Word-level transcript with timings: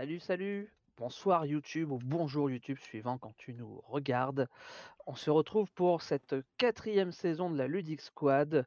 Salut, 0.00 0.20
salut! 0.20 0.72
Bonsoir 0.96 1.44
YouTube 1.44 1.92
ou 1.92 1.98
bonjour 2.02 2.48
YouTube 2.48 2.78
suivant 2.78 3.18
quand 3.18 3.36
tu 3.36 3.52
nous 3.52 3.82
regardes. 3.86 4.48
On 5.06 5.14
se 5.14 5.28
retrouve 5.28 5.70
pour 5.72 6.00
cette 6.00 6.36
quatrième 6.56 7.12
saison 7.12 7.50
de 7.50 7.58
la 7.58 7.66
Ludic 7.66 8.00
Squad 8.00 8.66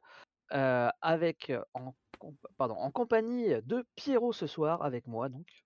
euh, 0.52 0.88
avec 1.00 1.52
en, 1.74 1.92
pardon, 2.56 2.76
en 2.76 2.92
compagnie 2.92 3.48
de 3.64 3.84
Pierrot 3.96 4.32
ce 4.32 4.46
soir 4.46 4.82
avec 4.82 5.08
moi 5.08 5.28
donc. 5.28 5.64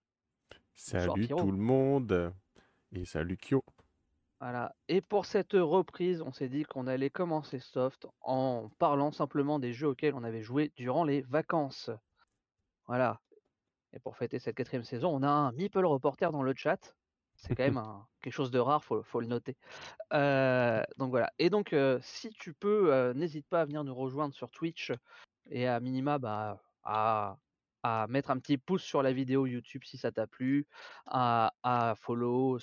Salut 0.74 1.28
tout 1.28 1.52
le 1.52 1.58
monde 1.58 2.32
et 2.92 3.04
salut 3.04 3.36
Kyo. 3.36 3.62
Voilà. 4.40 4.74
Et 4.88 5.02
pour 5.02 5.26
cette 5.26 5.52
reprise, 5.52 6.22
on 6.22 6.32
s'est 6.32 6.48
dit 6.48 6.62
qu'on 6.62 6.86
allait 6.86 7.10
commencer 7.10 7.58
soft 7.58 8.06
en 8.22 8.70
parlant 8.78 9.12
simplement 9.12 9.58
des 9.58 9.74
jeux 9.74 9.88
auxquels 9.88 10.14
on 10.14 10.24
avait 10.24 10.42
joué 10.42 10.72
durant 10.76 11.04
les 11.04 11.20
vacances. 11.20 11.90
Voilà. 12.86 13.20
Et 13.92 13.98
pour 14.00 14.16
fêter 14.16 14.38
cette 14.38 14.56
quatrième 14.56 14.84
saison, 14.84 15.10
on 15.14 15.22
a 15.22 15.28
un 15.28 15.52
Meeple 15.52 15.84
reporter 15.86 16.30
dans 16.30 16.42
le 16.42 16.54
chat. 16.54 16.94
C'est 17.36 17.54
quand 17.54 17.64
même 17.64 17.78
un- 17.78 18.06
quelque 18.20 18.32
chose 18.32 18.50
de 18.50 18.58
rare, 18.58 18.84
faut, 18.84 19.02
faut 19.02 19.20
le 19.20 19.26
noter. 19.26 19.56
Euh, 20.12 20.82
donc 20.96 21.10
voilà. 21.10 21.32
Et 21.38 21.50
donc, 21.50 21.72
euh, 21.72 21.98
si 22.02 22.30
tu 22.30 22.52
peux, 22.54 22.92
euh, 22.92 23.14
n'hésite 23.14 23.46
pas 23.48 23.62
à 23.62 23.64
venir 23.64 23.84
nous 23.84 23.94
rejoindre 23.94 24.34
sur 24.34 24.50
Twitch 24.50 24.92
et 25.50 25.66
à 25.66 25.80
minima, 25.80 26.18
bah, 26.18 26.62
à, 26.82 27.38
à 27.82 28.06
mettre 28.08 28.30
un 28.30 28.38
petit 28.38 28.58
pouce 28.58 28.82
sur 28.82 29.02
la 29.02 29.12
vidéo 29.12 29.46
YouTube 29.46 29.82
si 29.84 29.96
ça 29.96 30.12
t'a 30.12 30.26
plu, 30.26 30.66
à, 31.06 31.54
à 31.62 31.94
follow, 31.96 32.58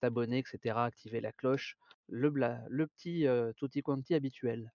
t'abonner, 0.00 0.38
etc., 0.38 0.84
activer 0.84 1.20
la 1.20 1.32
cloche, 1.32 1.76
le, 2.08 2.30
bla- 2.30 2.62
le 2.68 2.86
petit 2.86 3.26
tutti 3.56 3.82
quanti 3.82 4.14
habituel. 4.14 4.72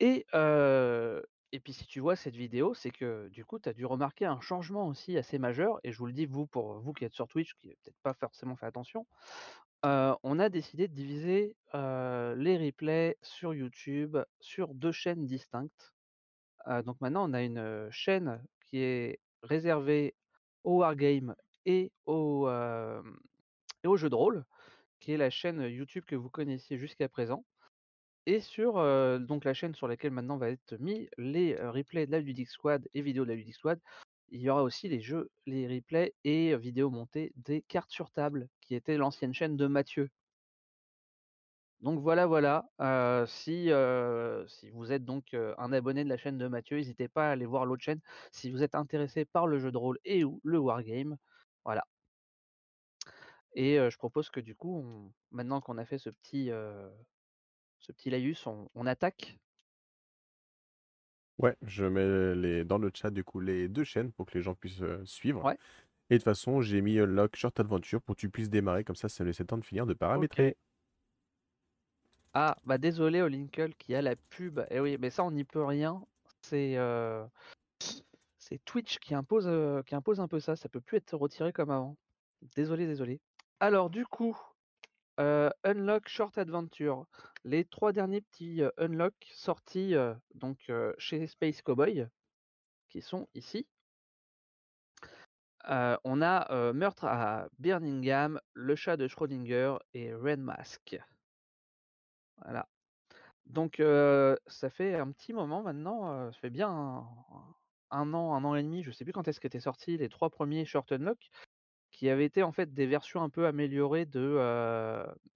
Et, 0.00 0.26
euh, 0.34 1.22
et 1.54 1.60
puis 1.60 1.72
si 1.72 1.86
tu 1.86 2.00
vois 2.00 2.16
cette 2.16 2.34
vidéo, 2.34 2.74
c'est 2.74 2.90
que 2.90 3.28
du 3.28 3.44
coup, 3.44 3.60
tu 3.60 3.68
as 3.68 3.72
dû 3.72 3.86
remarquer 3.86 4.24
un 4.26 4.40
changement 4.40 4.88
aussi 4.88 5.16
assez 5.16 5.38
majeur, 5.38 5.78
et 5.84 5.92
je 5.92 5.98
vous 5.98 6.06
le 6.06 6.12
dis, 6.12 6.26
vous, 6.26 6.48
pour 6.48 6.80
vous 6.80 6.92
qui 6.92 7.04
êtes 7.04 7.12
sur 7.12 7.28
Twitch, 7.28 7.54
qui 7.54 7.68
n'avez 7.68 7.76
peut-être 7.76 8.00
pas 8.02 8.12
forcément 8.14 8.56
fait 8.56 8.66
attention, 8.66 9.06
on 9.84 10.38
a 10.40 10.48
décidé 10.48 10.88
de 10.88 10.94
diviser 10.94 11.56
les 11.72 12.58
replays 12.58 13.16
sur 13.22 13.54
YouTube 13.54 14.16
sur 14.40 14.74
deux 14.74 14.90
chaînes 14.90 15.26
distinctes. 15.26 15.94
Donc 16.84 17.00
maintenant, 17.00 17.30
on 17.30 17.34
a 17.34 17.42
une 17.42 17.86
chaîne 17.92 18.42
qui 18.62 18.78
est 18.78 19.20
réservée 19.44 20.16
au 20.64 20.78
Wargame 20.78 21.36
et 21.66 21.92
et 22.06 23.86
au 23.86 23.96
jeu 23.96 24.10
de 24.10 24.14
rôle, 24.16 24.44
qui 24.98 25.12
est 25.12 25.18
la 25.18 25.30
chaîne 25.30 25.60
YouTube 25.60 26.04
que 26.04 26.16
vous 26.16 26.30
connaissiez 26.30 26.78
jusqu'à 26.78 27.08
présent. 27.08 27.44
Et 28.26 28.40
sur 28.40 28.78
la 28.78 29.54
chaîne 29.54 29.74
sur 29.74 29.88
laquelle 29.88 30.12
maintenant 30.12 30.38
va 30.38 30.50
être 30.50 30.76
mis 30.78 31.08
les 31.18 31.56
replays 31.56 32.06
de 32.06 32.12
la 32.12 32.20
Ludic 32.20 32.48
Squad 32.48 32.88
et 32.94 33.02
vidéos 33.02 33.24
de 33.24 33.30
la 33.30 33.36
Ludic 33.36 33.54
Squad, 33.54 33.78
il 34.30 34.40
y 34.40 34.50
aura 34.50 34.62
aussi 34.62 34.88
les 34.88 35.00
jeux, 35.00 35.30
les 35.46 35.68
replays 35.68 36.14
et 36.24 36.56
vidéos 36.56 36.90
montées 36.90 37.32
des 37.36 37.62
cartes 37.62 37.90
sur 37.90 38.10
table, 38.10 38.48
qui 38.62 38.74
était 38.74 38.96
l'ancienne 38.96 39.34
chaîne 39.34 39.56
de 39.56 39.66
Mathieu. 39.66 40.10
Donc 41.80 42.00
voilà, 42.00 42.26
voilà. 42.26 42.64
si, 43.26 43.68
vous 44.72 44.92
êtes 44.92 45.04
donc 45.04 45.34
un 45.34 45.72
abonné 45.72 46.02
de 46.02 46.08
la 46.08 46.16
chaîne 46.16 46.38
de 46.38 46.48
Mathieu, 46.48 46.78
n'hésitez 46.78 47.08
pas 47.08 47.28
à 47.28 47.32
aller 47.32 47.46
voir 47.46 47.66
l'autre 47.66 47.82
chaîne. 47.82 48.00
Si 48.32 48.50
vous 48.50 48.62
êtes 48.62 48.74
intéressé 48.74 49.24
par 49.26 49.46
le 49.46 49.58
jeu 49.58 49.70
de 49.70 49.76
rôle 49.76 49.98
et 50.04 50.24
ou 50.24 50.40
le 50.44 50.58
wargame, 50.58 51.16
voilà. 51.64 51.84
Et 53.54 53.76
je 53.76 53.96
propose 53.98 54.30
que 54.30 54.40
du 54.40 54.54
coup, 54.56 55.12
maintenant 55.30 55.60
qu'on 55.60 55.78
a 55.78 55.84
fait 55.84 55.98
ce 55.98 56.10
petit, 56.10 56.50
ce 57.84 57.92
petit 57.92 58.08
laïus, 58.08 58.46
on, 58.46 58.70
on 58.74 58.86
attaque? 58.86 59.36
Ouais, 61.38 61.54
je 61.62 61.84
mets 61.84 62.34
les, 62.34 62.64
dans 62.64 62.78
le 62.78 62.90
chat 62.94 63.10
du 63.10 63.24
coup 63.24 63.40
les 63.40 63.68
deux 63.68 63.84
chaînes 63.84 64.10
pour 64.10 64.24
que 64.24 64.38
les 64.38 64.42
gens 64.42 64.54
puissent 64.54 64.80
euh, 64.80 65.04
suivre. 65.04 65.44
Ouais. 65.44 65.58
Et 66.08 66.14
de 66.14 66.18
toute 66.18 66.24
façon, 66.24 66.62
j'ai 66.62 66.80
mis 66.80 66.98
Unlock 66.98 67.36
Short 67.36 67.58
Adventure 67.60 68.00
pour 68.00 68.14
que 68.14 68.20
tu 68.20 68.30
puisses 68.30 68.48
démarrer, 68.48 68.84
comme 68.84 68.96
ça, 68.96 69.10
ça 69.10 69.22
laisse 69.22 69.38
le 69.38 69.46
temps 69.46 69.58
de 69.58 69.64
finir 69.64 69.84
de 69.84 69.92
paramétrer. 69.92 70.56
Ah, 72.32 72.56
bah 72.64 72.78
désolé 72.78 73.20
au 73.20 73.28
Linkle 73.28 73.74
qui 73.74 73.94
a 73.94 74.00
la 74.00 74.16
pub. 74.16 74.60
Eh 74.70 74.80
oui, 74.80 74.96
mais 74.98 75.10
ça 75.10 75.22
on 75.22 75.30
n'y 75.30 75.44
peut 75.44 75.64
rien. 75.64 76.02
C'est 76.40 76.76
euh, 76.78 77.24
c'est 78.38 78.64
Twitch 78.64 78.98
qui 78.98 79.14
impose, 79.14 79.48
qui 79.84 79.94
impose 79.94 80.20
un 80.20 80.28
peu 80.28 80.40
ça. 80.40 80.56
Ça 80.56 80.70
peut 80.70 80.80
plus 80.80 80.96
être 80.96 81.16
retiré 81.16 81.52
comme 81.52 81.70
avant. 81.70 81.96
Désolé, 82.56 82.86
désolé. 82.86 83.20
Alors 83.60 83.90
du 83.90 84.06
coup, 84.06 84.36
Unlock 85.18 86.08
Short 86.08 86.36
Adventure. 86.38 87.06
Les 87.44 87.64
trois 87.64 87.92
derniers 87.92 88.20
petits 88.22 88.62
euh, 88.62 88.70
Unlock 88.78 89.14
sortis 89.32 89.94
donc 90.34 90.70
chez 90.98 91.26
Space 91.26 91.62
Cowboy, 91.62 92.06
qui 92.88 93.00
sont 93.00 93.28
ici. 93.34 93.66
On 95.66 96.22
a 96.22 96.72
Meurtre 96.72 97.04
à 97.04 97.48
Birmingham, 97.58 98.40
Le 98.52 98.76
chat 98.76 98.96
de 98.96 99.08
Schrödinger 99.08 99.76
et 99.94 100.14
Red 100.14 100.40
Mask. 100.40 100.98
Voilà. 102.44 102.68
Donc 103.46 103.76
ça 104.46 104.70
fait 104.70 104.94
un 104.94 105.10
petit 105.12 105.32
moment 105.32 105.62
maintenant, 105.62 106.32
ça 106.32 106.38
fait 106.40 106.50
bien 106.50 106.68
un, 107.90 108.14
an, 108.14 108.34
un 108.34 108.44
an 108.44 108.54
et 108.54 108.62
demi, 108.62 108.82
je 108.82 108.90
sais 108.90 109.04
plus 109.04 109.12
quand 109.12 109.28
est-ce 109.28 109.40
qu'étaient 109.40 109.60
sortis 109.60 109.96
les 109.96 110.08
trois 110.08 110.30
premiers 110.30 110.64
Short 110.64 110.90
Unlock, 110.92 111.30
qui 112.04 112.10
avaient 112.10 112.26
été 112.26 112.42
en 112.42 112.52
fait 112.52 112.74
des 112.74 112.84
versions 112.86 113.22
un 113.22 113.30
peu 113.30 113.46
améliorées 113.46 114.04
de 114.04 114.38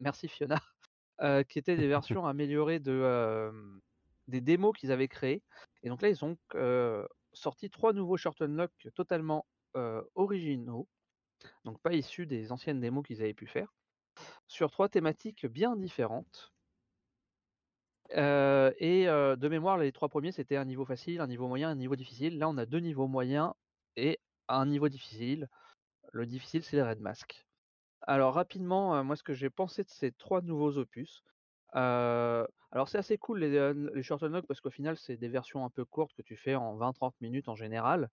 merci 0.00 0.28
Fiona, 0.28 0.60
qui 1.48 1.58
étaient 1.58 1.78
des 1.78 1.88
versions 1.88 2.26
améliorées 2.26 2.78
de 2.78 3.50
des 4.26 4.42
démos 4.42 4.76
qu'ils 4.76 4.92
avaient 4.92 5.08
créées. 5.08 5.42
Et 5.82 5.88
donc 5.88 6.02
là 6.02 6.10
ils 6.10 6.22
ont 6.26 6.36
sorti 7.32 7.70
trois 7.70 7.94
nouveaux 7.94 8.18
Short 8.18 8.42
Unlock 8.42 8.70
totalement 8.94 9.46
originaux, 10.14 10.86
donc 11.64 11.80
pas 11.80 11.94
issus 11.94 12.26
des 12.26 12.52
anciennes 12.52 12.80
démos 12.80 13.02
qu'ils 13.06 13.22
avaient 13.22 13.32
pu 13.32 13.46
faire, 13.46 13.72
sur 14.46 14.70
trois 14.70 14.90
thématiques 14.90 15.46
bien 15.46 15.74
différentes. 15.74 16.52
Euh, 18.14 18.72
et 18.78 19.08
euh, 19.08 19.36
de 19.36 19.48
mémoire, 19.48 19.78
les 19.78 19.90
trois 19.90 20.08
premiers, 20.10 20.32
c'était 20.32 20.56
un 20.56 20.66
niveau 20.66 20.84
facile, 20.84 21.20
un 21.20 21.26
niveau 21.26 21.48
moyen, 21.48 21.70
un 21.70 21.74
niveau 21.74 21.96
difficile. 21.96 22.38
Là, 22.38 22.48
on 22.50 22.58
a 22.58 22.66
deux 22.66 22.80
niveaux 22.80 23.06
moyens 23.06 23.52
et 23.96 24.18
un 24.48 24.66
niveau 24.66 24.88
difficile. 24.88 25.48
Le 26.12 26.26
difficile, 26.26 26.62
c'est 26.62 26.76
le 26.76 26.84
Red 26.84 27.00
Mask. 27.00 27.46
Alors, 28.02 28.34
rapidement, 28.34 28.96
euh, 28.96 29.02
moi, 29.02 29.16
ce 29.16 29.22
que 29.22 29.34
j'ai 29.34 29.50
pensé 29.50 29.84
de 29.84 29.88
ces 29.90 30.12
trois 30.12 30.40
nouveaux 30.42 30.78
opus. 30.78 31.22
euh, 31.76 32.46
alors, 32.70 32.88
c'est 32.88 32.98
assez 32.98 33.18
cool 33.18 33.40
les, 33.40 33.72
les 33.94 34.02
Short 34.02 34.22
Unlock 34.22 34.46
parce 34.46 34.60
qu'au 34.60 34.70
final, 34.70 34.96
c'est 34.98 35.16
des 35.16 35.28
versions 35.28 35.64
un 35.64 35.70
peu 35.70 35.84
courtes 35.84 36.14
que 36.14 36.22
tu 36.22 36.36
fais 36.36 36.54
en 36.54 36.76
20-30 36.76 37.14
minutes 37.20 37.48
en 37.48 37.56
général. 37.56 38.10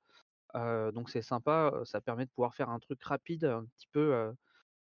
Euh, 0.56 0.91
donc, 0.91 1.09
c'est 1.09 1.22
sympa. 1.22 1.72
euh, 1.73 1.85
Ça 1.85 2.01
permet 2.01 2.25
de 2.25 2.31
pouvoir 2.31 2.56
faire 2.56 2.69
un 2.69 2.79
truc 2.79 3.01
rapide, 3.03 3.45
un 3.45 3.66
petit 3.78 3.88
peu. 3.91 4.13
euh, 4.13 4.31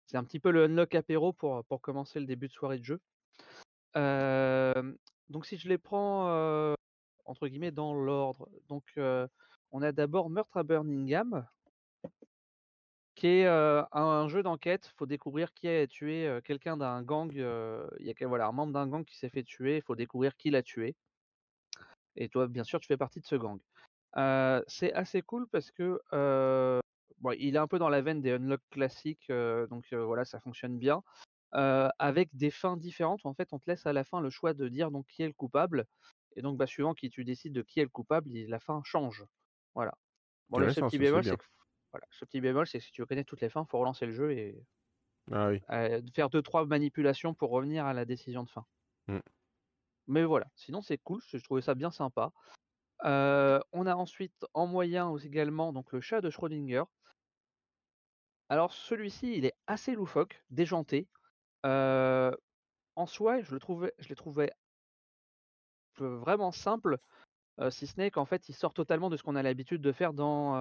c'est 0.07 0.17
un 0.17 0.23
petit 0.23 0.39
peu 0.39 0.51
le 0.51 0.65
Unlock 0.65 0.95
apéro 0.95 1.33
pour, 1.33 1.65
pour 1.65 1.81
commencer 1.81 2.19
le 2.19 2.25
début 2.25 2.47
de 2.47 2.53
soirée 2.53 2.79
de 2.79 2.83
jeu. 2.85 3.01
Euh, 3.95 4.93
donc 5.29 5.45
si 5.45 5.57
je 5.57 5.67
les 5.69 5.77
prends 5.77 6.29
euh, 6.29 6.75
entre 7.25 7.47
guillemets 7.47 7.71
dans 7.71 7.93
l'ordre, 7.93 8.47
donc 8.67 8.83
euh, 8.97 9.27
on 9.71 9.81
a 9.81 9.91
d'abord 9.91 10.29
Meurtre 10.29 10.57
à 10.57 10.63
Birmingham, 10.63 11.47
qui 13.17 13.25
est 13.25 13.47
euh, 13.47 13.81
un, 13.93 14.03
un 14.03 14.27
jeu 14.27 14.43
d'enquête. 14.43 14.91
Il 14.93 14.95
faut 14.95 15.07
découvrir 15.07 15.51
qui 15.51 15.67
a 15.67 15.87
tué 15.87 16.27
euh, 16.27 16.39
quelqu'un 16.39 16.77
d'un 16.77 17.01
gang. 17.01 17.35
euh, 17.35 17.87
Il 17.99 18.05
y 18.05 18.11
a 18.11 18.27
voilà 18.27 18.45
un 18.45 18.51
membre 18.51 18.73
d'un 18.73 18.87
gang 18.87 19.03
qui 19.03 19.17
s'est 19.17 19.29
fait 19.29 19.43
tuer. 19.43 19.77
Il 19.77 19.81
faut 19.81 19.95
découvrir 19.95 20.35
qui 20.37 20.51
l'a 20.51 20.61
tué. 20.61 20.95
Et 22.15 22.29
toi, 22.29 22.47
bien 22.47 22.63
sûr, 22.63 22.79
tu 22.79 22.85
fais 22.85 22.95
partie 22.95 23.19
de 23.19 23.25
ce 23.25 23.35
gang. 23.35 23.59
C'est 24.67 24.93
assez 24.93 25.23
cool 25.23 25.47
parce 25.47 25.71
que 25.71 25.99
bon, 27.19 27.31
il 27.39 27.55
est 27.55 27.59
un 27.59 27.67
peu 27.67 27.79
dans 27.79 27.89
la 27.89 28.01
veine 28.01 28.21
des 28.21 28.33
unlock 28.33 28.61
classiques, 28.69 29.31
donc 29.69 29.91
voilà, 29.93 30.23
ça 30.23 30.39
fonctionne 30.39 30.77
bien. 30.77 31.01
Avec 31.51 32.29
des 32.35 32.51
fins 32.51 32.77
différentes. 32.77 33.25
En 33.25 33.33
fait, 33.33 33.49
on 33.51 33.59
te 33.59 33.69
laisse 33.69 33.85
à 33.87 33.93
la 33.93 34.03
fin 34.03 34.21
le 34.21 34.29
choix 34.29 34.53
de 34.53 34.67
dire 34.67 34.91
donc 34.91 35.07
qui 35.07 35.23
est 35.23 35.27
le 35.27 35.33
coupable. 35.33 35.85
Et 36.35 36.43
donc, 36.43 36.57
bah, 36.57 36.67
suivant 36.67 36.93
qui 36.93 37.09
tu 37.09 37.23
décides 37.23 37.53
de 37.53 37.63
qui 37.63 37.79
est 37.79 37.83
le 37.83 37.89
coupable, 37.89 38.29
la 38.31 38.59
fin 38.59 38.81
change. 38.83 39.25
Voilà. 39.73 39.95
Bon, 40.49 40.59
le 40.59 40.71
seul 40.71 40.85
petit 40.85 40.99
bémol, 40.99 41.23
c'est 41.23 41.35
que 41.35 41.43
voilà, 41.91 42.05
ce 42.11 42.25
petit 42.25 42.41
bémol, 42.41 42.67
c'est 42.67 42.79
que 42.79 42.83
si 42.83 42.91
tu 42.91 43.01
veux 43.01 43.05
connaître 43.05 43.29
toutes 43.29 43.41
les 43.41 43.49
fins, 43.49 43.65
faut 43.65 43.79
relancer 43.79 44.05
le 44.05 44.11
jeu 44.11 44.31
et 44.31 44.63
Ah 45.31 45.49
oui. 45.49 45.61
euh, 45.71 46.01
faire 46.13 46.29
deux 46.29 46.41
trois 46.41 46.65
manipulations 46.65 47.33
pour 47.33 47.49
revenir 47.49 47.85
à 47.85 47.93
la 47.93 48.05
décision 48.05 48.43
de 48.43 48.49
fin. 48.49 48.65
Mm. 49.07 49.19
Mais 50.07 50.23
voilà, 50.23 50.47
sinon 50.55 50.81
c'est 50.81 50.97
cool, 50.97 51.21
je 51.27 51.37
trouvais 51.37 51.61
ça 51.61 51.75
bien 51.75 51.91
sympa. 51.91 52.31
Euh, 53.05 53.59
on 53.73 53.85
a 53.85 53.95
ensuite 53.95 54.45
en 54.53 54.65
moyen 54.65 55.15
également 55.17 55.71
donc 55.71 55.91
le 55.91 56.01
chat 56.01 56.21
de 56.21 56.29
Schrödinger. 56.29 56.83
Alors 58.49 58.73
celui-ci, 58.73 59.35
il 59.35 59.45
est 59.45 59.53
assez 59.67 59.93
loufoque, 59.93 60.41
déjanté. 60.49 61.07
Euh, 61.65 62.31
en 62.95 63.05
soi, 63.05 63.41
je 63.41 63.53
le 63.53 63.59
trouvais, 63.59 63.93
je 63.99 64.07
l'ai 64.09 64.15
trouvé 64.15 64.49
vraiment 65.99 66.51
simple, 66.51 66.97
euh, 67.59 67.71
si 67.71 67.87
ce 67.87 67.97
n'est 67.97 68.11
qu'en 68.11 68.25
fait, 68.25 68.49
il 68.49 68.53
sort 68.53 68.73
totalement 68.73 69.09
de 69.09 69.17
ce 69.17 69.23
qu'on 69.23 69.35
a 69.35 69.43
l'habitude 69.43 69.81
de 69.81 69.91
faire 69.91 70.13
dans, 70.13 70.55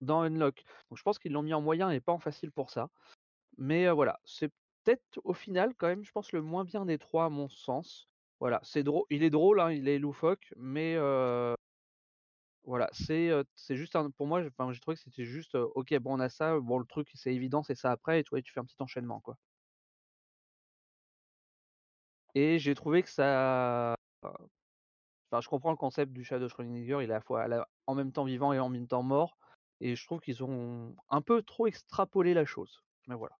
dans 0.00 0.22
Unlock. 0.22 0.64
Donc 0.90 0.98
je 0.98 1.02
pense 1.02 1.18
qu'ils 1.18 1.32
l'ont 1.32 1.42
mis 1.42 1.54
en 1.54 1.60
moyen 1.60 1.90
et 1.90 2.00
pas 2.00 2.12
en 2.12 2.18
facile 2.18 2.52
pour 2.52 2.70
ça. 2.70 2.90
Mais 3.58 3.90
voilà, 3.90 4.20
c'est 4.24 4.50
peut-être 4.84 5.20
au 5.24 5.34
final 5.34 5.74
quand 5.76 5.88
même, 5.88 6.04
je 6.04 6.12
pense, 6.12 6.32
le 6.32 6.42
moins 6.42 6.64
bien 6.64 6.86
des 6.86 6.98
trois 6.98 7.26
à 7.26 7.28
mon 7.28 7.48
sens. 7.48 8.08
Voilà, 8.40 8.60
c'est 8.62 8.84
drôle, 8.84 9.04
il 9.10 9.22
est 9.24 9.30
drôle, 9.30 9.60
hein, 9.60 9.72
il 9.72 9.88
est 9.88 9.98
loufoque, 9.98 10.52
mais 10.56 10.96
Voilà, 12.64 12.88
c'est, 12.92 13.30
juste 13.70 13.96
pour 14.16 14.26
moi, 14.26 14.42
j'ai 14.42 14.50
trouvé 14.80 14.96
que 14.96 15.02
c'était 15.02 15.24
juste, 15.24 15.54
OK, 15.56 15.92
bon, 15.98 16.16
on 16.16 16.20
a 16.20 16.28
ça, 16.28 16.58
bon, 16.60 16.78
le 16.78 16.84
truc, 16.84 17.10
c'est 17.14 17.34
évident, 17.34 17.62
c'est 17.62 17.74
ça 17.74 17.90
après 17.90 18.20
et 18.20 18.24
tu 18.24 18.30
vois, 18.30 18.42
tu 18.42 18.52
fais 18.52 18.60
un 18.60 18.64
petit 18.64 18.76
enchaînement, 18.80 19.20
quoi. 19.20 19.36
Et 22.34 22.58
j'ai 22.58 22.74
trouvé 22.74 23.02
que 23.02 23.10
ça 23.10 23.94
enfin, 24.22 25.40
je 25.40 25.48
comprends 25.48 25.70
le 25.70 25.76
concept 25.76 26.12
du 26.12 26.24
chat 26.24 26.38
de 26.38 26.48
Schrödinger, 26.48 26.98
il 27.02 27.10
est 27.10 27.12
à 27.12 27.18
la 27.18 27.20
fois 27.20 27.46
en 27.86 27.94
même 27.94 28.12
temps 28.12 28.24
vivant 28.24 28.52
et 28.52 28.58
en 28.58 28.68
même 28.68 28.86
temps 28.86 29.02
mort 29.02 29.38
et 29.80 29.96
je 29.96 30.04
trouve 30.06 30.20
qu'ils 30.20 30.44
ont 30.44 30.96
un 31.10 31.22
peu 31.22 31.42
trop 31.42 31.66
extrapolé 31.66 32.34
la 32.34 32.44
chose, 32.44 32.82
mais 33.06 33.14
voilà. 33.16 33.36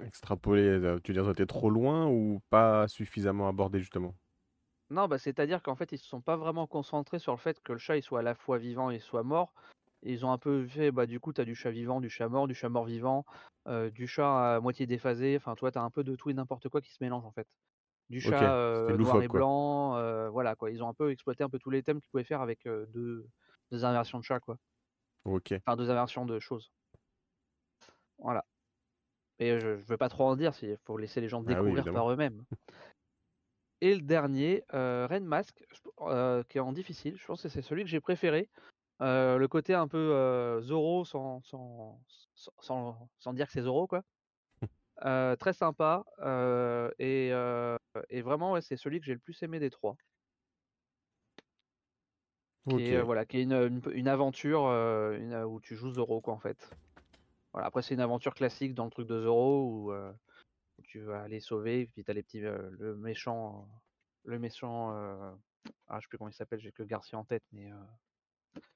Extrapoler, 0.00 0.62
heu, 0.80 0.98
tu 1.04 1.12
veux 1.12 1.20
dire, 1.22 1.30
été 1.30 1.46
trop 1.46 1.68
loin 1.70 2.06
ou 2.08 2.40
pas 2.50 2.88
suffisamment 2.88 3.48
abordé 3.48 3.78
justement? 3.80 4.16
Non, 4.90 5.06
bah, 5.06 5.18
c'est-à-dire 5.18 5.62
qu'en 5.62 5.74
fait, 5.76 5.92
ils 5.92 5.98
se 5.98 6.06
sont 6.06 6.22
pas 6.22 6.36
vraiment 6.36 6.66
concentrés 6.66 7.18
sur 7.18 7.32
le 7.32 7.38
fait 7.38 7.60
que 7.62 7.72
le 7.72 7.78
chat, 7.78 7.96
il 7.98 8.02
soit 8.02 8.20
à 8.20 8.22
la 8.22 8.34
fois 8.34 8.56
vivant 8.58 8.90
et 8.90 8.98
soit 8.98 9.22
mort. 9.22 9.52
Ils 10.02 10.24
ont 10.24 10.32
un 10.32 10.38
peu 10.38 10.66
fait, 10.66 10.92
bah, 10.92 11.06
du 11.06 11.20
coup, 11.20 11.32
tu 11.32 11.40
as 11.40 11.44
du 11.44 11.54
chat 11.54 11.70
vivant, 11.70 12.00
du 12.00 12.08
chat 12.08 12.28
mort, 12.28 12.46
du 12.48 12.54
chat 12.54 12.68
mort 12.70 12.84
vivant, 12.86 13.24
du 13.92 14.06
chat 14.06 14.56
à 14.56 14.60
moitié 14.60 14.86
déphasé, 14.86 15.36
enfin, 15.36 15.54
tu 15.54 15.60
vois, 15.60 15.72
tu 15.72 15.78
as 15.78 15.82
un 15.82 15.90
peu 15.90 16.04
de 16.04 16.16
tout 16.16 16.30
et 16.30 16.34
n'importe 16.34 16.68
quoi 16.70 16.80
qui 16.80 16.90
se 16.92 16.98
mélange, 17.02 17.24
en 17.26 17.32
fait. 17.32 17.48
Du 18.10 18.20
chat, 18.22 18.94
noir 18.96 19.22
et 19.22 19.28
blanc, 19.28 20.30
voilà, 20.30 20.56
quoi. 20.56 20.70
Ils 20.70 20.82
ont 20.84 20.88
un 20.88 20.94
peu 20.94 21.10
exploité 21.12 21.44
un 21.44 21.50
peu 21.50 21.58
tous 21.60 21.70
les 21.70 21.82
thèmes 21.82 22.00
qu'ils 22.00 22.10
pouvaient 22.10 22.24
faire 22.24 22.42
avec, 22.42 22.64
2 22.66 23.28
2 23.72 23.84
inversions 23.86 24.18
de 24.20 24.24
chat, 24.24 24.40
quoi. 24.40 24.58
OK. 25.34 25.60
Enfin, 25.66 25.76
2 25.76 25.90
inversions 25.90 26.26
de 26.26 26.40
choses. 26.40 26.72
Voilà 28.18 28.44
et 29.40 29.58
je 29.60 29.78
je 29.78 29.84
veux 29.86 29.96
pas 29.98 30.08
trop 30.10 30.24
en 30.26 30.36
dire, 30.36 30.52
il 30.62 30.76
faut 30.86 30.98
laisser 30.98 31.20
les 31.20 31.28
gens 31.28 31.42
Ah 31.46 31.62
oui, 31.62 31.72
découvrir 31.72 31.88
par 31.90 32.10
eux-mêmes. 32.12 32.44
Et 33.80 33.94
le 33.94 34.02
dernier, 34.02 34.64
Raid 34.70 35.22
Mask, 35.22 35.64
heu, 36.00 36.44
qui 36.48 36.58
est 36.58 36.60
en 36.60 36.72
difficile, 36.72 37.16
je 37.16 37.24
pense 37.26 37.42
que 37.42 37.48
c'est 37.48 37.62
celui 37.62 37.84
que 37.84 37.88
j'ai 37.90 38.00
préféré. 38.00 38.50
Heu, 39.02 39.38
le 39.38 39.48
côté 39.48 39.74
un 39.74 39.88
peu, 39.88 39.98
heu, 40.14 40.60
Zoro 40.62 41.04
sans 41.04 41.42
sans 41.42 42.00
sans 43.18 43.32
dire 43.34 43.46
que 43.46 43.52
c'est 43.52 43.62
Zoro, 43.62 43.86
quoi. 43.86 44.02
Très 45.38 45.52
sympa, 45.52 46.04
et 46.98 47.30
et 48.10 48.22
vraiment, 48.22 48.52
ouais, 48.52 48.60
c'est 48.62 48.76
celui 48.76 49.00
que 49.00 49.06
j'ai 49.06 49.14
le 49.14 49.20
plus 49.20 49.42
aimé 49.42 49.58
des 49.60 49.70
3. 49.70 49.96
Qui 52.70 52.88
est, 52.88 53.00
OK. 53.00 53.06
voilà, 53.06 53.24
qui 53.24 53.38
est 53.38 53.42
une, 53.42 53.52
une 53.52 53.80
p 53.80 53.90
une 53.92 54.08
aventure, 54.08 54.66
une 54.66 55.34
où 55.44 55.60
tu 55.60 55.74
joues 55.76 55.92
Zoro, 55.92 56.20
quoi, 56.20 56.34
en 56.34 56.38
fait. 56.38 56.70
Voilà, 57.52 57.68
après 57.68 57.82
c'est 57.82 57.94
une 57.94 58.00
aventure 58.00 58.34
classique 58.34 58.74
dans 58.74 58.84
le 58.84 58.90
truc 58.90 59.08
de 59.08 59.20
Zoro 59.22 59.64
où, 59.64 59.92
tu 60.84 61.00
vas 61.00 61.22
aller 61.22 61.40
sauver, 61.40 61.80
et 61.80 61.86
puis 61.86 62.04
tu 62.04 62.10
as 62.10 62.14
les 62.14 62.22
petits, 62.22 62.40
le 62.40 62.96
méchant 62.96 63.66
le 64.24 64.38
méchant, 64.38 64.90
ah, 65.88 65.96
je 65.96 66.02
sais 66.02 66.08
plus 66.08 66.18
comment 66.18 66.30
il 66.30 66.34
s'appelle, 66.34 66.60
j'ai 66.60 66.70
que 66.70 66.82
Garcia 66.82 67.18
en 67.18 67.24
tête, 67.24 67.42
mais, 67.52 67.70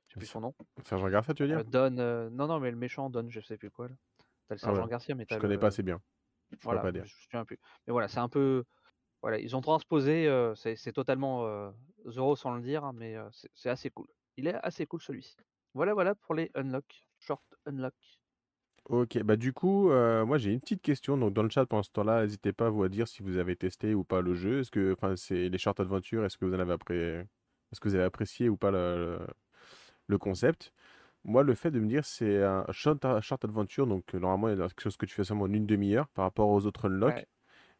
je 0.09 0.15
sais 0.15 0.19
plus 0.19 0.27
son 0.27 0.41
nom. 0.41 0.55
Sergent 0.85 1.09
Garcia, 1.09 1.35
tu 1.35 1.43
veux 1.43 1.49
dire? 1.49 1.65
Don, 1.65 1.97
heu, 1.99 2.31
non, 2.31 2.47
non, 2.47 2.59
mais 2.59 2.71
le 2.71 2.77
méchant 2.77 3.11
Don, 3.11 3.27
je 3.29 3.41
sais 3.41 3.57
plus 3.57 3.71
quoi 3.71 3.89
là. 3.89 3.95
Tu 4.19 4.53
as 4.53 4.55
le 4.55 4.61
Ah 4.63 4.69
ouais, 4.69 4.75
sergent 4.75 4.89
Garcia, 4.89 5.15
mais 5.15 5.27
tu 5.27 5.35
je 5.35 5.39
as 5.39 5.41
connais 5.41 5.57
pas 5.57 5.63
le 5.63 5.69
assez 5.69 5.83
bien. 5.83 6.01
Je 6.51 6.57
voilà, 6.65 6.81
pas 6.81 6.93
je 6.93 7.01
me 7.01 7.07
souviens 7.07 7.45
plus. 7.45 7.59
Mais 7.87 7.93
voilà, 7.93 8.09
c'est 8.09 8.21
un 8.21 8.29
peu 8.29 8.65
voilà, 9.21 9.39
ils 9.39 9.55
ont 9.55 9.61
transposé, 9.61 10.29
c'est 10.57 10.93
totalement, 10.93 11.73
Zoro 12.09 12.37
sans 12.37 12.55
le 12.55 12.63
dire, 12.63 12.85
hein, 12.85 12.93
mais, 12.95 13.17
c'est 13.55 13.71
assez 13.71 13.91
cool. 13.91 14.09
Il 14.37 14.47
est 14.47 14.55
assez 14.55 14.87
cool 14.87 15.01
celui-ci. 15.01 15.37
Voilà, 15.75 15.95
voilà 15.95 16.15
pour 16.15 16.35
les 16.35 16.51
unlock, 16.55 17.07
short 17.19 17.45
unlock. 17.67 17.95
OK, 18.87 19.23
bah, 19.23 19.37
du 19.37 19.53
coup, 19.53 19.89
moi 19.91 20.39
j'ai 20.39 20.53
une 20.53 20.61
petite 20.61 20.83
question, 20.83 21.17
donc 21.17 21.33
dans 21.35 21.43
le 21.45 21.49
chat 21.51 21.67
pendant 21.67 21.83
ce 21.85 21.91
temps-là, 21.93 22.23
n'hésitez 22.23 22.53
pas 22.53 22.69
vous 22.69 22.83
à 22.83 22.89
dire 22.89 23.07
si 23.07 23.23
vous 23.23 23.37
avez 23.37 23.55
testé 23.57 23.95
ou 23.95 24.03
pas 24.05 24.21
le 24.21 24.35
jeu. 24.35 24.61
Est-ce 24.61 24.71
que 24.73 24.93
enfin, 24.93 25.15
c'est 25.17 25.49
les 25.49 25.59
short 25.59 25.79
adventures, 25.81 26.25
est-ce 26.25 26.37
que 26.37 26.45
vous 26.45 26.55
en 26.55 26.59
avez 26.59 26.75
est-ce 27.73 27.81
que 27.81 27.89
vous 27.89 27.95
avez 27.95 28.05
apprécié 28.05 28.49
ou 28.49 28.57
pas 28.57 28.71
le 28.71 29.19
le 29.21 29.27
le 30.09 30.19
concept? 30.19 30.73
Moi, 31.25 31.43
le 31.45 31.55
fait 31.55 31.71
de 31.73 31.81
me 31.81 31.89
dire 31.89 32.05
c'est 32.07 32.43
un 32.45 32.67
short 32.73 33.21
short 33.23 33.45
adventure, 33.45 33.87
donc 33.87 34.15
heu, 34.15 34.19
normalement, 34.21 34.49
il 34.51 34.59
y 34.59 34.63
a 34.63 34.69
quelque 34.69 34.83
chose 34.83 34.97
que 34.99 35.07
tu 35.07 35.15
fais 35.15 35.25
seulement 35.25 35.45
en 35.45 35.53
une 35.53 35.67
demi 35.67 35.95
heure 35.97 36.09
par 36.11 36.25
rapport 36.27 36.49
aux 36.51 36.67
autres 36.67 36.87
Ouais. 37.05 37.27
unlock. 37.27 37.27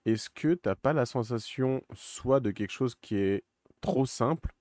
Est-ce 0.07 0.31
que 0.31 0.55
tu 0.55 0.69
as 0.69 0.77
pas 0.77 0.93
la 0.95 1.07
sensation 1.07 1.83
soit 1.95 2.41
de 2.41 2.51
quelque 2.53 2.73
chose 2.73 2.97
qui 2.97 3.17
est 3.17 3.45
trop 3.83 4.07
simple 4.07 4.53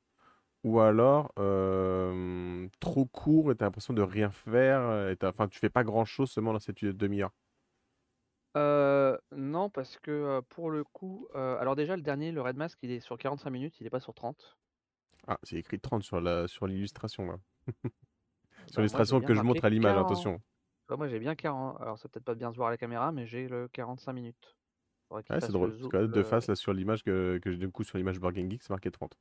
ou 0.64 0.80
alors 0.82 1.32
hem, 1.38 2.70
trop 2.82 3.06
court 3.08 3.52
et 3.52 3.56
tu 3.58 3.64
as 3.64 3.68
l'impression 3.68 3.94
de 3.96 4.02
rien 4.04 4.32
faire, 4.32 5.10
et 5.10 5.18
enfin, 5.26 5.48
tu 5.50 5.60
fais 5.60 5.70
pas 5.72 5.84
grand-chose 5.86 6.32
seulement 6.32 6.54
dans 6.54 6.60
cette, 6.60 6.84
heu, 6.84 6.94
demi-heure? 6.94 7.32
Heu, 8.56 9.20
non 9.34 9.70
parce 9.70 9.98
que, 10.00 10.12
heu, 10.40 10.42
pour 10.42 10.72
le 10.72 10.84
coup, 10.86 11.28
alors 11.34 11.76
déjà 11.76 11.96
le 11.98 12.02
dernier, 12.02 12.32
le 12.32 12.42
Red 12.42 12.56
Mask, 12.56 12.80
il 12.82 12.92
est 12.92 13.00
sur 13.02 13.18
45 13.18 13.50
minutes, 13.50 13.80
il 13.82 13.88
est 13.88 13.90
pas 13.90 14.00
sur 14.00 14.14
30. 14.14 14.58
Ah, 15.28 15.40
c'est 15.44 15.56
écrit 15.58 15.80
30 15.80 16.04
sur 16.04 16.22
la 16.22 16.48
sur 16.48 16.68
l'illustration 16.68 17.26
là. 17.26 17.38
Sur 18.72 18.82
Bah, 18.92 19.02
l'illustration 19.02 19.22
que 19.22 19.36
je 19.36 19.44
montre 19.44 19.66
à 19.66 19.70
l'image, 19.70 19.98
40 19.98 20.00
attention. 20.00 20.42
bah, 20.90 20.98
moi 20.98 21.08
j'ai 21.08 21.20
bien 21.20 21.36
40 21.36 21.80
alors 21.82 21.98
ça 22.00 22.10
peut-être 22.10 22.26
pas 22.26 22.36
bien 22.36 22.52
se 22.52 22.58
voir 22.58 22.70
à 22.70 22.72
la 22.72 22.78
caméra, 22.78 23.12
mais 23.12 23.28
j'ai 23.28 23.48
le 23.48 23.68
45 23.68 24.14
minutes. 24.14 24.58
C'est 25.42 25.52
drôle, 25.52 25.72
parce 25.78 25.78
zoom 25.78 25.92
que 25.92 25.98
là, 25.98 26.08
de 26.08 26.24
le 26.24 26.24
face, 26.24 26.48
là, 26.48 26.56
sur 26.56 26.74
l'image 26.74 27.04
que 27.04 27.40
que 27.42 27.52
j'ai 27.52 27.58
du 27.58 27.70
coup 27.72 27.84
sur 27.84 27.98
l'image 27.98 28.20
Game 28.20 28.50
Geek, 28.52 28.64
c'est 28.64 28.70
marqué 28.72 28.92
30. 28.92 29.18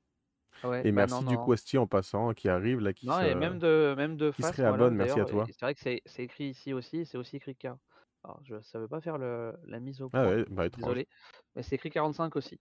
ouais, 0.62 0.84
Et 0.84 0.92
bah, 0.92 1.06
non, 1.06 1.22
merci 1.22 1.25
du 1.25 1.38
coup 1.38 1.54
en 1.78 1.87
passant, 1.88 2.34
qui 2.34 2.48
arrive 2.48 2.81
là, 2.81 2.92
qui 2.94 3.06
Non 3.06 3.20
et 3.22 3.34
même 3.34 3.58
de 3.58 3.94
même 3.96 4.16
de 4.16 4.31
qui 4.32 4.42
face, 4.42 4.62
merci 4.90 5.20
à 5.20 5.26
toi. 5.26 5.50
c'est 5.52 5.60
vrai 5.62 5.75
que 5.75 5.81
c'est 5.81 6.22
écrit 6.22 6.48
ici 6.50 6.72
aussi, 6.75 7.06
c'est 7.06 7.16
aussi 7.16 7.37
écrit 7.37 7.56
40. 7.56 7.81
Alors 8.22 8.40
je 8.44 8.60
ça 8.60 8.78
veut 8.78 8.88
pas 8.88 9.00
faire 9.00 9.16
le 9.19 9.54
la 9.64 9.81
mise 9.81 10.02
au 10.02 10.10
Ah 10.12 10.22
point, 10.22 10.28
ouais, 10.28 10.44
bah, 10.50 10.69
désolé, 10.76 11.08
mais 11.54 11.62
c'est 11.62 11.76
écrit 11.76 11.90
45 11.90 12.37
aussi. 12.37 12.60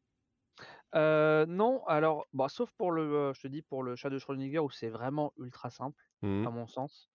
Heu, 0.96 1.46
non, 1.48 1.84
alors, 1.88 2.28
bah, 2.34 2.50
sauf 2.50 2.72
pour 2.74 2.92
le, 2.92 3.04
heu, 3.32 3.34
je 3.36 3.42
te 3.44 3.48
dis 3.50 3.62
pour 3.64 3.84
le 3.84 3.96
chat 3.98 4.10
de 4.12 4.20
Schrödinger 4.20 4.60
où 4.60 4.70
c'est 4.72 4.90
vraiment 4.90 5.34
ultra 5.40 5.70
simple, 5.72 6.04
Mmh 6.22 6.44
mh. 6.44 6.48
à 6.48 6.52
mon 6.52 6.68
sens. 6.68 7.10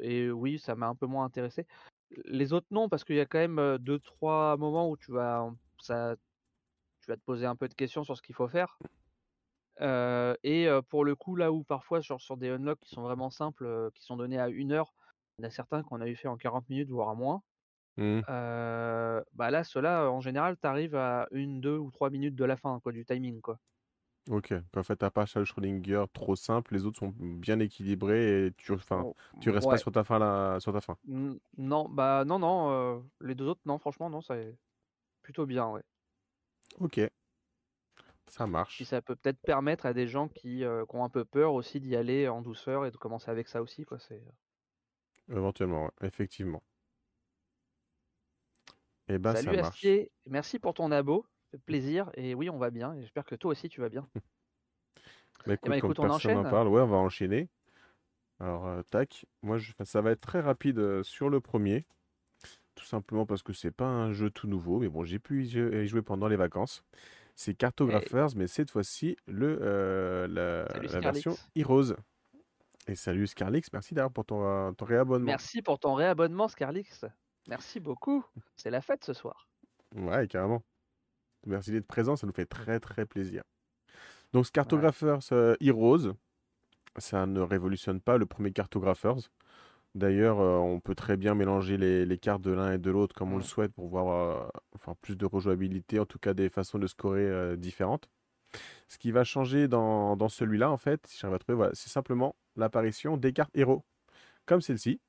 Et 0.00 0.30
oui, 0.30 0.58
ça 0.58 0.74
m'a 0.74 0.86
un 0.88 0.94
peu 0.94 1.06
moins 1.06 1.24
intéressé. 1.24 1.66
Les 2.24 2.52
autres 2.52 2.66
non, 2.70 2.88
parce 2.88 3.04
qu'il 3.04 3.16
y 3.16 3.20
a 3.20 3.26
quand 3.26 3.38
même, 3.38 3.58
heu, 3.58 3.78
2-3 3.78 4.56
moments 4.56 4.88
où 4.90 4.96
tu 4.96 5.12
vas 5.12 5.50
ça 5.80 6.16
tu 7.02 7.10
vas 7.10 7.16
te 7.16 7.22
poser 7.22 7.46
un 7.46 7.56
peu 7.56 7.68
de 7.68 7.74
questions 7.74 8.04
sur 8.04 8.16
ce 8.16 8.22
qu'il 8.22 8.34
faut 8.34 8.48
faire. 8.48 8.78
Et 10.44 10.68
pour 10.88 11.04
le 11.04 11.14
coup, 11.16 11.36
là 11.36 11.52
où 11.52 11.64
parfois 11.64 12.00
genre 12.00 12.20
sur 12.20 12.36
des 12.36 12.48
unlocks 12.50 12.80
qui 12.80 12.90
sont 12.90 13.02
vraiment 13.02 13.30
simples, 13.30 13.90
qui 13.94 14.04
sont 14.04 14.16
donnés 14.16 14.38
à 14.38 14.48
1 14.50 14.72
heure, 14.72 14.94
il 15.38 15.42
y 15.42 15.46
en 15.46 15.48
a 15.48 15.50
certains 15.50 15.82
qu'on 15.82 16.00
avait 16.00 16.14
fait 16.14 16.28
en 16.28 16.36
40 16.36 16.68
minutes, 16.68 16.90
voire 16.90 17.14
moins. 17.16 17.42
Mmh. 17.96 18.22
Bah, 18.28 19.50
là, 19.50 19.64
ceux-là, 19.64 20.10
en 20.10 20.20
général, 20.20 20.58
tu 20.60 20.66
arrives 20.68 20.96
à 20.96 21.28
1-2 21.32 21.78
ou 21.78 21.90
3 21.90 22.10
minutes 22.10 22.36
de 22.36 22.44
la 22.44 22.56
fin, 22.56 22.80
quoi, 22.80 22.92
du 22.92 23.04
timing, 23.04 23.40
quoi. 23.40 23.58
OK, 24.30 24.54
qu'en 24.72 24.82
fait, 24.84 24.96
tu 24.98 25.04
as 25.04 25.10
pas 25.10 25.26
chat 25.26 25.40
de 25.40 25.44
Schrödinger 25.44 26.04
trop 26.12 26.36
simple, 26.36 26.74
les 26.74 26.84
autres 26.86 26.98
sont 27.00 27.08
bien 27.18 27.58
équilibrés 27.58 28.46
et 28.46 28.52
tu 28.56 28.72
enfin, 28.72 29.04
O 29.04 29.16
tu 29.40 29.50
restes 29.50 29.68
pas 29.68 29.78
sur 29.78 29.90
ta 29.90 30.04
fin 30.04 30.18
là 30.20 30.60
sur 30.60 30.72
ta 30.72 30.80
fin? 30.80 30.96
N 31.08 31.38
non, 31.56 31.88
bah, 31.88 32.24
non, 32.24 32.38
non, 32.40 32.70
heu, 32.70 33.04
les 33.20 33.34
2 33.36 33.46
autres, 33.46 33.60
non, 33.66 33.78
franchement, 33.78 34.10
non, 34.10 34.20
c'est 34.20 34.58
plutôt 35.22 35.46
bien, 35.46 35.68
ouais. 35.70 35.82
OK. 36.80 37.10
Ça 38.28 38.46
Puis 38.76 38.84
marche. 38.86 38.86
ça 38.86 39.00
peut 39.00 39.16
peut-être 39.16 39.40
permettre 39.40 39.86
à 39.86 39.94
des 39.94 40.06
gens 40.06 40.28
qui, 40.28 40.62
heu, 40.64 40.84
qui 40.88 40.96
ont 40.96 41.04
un 41.04 41.08
peu 41.08 41.24
peur 41.24 41.54
aussi 41.54 41.80
d'y 41.80 41.96
aller 41.96 42.28
en 42.28 42.42
douceur 42.42 42.84
et 42.84 42.90
de 42.90 42.96
commencer 42.98 43.30
avec 43.30 43.48
ça 43.48 43.62
aussi, 43.62 43.84
quoi, 43.84 43.98
c'est, 43.98 44.16
heu 44.20 44.32
Éventuellement, 45.28 45.86
ouais, 45.86 45.90
effectivement. 46.06 46.62
Et 49.08 49.18
bah, 49.18 49.36
ça 49.36 49.54
Salut 49.54 49.56
marche. 49.56 49.88
Astier, 49.88 50.10
merci 50.26 50.58
pour 50.58 50.74
ton 50.74 50.90
abo, 50.90 51.24
ça 51.24 51.26
fait 51.26 51.31
plaisir 51.58 52.10
et 52.14 52.34
oui, 52.34 52.50
on 52.50 52.58
va 52.58 52.70
bien 52.70 52.94
j'espère 53.00 53.24
que 53.24 53.34
toi 53.34 53.52
aussi 53.52 53.68
tu 53.68 53.80
vas 53.80 53.88
bien. 53.88 54.08
Bah, 55.46 55.56
Et 55.64 55.68
bah, 55.68 55.76
écoute, 55.76 55.98
on 55.98 56.08
personne 56.10 56.46
enchaîne? 56.46 56.46
parle, 56.46 56.68
ouais, 56.68 56.80
on 56.82 56.86
va 56.86 56.96
enchaîner. 56.96 57.50
Alors, 58.40 58.66
heu, 58.68 58.84
tac, 58.90 59.26
moi 59.42 59.58
je 59.58 59.72
ça 59.84 60.02
va 60.02 60.12
être 60.12 60.20
très 60.22 60.40
rapide, 60.40 60.78
heu, 60.78 61.02
sur 61.04 61.30
le 61.30 61.40
premier, 61.40 61.86
tout 62.76 62.84
simplement 62.86 63.26
parce 63.26 63.42
que 63.42 63.52
c'est 63.54 63.72
pas 63.72 63.86
un 63.88 64.12
jeu 64.12 64.30
tout 64.30 64.48
nouveau, 64.48 64.80
mais 64.80 64.88
bon, 64.88 65.04
j'ai 65.04 65.18
pu 65.20 65.44
y 65.46 65.86
jouer 65.88 66.02
pendant 66.02 66.28
les 66.28 66.36
vacances. 66.36 66.84
C'est 67.36 67.54
Cartographers, 67.54 68.28
mais 68.36 68.46
cette 68.48 68.70
fois-ci 68.72 69.16
le, 69.26 69.58
heu, 69.62 70.26
la 70.28 70.66
salut 70.72 70.88
la 70.88 71.02
version. 71.02 71.38
Heroes. 71.56 71.94
Et 72.88 72.96
salut 72.96 73.26
Scarlix, 73.28 73.72
merci 73.72 73.94
d'ailleurs 73.94 74.12
pour 74.12 74.26
ton 74.26 74.74
réabonnement. 74.80 75.40
Merci 75.40 75.62
pour 75.62 75.78
ton 75.78 75.94
réabonnement 75.94 76.48
Scarlix. 76.48 77.06
Merci 77.48 77.80
beaucoup, 77.80 78.26
c'est 78.56 78.70
la 78.70 78.82
fête 78.82 79.04
ce 79.04 79.14
soir. 79.14 79.48
Ouais, 79.94 80.26
carrément. 80.28 80.62
Merci 81.46 81.72
d'être 81.72 81.86
présent, 81.86 82.16
ça 82.16 82.26
nous 82.26 82.32
fait 82.32 82.46
très, 82.46 82.78
très 82.80 83.04
plaisir. 83.06 83.42
Donc, 84.32 84.46
ce 84.46 84.52
Ouais. 84.64 84.88
Cartographers, 84.90 85.20
heu, 85.32 85.56
Heroes, 85.60 86.14
ça 86.98 87.26
ne 87.26 87.40
révolutionne 87.40 88.00
pas 88.00 88.18
le 88.18 88.26
premier 88.26 88.52
Cartographers. 88.52 89.30
D'ailleurs, 89.94 90.40
heu, 90.42 90.58
on 90.58 90.80
peut 90.80 90.94
très 90.94 91.16
bien 91.18 91.34
mélanger 91.34 91.76
les 91.78 92.06
les 92.06 92.18
cartes 92.18 92.42
de 92.42 92.52
l'un 92.52 92.72
et 92.74 92.78
de 92.78 92.90
l'autre 92.90 93.14
comme 93.14 93.32
on 93.32 93.38
le 93.38 93.42
souhaite 93.44 93.72
pour 93.74 93.88
voir, 93.88 94.08
heu, 94.46 94.50
enfin 94.74 94.94
plus 95.02 95.16
de 95.16 95.26
rejouabilité, 95.26 96.00
en 96.00 96.06
tout 96.06 96.18
cas 96.18 96.34
des 96.34 96.50
façons 96.50 96.78
de 96.78 96.86
scorer, 96.88 97.56
différentes. 97.58 98.10
Ce 98.88 98.98
qui 98.98 99.12
va 99.12 99.24
changer 99.24 99.68
dans 99.68 100.16
dans 100.16 100.28
celui-là, 100.30 100.70
en 100.70 100.78
fait, 100.78 101.06
si 101.06 101.18
j'arrive 101.18 101.36
à 101.36 101.38
trouver, 101.40 101.56
voilà, 101.56 101.72
c'est 101.74 101.90
simplement 101.90 102.36
l'apparition 102.56 103.16
des 103.18 103.32
cartes 103.32 103.56
héros, 103.56 103.84
comme 104.46 104.60
celle-ci, 104.62 105.00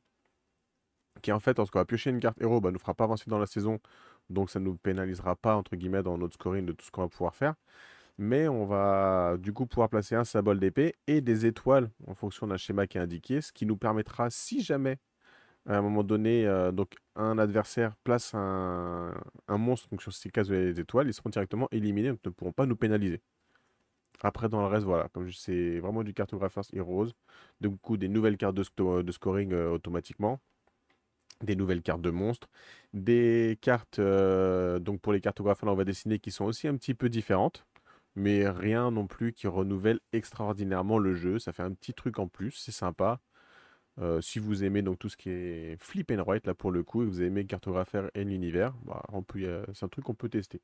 qui 1.22 1.32
en 1.32 1.40
fait, 1.40 1.58
lorsqu'on 1.58 1.80
va 1.80 1.86
piocher 1.86 2.10
une 2.10 2.20
carte 2.20 2.40
héros, 2.42 2.60
bah, 2.62 2.72
nous 2.72 2.80
fera 2.80 2.94
pas 2.94 3.06
avancer 3.06 3.26
dans 3.28 3.40
la 3.40 3.46
saison, 3.46 3.80
donc 4.30 4.50
ça 4.50 4.60
ne 4.60 4.66
nous 4.66 4.76
pénalisera 4.78 5.36
pas, 5.36 5.56
entre 5.56 5.76
guillemets, 5.76 6.04
dans 6.04 6.18
notre 6.18 6.36
scoring 6.36 6.66
de 6.66 6.74
tout 6.74 6.86
ce 6.86 6.92
qu'on 6.92 7.02
va 7.02 7.08
pouvoir 7.10 7.36
faire. 7.36 7.56
Mais 8.18 8.48
on 8.48 8.66
va 8.66 9.38
du 9.40 9.54
coup 9.54 9.66
pouvoir 9.68 9.90
placer 9.90 10.16
un 10.16 10.24
symbole 10.26 10.60
d'épée 10.60 10.96
et 11.08 11.22
des 11.22 11.46
étoiles 11.48 11.90
en 12.08 12.16
fonction 12.16 12.48
d'un 12.48 12.58
schéma 12.58 12.88
qui 12.88 12.98
est 12.98 13.02
indiqué, 13.02 13.42
ce 13.42 13.52
qui 13.54 13.66
nous 13.66 13.78
permettra, 13.78 14.30
si 14.30 14.62
jamais 14.64 15.00
à 15.66 15.78
un 15.78 15.82
moment 15.82 16.04
donné, 16.04 16.46
euh, 16.48 16.72
un 17.16 17.38
adversaire 17.38 17.96
place 18.04 18.34
un, 18.34 19.14
monstre 19.50 19.90
donc 19.90 20.02
sur 20.02 20.14
ces 20.14 20.30
cases 20.30 20.48
des 20.50 20.80
étoiles, 20.80 21.08
ils 21.08 21.14
seront 21.14 21.30
directement 21.30 21.68
éliminés, 21.72 22.10
donc 22.10 22.20
ne 22.26 22.32
pourront 22.32 22.52
pas 22.52 22.66
nous 22.66 22.76
pénaliser. 22.76 23.22
Après, 24.22 24.50
dans 24.50 24.62
le 24.62 24.68
reste, 24.68 24.86
voilà, 24.86 25.10
comme 25.10 25.28
je- 25.28 25.38
c'est 25.38 25.80
vraiment 25.80 26.04
du 26.04 26.14
Cartographers 26.14 26.64
Heroes, 26.74 27.10
du 27.62 27.70
coup 27.78 27.98
des 27.98 28.08
nouvelles 28.08 28.38
cartes 28.38 28.56
de 28.56 29.12
scoring 29.12 29.52
euh, 29.54 29.72
automatiquement, 29.72 30.40
des 31.42 31.56
nouvelles 31.56 31.82
cartes 31.82 32.02
de 32.02 32.10
monstres, 32.10 32.50
des 32.94 33.58
cartes, 33.62 34.00
euh, 34.00 34.80
donc 34.80 35.02
pour 35.02 35.14
les 35.14 35.22
cartographers, 35.22 35.66
là, 35.66 35.74
on 35.74 35.76
va 35.76 35.86
dessiner 35.86 36.20
qui 36.20 36.32
sont 36.32 36.46
aussi 36.46 36.68
un 36.68 36.76
petit 36.76 36.94
peu 36.94 37.10
différentes, 37.10 37.66
mais 38.16 38.48
rien 38.48 38.92
non 38.92 39.08
plus 39.08 39.34
qui 39.34 39.48
renouvelle 39.48 40.00
extraordinairement 40.12 40.98
le 41.00 41.16
jeu. 41.16 41.40
Ça 41.40 41.54
fait 41.54 41.64
un 41.64 41.74
petit 41.74 41.94
truc 41.94 42.20
en 42.20 42.28
plus, 42.28 42.52
c'est 42.52 42.72
sympa. 42.72 43.20
Euh, 44.00 44.22
si 44.22 44.40
vous 44.40 44.64
aimez 44.64 44.82
donc 44.82 44.98
tout 44.98 45.10
ce 45.10 45.18
qui 45.18 45.30
est 45.30 45.78
flip 45.80 46.12
and 46.12 46.24
write 46.24 46.48
là 46.48 46.56
pour 46.56 46.72
le 46.72 46.84
coup 46.84 47.04
et 47.04 47.06
que 47.06 47.12
vous 47.12 47.22
aimez 47.22 47.46
cartographer 47.46 48.08
et 48.16 48.24
l'univers, 48.24 48.74
bah, 48.86 49.04
c'est 49.74 49.84
un 49.84 49.88
truc 49.88 50.06
qu'on 50.06 50.16
peut 50.16 50.30
tester. 50.30 50.62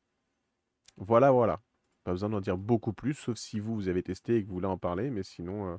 Voilà, 0.98 1.32
voilà. 1.32 1.62
Pas 2.04 2.12
besoin 2.12 2.30
d'en 2.30 2.42
dire 2.42 2.58
beaucoup 2.58 2.94
plus, 2.94 3.14
sauf 3.14 3.38
si 3.38 3.60
vous, 3.60 3.76
vous 3.76 3.88
avez 3.88 4.02
testé 4.04 4.38
et 4.38 4.44
que 4.44 4.48
vous 4.48 4.56
voulez 4.56 4.68
en 4.68 4.78
parler, 4.78 5.10
mais 5.10 5.24
sinon, 5.24 5.74
euh, 5.74 5.78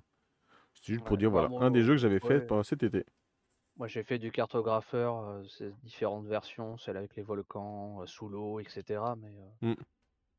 c'est 0.75 0.93
juste 0.93 1.05
pour 1.05 1.17
dire, 1.17 1.31
voilà, 1.31 1.49
un 1.61 1.71
des 1.71 1.83
jeux 1.83 1.95
que 1.95 2.01
j'avais 2.01 2.21
fait 2.21 2.47
pendant 2.47 2.63
cet 2.63 2.83
été. 2.83 3.05
Moi, 3.81 3.89
j'ai 3.89 4.03
fait 4.03 4.19
du 4.19 4.31
cartographeur, 4.31 5.21
euh, 5.21 5.43
ces 5.45 5.71
différentes 5.85 6.27
versions, 6.27 6.77
celle 6.77 6.99
avec 6.99 7.17
les 7.17 7.23
volcans, 7.23 8.03
euh, 8.03 8.07
sous 8.07 8.29
l'eau, 8.29 8.61
etc. 8.61 9.17
Mais 9.17 9.35
euh, 9.41 9.69
Mm. 9.73 9.75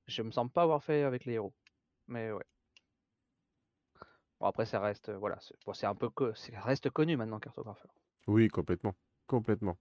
je 0.06 0.22
me 0.22 0.30
semble 0.30 0.52
pas 0.52 0.62
avoir 0.62 0.84
fait 0.84 1.02
avec 1.02 1.26
les 1.26 1.34
héros. 1.34 1.52
Mais 2.08 2.32
ouais. 2.32 2.44
Bon, 4.40 4.46
après, 4.46 4.68
ça 4.68 4.80
reste, 4.80 5.10
voilà, 5.10 5.40
c'est 5.40 5.56
bon, 5.66 5.74
c'est 5.74 5.88
un 5.88 5.96
peu, 5.96 6.08
co- 6.12 6.36
ça 6.36 6.60
reste 6.60 6.92
connu 6.92 7.18
maintenant, 7.18 7.40
cartographeur. 7.40 7.92
Oui, 8.28 8.48
complètement. 8.48 8.94
Complètement. 9.26 9.76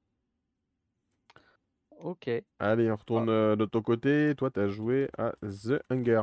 Ok. 1.98 2.30
Allez, 2.60 2.90
on 2.90 2.94
Ah, 2.94 2.96
retourne 2.96 3.28
euh, 3.28 3.56
de 3.56 3.66
ton 3.66 3.82
côté. 3.82 4.32
Toi, 4.38 4.50
tu 4.50 4.60
as 4.60 4.68
joué 4.68 5.10
à 5.18 5.34
The 5.42 5.82
Hunger. 5.90 6.22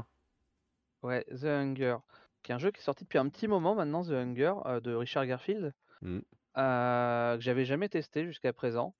ouais, 1.03 1.23
The 1.25 1.43
Hunger, 1.45 1.97
qui 2.41 2.51
est 2.51 2.55
un 2.55 2.57
jeu 2.57 2.71
qui 2.71 2.79
est 2.79 2.83
sorti 2.83 3.03
depuis 3.03 3.19
un 3.19 3.29
petit 3.29 3.47
moment 3.47 3.75
maintenant, 3.75 4.03
The 4.03 4.09
Hunger, 4.13 4.55
de 4.81 4.95
Richard 4.95 5.27
Garfield, 5.27 5.75
Mm. 6.01 6.19
Euh, 6.57 7.35
que 7.37 7.41
j'avais 7.41 7.65
jamais 7.65 7.89
testé 7.89 8.25
jusqu'à 8.25 8.53
présent. 8.53 8.95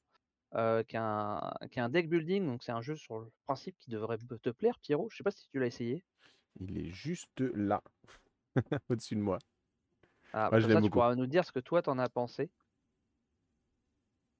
euh, 0.55 0.83
qui, 0.83 0.95
est 0.97 0.99
un, 0.99 1.53
qui 1.71 1.79
est 1.79 1.81
un 1.81 1.89
deck 1.89 2.09
building, 2.09 2.45
donc 2.47 2.63
c'est 2.63 2.71
un 2.73 2.81
jeu 2.81 2.95
sur 2.97 3.19
le 3.19 3.31
principe 3.45 3.77
qui 3.79 3.89
devrait 3.91 4.17
te 4.19 4.49
plaire, 4.51 4.79
Pierrot. 4.79 5.09
Je 5.11 5.17
sais 5.17 5.23
pas 5.23 5.31
si 5.31 5.47
tu 5.49 5.59
l'as 5.59 5.67
essayé. 5.67 6.05
Il 6.59 6.77
est 6.77 6.91
juste 6.91 7.39
là, 7.39 7.83
au-dessus 8.89 9.15
de 9.15 9.21
moi. 9.21 9.39
Ah, 10.33 10.51
Ouais, 10.51 10.61
je 10.61 10.67
comme 10.67 10.69
l'aime 10.69 10.79
ça, 10.79 10.81
tu 10.81 10.91
pourras 10.91 11.15
nous 11.15 11.27
dire 11.27 11.45
ce 11.45 11.51
que 11.51 11.59
toi 11.59 11.81
t'en 11.81 11.97
as 11.99 12.09
pensé. 12.09 12.51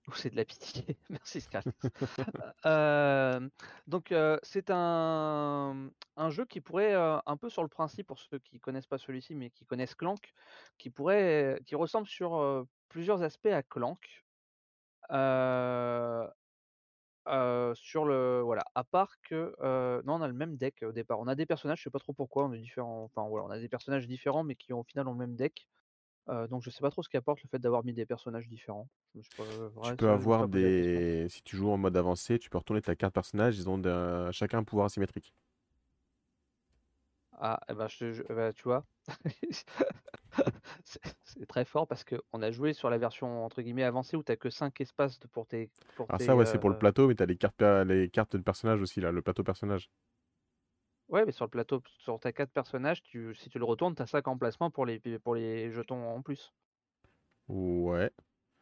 Ou 0.07 0.13
c'est 0.13 0.29
de 0.29 0.37
la 0.37 0.45
pitié. 0.45 0.97
Merci 1.09 1.41
Scarlett. 1.41 1.75
Euh, 2.65 3.49
donc 3.87 4.11
euh, 4.11 4.37
c'est 4.43 4.69
un, 4.71 5.89
un 6.15 6.29
jeu 6.29 6.45
qui 6.45 6.61
pourrait 6.61 6.93
euh, 6.95 7.19
un 7.25 7.37
peu 7.37 7.49
sur 7.49 7.61
le 7.63 7.69
principe 7.69 8.07
pour 8.07 8.19
ceux 8.19 8.39
qui 8.39 8.59
connaissent 8.59 8.87
pas 8.87 8.97
celui-ci 8.97 9.35
mais 9.35 9.49
qui 9.51 9.65
connaissent 9.65 9.95
Clank, 9.95 10.33
qui 10.77 10.89
pourrait, 10.89 11.61
qui 11.65 11.75
ressemble 11.75 12.07
sur 12.07 12.65
plusieurs 12.89 13.23
aspects 13.23 13.47
à 13.47 13.63
Clank. 13.63 14.25
Euh, 15.11 16.27
euh, 17.27 17.73
sur 17.75 18.05
le 18.05 18.41
voilà, 18.41 18.63
à 18.73 18.83
part 18.85 19.19
que 19.21 19.53
euh, 19.61 20.01
non, 20.05 20.15
on 20.15 20.21
a 20.21 20.27
le 20.27 20.33
même 20.33 20.55
deck 20.55 20.83
au 20.83 20.91
départ. 20.93 21.19
On 21.19 21.27
a 21.27 21.35
des 21.35 21.45
personnages, 21.45 21.79
je 21.79 21.83
sais 21.83 21.89
pas 21.89 21.99
trop 21.99 22.13
pourquoi, 22.13 22.45
on 22.45 22.53
est 22.53 22.59
différents. 22.59 23.03
Enfin 23.03 23.27
voilà, 23.27 23.45
on 23.45 23.49
a 23.49 23.59
des 23.59 23.67
personnages 23.67 24.07
différents 24.07 24.43
mais 24.43 24.55
qui 24.55 24.73
ont 24.73 24.79
au 24.79 24.83
final 24.83 25.07
ont 25.07 25.11
le 25.11 25.17
même 25.17 25.35
deck. 25.35 25.67
Euh, 26.29 26.47
donc 26.47 26.61
je 26.63 26.69
sais 26.69 26.81
pas 26.81 26.89
trop 26.89 27.03
ce 27.03 27.09
qu'apporte 27.09 27.41
le 27.43 27.49
fait 27.49 27.59
d'avoir 27.59 27.83
mis 27.83 27.93
des 27.93 28.05
personnages 28.05 28.47
différents. 28.47 28.87
Je 29.15 29.21
pas, 29.37 29.43
Tu 29.83 29.95
peux 29.95 30.05
ça, 30.05 30.13
avoir 30.13 30.47
des... 30.47 31.27
Si 31.29 31.41
tu 31.43 31.57
joues 31.57 31.69
en 31.69 31.77
mode 31.77 31.95
avancé, 31.97 32.37
tu 32.39 32.49
peux 32.49 32.57
retourner 32.57 32.81
ta 32.81 32.95
carte 32.95 33.13
personnage. 33.13 33.57
Ils 33.57 33.69
ont 33.69 33.81
chacun 34.31 34.59
un 34.59 34.63
pouvoir 34.63 34.85
asymétrique. 34.85 35.33
Ah, 37.37 37.59
eh 37.69 37.73
ben, 37.75 37.87
je, 37.87 38.13
je- 38.13 38.23
eh 38.29 38.33
ben, 38.33 38.51
tu 38.53 38.63
vois, 38.63 38.85
c'est 41.23 41.45
très 41.47 41.65
fort 41.65 41.87
parce 41.87 42.03
que 42.03 42.15
on 42.33 42.41
a 42.41 42.51
joué 42.51 42.73
sur 42.73 42.89
la 42.89 42.97
version 42.97 43.45
entre 43.45 43.61
guillemets 43.61 43.83
avancée 43.83 44.17
où 44.17 44.23
t'as 44.23 44.35
que 44.35 44.49
5 44.49 44.81
espaces 44.81 45.19
de- 45.19 45.27
pour 45.27 45.47
tes, 45.47 45.71
pour 45.95 46.09
Alors 46.09 46.19
tes, 46.19 46.23
ça, 46.23 46.35
ouais, 46.35 46.45
c'est 46.45 46.59
pour 46.59 46.69
le 46.69 46.75
euh, 46.75 46.77
plateau, 46.77 47.07
mais 47.07 47.15
t'as 47.15 47.25
les 47.25 47.37
cartes, 47.37 47.61
les 47.61 48.09
cartes 48.09 48.35
de 48.35 48.41
personnage 48.41 48.81
aussi, 48.81 48.99
là, 49.01 49.11
le 49.13 49.21
plateau 49.21 49.43
personnage. 49.45 49.89
Ouais, 51.09 51.25
mais 51.25 51.33
sur 51.33 51.43
le 51.43 51.49
plateau, 51.49 51.81
sur 51.99 52.17
tes 52.17 52.31
4 52.31 52.51
personnages, 52.53 53.03
tu, 53.03 53.35
si 53.35 53.49
tu 53.49 53.59
le 53.59 53.65
retournes, 53.65 53.93
t'as 53.95 54.05
5 54.05 54.25
emplacements 54.29 54.71
pour 54.71 54.85
les, 54.85 54.99
pour 55.19 55.35
les 55.35 55.69
jetons 55.71 56.15
en 56.15 56.21
plus. 56.21 56.53
Ouais. 57.47 58.11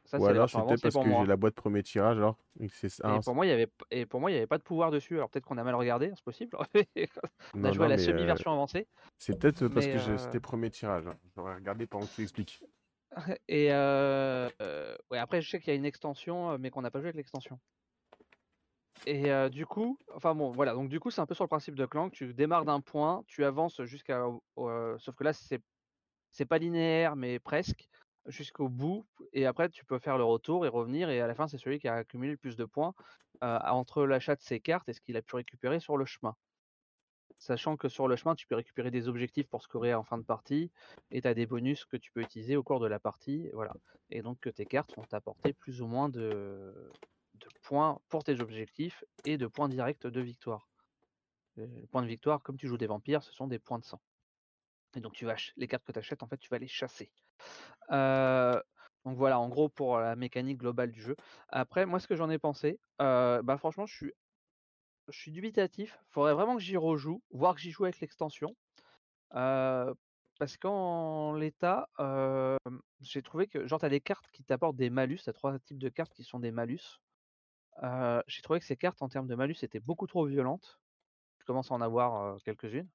Ça, 0.05 0.17
Ou 0.17 0.25
alors 0.27 0.49
avancée 0.53 0.77
parce 0.77 0.97
que 0.97 1.13
j'ai 1.13 1.25
la 1.25 1.35
boîte 1.37 1.55
premier 1.55 1.83
tirage, 1.83 2.17
alors. 2.17 2.37
c'est... 2.69 3.01
ah, 3.03 3.17
Et 3.17 3.19
pour 3.19 3.35
moi, 3.35 3.45
il 3.45 3.49
y 3.49 3.51
avait, 3.51 3.67
p- 3.67 3.85
et 3.91 4.05
pour 4.07 4.19
moi, 4.19 4.31
il 4.31 4.33
y 4.33 4.37
avait 4.37 4.47
pas 4.47 4.57
de 4.57 4.63
pouvoir 4.63 4.89
dessus. 4.91 5.15
Alors 5.15 5.29
peut-être 5.29 5.45
qu'on 5.45 5.57
a 5.57 5.63
mal 5.63 5.75
regardé, 5.75 6.11
c'est 6.15 6.23
possible. 6.23 6.57
On 7.61 7.63
a 7.65 7.71
non, 7.71 7.71
joué 7.71 7.85
non, 7.85 7.85
à 7.85 7.89
la 7.89 7.97
euh, 7.97 7.97
semi-version 7.97 8.51
avancée. 8.51 8.87
c'est 9.19 9.35
peut-être 9.39 9.67
parce 9.69 9.87
Mais 9.87 9.87
que 9.87 9.97
euh, 9.97 10.17
c'était 10.17 10.39
premier 10.41 10.71
tirage. 10.71 11.07
hein. 11.07 11.19
J'aurais 11.35 11.55
regardé 11.55 11.87
pendant 11.87 12.07
que 12.07 12.13
tu 12.15 12.23
expliques. 12.23 12.63
et 13.47 13.71
euh, 13.71 14.49
ouais, 15.11 15.17
après, 15.17 15.41
je 15.41 15.49
sais 15.49 15.59
qu'il 15.59 15.69
y 15.69 15.71
a 15.71 15.75
une 15.75 15.85
extension, 15.85 16.57
mais 16.57 16.69
qu'on 16.69 16.81
n'a 16.81 16.91
pas 16.91 16.99
joué 16.99 17.07
avec 17.09 17.17
l'extension. 17.17 17.59
Et 19.07 19.29
du 19.51 19.65
coup, 19.67 19.99
enfin 20.15 20.33
bon, 20.33 20.51
voilà. 20.51 20.73
Donc 20.73 20.89
du 20.89 20.99
coup, 20.99 21.11
c'est 21.11 21.21
un 21.21 21.27
peu 21.27 21.35
sur 21.35 21.43
le 21.43 21.47
principe 21.49 21.75
de 21.75 21.85
Clank. 21.85 22.11
Tu 22.11 22.33
démarres 22.33 22.65
d'un 22.65 22.81
point, 22.81 23.23
tu 23.27 23.45
avances 23.45 23.83
jusqu'à, 23.83 24.27
au- 24.55 24.97
sauf 24.99 25.15
que 25.15 25.23
là, 25.23 25.33
c'est 25.33 25.61
c'est 26.31 26.45
pas 26.45 26.59
linéaire, 26.59 27.15
mais 27.15 27.39
presque 27.39 27.87
jusqu'au 28.27 28.69
bout. 28.69 29.05
Et 29.33 29.45
après, 29.45 29.69
tu 29.69 29.85
peux 29.85 29.99
faire 29.99 30.17
le 30.17 30.23
retour 30.23 30.65
et 30.65 30.69
revenir. 30.69 31.09
Et 31.09 31.21
à 31.21 31.27
la 31.27 31.35
fin, 31.35 31.47
c'est 31.47 31.57
celui 31.57 31.79
qui 31.79 31.87
a 31.87 31.95
accumulé 31.95 32.31
le 32.31 32.37
plus 32.37 32.55
de 32.55 32.65
points 32.65 32.93
entre 33.41 34.05
l'achat 34.05 34.35
de 34.35 34.41
ses 34.41 34.59
cartes 34.59 34.87
et 34.89 34.93
ce 34.93 35.01
qu'il 35.01 35.17
a 35.17 35.21
pu 35.21 35.35
récupérer 35.35 35.79
sur 35.79 35.97
le 35.97 36.05
chemin. 36.05 36.35
Sachant 37.37 37.75
que 37.75 37.89
sur 37.89 38.07
le 38.07 38.15
chemin, 38.15 38.35
tu 38.35 38.47
peux 38.47 38.55
récupérer 38.55 38.91
des 38.91 39.07
objectifs 39.07 39.47
pour 39.47 39.61
scorer 39.61 39.93
en 39.93 40.03
fin 40.03 40.17
de 40.17 40.23
partie, 40.23 40.71
et 41.11 41.21
tu 41.21 41.27
as 41.27 41.33
des 41.33 41.45
bonus 41.45 41.85
que 41.85 41.97
tu 41.97 42.11
peux 42.11 42.21
utiliser 42.21 42.55
au 42.55 42.63
cours 42.63 42.79
de 42.79 42.87
la 42.87 42.99
partie. 42.99 43.49
Voilà. 43.53 43.73
Et 44.09 44.21
donc 44.21 44.39
que 44.39 44.49
tes 44.49 44.65
cartes 44.65 44.95
vont 44.95 45.03
t'apporter 45.03 45.53
plus 45.53 45.81
ou 45.81 45.87
moins 45.87 46.09
de, 46.09 46.73
points 47.61 47.99
pour 48.09 48.23
tes 48.23 48.39
objectifs 48.39 49.03
et 49.25 49.37
de 49.37 49.47
points 49.47 49.69
directs 49.69 50.07
de 50.07 50.21
victoire. 50.21 50.69
Les 51.57 51.87
points 51.87 52.01
de 52.01 52.07
victoire, 52.07 52.41
comme 52.41 52.57
tu 52.57 52.67
joues 52.67 52.77
des 52.77 52.87
vampires, 52.87 53.23
ce 53.23 53.31
sont 53.31 53.47
des 53.47 53.59
points 53.59 53.79
de 53.79 53.85
sang. 53.85 54.01
Et 54.95 55.01
donc 55.01 55.13
tu 55.13 55.25
vas 55.25 55.35
les 55.57 55.67
cartes 55.67 55.83
que 55.83 55.91
tu 55.91 55.99
achètes, 55.99 56.23
en 56.23 56.27
fait, 56.27 56.37
tu 56.37 56.49
vas 56.49 56.57
les 56.57 56.67
chasser. 56.67 57.11
Donc 57.89 59.17
voilà, 59.17 59.39
en 59.39 59.49
gros 59.49 59.69
pour 59.69 59.99
la 59.99 60.15
mécanique 60.15 60.57
globale 60.57 60.91
du 60.91 61.01
jeu. 61.01 61.15
Après, 61.49 61.85
moi, 61.85 61.99
ce 61.99 62.07
que 62.07 62.15
j'en 62.15 62.29
ai 62.29 62.39
pensé, 62.39 62.79
bah 62.99 63.57
franchement, 63.57 63.85
je 63.85 63.95
suis, 63.95 64.13
je 65.09 65.19
suis 65.19 65.31
dubitatif. 65.31 65.99
Faudrait 66.09 66.33
vraiment 66.33 66.55
que 66.55 66.61
j'y 66.61 66.77
rejoue, 66.77 67.21
voire 67.31 67.55
que 67.55 67.61
j'y 67.61 67.71
joue 67.71 67.83
avec 67.83 67.99
l'extension. 67.99 68.55
Parce 70.37 70.57
qu'en 70.57 71.33
l'état, 71.35 71.87
j'ai 73.01 73.21
trouvé 73.21 73.47
que 73.47 73.67
genre 73.67 73.79
t'as 73.79 73.89
des 73.89 74.01
cartes 74.01 74.27
qui 74.31 74.43
t'apportent 74.43 74.75
des 74.75 74.89
malus, 74.89 75.19
t'as 75.23 75.33
trois 75.33 75.57
types 75.59 75.79
de 75.79 75.89
cartes 75.89 76.13
qui 76.13 76.23
sont 76.23 76.39
des 76.39 76.51
malus. 76.51 76.99
J'ai 78.27 78.41
trouvé 78.41 78.59
que 78.59 78.65
ces 78.65 78.77
cartes 78.77 79.01
en 79.01 79.09
termes 79.09 79.27
de 79.27 79.35
malus 79.35 79.57
étaient 79.61 79.79
beaucoup 79.79 80.07
trop 80.07 80.25
violentes. 80.25 80.79
Je 81.39 81.45
commence 81.45 81.71
à 81.71 81.75
en 81.75 81.81
avoir 81.81 82.41
quelques-unes. 82.43 82.89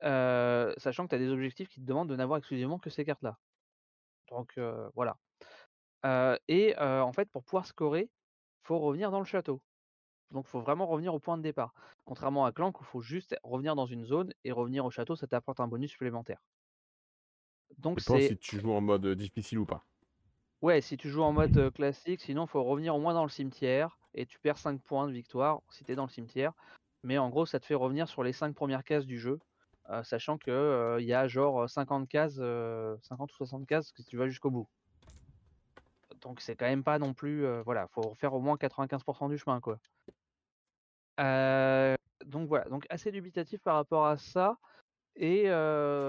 Sachant 0.00 1.04
que 1.04 1.10
tu 1.10 1.14
as 1.14 1.18
des 1.18 1.28
objectifs 1.28 1.68
qui 1.68 1.80
te 1.80 1.86
demandent 1.86 2.08
de 2.08 2.16
n'avoir 2.16 2.38
exclusivement 2.38 2.78
que 2.78 2.88
ces 2.88 3.04
cartes-là. 3.04 3.38
Donc 4.30 4.58
voilà. 4.94 5.16
Et 6.48 6.74
en 6.78 7.12
fait, 7.12 7.30
pour 7.30 7.44
pouvoir 7.44 7.66
scorer, 7.66 8.10
faut 8.62 8.78
revenir 8.78 9.10
dans 9.10 9.20
le 9.20 9.24
château. 9.24 9.62
Donc 10.30 10.46
faut 10.46 10.60
vraiment 10.60 10.86
revenir 10.86 11.14
au 11.14 11.20
point 11.20 11.38
de 11.38 11.42
départ. 11.42 11.74
Contrairement 12.04 12.44
à 12.46 12.52
Clank 12.52 12.80
où 12.80 12.84
il 12.84 12.86
faut 12.86 13.00
juste 13.02 13.36
revenir 13.44 13.76
dans 13.76 13.86
une 13.86 14.04
zone 14.04 14.32
et 14.44 14.52
revenir 14.52 14.84
au 14.84 14.90
château, 14.90 15.16
ça 15.16 15.26
t'apporte 15.26 15.60
un 15.60 15.68
bonus 15.68 15.90
supplémentaire. 15.92 16.42
Donc 17.78 18.00
c'est 18.00 18.20
si 18.20 18.36
tu 18.36 18.58
joues 18.60 18.72
en 18.72 18.80
mode 18.80 19.06
difficile 19.06 19.58
ou 19.58 19.66
pas? 19.66 19.86
ouais, 20.62 20.80
si 20.80 20.96
tu 20.96 21.08
joues 21.10 21.22
en 21.22 21.32
mode 21.32 21.70
classique, 21.74 22.20
sinon 22.20 22.46
faut 22.46 22.62
revenir 22.64 22.94
au 22.94 23.00
moins 23.00 23.14
dans 23.14 23.22
le 23.24 23.28
cimetière 23.30 23.98
et 24.14 24.26
tu 24.26 24.38
perds 24.40 24.58
5 24.58 24.82
points 24.82 25.06
de 25.08 25.12
victoire 25.12 25.60
si 25.70 25.84
tu 25.84 25.92
es 25.92 25.94
dans 25.94 26.04
le 26.04 26.10
cimetière. 26.10 26.52
Mais 27.02 27.18
en 27.18 27.28
gros, 27.30 27.46
ça 27.46 27.60
te 27.60 27.66
fait 27.66 27.74
revenir 27.74 28.08
sur 28.08 28.22
les 28.22 28.32
5 28.32 28.54
premières 28.54 28.84
cases 28.84 29.06
du 29.06 29.18
jeu, 29.18 29.38
euh, 29.90 30.02
sachant 30.04 30.38
que 30.38 30.50
euh, 30.50 31.00
il 31.00 31.06
y 31.06 31.14
a 31.14 31.26
genre 31.28 31.68
50 31.68 32.08
cases, 32.08 32.36
euh, 32.38 32.96
50 33.02 33.32
ou 33.32 33.36
60 33.36 33.66
cases 33.66 33.92
que 33.92 34.02
tu 34.02 34.16
vas 34.16 34.28
jusqu'au 34.28 34.50
bout. 34.50 34.68
Donc 36.20 36.40
c'est 36.40 36.54
quand 36.56 36.66
même 36.66 36.84
pas 36.84 36.98
non 36.98 37.14
plus, 37.14 37.44
euh, 37.44 37.62
voilà, 37.62 37.86
faut 37.88 38.14
faire 38.16 38.34
au 38.34 38.40
moins 38.40 38.56
95% 38.56 39.28
du 39.28 39.38
chemin 39.38 39.60
quoi. 39.60 39.78
Euh, 41.18 41.94
donc 42.24 42.48
voilà, 42.48 42.64
donc 42.66 42.86
assez 42.90 43.10
dubitatif 43.12 43.60
par 43.62 43.74
rapport 43.76 44.06
à 44.06 44.16
ça 44.16 44.56
et 45.16 45.44
euh, 45.46 46.08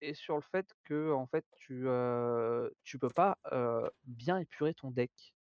et 0.00 0.14
sur 0.14 0.34
le 0.36 0.40
fait 0.42 0.66
que 0.84 1.12
en 1.12 1.26
fait 1.26 1.44
tu 1.58 1.84
euh, 1.86 2.68
tu 2.84 2.98
peux 2.98 3.10
pas 3.10 3.38
euh, 3.52 3.88
bien 4.04 4.38
épurer 4.38 4.74
ton 4.74 4.90
deck. 4.90 5.34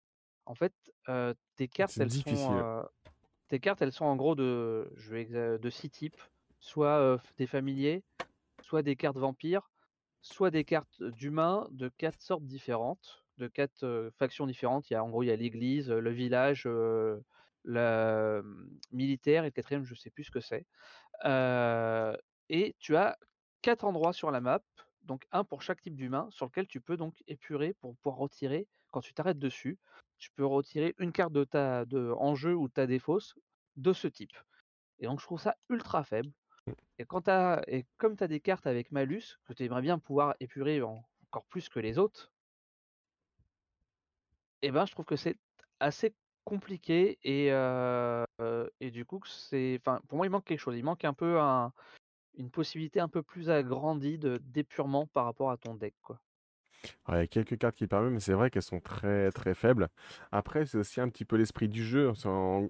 En 0.47 0.55
fait, 0.55 0.73
euh, 1.09 1.35
tes 1.57 1.69
cartes 1.69 1.99
elles 2.01 2.11
sont 2.11 2.31
difficile. 2.31 2.55
euh, 2.55 2.83
tes 3.49 3.61
cartes, 3.61 3.83
elles 3.83 3.93
sont 3.93 4.05
en 4.07 4.17
gros 4.17 4.35
de, 4.35 4.91
je 4.97 5.11
vais 5.11 5.25
exa- 5.25 5.59
de 5.59 5.71
six 5.71 5.91
types, 5.91 6.21
soit 6.69 7.21
des 7.39 7.47
familiers, 7.47 8.05
soit 8.63 8.83
des 8.83 8.97
cartes 8.97 9.17
vampires, 9.17 9.71
soit 10.21 10.51
des 10.51 10.65
cartes 10.65 11.03
d'humains 11.03 11.67
de 11.71 11.89
quatre 11.89 12.21
sortes 12.21 12.45
différentes, 12.45 13.25
de 13.39 13.49
quatre 13.49 14.11
factions 14.19 14.47
différentes. 14.47 14.91
Il 14.91 14.95
y 14.95 14.97
a 14.97 15.03
en 15.03 15.09
gros 15.09 15.23
il 15.23 15.27
y 15.27 15.31
a 15.31 15.37
l'église, 15.37 15.91
le 15.91 16.11
village, 16.11 16.69
la 17.65 18.41
hum, 18.41 18.69
militaire 18.93 19.45
et 19.45 19.49
le 19.49 19.53
quatrième 19.53 19.85
je 19.85 19.95
sais 19.95 20.11
plus 20.11 20.25
ce 20.25 20.31
que 20.31 20.41
c'est. 20.41 20.67
Et 22.51 22.75
tu 22.79 22.97
as 22.97 23.19
quatre 23.63 23.85
endroits 23.85 24.13
sur 24.13 24.31
la 24.31 24.41
map, 24.41 24.61
donc 25.03 25.27
un 25.33 25.45
pour 25.45 25.63
chaque 25.63 25.81
type 25.81 25.97
d'humain, 25.97 26.29
sur 26.31 26.47
lequel 26.47 26.67
tu 26.67 26.81
peux 26.81 26.97
donc 26.97 27.15
épurer 27.27 27.75
pour 27.75 27.97
pouvoir 27.97 28.17
retirer 28.17 28.67
quand 28.91 29.01
tu 29.01 29.15
t'arrêtes 29.15 29.39
dessus. 29.39 29.79
Tu 30.19 30.31
peux 30.33 30.47
retirer 30.47 30.95
une 30.99 31.13
carte 31.13 31.33
de 31.33 31.45
ta 31.45 31.85
de 31.85 32.13
en 32.19 32.35
jeu 32.35 32.55
ou 32.55 32.69
de 32.69 32.73
ta 32.73 32.87
défausse 32.87 33.35
de 33.77 33.93
ce 33.93 34.09
type. 34.09 34.37
Et 34.99 35.07
donc 35.07 35.21
je 35.21 35.25
trouve 35.25 35.41
ça 35.41 35.57
ultra 35.69 36.05
faible. 36.05 36.31
Et 36.99 37.05
quand 37.07 37.23
t'as 37.23 37.63
et 37.67 37.87
comme 37.99 38.17
tu 38.17 38.25
as 38.25 38.29
des 38.29 38.41
cartes 38.41 38.67
avec 38.67 38.93
malus 38.93 39.39
que 39.47 39.53
tu 39.55 39.65
aimerais 39.65 39.83
bien 39.83 39.99
pouvoir 39.99 40.35
épurer 40.41 40.83
en- 40.83 41.05
encore 41.25 41.47
plus 41.47 41.69
que 41.69 41.81
les 41.81 41.99
autres, 41.99 42.33
et 44.63 44.71
ben 44.71 44.87
je 44.87 44.93
trouve 44.93 45.05
que 45.05 45.17
c'est 45.17 45.37
assez 45.81 46.15
compliqué 46.45 47.19
et 47.23 47.53
euh, 47.53 48.25
et 48.81 48.91
du 48.91 49.05
coup 49.05 49.21
c'est 49.27 49.81
pour 50.09 50.17
moi 50.17 50.27
il 50.27 50.31
manque 50.31 50.45
quelque 50.45 50.59
chose. 50.61 50.77
Il 50.77 50.85
manque 50.85 51.05
un 51.05 51.15
peu 51.15 51.39
un, 51.41 51.73
une 52.35 52.51
possibilité 52.51 53.01
un 53.01 53.09
peu 53.09 53.23
plus 53.25 53.51
agrandie 53.51 54.19
de 54.19 54.39
d'épurement 54.39 55.07
par 55.09 55.27
rapport 55.27 55.51
à 55.53 55.59
ton 55.59 55.75
deck 55.77 55.97
quoi. 56.03 56.23
Il 57.09 57.15
y 57.15 57.17
a 57.19 57.27
quelques 57.27 57.59
cartes 57.59 57.77
qui 57.77 57.87
permettent, 57.87 58.13
mais 58.13 58.21
c'est 58.21 58.33
vrai 58.33 58.51
qu'elles 58.51 58.63
sont 58.63 58.81
très 58.81 59.31
très 59.33 59.55
faibles. 59.55 59.89
Après, 60.33 60.67
c'est 60.67 60.79
aussi 60.79 61.01
un 61.01 61.09
petit 61.09 61.25
peu 61.25 61.37
l'esprit 61.37 61.69
du 61.69 61.85
jeu. 61.85 62.09
Enfin, 62.11 62.69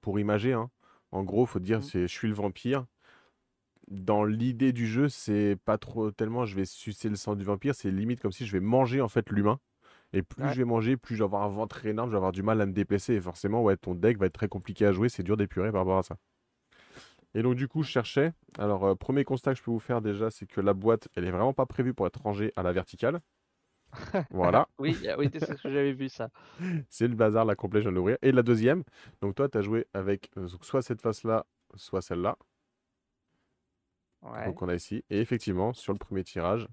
pour 0.00 0.18
imager, 0.20 0.52
hein. 0.52 0.70
En 1.10 1.24
gros, 1.24 1.46
faut 1.46 1.58
dire, 1.58 1.82
Mmh. 1.82 1.90
c'est 1.90 2.02
je 2.02 2.12
suis 2.12 2.28
le 2.28 2.34
vampire. 2.34 2.86
Dans 3.90 4.24
l'idée 4.24 4.72
du 4.72 4.86
jeu, 4.86 5.08
c'est 5.08 5.56
pas 5.64 5.78
trop 5.78 6.10
tellement 6.10 6.44
je 6.44 6.54
vais 6.56 6.66
sucer 6.66 7.08
le 7.08 7.16
sang 7.16 7.34
du 7.36 7.44
vampire, 7.44 7.74
c'est 7.74 7.90
limite 7.90 8.20
comme 8.20 8.32
si 8.32 8.46
je 8.46 8.52
vais 8.52 8.60
manger 8.60 9.00
en 9.00 9.08
fait 9.08 9.30
l'humain. 9.30 9.58
Et 10.12 10.22
plus 10.22 10.44
Ouais. 10.44 10.52
je 10.52 10.58
vais 10.58 10.64
manger, 10.64 10.96
plus 10.96 11.16
je 11.16 11.20
vais 11.20 11.24
avoir 11.26 11.42
un 11.42 11.48
ventre 11.48 11.84
énorme, 11.86 12.08
je 12.10 12.12
vais 12.12 12.18
avoir 12.18 12.32
du 12.32 12.42
mal 12.42 12.60
à 12.60 12.66
me 12.66 12.72
déplacer. 12.72 13.14
Et 13.14 13.20
forcément, 13.20 13.62
ouais, 13.62 13.76
ton 13.76 13.94
deck 13.94 14.18
va 14.18 14.26
être 14.26 14.32
très 14.34 14.48
compliqué 14.48 14.86
à 14.86 14.92
jouer, 14.92 15.08
c'est 15.08 15.22
dur 15.22 15.36
d'épurer 15.36 15.70
par 15.72 15.82
rapport 15.82 15.98
à 15.98 16.02
ça. 16.02 16.16
Et 17.34 17.42
donc, 17.42 17.56
du 17.56 17.68
coup, 17.68 17.82
je 17.82 17.90
cherchais. 17.90 18.32
Alors, 18.58 18.84
euh, 18.84 18.94
premier 18.94 19.24
constat 19.24 19.52
que 19.52 19.58
je 19.58 19.62
peux 19.62 19.70
vous 19.70 19.78
faire 19.78 20.00
déjà, 20.00 20.30
c'est 20.30 20.46
que 20.46 20.60
la 20.60 20.72
boîte, 20.74 21.08
elle 21.14 21.24
est 21.24 21.30
vraiment 21.30 21.52
pas 21.52 21.66
prévue 21.66 21.94
pour 21.94 22.06
être 22.06 22.20
rangée 22.22 22.52
à 22.56 22.62
la 22.62 22.72
verticale. 22.72 23.20
Voilà. 24.30 24.68
Oui, 24.78 24.96
oui, 25.18 25.28
c'est 25.32 25.40
ce 25.56 25.62
que 25.62 25.70
j'avais 25.70 25.92
vu 25.92 26.08
ça. 26.08 26.30
C'est 26.88 27.08
le 27.08 27.14
bazar, 27.14 27.44
la 27.44 27.56
complète, 27.56 27.82
je 27.82 27.88
viens 27.88 27.92
de 27.92 27.96
l'ouvrir. 27.96 28.18
Et 28.22 28.32
la 28.32 28.42
deuxième, 28.42 28.84
donc 29.20 29.34
toi, 29.34 29.48
tu 29.48 29.58
as 29.58 29.62
joué 29.62 29.86
avec 29.94 30.30
euh, 30.36 30.46
soit 30.62 30.82
cette 30.82 31.00
face-là, 31.02 31.46
soit 31.74 32.02
celle-là. 32.02 32.36
Ouais. 34.22 34.46
Donc 34.46 34.62
on 34.62 34.68
a 34.68 34.74
ici. 34.74 35.04
Et 35.10 35.20
effectivement, 35.20 35.72
sur 35.72 35.92
le 35.92 35.98
premier 35.98 36.24
tirage, 36.24 36.68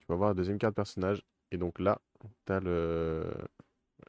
tu 0.00 0.06
vas 0.08 0.16
voir 0.16 0.28
la 0.30 0.34
deuxième 0.34 0.58
carte 0.58 0.74
personnage. 0.74 1.22
Et 1.50 1.56
donc 1.58 1.78
là, 1.78 2.00
tu 2.46 2.52
as 2.52 2.60
le... 2.60 3.32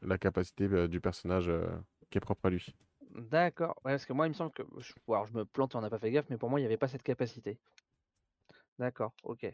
la 0.02 0.18
capacité 0.18 0.64
euh, 0.64 0.88
du 0.88 1.00
personnage 1.00 1.48
euh, 1.48 1.66
qui 2.10 2.18
est 2.18 2.20
propre 2.20 2.46
à 2.46 2.50
lui. 2.50 2.74
D'accord. 3.10 3.74
Ouais, 3.84 3.92
parce 3.92 4.06
que 4.06 4.12
moi 4.12 4.26
il 4.26 4.30
me 4.30 4.34
semble 4.34 4.52
que 4.52 4.62
alors, 5.08 5.26
je 5.26 5.32
me 5.32 5.44
plante, 5.44 5.74
on 5.74 5.80
n'a 5.80 5.90
pas 5.90 5.98
fait 5.98 6.10
gaffe, 6.10 6.28
mais 6.30 6.38
pour 6.38 6.48
moi 6.48 6.60
il 6.60 6.62
n'y 6.62 6.66
avait 6.66 6.76
pas 6.76 6.86
cette 6.88 7.02
capacité. 7.02 7.58
D'accord, 8.78 9.12
ok. 9.24 9.50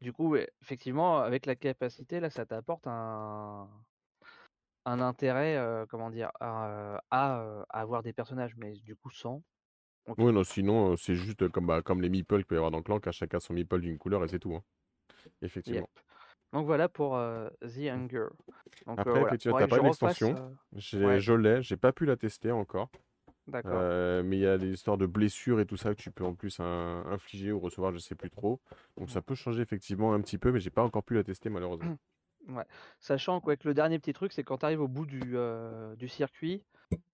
Du 0.00 0.12
coup, 0.12 0.36
effectivement, 0.36 1.18
avec 1.18 1.46
la 1.46 1.54
capacité, 1.54 2.18
là, 2.18 2.30
ça 2.30 2.46
t'apporte 2.46 2.86
un, 2.86 3.68
un 4.84 5.00
intérêt, 5.00 5.56
euh, 5.56 5.86
comment 5.86 6.10
dire, 6.10 6.30
à, 6.40 7.00
à, 7.10 7.40
euh, 7.40 7.64
à 7.68 7.80
avoir 7.80 8.02
des 8.02 8.12
personnages, 8.12 8.56
mais 8.56 8.72
du 8.72 8.96
coup, 8.96 9.10
sans. 9.10 9.42
Oui, 10.16 10.32
non, 10.32 10.44
sinon, 10.44 10.92
euh, 10.92 10.96
c'est 10.96 11.14
juste 11.14 11.42
euh, 11.42 11.48
comme, 11.48 11.66
bah, 11.66 11.82
comme 11.82 12.00
les 12.00 12.08
meeples 12.08 12.36
qu'il 12.36 12.46
peut 12.46 12.54
y 12.54 12.58
avoir 12.58 12.70
dans 12.70 12.82
Clank, 12.82 13.06
à 13.06 13.12
chacun 13.12 13.40
son 13.40 13.52
meeple 13.52 13.80
d'une 13.80 13.98
couleur 13.98 14.24
et 14.24 14.28
c'est 14.28 14.38
tout. 14.38 14.54
hein. 14.54 14.62
Effectivement. 15.42 15.80
Yep. 15.80 16.04
Donc 16.52 16.66
voilà 16.66 16.88
pour 16.88 17.16
euh, 17.16 17.48
The 17.60 17.88
Hunger. 17.90 18.28
Donc 18.86 18.98
euh, 18.98 19.02
Après, 19.02 19.20
voilà, 19.20 19.36
t'as 19.36 19.36
que 19.36 19.50
pas 19.50 19.66
je 19.66 19.80
une 19.80 19.86
refasse, 19.86 20.22
extension. 20.22 20.56
J'ai- 20.74 21.04
ouais. 21.04 21.20
Je 21.20 21.32
l'ai, 21.34 21.62
j'ai 21.62 21.76
pas 21.76 21.92
pu 21.92 22.06
la 22.06 22.16
tester 22.16 22.50
encore. 22.50 22.88
D'accord. 23.46 24.22
Mais 24.24 24.36
il 24.36 24.40
y 24.40 24.46
a 24.46 24.56
des 24.58 24.70
histoires 24.72 24.98
de 24.98 25.06
blessures 25.06 25.60
et 25.60 25.66
tout 25.66 25.76
ça 25.76 25.94
que 25.94 26.00
tu 26.00 26.10
peux 26.10 26.24
en 26.24 26.34
plus 26.34 26.58
un- 26.60 27.04
infliger 27.06 27.52
ou 27.52 27.60
recevoir, 27.60 27.92
je 27.92 27.98
sais 27.98 28.14
plus 28.14 28.30
trop. 28.30 28.60
Donc 28.96 29.10
ça 29.10 29.20
peut 29.22 29.34
changer 29.34 29.62
effectivement 29.62 30.12
un 30.14 30.20
petit 30.20 30.38
peu, 30.38 30.52
mais 30.52 30.60
j'ai 30.60 30.70
pas 30.70 30.82
encore 30.84 31.02
pu 31.02 31.14
la 31.14 31.24
tester 31.24 31.50
malheureusement. 31.50 31.96
Ouais. 32.48 32.64
Sachant 32.98 33.42
que 33.42 33.50
le 33.64 33.74
dernier 33.74 33.98
petit 33.98 34.14
truc, 34.14 34.32
c'est 34.32 34.42
quand 34.42 34.58
tu 34.58 34.64
arrives 34.64 34.80
au 34.80 34.88
bout 34.88 35.04
du, 35.04 35.20
du 35.98 36.08
circuit, 36.08 36.62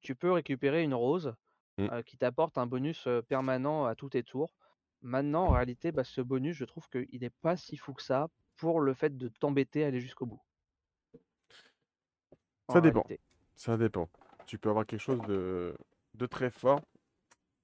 tu 0.01 0.15
peux 0.15 0.31
récupérer 0.31 0.85
une 0.85 0.95
rose 0.95 1.35
Mm. 1.79 1.87
euh, 1.91 2.03
qui 2.03 2.17
t'apporte 2.17 2.57
un 2.59 2.67
bonus 2.67 3.09
permanent 3.29 3.85
à 3.85 3.95
tous 3.95 4.11
tes 4.11 4.23
tours. 4.23 4.55
Maintenant, 5.03 5.47
en 5.47 5.51
réalité, 5.51 5.93
bah, 5.93 6.05
ce 6.05 6.21
bonus, 6.21 6.57
je 6.57 6.65
trouve 6.65 6.89
qu'il 6.89 7.21
n'est 7.21 7.31
pas 7.31 7.57
si 7.57 7.77
fou 7.77 7.93
que 7.93 8.03
ça 8.03 8.29
pour 8.57 8.81
le 8.81 8.95
fait 8.95 9.17
de 9.17 9.29
t'embêter 9.29 9.85
à 9.85 9.89
aller 9.89 10.01
jusqu'au 10.01 10.27
bout. 10.27 10.41
Ça 12.71 12.79
En 12.79 12.81
dépend. 12.81 13.05
Ça 13.57 13.77
dépend. 13.77 14.09
Tu 14.47 14.59
peux 14.59 14.71
avoir 14.71 14.87
quelque 14.87 15.01
chose 15.01 15.21
de, 15.23 15.75
de 16.15 16.27
très 16.27 16.51
fort 16.51 16.81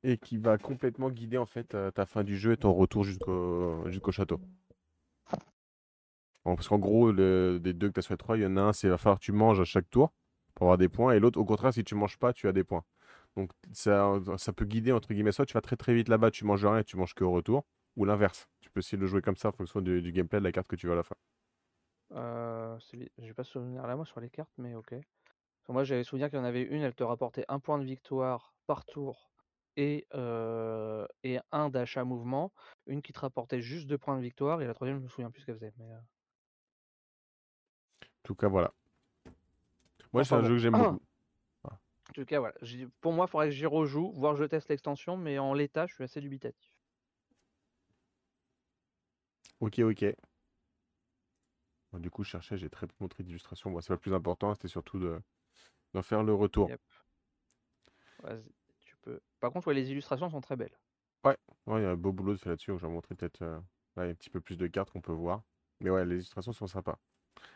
et 0.03 0.18
qui 0.18 0.38
va 0.38 0.59
complètement 0.59 1.11
guider 1.11 1.38
en 1.38 1.46
fait 1.46 1.77
ta 1.94 2.07
fin 2.07 2.25
du 2.25 2.37
jeu 2.37 2.53
et 2.53 2.57
ton 2.57 2.73
retour 2.73 3.05
jusqu'au 3.05 3.88
jusqu'au 3.88 4.12
château. 4.12 4.40
Bon, 6.44 6.57
parce 6.57 6.68
qu'en 6.68 6.79
gros, 6.79 7.12
le- 7.12 7.59
des 7.61 7.75
deux 7.75 7.88
que 7.88 7.94
tu 7.94 7.99
as 8.01 8.03
sur 8.03 8.14
les 8.14 8.18
trois, 8.18 8.37
il 8.37 8.42
y 8.42 8.46
en 8.46 8.57
a 8.57 8.62
un, 8.62 8.73
c'est 8.73 8.88
va 8.88 8.96
falloir 8.99 9.18
que 9.18 9.25
tu 9.25 9.33
manges 9.33 9.61
à 9.61 9.64
chaque 9.64 9.90
tour 9.90 10.11
pour 10.55 10.66
avoir 10.66 10.79
des 10.79 10.88
points, 10.88 11.12
et 11.12 11.20
l'autre, 11.20 11.38
au 11.38 11.44
contraire, 11.44 11.73
si 11.73 11.85
tu 11.85 11.94
manges 11.94 12.18
pas, 12.18 12.33
tu 12.33 12.49
as 12.49 12.53
des 12.53 12.64
points. 12.64 12.85
Donc 13.37 13.53
ça, 13.73 14.19
ça 14.38 14.53
peut 14.53 14.64
guider 14.64 14.93
entre 14.93 15.12
guillemets, 15.14 15.33
soit 15.33 15.47
tu 15.47 15.55
vas 15.55 15.61
très 15.61 15.77
très 15.77 15.95
vite 15.95 16.09
là-bas, 16.09 16.31
tu 16.31 16.45
manges 16.45 16.64
rien 16.66 16.79
et 16.79 16.85
tu 16.85 16.97
manges 16.97 17.14
que 17.14 17.25
au 17.25 17.31
retour, 17.33 17.64
ou 17.97 18.05
l'inverse. 18.05 18.49
Tu 18.61 18.71
peux 18.71 18.81
essayer 18.81 18.99
de 18.99 19.03
le 19.03 19.09
jouer 19.09 19.23
comme 19.23 19.37
ça 19.37 19.49
en 19.49 19.53
fonction 19.53 19.81
du, 19.81 20.03
du 20.03 20.12
gameplay 20.12 20.38
de 20.40 20.45
la 20.45 20.53
carte 20.53 20.69
que 20.69 20.77
tu 20.77 20.87
veux 20.87 20.93
à 20.93 20.97
la 20.97 21.03
fin. 21.05 21.16
Euh, 22.12 22.79
J'ai 23.19 23.35
pas 23.35 23.45
souvenir 23.45 23.87
là, 23.87 23.97
moi, 23.97 24.05
sur 24.05 24.21
les 24.21 24.31
cartes, 24.31 24.53
mais 24.59 24.75
ok. 24.75 24.95
Moi, 25.69 25.85
j'avais 25.85 26.05
souvenir 26.05 26.31
qu'il 26.31 26.38
y 26.38 26.43
en 26.43 26.45
avait 26.45 26.62
une, 26.62 26.83
elle 26.83 26.95
te 26.95 27.05
rapportait 27.05 27.45
un 27.49 27.61
point 27.61 27.79
de 27.79 27.85
victoire 27.85 28.55
par 28.66 28.85
tour 28.87 29.33
et, 29.77 30.07
euh, 30.14 31.07
et 31.25 31.40
un 31.53 31.71
d'achat 31.71 32.05
mouvement. 32.05 32.53
Une 32.87 33.03
qui 33.03 33.12
te 33.12 33.21
rapportait 33.21 33.62
juste 33.62 33.88
deux 33.88 33.99
points 33.99 34.16
de 34.16 34.23
victoire, 34.23 34.62
et 34.62 34.66
la 34.66 34.75
troisième, 34.75 34.99
je 34.99 35.05
me 35.05 35.09
souviens 35.09 35.31
plus 35.31 35.43
ce 35.43 35.47
qu'elle 35.47 35.57
faisait. 35.57 35.75
Mais, 35.79 35.90
euh, 35.93 35.99
En 38.05 38.23
tout 38.23 38.35
cas, 38.35 38.49
voilà. 38.49 38.73
Moi, 40.12 40.23
c'est 40.25 40.35
un 40.37 40.43
bon. 40.43 40.45
jeu 40.45 40.55
que 40.55 40.59
j'aime 40.59 40.77
beaucoup. 40.77 41.03
En 42.11 42.12
tout 42.12 42.25
cas, 42.25 42.40
voilà. 42.40 42.55
Pour 43.01 43.12
moi, 43.12 43.27
il 43.29 43.31
faudrait 43.31 43.46
que 43.46 43.55
j'y 43.55 43.66
rejoue, 43.66 44.12
voire 44.16 44.35
je 44.35 44.42
teste 44.44 44.68
l'extension, 44.68 45.16
mais 45.16 45.38
en 45.38 45.55
l'état, 45.55 45.87
je 45.87 45.94
suis 45.94 46.03
assez 46.03 46.20
dubitatif. 46.20 46.73
Ok, 49.61 49.79
ok. 49.79 50.05
Bon, 51.92 52.01
du 52.01 52.11
coup, 52.11 52.25
je 52.25 52.31
cherchais, 52.31 52.57
j'ai 52.57 52.68
très 52.68 52.88
peu 52.88 52.94
montré 52.99 53.23
d'illustration. 53.23 53.70
Bon, 53.70 53.81
c'est 53.81 53.88
pas 53.88 53.94
le 53.94 54.01
plus 54.01 54.14
important, 54.14 54.53
c'était 54.55 54.68
surtout 54.68 54.99
de 54.99 55.20
d'en 55.94 56.03
faire 56.03 56.25
le 56.25 56.35
retour. 56.35 56.68
Yep. 56.68 56.81
Vas-y, 58.25 58.53
tu 58.85 58.96
peux. 59.03 59.20
Par 59.38 59.53
contre, 59.53 59.68
ouais, 59.68 59.75
les 59.75 59.90
illustrations 59.92 60.31
sont 60.31 60.40
très 60.40 60.57
belles. 60.57 60.77
Ouais, 61.25 61.37
il 61.68 61.83
y 61.83 61.85
a 61.85 61.90
un 61.90 61.96
beau 61.96 62.12
boulot 62.12 62.33
de 62.33 62.38
fait 62.38 62.49
là-dessus. 62.49 62.73
Je 62.77 62.87
vais 62.87 62.92
montrer 62.92 63.14
peut-être 63.14 63.42
euh, 63.42 63.61
là, 63.96 64.05
il 64.05 64.07
y 64.07 64.09
a 64.09 64.12
un 64.12 64.14
petit 64.14 64.31
peu 64.31 64.40
plus 64.40 64.57
de 64.57 64.66
cartes 64.66 64.90
qu'on 64.90 65.01
peut 65.01 65.12
voir. 65.12 65.42
Mais 65.81 65.90
ouais, 65.90 66.05
les 66.05 66.16
illustrations 66.16 66.53
sont 66.53 66.66
sympas. 66.66 66.99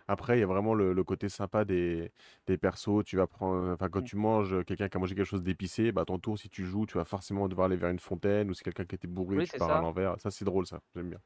Après, 0.09 0.37
il 0.37 0.41
y 0.41 0.43
a 0.43 0.47
vraiment 0.47 0.75
le, 0.75 0.93
le 0.93 1.05
côté 1.05 1.29
sympa 1.29 1.65
des, 1.65 2.13
des 2.47 2.59
persos. 2.59 3.05
Tu 3.05 3.17
vas 3.17 3.27
prendre, 3.27 3.71
enfin, 3.73 3.89
quand 3.89 4.01
Mm. 4.01 4.05
tu 4.05 4.17
manges, 4.17 4.53
euh, 4.55 4.63
quelqu'un 4.65 4.89
qui 4.89 4.97
a 4.97 5.01
mangé 5.01 5.15
quelque 5.15 5.27
chose 5.27 5.43
d'épicé, 5.43 5.93
bah, 5.93 6.03
à 6.03 6.05
ton 6.05 6.19
tour, 6.19 6.39
si 6.39 6.49
tu 6.51 6.65
joues, 6.65 6.87
tu 6.87 6.99
vas 6.99 7.05
forcément 7.05 7.49
devoir 7.49 7.67
aller 7.67 7.77
vers 7.77 7.91
une 7.91 7.99
fontaine. 7.99 8.51
Ou 8.51 8.55
si 8.55 8.63
quelqu'un 8.65 8.85
qui 8.85 8.95
était 8.95 9.09
bourré, 9.09 9.41
Oui, 9.41 9.47
tu 9.47 9.53
c'est 9.53 9.59
pars 9.59 9.73
à 9.73 9.79
ça. 9.79 9.81
l'envers. 9.81 10.21
Ça, 10.21 10.31
c'est 10.31 10.45
drôle, 10.45 10.67
ça. 10.67 10.81
J'aime 10.95 11.11
bien. 11.11 11.21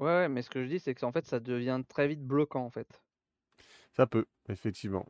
Ouais, 0.00 0.06
ouais, 0.08 0.28
mais 0.28 0.42
ce 0.42 0.50
que 0.50 0.64
je 0.64 0.68
dis, 0.68 0.80
c'est 0.80 0.96
qu'en 0.96 1.12
fait, 1.12 1.24
ça 1.26 1.38
devient 1.38 1.80
très 1.88 2.08
vite 2.08 2.26
bloquant, 2.26 2.64
en 2.64 2.70
fait. 2.70 3.04
Ça 3.92 4.06
peut, 4.06 4.26
effectivement. 4.48 5.06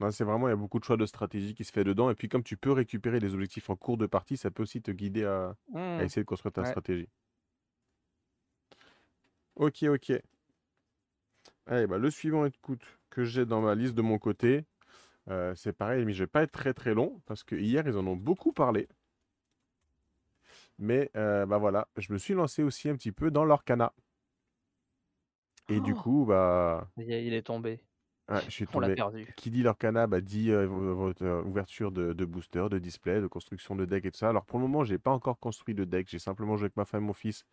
Non, 0.00 0.10
c'est 0.12 0.24
vraiment, 0.24 0.48
il 0.48 0.52
y 0.52 0.54
a 0.54 0.56
beaucoup 0.56 0.78
de 0.80 0.84
choix 0.84 0.96
de 0.96 1.06
stratégie 1.06 1.54
qui 1.54 1.64
se 1.64 1.72
fait 1.72 1.84
dedans. 1.84 2.10
Et 2.10 2.14
puis, 2.16 2.28
comme 2.28 2.44
tu 2.44 2.56
peux 2.58 2.72
récupérer 2.72 3.20
les 3.20 3.34
objectifs 3.34 3.70
en 3.70 3.76
cours 3.76 3.98
de 3.98 4.06
partie, 4.06 4.36
ça 4.38 4.50
peut 4.52 4.62
aussi 4.64 4.82
te 4.82 4.90
guider 4.92 5.24
à, 5.24 5.56
à 5.96 6.04
Hmm, 6.04 6.06
essayer 6.06 6.22
de 6.22 6.26
construire 6.28 6.52
ta 6.52 6.64
Ouais. 6.64 6.66
stratégie. 6.66 7.08
Ok, 9.54 9.82
ok. 9.88 10.20
Allez, 11.66 11.86
bah, 11.86 11.98
le 11.98 12.10
suivant, 12.10 12.44
écoute, 12.44 12.82
que 13.10 13.24
j'ai 13.24 13.46
dans 13.46 13.60
ma 13.60 13.74
liste 13.76 13.94
de 13.94 14.02
mon 14.02 14.18
côté, 14.18 14.64
euh, 15.30 15.54
c'est 15.56 15.72
pareil, 15.74 16.04
mais 16.06 16.12
je 16.14 16.24
vais 16.24 16.28
pas 16.28 16.42
être 16.44 16.52
très 16.52 16.74
très 16.74 16.94
long 16.94 17.22
parce 17.26 17.44
que 17.44 17.56
hier 17.56 17.86
ils 17.88 17.96
en 17.98 18.06
ont 18.08 18.16
beaucoup 18.16 18.52
parlé. 18.52 18.88
Mais 20.78 21.10
euh, 21.16 21.46
bah 21.46 21.58
voilà, 21.58 21.88
je 21.96 22.12
me 22.12 22.18
suis 22.18 22.34
lancé 22.34 22.62
aussi 22.62 22.88
un 22.88 22.96
petit 22.96 23.12
peu 23.12 23.30
dans 23.30 23.44
l'Orcana. 23.44 23.92
Et 25.68 25.80
du 25.80 25.94
Oh 25.94 25.94
coup, 25.94 26.24
bah, 26.26 26.90
Il 26.98 27.34
est 27.34 27.42
tombé. 27.46 27.80
ouais, 28.28 28.42
je 28.46 28.50
suis 28.52 28.68
On 28.72 28.78
l'a 28.80 28.90
tombé. 28.90 28.92
perdu. 28.92 29.28
Qui 29.36 29.50
dit 29.50 29.62
l'Orcana, 29.62 30.06
bah, 30.06 30.20
dit 30.20 30.50
euh, 30.50 30.66
vo- 30.66 30.94
votre 30.94 31.24
euh, 31.24 31.42
ouverture 31.42 31.92
de, 31.92 32.12
de 32.12 32.24
booster, 32.24 32.66
de 32.70 32.78
display, 32.78 33.20
de 33.20 33.26
construction 33.26 33.76
de 33.76 33.84
deck 33.84 34.04
et 34.06 34.10
tout 34.12 34.18
ça. 34.18 34.28
Alors 34.30 34.46
pour 34.46 34.58
le 34.58 34.66
moment, 34.66 34.84
j'ai 34.84 34.98
pas 34.98 35.10
encore 35.10 35.38
construit 35.38 35.74
de 35.74 35.84
deck. 35.84 36.08
J'ai 36.08 36.18
simplement 36.18 36.56
joué 36.56 36.66
avec 36.66 36.76
ma 36.76 36.84
femme 36.84 37.04
et 37.04 37.06
mon 37.06 37.12
fils 37.12 37.44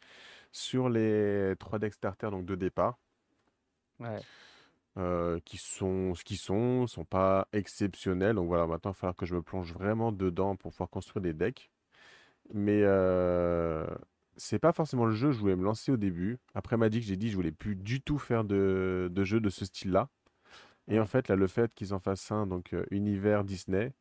sur 0.52 0.89
les 0.89 1.56
trois 1.60 1.80
decks 1.80 1.95
starter, 1.95 2.30
donc 2.32 2.45
de 2.45 2.56
départ. 2.56 2.99
Ouais. 4.03 4.25
euh, 4.97 5.39
qui 5.45 5.57
sont 5.57 6.13
ce 6.15 6.23
qu'ils 6.23 6.37
sont, 6.37 6.87
sont 6.87 7.05
pas 7.05 7.47
exceptionnels. 7.53 8.35
Donc 8.35 8.47
voilà, 8.47 8.67
maintenant, 8.67 8.91
il 8.91 8.93
va 8.93 8.99
falloir 8.99 9.15
que 9.15 9.25
je 9.25 9.35
me 9.35 9.41
plonge 9.41 9.73
vraiment 9.73 10.11
dedans 10.11 10.55
pour 10.55 10.71
pouvoir 10.71 10.89
construire 10.89 11.21
des 11.23 11.33
decks. 11.33 11.71
Mais 12.53 12.81
euh, 12.83 13.87
c'est 14.37 14.59
pas 14.59 14.73
forcément 14.73 15.05
le 15.05 15.13
jeu 15.13 15.29
que 15.29 15.33
je 15.33 15.39
voulais 15.39 15.55
me 15.55 15.63
lancer 15.65 15.91
au 15.91 15.97
début. 15.97 16.39
Après 16.55 16.77
Magic, 16.77 17.03
j'ai 17.03 17.17
dit 17.17 17.27
que 17.27 17.31
je 17.33 17.37
voulais 17.37 17.51
plus 17.51 17.75
du 17.75 18.01
tout 18.01 18.19
faire 18.19 18.43
de, 18.45 19.09
de 19.11 19.23
jeu 19.23 19.39
de 19.41 19.49
ce 19.49 19.65
style-là. 19.65 20.09
Et 20.89 20.99
en 20.99 21.05
fait, 21.07 21.29
là, 21.29 21.35
le 21.35 21.47
fait 21.47 21.73
qu'ils 21.75 21.93
en 21.93 21.99
fassent 21.99 22.31
un, 22.31 22.47
donc 22.47 22.73
euh, 22.73 22.85
univers 22.91 23.43
Disney, 23.45 23.93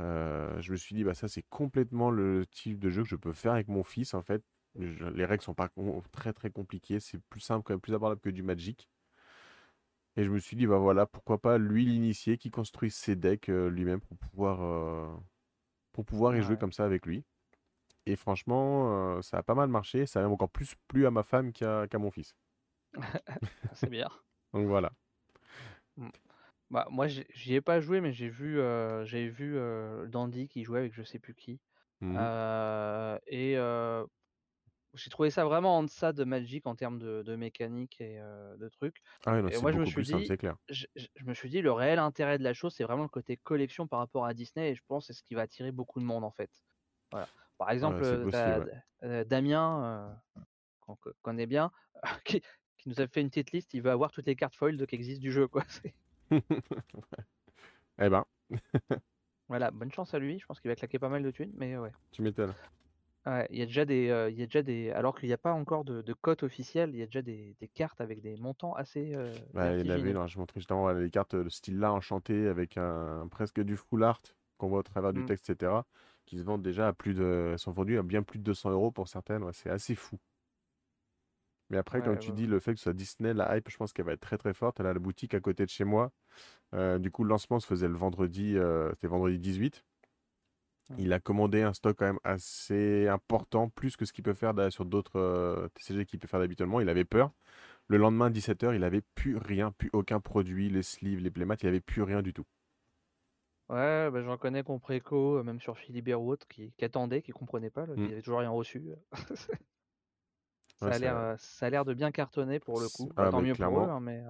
euh, 0.00 0.60
je 0.60 0.72
me 0.72 0.76
suis 0.76 0.94
dit, 0.94 1.04
bah 1.04 1.14
ça, 1.14 1.28
c'est 1.28 1.44
complètement 1.48 2.10
le 2.10 2.46
type 2.46 2.78
de 2.78 2.90
jeu 2.90 3.02
que 3.02 3.08
je 3.08 3.16
peux 3.16 3.32
faire 3.32 3.52
avec 3.52 3.68
mon 3.68 3.82
fils, 3.84 4.14
en 4.14 4.22
fait. 4.22 4.42
Je- 4.78 5.04
les 5.06 5.24
règles 5.24 5.42
sont 5.42 5.54
pas 5.54 5.70
très 6.12 6.32
très 6.32 6.50
compliquées, 6.50 7.00
c'est 7.00 7.18
plus 7.30 7.40
simple, 7.40 7.62
quand 7.64 7.72
même 7.74 7.80
plus 7.80 7.94
abordable 7.94 8.20
que 8.20 8.30
du 8.30 8.42
Magic. 8.42 8.88
Et 10.16 10.24
je 10.24 10.30
me 10.30 10.38
suis 10.38 10.56
dit, 10.56 10.66
bah 10.66 10.78
voilà, 10.78 11.04
pourquoi 11.06 11.38
pas 11.38 11.58
lui 11.58 11.84
l'initier, 11.84 12.38
qui 12.38 12.50
construise 12.50 12.94
ses 12.94 13.16
decks 13.16 13.50
euh, 13.50 13.68
lui-même 13.68 14.00
pour 14.00 14.16
pouvoir, 14.16 14.62
euh, 14.62 15.14
pour 15.92 16.06
pouvoir 16.06 16.34
y 16.34 16.42
jouer 16.42 16.56
comme 16.56 16.72
ça 16.72 16.84
avec 16.84 17.04
lui. 17.04 17.22
Et 18.06 18.16
franchement, 18.16 19.16
euh, 19.16 19.22
ça 19.22 19.38
a 19.38 19.42
pas 19.42 19.54
mal 19.54 19.68
marché, 19.68 20.06
ça 20.06 20.20
a 20.20 20.22
même 20.22 20.32
encore 20.32 20.48
plus 20.48 20.74
plu 20.88 21.06
à 21.06 21.10
ma 21.10 21.22
femme 21.22 21.52
qu'à 21.52 21.98
mon 21.98 22.10
fils. 22.10 22.34
c'est 23.74 23.90
bien. 23.90 24.08
Donc 24.54 24.66
voilà. 24.66 24.92
Mmh. 25.96 26.08
Bah, 26.70 26.86
moi, 26.90 27.06
j'y 27.08 27.54
ai 27.54 27.60
pas 27.60 27.80
joué, 27.80 28.00
mais 28.00 28.12
j'ai 28.12 28.28
vu, 28.28 28.58
j'ai 29.04 29.28
vu, 29.28 29.58
Dandy 30.08 30.48
qui 30.48 30.64
jouait 30.64 30.80
avec 30.80 30.94
je 30.94 31.02
sais 31.02 31.18
plus 31.18 31.34
qui. 31.34 31.60
Heu 32.02 33.18
et 33.26 33.56
j'ai 34.96 35.10
trouvé 35.10 35.30
ça 35.30 35.44
vraiment 35.44 35.78
en 35.78 35.82
deçà 35.84 36.12
de 36.12 36.24
Magic 36.24 36.66
en 36.66 36.74
termes 36.76 36.98
de 36.98 37.22
de 37.22 37.36
mécanique 37.36 38.00
et 38.00 38.18
heu, 38.20 38.56
de 38.58 38.68
trucs. 38.68 39.02
Ah 39.26 39.32
ouais, 39.34 39.42
non, 39.42 39.50
Et 39.50 39.58
moi, 39.58 39.72
je 39.72 39.78
me 39.78 39.84
suis 39.86 40.04
simple, 40.04 40.26
dit 40.26 40.36
clair. 40.36 40.56
je 40.68 40.86
me 41.24 41.34
suis 41.34 41.48
dit: 41.50 41.62
«Le 41.62 41.72
réel 41.72 41.98
intérêt 41.98 42.38
de 42.38 42.44
la 42.44 42.54
chose, 42.54 42.74
c'est 42.74 42.84
vraiment 42.84 43.02
le 43.04 43.08
côté 43.08 43.36
collection 43.36 43.86
par 43.88 43.98
rapport 44.00 44.26
à 44.26 44.34
Disney» 44.34 44.70
et 44.72 44.74
je 44.74 44.82
pense 44.86 45.06
que 45.06 45.12
c'est 45.14 45.18
ce 45.18 45.22
qui 45.24 45.34
va 45.34 45.42
attirer 45.42 45.72
beaucoup 45.72 46.00
de 46.00 46.04
monde, 46.04 46.24
en 46.24 46.32
fait. 46.32 46.50
Voilà. 47.12 47.30
Par 47.58 47.70
Ouais, 47.80 48.04
exemple, 48.04 48.18
possible, 48.18 48.58
ouais. 48.60 48.68
as 49.02 49.24
Damien, 49.24 50.20
qu'on 50.80 50.96
co 50.96 51.12
connaît 51.22 51.46
bien, 51.46 51.72
qui 52.24 52.42
qui 52.78 52.90
nous 52.90 53.00
a 53.00 53.08
fait 53.08 53.22
une 53.22 53.30
petite 53.30 53.52
liste, 53.52 53.74
il 53.74 53.82
veut 53.82 53.90
avoir 53.90 54.10
toutes 54.12 54.26
les 54.26 54.36
cartes 54.36 54.54
foiled 54.56 54.86
qui 54.86 54.94
existent 54.96 55.22
du 55.22 55.32
jeu, 55.32 55.48
quoi. 55.48 55.64
Eh 57.98 58.08
ben, 58.10 58.24
voilà, 59.48 59.70
bonne 59.72 59.90
chance 59.92 60.14
à 60.14 60.18
lui, 60.20 60.38
je 60.38 60.46
pense 60.46 60.60
qu'il 60.60 60.70
va 60.70 60.76
claquer 60.76 60.98
pas 61.00 61.08
mal 61.08 61.22
de 61.22 61.30
thunes, 61.32 61.52
mais 61.56 61.76
ouais. 61.76 61.92
tu 62.10 62.22
m'étonnes. 62.22 62.56
Ouais, 63.26 63.46
il 63.50 63.58
y 63.58 63.62
a 63.62 63.66
déjà 63.66 63.84
des, 63.84 64.04
il 64.30 64.38
y 64.38 64.42
a 64.42 64.46
déjà 64.46 64.62
des 64.62 64.90
alors 64.90 65.18
qu'il 65.18 65.28
y 65.28 65.32
a 65.32 65.38
pas 65.38 65.52
encore 65.52 65.84
de 65.84 66.00
de 66.00 66.12
cote 66.14 66.42
officielle, 66.44 66.90
il 66.94 66.98
y 66.98 67.02
a 67.02 67.06
déjà 67.06 67.22
des 67.22 67.56
des 67.58 67.68
cartes 67.68 68.00
avec 68.00 68.20
des 68.22 68.36
montants 68.36 68.72
assez, 68.74 69.14
heu, 69.14 69.40
Bah, 69.52 69.74
il 69.74 69.80
y 69.80 69.82
en 69.82 69.88
avait 69.88 70.10
une, 70.10 70.16
alors, 70.16 70.28
je 70.28 70.38
montrais 70.38 70.60
justement 70.60 70.90
les 70.92 71.10
cartes 71.10 71.34
de 71.34 71.48
ce 71.48 71.58
style-là 71.58 71.92
enchantées 71.92 72.46
avec 72.48 72.76
un, 72.76 73.26
presque 73.30 73.60
du 73.60 73.76
full 73.76 74.04
art 74.04 74.20
qu'on 74.58 74.68
voit 74.68 74.80
au 74.80 74.82
travers 74.82 75.12
du 75.12 75.24
Mmh. 75.24 75.24
texte, 75.24 75.48
etc. 75.50 75.86
qui 76.26 76.38
se 76.38 76.42
vendent 76.44 76.62
déjà 76.62 76.88
à 76.88 76.92
plus 76.92 77.14
de, 77.14 77.54
sont 77.58 77.72
vendues 77.72 77.98
à 77.98 78.02
bien 78.02 78.22
plus 78.22 78.38
de 78.38 78.44
200 78.44 78.70
euros 78.70 78.90
pour 78.92 79.08
certaines. 79.08 79.42
Ouais, 79.44 79.52
c'est 79.52 79.70
assez 79.70 79.94
fou. 79.94 80.18
Mais 81.70 81.78
après, 81.78 82.02
comme 82.02 82.16
Ouais, 82.16 82.18
tu 82.18 82.32
ouais, 82.32 82.32
dis, 82.32 82.46
le 82.46 82.60
fait 82.60 82.72
que 82.74 82.78
ce 82.78 82.84
soit 82.84 82.92
Disney, 82.92 83.34
la 83.34 83.56
hype, 83.56 83.68
je 83.70 83.76
pense 83.76 83.92
qu'elle 83.92 84.04
va 84.06 84.12
être 84.12 84.20
très 84.20 84.38
très 84.38 84.54
forte. 84.54 84.78
Elle 84.80 84.86
a 84.86 84.92
la 84.92 85.00
boutique 85.00 85.34
à 85.34 85.40
côté 85.40 85.64
de 85.64 85.70
chez 85.70 85.84
moi. 85.84 86.12
Euh, 86.74 86.98
du 86.98 87.10
coup, 87.12 87.24
le 87.24 87.30
lancement 87.30 87.60
se 87.60 87.66
faisait 87.66 87.88
le 87.88 87.96
vendredi, 87.96 88.56
euh, 88.58 88.90
c'était 88.92 89.08
vendredi 89.08 89.38
18. 89.40 89.84
Mmh. 90.90 90.96
Il 90.98 91.12
a 91.12 91.20
commandé 91.20 91.62
un 91.62 91.74
stock 91.74 91.96
quand 91.98 92.06
même 92.06 92.20
assez 92.24 93.08
important, 93.08 93.68
plus 93.68 93.96
que 93.96 94.04
ce 94.04 94.12
qu'il 94.12 94.24
peut 94.24 94.34
faire 94.34 94.54
sur 94.70 94.84
d'autres 94.86 95.16
euh, 95.18 95.68
TCG 95.68 96.06
qu'il 96.06 96.18
peut 96.18 96.28
faire 96.28 96.40
d'habituellement. 96.40 96.80
Il 96.80 96.88
avait 96.88 97.04
peur. 97.04 97.32
Le 97.88 97.98
lendemain, 97.98 98.30
17h, 98.30 98.74
il 98.74 98.84
avait 98.84 99.02
plus 99.16 99.36
rien, 99.36 99.72
plus 99.72 99.90
aucun 99.94 100.20
produit, 100.20 100.70
les 100.70 100.82
sleeves, 100.84 101.20
les 101.20 101.30
playmats, 101.32 101.56
il 101.62 101.68
avait 101.68 101.80
plus 101.80 102.02
rien 102.02 102.22
du 102.22 102.34
tout. 102.34 102.46
Ouais, 103.68 104.10
bah, 104.12 104.22
j'en 104.22 104.36
connais 104.38 104.62
qui 104.64 104.70
ont 104.70 104.78
préco, 104.80 105.38
heu, 105.38 105.42
même 105.42 105.60
sur 105.60 105.76
Philibert 105.78 106.20
ou 106.22 106.30
autre, 106.30 106.46
qui 106.48 106.72
qui 106.72 106.84
attendaient, 106.84 107.22
qui 107.22 107.32
comprenaient 107.32 107.70
pas 107.70 107.86
là, 107.86 107.94
Mm. 107.96 108.06
qui 108.06 108.12
avaient 108.12 108.22
toujours 108.22 108.38
rien 108.40 108.50
reçu, 108.50 108.90
Ouais, 110.80 110.88
Ça 110.88 110.94
a 110.94 110.98
l'air, 110.98 111.16
ça, 111.16 111.22
heu, 111.34 111.36
ça 111.38 111.66
a 111.66 111.70
l'air 111.70 111.84
de 111.84 111.92
bien 111.92 112.10
cartonner 112.12 112.60
pour 112.60 112.80
le 112.80 112.88
coup. 112.88 113.12
Bah, 113.16 113.26
ah, 113.26 113.30
tant 113.30 113.42
mieux 113.42 113.54
pour 113.56 113.78
eux, 113.80 113.88
hein, 113.88 114.00
mais 114.00 114.22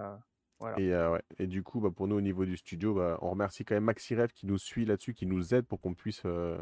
voilà. 0.59 0.79
Et, 0.79 0.91
euh, 0.93 1.11
ouais. 1.11 1.21
Et 1.39 1.47
du 1.47 1.63
coup, 1.63 1.79
bah, 1.79 1.91
pour 1.95 2.07
nous, 2.07 2.15
au 2.15 2.21
niveau 2.21 2.45
du 2.45 2.57
studio, 2.57 2.95
bah, 2.95 3.17
on 3.21 3.29
remercie 3.29 3.63
quand 3.63 3.75
même 3.75 3.83
Maxirev 3.83 4.29
qui 4.33 4.47
nous 4.47 4.57
suit 4.57 4.85
là-dessus, 4.85 5.13
qui 5.13 5.25
nous 5.25 5.53
aide 5.53 5.65
pour 5.65 5.79
qu'on 5.79 5.93
puisse 5.93 6.23
euh, 6.25 6.57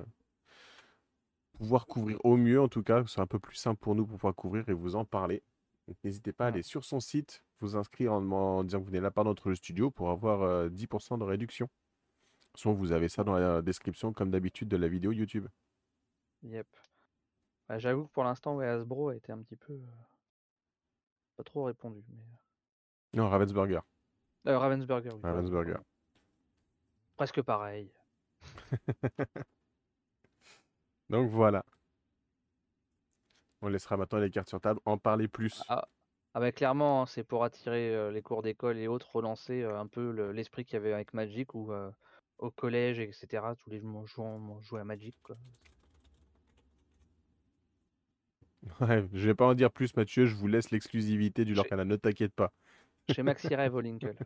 pouvoir 1.54 1.88
couvrir 1.88 2.20
au 2.26 2.36
mieux, 2.36 2.62
en 2.62 2.68
tout 2.68 2.84
cas, 2.84 3.02
que 3.02 3.08
ce 3.08 3.16
soit 3.16 3.24
un 3.24 3.28
peu 3.28 3.40
plus 3.40 3.56
simple 3.56 3.80
pour 3.80 3.96
nous 3.96 4.06
pour 4.06 4.18
pouvoir 4.18 4.36
couvrir 4.36 4.68
et 4.68 4.74
vous 4.74 4.96
en 4.96 5.06
parler. 5.06 5.44
Donc, 5.88 5.98
n'hésitez 6.04 6.34
pas 6.34 6.46
à 6.46 6.48
aller 6.50 6.64
sur 6.64 6.84
son 6.84 7.00
site, 7.00 7.44
vous 7.62 7.78
inscrire 7.78 8.12
en, 8.12 8.30
en 8.32 8.64
disant 8.64 8.80
que 8.80 8.84
vous 8.84 8.92
venez 8.92 9.02
de 9.02 9.10
part 9.10 9.24
de 9.24 9.30
notre 9.30 9.54
studio 9.54 9.92
pour 9.92 10.10
avoir 10.10 10.42
euh, 10.42 10.70
10% 10.70 11.18
de 11.20 11.24
réduction. 11.24 11.70
Soit 12.56 12.74
vous 12.74 12.92
avez 12.92 13.08
ça 13.08 13.24
dans 13.24 13.38
la 13.38 13.62
description, 13.62 14.14
comme 14.14 14.32
d'habitude, 14.32 14.68
de 14.68 14.78
la 14.78 14.88
vidéo 14.88 15.12
YouTube. 15.12 15.48
Yep. 16.44 16.68
Bah, 17.68 17.80
j'avoue 17.80 18.06
que 18.06 18.12
pour 18.12 18.24
l'instant, 18.24 18.60
Hasbro 18.60 19.10
a 19.10 19.16
été 19.16 19.32
un 19.32 19.40
petit 19.40 19.56
peu, 19.56 19.80
pas 21.36 21.44
trop 21.44 21.64
répondu, 21.64 22.04
mais 22.10 22.24
Non, 23.16 23.30
Ravensburger. 23.30 23.82
heu, 24.46 24.58
Ravensburger, 24.58 25.14
oui, 25.14 25.22
Ravensburger. 25.24 25.80
Presque 27.16 27.42
pareil. 27.42 27.92
Donc 31.10 31.30
voilà. 31.30 31.64
On 33.62 33.70
laissera 33.70 33.98
maintenant 33.98 34.20
les 34.20 34.30
cartes 34.30 34.50
sur 34.50 34.60
table. 34.60 34.80
En 34.86 34.98
parler 34.98 35.28
plus. 35.28 35.64
Ah 35.70 35.88
ah 36.34 36.42
bah, 36.42 36.52
clairement, 36.52 37.02
hein, 37.02 37.06
c'est 37.06 37.24
pour 37.24 37.46
attirer, 37.46 37.96
heu, 37.96 38.10
les 38.12 38.22
cours 38.22 38.42
d'école 38.42 38.78
et 38.78 38.90
autres, 38.90 39.16
relancer, 39.16 39.62
heu, 39.62 39.74
un 39.74 39.88
peu 39.88 40.12
le 40.12 40.34
l'esprit 40.34 40.66
qu'il 40.66 40.74
y 40.74 40.78
avait 40.78 40.92
avec 40.92 41.14
Magic 41.14 41.56
heu, 41.56 41.92
au 42.40 42.52
collège 42.52 43.00
et 43.00 43.14
cetera, 43.14 43.56
tous 43.56 43.70
les 43.70 43.82
jouant 44.06 44.60
jouaient 44.62 44.82
à 44.82 44.84
Magic, 44.84 45.16
quoi. 45.24 45.38
Ouais, 48.82 49.06
je 49.14 49.28
vais 49.28 49.36
pas 49.36 49.46
en 49.46 49.54
dire 49.54 49.72
plus, 49.72 49.96
Mathieu. 49.96 50.26
Je 50.26 50.36
vous 50.36 50.48
laisse 50.48 50.72
l'exclusivité 50.72 51.46
du 51.46 51.54
Lorcana. 51.54 51.86
Ne 51.86 51.96
t'inquiète 51.96 52.34
pas. 52.34 52.52
Chez 53.10 53.24
Maxi 53.24 53.54
Rêve 53.54 53.76
au 53.76 53.82
Linkel. 53.82 54.18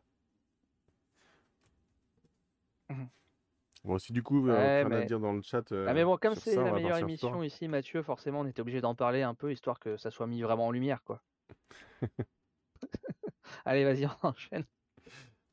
Mmh 2.89 3.06
Bon, 3.86 3.98
si 3.98 4.12
du 4.12 4.22
coup, 4.22 4.50
euh, 4.50 4.84
Ouais, 4.84 4.89
mais 4.89 5.06
dire 5.06 5.22
dans 5.22 5.32
le 5.32 5.42
chat 5.42 5.63
ah 5.72 5.76
euh, 5.76 5.94
mais 5.94 6.04
bon, 6.04 6.18
comme 6.18 6.36
c'est 6.36 6.58
on 6.58 6.65
la 6.65 6.74
meilleure 6.74 6.98
toi. 6.98 7.00
émission 7.00 7.44
ici, 7.44 7.70
Mathieu, 7.70 8.02
forcément, 8.04 8.42
on 8.42 8.46
était 8.46 8.60
obligé 8.62 8.82
d'en 8.82 8.94
parler 8.94 9.22
un 9.22 9.34
peu, 9.34 9.52
histoire 9.54 9.80
que 9.80 9.96
ça 9.96 10.12
soit 10.12 10.28
mis 10.28 10.42
vraiment 10.42 10.68
en 10.68 10.72
lumière, 10.72 11.02
quoi. 11.04 11.22
Allez, 13.65 13.86
vas-y, 13.86 14.06
on 14.06 14.28
enchaîne. 14.28 14.65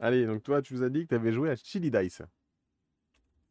Allez, 0.00 0.26
donc 0.26 0.42
toi, 0.42 0.60
tu 0.60 0.74
nous 0.74 0.82
as 0.82 0.90
dit 0.90 1.04
que 1.04 1.08
tu 1.10 1.14
avais 1.14 1.32
joué 1.32 1.50
à 1.50 1.56
Chili 1.56 1.90
Dice. 1.90 2.22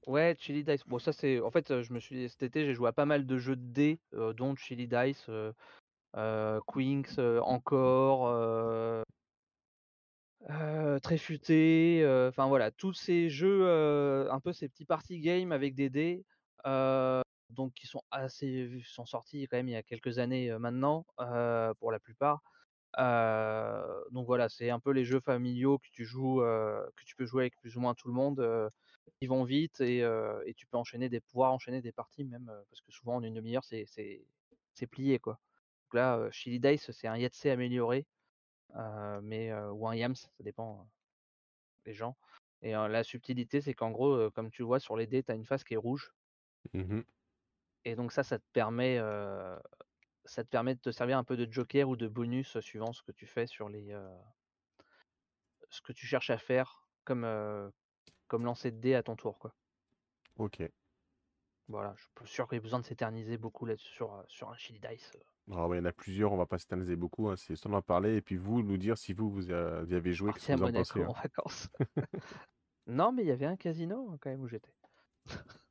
Ouais, 0.07 0.35
Chili 0.37 0.63
Dice. 0.63 0.85
Bon, 0.85 0.99
ça 0.99 1.13
c'est. 1.13 1.39
En 1.39 1.51
fait, 1.51 1.81
je 1.81 1.93
me 1.93 1.99
suis 1.99 2.29
cet 2.29 2.43
été, 2.43 2.65
j'ai 2.65 2.75
joué 2.75 2.89
à 2.89 2.93
pas 2.93 3.05
mal 3.05 3.25
de 3.25 3.37
jeux 3.37 3.55
de 3.55 3.65
dés, 3.65 3.99
euh, 4.13 4.33
dont 4.33 4.55
Chili 4.55 4.87
Dice, 4.87 5.29
euh, 6.15 6.59
Quinks, 6.67 7.17
encore, 7.41 8.27
euh, 10.49 10.99
Tréfuté. 10.99 12.01
euh, 12.03 12.29
Enfin 12.29 12.47
voilà, 12.47 12.71
tous 12.71 12.93
ces 12.93 13.29
jeux, 13.29 13.61
euh, 13.67 14.29
un 14.31 14.39
peu 14.39 14.53
ces 14.53 14.69
petits 14.69 14.85
party 14.85 15.19
games 15.19 15.51
avec 15.51 15.75
des 15.75 15.89
dés, 15.89 16.25
donc 17.51 17.73
qui 17.73 17.87
sont 17.87 18.01
assez, 18.11 18.81
sont 18.85 19.05
sortis 19.05 19.47
quand 19.47 19.57
même 19.57 19.67
il 19.67 19.73
y 19.73 19.75
a 19.75 19.83
quelques 19.83 20.17
années 20.19 20.57
maintenant, 20.59 21.05
pour 21.79 21.91
la 21.91 21.99
plupart. 21.99 22.41
Donc 24.11 24.25
voilà, 24.27 24.49
c'est 24.49 24.69
un 24.69 24.79
peu 24.79 24.91
les 24.91 25.05
jeux 25.05 25.19
familiaux 25.19 25.77
que 25.79 25.87
tu 25.91 26.05
joues, 26.05 26.39
que 26.39 27.03
tu 27.05 27.15
peux 27.15 27.25
jouer 27.25 27.43
avec 27.43 27.57
plus 27.61 27.75
ou 27.77 27.81
moins 27.81 27.93
tout 27.95 28.07
le 28.07 28.13
monde, 28.13 28.71
qui 29.19 29.27
vont 29.27 29.43
vite 29.43 29.81
et 29.81 30.03
tu 30.55 30.67
peux 30.67 30.77
enchaîner 30.77 31.09
des 31.09 31.21
pouvoir 31.21 31.53
enchaîner 31.53 31.81
des 31.81 31.91
parties 31.91 32.25
même, 32.25 32.51
parce 32.69 32.81
que 32.81 32.91
souvent 32.91 33.15
en 33.15 33.23
une 33.23 33.33
demi 33.35 33.55
heure 33.55 33.63
c'est 33.63 34.87
plié 34.91 35.19
quoi. 35.19 35.39
Donc 35.85 35.93
là, 35.93 36.29
Chili 36.31 36.59
Dice 36.59 36.91
c'est 36.91 37.07
un 37.07 37.17
Yahtzee 37.17 37.49
amélioré, 37.49 38.05
mais 39.23 39.49
heu, 39.51 39.71
ou 39.71 39.87
un 39.87 39.95
Yams, 39.95 40.15
ça 40.15 40.29
dépend, 40.41 40.87
des 41.85 41.93
gens 41.93 42.17
et 42.61 42.71
la 42.73 43.03
subtilité 43.03 43.61
c'est 43.61 43.73
qu'en 43.73 43.91
gros, 43.91 44.29
comme 44.31 44.51
tu 44.51 44.63
vois 44.63 44.79
sur 44.81 44.97
les 44.97 45.07
dés, 45.07 45.23
tu 45.23 45.31
as 45.31 45.35
une 45.35 45.45
face 45.45 45.63
qui 45.63 45.73
est 45.75 45.77
rouge 45.77 46.13
Mhm. 46.73 47.05
et 47.85 47.95
donc 47.95 48.11
ça, 48.11 48.23
ça 48.23 48.39
te 48.39 48.43
permet, 48.53 48.99
ça 50.25 50.43
te 50.43 50.49
permet 50.49 50.75
de 50.75 50.79
te 50.79 50.91
servir 50.91 51.17
un 51.17 51.23
peu 51.23 51.35
de 51.35 51.51
joker 51.51 51.89
ou 51.89 51.95
de 51.95 52.07
bonus, 52.07 52.59
suivant 52.59 52.93
ce 52.93 53.01
que 53.01 53.11
tu 53.11 53.25
fais 53.25 53.47
sur 53.47 53.69
les, 53.69 53.91
ce 55.69 55.79
que 55.81 55.93
tu 55.93 56.07
cherches 56.07 56.31
à 56.31 56.39
faire 56.39 56.87
comme, 57.03 57.23
comme 58.27 58.45
lancer 58.45 58.71
de 58.71 58.79
dés 58.79 58.95
à 58.95 59.03
ton 59.03 59.15
tour, 59.15 59.39
quoi. 59.39 59.55
Ok. 60.37 60.69
Voilà, 61.67 61.93
je 61.95 62.01
suis 62.25 62.33
sûr 62.33 62.47
qu'il 62.47 62.55
y 62.55 62.57
a 62.57 62.61
besoin 62.63 62.79
de 62.79 62.85
s'éterniser 62.85 63.37
beaucoup 63.37 63.67
là 63.67 63.75
sur, 63.77 64.23
sur 64.27 64.49
un 64.49 64.57
Chili 64.57 64.79
Dice. 64.79 65.11
Alors, 65.51 65.75
il 65.75 65.77
y 65.77 65.81
en 65.81 65.85
a 65.85 65.91
plusieurs, 65.91 66.31
on 66.33 66.37
va 66.37 66.45
pas 66.45 66.57
s'éterniser 66.57 66.95
beaucoup. 66.95 67.29
hein, 67.29 67.35
C'est 67.37 67.53
histoire 67.53 67.71
d'en 67.71 67.81
parler 67.81 68.15
et 68.15 68.21
puis 68.21 68.35
vous, 68.35 68.63
nous 68.63 68.77
dire 68.77 68.97
si 68.97 69.13
vous, 69.13 69.29
vous, 69.29 69.51
euh, 69.51 69.83
vous 69.83 69.91
y 69.93 69.95
avez 69.95 70.13
joué, 70.13 70.33
qu'est-ce 70.33 70.47
Parti 70.47 70.53
que 70.53 70.57
vous 70.57 70.63
en 70.63 70.71
pensez. 70.71 71.01
Hein. 71.01 71.07
en 71.07 71.13
vacances. 71.13 71.69
Non, 72.87 73.11
mais 73.11 73.23
il 73.23 73.27
y 73.27 73.31
avait 73.31 73.47
un 73.47 73.55
casino, 73.55 74.09
hein, 74.11 74.17
quand 74.21 74.29
même 74.29 74.41
où 74.41 74.47
j'étais. 74.47 74.71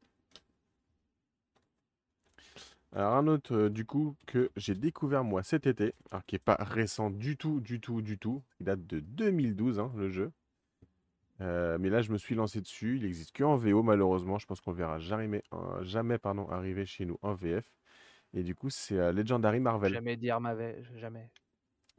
Alors 2.93 3.15
un 3.15 3.27
autre 3.27 3.55
euh, 3.57 3.71
du 3.71 3.85
coup 3.85 4.17
que 4.27 4.51
j'ai 4.57 4.75
découvert 4.75 5.25
moi 5.25 5.43
cet 5.43 5.67
été, 5.67 5.95
alors 6.11 6.25
qui 6.27 6.37
est 6.37 6.39
pas 6.39 6.57
récent 6.61 7.11
du 7.11 7.37
tout, 7.37 7.61
du 7.61 7.81
tout, 7.81 8.03
du 8.03 8.19
tout. 8.19 8.43
Il 8.61 8.67
date 8.67 8.87
de 8.87 9.01
2012 9.01 9.81
hein, 9.81 9.93
le 9.97 10.09
jeu. 10.11 10.33
Euh, 11.41 11.77
mais 11.81 11.91
là 11.91 12.03
je 12.03 12.13
me 12.13 12.19
suis 12.19 12.37
lancé 12.37 12.61
dessus. 12.61 12.97
Il 12.97 13.05
existe 13.05 13.33
que 13.33 13.43
en 13.43 13.57
VO 13.57 13.83
malheureusement. 13.83 14.39
Je 14.39 14.47
pense 14.47 14.61
qu'on 14.61 14.71
le 14.71 14.77
verra 14.77 14.99
jamais, 15.01 15.43
euh, 15.53 15.83
jamais 15.83 16.19
pardon, 16.19 16.49
arriver 16.51 16.87
chez 16.87 17.05
nous 17.05 17.19
en 17.23 17.35
VF. 17.35 17.65
Et 18.35 18.43
du 18.43 18.55
coup 18.55 18.69
c'est 18.69 18.99
euh, 18.99 19.13
Legendary 19.13 19.61
Marvel. 19.61 19.99
Jamais 19.99 20.17
dire 20.17 20.41
ma 20.41 20.53
ve- 20.57 20.83
jamais. 20.99 21.31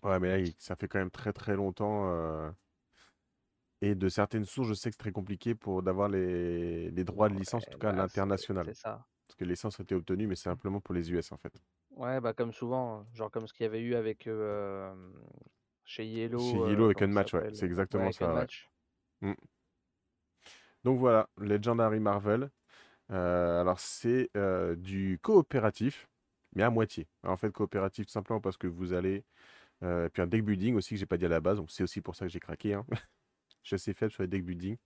Ouais 0.04 0.20
mais 0.20 0.30
là 0.30 0.40
il- 0.40 0.54
ça 0.58 0.76
fait 0.78 0.88
quand 0.88 1.00
même 1.00 1.12
très 1.12 1.34
très 1.34 1.56
longtemps. 1.56 2.10
euh, 2.10 2.50
Et 3.82 3.96
de 3.96 4.10
certaines 4.10 4.44
sources 4.46 4.68
je 4.70 4.74
sais 4.74 4.90
que 4.90 4.96
c'est 4.96 5.00
très 5.00 5.12
compliqué 5.14 5.56
pour 5.56 5.82
d'avoir 5.84 6.10
les... 6.10 6.92
les 6.92 7.04
droits 7.06 7.30
de 7.30 7.36
licence, 7.36 7.68
en 7.68 7.72
tout 7.72 7.80
cas 7.80 7.90
à 7.90 7.94
bah, 7.94 8.08
c'est 8.14 8.32
l'international. 8.34 8.66
c'est 8.66 8.74
ça. 8.74 9.06
Parce 9.28 9.36
que 9.38 9.46
les 9.46 9.52
licences 9.52 9.80
ont 9.80 9.84
été 9.84 9.96
obtenues 9.96 10.28
mais 10.28 10.36
c'est 10.36 10.44
simplement 10.50 10.82
pour 10.82 10.96
les 10.96 11.12
US 11.12 11.32
en 11.32 11.38
fait. 11.38 11.54
Ouais, 11.92 12.20
bah 12.22 12.34
comme 12.34 12.52
souvent, 12.54 13.06
genre 13.14 13.32
comme 13.32 13.48
ce 13.48 13.54
qu'il 13.54 13.64
y 13.64 13.68
avait 13.68 13.82
eu 13.82 13.96
avec 13.96 14.28
euh, 14.28 14.94
chez 15.86 16.06
Chez 16.38 16.60
Yellow, 16.60 16.60
Yellow 16.60 16.90
euh, 16.90 16.92
et 16.92 16.96
comment 16.96 17.10
ça 17.10 17.14
Match, 17.14 17.34
ouais, 17.34 17.44
s'appelle? 17.44 17.54
c'est 17.54 17.66
Ouais, 17.66 17.66
exactement 17.66 18.10
avec 18.10 18.22
ça, 18.22 18.36
ouais. 18.38 18.48
Unmatch. 18.48 18.70
Mm. 19.22 19.34
Donc 20.84 21.00
voilà, 21.00 21.30
Legendary 21.38 22.00
Marvel. 22.00 22.50
Euh, 23.12 23.62
alors 23.62 23.80
c'est 23.80 24.32
euh, 24.38 24.76
du 24.76 25.20
coopératif, 25.22 26.10
mais 26.56 26.64
à 26.64 26.70
moitié. 26.70 27.08
En 27.24 27.38
fait, 27.38 27.52
coopératif 27.52 28.06
tout 28.08 28.12
simplement 28.12 28.42
parce 28.42 28.58
que 28.58 28.68
vous 28.68 28.94
allez. 28.94 29.24
euh, 29.84 30.10
puis 30.10 30.22
un 30.24 30.28
deck 30.28 30.46
building 30.46 30.76
aussi 30.76 30.92
que 30.96 31.00
j'ai 31.00 31.06
pas 31.08 31.18
dit 31.18 31.26
à 31.26 31.30
la 31.30 31.42
base, 31.42 31.58
donc 31.60 31.72
c'est 31.72 31.84
aussi 31.84 32.02
pour 32.02 32.16
ça 32.16 32.26
que 32.26 32.32
j'ai 32.32 32.40
craqué. 32.40 32.74
hein. 32.76 32.86
Je 33.64 33.70
suis 33.70 33.76
assez 33.76 33.94
faible 33.96 34.12
sur 34.12 34.24
les 34.24 34.30
deck 34.30 34.46
building. 34.46 34.78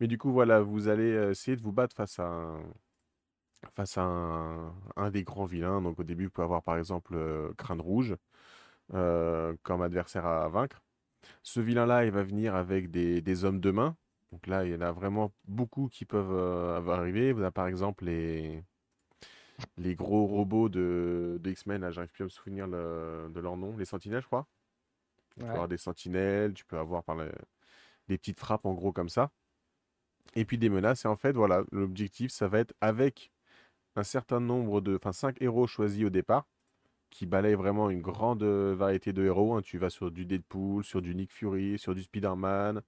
Mais 0.00 0.06
du 0.08 0.18
coup, 0.18 0.32
voilà, 0.32 0.60
vous 0.62 0.88
allez 0.88 1.12
euh, 1.12 1.30
essayer 1.32 1.56
de 1.56 1.62
vous 1.62 1.72
battre 1.72 1.96
face 1.96 2.18
à 2.20 2.26
un, 2.26 2.62
face 3.76 3.98
à 3.98 4.02
un, 4.02 5.10
des 5.10 5.24
grands 5.24 5.46
vilains. 5.46 5.82
Donc 5.82 5.98
au 6.00 6.04
début, 6.04 6.26
vous 6.26 6.30
pouvez 6.30 6.44
avoir 6.44 6.62
par 6.62 6.78
exemple 6.78 7.14
euh, 7.16 7.52
Crâne 7.58 7.80
Rouge 7.80 8.16
euh, 8.94 9.54
comme 9.62 9.82
adversaire 9.82 10.26
à 10.26 10.48
vaincre. 10.48 10.82
Ce 11.42 11.60
vilain-là, 11.60 12.06
il 12.06 12.12
va 12.12 12.22
venir 12.22 12.54
avec 12.56 12.90
des, 12.90 13.44
hommes 13.44 13.60
de 13.60 13.70
main. 13.72 13.96
Donc 14.32 14.46
là, 14.46 14.64
il 14.66 14.72
y 14.72 14.76
en 14.76 14.80
a 14.82 14.92
vraiment 14.92 15.32
beaucoup 15.46 15.88
qui 15.88 16.04
peuvent 16.04 16.88
arriver. 16.90 17.32
Vous 17.32 17.42
avez 17.42 17.50
par 17.52 17.66
exemple 17.68 18.04
les, 18.06 18.62
les 19.78 19.94
gros 19.94 20.26
robots 20.26 20.68
de, 20.68 21.38
de 21.40 21.50
X-Men. 21.50 21.82
Là, 21.82 21.90
j'arrive 21.90 22.10
plus 22.10 22.22
à 22.22 22.26
me 22.26 22.30
souvenir 22.30 22.66
le- 22.66 23.30
de 23.34 23.40
leur 23.40 23.56
nom. 23.56 23.76
Les 23.76 23.84
sentinelles, 23.84 24.22
je 24.22 24.26
crois. 24.26 24.46
Tu 25.36 25.40
peux 25.40 25.46
avoir 25.52 25.68
des 25.68 25.78
sentinelles, 25.78 26.54
tu 26.54 26.64
peux 26.64 26.78
avoir 26.78 27.04
par 27.04 27.16
le- 27.16 27.32
des 28.08 28.18
petites 28.18 28.38
frappes 28.40 28.66
en 28.66 28.74
gros 28.74 28.92
comme 28.92 29.08
ça. 29.08 29.30
Et 30.34 30.44
puis 30.44 30.58
des 30.58 30.68
menaces. 30.68 31.04
Et 31.04 31.08
en 31.08 31.16
fait, 31.16 31.32
voilà, 31.32 31.64
l'objectif, 31.72 32.30
ça 32.30 32.48
va 32.48 32.60
être 32.60 32.74
avec 32.80 33.32
un 33.96 34.02
certain 34.04 34.40
nombre 34.40 34.80
de. 34.80 34.96
Enfin, 34.96 35.12
5 35.12 35.40
héros 35.42 35.66
choisis 35.66 36.04
au 36.06 36.10
départ, 36.10 36.48
qui 37.10 37.26
balayent 37.26 37.54
vraiment 37.56 37.90
une 37.90 38.02
grande 38.02 38.42
euh, 38.44 38.74
variété 38.76 39.12
de 39.12 39.24
héros. 39.24 39.54
hein. 39.56 39.62
Tu 39.62 39.78
vas 39.78 39.90
sur 39.90 40.10
du 40.12 40.26
Deadpool, 40.26 40.84
sur 40.84 41.02
du 41.02 41.14
Nick 41.16 41.32
Fury, 41.32 41.78
sur 41.78 41.94
du 41.94 42.02
Spider-Man. 42.04 42.82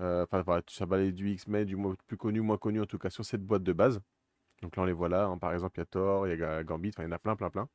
euh, 0.00 0.24
Enfin, 0.24 0.42
voilà, 0.42 0.62
ça 0.68 0.86
balaye 0.86 1.12
du 1.12 1.30
X-Men, 1.32 1.66
du 1.66 1.76
moins 1.76 1.96
plus 2.08 2.16
connu, 2.18 2.40
moins 2.42 2.58
connu 2.58 2.80
en 2.82 2.86
tout 2.86 2.98
cas, 2.98 3.10
sur 3.10 3.24
cette 3.24 3.44
boîte 3.44 3.62
de 3.64 3.72
base. 3.74 4.00
Donc 4.62 4.76
là, 4.76 4.82
on 4.82 4.86
les 4.86 4.92
voit 4.92 5.08
là. 5.08 5.26
hein. 5.26 5.38
Par 5.38 5.52
exemple, 5.52 5.78
il 5.78 5.80
y 5.80 5.82
a 5.82 5.86
Thor, 5.86 6.26
il 6.26 6.30
y 6.30 6.32
a 6.34 6.36
Ga- 6.36 6.64
Gambit, 6.64 6.92
il 6.98 7.04
y 7.04 7.06
en 7.06 7.12
a 7.12 7.18
plein, 7.18 7.36
plein, 7.36 7.50
plein. 7.50 7.68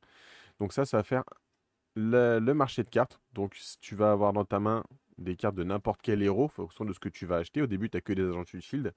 Donc 0.60 0.72
ça, 0.72 0.84
ça 0.84 0.98
va 0.98 1.02
faire 1.02 1.24
le, 1.96 2.40
marché 2.52 2.84
de 2.84 2.90
cartes. 2.90 3.20
Donc 3.32 3.56
tu 3.80 3.94
vas 3.94 4.12
avoir 4.12 4.32
dans 4.32 4.44
ta 4.44 4.60
main 4.60 4.84
des 5.18 5.36
cartes 5.36 5.56
de 5.56 5.64
n'importe 5.64 6.00
quel 6.02 6.22
héros, 6.22 6.44
en 6.44 6.48
fonction 6.48 6.84
de 6.84 6.92
ce 6.92 7.00
que 7.00 7.08
tu 7.08 7.26
vas 7.26 7.36
acheter. 7.36 7.62
Au 7.62 7.66
début, 7.66 7.90
tu 7.90 7.96
n'as 7.96 8.00
que 8.02 8.12
des 8.12 8.22
agents 8.28 8.42
de 8.42 8.60
shield. 8.60 8.92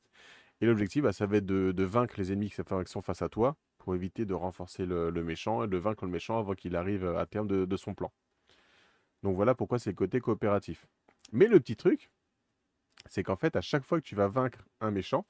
Et 0.61 0.65
l'objectif, 0.65 1.03
bah, 1.03 1.13
ça 1.13 1.25
va 1.25 1.37
être 1.37 1.45
de, 1.45 1.83
vaincre 1.83 2.15
les 2.17 2.33
ennemis 2.33 2.49
qui 2.49 2.61
sont 2.85 3.01
face 3.01 3.21
à 3.21 3.29
toi 3.29 3.55
pour 3.77 3.95
éviter 3.95 4.25
de 4.25 4.33
renforcer 4.33 4.85
le, 4.85 5.11
méchant 5.23 5.63
et 5.63 5.67
de 5.67 5.77
vaincre 5.77 6.05
le 6.05 6.11
méchant 6.11 6.37
avant 6.37 6.53
qu'il 6.53 6.75
arrive 6.75 7.05
à 7.07 7.25
terme 7.25 7.47
de, 7.47 7.65
de 7.65 7.77
son 7.77 7.93
plan. 7.93 8.11
Donc 9.23 9.35
voilà 9.35 9.55
pourquoi 9.55 9.79
c'est 9.79 9.89
le 9.89 9.95
côté 9.95 10.19
coopératif. 10.19 10.85
Mais 11.31 11.47
le 11.47 11.59
petit 11.59 11.75
truc, 11.75 12.11
c'est 13.07 13.23
qu'en 13.23 13.35
fait, 13.35 13.55
à 13.55 13.61
chaque 13.61 13.83
fois 13.83 13.99
que 13.99 14.05
tu 14.05 14.15
vas 14.15 14.27
vaincre 14.27 14.59
un 14.81 14.91
méchant, 14.91 15.25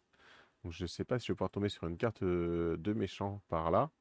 donc 0.64 0.74
je 0.74 0.84
ne 0.84 0.88
sais 0.88 1.06
pas 1.06 1.20
si 1.20 1.28
je 1.28 1.32
vais 1.32 1.36
pouvoir 1.36 1.52
tomber 1.52 1.70
sur 1.70 1.88
une 1.88 1.98
carte 1.98 2.24
de 2.24 2.94
méchant 2.94 3.42
par 3.50 3.72
là. 3.72 3.92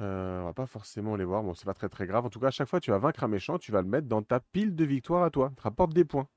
Euh, 0.00 0.42
on 0.42 0.44
va 0.44 0.52
pas 0.52 0.66
forcément 0.66 1.16
les 1.16 1.24
voir, 1.24 1.42
bon, 1.42 1.54
c'est 1.54 1.64
pas 1.64 1.74
très 1.74 1.88
très 1.88 2.06
grave. 2.06 2.24
En 2.24 2.30
tout 2.30 2.38
cas, 2.38 2.48
à 2.48 2.50
chaque 2.52 2.68
fois 2.68 2.78
que 2.78 2.84
tu 2.84 2.90
vas 2.92 2.98
vaincre 2.98 3.24
un 3.24 3.28
méchant, 3.28 3.58
tu 3.58 3.72
vas 3.72 3.82
le 3.82 3.88
mettre 3.88 4.06
dans 4.06 4.22
ta 4.22 4.38
pile 4.38 4.76
de 4.76 4.84
victoire 4.84 5.24
à 5.24 5.30
toi. 5.30 5.48
Ça 5.50 5.56
te 5.56 5.62
rapporte 5.62 5.92
des 5.92 6.04
points. 6.04 6.28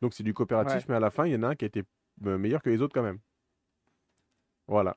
Donc 0.00 0.14
c'est 0.14 0.22
du 0.22 0.32
coopératif, 0.32 0.76
Ouais. 0.76 0.84
mais 0.88 0.94
à 0.94 1.00
la 1.00 1.10
fin, 1.10 1.26
il 1.26 1.32
y 1.32 1.36
en 1.36 1.42
a 1.42 1.48
un 1.48 1.54
qui 1.54 1.64
a 1.64 1.68
été 1.68 1.82
meilleur 2.20 2.62
que 2.62 2.70
les 2.70 2.80
autres 2.80 2.94
quand 2.94 3.02
même. 3.02 3.18
Voilà. 4.66 4.96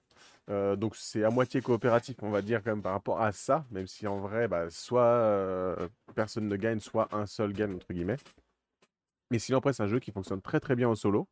Euh, 0.50 0.76
donc 0.76 0.96
c'est 0.96 1.24
à 1.24 1.30
moitié 1.30 1.62
coopératif, 1.62 2.16
on 2.24 2.32
va 2.32 2.42
dire 2.42 2.64
quand 2.64 2.72
même 2.72 2.82
par 2.82 2.94
rapport 2.94 3.22
à 3.22 3.32
ça, 3.32 3.66
même 3.70 3.86
si 3.86 4.08
en 4.08 4.20
vrai, 4.20 4.48
bah, 4.48 4.70
soit 4.70 5.02
euh, 5.04 5.90
personne 6.16 6.48
ne 6.48 6.56
gagne, 6.56 6.80
soit 6.80 7.14
un 7.14 7.26
seul 7.26 7.54
gagne, 7.54 7.76
entre 7.76 7.94
guillemets. 7.94 8.18
Mais 9.30 9.40
sinon, 9.40 9.60
après, 9.60 9.74
c'est 9.74 9.84
un 9.84 9.88
jeu 9.88 10.00
qui 10.00 10.12
fonctionne 10.12 10.42
très 10.42 10.60
très 10.60 10.76
bien 10.76 10.90
en 10.90 10.96
solo. 10.96 11.28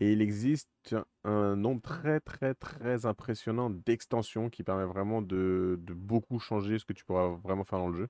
Et 0.00 0.12
il 0.12 0.20
existe 0.20 0.94
un 1.24 1.56
nombre 1.56 1.80
très 1.80 2.20
très 2.20 2.54
très 2.54 3.06
impressionnant 3.06 3.70
d'extensions 3.70 4.50
qui 4.50 4.62
permet 4.62 4.84
vraiment 4.84 5.22
de, 5.22 5.78
de 5.80 5.94
beaucoup 5.94 6.38
changer 6.38 6.78
ce 6.78 6.84
que 6.84 6.92
tu 6.92 7.04
pourras 7.04 7.28
vraiment 7.28 7.64
faire 7.64 7.78
dans 7.78 7.88
le 7.88 7.98
jeu. 7.98 8.08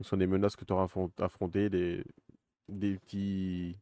Ce 0.00 0.04
sont 0.04 0.16
des 0.16 0.26
menaces 0.26 0.56
que 0.56 0.64
tu 0.64 0.72
auras 0.72 0.86
affrontées, 1.18 1.68
des, 1.68 2.04
des 2.68 2.96
petits 2.98 3.78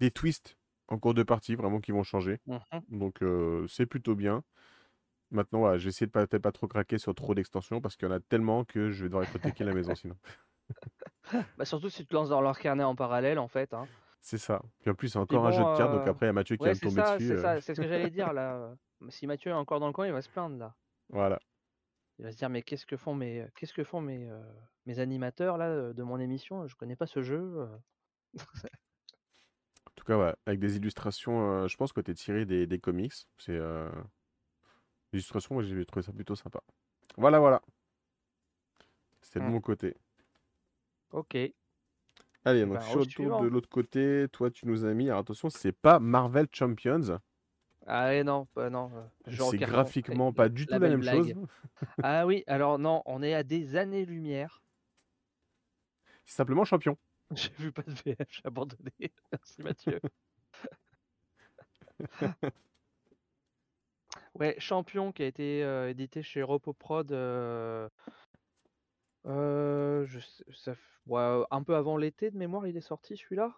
des 0.00 0.10
twists 0.10 0.56
en 0.88 0.98
cours 0.98 1.14
de 1.14 1.22
partie 1.22 1.54
vraiment 1.54 1.80
qui 1.80 1.92
vont 1.92 2.02
changer. 2.02 2.40
Mhm. 2.46 2.80
Donc 2.88 3.22
euh, 3.22 3.66
c'est 3.68 3.86
plutôt 3.86 4.14
bien. 4.14 4.42
Maintenant, 5.30 5.60
voilà, 5.60 5.76
essayé 5.76 6.06
de 6.06 6.10
pas, 6.10 6.26
peut-être 6.26 6.42
pas 6.42 6.50
trop 6.50 6.66
craquer 6.66 6.98
sur 6.98 7.14
trop 7.14 7.34
d'extensions 7.34 7.80
parce 7.80 7.96
qu'il 7.96 8.08
y 8.08 8.10
en 8.10 8.14
a 8.14 8.18
tellement 8.18 8.64
que 8.64 8.90
je 8.90 9.04
vais 9.04 9.08
devoir 9.08 9.24
hypothéquer 9.24 9.62
la 9.62 9.72
maison 9.72 9.94
sinon. 9.94 10.16
Bah, 11.58 11.64
surtout 11.64 11.90
si 11.90 12.02
tu 12.02 12.06
te 12.06 12.14
lances 12.14 12.30
dans 12.30 12.40
leur 12.40 12.58
carnet 12.58 12.82
en 12.82 12.96
parallèle, 12.96 13.38
en 13.38 13.46
fait. 13.46 13.72
Hein. 13.74 13.86
C'est 14.20 14.38
ça. 14.38 14.62
Puis 14.80 14.90
en 14.90 14.94
plus, 14.94 15.08
c'est 15.08 15.18
encore 15.18 15.46
un 15.46 15.50
jeu 15.50 15.64
de 15.64 15.70
cartes, 15.76 15.92
donc 15.92 16.06
euh, 16.06 16.10
après, 16.10 16.26
il 16.26 16.28
y 16.28 16.30
a 16.30 16.32
Mathieu 16.32 16.56
qui 16.56 16.66
va 16.66 16.70
ouais, 16.70 16.74
me 16.74 16.78
c'est 16.78 16.80
tomber 16.80 17.02
ça, 17.02 17.14
dessus. 17.16 17.26
c'est 17.28 17.32
euh, 17.32 17.42
ça, 17.42 17.60
c'est 17.60 17.74
ce 17.74 17.80
que 17.80 17.88
j'allais 17.88 18.10
dire 18.10 18.32
là. 18.32 18.74
Si 19.08 19.26
Mathieu 19.26 19.50
est 19.50 19.54
encore 19.54 19.80
dans 19.80 19.86
le 19.86 19.92
coin, 19.92 20.06
il 20.06 20.12
va 20.12 20.22
se 20.22 20.28
plaindre 20.28 20.58
là. 20.58 20.74
Voilà. 21.08 21.38
Il 22.18 22.24
va 22.24 22.32
se 22.32 22.36
dire 22.36 22.50
mais 22.50 22.62
qu'est-ce 22.62 22.86
que 22.86 22.96
font 22.96 23.14
mes, 23.14 23.46
qu'est-ce 23.56 23.72
que 23.72 23.82
font 23.84 24.00
mes, 24.00 24.28
euh, 24.28 24.42
mes 24.86 24.98
animateurs 24.98 25.56
là 25.58 25.92
de 25.92 26.02
mon 26.02 26.20
émission? 26.20 26.66
Je 26.66 26.76
connais 26.76 26.96
pas 26.96 27.06
ce 27.06 27.22
jeu. 27.22 27.68
En 29.86 29.92
tout 29.96 30.04
cas, 30.04 30.16
ouais, 30.18 30.34
avec 30.46 30.60
des 30.60 30.76
illustrations, 30.76 31.64
euh, 31.64 31.68
je 31.68 31.76
pense 31.76 31.92
que 31.92 32.00
tu 32.00 32.10
es 32.10 32.14
tiré 32.14 32.46
des, 32.46 32.66
des 32.66 32.78
comics. 32.78 33.12
C'est 33.38 33.52
euh... 33.56 33.90
l'illustration, 35.12 35.54
moi 35.54 35.62
j'ai 35.62 35.84
trouvé 35.84 36.02
ça 36.02 36.12
plutôt 36.12 36.34
sympa. 36.34 36.60
Voilà, 37.16 37.38
voilà. 37.38 37.62
C'était 39.22 39.40
de 39.40 39.44
Hmm. 39.44 39.52
mon 39.52 39.60
côté. 39.60 39.96
Ok. 41.10 41.36
Allez, 42.44 42.60
Eh 42.60 42.66
donc 42.66 42.80
je 42.80 42.86
au 42.86 42.88
suis 42.88 42.96
autour 42.96 43.10
suivant. 43.10 43.42
de 43.42 43.48
l'autre 43.48 43.68
côté. 43.68 44.26
Toi, 44.32 44.50
tu 44.50 44.66
nous 44.66 44.84
as 44.84 44.94
mis. 44.94 45.08
Alors 45.08 45.20
attention, 45.20 45.50
c'est 45.50 45.72
pas 45.72 45.98
Marvel 46.00 46.46
Champions. 46.52 47.20
Ah 47.86 48.22
non, 48.22 48.46
non. 48.56 48.90
euh, 48.94 49.32
C'est 49.50 49.58
graphiquement 49.58 50.32
pas 50.32 50.48
du 50.48 50.66
tout 50.66 50.72
la 50.72 50.78
même 50.78 51.02
chose. 51.02 51.32
Ah 52.02 52.26
oui, 52.26 52.44
alors 52.46 52.78
non, 52.78 53.02
on 53.06 53.22
est 53.22 53.34
à 53.34 53.42
des 53.42 53.76
années-lumière. 53.76 54.62
C'est 56.24 56.36
simplement 56.36 56.64
champion. 56.64 56.96
J'ai 57.34 57.50
vu 57.58 57.72
pas 57.72 57.82
de 57.82 57.90
VF, 57.92 58.26
j'ai 58.28 58.42
abandonné. 58.44 58.90
Merci 59.32 59.62
Mathieu. 59.62 60.00
ouais, 64.34 64.56
Champion 64.58 65.12
qui 65.12 65.22
a 65.22 65.26
été 65.26 65.62
euh, 65.64 65.90
édité 65.90 66.22
chez 66.22 66.42
Repoprod 66.42 67.12
euh, 67.12 67.88
euh, 69.26 70.06
un 71.50 71.62
peu 71.62 71.76
avant 71.76 71.96
l'été 71.96 72.30
de 72.30 72.36
mémoire, 72.36 72.66
il 72.66 72.76
est 72.76 72.80
sorti 72.80 73.16
celui-là? 73.16 73.54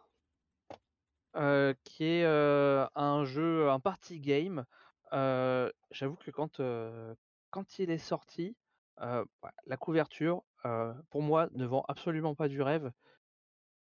Euh, 1.35 1.73
qui 1.85 2.05
est 2.05 2.25
euh, 2.25 2.87
un 2.95 3.25
jeu, 3.25 3.71
un 3.71 3.81
party 3.81 4.21
game. 4.21 4.65
J'avoue 5.11 6.17
que 6.17 6.31
quand, 6.31 6.61
quand 7.51 7.79
il 7.79 7.91
est 7.91 7.99
sorti, 7.99 8.57
la 8.99 9.77
couverture, 9.79 10.43
pour 11.11 11.23
moi, 11.23 11.49
ne 11.53 11.65
vend 11.67 11.85
absolument 11.89 12.35
pas 12.35 12.49
du 12.49 12.61
rêve. 12.63 12.93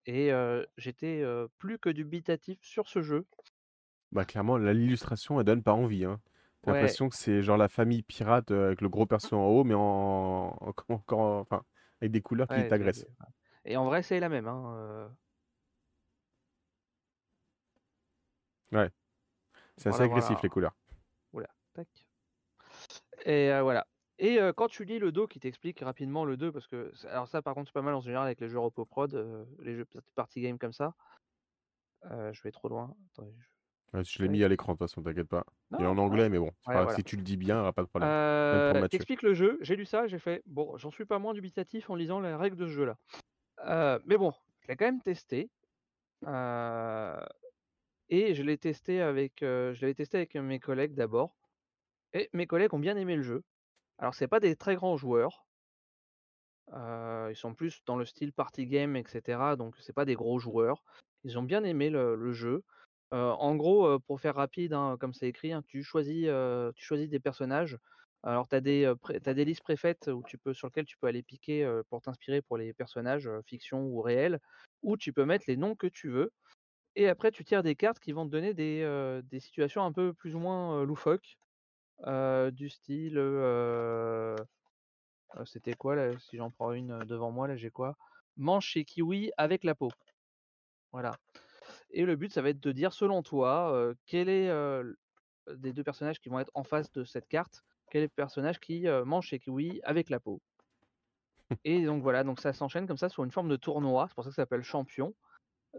Et 0.07 0.31
j'étais 0.77 1.25
plus 1.59 1.79
que 1.79 1.91
dubitatif 1.91 2.59
sur 2.63 2.89
ce 2.89 3.03
jeu. 3.03 3.27
Bah 4.13 4.25
clairement, 4.25 4.57
la- 4.57 4.73
l'illustration, 4.73 5.39
elle 5.39 5.45
donne 5.47 5.63
pas 5.63 5.75
envie. 5.75 6.07
Hein. 6.07 6.21
T'as 6.65 6.73
Ouais, 6.73 6.81
l'impression 6.81 7.09
que 7.09 7.17
c'est 7.17 7.43
genre 7.43 7.57
la 7.59 7.69
famille 7.69 8.03
pirate 8.03 8.51
euh, 8.51 8.67
avec 8.67 8.81
le 8.81 8.89
gros 8.89 9.07
perso 9.07 9.37
en 9.37 9.47
haut, 9.47 9.65
mais 9.65 9.75
en 9.75 10.57
encore, 10.61 11.03
enfin, 11.41 11.63
avec 12.01 12.13
des 12.13 12.23
couleurs 12.23 12.49
qui 12.49 12.55
ouais, 12.55 12.69
t'agressent. 12.69 13.07
Et 13.65 13.77
en 13.77 13.85
vrai, 13.85 14.03
c'est 14.03 14.21
la 14.21 14.29
même. 14.29 14.49
Hein. 14.49 14.75
euh, 14.77 15.09
Ouais, 18.73 18.91
c'est 19.77 19.89
assez 19.89 20.03
agressif 20.03 20.31
voilà. 20.31 20.43
les 20.43 20.49
couleurs. 20.49 20.75
Oula, 21.33 21.49
tac. 21.75 21.89
Et 23.25 23.51
euh, 23.51 23.63
voilà. 23.63 23.87
Et 24.19 24.39
euh, 24.41 24.53
quand 24.53 24.69
tu 24.69 24.85
lis 24.85 24.99
le 24.99 25.11
dos 25.13 25.27
qui 25.27 25.41
t'explique 25.41 25.81
rapidement 25.81 26.25
le 26.25 26.37
2, 26.37 26.53
parce 26.53 26.69
que 26.69 26.93
alors 27.09 27.27
ça 27.27 27.43
par 27.43 27.55
contre 27.55 27.69
c'est 27.69 27.75
pas 27.75 27.83
mal 27.83 27.95
en 27.95 28.01
général 28.01 28.27
avec 28.27 28.41
les 28.41 28.49
jeux 28.49 28.59
Repo 28.61 28.85
Prod, 28.85 29.13
euh, 29.15 29.45
les 29.59 29.75
jeux 29.75 29.87
party 30.15 30.41
game 30.41 30.59
comme 30.59 30.73
ça. 30.73 30.95
Je 32.11 32.43
vais 32.43 32.53
trop 32.53 32.69
loin. 32.69 32.95
Je- 33.17 33.23
je 34.03 34.23
l'ai 34.23 34.29
mis 34.29 34.43
à 34.45 34.49
l'écran 34.49 34.73
de 34.73 34.79
toute 34.79 34.89
façon, 34.89 35.03
t'inquiète 35.03 35.29
pas. 35.29 35.45
Il 35.79 35.85
est 35.85 35.87
Non, 35.87 35.89
en 35.89 35.99
ouais. 36.09 36.19
anglais, 36.19 36.29
mais 36.29 36.39
bon, 36.39 36.51
Ouais, 36.67 36.83
voilà. 36.83 36.89
si 36.89 37.05
tu 37.05 37.17
le 37.17 37.23
dis 37.23 37.37
bien, 37.37 37.55
il 37.57 37.59
n'y 37.59 37.63
aura 37.63 37.73
pas 37.73 37.83
de 37.83 37.89
problème. 37.89 38.15
Mathieu. 38.81 39.07
t'expliques 39.07 39.23
le 39.23 39.35
jeu, 39.35 39.59
j'ai 39.63 39.77
lu 39.77 39.85
ça, 39.87 40.07
j'ai 40.07 40.19
fait: 40.19 40.43
«Bon, 40.47 40.77
j'en 40.79 40.91
suis 40.91 41.07
pas 41.07 41.19
moins 41.19 41.35
dubitatif 41.35 41.91
en 41.91 41.95
lisant 41.97 42.21
les 42.21 42.35
règles 42.35 42.57
de 42.57 42.67
ce 42.67 42.73
jeu-là». 42.73 42.99
Heu, 43.61 44.01
mais 44.07 44.19
bon, 44.19 44.33
je 44.61 44.69
l'ai 44.69 44.77
quand 44.77 44.87
même 44.87 45.03
testé, 45.03 45.51
heu 46.27 47.17
et 48.11 48.35
je 48.35 48.43
l'ai 48.45 48.59
testé 48.59 49.03
avec, 49.03 49.43
heu, 49.43 49.75
je 49.75 49.83
l'avais 49.83 49.95
testé 49.95 50.19
avec, 50.19 50.37
mes 50.37 50.61
collègues 50.61 50.95
d'abord 50.95 51.37
et 52.15 52.31
mes 52.35 52.47
collègues 52.49 52.75
ont 52.75 52.81
bien 52.81 52.97
aimé 52.97 53.17
le 53.17 53.23
jeu. 53.23 53.45
Alors 53.99 54.15
c'est 54.17 54.29
pas 54.29 54.41
des 54.41 54.57
très 54.57 54.77
grands 54.77 54.97
joueurs, 54.99 55.47
ils 56.73 57.37
sont 57.37 57.55
plus 57.55 57.81
dans 57.87 57.97
le 57.97 58.05
style 58.05 58.33
party 58.33 58.67
game 58.67 58.97
et 58.97 59.05
cetera, 59.07 59.57
donc 59.57 59.77
c'est 59.81 59.93
pas 59.93 60.05
des 60.05 60.15
gros 60.15 60.39
joueurs. 60.39 60.83
Ils 61.25 61.39
ont 61.39 61.43
bien 61.43 61.65
aimé 61.65 61.91
le 61.91 62.17
le 62.17 62.33
jeu. 62.33 62.65
En 63.15 63.55
gros, 63.55 63.99
pour 64.01 64.21
faire 64.21 64.35
rapide, 64.35 64.73
hein, 64.73 64.97
comme 64.99 65.15
c'est 65.15 65.29
écrit, 65.29 65.53
hein, 65.53 65.63
tu 65.67 65.83
choisis, 65.83 66.27
des 66.27 67.21
personnages. 67.21 67.79
Alors 68.23 68.49
tu 68.49 68.57
as 68.57 68.61
des, 68.61 69.45
listes 69.45 69.63
préfaites 69.63 70.11
sur 70.53 70.67
lesquelles 70.67 70.87
tu 70.87 70.97
peux 70.99 71.07
aller 71.07 71.23
piquer, 71.23 71.71
pour 71.91 72.01
t'inspirer 72.01 72.43
pour 72.43 72.57
les 72.57 72.73
personnages, 72.73 73.31
fiction 73.47 73.85
ou 73.85 74.01
réels, 74.01 74.41
ou 74.83 74.97
tu 74.97 75.13
peux 75.13 75.25
mettre 75.25 75.45
les 75.47 75.57
noms 75.57 75.75
que 75.77 75.87
tu 75.87 76.09
veux 76.09 76.33
et 76.97 77.09
après 77.09 77.31
tu 77.31 77.45
tires 77.45 77.63
des 77.63 77.75
cartes 77.75 77.99
qui 77.99 78.13
vont 78.13 78.27
te 78.27 78.31
donner 78.31 78.55
des, 78.55 79.41
situations 79.41 79.85
un 79.85 79.93
peu 79.93 80.13
plus 80.13 80.35
ou 80.35 80.39
moins, 80.41 80.85
loufoques, 80.85 81.37
du 82.53 82.69
style, 82.69 83.19
c'était 85.45 85.75
quoi 85.75 85.97
là? 85.97 86.19
Si 86.19 86.37
j'en 86.37 86.51
prends 86.51 86.73
une, 86.73 86.99
devant 87.01 87.31
moi 87.31 87.49
là, 87.49 87.57
j'ai 87.57 87.71
quoi? 87.71 87.97
Mange 88.37 88.65
chez 88.65 88.85
Kiwi 88.85 89.31
avec 89.37 89.65
la 89.65 89.75
peau. 89.75 89.91
Voilà 90.93 91.13
et 91.95 92.05
le 92.05 92.17
but 92.17 92.33
ça 92.33 92.43
va 92.43 92.51
être 92.51 92.61
de 92.61 92.73
dire 92.73 92.93
selon 92.93 93.23
toi, 93.23 93.93
quel 94.07 94.29
est, 94.29 94.51
des 95.55 95.73
2 95.73 95.85
personnages 95.85 96.21
qui 96.21 96.29
vont 96.29 96.39
être 96.41 96.51
en 96.55 96.65
face 96.65 96.91
de 96.93 97.05
cette 97.05 97.29
carte, 97.29 97.65
quel 97.91 98.03
est 98.03 98.07
le 98.07 98.11
personnage 98.11 98.61
qui, 98.61 98.87
mange 99.05 99.27
chez 99.27 99.39
Kiwi 99.39 99.81
avec 99.85 100.11
la 100.11 100.21
peau? 100.21 100.43
Et 101.65 101.85
donc 101.85 102.03
voilà, 102.03 102.25
donc 102.25 102.41
ça 102.41 102.53
s'enchaîne 102.53 102.87
comme 102.87 102.97
ça 102.97 103.09
sur 103.09 103.23
une 103.25 103.31
forme 103.31 103.49
de 103.49 103.57
tournoi, 103.57 104.07
c'est 104.09 104.15
pour 104.15 104.25
ça 104.25 104.31
que 104.31 104.35
ça 104.35 104.43
s'appelle 104.43 104.63
champion. 104.63 105.15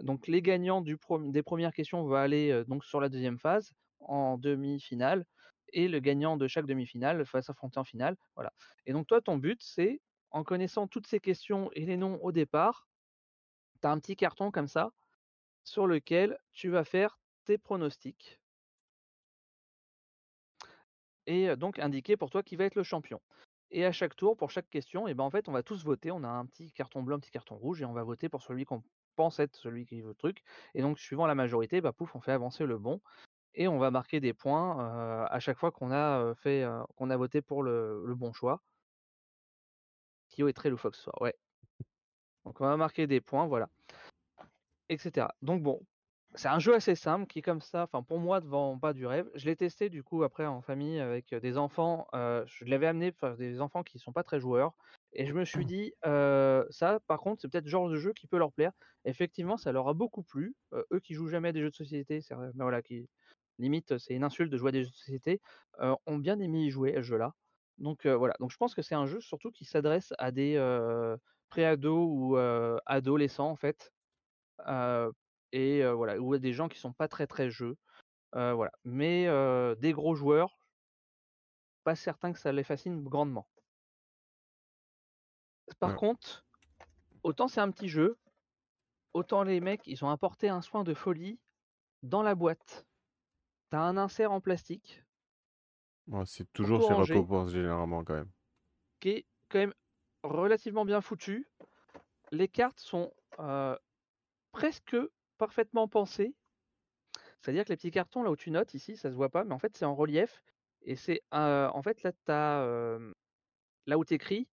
Donc 0.02 0.28
les 0.28 0.42
gagnants 0.42 0.82
des 0.82 1.44
premières 1.44 1.74
questions 1.74 2.04
vont 2.04 2.16
aller, 2.16 2.64
donc 2.68 2.84
sur 2.84 3.00
la 3.00 3.10
deuxième 3.10 3.40
phase, 3.40 3.74
en 4.00 4.38
demi-finale 4.38 5.26
et 5.74 5.88
le 5.88 6.00
gagnant 6.00 6.38
de 6.38 6.48
chaque 6.48 6.66
demi-finale 6.66 7.24
va 7.24 7.42
s'affronter 7.42 7.80
en 7.80 7.84
finale, 7.84 8.16
voilà 8.36 8.54
et 8.86 8.94
donc 8.94 9.08
toi 9.08 9.20
ton 9.20 9.38
but 9.38 9.62
c'est, 9.64 10.00
en 10.30 10.44
connaissant 10.44 10.88
toutes 10.88 11.08
ces 11.08 11.20
questions 11.20 11.70
et 11.74 11.86
les 11.86 11.98
noms 11.98 12.20
au 12.22 12.32
départ, 12.32 12.88
tu 13.82 13.88
as 13.88 13.92
un 13.92 14.00
petit 14.00 14.16
carton 14.16 14.52
comme 14.52 14.68
ça, 14.68 14.92
sur 15.66 15.88
lequel 15.88 16.40
tu 16.54 16.70
vas 16.70 16.86
faire 16.86 17.20
tes 17.44 17.58
pronostics 17.58 18.40
et 21.28 21.56
donc 21.58 21.80
indiquer 21.80 22.16
pour 22.16 22.30
toi 22.30 22.44
qui 22.44 22.56
va 22.56 22.64
être 22.66 22.76
le 22.76 22.84
champion 22.84 23.20
et 23.72 23.86
à 23.86 23.92
chaque 23.92 24.16
tour, 24.16 24.38
pour 24.38 24.52
chaque 24.52 24.70
question 24.70 25.08
et 25.08 25.14
ben, 25.14 25.24
en 25.24 25.30
fait, 25.30 25.50
on 25.50 25.52
va 25.52 25.64
tous 25.64 25.84
voter. 25.84 26.12
On 26.12 26.24
a 26.24 26.30
un 26.30 26.46
petit 26.46 26.72
carton 26.72 27.04
blanc, 27.04 27.18
un 27.18 27.20
petit 27.20 27.32
carton 27.32 27.56
rouge 27.58 27.82
et 27.82 27.86
on 27.86 27.94
va 27.94 28.04
voter 28.04 28.30
pour 28.30 28.42
celui 28.42 28.64
qu'on 28.64 28.84
pense 29.16 29.40
être 29.40 29.56
celui 29.56 29.86
qui 29.86 30.02
veut 30.02 30.10
le 30.10 30.16
truc 30.16 30.44
et 30.74 30.82
donc 30.82 31.00
suivant 31.00 31.26
la 31.26 31.36
majorité, 31.36 31.82
bah, 31.82 31.92
pouf, 31.92 32.16
on 32.16 32.22
fait 32.22 32.32
avancer 32.32 32.66
le 32.66 32.78
bon 32.78 33.02
et 33.54 33.68
on 33.68 33.78
va 33.80 33.92
marquer 33.92 34.20
des 34.20 34.34
points, 34.34 35.26
à 35.26 35.40
chaque 35.40 35.58
fois 35.58 35.72
qu'on 35.72 35.92
a, 35.92 36.36
qu'on 36.96 37.10
a 37.10 37.18
voté 37.18 37.42
pour 37.42 37.64
le 37.64 38.04
le 38.06 38.16
bon 38.16 38.34
choix. 38.34 38.62
Kyo 40.30 40.48
est 40.48 40.54
très 40.54 40.70
loufoque 40.70 40.96
ce 40.96 41.04
soir, 41.04 41.16
ouais. 41.22 41.36
Donc 42.46 42.62
on 42.62 42.66
va 42.66 42.78
marquer 42.78 43.08
des 43.08 43.22
points, 43.22 43.48
voilà 43.48 43.70
et 44.90 44.98
cetera. 44.98 45.36
Donc 45.42 45.64
bon, 45.64 45.82
c'est 46.36 46.48
un 46.50 46.60
jeu 46.60 46.76
assez 46.76 46.96
simple 46.96 47.28
qui 47.28 47.42
comme 47.42 47.62
ça, 47.62 47.84
enfin 47.84 48.04
pour 48.04 48.20
moi, 48.20 48.42
devant 48.42 48.78
pas 48.80 48.94
du 48.94 49.06
rêve. 49.08 49.30
Je 49.36 49.46
l'ai 49.46 49.56
testé 49.56 49.90
du 49.90 50.04
coup 50.04 50.24
après 50.24 50.46
en 50.46 50.62
famille 50.62 51.00
avec, 51.00 51.34
des 51.36 51.58
enfants, 51.58 52.08
je 52.14 52.66
l'avais 52.66 52.88
amené, 52.88 53.12
enfin 53.16 53.36
des 53.36 53.62
enfants 53.62 53.84
qui 53.84 54.00
sont 54.00 54.14
pas 54.14 54.24
très 54.24 54.40
joueurs 54.40 54.74
et 55.14 55.26
je 55.26 55.34
me 55.34 55.46
suis 55.46 55.66
dit: 55.66 55.94
«Heu, 56.06 56.68
ça 56.72 57.00
par 57.08 57.20
contre, 57.20 57.42
c'est 57.42 57.50
peut-être 57.50 57.66
le 57.66 57.70
genre 57.70 57.90
de 57.90 57.96
jeu 57.96 58.14
qui 58.14 58.28
peut 58.28 58.38
leur 58.38 58.52
plaire». 58.54 58.72
Effectivement, 59.06 59.58
ça 59.58 59.72
leur 59.72 59.88
a 59.88 59.94
beaucoup 59.94 60.24
plu, 60.24 60.56
eux 60.94 61.00
qui 61.00 61.14
jouent 61.14 61.28
jamais 61.30 61.50
à 61.50 61.52
des 61.54 61.62
jeux 61.62 61.70
de 61.70 61.76
société, 61.76 62.22
c'est 62.22 62.36
vrai, 62.36 62.50
mais 62.56 62.64
voilà, 62.64 62.82
qui 62.82 63.10
limite, 63.60 63.98
c'est 63.98 64.14
une 64.16 64.24
insulte 64.26 64.52
de 64.52 64.58
jouer 64.58 64.70
à 64.70 64.72
des 64.74 64.84
jeux 64.84 64.90
de 64.90 64.96
société, 64.96 65.42
ont 66.06 66.18
bien 66.18 66.40
aimé 66.40 66.64
y 66.66 66.70
jouer 66.72 66.94
à 66.96 66.98
ce 66.98 67.04
jeu-là. 67.08 67.34
Donc 67.78 68.06
voilà, 68.08 68.36
donc 68.40 68.52
je 68.52 68.58
pense 68.58 68.76
que 68.76 68.82
c'est 68.82 68.96
un 68.96 69.06
jeu 69.06 69.22
surtout 69.22 69.52
qui 69.52 69.66
s'adresse 69.66 70.14
à 70.18 70.32
des, 70.32 70.58
pré-ados 71.50 72.08
ou 72.10 72.38
adolescents 72.86 73.50
en 73.50 73.56
fait, 73.56 73.94
et 75.52 75.84
voilà, 75.94 76.20
ou 76.20 76.38
des 76.38 76.54
gens 76.54 76.68
qui 76.70 76.80
sont 76.80 76.94
pas 76.94 77.08
très, 77.08 77.28
très 77.28 77.50
jeux, 77.50 77.78
voilà. 78.34 78.72
Mais 78.86 79.26
des 79.78 79.94
gros 79.94 80.16
joueurs, 80.16 80.60
pas 81.86 81.96
certain 81.96 82.34
que 82.34 82.40
ça 82.40 82.52
les 82.52 82.66
fascine 82.66 83.02
grandement. 83.06 83.48
Par 85.80 85.94
Ouais. 85.94 85.96
contre, 85.96 86.46
autant 87.24 87.48
c'est 87.48 87.62
un 87.62 87.72
petit 87.72 87.90
jeu, 87.90 88.18
autant 89.14 89.44
les 89.44 89.62
mecs, 89.62 89.88
ils 89.88 90.06
ont 90.06 90.10
apporté 90.10 90.50
un 90.50 90.62
soin 90.62 90.84
de 90.84 90.94
folie 90.94 91.40
dans 92.04 92.24
la 92.24 92.36
boîte. 92.36 92.88
Tu 93.72 93.78
as 93.78 93.82
un 93.84 93.98
insert 93.98 94.32
en 94.32 94.42
plastique 94.42 95.04
Ouais, 96.08 96.26
c'est 96.26 96.52
toujours 96.52 96.80
tout 96.80 96.82
ce 96.82 96.88
qu'ils 96.88 96.96
ranger, 96.96 96.96
récompensent 96.96 97.52
généralement 97.52 98.04
quand 98.04 98.16
même. 98.16 98.32
qui 99.00 99.10
est 99.10 99.26
quand 99.50 99.60
même 99.60 99.74
relativement 100.24 100.86
bien 100.86 101.02
foutu. 101.02 101.48
Les 102.32 102.48
cartes 102.50 102.80
sont, 102.80 103.14
presque 104.56 104.96
parfaitement 105.38 105.90
pensées. 105.90 106.34
C'est-à-dire 107.42 107.64
que 107.66 107.70
les 107.70 107.78
petits 107.78 107.92
cartons 107.92 108.24
là 108.24 108.32
où 108.32 108.36
tu 108.36 108.52
notes 108.52 108.74
ici, 108.74 108.98
ça 108.98 109.10
se 109.10 109.16
voit 109.16 109.30
pas, 109.30 109.44
mais 109.44 109.54
en 109.54 109.60
fait 109.60 109.76
c'est 109.78 109.86
en 109.86 109.96
relief 109.96 110.44
et 110.82 110.96
c'est, 110.96 111.22
heu, 111.34 111.68
en 111.74 111.82
fait 111.82 112.04
là 112.04 112.12
là 113.88 113.98
où 113.98 114.06
tu 114.06 114.14
écris, 114.14 114.48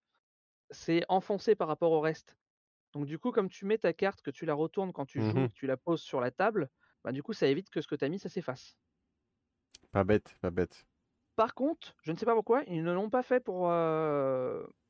c'est 0.71 1.05
enfoncé 1.09 1.55
par 1.57 1.69
rapport 1.69 1.93
au 1.93 2.01
reste. 2.01 2.37
Donc 2.95 3.07
du 3.07 3.19
coup, 3.19 3.33
comme 3.33 3.51
tu 3.51 3.67
mets 3.67 3.79
ta 3.79 3.93
carte, 3.95 4.23
que 4.23 4.31
tu 4.33 4.47
la 4.47 4.55
retournes 4.55 4.93
quand 4.93 5.07
tu 5.07 5.23
joues 5.23 5.33
Mmh 5.35 5.49
que 5.49 5.55
tu 5.55 5.67
la 5.67 5.77
poses 5.79 6.03
sur 6.03 6.21
la 6.21 6.31
table, 6.33 6.71
bah, 7.05 7.13
du 7.13 7.23
coup 7.23 7.33
ça 7.35 7.49
évite 7.49 7.71
que 7.71 7.81
ce 7.83 7.89
que 7.89 7.97
tu 7.97 8.05
as 8.05 8.11
mis, 8.11 8.19
ça 8.21 8.29
s'efface. 8.31 8.77
Pas 9.91 10.05
bête, 10.05 10.37
pas 10.43 10.51
bête. 10.51 10.87
Par 11.37 11.55
contre, 11.55 11.95
je 12.03 12.13
ne 12.13 12.17
sais 12.17 12.25
pas 12.27 12.35
pourquoi, 12.35 12.63
ils 12.67 12.83
ne 12.83 12.93
l'ont 12.93 13.11
pas 13.11 13.23
fait 13.23 13.41
pour, 13.41 13.71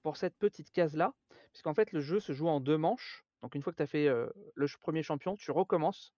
pour 0.02 0.16
cette 0.16 0.36
petite 0.36 0.70
case-là, 0.70 1.14
puisqu'en 1.52 1.74
fait 1.74 1.92
le 1.92 2.00
jeu 2.00 2.20
se 2.20 2.32
joue 2.32 2.48
en 2.48 2.60
2 2.60 2.76
manches. 2.78 3.24
Donc 3.42 3.54
une 3.54 3.62
fois 3.62 3.72
que 3.72 3.78
tu 3.78 3.82
as 3.82 3.86
fait, 3.86 4.08
le 4.54 4.66
1 4.68 5.02
champion, 5.02 5.36
tu 5.36 5.50
recommences 5.50 6.14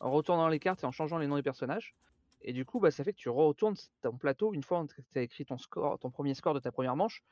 en 0.00 0.10
retournant 0.10 0.48
les 0.48 0.60
cartes 0.60 0.82
et 0.84 0.86
en 0.86 0.92
changeant 0.92 1.18
les 1.18 1.26
noms 1.28 1.36
des 1.36 1.42
personnages 1.42 1.94
et 2.42 2.52
du 2.54 2.64
coup, 2.64 2.80
bah, 2.80 2.90
ça 2.90 3.04
fait 3.04 3.12
que 3.12 3.18
tu 3.18 3.28
retournes 3.30 3.76
ton 4.02 4.16
plateau 4.18 4.54
une 4.54 4.62
fois 4.64 4.86
que 4.86 5.02
tu 5.12 5.18
as 5.18 5.22
écrit 5.22 5.44
ton 5.46 5.58
score 5.58 5.98
ton 5.98 6.10
premier 6.10 6.34
score 6.34 6.54
de 6.54 6.60
ta 6.60 6.72
première 6.72 6.96
manche, 6.96 7.22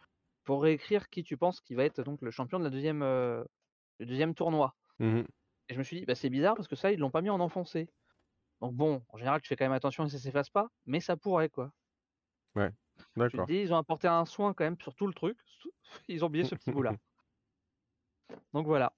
pour 0.44 0.62
réécrire 0.62 1.10
qui 1.10 1.24
tu 1.24 1.36
penses 1.38 1.60
qui 1.60 1.74
va 1.76 1.84
être 1.84 2.02
donc 2.02 2.22
le 2.22 2.30
champion 2.32 2.58
de 2.58 2.64
la 2.64 2.70
deuxième 2.70 3.02
le 3.02 4.06
deuxième 4.06 4.34
tournoi 4.34 4.76
Mmh 4.98 5.28
et 5.68 5.74
je 5.74 5.78
me 5.78 5.84
suis 5.84 5.98
dit: 6.00 6.04
«Bah, 6.06 6.14
c'est 6.14 6.30
bizarre 6.30 6.54
parce 6.56 6.68
que 6.68 6.76
ça, 6.76 6.92
ils 6.92 6.98
l'ont 6.98 7.10
pas 7.10 7.22
mis 7.22 7.30
en 7.30 7.40
enfoncé». 7.40 7.88
Donc 8.60 8.74
bon, 8.74 9.04
en 9.10 9.18
général, 9.18 9.40
tu 9.42 9.48
fais 9.48 9.56
quand 9.56 9.66
même 9.66 9.72
attention 9.72 10.04
que 10.04 10.10
ça 10.10 10.18
s'efface 10.18 10.50
pas, 10.50 10.68
mais 10.86 11.00
ça 11.00 11.16
pourrait, 11.16 11.50
quoi. 11.50 11.72
Ouais, 12.54 12.70
d'accord. 13.16 13.48
dis: 13.48 13.54
«Ils 13.54 13.72
ont 13.72 13.76
apporté 13.78 14.06
un 14.06 14.24
soin 14.24 14.54
quand 14.54 14.64
même 14.64 14.78
sur 14.80 14.94
tout 14.94 15.06
le 15.06 15.14
truc, 15.14 15.38
ils 16.08 16.24
ont 16.24 16.28
oublié 16.28 16.44
ce 16.44 16.54
petit 16.54 16.70
bout-là». 16.70 16.96
Donc 18.52 18.66
voilà, 18.66 18.92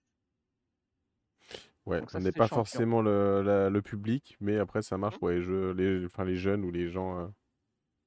Ouais, 1.87 2.01
donc 2.01 2.11
on 2.14 2.19
ça 2.19 2.21
n'est 2.21 2.33
pas 2.33 2.47
champion. 2.47 2.55
forcément 2.55 3.03
le 3.03 3.43
la 3.43 3.71
le 3.71 3.83
public, 3.83 4.37
mais 4.40 4.59
après 4.59 4.83
ça 4.83 4.99
marche 4.99 5.16
Mmh. 5.16 5.19
pour 5.19 5.31
les 5.31 5.43
jeux 5.43 5.73
les 5.73 6.05
enfin 6.07 6.25
les 6.25 6.37
jeunes 6.37 6.64
ou 6.64 6.71
les 6.71 6.88
gens, 6.90 7.19
heu, 7.21 7.33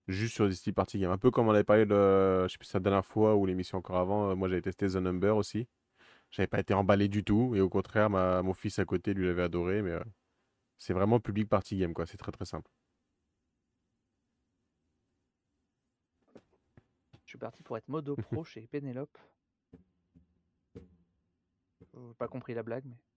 juste 0.07 0.35
sur 0.35 0.47
des 0.49 0.55
styles 0.55 0.73
party 0.75 0.99
game. 0.99 1.11
Un 1.11 1.17
peu 1.19 1.31
comme 1.31 1.47
on 1.49 1.51
avait 1.53 1.63
parlé 1.65 1.85
de 1.85 1.95
je 2.47 2.49
sais 2.53 2.57
plus 2.59 2.73
la 2.73 2.79
dernière 2.81 3.05
fois 3.05 3.35
ou 3.35 3.45
l'émission 3.47 3.79
encore 3.79 3.97
avant, 3.97 4.31
heu, 4.31 4.35
moi 4.35 4.49
j'avais 4.49 4.61
testé 4.63 4.87
The 4.89 4.95
Number 4.97 5.37
aussi. 5.37 5.67
J'avais 6.31 6.47
pas 6.47 6.59
été 6.61 6.73
emballé 6.75 7.07
du 7.09 7.23
tout 7.23 7.55
et 7.55 7.61
au 7.61 7.69
contraire 7.69 8.09
ma 8.09 8.41
mon 8.43 8.53
fils 8.53 8.79
à 8.79 8.85
côté 8.85 9.13
lui 9.13 9.27
l'avait 9.27 9.43
adoré 9.43 9.81
mais, 9.83 9.97
c'est 10.79 10.93
vraiment 10.93 11.19
public 11.19 11.49
party 11.49 11.77
game 11.77 11.93
quoi, 11.93 12.05
c'est 12.07 12.17
très, 12.17 12.31
très 12.33 12.45
simple. 12.45 12.69
Je 17.25 17.29
suis 17.31 17.37
parti 17.39 17.63
pour 17.63 17.77
être 17.77 17.87
modo 17.89 18.15
pro 18.15 18.43
chez 18.43 18.67
Pénélope. 18.67 19.17
J'ai 21.93 22.13
pas 22.17 22.27
compris 22.27 22.53
la 22.53 22.63
blague, 22.63 22.85
mais 22.85 22.95
Ouais. 22.95 23.12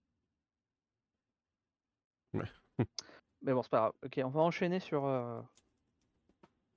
mais 3.41 3.53
bon, 3.53 3.61
c'est 3.63 3.69
pas 3.69 3.77
grave. 3.79 3.93
OK, 4.03 4.19
on 4.23 4.29
va 4.29 4.41
enchaîner 4.41 4.79
sur, 4.79 5.05
heu, 5.05 5.41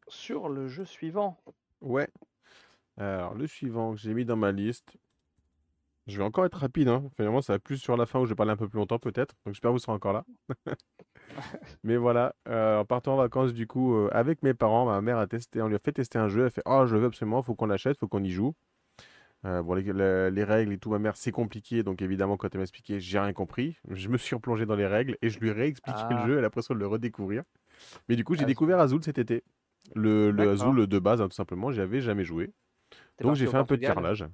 sur 0.09 0.51
le 0.51 0.69
jeu 0.69 0.85
suivant. 0.85 1.43
Ouais, 1.81 2.09
alors 2.99 3.35
le 3.35 3.47
suivant 3.47 3.95
que 3.95 4.01
j'ai 4.01 4.15
mis 4.15 4.25
dans 4.25 4.37
ma 4.37 4.53
liste 4.53 4.99
je 6.07 6.19
vais 6.19 6.25
encore 6.25 6.45
être 6.45 6.59
rapide, 6.59 6.89
hein, 6.89 7.05
finalement 7.17 7.41
ça 7.41 7.55
va 7.55 7.59
plus 7.59 7.79
sur 7.79 7.97
la 7.97 8.05
fin 8.07 8.21
où 8.21 8.25
je 8.27 8.31
vais 8.31 8.35
parler 8.35 8.53
un 8.53 8.57
peu 8.57 8.69
plus 8.69 8.79
longtemps 8.79 8.99
peut-être, 8.99 9.35
donc 9.45 9.55
j'espère 9.55 9.71
que 9.71 9.75
vous 9.75 9.79
serez 9.79 9.93
encore 9.93 10.13
là. 10.13 10.25
Mais 11.85 11.97
voilà, 11.97 12.35
heu, 12.49 12.79
en 12.79 12.85
partant 12.85 13.15
en 13.15 13.17
vacances 13.17 13.53
du 13.55 13.67
coup, 13.67 13.95
heu, 13.95 14.09
avec 14.15 14.43
mes 14.43 14.55
parents, 14.55 14.87
ma 14.87 15.01
mère 15.01 15.19
a 15.19 15.27
testé 15.27 15.63
on 15.63 15.69
lui 15.69 15.77
a 15.77 15.79
fait 15.79 15.93
tester 15.93 16.19
un 16.19 16.29
jeu, 16.29 16.45
elle 16.45 16.51
fait: 16.51 16.63
«Oh 16.67 16.87
je 16.87 16.97
veux 16.97 17.07
absolument, 17.07 17.43
faut 17.43 17.55
qu'on 17.55 17.67
l'achète, 17.67 17.99
faut 17.99 18.09
qu'on 18.09 18.23
y 18.25 18.31
joue». 18.31 18.55
Heu, 19.47 19.63
bon 19.63 19.73
les 19.75 19.83
le 19.83 20.29
les 20.29 20.45
règles 20.45 20.73
et 20.75 20.79
tout, 20.79 20.91
ma 20.91 20.99
mère 20.99 21.17
c'est 21.17 21.33
compliqué 21.33 21.83
donc 21.83 22.03
évidemment 22.03 22.37
quand 22.37 22.49
elle 22.55 22.59
m'a 22.59 22.63
expliqué, 22.65 23.01
j'ai 23.01 23.19
rien 23.19 23.33
compris. 23.33 23.79
Je 23.89 24.09
me 24.11 24.19
suis 24.19 24.35
replongé 24.37 24.67
dans 24.67 24.77
les 24.77 24.87
règles 24.87 25.17
et 25.23 25.31
je 25.31 25.39
lui 25.41 25.49
ai 25.49 25.53
réexpliqué 25.53 25.99
le 26.11 26.17
Ah, 26.17 26.27
jeu, 26.27 26.33
elle 26.33 26.39
a 26.41 26.43
l'impression 26.43 26.75
de 26.75 26.79
le 26.81 26.87
redécouvrir. 26.87 27.43
Mais 28.09 28.17
du 28.17 28.25
coup, 28.25 28.35
j'ai 28.35 28.41
Azul. 28.41 28.49
découvert 28.49 28.79
Azul 28.81 29.03
cet 29.03 29.19
été. 29.19 29.43
Le, 29.95 30.31
le. 30.31 30.51
Azul 30.51 30.87
de 30.87 30.99
base, 30.99 31.23
hein, 31.23 31.29
tout 31.29 31.35
simplement, 31.35 31.71
j'y 31.73 31.81
avais 31.81 32.03
jamais 32.03 32.25
joué. 32.25 32.53
Donc 33.23 33.35
j'ai 33.37 33.47
fait 33.47 33.57
un 33.57 33.65
peu 33.65 33.77
de 33.79 33.83
carrelage. 33.87 34.27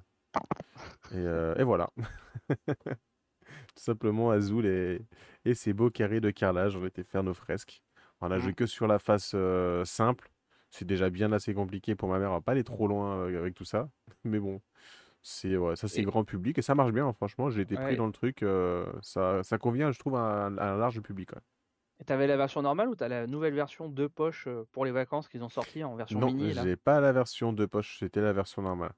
Et, 1.13 1.15
euh, 1.17 1.55
et 1.55 1.63
voilà. 1.63 1.89
Tout 3.75 3.83
simplement 3.83 4.31
Azul 4.31 4.65
et, 4.65 5.01
et 5.45 5.53
ses 5.53 5.71
beaux 5.73 5.89
carrés 5.89 6.19
de 6.19 6.31
carrelage. 6.31 6.75
On 6.75 6.85
était 6.85 7.03
faire 7.03 7.23
nos 7.23 7.33
fresques. 7.33 7.81
On 8.21 8.29
a 8.31 8.37
Mm. 8.37 8.41
joué 8.41 8.53
que 8.53 8.65
sur 8.65 8.87
la 8.87 8.99
face 8.99 9.31
euh, 9.35 9.85
simple. 9.85 10.29
C'est 10.77 10.85
déjà 10.85 11.09
bien 11.09 11.31
assez 11.31 11.53
compliqué 11.55 11.95
pour 11.95 12.07
ma 12.07 12.19
mère. 12.19 12.29
On 12.29 12.35
va 12.35 12.41
pas 12.41 12.51
aller 12.51 12.63
trop 12.63 12.87
loin 12.87 13.17
euh, 13.17 13.39
avec 13.39 13.55
tout 13.55 13.65
ça. 13.65 13.89
Mais 14.23 14.39
bon, 14.39 14.61
c'est 15.23 15.57
ouais, 15.57 15.75
ça 15.75 15.87
c'est 15.87 16.01
Et- 16.01 16.05
grand 16.05 16.23
public 16.23 16.57
et 16.57 16.61
ça 16.61 16.75
marche 16.75 16.91
bien. 16.91 17.07
hein, 17.07 17.13
franchement, 17.13 17.49
j'ai 17.49 17.61
été 17.61 17.75
pris 17.75 17.95
dans 17.97 18.05
le 18.05 18.11
truc. 18.11 18.43
euh, 18.43 18.85
ça, 19.01 19.41
ça 19.43 19.57
convient, 19.57 19.91
je 19.91 19.99
trouve, 19.99 20.15
à, 20.15 20.45
un- 20.45 20.57
à 20.57 20.73
un 20.73 20.77
large 20.77 21.01
public. 21.01 21.31
ouais. 21.31 21.41
Et 21.99 22.03
t'avais 22.03 22.27
la 22.27 22.37
version 22.37 22.61
normale 22.61 22.89
ou 22.89 22.95
t'as 22.95 23.07
la 23.07 23.25
nouvelle 23.25 23.55
version 23.55 23.89
deux 23.89 24.07
poches 24.07 24.45
euh, 24.45 24.67
pour 24.71 24.85
les 24.85 24.91
vacances 24.91 25.27
qu'ils 25.27 25.43
ont 25.43 25.49
sorti 25.49 25.83
en 25.83 25.95
version 25.95 26.19
Non, 26.19 26.27
mini 26.27 26.53
là? 26.53 26.63
j'ai 26.63 26.75
pas 26.75 27.01
la 27.01 27.11
version 27.11 27.53
de 27.53 27.65
poche. 27.65 27.97
C'était 27.97 28.21
la 28.21 28.33
version 28.33 28.61
normale. 28.61 28.93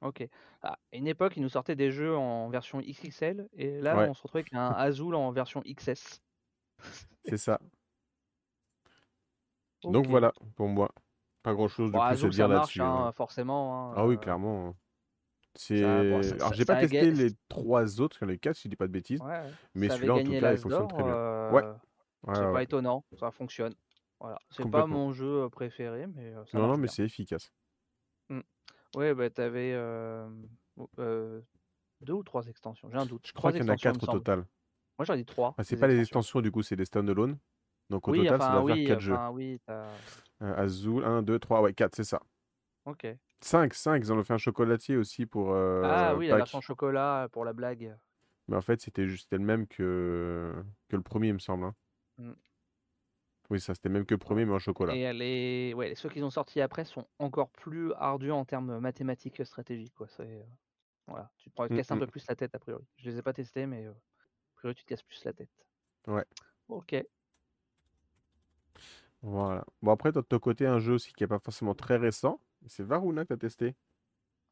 Ok. 0.00 0.26
Ah, 0.62 0.78
à 0.92 0.96
une 0.96 1.06
époque, 1.06 1.36
ils 1.36 1.42
nous 1.42 1.48
sortaient 1.48 1.76
des 1.76 1.92
jeux 1.92 2.16
en 2.16 2.48
version 2.48 2.80
XXL 2.80 3.48
et 3.56 3.80
là, 3.80 3.96
on 3.98 4.14
se 4.14 4.22
retrouvait 4.22 4.40
avec 4.40 4.54
un 4.54 4.70
Azul 4.72 5.14
en 5.14 5.30
version 5.30 5.62
XS. 5.64 6.20
C'est 7.24 7.36
ça. 7.36 7.60
Donc 9.84 10.06
voilà, 10.06 10.32
pour 10.56 10.68
moi. 10.68 10.90
Pas 11.42 11.54
grand 11.54 11.68
chose 11.68 11.92
de 11.92 11.98
Bon, 11.98 12.06
plus 12.08 12.24
à 12.24 12.28
dire 12.28 12.48
là-dessus. 12.48 12.80
hein. 12.82 13.12
forcément. 13.12 13.90
hein, 13.90 13.94
Ah 13.96 14.06
oui, 14.06 14.14
euh, 14.14 14.18
clairement. 14.18 14.68
hein. 14.68 14.70
bon, 14.70 14.76
C'est. 15.54 15.84
Alors, 15.84 16.52
j'ai 16.52 16.64
pas 16.64 16.76
testé 16.76 17.10
les 17.10 17.30
trois 17.48 18.00
autres, 18.00 18.26
a 18.26 18.36
quatre, 18.36 18.56
si 18.56 18.64
je 18.64 18.68
dis 18.70 18.76
pas 18.76 18.86
de 18.86 18.92
bêtises. 18.92 19.20
Ouais. 19.20 19.42
Mais 19.74 19.88
celui-là, 19.88 20.14
en 20.14 20.24
tout 20.24 20.30
cas, 20.32 20.52
il 20.52 20.58
fonctionne 20.58 20.88
très 20.88 21.02
bien. 21.02 21.14
euh, 21.14 21.52
Ouais, 21.52 21.62
Ouais, 22.26 22.34
C'est 22.34 22.52
pas 22.52 22.62
étonnant, 22.62 23.04
ça 23.18 23.30
fonctionne. 23.30 23.74
Voilà. 24.20 24.38
C'est 24.50 24.68
pas 24.68 24.86
mon 24.86 25.12
jeu 25.12 25.44
euh, 25.44 25.48
préféré, 25.48 26.06
mais 26.08 26.34
ça 26.46 26.58
Non, 26.58 26.66
non, 26.68 26.76
mais 26.76 26.88
c'est 26.88 27.04
efficace. 27.04 27.52
Ouais, 28.96 29.14
bah 29.14 29.28
t'avais 29.28 29.72
euh, 29.74 30.26
oh, 30.78 30.88
euh, 30.98 31.42
deux 32.00 32.14
ou 32.14 32.22
trois 32.22 32.46
extensions, 32.46 32.88
j'ai 32.90 32.96
un 32.96 33.04
doute. 33.06 33.26
Je 33.26 33.32
crois 33.32 33.52
qu'il 33.52 33.60
y 33.62 33.64
en 33.64 33.68
a 33.68 33.76
quatre 33.76 34.02
au 34.02 34.06
total. 34.06 34.46
Moi 34.98 35.04
j'en 35.04 35.14
ai 35.14 35.24
trois. 35.24 35.54
Ah, 35.58 35.62
c'est 35.62 35.76
pas 35.76 35.86
les 35.86 36.00
extensions. 36.00 36.18
extensions, 36.20 36.40
du 36.40 36.50
coup, 36.50 36.62
c'est 36.62 36.74
des 36.74 36.86
standalone? 36.86 37.38
Donc 37.90 38.06
au 38.08 38.12
Oui, 38.12 38.18
total, 38.22 38.40
ça 38.40 38.46
enfin 38.48 38.60
doit 38.60 38.66
faire 38.68 38.76
oui, 38.76 38.84
quatre 38.86 39.00
jeux. 39.00 39.14
enfin 39.14 39.30
oui. 39.30 39.60
Euh, 39.70 39.86
Azul, 40.40 41.04
1, 41.04 41.22
2, 41.22 41.38
3, 41.38 41.62
ouais, 41.62 41.72
4, 41.72 41.94
c'est 41.94 42.04
ça. 42.04 42.20
Ok. 42.84 43.06
5, 43.40 43.72
5, 43.74 44.02
ils 44.04 44.12
en 44.12 44.18
ont 44.18 44.24
fait 44.24 44.34
un 44.34 44.38
chocolatier 44.38 44.96
aussi 44.96 45.26
pour 45.26 45.52
Ah 45.52 46.12
euh, 46.12 46.16
oui, 46.16 46.28
la 46.28 46.36
version 46.36 46.60
chocolat 46.60 47.24
euh, 47.24 47.28
pour 47.28 47.44
la 47.44 47.52
blague. 47.52 47.96
Mais 48.48 48.56
en 48.56 48.60
fait, 48.62 48.80
c'était 48.80 49.06
juste 49.06 49.32
le 49.32 49.38
même 49.40 49.66
que, 49.66 50.54
que 50.88 50.96
le 50.96 51.02
premier, 51.02 51.28
il 51.28 51.34
me 51.34 51.38
semble. 51.38 51.64
hein. 51.64 51.74
Mm. 52.18 52.32
Oui, 53.50 53.60
ça, 53.60 53.74
c'était 53.74 53.88
même 53.88 54.04
que 54.04 54.14
le 54.14 54.18
premier, 54.18 54.44
mais 54.44 54.52
en 54.52 54.58
chocolat. 54.58 54.94
Et 54.94 55.10
les, 55.12 55.72
ouais, 55.74 55.94
ceux 55.94 56.08
qu'ils 56.10 56.24
ont 56.24 56.30
sortis 56.30 56.60
après 56.60 56.84
sont 56.84 57.06
encore 57.18 57.48
plus 57.50 57.92
ardus 57.94 58.30
en 58.30 58.44
termes 58.44 58.78
mathématiques 58.78 59.36
que 59.36 59.44
stratégiques. 59.44 59.94
Quoi. 59.94 60.06
Euh, 60.20 60.42
voilà. 61.06 61.30
Tu 61.38 61.48
te 61.48 61.54
prends- 61.54 61.64
Mm, 61.64 61.76
casses 61.76 61.90
un 61.90 61.96
mm. 61.96 62.00
peu 62.00 62.06
plus 62.08 62.26
la 62.28 62.36
tête 62.36 62.54
a 62.54 62.58
priori. 62.58 62.84
Je 62.96 63.08
les 63.10 63.18
ai 63.18 63.22
pas 63.22 63.32
testés, 63.32 63.64
mais 63.66 63.86
euh, 63.86 63.92
a 63.92 64.54
priori 64.56 64.74
tu 64.74 64.84
te 64.84 64.88
casses 64.88 65.02
plus 65.02 65.24
la 65.24 65.32
tête. 65.32 65.66
Ouais. 66.06 66.24
Ok. 66.68 66.94
Voilà. 69.22 69.64
Bon, 69.82 69.92
après, 69.92 70.12
de 70.12 70.20
ton 70.20 70.38
côté, 70.38 70.66
un 70.66 70.78
jeu 70.78 70.94
aussi 70.94 71.12
qui 71.12 71.22
n'est 71.22 71.28
pas 71.28 71.38
forcément 71.38 71.74
très 71.74 71.96
récent, 71.96 72.40
c'est 72.66 72.84
Varuna 72.84 73.22
que 73.24 73.28
tu 73.28 73.34
as 73.34 73.36
testé. 73.38 73.74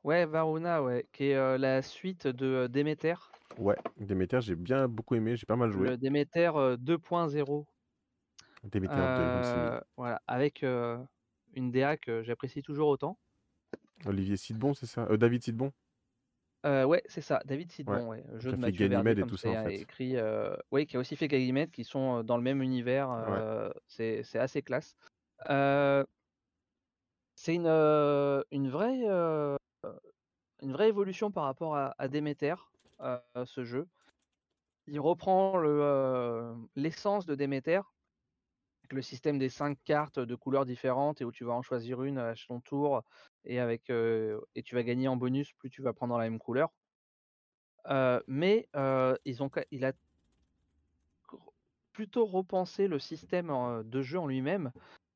Ouais, 0.04 0.26
Varuna, 0.26 0.82
ouais, 0.82 1.06
qui 1.12 1.26
est 1.26 1.36
euh, 1.36 1.58
la 1.58 1.82
suite 1.82 2.26
de 2.26 2.46
euh, 2.46 2.68
Demeter, 2.68 3.30
Ouais, 3.58 3.76
Demeter, 3.98 4.40
j'ai 4.40 4.54
bien 4.54 4.86
beaucoup 4.86 5.14
aimé, 5.14 5.36
j'ai 5.36 5.46
pas 5.46 5.56
mal 5.56 5.70
joué. 5.70 5.88
le 5.90 5.96
Demeter 5.96 6.56
euh, 6.56 6.76
2.0. 6.76 7.64
Demeter 8.64 8.94
2, 8.94 8.96
comme 8.96 9.42
c'est 9.42 9.56
mis. 9.56 9.62
Euh, 9.62 9.80
voilà, 9.96 10.20
avec 10.26 10.62
euh, 10.62 10.98
une 11.54 11.70
DA 11.70 11.96
que 11.96 12.22
j'apprécie 12.22 12.62
toujours 12.62 12.88
autant. 12.88 13.18
Olivier 14.04 14.36
Sidbon, 14.36 14.74
c'est 14.74 14.86
ça? 14.86 15.06
Euh, 15.10 15.16
David 15.16 15.42
Sidbon 15.42 15.72
Euh, 16.66 16.84
ouais, 16.84 17.02
c'est 17.06 17.20
ça, 17.20 17.40
David 17.44 17.70
Sidbon, 17.70 18.08
ouais, 18.08 18.24
jeu 18.38 18.50
de 18.52 18.56
Mathieu 18.56 18.88
Verdier, 18.88 19.12
et 19.22 19.26
tout 19.26 19.36
ça, 19.36 19.50
c'est 19.50 19.56
en 19.56 19.64
fait. 19.64 19.76
écrit. 19.76 20.16
euh, 20.16 20.56
ouais, 20.72 20.84
qui 20.84 20.96
a 20.96 21.00
aussi 21.00 21.14
fait 21.14 21.28
Ganymède, 21.28 21.70
qui 21.70 21.84
sont 21.84 22.18
euh, 22.18 22.22
dans 22.22 22.36
le 22.36 22.42
même 22.42 22.60
univers. 22.60 23.10
euh, 23.10 23.70
c'est 23.86 24.22
c'est 24.24 24.38
assez 24.38 24.62
classe. 24.62 24.96
C'est 27.36 27.54
une, 27.54 27.68
une 28.50 28.68
vraie 28.68 29.04
une 30.62 30.72
vraie 30.72 30.88
évolution 30.88 31.30
par 31.30 31.44
rapport 31.44 31.76
à, 31.76 31.94
à 31.98 32.08
Demeter, 32.08 32.56
ce 33.44 33.64
jeu. 33.64 33.86
Il 34.88 35.00
reprend 35.00 35.56
le, 35.56 36.54
l'essence 36.74 37.26
de 37.26 37.34
Demeter, 37.34 37.82
avec 38.82 38.92
le 38.92 39.02
système 39.02 39.38
des 39.38 39.48
cinq 39.48 39.78
cartes 39.84 40.18
de 40.18 40.34
couleurs 40.34 40.64
différentes 40.64 41.20
et 41.20 41.24
où 41.24 41.32
tu 41.32 41.44
vas 41.44 41.52
en 41.52 41.62
choisir 41.62 42.02
une 42.02 42.18
à 42.18 42.34
ton 42.48 42.60
tour 42.60 43.02
et 43.46 43.60
avec 43.60 43.90
euh, 43.90 44.40
et 44.54 44.62
tu 44.62 44.74
vas 44.74 44.82
gagner 44.82 45.08
en 45.08 45.16
bonus 45.16 45.52
plus 45.54 45.70
tu 45.70 45.82
vas 45.82 45.92
prendre 45.92 46.16
la 46.18 46.24
même 46.24 46.38
couleur. 46.38 46.70
Euh, 47.88 48.20
mais 48.26 48.68
euh, 48.74 49.16
ils 49.24 49.42
ont, 49.42 49.50
il 49.70 49.84
a 49.84 49.92
plutôt 51.92 52.26
repensé 52.26 52.88
le 52.88 52.98
système 52.98 53.50
euh, 53.50 53.82
de 53.82 54.02
jeu 54.02 54.18
en 54.18 54.26
lui-même, 54.26 54.72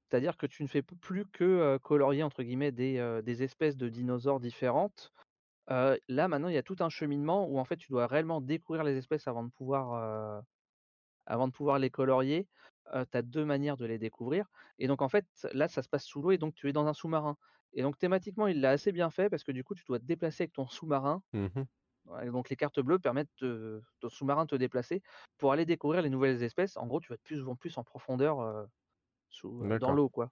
c'est-à-dire 0.09 0.37
que 0.37 0.47
tu 0.47 0.63
ne 0.63 0.69
fais 0.69 0.83
plus 0.83 1.27
que 1.27 1.45
euh, 1.45 1.79
colorier 1.79 2.23
entre 2.23 2.43
guillemets 2.43 2.73
des, 2.73 2.99
euh, 2.99 3.23
des 3.23 3.43
espèces 3.43 3.77
de 3.77 3.89
dinosaures 3.89 4.41
différentes. 4.41 5.13
Euh, 5.71 5.97
là 6.09 6.29
maintenant 6.29 6.49
il 6.49 6.55
y 6.55 6.59
a 6.59 6.63
tout 6.63 6.77
un 6.81 6.89
cheminement 6.89 7.47
où 7.47 7.59
en 7.59 7.65
fait 7.65 7.77
tu 7.77 7.91
dois 7.91 8.07
réellement 8.07 8.41
découvrir 8.41 8.83
les 8.85 8.97
espèces 8.97 9.29
avant 9.29 9.45
de 9.45 9.51
pouvoir 9.51 9.93
euh, 9.95 10.41
avant 11.27 11.47
de 11.49 11.53
pouvoir 11.53 11.79
les 11.79 11.91
colorier. 11.91 12.49
tu 12.93 13.17
as 13.19 13.23
deux 13.23 13.45
manières 13.45 13.77
de 13.77 13.87
les 13.87 13.99
découvrir. 13.99 14.47
Et 14.79 14.89
donc 14.89 15.03
en 15.03 15.09
fait 15.09 15.27
là 15.53 15.69
ça 15.69 15.83
se 15.83 15.89
passe 15.89 16.05
sous 16.05 16.23
l'eau 16.23 16.31
et 16.33 16.39
donc 16.39 16.55
tu 16.55 16.69
es 16.69 16.73
dans 16.73 16.87
un 16.87 16.95
sous-marin. 16.95 17.37
Et 17.75 17.83
donc 17.83 17.99
thématiquement 17.99 18.47
il 18.47 18.61
l'a 18.61 18.71
assez 18.71 18.93
bien 18.93 19.11
fait 19.11 19.29
parce 19.31 19.45
que 19.45 19.53
du 19.53 19.65
coup 19.65 19.75
tu 19.75 19.85
dois 19.87 19.99
te 19.99 20.05
déplacer 20.05 20.45
avec 20.45 20.53
ton 20.53 20.67
sous-marin. 20.67 21.23
Ouais, 22.07 22.31
donc 22.31 22.51
les 22.51 22.57
cartes 22.57 22.81
bleues 22.81 22.99
permettent 22.99 23.31
de, 23.41 23.83
ton 24.01 24.09
sous-marin 24.09 24.45
de 24.45 24.51
te 24.51 24.57
déplacer 24.57 25.03
pour 25.39 25.53
aller 25.53 25.67
découvrir 25.67 26.03
les 26.03 26.11
nouvelles 26.11 26.43
espèces. 26.43 26.77
En 26.79 26.87
gros, 26.87 27.01
tu 27.01 27.09
vas 27.11 27.17
de 27.17 27.23
plus 27.23 27.47
en 27.49 27.57
plus 27.57 27.79
en 27.79 27.85
profondeur 27.85 28.41
euh, 28.41 28.67
sous, 29.31 29.75
dans 29.79 29.93
l'eau, 29.93 30.09
quoi. 30.11 30.31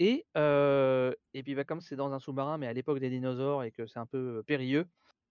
Et, 0.00 0.26
euh, 0.36 1.12
et 1.34 1.42
puis 1.44 1.54
bah, 1.56 1.64
comme 1.64 1.80
c'est 1.82 1.96
dans 1.96 2.12
un 2.12 2.20
sous-marin, 2.20 2.58
mais 2.58 2.68
à 2.68 2.72
l'époque 2.74 3.00
des 3.00 3.10
dinosaures 3.10 3.64
et 3.64 3.72
que 3.72 3.86
c'est 3.86 3.98
un 4.00 4.06
peu 4.06 4.42
périlleux, 4.46 4.86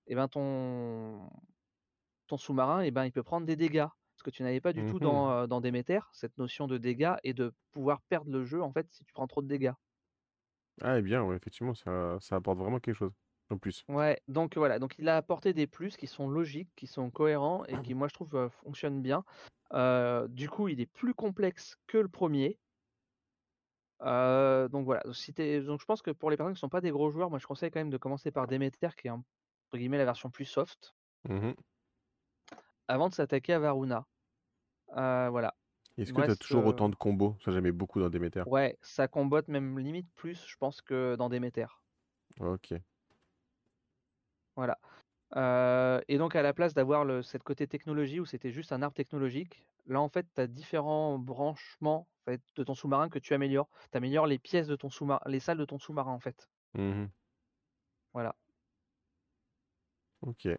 et 0.07 0.15
ben 0.15 0.27
ton, 0.29 1.29
ton 2.27 2.37
sous-marin, 2.37 2.81
et 2.81 2.91
ben 2.91 3.05
il 3.05 3.11
peut 3.11 3.23
prendre 3.23 3.45
des 3.45 3.55
dégâts. 3.55 3.87
Ce 4.15 4.23
que 4.23 4.29
tu 4.29 4.43
n'avais 4.43 4.61
pas 4.61 4.73
du 4.73 4.83
tout 4.85 4.99
Mhm. 4.99 5.01
dans, 5.01 5.47
dans 5.47 5.61
Déméter, 5.61 5.99
cette 6.13 6.37
notion 6.37 6.67
de 6.67 6.77
dégâts 6.77 7.15
et 7.23 7.33
de 7.33 7.53
pouvoir 7.71 8.01
perdre 8.09 8.31
le 8.31 8.45
jeu 8.45 8.61
en 8.63 8.71
fait 8.73 8.87
si 8.91 9.03
tu 9.05 9.13
prends 9.13 9.27
trop 9.27 9.41
de 9.41 9.47
dégâts. 9.47 9.73
Ah, 10.82 10.97
et 10.97 11.01
bien, 11.01 11.23
ouais, 11.23 11.36
effectivement, 11.36 11.73
ça, 11.73 12.17
ça 12.19 12.36
apporte 12.36 12.59
vraiment 12.59 12.80
quelque 12.80 12.95
chose. 12.95 13.13
En 13.49 13.57
plus. 13.57 13.86
Ouais, 13.88 14.21
donc 14.28 14.57
voilà, 14.57 14.78
donc 14.78 14.95
il 14.99 15.07
a 15.07 15.15
apporté 15.15 15.53
des 15.53 15.67
plus 15.67 15.95
qui 15.95 16.05
sont 16.05 16.28
logiques, 16.28 16.69
qui 16.75 16.86
sont 16.86 17.09
cohérents 17.09 17.63
et 17.65 17.82
qui, 17.82 17.93
moi, 17.95 18.09
je 18.09 18.13
trouve, 18.13 18.36
euh, 18.36 18.49
fonctionnent 18.49 19.01
bien. 19.01 19.23
Euh, 19.73 20.28
du 20.28 20.49
coup, 20.49 20.67
il 20.67 20.82
est 20.82 20.86
plus 20.86 21.13
complexe 21.13 21.78
que 21.88 21.97
le 21.97 22.09
premier. 22.09 22.59
Euh, 24.01 24.67
donc 24.67 24.86
voilà, 24.86 25.01
si 25.11 25.32
donc 25.34 25.80
je 25.82 25.86
pense 25.86 26.01
que 26.01 26.11
pour 26.11 26.30
les 26.30 26.38
personnes 26.38 26.53
qui 26.53 26.59
sont 26.59 26.69
pas 26.69 26.82
des 26.82 26.91
gros 26.91 27.09
joueurs, 27.09 27.30
moi 27.30 27.39
je 27.39 27.47
conseille 27.47 27.71
quand 27.71 27.80
même 27.80 27.89
de 27.89 27.97
commencer 27.97 28.32
par 28.32 28.45
Demeter, 28.47 28.89
qui 28.95 29.07
est 29.07 29.11
entre 29.11 29.25
guillemets 29.73 29.97
la 29.97 30.05
version 30.05 30.30
plus 30.30 30.45
soft, 30.45 30.93
Mhm. 31.23 31.55
avant 32.88 33.09
de 33.09 33.13
s'attaquer 33.13 33.53
à 33.53 33.59
Varuna. 33.59 34.05
Voilà. 34.89 35.55
Est-ce 35.97 36.13
que 36.13 36.21
tu 36.21 36.29
as 36.29 36.35
toujours 36.35 36.65
autant 36.65 36.89
de 36.89 36.95
combos? 36.95 37.35
Ça, 37.43 37.51
j'aimais 37.51 37.71
beaucoup 37.71 37.99
dans 37.99 38.09
Demeter. 38.09 38.43
Ouais, 38.47 38.77
ça 38.81 39.07
combotte 39.07 39.47
même 39.47 39.79
limite 39.79 40.07
plus, 40.15 40.45
je 40.47 40.55
pense, 40.57 40.81
que 40.81 41.15
dans 41.15 41.29
Demeter. 41.29 41.81
Ok. 42.39 42.81
Voilà. 44.55 44.79
Euh, 45.35 46.01
et 46.09 46.17
donc 46.17 46.35
à 46.35 46.41
la 46.43 46.53
place 46.53 46.73
d'avoir 46.73 47.05
le 47.05 47.21
cette 47.23 47.43
côté 47.43 47.67
technologie 47.67 48.19
où 48.19 48.25
c'était 48.25 48.51
juste 48.51 48.71
un 48.73 48.81
arbre 48.81 48.95
technologique, 48.95 49.65
là 49.87 50.01
en 50.01 50.09
fait 50.09 50.27
tu 50.35 50.41
as 50.41 50.47
différents 50.47 51.19
branchements 51.19 52.09
en 52.27 52.31
fait, 52.31 52.41
de 52.55 52.63
ton 52.63 52.75
sous-marin 52.75 53.09
que 53.09 53.19
tu 53.19 53.33
améliores. 53.33 53.69
Tu 53.91 53.97
améliores 53.97 54.27
les 54.27 54.39
pièces 54.39 54.67
de 54.67 54.75
ton 54.75 54.89
sous-marin, 54.89 55.21
les 55.27 55.39
salles 55.41 55.59
de 55.59 55.65
ton 55.65 55.79
sous-marin 55.79 56.11
en 56.13 56.19
fait. 56.19 56.49
Mhm. 56.73 57.11
Voilà. 58.13 58.35
Ok. 60.21 60.57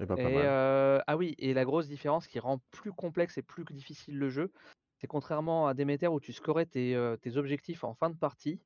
Et 0.00 0.06
bah, 0.06 0.16
euh, 0.18 1.00
ah 1.06 1.16
oui, 1.16 1.34
et 1.38 1.54
la 1.54 1.64
grosse 1.64 1.88
différence 1.88 2.26
qui 2.26 2.38
rend 2.38 2.58
plus 2.70 2.92
complexe 2.92 3.38
et 3.38 3.42
plus 3.42 3.64
difficile 3.64 4.18
le 4.18 4.28
jeu, 4.30 4.52
c'est 4.98 5.06
contrairement 5.06 5.66
à 5.66 5.74
Demeter 5.74 6.08
où 6.12 6.20
tu 6.20 6.32
scorais 6.32 6.66
tes, 6.66 6.94
euh, 6.94 7.16
tes 7.16 7.36
objectifs 7.36 7.84
en 7.84 7.94
fin 7.94 8.10
de 8.10 8.16
partie, 8.16 8.60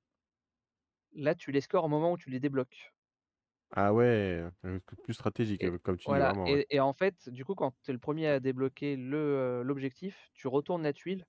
là 1.15 1.35
tu 1.35 1.51
les 1.51 1.61
scores 1.61 1.83
au 1.83 1.89
moment 1.89 2.13
où 2.13 2.17
tu 2.17 2.31
les 2.31 2.39
débloques. 2.39 2.95
Ah 3.71 3.93
ouais, 3.93 4.45
plus 5.03 5.15
stratégique, 5.15 5.63
Et 5.63 5.67
euh, 5.67 5.79
comme 5.79 5.97
tu 5.97 6.11
dis, 6.11 6.13
voilà, 6.13 6.21
vraiment. 6.21 6.53
ouais. 6.53 6.65
et, 6.71 6.77
et 6.77 6.81
en 6.81 6.93
fait, 6.93 7.29
du 7.31 7.45
coup, 7.45 7.55
quand 7.55 7.73
tu 7.83 7.91
es 7.91 7.95
le 7.95 7.99
premier 7.99 8.29
à 8.29 8.41
débloquer 8.41 8.97
le, 8.97 9.17
euh, 9.17 9.63
l'objectif, 9.65 10.29
tu 10.35 10.49
retournes 10.49 10.83
la 10.83 10.93
tuile, 10.93 11.27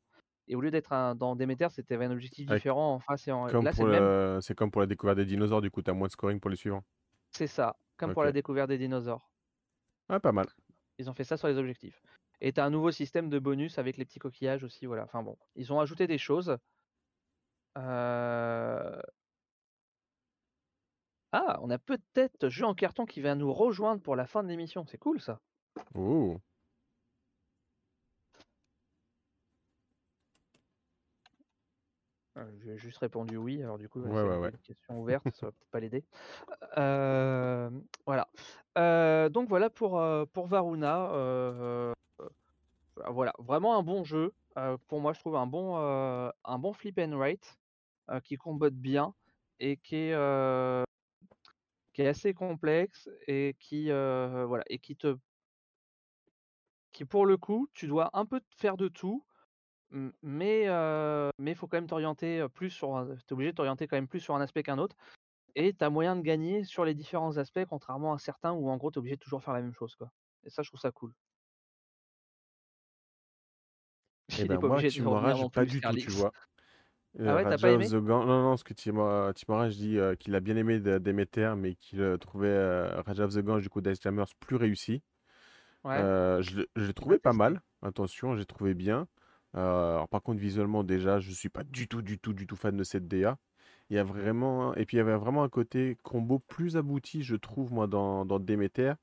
et 0.47 0.55
au 0.55 0.61
lieu 0.61 0.71
d'être 0.71 1.15
dans 1.15 1.35
Demeter, 1.35 1.67
c'était 1.71 1.95
un 1.95 2.11
objectif 2.11 2.47
Ouais, 2.49 2.59
différent 2.59 2.93
en 2.95 2.99
face 2.99 3.27
et 3.27 3.31
en... 3.31 3.47
Là, 3.47 3.73
c'est 3.73 3.83
le. 3.85 4.39
C'est 4.41 4.55
comme 4.55 4.71
pour 4.71 4.81
la 4.81 4.87
découverte 4.87 5.17
des 5.17 5.25
dinosaures, 5.25 5.61
du 5.61 5.71
coup, 5.71 5.81
tu 5.81 5.89
as 5.91 5.93
moins 5.93 6.07
de 6.07 6.11
scoring 6.13 6.39
pour 6.39 6.49
les 6.49 6.55
suivants. 6.57 6.83
c'est 7.31 7.47
ça, 7.47 7.79
comme 7.95 8.11
pour 8.11 8.25
la 8.25 8.33
découverte 8.33 8.67
des 8.67 8.77
dinosaures. 8.77 9.31
Ah, 10.09 10.19
pas 10.19 10.31
mal. 10.31 10.47
Ils 10.99 11.09
ont 11.09 11.13
fait 11.13 11.23
ça 11.23 11.37
sur 11.37 11.47
les 11.47 11.57
objectifs. 11.57 12.01
Et 12.41 12.53
tu 12.53 12.59
as 12.59 12.65
un 12.65 12.69
nouveau 12.69 12.91
système 12.91 13.29
de 13.29 13.39
bonus 13.39 13.77
avec 13.77 13.97
les 13.97 14.05
petits 14.05 14.19
coquillages 14.19 14.63
aussi, 14.63 14.85
voilà. 14.85 15.03
Enfin 15.03 15.23
bon, 15.23 15.37
ils 15.55 15.73
ont 15.73 15.79
ajouté 15.79 16.07
des 16.07 16.17
choses. 16.17 16.57
Euh, 17.77 19.01
ah, 21.31 21.59
on 21.61 21.69
a 21.69 21.77
peut-être 21.77 22.49
Jeu 22.49 22.65
en 22.65 22.73
carton 22.73 23.05
qui 23.05 23.21
va 23.21 23.35
nous 23.35 23.53
rejoindre 23.53 24.01
pour 24.01 24.15
la 24.15 24.27
fin 24.27 24.43
de 24.43 24.47
l'émission. 24.49 24.85
C'est 24.85 24.97
cool 24.97 25.21
ça. 25.21 25.39
Oh. 25.95 26.37
J'ai 32.63 32.77
juste 32.77 32.97
répondu 32.99 33.37
oui, 33.37 33.61
alors 33.61 33.77
du 33.77 33.89
coup, 33.89 34.01
Ouais, 34.01 34.09
c'est 34.09 34.37
ouais, 34.37 34.49
une 34.49 34.57
question 34.59 34.99
ouverte, 35.01 35.23
ça 35.33 35.47
va 35.47 35.51
peut-être 35.51 35.69
pas 35.71 35.79
l'aider. 35.79 36.03
Euh, 36.77 37.69
voilà. 38.05 38.27
Euh, 38.77 39.29
donc 39.29 39.49
voilà 39.49 39.69
pour, 39.69 40.01
pour 40.33 40.47
Varuna. 40.47 41.11
euh, 41.11 41.93
voilà, 43.09 43.33
vraiment 43.39 43.77
un 43.77 43.83
bon 43.83 44.03
jeu. 44.03 44.33
Pour 44.87 45.01
moi, 45.01 45.13
je 45.13 45.19
trouve 45.19 45.35
un 45.35 45.47
bon, 45.47 45.77
un 45.77 46.59
bon 46.59 46.73
flip 46.73 46.99
and 46.99 47.15
write 47.17 47.57
euh, 48.09 48.19
qui 48.19 48.37
combote 48.37 48.73
bien 48.73 49.13
et 49.59 49.77
qui 49.77 49.95
est, 49.95 50.15
qui 51.93 52.01
est 52.01 52.07
assez 52.07 52.33
complexe 52.33 53.09
et 53.27 53.55
qui, 53.59 53.89
voilà, 53.89 54.63
et 54.67 54.79
qui 54.79 54.95
te, 54.95 55.17
qui 56.91 57.05
pour 57.05 57.25
le 57.25 57.37
coup, 57.37 57.69
tu 57.73 57.87
dois 57.87 58.09
un 58.13 58.25
peu 58.25 58.41
faire 58.55 58.77
de 58.77 58.87
tout, 58.87 59.23
mais 60.21 60.65
euh, 60.67 61.29
mais 61.39 61.51
il 61.51 61.55
faut 61.55 61.67
quand 61.67 61.77
même 61.77 61.87
t'orienter 61.87 62.45
plus 62.53 62.69
sur, 62.69 62.95
un- 62.95 63.15
t'es 63.27 63.33
obligé 63.33 63.51
de 63.51 63.55
t'orienter 63.55 63.87
quand 63.87 63.95
même 63.97 64.07
plus 64.07 64.19
sur 64.19 64.35
un 64.35 64.41
aspect 64.41 64.63
qu'un 64.63 64.77
autre. 64.77 64.95
Et 65.55 65.73
tu 65.73 65.83
as 65.85 65.89
moyen 65.89 66.15
de 66.15 66.21
gagner 66.21 66.63
sur 66.65 66.85
les 66.85 66.95
différents 66.95 67.37
aspects, 67.37 67.65
contrairement 67.69 68.13
à 68.13 68.19
certains 68.19 68.53
où 68.53 68.69
en 68.69 68.77
gros 68.77 68.91
tu 68.91 68.99
obligé 68.99 69.15
de 69.17 69.21
toujours 69.21 69.43
faire 69.43 69.53
la 69.55 69.61
même 69.61 69.73
chose. 69.73 69.95
Quoi. 69.95 70.11
Et 70.45 70.49
ça, 70.51 70.63
je 70.63 70.69
trouve 70.69 70.81
ça 70.81 70.91
cool. 70.91 71.13
Et 74.39 74.43
est 74.43 74.45
ben 74.45 74.57
pas 74.57 74.67
moi, 74.67 74.77
obligé 74.77 74.91
de 74.91 75.49
pas 75.49 75.65
du 75.65 75.81
tout, 75.81 75.95
tu 75.97 76.11
vois. 76.11 76.31
Ah 77.25 77.35
ouais, 77.35 77.43
t'as 77.43 77.49
Raja 77.51 77.57
pas 77.57 77.71
of 77.71 77.73
aimé? 77.73 77.87
the 77.87 77.95
Gang, 77.95 78.25
non, 78.27 78.43
non, 78.43 78.57
ce 78.57 78.63
que 78.63 78.73
Timora, 78.73 79.33
Timora, 79.33 79.69
je 79.69 79.77
dis 79.77 79.97
euh, 79.97 80.15
qu'il 80.15 80.35
a 80.35 80.39
bien 80.39 80.55
aimé 80.57 80.79
de- 80.79 80.99
Demeter, 80.99 81.55
mais 81.57 81.75
qu'il 81.75 82.17
trouvait 82.19 82.87
Raja 83.01 83.25
of 83.25 83.33
the 83.33 83.39
Gang, 83.39 83.61
du 83.61 83.69
coup, 83.69 83.81
Dice 83.81 83.99
Jammers 84.01 84.27
plus 84.39 84.55
réussi. 84.55 85.03
Ouais, 85.83 86.03
je 86.41 86.57
l'ai 86.57 86.67
je 86.75 86.85
l'ai 86.85 86.93
on 86.93 86.93
trouvé 86.93 87.19
pas 87.19 87.33
mal, 87.33 87.61
attention, 87.81 88.35
j'ai 88.35 88.45
trouvé 88.45 88.73
bien. 88.73 89.07
Euh, 89.55 89.93
alors 89.95 90.09
par 90.09 90.21
contre, 90.21 90.39
visuellement, 90.39 90.83
déjà, 90.83 91.19
je 91.19 91.31
suis 91.31 91.49
pas 91.49 91.63
du 91.63 91.87
tout, 91.87 92.01
du 92.01 92.19
tout, 92.19 92.33
du 92.33 92.47
tout 92.47 92.55
fan 92.55 92.75
de 92.77 92.83
cette 92.83 93.07
DA. 93.07 93.37
Il 93.89 93.95
y 93.95 93.99
a 93.99 94.03
vraiment, 94.03 94.73
et 94.75 94.85
puis 94.85 94.97
il 94.97 94.99
y 94.99 95.01
avait 95.01 95.15
vraiment 95.15 95.43
un 95.43 95.49
côté 95.49 95.97
combo 96.03 96.39
plus 96.39 96.75
abouti, 96.77 97.23
je 97.23 97.35
trouve, 97.35 97.71
moi, 97.73 97.87
dans, 97.87 98.25
dans 98.25 98.39
Demeter. 98.39 98.93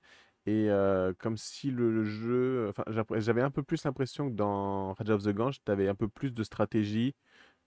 Et 0.47 0.71
euh, 0.71 1.15
comme 1.19 1.37
si 1.39 1.71
le, 1.71 1.91
le 1.93 2.05
jeu, 2.05 2.69
enfin, 2.71 2.85
j'avais 3.17 3.41
un 3.43 3.51
peu 3.51 3.63
plus 3.63 3.85
l'impression 3.85 4.29
que 4.31 4.35
dans 4.35 4.93
Raja 4.95 5.15
of 5.15 5.23
the 5.25 5.31
Gange, 5.31 5.59
tu 5.65 5.73
avais 5.73 5.89
un 5.89 5.95
peu 5.95 6.09
plus 6.09 6.35
de 6.35 6.43
stratégie 6.45 7.15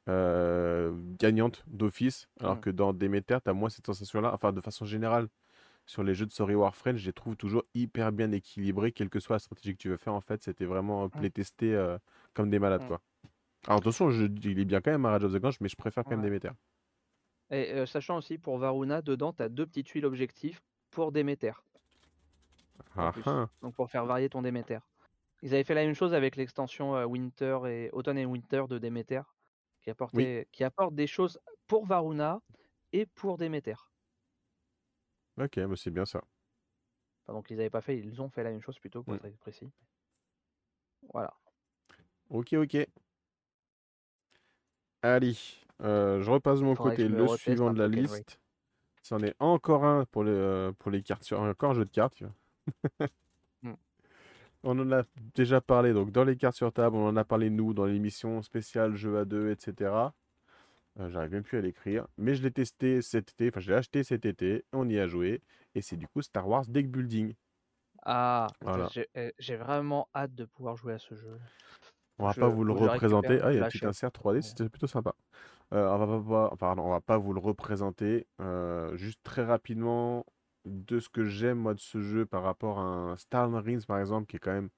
euh, 0.09 0.93
gagnante 1.19 1.63
d'office, 1.67 2.30
alors 2.39 2.59
que 2.61 2.69
dans 2.69 2.93
Demeter, 2.93 3.39
tu 3.43 3.49
as 3.49 3.53
moins 3.53 3.69
cette 3.69 3.86
sensation-là. 3.88 4.34
Enfin, 4.34 4.53
de 4.53 4.61
façon 4.61 4.86
générale, 4.86 5.28
sur 5.88 6.03
les 6.03 6.13
jeux 6.13 6.27
de 6.27 6.31
Sorry 6.31 6.55
Warframe, 6.55 6.97
je 6.97 7.07
les 7.07 7.13
trouve 7.13 7.35
toujours 7.38 7.63
hyper 7.73 8.11
bien 8.11 8.31
équilibrés, 8.31 8.91
quelle 8.91 9.09
que 9.09 9.19
soit 9.19 9.38
la 9.38 9.39
stratégie 9.39 9.73
que 9.73 9.81
tu 9.81 9.89
veux 9.89 9.97
faire. 9.97 10.13
En 10.13 10.21
fait, 10.21 10.43
c'était 10.43 10.65
vraiment 10.65 11.05
euh, 11.05 11.07
Mm. 11.07 11.19
playtesté 11.19 11.73
euh, 11.75 11.97
comme 12.35 12.51
des 12.51 12.59
malades, 12.59 12.83
Mm. 12.83 12.88
quoi. 12.88 13.01
Alors 13.67 13.79
attention, 13.79 14.11
je, 14.11 14.25
il 14.25 14.59
est 14.59 14.65
bien 14.65 14.81
quand 14.81 14.91
même 14.91 15.05
à 15.05 15.11
Rage 15.11 15.23
of 15.25 15.33
the 15.33 15.38
Gange, 15.39 15.57
mais 15.61 15.69
je 15.69 15.75
préfère 15.77 16.05
quand 16.05 16.17
même. 16.17 16.21
Demeter. 16.23 16.51
Et 17.49 17.73
euh, 17.73 17.85
sachant 17.85 18.17
aussi 18.17 18.38
pour 18.38 18.57
Varuna, 18.59 19.01
dedans, 19.01 19.33
tu 19.33 19.43
as 19.43 19.49
deux 19.49 19.65
petites 19.65 19.88
tuiles 19.88 20.05
objectifs 20.05 20.61
pour 20.91 21.11
Déméter 21.11 21.53
Ah 22.95 23.13
ah. 23.25 23.47
Donc 23.61 23.75
pour 23.75 23.89
faire 23.89 24.05
varier 24.05 24.29
ton 24.29 24.41
Déméter. 24.41 24.79
Ils 25.43 25.53
avaient 25.53 25.63
fait 25.63 25.75
la 25.75 25.85
même 25.85 25.93
chose 25.95 26.13
avec 26.13 26.35
l'extension 26.35 26.95
euh, 26.95 27.05
Winter 27.05 27.59
et 27.67 27.89
Automne 27.93 28.17
et 28.17 28.25
Winter 28.25 28.63
de 28.69 28.77
Déméter, 28.79 29.21
qui, 29.81 29.91
Oui, 30.13 30.45
qui 30.51 30.63
apporte 30.63 30.95
des 30.95 31.07
choses 31.07 31.39
pour 31.67 31.85
Varuna 31.85 32.41
et 32.93 33.05
pour 33.05 33.38
Déméter. 33.38 33.75
Ok, 35.38 35.57
mais 35.57 35.75
c'est 35.75 35.91
bien 35.91 36.05
ça. 36.05 36.23
Enfin, 37.23 37.33
donc 37.33 37.49
ils 37.49 37.57
n'avaient 37.57 37.69
pas 37.69 37.81
fait, 37.81 37.97
ils 37.97 38.21
ont 38.21 38.29
fait 38.29 38.43
la 38.43 38.51
même 38.51 38.61
chose 38.61 38.79
plutôt 38.79 39.03
pour 39.03 39.15
être 39.15 39.38
précis. 39.38 39.69
Voilà. 41.13 41.33
Ok, 42.29 42.53
ok. 42.53 42.88
Allez, 45.01 45.38
euh, 45.81 46.21
je 46.21 46.31
repasse 46.31 46.59
de 46.59 46.65
mon 46.65 46.75
faudrait 46.75 46.95
côté 46.95 47.07
le 47.07 47.23
reteste 47.23 47.43
suivant 47.43 47.71
de 47.71 47.79
la 47.79 47.88
liste. 47.88 48.39
C'en 49.03 49.19
est 49.19 49.35
encore 49.39 49.85
un 49.85 50.05
pour 50.05 50.23
les, 50.23 50.31
euh, 50.31 50.71
pour 50.73 50.91
les 50.91 51.01
cartes 51.01 51.23
sur 51.23 51.39
encore 51.39 51.71
un 51.71 51.75
jeu 51.75 51.85
de 51.85 51.89
cartes. 51.89 52.15
tu 52.15 52.25
vois. 52.25 53.07
Mm. 53.61 53.73
On 54.63 54.79
en 54.79 54.91
a 54.91 55.03
déjà 55.35 55.61
parlé 55.61 55.93
donc 55.93 56.11
dans 56.11 56.23
les 56.23 56.35
cartes 56.35 56.57
sur 56.57 56.73
table, 56.73 56.95
on 56.97 57.07
en 57.07 57.15
a 57.15 57.23
parlé 57.23 57.49
nous 57.49 57.73
dans 57.73 57.85
l'émission 57.85 58.41
spéciale 58.41 58.95
jeu 58.95 59.17
à 59.17 59.23
deux, 59.23 59.51
etc. 59.51 59.91
Euh, 60.99 61.09
j'arrive 61.09 61.31
même 61.31 61.43
plus 61.43 61.57
à 61.57 61.61
l'écrire, 61.61 62.07
mais 62.17 62.33
je 62.33 62.41
l'ai 62.41 62.51
testé 62.51 63.01
cet 63.01 63.31
été, 63.31 63.49
enfin 63.49 63.59
je 63.59 63.69
l'ai 63.69 63.77
acheté 63.77 64.03
cet 64.03 64.25
été, 64.25 64.65
on 64.73 64.89
y 64.89 64.97
a 64.99 65.07
joué, 65.07 65.41
et 65.75 65.81
c'est 65.81 65.95
du 65.97 66.07
coup 66.07 66.21
Star 66.21 66.47
Wars 66.47 66.65
Deck 66.67 66.89
Building. 66.89 67.35
Ah, 68.03 68.47
Voilà. 68.61 68.87
j'ai 68.91 69.07
euh, 69.17 69.31
j'ai 69.37 69.57
vraiment 69.57 70.07
hâte 70.15 70.33
de 70.33 70.45
pouvoir 70.45 70.75
jouer 70.75 70.93
à 70.93 70.99
ce 70.99 71.13
jeu. 71.15 71.37
On 72.19 72.25
va 72.25 72.31
Je, 72.31 72.39
pas 72.39 72.47
vous 72.47 72.63
le 72.63 72.73
représenter. 72.73 73.39
Ah, 73.43 73.51
il 73.53 73.57
y 73.59 73.61
a 73.61 73.65
un 73.65 73.69
petit 73.69 73.85
insert 73.85 74.11
3D, 74.11 74.37
Ouais. 74.37 74.41
c'était 74.41 74.69
plutôt 74.69 74.87
sympa. 74.87 75.13
Euh, 75.73 75.87
on 75.89 75.97
va 75.99 76.07
pas, 76.07 76.49
pas- 76.49 76.55
pardon, 76.57 76.83
on 76.83 76.89
va 76.89 77.01
pas 77.01 77.17
vous 77.17 77.33
le 77.33 77.39
représenter. 77.39 78.25
euh, 78.41 78.95
juste 78.97 79.19
très 79.23 79.43
rapidement, 79.43 80.25
de 80.65 80.99
ce 80.99 81.09
que 81.09 81.25
j'aime 81.25 81.59
moi 81.59 81.73
de 81.73 81.79
ce 81.79 82.01
jeu 82.01 82.25
par 82.25 82.43
rapport 82.43 82.79
à 82.79 82.83
un 82.83 83.17
Star 83.17 83.49
Marines 83.49 83.83
par 83.83 83.99
exemple, 83.99 84.25
qui 84.27 84.37
est 84.37 84.39
quand 84.39 84.51
même, 84.53 84.69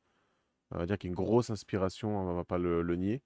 on 0.72 0.80
va 0.80 0.86
dire, 0.86 0.97
qui 0.97 1.07
est 1.07 1.09
une 1.09 1.15
grosse 1.15 1.49
inspiration, 1.49 2.17
on 2.17 2.34
va 2.36 2.45
pas 2.45 2.57
le, 2.57 2.82
le 2.82 2.95
nier. 2.95 3.22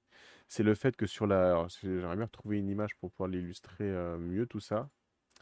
C'est 0.48 0.64
le 0.64 0.76
fait 0.76 0.96
que 0.96 1.06
sur 1.08 1.28
la, 1.28 1.68
j'aimerais 1.82 2.16
bien 2.16 2.26
retrouver 2.26 2.60
une 2.60 2.70
image 2.70 2.96
pour 3.00 3.12
pouvoir 3.12 3.30
l'illustrer 3.30 3.90
euh, 3.90 4.18
mieux 4.18 4.46
tout 4.46 4.60
ça. 4.60 4.90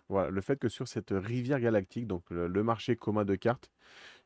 Voilà, 0.10 0.30
le 0.30 0.41
fait 0.41 0.60
que 0.60 0.70
sur 0.70 0.88
cette 0.88 1.12
rivière 1.12 1.60
galactique, 1.62 2.08
donc 2.08 2.30
le, 2.32 2.47
le 2.47 2.64
marché 2.64 2.95
commun 2.97 3.26
de 3.26 3.36
cartes, 3.36 3.72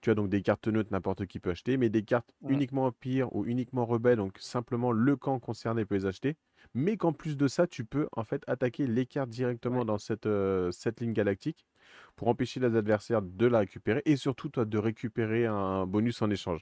tu 0.01 0.11
as 0.11 0.15
donc 0.15 0.29
des 0.29 0.41
cartes 0.41 0.67
neutres, 0.67 0.91
n'importe 0.91 1.25
qui 1.27 1.39
peut 1.39 1.51
acheter, 1.51 1.77
mais 1.77 1.89
des 1.89 2.03
cartes 2.03 2.33
uniquement 2.47 2.85
Empire 2.87 3.35
ou 3.35 3.45
uniquement 3.45 3.85
Rebelle, 3.85 4.17
donc 4.17 4.37
simplement 4.39 4.91
le 4.91 5.15
camp 5.17 5.39
concerné 5.39 5.85
peut 5.85 5.95
les 5.95 6.05
acheter. 6.07 6.37
Mais 6.73 6.97
qu'en 6.97 7.13
plus 7.13 7.37
de 7.37 7.47
ça, 7.47 7.67
tu 7.67 7.85
peux 7.85 8.09
en 8.13 8.23
fait 8.25 8.43
attaquer 8.47 8.87
les 8.87 9.05
cartes 9.07 9.29
directement 9.29 9.83
Ouais. 9.83 9.85
dans 9.85 9.99
cette, 9.99 10.27
euh, 10.27 10.71
cette 10.71 11.01
ligne 11.01 11.13
galactique 11.13 11.67
pour 12.15 12.29
empêcher 12.29 12.59
les 12.61 12.75
adversaires 12.75 13.21
de 13.23 13.47
la 13.47 13.59
récupérer 13.59 14.01
et 14.05 14.17
surtout 14.17 14.49
toi 14.49 14.65
de 14.65 14.77
récupérer 14.79 15.45
un 15.47 15.85
bonus 15.87 16.21
en 16.21 16.29
échange. 16.31 16.61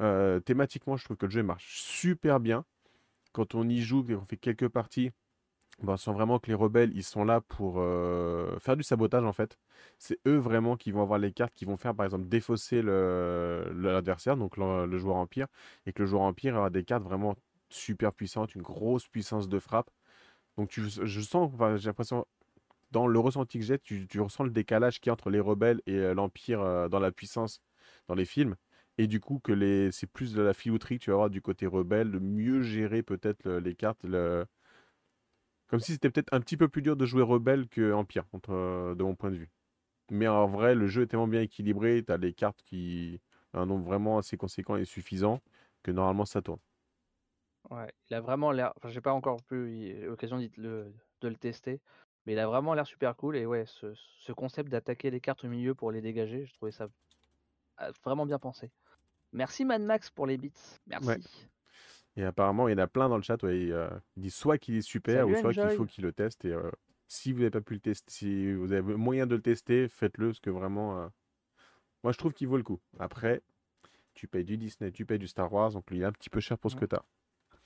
Euh, 0.00 0.40
thématiquement, 0.40 0.96
je 0.96 1.04
trouve 1.04 1.16
que 1.16 1.26
le 1.26 1.32
jeu 1.32 1.42
marche 1.42 1.80
super 1.82 2.40
bien. 2.40 2.64
Quand 3.34 3.54
on 3.54 3.68
y 3.68 3.82
joue, 3.82 4.04
qu'on 4.04 4.24
fait 4.24 4.38
quelques 4.38 4.68
parties, 4.68 5.10
ben, 5.82 5.94
on 5.94 5.96
sent 5.96 6.12
vraiment 6.12 6.38
que 6.38 6.46
les 6.48 6.54
rebelles, 6.54 6.92
ils 6.94 7.02
sont 7.02 7.24
là 7.24 7.40
pour 7.40 7.76
euh, 7.78 8.58
faire 8.60 8.76
du 8.76 8.84
sabotage 8.84 9.24
en 9.24 9.32
fait. 9.32 9.58
C'est 9.98 10.18
eux 10.26 10.38
vraiment 10.38 10.76
qui 10.76 10.92
vont 10.92 11.02
avoir 11.02 11.18
les 11.18 11.32
cartes 11.32 11.52
qui 11.54 11.64
vont 11.64 11.76
faire 11.76 11.94
par 11.94 12.06
exemple 12.06 12.28
défausser 12.28 12.80
l'adversaire, 12.82 14.36
donc 14.36 14.56
le, 14.56 14.98
joueur 14.98 15.16
empire, 15.16 15.48
et 15.86 15.92
que 15.92 16.02
le 16.02 16.06
joueur 16.06 16.22
empire 16.22 16.54
aura 16.56 16.70
des 16.70 16.84
cartes 16.84 17.02
vraiment 17.02 17.36
super 17.70 18.12
puissantes, 18.12 18.54
une 18.54 18.62
grosse 18.62 19.08
puissance 19.08 19.48
de 19.48 19.58
frappe. 19.58 19.90
Donc 20.56 20.70
tu, 20.70 20.82
je 20.88 21.20
sens, 21.20 21.50
j'ai 21.76 21.88
l'impression, 21.88 22.26
dans 22.92 23.08
le 23.08 23.18
ressenti 23.18 23.58
que 23.58 23.64
j'ai, 23.64 23.78
tu, 23.78 24.06
ressens 24.20 24.44
le 24.44 24.50
décalage 24.50 25.00
a 25.06 25.10
entre 25.10 25.30
les 25.30 25.40
rebelles 25.40 25.82
et 25.86 25.96
euh, 25.96 26.14
l'empire 26.14 26.60
euh, 26.60 26.88
dans 26.88 27.00
la 27.00 27.10
puissance 27.10 27.60
dans 28.08 28.14
les 28.14 28.24
films. 28.24 28.54
Et 28.98 29.06
du 29.06 29.20
coup, 29.20 29.38
que 29.40 29.52
les, 29.52 29.92
c'est 29.92 30.06
plus 30.06 30.34
de 30.34 30.42
la 30.42 30.54
filouterie 30.54 30.98
tu 30.98 31.10
vas 31.10 31.14
avoir 31.14 31.30
du 31.30 31.42
côté 31.42 31.66
rebelle, 31.66 32.10
de 32.12 32.18
mieux 32.18 32.62
gérer 32.62 33.02
peut-être 33.02 33.44
le- 33.44 33.58
les 33.60 33.74
cartes, 33.74 34.04
comme 35.68 35.80
si 35.80 35.92
c'était 35.92 36.10
peut-être 36.10 36.32
un 36.32 36.40
petit 36.40 36.56
peu 36.56 36.68
plus 36.68 36.82
dur 36.82 36.96
de 36.96 37.06
jouer 37.06 37.22
rebelle 37.22 37.68
que 37.68 37.92
Empire, 37.92 38.24
entre, 38.32 38.94
de 38.96 39.02
mon 39.02 39.14
point 39.14 39.30
de 39.30 39.36
vue. 39.36 39.50
Mais 40.10 40.28
en 40.28 40.48
vrai, 40.48 40.74
le 40.76 40.88
jeu 40.88 41.02
est 41.04 41.08
tellement 41.08 41.28
bien 41.28 41.42
équilibré, 41.42 42.04
tu 42.04 42.12
as 42.12 42.18
les 42.18 42.34
cartes 42.34 42.62
qui 42.64 43.20
ont 43.54 43.60
un 43.60 43.66
nombre 43.66 43.86
vraiment 43.86 44.18
assez 44.18 44.36
conséquent 44.38 44.76
et 44.76 44.84
suffisant 44.86 45.42
que 45.82 45.90
normalement 45.92 46.26
ça 46.26 46.42
tourne. 46.42 46.60
Ouais, 47.70 47.92
il 48.10 48.14
a 48.14 48.20
vraiment 48.20 48.52
l'air. 48.52 48.72
Enfin, 48.76 48.90
j'ai 48.90 49.00
pas 49.00 49.12
encore 49.12 49.38
eu 49.50 50.04
l'occasion 50.06 50.38
de 50.38 51.28
le 51.28 51.36
tester, 51.36 51.80
mais 52.26 52.32
il 52.34 52.38
a 52.38 52.46
vraiment 52.46 52.74
l'air 52.74 52.86
super 52.86 53.16
cool. 53.16 53.36
Et 53.36 53.46
ouais, 53.46 53.64
ce, 53.66 53.94
ce 53.94 54.32
concept 54.32 54.68
d'attaquer 54.70 55.10
les 55.10 55.20
cartes 55.20 55.44
au 55.44 55.48
milieu 55.48 55.74
pour 55.74 55.90
les 55.90 56.00
dégager, 56.02 56.44
je 56.46 56.52
trouvais 56.54 56.72
ça 56.72 56.88
ah, 57.78 57.90
vraiment 58.04 58.26
bien 58.26 58.38
pensé. 58.40 58.72
Merci 59.34 59.64
Mad 59.64 59.82
Max 59.82 60.10
pour 60.10 60.26
les 60.26 60.36
bits. 60.38 60.52
Ouais. 60.88 61.16
Merci. 61.16 61.28
Et 62.16 62.24
apparemment, 62.24 62.68
il 62.68 62.72
y 62.72 62.74
en 62.74 62.78
a 62.78 62.86
plein 62.86 63.08
dans 63.08 63.16
le 63.16 63.22
chat, 63.22 63.42
ouais, 63.42 63.70
euh, 63.72 63.90
ils 64.16 64.22
disent 64.22 64.34
soit 64.36 64.56
qu'il 64.56 64.76
est 64.76 64.82
super 64.82 65.28
ou 65.28 65.34
soit 65.34 65.52
qu'il 65.52 65.70
faut 65.70 65.84
qu'il 65.86 66.04
le 66.04 66.12
teste. 66.12 66.44
Et 66.44 66.52
euh, 66.52 66.70
si 67.08 67.32
vous 67.32 67.38
n'avez 67.40 67.50
pas 67.50 67.60
pu 67.60 67.74
le 67.74 67.80
tester, 67.80 68.10
si 68.12 68.52
vous 68.52 68.72
avez 68.72 68.94
moyen 68.94 69.26
de 69.26 69.34
le 69.34 69.42
tester, 69.42 69.88
faites-le, 69.88 70.28
parce 70.28 70.38
que 70.40 70.50
vraiment, 70.50 71.00
euh, 71.00 71.08
moi 72.04 72.12
je 72.12 72.18
trouve 72.18 72.32
qu'il 72.32 72.46
vaut 72.46 72.56
le 72.56 72.62
coup. 72.62 72.78
Après, 73.00 73.42
tu 74.14 74.28
payes 74.28 74.44
du 74.44 74.56
Disney, 74.56 74.92
tu 74.92 75.04
payes 75.04 75.18
du 75.18 75.26
Star 75.26 75.52
Wars, 75.52 75.72
donc 75.72 75.84
il 75.90 76.00
est 76.02 76.04
un 76.04 76.12
petit 76.12 76.30
peu 76.30 76.38
cher 76.38 76.56
pour 76.56 76.70
ce 76.70 76.76
Mm. 76.76 76.80
que 76.80 76.84
tu 76.86 76.94
as. 76.94 77.04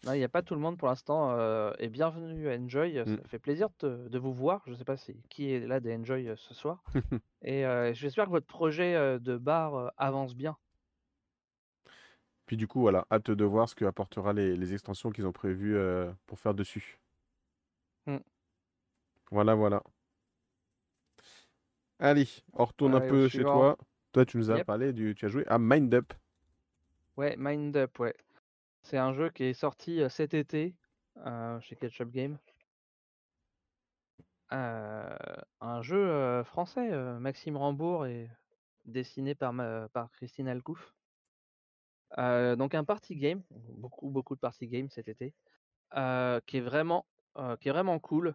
Non, 0.06 0.12
Il 0.14 0.18
n'y 0.18 0.24
a 0.24 0.28
pas 0.30 0.42
tout 0.42 0.54
le 0.54 0.60
monde 0.60 0.78
pour 0.78 0.88
l'instant. 0.88 1.32
euh, 1.32 1.72
et 1.78 1.88
bienvenue 1.88 2.48
à 2.48 2.54
Enjoy. 2.56 2.94
Ça 3.04 3.10
Mm. 3.10 3.20
fait 3.26 3.38
plaisir 3.38 3.68
de, 3.80 4.08
de 4.08 4.18
vous 4.18 4.32
voir. 4.32 4.62
Je 4.66 4.72
sais 4.72 4.84
pas 4.84 4.96
si 4.96 5.14
qui 5.28 5.52
est 5.52 5.66
là 5.66 5.80
des 5.80 5.94
Enjoy 5.94 6.26
euh, 6.28 6.36
ce 6.36 6.54
soir. 6.54 6.82
Et 7.42 7.66
euh, 7.66 7.92
j'espère 7.92 8.24
que 8.26 8.30
votre 8.30 8.46
projet 8.46 8.94
de 9.20 9.36
bar 9.36 9.92
avance 9.98 10.34
bien. 10.34 10.56
Puis 12.48 12.56
du 12.56 12.66
coup, 12.66 12.80
voilà, 12.80 13.06
hâte 13.12 13.30
de 13.30 13.44
voir 13.44 13.68
ce 13.68 13.74
que 13.76 13.84
apportera 13.84 14.32
les, 14.32 14.56
les 14.56 14.72
extensions 14.72 15.10
qu'ils 15.10 15.26
ont 15.26 15.32
prévues 15.32 15.76
euh, 15.76 16.10
pour 16.26 16.40
faire 16.40 16.54
dessus. 16.54 16.98
Mm. 18.06 18.16
Voilà, 19.30 19.54
voilà. 19.54 19.82
Allez, 22.00 22.26
on 22.54 22.64
retourne 22.64 22.94
un 22.94 23.00
Allez, 23.00 23.08
peu 23.10 23.28
chez 23.28 23.42
toi. 23.44 23.76
Toi, 24.12 24.24
tu 24.24 24.38
nous 24.38 24.50
as 24.50 24.56
Yep. 24.56 24.66
parlé 24.66 24.92
du. 24.94 25.14
Tu 25.14 25.26
as 25.26 25.28
joué 25.28 25.46
à 25.46 25.58
Mind 25.58 25.92
Up. 25.94 26.14
Ouais, 27.18 27.36
Mind 27.36 27.76
Up, 27.76 27.98
ouais. 28.00 28.14
C'est 28.82 28.96
un 28.96 29.12
jeu 29.12 29.28
qui 29.28 29.44
est 29.44 29.52
sorti 29.52 30.00
euh, 30.00 30.08
cet 30.08 30.32
été 30.32 30.74
euh, 31.18 31.60
chez 31.60 31.76
Ketchup 31.76 32.10
Game. 32.10 32.38
Euh, 34.52 35.16
un 35.60 35.82
jeu 35.82 36.42
français, 36.44 36.88
Maxime 37.20 37.58
Rambourg 37.58 38.06
et 38.06 38.30
dessiné 38.86 39.34
par, 39.34 39.52
ma- 39.52 39.88
par 39.90 40.10
Christine 40.12 40.48
Alcouf. 40.48 40.94
Euh, 42.16 42.56
donc 42.56 42.74
un 42.74 42.84
party 42.84 43.16
game, 43.16 43.42
beaucoup 43.50 44.08
beaucoup 44.08 44.34
de 44.34 44.40
party 44.40 44.66
game 44.66 44.88
cet 44.88 45.08
été, 45.08 45.34
euh, 45.94 46.40
qui 46.46 46.56
est 46.56 46.62
vraiment 46.62 47.04
euh, 47.36 47.56
qui 47.56 47.68
est 47.68 47.72
vraiment 47.72 47.98
cool, 47.98 48.34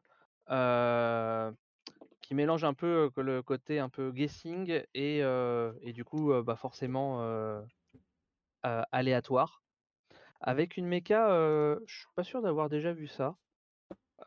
qui 2.21 2.35
mélange 2.35 2.63
un 2.63 2.73
peu 2.73 3.09
le 3.17 3.41
côté 3.41 3.79
un 3.79 3.89
peu 3.89 4.11
guessing 4.11 4.83
et, 4.93 5.17
et 5.17 5.93
du 5.93 6.05
coup 6.05 6.31
bah 6.43 6.55
forcément 6.55 7.63
aléatoire, 8.61 9.63
avec 10.39 10.77
une 10.77 10.85
méca, 10.85 11.29
je 11.85 11.95
suis 11.95 12.07
pas 12.15 12.23
sûr 12.23 12.41
d'avoir 12.41 12.69
déjà 12.69 12.93
vu 12.93 13.07
ça. 13.07 13.35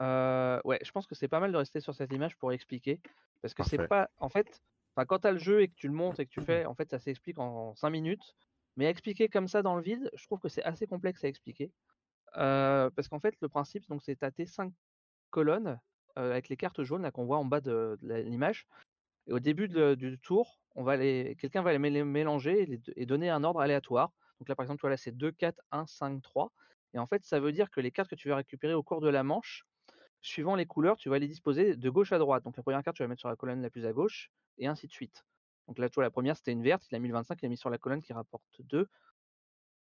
Ouais, 0.01 0.81
je 0.83 0.91
pense 0.91 1.07
que 1.07 1.15
c'est 1.15 1.29
pas 1.29 1.41
mal 1.41 1.53
de 1.53 1.57
rester 1.57 1.81
sur 1.81 1.95
cette 1.95 2.13
image 2.13 2.37
pour 2.37 2.53
expliquer, 2.53 3.01
parce 3.43 3.55
que 3.55 3.63
c'est 3.63 3.87
pas, 3.87 4.11
en 4.19 4.29
fait, 4.29 4.61
enfin, 4.95 5.07
quand 5.07 5.21
tu 5.21 5.29
as 5.29 5.33
le 5.33 5.39
jeu 5.39 5.63
et 5.63 5.69
que 5.69 5.75
tu 5.75 5.87
le 5.87 5.95
montes 5.95 6.19
et 6.19 6.27
que 6.27 6.31
tu 6.31 6.41
fais, 6.41 6.67
en 6.67 6.75
fait, 6.75 6.91
ça 6.91 6.99
s'explique 6.99 7.39
en 7.39 7.75
5 7.77 7.91
minutes, 7.91 8.35
mais 8.77 8.87
expliquer 8.87 9.29
comme 9.29 9.49
ça 9.49 9.63
dans 9.63 9.77
le 9.77 9.83
vide, 9.83 10.11
je 10.15 10.25
trouve 10.27 10.41
que 10.41 10.49
c'est 10.49 10.63
assez 10.65 10.87
complexe 10.87 11.25
à 11.25 11.29
expliquer, 11.29 11.73
Euh, 12.37 12.91
parce 12.91 13.09
qu'en 13.09 13.21
fait, 13.21 13.35
le 13.41 13.49
principe, 13.49 13.85
c'est 14.01 14.17
tâter 14.17 14.47
5 14.47 14.73
colonnes 15.31 15.81
euh, 16.19 16.33
avec 16.33 16.49
les 16.49 16.57
cartes 16.57 16.83
jaunes 16.83 17.03
là 17.03 17.11
qu'on 17.13 17.27
voit 17.27 17.39
en 17.39 17.45
bas 17.47 17.61
de, 17.61 17.99
l'image, 18.03 18.67
et 19.29 19.33
au 19.33 19.41
début 19.41 19.69
de- 19.69 19.95
du 19.95 20.19
tour, 20.19 20.61
quelqu'un 21.39 21.63
va 21.63 21.73
les 21.77 22.05
mélanger 22.05 22.63
et, 22.63 22.67
les- 22.67 22.81
et 22.97 23.07
donner 23.07 23.31
un 23.31 23.45
ordre 23.45 23.61
aléatoire. 23.61 24.13
Donc 24.41 24.49
là, 24.49 24.55
par 24.57 24.65
exemple, 24.65 24.81
voilà, 24.83 24.97
c'est 24.97 25.13
2, 25.17 25.33
4, 25.33 25.61
1, 25.73 25.87
5, 25.87 26.23
3. 26.23 26.53
Et 26.95 26.99
en 26.99 27.07
fait, 27.07 27.25
ça 27.25 27.41
veut 27.41 27.53
dire 27.53 27.71
que 27.71 27.81
les 27.81 27.91
cartes 27.93 28.11
que 28.11 28.15
tu 28.17 28.29
vas 28.29 28.37
récupérer 28.37 28.75
au 28.75 28.83
cours 28.83 29.01
de 29.01 29.09
la 29.09 29.23
manche, 29.23 29.65
suivant 30.23 30.57
les 30.57 30.67
couleurs, 30.67 30.97
tu 30.99 31.09
vas 31.11 31.19
les 31.19 31.29
disposer 31.29 31.77
de 31.77 31.91
gauche 31.91 32.13
à 32.13 32.19
droite. 32.19 32.45
Donc 32.45 32.57
la 32.57 32.63
première 32.63 32.83
carte, 32.83 32.97
tu 32.97 33.03
vas 33.03 33.07
la 33.07 33.11
mettre 33.11 33.21
sur 33.21 33.29
la 33.31 33.37
colonne 33.37 33.63
la 33.63 33.71
plus 33.71 33.87
à 33.87 33.93
gauche, 33.93 34.31
et 34.59 34.67
ainsi 34.67 34.87
de 34.87 34.93
suite. 34.93 35.25
Donc 35.69 35.79
là, 35.79 35.89
tu 35.89 35.95
vois, 35.97 36.05
la 36.05 36.11
première, 36.11 36.37
c'était 36.37 36.53
une 36.53 36.63
verte, 36.63 36.87
il 36.91 36.95
a 36.95 36.99
mis 36.99 37.09
le 37.09 37.15
25, 37.15 37.43
il 37.43 37.47
a 37.47 37.49
mis 37.49 37.57
sur 37.57 37.71
la 37.71 37.79
colonne 37.79 38.03
qui 38.03 38.13
rapporte 38.13 38.63
2. 38.63 38.89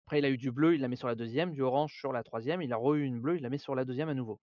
Après, 0.04 0.18
il 0.18 0.26
a 0.26 0.30
eu 0.30 0.36
du 0.36 0.52
bleu, 0.52 0.74
il 0.74 0.82
l'a 0.82 0.88
mis 0.88 0.98
sur 0.98 1.08
la 1.08 1.14
deuxième, 1.14 1.52
du 1.52 1.62
orange 1.62 1.94
sur 1.94 2.12
la 2.12 2.22
troisième, 2.22 2.60
il 2.60 2.70
a 2.74 2.76
re 2.76 2.96
eu 2.96 3.02
une 3.04 3.18
bleue, 3.18 3.36
il 3.36 3.42
l'a 3.42 3.48
mis 3.48 3.58
sur 3.58 3.74
la 3.74 3.86
deuxième 3.86 4.10
à 4.10 4.14
nouveau. 4.14 4.38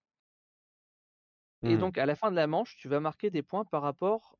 Et 1.65 1.77
Mhm. 1.77 1.77
donc, 1.77 1.97
à 1.97 2.05
la 2.05 2.15
fin 2.15 2.31
de 2.31 2.35
la 2.35 2.47
manche, 2.47 2.75
tu 2.77 2.87
vas 2.87 2.99
marquer 2.99 3.29
des 3.29 3.43
points 3.43 3.65
par 3.65 3.81
rapport 3.81 4.37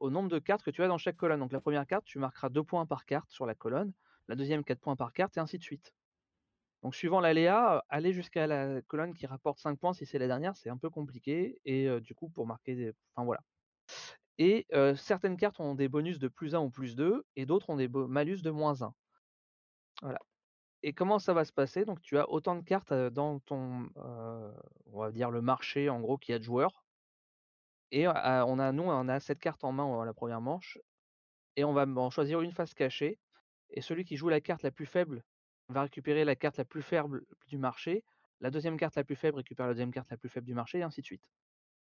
au 0.00 0.10
nombre 0.10 0.28
de 0.28 0.38
cartes 0.38 0.62
que 0.64 0.70
tu 0.70 0.82
as 0.82 0.88
dans 0.88 0.98
chaque 0.98 1.16
colonne. 1.16 1.40
Donc, 1.40 1.52
la 1.52 1.60
première 1.60 1.86
carte, 1.86 2.04
tu 2.04 2.18
marqueras 2.18 2.48
2 2.48 2.64
points 2.64 2.86
par 2.86 3.04
carte 3.04 3.30
sur 3.30 3.46
la 3.46 3.54
colonne, 3.54 3.92
la 4.28 4.36
deuxième, 4.36 4.64
4 4.64 4.80
points 4.80 4.96
par 4.96 5.12
carte, 5.12 5.36
et 5.36 5.40
ainsi 5.40 5.58
de 5.58 5.62
suite. 5.62 5.92
Donc, 6.82 6.94
suivant 6.96 7.20
l'aléa, 7.20 7.84
aller 7.90 8.12
jusqu'à 8.12 8.46
la 8.48 8.82
colonne 8.82 9.14
qui 9.14 9.26
rapporte 9.26 9.60
5 9.60 9.78
points 9.80 9.94
si 9.94 10.06
c'est 10.06 10.18
la 10.20 10.28
dernière, 10.28 10.56
c'est 10.56 10.70
un 10.70 10.78
peu 10.78 10.90
compliqué. 10.90 11.60
Et 11.64 11.88
euh, 11.88 12.00
du 12.00 12.14
coup, 12.14 12.30
pour 12.30 12.46
marquer 12.46 12.74
des. 12.76 12.92
Enfin, 13.14 13.24
voilà. 13.26 13.42
Et 14.38 14.66
certaines 14.96 15.36
cartes 15.36 15.60
ont 15.60 15.74
des 15.74 15.88
bonus 15.88 16.18
de 16.18 16.28
plus 16.28 16.54
1 16.54 16.60
ou 16.60 16.70
plus 16.70 16.96
2, 16.96 17.24
et 17.36 17.46
d'autres 17.46 17.70
ont 17.70 17.76
des 17.76 17.88
malus 17.88 18.42
de 18.42 18.50
moins 18.50 18.82
1. 18.82 18.94
Voilà. 20.00 20.18
Et 20.82 20.92
comment 20.92 21.20
ça 21.20 21.32
va 21.32 21.44
se 21.44 21.52
passer? 21.52 21.84
Donc, 21.84 22.00
tu 22.02 22.18
as 22.18 22.28
autant 22.28 22.56
de 22.56 22.62
cartes 22.62 22.92
dans 22.92 23.38
ton, 23.40 23.88
on 23.94 25.00
va 25.00 25.12
dire, 25.12 25.30
le 25.30 25.40
marché, 25.40 25.88
en 25.88 26.00
gros, 26.00 26.18
qu'il 26.18 26.32
y 26.32 26.36
a 26.36 26.38
de 26.38 26.44
joueurs. 26.44 26.84
Et 27.92 28.08
on 28.08 28.58
a, 28.58 28.72
nous, 28.72 28.84
on 28.84 29.08
a 29.08 29.20
7 29.20 29.38
cartes 29.38 29.64
en 29.64 29.72
main 29.72 30.00
à 30.00 30.04
la 30.04 30.14
première 30.14 30.40
manche, 30.40 30.78
et 31.56 31.64
on 31.64 31.72
va 31.72 31.84
en 31.84 32.10
choisir 32.10 32.40
une 32.40 32.52
face 32.52 32.74
cachée. 32.74 33.20
Et 33.70 33.80
celui 33.80 34.04
qui 34.04 34.16
joue 34.16 34.28
la 34.28 34.40
carte 34.40 34.62
la 34.62 34.70
plus 34.70 34.86
faible 34.86 35.22
va 35.68 35.82
récupérer 35.82 36.24
la 36.24 36.34
carte 36.34 36.56
la 36.56 36.64
plus 36.64 36.82
faible 36.82 37.24
du 37.46 37.58
marché. 37.58 38.02
La 38.40 38.50
deuxième 38.50 38.76
carte 38.76 38.96
la 38.96 39.04
plus 39.04 39.14
faible 39.14 39.36
récupère 39.36 39.66
la 39.66 39.72
deuxième 39.72 39.92
carte 39.92 40.10
la 40.10 40.16
plus 40.16 40.28
faible 40.28 40.46
du 40.46 40.54
marché, 40.54 40.78
et 40.78 40.82
ainsi 40.82 41.02
de 41.02 41.06
suite. 41.06 41.28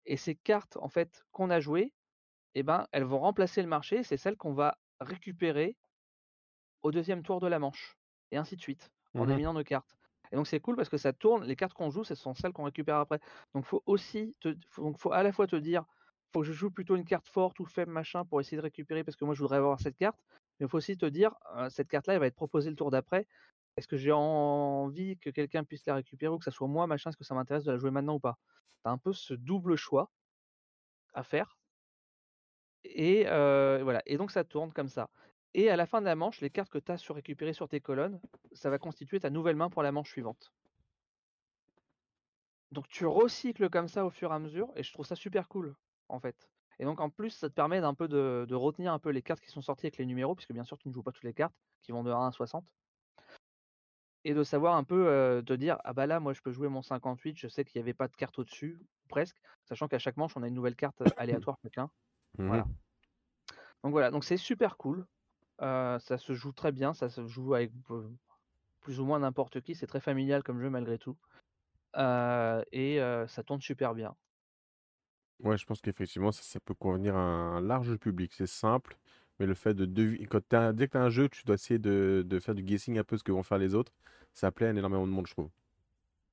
Et 0.06 0.16
ces 0.16 0.36
cartes, 0.36 0.76
en 0.76 0.88
fait, 0.88 1.24
qu'on 1.32 1.50
a 1.50 1.58
jouées, 1.58 1.92
eh 2.54 2.62
ben, 2.62 2.86
elles 2.92 3.04
vont 3.04 3.20
remplacer 3.20 3.62
le 3.62 3.68
marché. 3.68 4.02
C'est 4.02 4.16
celles 4.16 4.36
qu'on 4.36 4.54
va 4.54 4.78
récupérer 5.00 5.76
au 6.82 6.90
deuxième 6.92 7.22
tour 7.22 7.40
de 7.40 7.46
la 7.46 7.58
manche, 7.58 7.96
et 8.30 8.36
ainsi 8.36 8.56
de 8.56 8.60
suite, 8.60 8.90
en 9.16 9.24
Mhm. 9.24 9.28
éliminant 9.28 9.54
nos 9.54 9.64
cartes. 9.64 9.96
Et 10.32 10.36
donc 10.36 10.46
c'est 10.46 10.60
cool 10.60 10.76
parce 10.76 10.88
que 10.88 10.96
ça 10.96 11.12
tourne, 11.12 11.44
les 11.44 11.56
cartes 11.56 11.74
qu'on 11.74 11.90
joue, 11.90 12.04
ce 12.04 12.14
sont 12.14 12.34
celles 12.34 12.52
qu'on 12.52 12.64
récupère 12.64 12.96
après. 12.96 13.20
Donc 13.54 13.64
faut 13.64 13.82
aussi, 13.86 14.36
te, 14.40 14.54
faut, 14.68 14.82
donc 14.82 14.98
faut 14.98 15.12
à 15.12 15.22
la 15.22 15.32
fois 15.32 15.46
te 15.46 15.56
dire, 15.56 15.84
faut 16.32 16.40
que 16.40 16.46
je 16.46 16.52
joue 16.52 16.70
plutôt 16.70 16.96
une 16.96 17.04
carte 17.04 17.28
forte 17.28 17.60
ou 17.60 17.64
faible 17.64 17.92
machin 17.92 18.24
pour 18.24 18.40
essayer 18.40 18.56
de 18.56 18.62
récupérer 18.62 19.04
parce 19.04 19.16
que 19.16 19.24
moi 19.24 19.34
je 19.34 19.40
voudrais 19.40 19.58
avoir 19.58 19.80
cette 19.80 19.96
carte. 19.96 20.18
Mais 20.58 20.66
il 20.66 20.68
faut 20.68 20.78
aussi 20.78 20.96
te 20.96 21.06
dire, 21.06 21.34
euh, 21.56 21.68
cette 21.70 21.88
carte-là, 21.88 22.14
elle 22.14 22.20
va 22.20 22.26
être 22.26 22.34
proposée 22.34 22.70
le 22.70 22.76
tour 22.76 22.90
d'après. 22.90 23.26
Est-ce 23.76 23.88
que 23.88 23.96
j'ai 23.96 24.12
envie 24.12 25.18
que 25.18 25.30
quelqu'un 25.30 25.64
puisse 25.64 25.86
la 25.86 25.94
récupérer 25.96 26.32
ou 26.32 26.38
que 26.38 26.44
ça 26.44 26.50
soit 26.52 26.68
moi, 26.68 26.86
machin, 26.86 27.10
est-ce 27.10 27.16
que 27.16 27.24
ça 27.24 27.34
m'intéresse 27.34 27.64
de 27.64 27.72
la 27.72 27.78
jouer 27.78 27.90
maintenant 27.90 28.14
ou 28.16 28.20
pas? 28.20 28.38
T'as 28.84 28.90
un 28.90 28.98
peu 28.98 29.12
ce 29.12 29.34
double 29.34 29.76
choix 29.76 30.12
à 31.14 31.22
faire. 31.24 31.58
Et 32.84 33.24
euh, 33.26 33.80
voilà. 33.82 34.02
Et 34.06 34.16
donc 34.16 34.30
ça 34.30 34.44
tourne 34.44 34.72
comme 34.72 34.88
ça. 34.88 35.10
Et 35.54 35.70
à 35.70 35.76
la 35.76 35.86
fin 35.86 36.00
de 36.00 36.06
la 36.06 36.16
manche, 36.16 36.40
les 36.40 36.50
cartes 36.50 36.70
que 36.70 36.78
tu 36.78 36.92
as 36.92 36.98
sur 36.98 37.14
récupérées 37.14 37.52
sur 37.52 37.68
tes 37.68 37.80
colonnes, 37.80 38.20
ça 38.52 38.70
va 38.70 38.78
constituer 38.78 39.20
ta 39.20 39.30
nouvelle 39.30 39.56
main 39.56 39.70
pour 39.70 39.82
la 39.82 39.92
manche 39.92 40.10
suivante. 40.10 40.52
Donc 42.72 42.88
tu 42.88 43.06
recycles 43.06 43.70
comme 43.70 43.86
ça 43.86 44.04
au 44.04 44.10
fur 44.10 44.32
et 44.32 44.34
à 44.34 44.38
mesure, 44.40 44.72
et 44.74 44.82
je 44.82 44.92
trouve 44.92 45.06
ça 45.06 45.14
super 45.14 45.48
cool, 45.48 45.76
en 46.08 46.18
fait. 46.18 46.48
Et 46.80 46.84
donc 46.84 47.00
en 47.00 47.08
plus, 47.08 47.30
ça 47.30 47.48
te 47.48 47.54
permet 47.54 47.80
d'un 47.80 47.94
peu 47.94 48.08
de, 48.08 48.46
de 48.48 48.54
retenir 48.56 48.92
un 48.92 48.98
peu 48.98 49.10
les 49.10 49.22
cartes 49.22 49.40
qui 49.40 49.50
sont 49.50 49.62
sorties 49.62 49.86
avec 49.86 49.98
les 49.98 50.06
numéros, 50.06 50.34
puisque 50.34 50.52
bien 50.52 50.64
sûr 50.64 50.76
tu 50.76 50.88
ne 50.88 50.92
joues 50.92 51.04
pas 51.04 51.12
toutes 51.12 51.24
les 51.24 51.34
cartes, 51.34 51.54
qui 51.82 51.92
vont 51.92 52.02
de 52.02 52.10
1 52.10 52.26
à 52.26 52.32
60. 52.32 52.74
Et 54.24 54.34
de 54.34 54.42
savoir 54.42 54.74
un 54.74 54.84
peu 54.84 55.06
euh, 55.06 55.42
te 55.42 55.52
dire, 55.52 55.78
ah 55.84 55.92
bah 55.92 56.06
là, 56.06 56.18
moi 56.18 56.32
je 56.32 56.40
peux 56.40 56.50
jouer 56.50 56.68
mon 56.68 56.82
58, 56.82 57.38
je 57.38 57.46
sais 57.46 57.64
qu'il 57.64 57.78
n'y 57.80 57.84
avait 57.84 57.94
pas 57.94 58.08
de 58.08 58.16
carte 58.16 58.38
au-dessus, 58.40 58.80
presque, 59.08 59.36
sachant 59.64 59.86
qu'à 59.86 60.00
chaque 60.00 60.16
manche, 60.16 60.36
on 60.36 60.42
a 60.42 60.48
une 60.48 60.54
nouvelle 60.54 60.76
carte 60.76 61.00
aléatoire 61.16 61.58
chacun. 61.62 61.90
Mhm. 62.38 62.46
Voilà. 62.48 62.66
Donc 63.82 63.92
voilà, 63.92 64.10
donc 64.10 64.24
c'est 64.24 64.36
super 64.36 64.76
cool. 64.76 65.06
Euh, 65.60 65.98
ça 65.98 66.18
se 66.18 66.34
joue 66.34 66.52
très 66.52 66.72
bien, 66.72 66.94
ça 66.94 67.08
se 67.08 67.26
joue 67.26 67.54
avec 67.54 67.70
euh, 67.90 68.08
plus 68.80 68.98
ou 69.00 69.04
moins 69.04 69.20
n'importe 69.20 69.60
qui, 69.60 69.74
c'est 69.74 69.86
très 69.86 70.00
familial 70.00 70.42
comme 70.42 70.60
jeu 70.60 70.70
malgré 70.70 70.98
tout. 70.98 71.16
Euh, 71.96 72.62
et 72.72 73.00
euh, 73.00 73.26
ça 73.28 73.42
tourne 73.42 73.60
super 73.60 73.94
bien. 73.94 74.16
Ouais, 75.40 75.58
je 75.58 75.66
pense 75.66 75.80
qu'effectivement, 75.80 76.32
ça, 76.32 76.42
ça 76.42 76.60
peut 76.60 76.74
convenir 76.74 77.16
à 77.16 77.20
un 77.20 77.60
large 77.60 77.96
public. 77.96 78.32
C'est 78.34 78.46
simple, 78.46 78.96
mais 79.38 79.46
le 79.46 79.54
fait 79.54 79.74
de 79.74 79.84
deviner. 79.84 80.26
Quand 80.26 80.40
dès 80.72 80.86
que 80.86 80.92
tu 80.92 80.96
as 80.96 81.02
un 81.02 81.10
jeu, 81.10 81.28
tu 81.28 81.44
dois 81.44 81.54
essayer 81.54 81.78
de, 81.78 82.24
de 82.26 82.38
faire 82.40 82.54
du 82.54 82.62
guessing 82.62 82.98
un 82.98 83.04
peu 83.04 83.16
ce 83.16 83.24
que 83.24 83.32
vont 83.32 83.42
faire 83.42 83.58
les 83.58 83.74
autres. 83.74 83.92
Ça 84.32 84.50
plaît 84.50 84.66
à 84.66 84.70
énormément 84.70 85.06
de 85.06 85.12
monde, 85.12 85.26
je 85.26 85.32
trouve. 85.32 85.50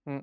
Mm. 0.06 0.20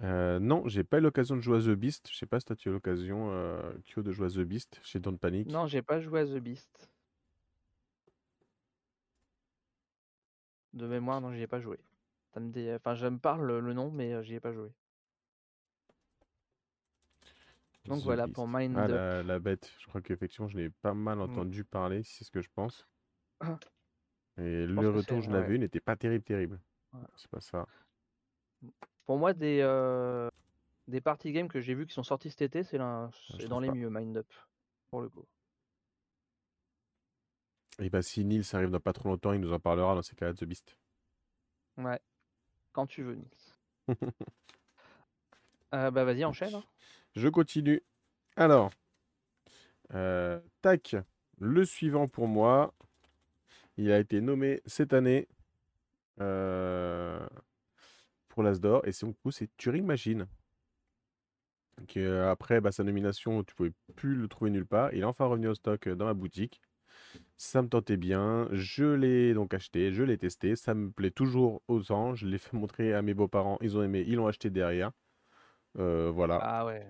Euh, 0.00 0.38
non, 0.40 0.66
j'ai 0.68 0.82
pas 0.84 0.98
eu 0.98 1.00
l'occasion 1.00 1.36
de 1.36 1.40
jouer 1.42 1.58
à 1.58 1.60
The 1.60 1.74
Beast. 1.76 2.08
Je 2.10 2.16
sais 2.16 2.26
pas 2.26 2.40
si 2.40 2.46
toi 2.46 2.56
tu 2.56 2.68
as 2.68 2.70
eu 2.70 2.74
l'occasion, 2.74 3.30
euh, 3.30 3.72
Kyo, 3.84 4.02
de 4.02 4.10
jouer 4.12 4.26
à 4.26 4.30
The 4.30 4.38
Beast 4.44 4.80
chez 4.82 4.98
Don't 4.98 5.18
Panic. 5.18 5.48
Non, 5.48 5.66
j'ai 5.66 5.82
pas 5.82 6.00
joué 6.00 6.20
à 6.20 6.26
The 6.26 6.38
Beast. 6.38 6.90
De 10.72 10.86
mémoire, 10.86 11.20
non, 11.20 11.32
j'y 11.32 11.42
ai 11.42 11.46
pas 11.46 11.60
joué. 11.60 11.78
Ça 12.32 12.40
me 12.40 12.50
dé- 12.50 12.74
Enfin, 12.74 12.94
je 12.94 13.06
me 13.06 13.18
parle 13.18 13.46
le 13.46 13.60
le 13.60 13.74
nom, 13.74 13.90
mais 13.90 14.14
euh, 14.14 14.22
j'y 14.22 14.34
ai 14.34 14.40
pas 14.40 14.52
joué. 14.52 14.70
Donc 17.84 18.00
The 18.00 18.04
voilà 18.04 18.24
Beast. 18.24 18.34
pour 18.34 18.48
Mind 18.48 18.74
Ah, 18.78 18.84
Up. 18.84 18.90
la, 18.90 19.22
la 19.22 19.38
bête. 19.38 19.70
Je 19.80 19.86
crois 19.86 20.00
qu'effectivement, 20.00 20.48
je 20.48 20.56
l'ai 20.56 20.70
pas 20.70 20.94
mal 20.94 21.18
Mm. 21.18 21.22
entendu 21.22 21.64
parler, 21.64 22.02
si 22.02 22.14
c'est 22.14 22.24
ce 22.24 22.30
que 22.30 22.40
je 22.40 22.48
pense. 22.54 22.88
Ah. 23.40 23.58
Et 24.38 24.66
pense 24.66 24.74
le 24.76 24.80
que 24.80 24.86
retour 24.86 25.18
que 25.18 25.24
c'est- 25.24 25.30
j'en 25.30 25.34
avais 25.36 25.48
ouais. 25.48 25.54
eu 25.56 25.58
n'était 25.58 25.80
pas 25.80 25.94
terrible, 25.96 26.24
terrible. 26.24 26.58
Ouais. 26.94 27.00
C'est 27.16 27.30
pas 27.30 27.40
ça. 27.42 27.66
Pour 29.06 29.18
moi, 29.18 29.32
des, 29.34 29.60
euh, 29.62 30.28
des 30.88 31.00
party 31.00 31.32
games 31.32 31.48
que 31.48 31.60
j'ai 31.60 31.74
vus 31.74 31.86
qui 31.86 31.94
sont 31.94 32.02
sortis 32.02 32.30
cet 32.30 32.42
été, 32.42 32.62
c'est 32.62 32.78
dans 32.78 33.10
les 33.60 33.68
pas. 33.68 33.74
mieux, 33.74 33.90
Mind 33.90 34.16
Up, 34.18 34.32
pour 34.90 35.00
le 35.02 35.08
coup. 35.08 35.26
Et 37.78 37.88
bah, 37.90 38.02
si 38.02 38.24
Nils 38.24 38.44
arrive 38.52 38.70
dans 38.70 38.80
pas 38.80 38.92
trop 38.92 39.08
longtemps, 39.08 39.32
il 39.32 39.40
nous 39.40 39.52
en 39.52 39.58
parlera 39.58 39.94
dans 39.94 40.02
ces 40.02 40.14
cas-là 40.14 40.32
de 40.32 40.38
The 40.38 40.44
Beast. 40.44 40.76
Ouais, 41.78 42.00
quand 42.72 42.86
tu 42.86 43.02
veux, 43.02 43.14
Nils. 43.14 43.88
Euh, 45.74 45.90
bah 45.90 46.04
vas-y, 46.04 46.22
enchaîne. 46.22 46.54
hein. 46.54 46.64
Je 47.16 47.28
continue. 47.28 47.82
Alors, 48.36 48.68
euh, 49.94 50.38
tac, 50.60 50.96
le 51.38 51.64
suivant 51.64 52.08
pour 52.08 52.28
moi, 52.28 52.74
il 53.78 53.90
a 53.90 53.98
été 53.98 54.20
nommé 54.20 54.60
cette 54.66 54.92
année 54.92 55.28
euh, 56.20 57.26
pour 58.32 58.42
l'Asdor, 58.44 58.86
et 58.86 58.92
c'est 58.92 59.06
du 59.06 59.14
coup 59.14 59.30
c'est 59.30 59.50
Turing 59.58 59.84
Machine. 59.86 60.26
Que, 61.88 62.22
après 62.30 62.60
bah, 62.60 62.70
sa 62.70 62.84
nomination, 62.84 63.42
tu 63.44 63.54
pouvais 63.54 63.72
plus 63.96 64.14
le 64.14 64.28
trouver 64.28 64.50
nulle 64.50 64.66
part. 64.66 64.92
Il 64.92 65.00
est 65.00 65.04
enfin 65.04 65.24
revenu 65.26 65.48
au 65.48 65.54
stock 65.54 65.86
euh, 65.88 65.96
dans 65.96 66.04
ma 66.04 66.14
boutique. 66.14 66.60
Ça 67.36 67.62
me 67.62 67.68
tentait 67.68 67.96
bien. 67.98 68.48
Je 68.52 68.84
l'ai 68.86 69.34
donc 69.34 69.54
acheté, 69.54 69.92
je 69.92 70.02
l'ai 70.04 70.18
testé. 70.18 70.56
Ça 70.56 70.74
me 70.74 70.90
plaît 70.92 71.10
toujours 71.12 71.62
autant. 71.68 72.14
Je 72.14 72.26
l'ai 72.28 72.38
fait 72.38 72.56
montrer 72.56 72.94
à 72.94 73.02
mes 73.02 73.14
beaux-parents. 73.14 73.58
Ils 73.62 73.76
ont 73.78 73.82
aimé, 73.84 74.04
ils 74.06 74.16
l'ont 74.16 74.28
acheté 74.28 74.50
derrière. 74.50 74.92
Euh, 75.78 76.10
voilà. 76.14 76.44
Ah 76.44 76.64
ouais. 76.66 76.86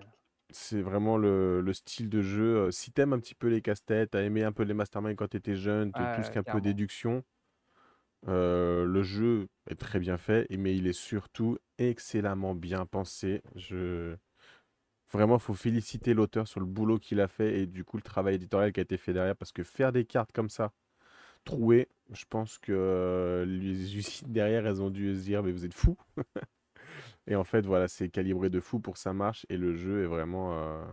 C'est 0.51 0.81
vraiment 0.81 1.17
le, 1.17 1.59
le 1.61 1.73
style 1.73 2.09
de 2.09 2.21
jeu. 2.21 2.57
euh, 2.67 2.71
Si 2.71 2.91
t'aimes 2.93 3.11
un 3.13 3.19
petit 3.19 3.35
peu 3.35 3.47
les 3.47 3.61
casse-têtes, 3.61 4.11
t'as 4.11 4.21
aimé 4.23 4.43
un 4.43 4.51
peu 4.53 4.63
les 4.63 4.73
masterminds 4.73 5.15
quand 5.17 5.27
t'étais 5.27 5.55
jeune, 5.55 5.93
te- 5.93 6.03
tout 6.03 6.23
ce 6.23 6.29
qui 6.31 6.37
Ouais, 6.37 6.37
est 6.37 6.41
un 6.41 6.43
peu 6.43 6.61
déduction, 6.61 7.23
euh, 8.27 8.85
le 8.85 9.03
jeu 9.03 9.47
est 9.69 9.75
très 9.79 9.99
bien 9.99 10.17
fait, 10.17 10.47
mais 10.57 10.75
il 10.75 10.87
est 10.87 10.93
surtout 10.93 11.57
excellemment 11.77 12.55
bien 12.55 12.85
pensé. 12.85 13.41
Je... 13.55 14.15
Vraiment, 15.11 15.39
faut 15.39 15.53
féliciter 15.53 16.13
l'auteur 16.15 16.47
sur 16.47 16.59
le 16.59 16.65
boulot 16.65 16.97
qu'il 16.99 17.21
a 17.21 17.27
fait 17.27 17.59
et 17.61 17.67
du 17.67 17.83
coup 17.85 17.97
le 17.97 18.03
travail 18.03 18.35
éditorial 18.35 18.73
qui 18.73 18.79
a 18.79 18.83
été 18.83 18.97
fait 18.97 19.13
derrière, 19.13 19.35
parce 19.35 19.51
que 19.51 19.63
faire 19.63 19.91
des 19.91 20.05
cartes 20.05 20.31
comme 20.33 20.49
ça, 20.49 20.73
trouées, 21.45 21.89
je 22.13 22.25
pense 22.29 22.59
que 22.59 22.73
euh, 22.73 23.45
les 23.45 23.97
usines 23.97 24.31
derrière, 24.33 24.67
elles 24.67 24.81
ont 24.81 24.91
dû 24.91 25.15
se 25.15 25.21
dire, 25.23 25.43
mais 25.43 25.51
vous 25.53 25.65
êtes 25.65 25.73
fous. 25.75 25.97
Et 27.27 27.35
en 27.35 27.43
fait, 27.43 27.65
voilà, 27.65 27.87
c'est 27.87 28.09
calibré 28.09 28.49
de 28.49 28.59
fou 28.59 28.79
pour 28.79 28.97
ça 28.97 29.13
marche, 29.13 29.45
et 29.49 29.57
le 29.57 29.75
jeu 29.75 30.03
est 30.03 30.07
vraiment... 30.07 30.57
euh, 30.57 30.83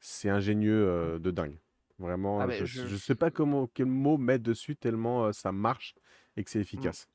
C'est 0.00 0.30
ingénieux 0.30 0.86
euh, 0.88 1.20
de 1.20 1.30
dingue. 1.32 1.58
Ah 2.36 2.46
Vraiment, 2.46 2.46
mais 2.46 2.66
je 2.66 2.86
je 2.86 2.96
sais 2.96 3.14
pas 3.16 3.30
comment 3.30 3.68
quel 3.68 3.86
mot 3.86 4.18
mettre 4.18 4.44
dessus 4.44 4.76
tellement 4.76 5.26
euh, 5.26 5.32
ça 5.32 5.52
marche 5.52 5.94
et 6.36 6.44
que 6.44 6.50
c'est 6.50 6.60
Hmm. 6.74 6.92
efficace. 6.92 7.08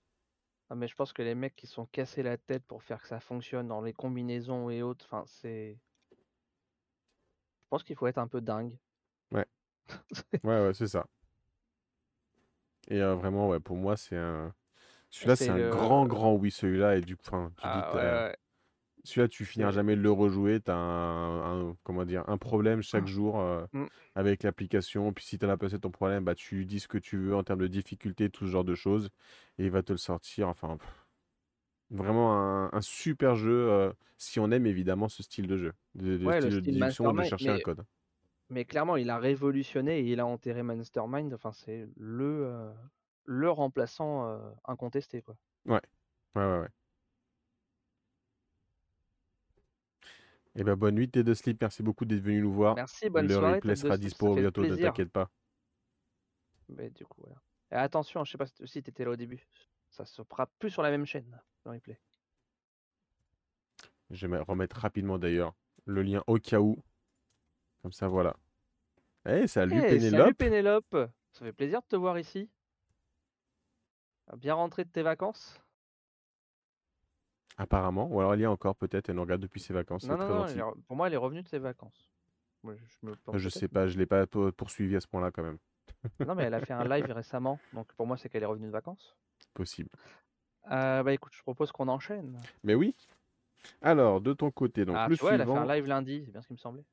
Ah, 0.70 0.76
mais 0.76 0.88
je 0.88 0.96
pense 0.96 1.12
que 1.12 1.22
les 1.22 1.36
mecs 1.36 1.58
qui 1.58 1.68
sont 1.68 1.86
cassés 1.88 2.24
la 2.24 2.38
tête 2.38 2.64
pour 2.66 2.82
faire 2.82 3.02
que 3.02 3.08
ça 3.10 3.20
fonctionne 3.20 3.68
dans 3.68 3.82
les 3.82 3.92
combinaisons 3.94 4.70
et 4.70 4.82
autres, 4.82 5.06
enfin 5.06 5.26
c'est. 5.28 5.78
Je 7.64 7.70
pense 7.70 7.84
qu'il 7.84 7.96
faut 7.96 8.08
être 8.08 8.18
un 8.18 8.28
peu 8.28 8.42
dingue. 8.42 8.78
Ouais, 9.32 9.46
ouais, 10.44 10.62
ouais, 10.68 10.74
c'est 10.74 10.88
ça. 10.88 11.08
Et 12.90 13.02
euh, 13.02 13.16
vraiment, 13.16 13.48
ouais, 13.50 13.60
pour 13.60 13.76
moi, 13.78 13.98
c'est 13.98 14.18
un. 14.18 14.54
Et 15.22 15.30
Celui-là, 15.30 15.36
c'est 15.36 15.52
un 15.52 15.60
le. 15.60 15.70
grand, 15.70 16.08
grand 16.08 16.34
oui, 16.36 16.52
celui-là. 16.52 16.98
Et 16.98 17.02
du 17.02 17.18
coup, 17.18 17.24
tu 17.58 17.70
dis, 17.70 17.84
Ah 17.84 17.94
ouais, 17.96 18.02
t'as- 18.02 18.24
ouais. 18.30 18.38
Celui-là, 19.08 19.28
tu 19.28 19.46
finiras 19.46 19.72
jamais 19.72 19.96
de 19.96 20.02
le 20.02 20.12
rejouer. 20.12 20.60
T'as 20.62 20.76
un, 20.76 21.70
un- 21.72 21.78
comment 21.84 22.06
dire, 22.06 22.24
un 22.28 22.38
problème 22.38 22.82
chaque 22.82 23.08
jour 23.08 23.40
euh, 23.40 23.66
Hmm. 23.74 23.88
avec 24.16 24.44
l'application. 24.44 25.14
Puis 25.14 25.26
si 25.26 25.38
t'en 25.40 25.50
as 25.50 25.58
passé 25.58 25.80
ton 25.80 25.92
problème, 25.92 26.24
bah, 26.26 26.36
tu 26.36 26.66
dis 26.66 26.80
ce 26.80 26.88
que 26.88 26.98
tu 26.98 27.18
veux 27.18 27.36
en 27.36 27.44
termes 27.44 27.60
de 27.62 27.68
difficulté, 27.68 28.30
tout 28.30 28.46
ce 28.46 28.52
genre 28.52 28.64
de 28.66 28.76
choses. 28.76 29.10
Et 29.58 29.66
il 29.66 29.72
va 29.72 29.84
te 29.84 29.92
le 29.94 29.98
sortir. 29.98 30.50
Enfin, 30.50 30.78
pff, 30.78 31.06
vraiment 31.92 32.34
un, 32.36 32.70
un 32.74 32.82
super 32.82 33.36
jeu. 33.36 33.70
euh, 33.72 33.94
si 34.18 34.40
on 34.40 34.52
aime 34.52 34.66
évidemment 34.68 35.10
ce 35.10 35.24
style 35.24 35.48
de 35.48 35.58
jeu, 35.58 35.74
de, 35.96 36.18
de 36.18 36.32
Ouais, 36.32 36.42
le 36.42 36.50
style 36.50 36.54
de 36.54 36.60
style 36.60 36.76
déduction, 36.76 37.14
de 37.14 37.22
Mastermind, 37.22 37.24
chercher 37.24 37.52
un 37.52 37.60
code. 37.60 37.86
mais 38.50 38.66
clairement 38.66 38.98
il 38.98 39.10
a 39.10 39.18
révolutionné 39.20 40.00
et 40.00 40.12
il 40.12 40.20
a 40.20 40.26
enterré 40.26 40.64
Mastermind. 40.64 41.34
Enfin 41.34 41.52
c'est 41.54 41.88
le 41.96 42.46
euh, 42.46 42.74
le 43.26 43.50
remplaçant 43.50 44.28
euh, 44.28 44.52
incontesté 44.66 45.22
quoi. 45.22 45.36
Ouais, 45.66 45.82
ouais, 46.36 46.44
ouais. 46.44 46.60
ouais. 46.62 46.68
Et 50.58 50.64
ben 50.64 50.76
bonne 50.76 50.96
nuit, 50.96 51.06
T2 51.06 51.36
Sleep. 51.36 51.62
Merci 51.62 51.84
beaucoup 51.84 52.04
d'être 52.04 52.22
venu 52.22 52.42
nous 52.42 52.52
voir. 52.52 52.76
Merci, 52.76 53.10
bonne 53.12 53.28
Le 53.28 53.36
soirée, 53.36 53.54
replay 53.56 53.74
tête 53.76 53.84
de 53.84 53.88
sera 53.88 53.98
dispo 53.98 54.36
bientôt, 54.36 54.66
ne 54.66 54.76
t'inquiète 54.76 55.12
pas. 55.12 55.30
Mais 56.68 56.90
du 56.90 57.06
coup 57.06 57.22
voilà. 57.22 57.40
Et 57.72 57.76
attention, 57.76 58.24
je 58.24 58.32
sais 58.32 58.38
pas 58.40 58.48
si 58.48 58.82
tu 58.82 58.90
étais 58.90 59.06
là 59.06 59.12
au 59.12 59.16
début. 59.16 59.48
Ça 59.92 60.04
se 60.04 60.24
fera 60.24 60.48
plus 60.58 60.72
sur 60.72 60.82
la 60.82 60.90
même 60.90 61.06
chaîne, 61.06 61.40
le 61.64 61.72
replay. 61.72 62.00
Je 64.10 64.26
vais 64.26 64.36
me 64.36 64.42
remettre 64.42 64.78
rapidement 64.78 65.20
d'ailleurs 65.20 65.54
le 65.86 66.02
lien 66.02 66.24
au 66.26 66.40
cas 66.40 66.60
où. 66.60 66.84
Comme 67.84 67.92
ça, 67.92 68.08
voilà. 68.08 68.36
Eh, 69.28 69.46
salut 69.48 69.76
Eh, 69.78 69.82
salut 69.82 70.00
Pénélope. 70.00 70.38
Pénélope 70.38 71.12
Ça 71.34 71.46
fait 71.46 71.54
plaisir 71.54 71.82
de 71.82 71.88
te 71.88 71.96
voir 71.96 72.18
ici. 72.18 72.50
Bien 74.38 74.56
rentré 74.56 74.86
de 74.86 74.90
tes 74.90 75.04
vacances 75.04 75.62
Apparemment. 77.58 78.08
Ou 78.12 78.20
alors 78.20 78.34
elle 78.34 78.42
y 78.42 78.44
est 78.44 78.48
encore 78.48 78.76
peut-être. 78.76 79.10
Elle 79.10 79.16
nous 79.16 79.22
regarde 79.24 79.42
depuis 79.42 79.60
ses 79.60 79.74
vacances. 79.74 80.04
Non, 80.08 80.18
non, 80.18 80.28
non, 80.28 80.46
elle 80.46 80.50
gentil. 80.50 80.60
est 80.60 80.62
re- 80.62 80.82
pour 80.88 80.96
moi 80.96 81.08
elle 81.08 81.14
est 81.14 81.18
revenue 81.18 81.42
de 81.44 81.48
ses 81.48 81.60
vacances. 81.60 82.12
Moi, 82.64 82.76
je 82.76 82.84
je 82.86 82.98
me 83.04 83.16
plante 83.16 83.38
Je 83.38 83.44
peut-être, 83.44 83.54
sais 83.60 83.68
pas, 83.68 83.88
je 83.88 83.98
l'ai 83.98 84.06
pas 84.06 84.28
pour- 84.28 84.52
poursuivi 84.54 84.96
à 84.96 85.00
ce 85.00 85.08
point-là 85.08 85.32
quand 85.32 85.44
même. 85.44 85.58
Non, 86.26 86.36
mais 86.36 86.44
elle 86.44 86.54
a 86.54 86.60
fait 86.60 86.74
un 86.74 86.84
live 86.88 87.12
récemment, 87.12 87.60
donc 87.74 87.92
pour 87.94 88.06
moi 88.08 88.18
c'est 88.18 88.30
qu'elle 88.30 88.44
est 88.44 88.48
revenue 88.48 88.68
de 88.68 88.72
vacances. 88.72 89.16
Possible. 89.54 89.90
Euh, 90.72 91.02
bah 91.04 91.14
écoute, 91.14 91.34
je 91.36 91.42
propose 91.42 91.72
qu'on 91.72 91.88
enchaîne. 91.88 92.38
Mais 92.64 92.76
oui. 92.76 92.96
Alors, 93.82 94.22
de 94.22 94.34
ton 94.34 94.52
côté, 94.52 94.86
donc 94.86 94.96
ah, 94.98 95.08
le 95.08 95.16
tu 95.16 95.22
vois, 95.22 95.34
elle 95.34 95.42
a 95.42 95.46
fait 95.46 95.52
un 95.52 95.66
live 95.66 95.88
lundi, 95.88 96.24
c'est 96.26 96.32
bien 96.32 96.42
ce 96.42 96.48
qui 96.48 96.54
me 96.54 96.58
semblait. 96.58 96.86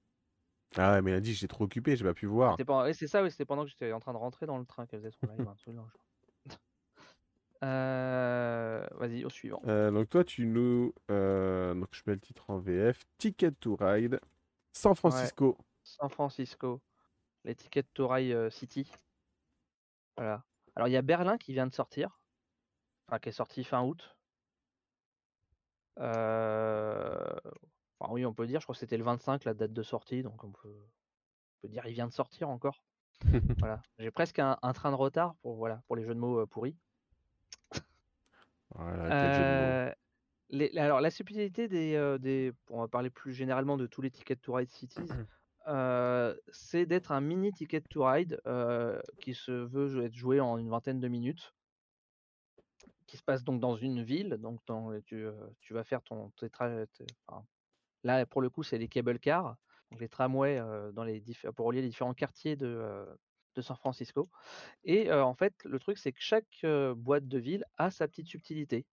Ah 0.77 0.93
ouais, 0.93 1.03
mais 1.03 1.21
dit, 1.21 1.35
j'étais 1.35 1.47
trop 1.49 1.65
occupé, 1.65 1.95
j'ai 1.97 2.05
pas 2.05 2.15
pu 2.15 2.27
voir. 2.27 2.57
C'était 2.59 2.73
oui, 2.73 2.95
c'est 2.95 3.07
ça, 3.07 3.23
oui, 3.23 3.31
c'était 3.31 3.45
pendant 3.45 3.65
que 3.65 3.71
j'étais 3.71 3.93
en 3.93 4.01
train 4.01 4.12
de 4.12 4.19
rentrer 4.19 4.47
dans 4.47 4.59
le 4.59 4.65
train 4.65 4.87
qu'elle 4.87 5.01
faisait 5.01 5.11
son 5.12 5.27
live. 5.27 5.47
un 5.49 5.55
truc 5.55 5.75
dans 5.75 5.83
le 5.83 5.89
genre. 5.89 6.03
Euh, 7.65 8.87
Vas-y, 8.93 9.25
au 9.25 9.31
suivant. 9.31 9.62
Euh, 9.67 9.91
donc 9.91 10.11
toi, 10.11 10.23
tu 10.25 10.47
nous... 10.47 10.93
euh, 11.11 11.75
donc 11.75 11.89
je 11.93 12.03
mets 12.07 12.15
le 12.15 12.21
titre 12.21 12.51
en 12.51 12.59
VF. 12.59 13.05
Ticket 13.19 13.53
to 13.53 13.77
Ride. 13.77 14.21
San 14.73 14.95
Francisco. 14.95 15.57
San 15.83 16.09
Francisco, 16.09 16.81
les 17.45 17.55
tickets 17.55 17.93
to 17.95 18.09
Ride 18.09 18.51
City. 18.51 18.91
Voilà. 20.17 20.45
Alors 20.77 20.89
il 20.89 20.93
y 20.93 20.97
a 20.97 21.03
Berlin 21.03 21.39
qui 21.39 21.53
vient 21.53 21.67
de 21.67 21.75
sortir, 21.75 22.21
enfin 23.07 23.19
qui 23.19 23.29
est 23.29 23.33
sorti 23.33 23.65
fin 23.65 23.83
août. 23.83 24.17
Enfin 25.97 27.41
oui, 28.11 28.27
on 28.27 28.35
peut 28.35 28.47
dire, 28.47 28.61
je 28.61 28.67
crois 28.67 28.75
que 28.75 28.81
c'était 28.81 28.97
le 28.97 29.05
25 29.05 29.45
la 29.45 29.55
date 29.55 29.73
de 29.73 29.83
sortie, 29.83 30.23
donc 30.23 30.43
on 30.43 30.51
peut, 30.51 30.69
on 30.69 31.61
peut 31.62 31.69
dire 31.69 31.87
il 31.87 31.93
vient 31.95 32.09
de 32.09 32.12
sortir 32.12 32.49
encore. 32.49 32.83
Voilà. 33.61 33.81
J'ai 33.99 34.11
presque 34.11 34.41
un, 34.41 34.59
un 34.61 34.73
train 34.73 34.91
de 34.91 34.97
retard 34.97 35.37
pour 35.37 35.55
voilà 35.57 35.83
pour 35.87 35.97
les 35.97 36.05
jeux 36.05 36.15
de 36.15 36.21
mots 36.21 36.45
pourris. 36.47 36.77
Voilà. 38.75 39.87
Euh, 39.89 39.93
les- 40.51 40.77
alors 40.79 41.01
la 41.01 41.11
subtilité 41.11 41.68
des, 41.68 41.95
euh, 41.95 42.18
des, 42.18 42.53
on 42.70 42.81
va 42.81 42.89
parler 42.89 43.11
plus 43.11 43.33
généralement 43.33 43.77
de 43.77 43.87
tous 43.87 44.03
les 44.03 44.11
tickets 44.11 44.41
to 44.41 44.53
ride 44.53 44.70
cities, 44.70 44.97
euh, 45.68 46.37
c'est 46.53 46.87
d'être 46.87 47.12
un 47.12 47.20
mini 47.20 47.53
ticket 47.53 47.83
to 47.83 48.05
ride 48.05 48.41
qui 49.20 49.35
se 49.35 49.53
veut 49.53 50.05
être 50.05 50.14
joué 50.14 50.41
en 50.41 50.59
une 50.59 50.68
vingtaine 50.68 51.01
de 51.01 51.09
minutes, 51.09 51.55
qui 53.07 53.16
se 53.16 53.22
passe 53.22 53.45
donc 53.45 53.61
dans 53.61 53.77
une 53.77 54.03
ville, 54.03 54.37
donc 54.41 54.61
dans, 54.66 55.01
tu, 55.03 55.27
tu 55.61 55.75
vas 55.75 55.85
faire 55.85 56.03
ton 56.03 56.33
enfin, 57.29 57.45
là 58.03 58.27
pour 58.27 58.43
le 58.43 58.51
coup 58.51 58.62
c'est 58.62 58.79
les 58.79 58.89
cable 58.89 59.18
cars, 59.18 59.57
donc 59.91 60.01
les 60.01 60.09
tramways 60.09 60.61
dans 60.93 61.05
les 61.05 61.22
pour 61.57 61.66
relier 61.66 61.83
les 61.83 61.89
différents 61.89 62.14
quartiers 62.14 62.57
de, 62.57 63.07
de 63.55 63.62
San 63.62 63.76
Francisco. 63.76 64.30
Et 64.84 65.12
en 65.12 65.34
fait 65.34 65.55
le 65.64 65.78
truc 65.78 65.98
c'est 65.98 66.12
que 66.12 66.20
chaque 66.20 66.64
boîte 66.96 67.28
de 67.28 67.38
ville 67.38 67.64
a 67.78 67.90
sa 67.90 68.09
petite 68.09 68.28
subtilité. 68.28 68.86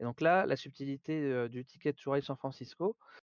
Et 0.00 0.04
donc 0.04 0.20
là, 0.20 0.44
la 0.44 0.56
subtilité 0.56 1.48
du 1.48 1.64
ticket 1.64 1.92
to 1.92 2.10
ride 2.10 2.24
San 2.24 2.36
Francisco, 2.36 2.96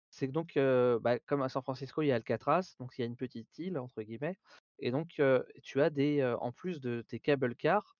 c'est 0.09 0.27
que 0.27 0.31
donc, 0.31 0.53
bah, 1.01 1.19
comme 1.19 1.41
à 1.41 1.49
San 1.49 1.61
Francisco, 1.61 2.01
il 2.01 2.07
y 2.07 2.11
a 2.13 2.15
Alcatraz, 2.15 2.75
donc 2.79 2.97
il 2.97 3.01
y 3.01 3.03
a 3.03 3.07
une 3.07 3.17
petite 3.17 3.57
île, 3.59 3.77
entre 3.77 4.01
guillemets, 4.01 4.37
et 4.79 4.89
donc 4.91 5.21
tu 5.61 5.81
as 5.81 5.89
des, 5.89 6.23
en 6.39 6.53
plus 6.53 6.79
de 6.79 7.03
tes 7.07 7.19
cable 7.19 7.55
cars, 7.55 7.97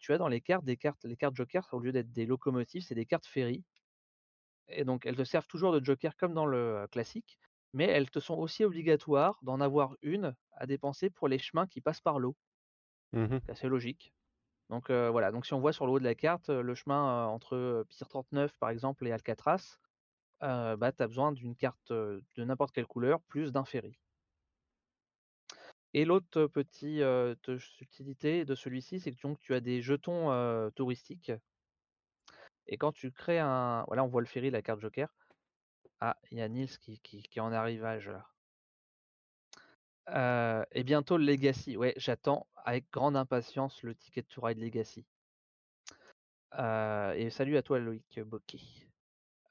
tu 0.00 0.12
as 0.12 0.18
dans 0.18 0.28
les 0.28 0.40
cartes 0.40 0.64
des 0.64 0.76
cartes, 0.76 1.04
les 1.04 1.16
cartes 1.16 1.36
jokers, 1.36 1.68
au 1.72 1.78
lieu 1.78 1.92
d'être 1.92 2.10
des 2.10 2.26
locomotives, 2.26 2.82
c'est 2.82 2.96
des 2.96 3.06
cartes 3.06 3.26
ferry. 3.26 3.62
Et 4.68 4.84
donc 4.84 5.06
elles 5.06 5.16
te 5.16 5.24
servent 5.24 5.46
toujours 5.46 5.72
de 5.72 5.84
joker 5.84 6.16
comme 6.16 6.34
dans 6.34 6.46
le 6.46 6.88
classique, 6.90 7.38
mais 7.74 7.86
elles 7.86 8.10
te 8.10 8.20
sont 8.20 8.36
aussi 8.36 8.64
obligatoires 8.64 9.38
d'en 9.42 9.60
avoir 9.60 9.96
une 10.02 10.34
à 10.52 10.66
dépenser 10.66 11.10
pour 11.10 11.28
les 11.28 11.38
chemins 11.38 11.66
qui 11.68 11.82
passent 11.82 12.00
par 12.02 12.18
l'eau. 12.20 12.36
Mhm. 13.12 13.40
C'est 13.46 13.52
assez 13.52 13.68
logique. 13.68 14.12
Donc 14.70 14.90
euh, 14.90 15.10
voilà, 15.10 15.32
donc 15.32 15.46
si 15.46 15.54
on 15.54 15.60
voit 15.60 15.72
sur 15.74 15.86
le 15.86 15.92
haut 15.92 15.98
de 16.00 16.04
la 16.04 16.14
carte 16.16 16.50
le 16.50 16.74
chemin 16.74 17.26
entre 17.26 17.84
Pier 17.90 18.06
39 18.08 18.56
par 18.58 18.70
exemple 18.70 19.06
et 19.06 19.12
Alcatraz, 19.12 19.78
euh, 20.42 20.76
bah, 20.76 20.92
tu 20.92 21.02
as 21.02 21.08
besoin 21.08 21.32
d'une 21.32 21.56
carte 21.56 21.92
de 21.92 22.22
n'importe 22.38 22.74
quelle 22.74 22.86
couleur 22.86 23.22
plus 23.22 23.52
d'un 23.52 23.64
ferry. 23.66 24.00
Et 25.94 26.04
l'autre 26.04 26.40
euh, 26.40 26.48
petit 26.48 27.00
euh, 27.02 27.34
te- 27.40 27.56
subtilité 27.58 28.44
de 28.44 28.54
celui-ci, 28.54 29.00
c'est 29.00 29.12
que 29.12 29.20
donc, 29.22 29.38
tu 29.38 29.54
as 29.54 29.60
des 29.60 29.80
jetons 29.80 30.70
touristiques. 30.76 31.32
Et 32.66 32.76
quand 32.76 32.92
tu 32.92 33.10
crées 33.12 33.38
un. 33.38 33.84
Voilà, 33.86 34.04
on 34.04 34.08
voit 34.08 34.20
le 34.20 34.26
ferry, 34.26 34.50
la 34.50 34.62
carte 34.62 34.80
joker. 34.80 35.14
Ah, 36.06 36.18
il 36.30 36.36
y 36.36 36.42
a 36.42 36.48
Nils 36.50 36.76
qui, 36.76 36.98
qui, 37.00 37.40
en 37.40 37.50
arrivage 37.50 38.10
là. 38.10 38.26
Euh, 40.10 40.62
et 40.72 40.84
bientôt 40.84 41.16
le 41.16 41.24
Legacy. 41.24 41.78
Ouais, 41.78 41.94
j'attends 41.96 42.46
avec 42.62 42.90
grande 42.92 43.16
impatience 43.16 43.82
le 43.82 43.94
Ticket 43.94 44.24
to 44.24 44.42
Ride 44.42 44.58
Legacy. 44.58 45.06
Euh, 46.58 47.12
et 47.14 47.30
salut 47.30 47.56
à 47.56 47.62
toi 47.62 47.78
Loïc 47.78 48.20
Bokeh. 48.20 48.60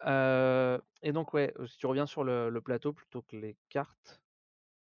Euh, 0.06 0.78
et 1.02 1.12
donc 1.12 1.34
ouais, 1.34 1.56
si 1.66 1.76
tu 1.78 1.88
reviens 1.88 2.06
sur 2.06 2.24
le, 2.24 2.52
le 2.52 2.62
plateau 2.62 2.94
plutôt 2.94 3.24
que 3.24 3.36
les 3.36 3.58
cartes, 3.70 4.22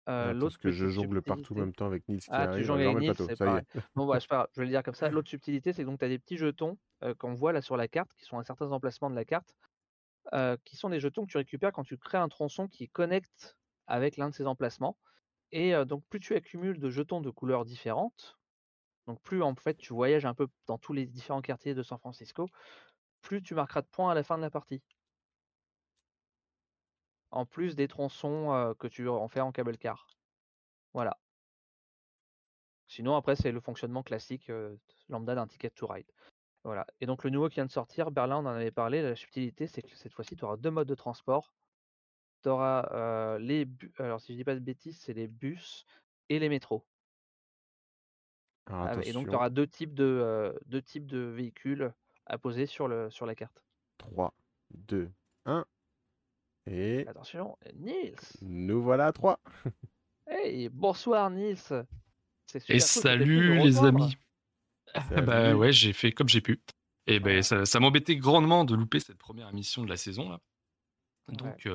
euh, 0.09 0.37
parce 0.41 0.57
que 0.57 0.73
je 0.73 0.89
jongle 0.89 1.23
partout 1.23 1.55
en 1.55 1.61
même 1.61 1.73
temps 1.73 1.87
avec 1.87 2.09
Nils 2.09 2.19
qui 2.19 2.27
Ah, 2.33 2.47
tu 2.47 2.53
arrive. 2.55 2.65
jongles 2.65 2.83
Je 2.83 2.89
avec 2.89 2.99
Nils, 2.99 3.15
plateau, 3.15 3.29
c'est 3.29 3.37
ça 3.37 3.45
y 3.45 3.49
pareil. 3.49 3.65
est. 3.77 3.81
Bon, 3.95 4.07
bah, 4.07 4.19
grave, 4.29 4.49
je 4.55 4.61
vais 4.61 4.67
le 4.67 4.73
dire 4.73 4.83
comme 4.83 4.95
ça. 4.95 5.09
L'autre 5.09 5.29
subtilité, 5.29 5.73
c'est 5.73 5.85
que 5.85 5.97
tu 5.97 6.05
as 6.05 6.09
des 6.09 6.19
petits 6.19 6.37
jetons 6.37 6.77
qu'on 7.19 7.35
voit 7.35 7.53
là 7.53 7.63
sur 7.63 7.77
la 7.77 7.87
carte, 7.87 8.13
qui 8.17 8.25
sont 8.25 8.39
à 8.39 8.45
certains 8.45 8.73
emplacements 8.73 9.09
de 9.09 9.15
la 9.15 9.25
carte, 9.25 9.55
euh, 10.33 10.57
qui 10.65 10.77
sont 10.77 10.89
des 10.89 11.01
jetons 11.01 11.27
que 11.27 11.31
tu 11.31 11.37
récupères 11.37 11.73
quand 11.73 11.85
tu 11.85 11.99
crées 11.99 12.19
un 12.19 12.29
tronçon 12.29 12.69
qui 12.69 12.89
connecte 12.89 13.57
avec 13.87 14.17
l'un 14.17 14.31
de 14.31 14.35
ces 14.35 14.47
emplacements. 14.47 14.99
Et 15.53 15.73
donc 15.85 16.05
plus 16.09 16.19
tu 16.19 16.35
accumules 16.35 16.81
de 16.81 16.91
jetons 16.91 17.21
de 17.21 17.31
couleurs 17.31 17.65
différentes, 17.65 18.39
donc 19.07 19.21
plus 19.23 19.41
en 19.43 19.55
fait 19.55 19.77
tu 19.77 19.93
voyages 19.93 20.25
un 20.25 20.35
peu 20.35 20.49
dans 20.67 20.79
tous 20.79 20.93
les 20.93 21.07
différents 21.07 21.43
quartiers 21.43 21.75
de 21.75 21.83
San 21.85 21.99
Francisco, 21.99 22.49
plus 23.23 23.41
tu 23.41 23.55
marqueras 23.55 23.83
de 23.83 23.87
points 23.87 24.11
à 24.11 24.15
la 24.15 24.25
fin 24.25 24.37
de 24.37 24.43
la 24.43 24.51
partie. 24.51 24.83
En 27.31 27.47
plus 27.47 27.77
des 27.77 27.87
tronçons 27.87 28.75
que 28.81 28.89
tu 28.89 29.09
en 29.09 29.29
fais 29.29 29.41
en 29.41 29.53
cable 29.53 29.79
car. 29.79 30.09
Voilà. 30.93 31.19
Sinon 32.89 33.15
après 33.15 33.37
c'est 33.37 33.53
le 33.53 33.61
fonctionnement 33.61 34.03
classique 34.03 34.51
lambda 35.09 35.35
d'un 35.37 35.47
ticket 35.47 35.71
to 35.71 35.87
ride. 35.87 36.11
Voilà. 36.65 36.87
Et 37.01 37.07
donc 37.07 37.25
le 37.25 37.31
nouveau 37.31 37.49
qui 37.49 37.57
vient 37.57 37.67
de 37.67 37.71
sortir, 37.71 38.11
Berlin 38.11 38.39
on 38.39 38.47
en 38.47 38.55
avait 38.55 38.71
parlé, 38.71 39.03
la 39.03 39.15
subtilité 39.15 39.67
c'est 39.67 39.83
que 39.83 39.95
cette 39.97 40.13
fois-ci 40.13 40.37
tu 40.37 40.45
auras 40.45 40.57
deux 40.57 40.71
modes 40.71 40.89
de 40.89 40.95
transport 40.95 41.53
tu 42.45 42.51
auras 42.51 43.39
les 43.39 43.65
bus. 43.65 43.91
Alors, 43.99 44.21
si 44.21 44.33
je 44.33 44.39
dis 44.39 44.45
pas 44.45 44.55
de 44.55 44.61
bêtises, 44.61 44.99
c'est 45.01 45.15
les 45.15 45.27
bus 45.27 45.87
et 46.29 46.39
les 46.39 46.49
métros. 46.49 46.85
Ah, 48.67 48.95
et 49.03 49.13
donc, 49.13 49.29
tu 49.29 49.35
auras 49.35 49.51
deux 49.51 49.67
types 49.67 49.95
de, 49.95 50.59
deux 50.67 50.83
types 50.83 51.07
de 51.07 51.19
véhicules 51.19 51.93
à 52.27 52.39
poser 52.39 52.67
sur, 52.67 52.89
le, 52.89 53.11
sur 53.11 53.27
la 53.27 53.35
carte. 53.35 53.63
3, 53.99 54.35
2, 54.71 55.11
1. 55.47 55.65
Et. 56.67 57.07
Attention, 57.09 57.59
Nils 57.75 58.17
Nous 58.43 58.83
voilà 58.83 59.07
à 59.07 59.13
3. 59.13 59.41
Hey, 60.27 60.71
bonsoir 60.71 61.29
Nils 61.31 61.85
Et 62.69 62.81
salut 62.81 63.59
les 63.59 63.85
amis 63.85 64.17
Bah 65.11 65.55
ouais, 65.55 65.73
j'ai 65.73 65.93
fait 65.93 66.13
comme 66.13 66.29
j'ai 66.29 66.41
pu. 66.41 66.61
Et 67.07 67.21
ben 67.21 67.43
ça, 67.43 67.65
ça 67.67 67.81
m'embêtait 67.81 68.17
grandement 68.17 68.65
de 68.65 68.75
louper 68.75 69.01
cette 69.01 69.19
première 69.19 69.49
émission 69.49 69.83
de 69.83 69.89
la 69.89 69.97
saison 69.97 70.31
là. 70.31 70.41
Donc, 71.29 71.67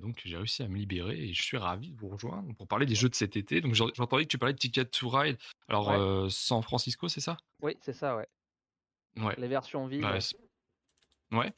donc 0.00 0.20
j'ai 0.24 0.36
réussi 0.36 0.64
à 0.64 0.68
me 0.68 0.76
libérer 0.76 1.16
et 1.16 1.32
je 1.32 1.40
suis 1.42 1.56
ravi 1.56 1.92
de 1.92 1.96
vous 1.96 2.08
rejoindre 2.08 2.52
pour 2.54 2.66
parler 2.66 2.86
des 2.86 2.96
jeux 2.96 3.08
de 3.08 3.14
cet 3.14 3.36
été. 3.36 3.60
Donc 3.60 3.74
j'entendais 3.74 4.24
que 4.24 4.28
tu 4.28 4.38
parlais 4.38 4.52
de 4.52 4.58
Ticket 4.58 4.84
to 4.86 5.08
Ride. 5.08 5.38
Alors 5.68 6.30
San 6.30 6.60
Francisco, 6.62 7.08
c'est 7.08 7.20
ça? 7.20 7.36
Oui, 7.62 7.76
c'est 7.80 7.92
ça, 7.92 8.16
ouais. 8.16 8.28
Ouais. 9.18 9.34
Les 9.38 9.48
versions 9.48 9.86
vides. 9.86 10.02
Bah, 10.02 10.18
ouais. 11.32 11.52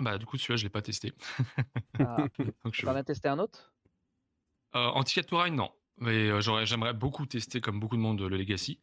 Bah 0.00 0.18
du 0.18 0.26
coup 0.26 0.36
celui-là 0.36 0.56
je 0.56 0.64
l'ai 0.64 0.70
pas 0.70 0.82
testé. 0.82 1.12
Ah. 1.98 2.26
Tu 2.72 2.86
en 2.86 2.94
as 2.94 3.04
testé 3.04 3.28
un 3.28 3.38
autre? 3.38 3.72
En 4.72 5.02
Ticket 5.02 5.24
to 5.24 5.38
Ride, 5.38 5.54
non. 5.54 5.70
Mais 5.98 6.40
j'aimerais 6.40 6.92
beaucoup 6.94 7.26
tester 7.26 7.60
comme 7.60 7.80
beaucoup 7.80 7.96
de 7.96 8.02
monde 8.02 8.20
le 8.20 8.36
Legacy. 8.36 8.80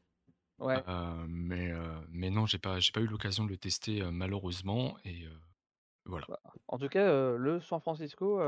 Ouais. 0.62 0.82
mais 1.28 1.72
mais 2.10 2.30
non, 2.30 2.46
j'ai 2.46 2.60
pas 2.60 2.80
j'ai 2.80 2.92
pas 2.92 3.02
eu 3.02 3.08
l'occasion 3.08 3.44
de 3.46 3.50
le 3.50 3.58
tester 3.58 4.02
malheureusement 4.12 4.98
et 5.04 5.26
voilà. 6.06 6.26
Bah, 6.30 6.40
en 6.68 6.78
tout 6.78 6.88
cas, 6.88 7.36
le 7.36 7.60
San 7.60 7.80
Francisco, 7.82 8.40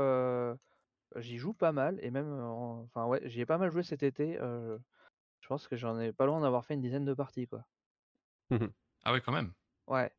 j'y 1.16 1.38
joue 1.38 1.52
pas 1.52 1.72
mal 1.72 1.98
et 2.02 2.10
même, 2.10 2.32
enfin 2.40 3.06
ouais, 3.06 3.20
j'y 3.24 3.40
ai 3.40 3.46
pas 3.46 3.58
mal 3.58 3.70
joué 3.70 3.82
cet 3.82 4.02
été. 4.02 4.38
je 4.38 5.48
pense 5.48 5.68
que 5.68 5.76
j'en 5.76 5.98
ai 6.00 6.12
pas 6.12 6.26
loin 6.26 6.40
d'avoir 6.40 6.64
fait 6.64 6.74
une 6.74 6.80
dizaine 6.80 7.04
de 7.04 7.14
parties, 7.14 7.46
quoi. 7.46 7.64
Ah 9.04 9.12
ouais, 9.12 9.20
quand 9.20 9.32
même? 9.32 9.52
Ouais. 9.86 10.10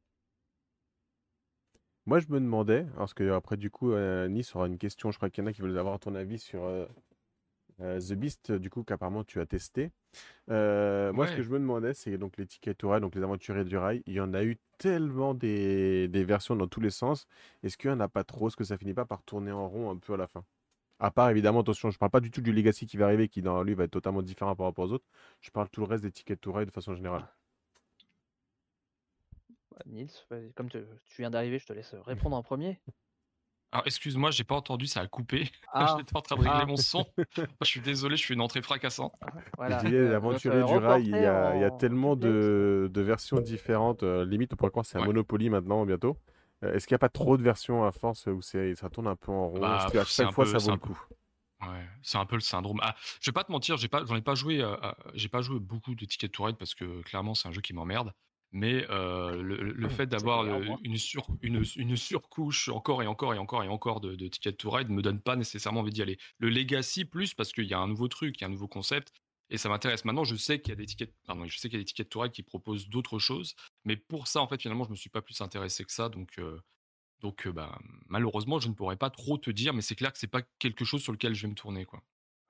Moi, 2.06 2.20
je 2.20 2.28
me 2.28 2.40
demandais, 2.40 2.86
parce 2.96 3.16
que 3.16 3.32
après, 3.32 3.58
du 3.58 3.72
coup, 3.72 3.96
Nice 4.28 4.56
aura 4.56 4.68
une 4.68 4.78
question. 4.78 5.10
Je 5.12 5.18
crois 5.18 5.30
qu'il 5.30 5.44
y 5.44 5.48
en 5.48 5.50
a 5.50 5.54
qui 5.54 5.62
veulent 5.62 5.78
avoir 5.78 6.00
ton 6.00 6.14
avis 6.14 6.38
sur 6.38 6.64
euh, 6.64 6.86
The 7.80 8.14
Beast, 8.14 8.52
du 8.52 8.70
coup, 8.70 8.84
qu'apparemment 8.84 9.24
tu 9.24 9.40
as 9.42 9.46
testé. 9.46 9.92
Euh, 10.50 11.12
moi, 11.14 11.28
ce 11.28 11.36
que 11.36 11.42
je 11.42 11.50
me 11.50 11.60
demandais, 11.60 11.94
c'est 11.94 12.18
donc 12.18 12.38
les 12.38 12.46
tickets 12.46 12.82
rail, 12.84 13.02
donc 13.02 13.16
les 13.16 13.24
aventuriers 13.24 13.64
du 13.64 13.78
rail. 13.78 14.02
Il 14.06 14.14
y 14.14 14.20
en 14.20 14.34
a 14.34 14.44
eu 14.44 14.58
tellement 14.78 15.34
des, 15.34 16.08
versions 16.08 16.56
dans 16.56 16.68
tous 16.68 16.82
les 16.82 16.90
sens. 16.90 17.28
Est-ce 17.64 17.78
qu'il 17.78 17.90
n'y 17.90 17.96
en 17.96 18.00
a 18.00 18.08
pas 18.08 18.24
trop? 18.24 18.48
Est-ce 18.48 18.56
que 18.56 18.64
ça 18.64 18.78
finit 18.78 18.94
pas 18.94 19.06
par 19.06 19.24
tourner 19.24 19.52
en 19.52 19.68
rond 19.68 19.92
un 19.92 19.98
peu 19.98 20.14
à 20.14 20.18
la 20.18 20.28
fin? 20.28 20.44
À 21.00 21.12
part, 21.12 21.30
évidemment, 21.30 21.60
attention, 21.60 21.92
je 21.92 21.98
parle 21.98 22.12
pas 22.12 22.22
du 22.22 22.32
tout 22.32 22.42
du 22.42 22.54
Legacy 22.54 22.86
qui 22.86 22.96
va 22.96 23.06
arriver, 23.06 23.28
qui 23.28 23.42
dans 23.42 23.62
lui 23.64 23.74
va 23.74 23.84
être 23.84 23.92
totalement 23.92 24.22
différent 24.22 24.56
par 24.56 24.68
rapport 24.68 24.86
aux 24.86 24.94
autres. 24.94 25.06
Je 25.42 25.52
parle 25.52 25.70
tout 25.70 25.82
le 25.82 25.88
reste 25.88 26.04
des 26.04 26.12
tickets 26.12 26.40
to 26.40 26.64
de 26.64 26.72
façon 26.72 26.96
générale. 26.96 27.28
Nils, 29.86 30.10
comme 30.56 30.70
tu 30.70 30.80
viens 31.18 31.30
d'arriver, 31.30 31.60
je 31.60 31.66
te 31.66 31.74
laisse 31.74 31.94
répondre 32.06 32.38
en 32.38 32.44
premier. 32.44 32.80
Alors, 33.72 33.86
excuse-moi, 33.86 34.32
j'ai 34.32 34.44
pas 34.44 34.56
entendu, 34.56 34.88
ça 34.88 35.02
a 35.02 35.08
coupé. 35.08 35.50
Ah. 35.78 35.98
J'étais 35.98 36.16
en 36.16 36.22
train 36.22 36.38
de 36.38 36.42
régler 36.42 36.60
ah. 36.62 36.66
mon 36.66 36.78
son. 36.78 37.06
je 37.62 37.68
suis 37.68 37.82
désolé, 37.82 38.16
je 38.16 38.22
suis 38.22 38.34
une 38.34 38.40
entrée 38.40 38.62
fracassante. 38.62 39.14
Ah, 39.20 39.28
voilà. 39.58 39.84
Disais, 39.84 40.08
l'aventurier 40.08 40.64
du 40.64 40.78
rail, 40.78 41.04
il 41.04 41.10
y 41.10 41.16
a, 41.16 41.72
tellement 41.72 42.16
de, 42.16 42.90
versions 42.96 43.42
différentes. 43.42 44.04
Euh, 44.04 44.26
limite, 44.26 44.54
on 44.54 44.56
pourrait 44.56 44.72
croire 44.72 44.86
que 44.86 44.90
c'est 44.90 44.98
un 44.98 45.06
Monopoly 45.06 45.50
maintenant, 45.50 45.86
bientôt. 45.86 46.18
Euh, 46.64 46.74
est-ce 46.74 46.88
qu'il 46.88 46.94
n'y 46.94 46.98
a 46.98 47.00
pas 47.00 47.10
trop 47.10 47.36
de 47.36 47.44
versions 47.44 47.84
à 47.84 47.92
force 47.92 48.28
où 48.28 48.42
ça 48.42 48.90
tourne 48.90 49.08
un 49.08 49.18
peu 49.18 49.34
en 49.34 49.48
rond? 49.50 49.60
Bah, 49.60 49.82
Est-ce 49.84 49.92
qu'à 49.92 50.06
chaque 50.06 50.34
fois, 50.34 50.46
ça 50.46 50.58
vaut 50.60 50.72
le 50.72 50.78
coup? 50.78 51.00
Ouais, 51.62 51.86
c'est 52.02 52.18
un 52.18 52.26
peu 52.26 52.36
le 52.36 52.42
syndrome. 52.42 52.80
Ah, 52.84 52.96
je 53.22 53.30
vais 53.30 53.34
pas 53.34 53.44
te 53.44 53.52
mentir, 53.52 53.78
j'ai 53.78 53.88
pas, 53.88 54.04
j'en 54.06 54.16
ai 54.16 54.22
pas 54.22 54.36
joué, 54.36 54.62
euh, 54.62 54.76
j'ai 55.14 55.30
pas 55.30 55.42
joué 55.42 55.60
beaucoup 55.60 55.96
de 55.96 56.06
Ticket 56.06 56.28
to 56.28 56.44
Ride 56.44 56.58
parce 56.58 56.76
que 56.76 57.02
clairement 57.04 57.34
c'est 57.34 57.48
un 57.48 57.52
jeu 57.52 57.62
qui 57.62 57.74
m'emmerde 57.74 58.14
mais 58.52 58.86
le, 58.90 59.90
fait 59.90 60.08
d'avoir 60.08 60.46
une, 60.84 60.98
sur, 60.98 61.28
une, 61.42 61.96
surcouche 61.98 62.70
encore 62.70 63.04
et 63.04 63.08
encore 63.08 63.34
et 63.34 63.38
encore 63.38 63.64
et 63.64 63.68
encore 63.68 64.00
de, 64.00 64.16
de 64.16 64.28
Ticket 64.28 64.54
to 64.54 64.70
Ride 64.70 64.90
me 64.90 65.02
donne 65.02 65.20
pas 65.20 65.36
nécessairement 65.36 65.82
envie 65.82 65.92
d'y 65.92 66.02
aller. 66.02 66.18
Le 66.38 66.50
Legacy 66.50 67.06
plus 67.06 67.34
parce 67.34 67.52
qu'il 67.52 67.66
y 67.66 67.74
a 67.74 67.80
un 67.80 67.88
nouveau 67.88 68.08
truc, 68.08 68.36
il 68.38 68.42
y 68.42 68.44
a 68.46 68.48
un 68.48 68.52
nouveau 68.52 68.68
concept 68.68 69.12
et 69.50 69.58
ça 69.58 69.70
m'intéresse. 69.70 70.06
Maintenant, 70.06 70.24
je 70.24 70.36
sais 70.36 70.60
qu'il 70.60 70.70
y 70.70 70.74
a 70.74 70.76
des 70.76 70.86
tickets, 70.86 71.14
pardon, 71.26 71.46
je 71.46 71.58
sais 71.58 71.70
qu'il 71.70 71.78
y 71.78 71.82
a 71.82 71.84
des 71.84 71.86
tickets 71.86 72.10
to 72.10 72.22
ride 72.22 72.32
qui 72.32 72.44
proposent 72.44 72.90
d'autres 72.90 73.20
choses, 73.20 73.56
mais 73.84 73.96
pour 73.96 74.28
ça, 74.28 74.42
en 74.42 74.48
fait, 74.48 74.62
finalement, 74.62 74.86
je 74.86 74.92
me 74.92 74.96
suis 74.96 75.10
pas 75.10 75.22
plus 75.22 75.40
intéressé 75.42 75.84
que 75.84 75.92
ça, 75.92 76.10
donc. 76.10 76.40
donc, 77.22 77.48
bah, 77.48 77.78
malheureusement, 78.08 78.60
je 78.60 78.70
ne 78.70 78.74
pourrais 78.74 78.98
pas 78.98 79.10
trop 79.10 79.38
te 79.38 79.52
dire, 79.52 79.74
mais 79.74 79.82
c'est 79.82 79.96
clair 79.96 80.12
que 80.12 80.20
c'est 80.20 80.28
pas 80.28 80.42
quelque 80.60 80.86
chose 80.86 81.02
sur 81.04 81.12
lequel 81.12 81.36
je 81.36 81.44
vais 81.44 81.50
me 81.50 81.56
tourner, 81.56 81.86
quoi. 81.86 82.02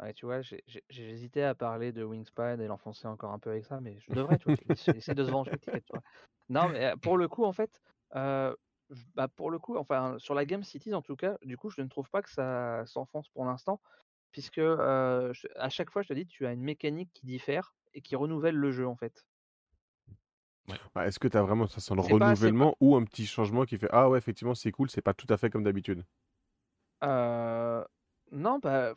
Ouais, 0.02 0.14
tu 0.14 0.26
vois, 0.26 0.42
j'ai 0.42 0.62
hésité 1.10 1.44
à 1.44 1.56
parler 1.56 1.94
de 1.94 2.04
Wingspan 2.04 2.60
et 2.60 2.68
l'enfoncer 2.68 3.08
encore 3.08 3.32
un 3.32 3.40
peu 3.40 3.50
avec 3.52 3.66
ça, 3.66 3.80
mais 3.80 3.98
je 4.00 4.12
devrais, 4.12 4.38
tu 4.38 4.46
vois, 4.46 4.56
essayer 4.92 5.16
de 5.16 5.24
se 5.24 5.30
venger, 5.32 5.58
tu 5.60 5.70
vois. 5.92 6.04
Non, 6.50 6.70
mais 6.70 6.94
pour 7.02 7.18
le 7.18 7.28
coup, 7.30 7.46
en 7.46 7.54
fait, 7.54 7.82
bah, 9.16 9.28
pour 9.28 9.50
le 9.52 9.60
coup, 9.60 9.78
enfin, 9.78 10.18
sur 10.20 10.36
la 10.36 10.46
Game 10.46 10.64
Cities, 10.64 10.94
en 10.94 11.02
tout 11.02 11.16
cas, 11.16 11.38
du 11.44 11.58
coup, 11.58 11.70
je 11.70 11.82
ne 11.82 11.88
trouve 11.88 12.10
pas 12.10 12.22
que 12.22 12.30
ça 12.30 12.86
s'enfonce 12.86 13.30
pour 13.30 13.46
l'instant, 13.46 13.82
puisque 14.32 14.60
à 14.60 15.70
chaque 15.70 15.92
fois, 15.92 16.02
je 16.04 16.10
te 16.10 16.14
dis, 16.14 16.28
tu 16.28 16.46
as 16.46 16.54
une 16.54 16.62
mécanique 16.64 17.12
qui 17.14 17.26
diffère 17.26 17.76
et 17.94 18.02
qui 18.02 18.16
renouvelle 18.16 18.56
le 18.56 18.72
jeu, 18.72 18.88
en 18.88 18.96
fait. 18.96 19.26
Bah, 20.96 21.06
est-ce 21.06 21.20
que 21.20 21.28
tu 21.28 21.38
as 21.38 21.44
vraiment 21.44 21.68
ça 21.68 21.80
sent 21.80 21.94
le 21.96 22.02
renouvellement 22.02 22.76
ou 22.80 22.96
un 22.96 23.04
petit 23.04 23.28
changement 23.28 23.66
qui 23.66 23.78
fait 23.78 23.90
ah 23.92 24.10
ouais 24.10 24.18
effectivement 24.18 24.56
c'est 24.56 24.72
cool 24.72 24.90
c'est 24.90 25.02
pas 25.02 25.14
tout 25.14 25.28
à 25.30 25.38
fait 25.38 25.50
comme 25.52 25.64
d'habitude 25.64 26.04
euh, 27.04 27.84
non, 28.32 28.60
bah, 28.60 28.94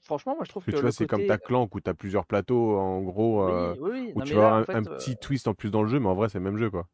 franchement, 0.00 0.34
moi 0.36 0.44
je 0.44 0.48
trouve 0.48 0.64
que. 0.64 0.70
tu 0.70 0.80
vois, 0.80 0.92
c'est 0.92 1.06
comme 1.06 1.26
ta 1.26 1.38
clan 1.38 1.68
où 1.70 1.80
tu 1.80 1.90
as 1.90 1.94
plusieurs 1.94 2.26
plateaux, 2.26 2.78
en 2.78 3.02
gros, 3.02 3.48
euh, 3.48 3.74
où 4.14 4.22
tu 4.22 4.34
vas 4.34 4.58
avoir 4.58 4.76
un, 4.76 4.82
petit 4.82 5.16
twist 5.16 5.46
en 5.48 5.54
plus 5.54 5.70
dans 5.70 5.82
le 5.82 5.88
jeu, 5.88 6.00
mais 6.00 6.08
en 6.08 6.14
vrai, 6.14 6.28
c'est 6.28 6.38
le 6.38 6.44
même 6.44 6.56
jeu, 6.56 6.70
quoi. 6.70 6.88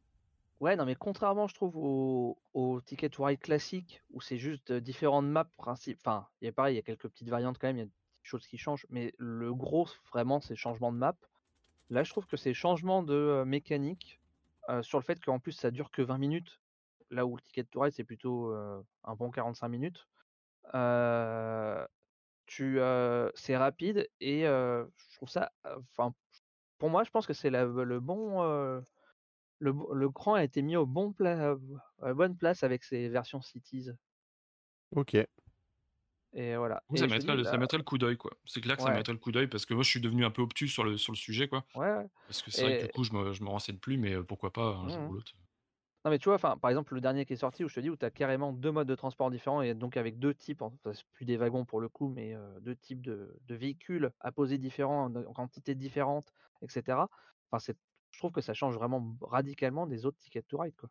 Ouais, 0.61 0.77
non, 0.77 0.85
mais 0.85 0.95
contrairement, 0.95 1.47
je 1.47 1.55
trouve, 1.55 1.77
au, 1.77 2.37
au 2.53 2.81
Ticket 2.83 3.09
to 3.09 3.25
Ride 3.25 3.41
classique, 3.41 4.03
où 4.13 4.21
c'est 4.21 4.37
juste 4.37 4.73
différentes 4.73 5.25
maps, 5.25 5.49
principe. 5.57 5.99
Enfin, 6.05 6.27
il 6.43 6.47
y 6.47 6.49
a 6.49 6.53
pareil, 6.53 6.75
il 6.75 6.77
y 6.77 6.81
a 6.81 6.83
quelques 6.83 7.09
petites 7.09 7.31
variantes 7.31 7.57
quand 7.59 7.69
même, 7.69 7.77
il 7.77 7.81
y 7.81 7.85
a 7.85 7.87
des 7.87 7.93
choses 8.23 8.47
qui 8.47 8.59
changent, 8.59 8.87
mais 8.91 9.15
le 9.17 9.55
gros, 9.55 9.89
vraiment, 10.13 10.41
c'est 10.41 10.57
changement 10.57 10.93
de 10.93 10.99
map. 10.99 11.17
Là, 11.89 12.03
je 12.03 12.11
trouve 12.11 12.27
que 12.27 12.37
c'est 12.37 12.53
changement 12.53 13.03
de 13.03 13.43
mécanique, 13.47 14.21
sur 14.83 14.99
le 14.99 15.05
fait 15.05 15.19
qu'en 15.25 15.39
plus, 15.39 15.53
ça 15.53 15.71
dure 15.71 15.91
que 15.91 16.03
20 16.03 16.19
minutes, 16.19 16.61
là 17.11 17.27
où 17.27 17.37
le 17.37 17.43
Ticket 17.43 17.65
to 17.65 17.81
Ride, 17.81 17.95
c'est 17.95 18.05
plutôt 18.05 18.53
un 18.53 19.15
bon 19.15 19.31
45 19.31 19.69
minutes 19.69 20.07
tu, 22.47 22.79
c'est 23.35 23.57
rapide 23.57 24.09
et 24.21 24.43
je 24.43 25.17
trouve 25.17 25.29
ça, 25.29 25.53
enfin, 25.65 26.15
pour 26.79 26.91
moi, 26.91 27.05
je 27.05 27.11
pense 27.11 27.27
que 27.27 27.35
c'est 27.35 27.51
le 27.51 28.01
bon, 28.01 28.43
le, 29.61 29.75
le 29.93 30.11
cran 30.11 30.35
a 30.35 30.45
été 30.45 30.63
mis 30.63 30.77
au 30.77 30.87
bon 30.87 31.13
pla 31.13 31.53
à 32.03 32.09
la 32.09 32.15
bonne 32.15 32.37
place 32.37 32.63
avec 32.63 32.83
ces 32.83 33.09
versions 33.09 33.43
Cities. 33.43 33.91
OK. 34.97 35.17
Et 36.33 36.57
voilà. 36.57 36.83
ça, 36.95 37.07
mettrait 37.09 37.37
le, 37.37 37.45
ça 37.45 37.59
mettrait 37.59 37.79
le 37.79 37.83
coup 37.83 37.99
d'œil, 37.99 38.17
quoi. 38.17 38.31
C'est 38.45 38.61
clair 38.61 38.77
que 38.77 38.83
ça 38.83 38.91
mettrait 38.91 39.13
le 39.13 39.19
coup 39.19 39.33
d'œil 39.33 39.49
parce 39.49 39.67
que 39.67 39.75
moi, 39.75 39.83
je 39.83 39.91
suis 39.91 40.01
devenu 40.01 40.25
un 40.25 40.31
peu 40.31 40.43
obtus 40.43 40.69
sur 40.69 40.85
le, 40.85 40.97
sur 40.97 41.13
le 41.13 41.17
sujet, 41.17 41.49
quoi. 41.49 41.65
Ouais, 41.75 42.07
Parce 42.27 42.43
que 42.43 42.51
c'est 42.51 42.63
vrai 42.63 42.79
que 42.79 42.87
du 42.87 42.93
coup, 42.93 43.05
je 43.05 43.13
me, 43.13 43.33
je 43.33 43.43
me 43.43 43.49
renseigne 43.49 43.79
plus, 43.79 43.99
mais 43.99 44.23
pourquoi 44.23 44.53
pas 44.53 44.63
un 44.63 44.89
jour 44.89 45.01
mmh 45.01 45.09
ou 45.09 45.13
l'autre. 45.15 45.33
Non, 46.05 46.11
mais 46.11 46.19
tu 46.19 46.29
vois, 46.31 46.39
par 46.39 46.71
exemple, 46.71 46.95
le 46.95 47.01
dernier 47.01 47.27
qui 47.27 47.35
est 47.35 47.37
sorti 47.37 47.63
où 47.65 47.69
je 47.69 47.75
te 47.75 47.81
dis 47.81 47.91
où 47.91 47.97
tu 47.97 48.05
as 48.07 48.11
carrément 48.11 48.53
deux 48.53 48.71
modes 48.73 48.89
de 48.89 48.95
transport 48.95 49.31
différents 49.31 49.61
et 49.63 49.75
donc 49.75 49.97
avec 49.99 50.19
deux 50.19 50.35
types, 50.35 50.63
enfin, 50.63 50.75
c'est 50.95 51.05
plus 51.13 51.27
des 51.27 51.37
wagons 51.37 51.65
pour 51.67 51.81
le 51.81 51.89
coup, 51.91 52.09
mais 52.09 52.35
deux 52.63 52.75
types 52.77 53.03
de, 53.03 53.39
véhicules 53.49 54.11
à 54.21 54.33
poser 54.33 54.57
différents, 54.59 55.15
en 55.15 55.33
quantité 55.35 55.75
différentes, 55.75 56.33
etc. 56.63 57.09
Enfin, 57.51 57.59
c'est, 57.59 57.77
je 58.13 58.19
trouve 58.19 58.33
que 58.33 58.41
ça 58.41 58.55
change 58.55 58.75
vraiment 58.77 59.15
radicalement 59.21 59.87
des 59.87 60.07
autres 60.07 60.19
tickets 60.19 60.47
to 60.49 60.59
ride, 60.59 60.75
quoi. 60.77 60.89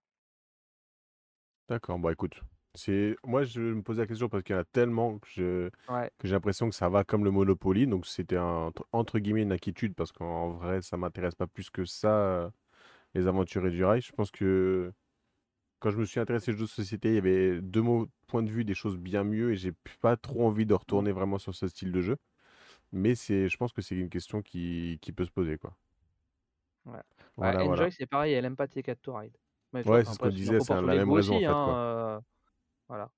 D'accord, 1.70 2.00
bon 2.00 2.10
écoute, 2.10 2.42
c'est 2.74 3.16
moi 3.24 3.44
je 3.44 3.62
me 3.62 3.84
posais 3.84 4.02
la 4.02 4.08
question 4.08 4.28
parce 4.28 4.44
qu'il 4.44 4.56
y 4.56 4.58
en 4.58 4.62
a 4.62 4.66
tellement 4.66 5.20
que 5.20 5.28
je- 5.30 5.70
que 6.18 6.28
j'ai 6.28 6.34
l'impression 6.34 6.68
que 6.70 6.76
ça 6.76 6.90
va 6.90 7.04
comme 7.04 7.24
le 7.24 7.32
Monopoly, 7.32 7.86
donc 7.88 8.06
c'était 8.08 8.38
un, 8.38 8.72
entre 8.92 9.20
guillemets 9.20 9.44
une 9.44 9.52
inquiétude 9.52 9.94
parce 9.96 10.12
qu'en 10.12 10.50
vrai 10.52 10.82
ça 10.82 10.98
m'intéresse 10.98 11.36
pas 11.36 11.46
plus 11.48 11.70
que 11.70 11.86
ça 11.86 12.52
les 13.16 13.28
aventuriers 13.28 13.72
du 13.72 13.84
rail. 13.84 14.02
Je 14.02 14.12
pense 14.14 14.32
que 14.32 14.92
quand 15.80 15.92
je 15.92 15.98
me 16.00 16.06
suis 16.06 16.20
intéressé 16.20 16.52
aux 16.52 16.56
jeux 16.56 16.62
de 16.66 16.68
société, 16.70 17.10
il 17.10 17.16
y 17.16 17.18
avait 17.20 17.62
deux 17.62 17.82
mots, 17.82 18.08
points 18.28 18.44
de 18.44 18.52
vue 18.52 18.66
des 18.66 18.76
choses 18.76 18.98
bien 18.98 19.24
mieux 19.24 19.52
et 19.54 19.56
j'ai 19.58 19.74
pas 20.02 20.18
trop 20.18 20.48
envie 20.48 20.66
de 20.66 20.74
retourner 20.74 21.12
vraiment 21.14 21.40
sur 21.40 21.56
ce 21.56 21.68
style 21.70 21.92
de 21.92 22.02
jeu. 22.02 22.18
mais 22.94 23.16
c'est, 23.16 23.50
je 23.50 23.58
pense 23.58 23.74
que 23.74 23.82
c'est 23.84 23.96
une 23.98 24.10
question 24.10 24.42
qui, 24.44 25.00
qui 25.02 25.14
peut 25.14 25.26
se 25.26 25.32
poser, 25.32 25.58
quoi. 25.58 25.78
Ouais. 26.86 27.02
Voilà, 27.38 27.64
voilà. 27.64 27.88
Enjoy, 27.88 27.92
c'est 27.92 28.06
pareil, 28.08 28.34
elle 28.34 28.46
aime 28.46 28.56
pas 28.56 28.68
Ticket 28.68 28.96
to 28.98 29.14
Ride. 29.16 29.38
Mais 29.74 29.84
Ouais, 29.84 30.06
c'est 30.06 30.14
ce 30.14 30.20
qu'on 30.20 30.30
disait, 30.30 30.62
c'est 30.62 30.74
la 30.74 30.96
même 30.96 31.12
raison, 31.12 31.36
en 31.36 31.42
aussi, 31.42 31.44
fait, 31.44 31.58
hein, 31.58 31.58
quoi. 31.60 31.82
euh, 32.18 32.20
voilà. 32.90 33.12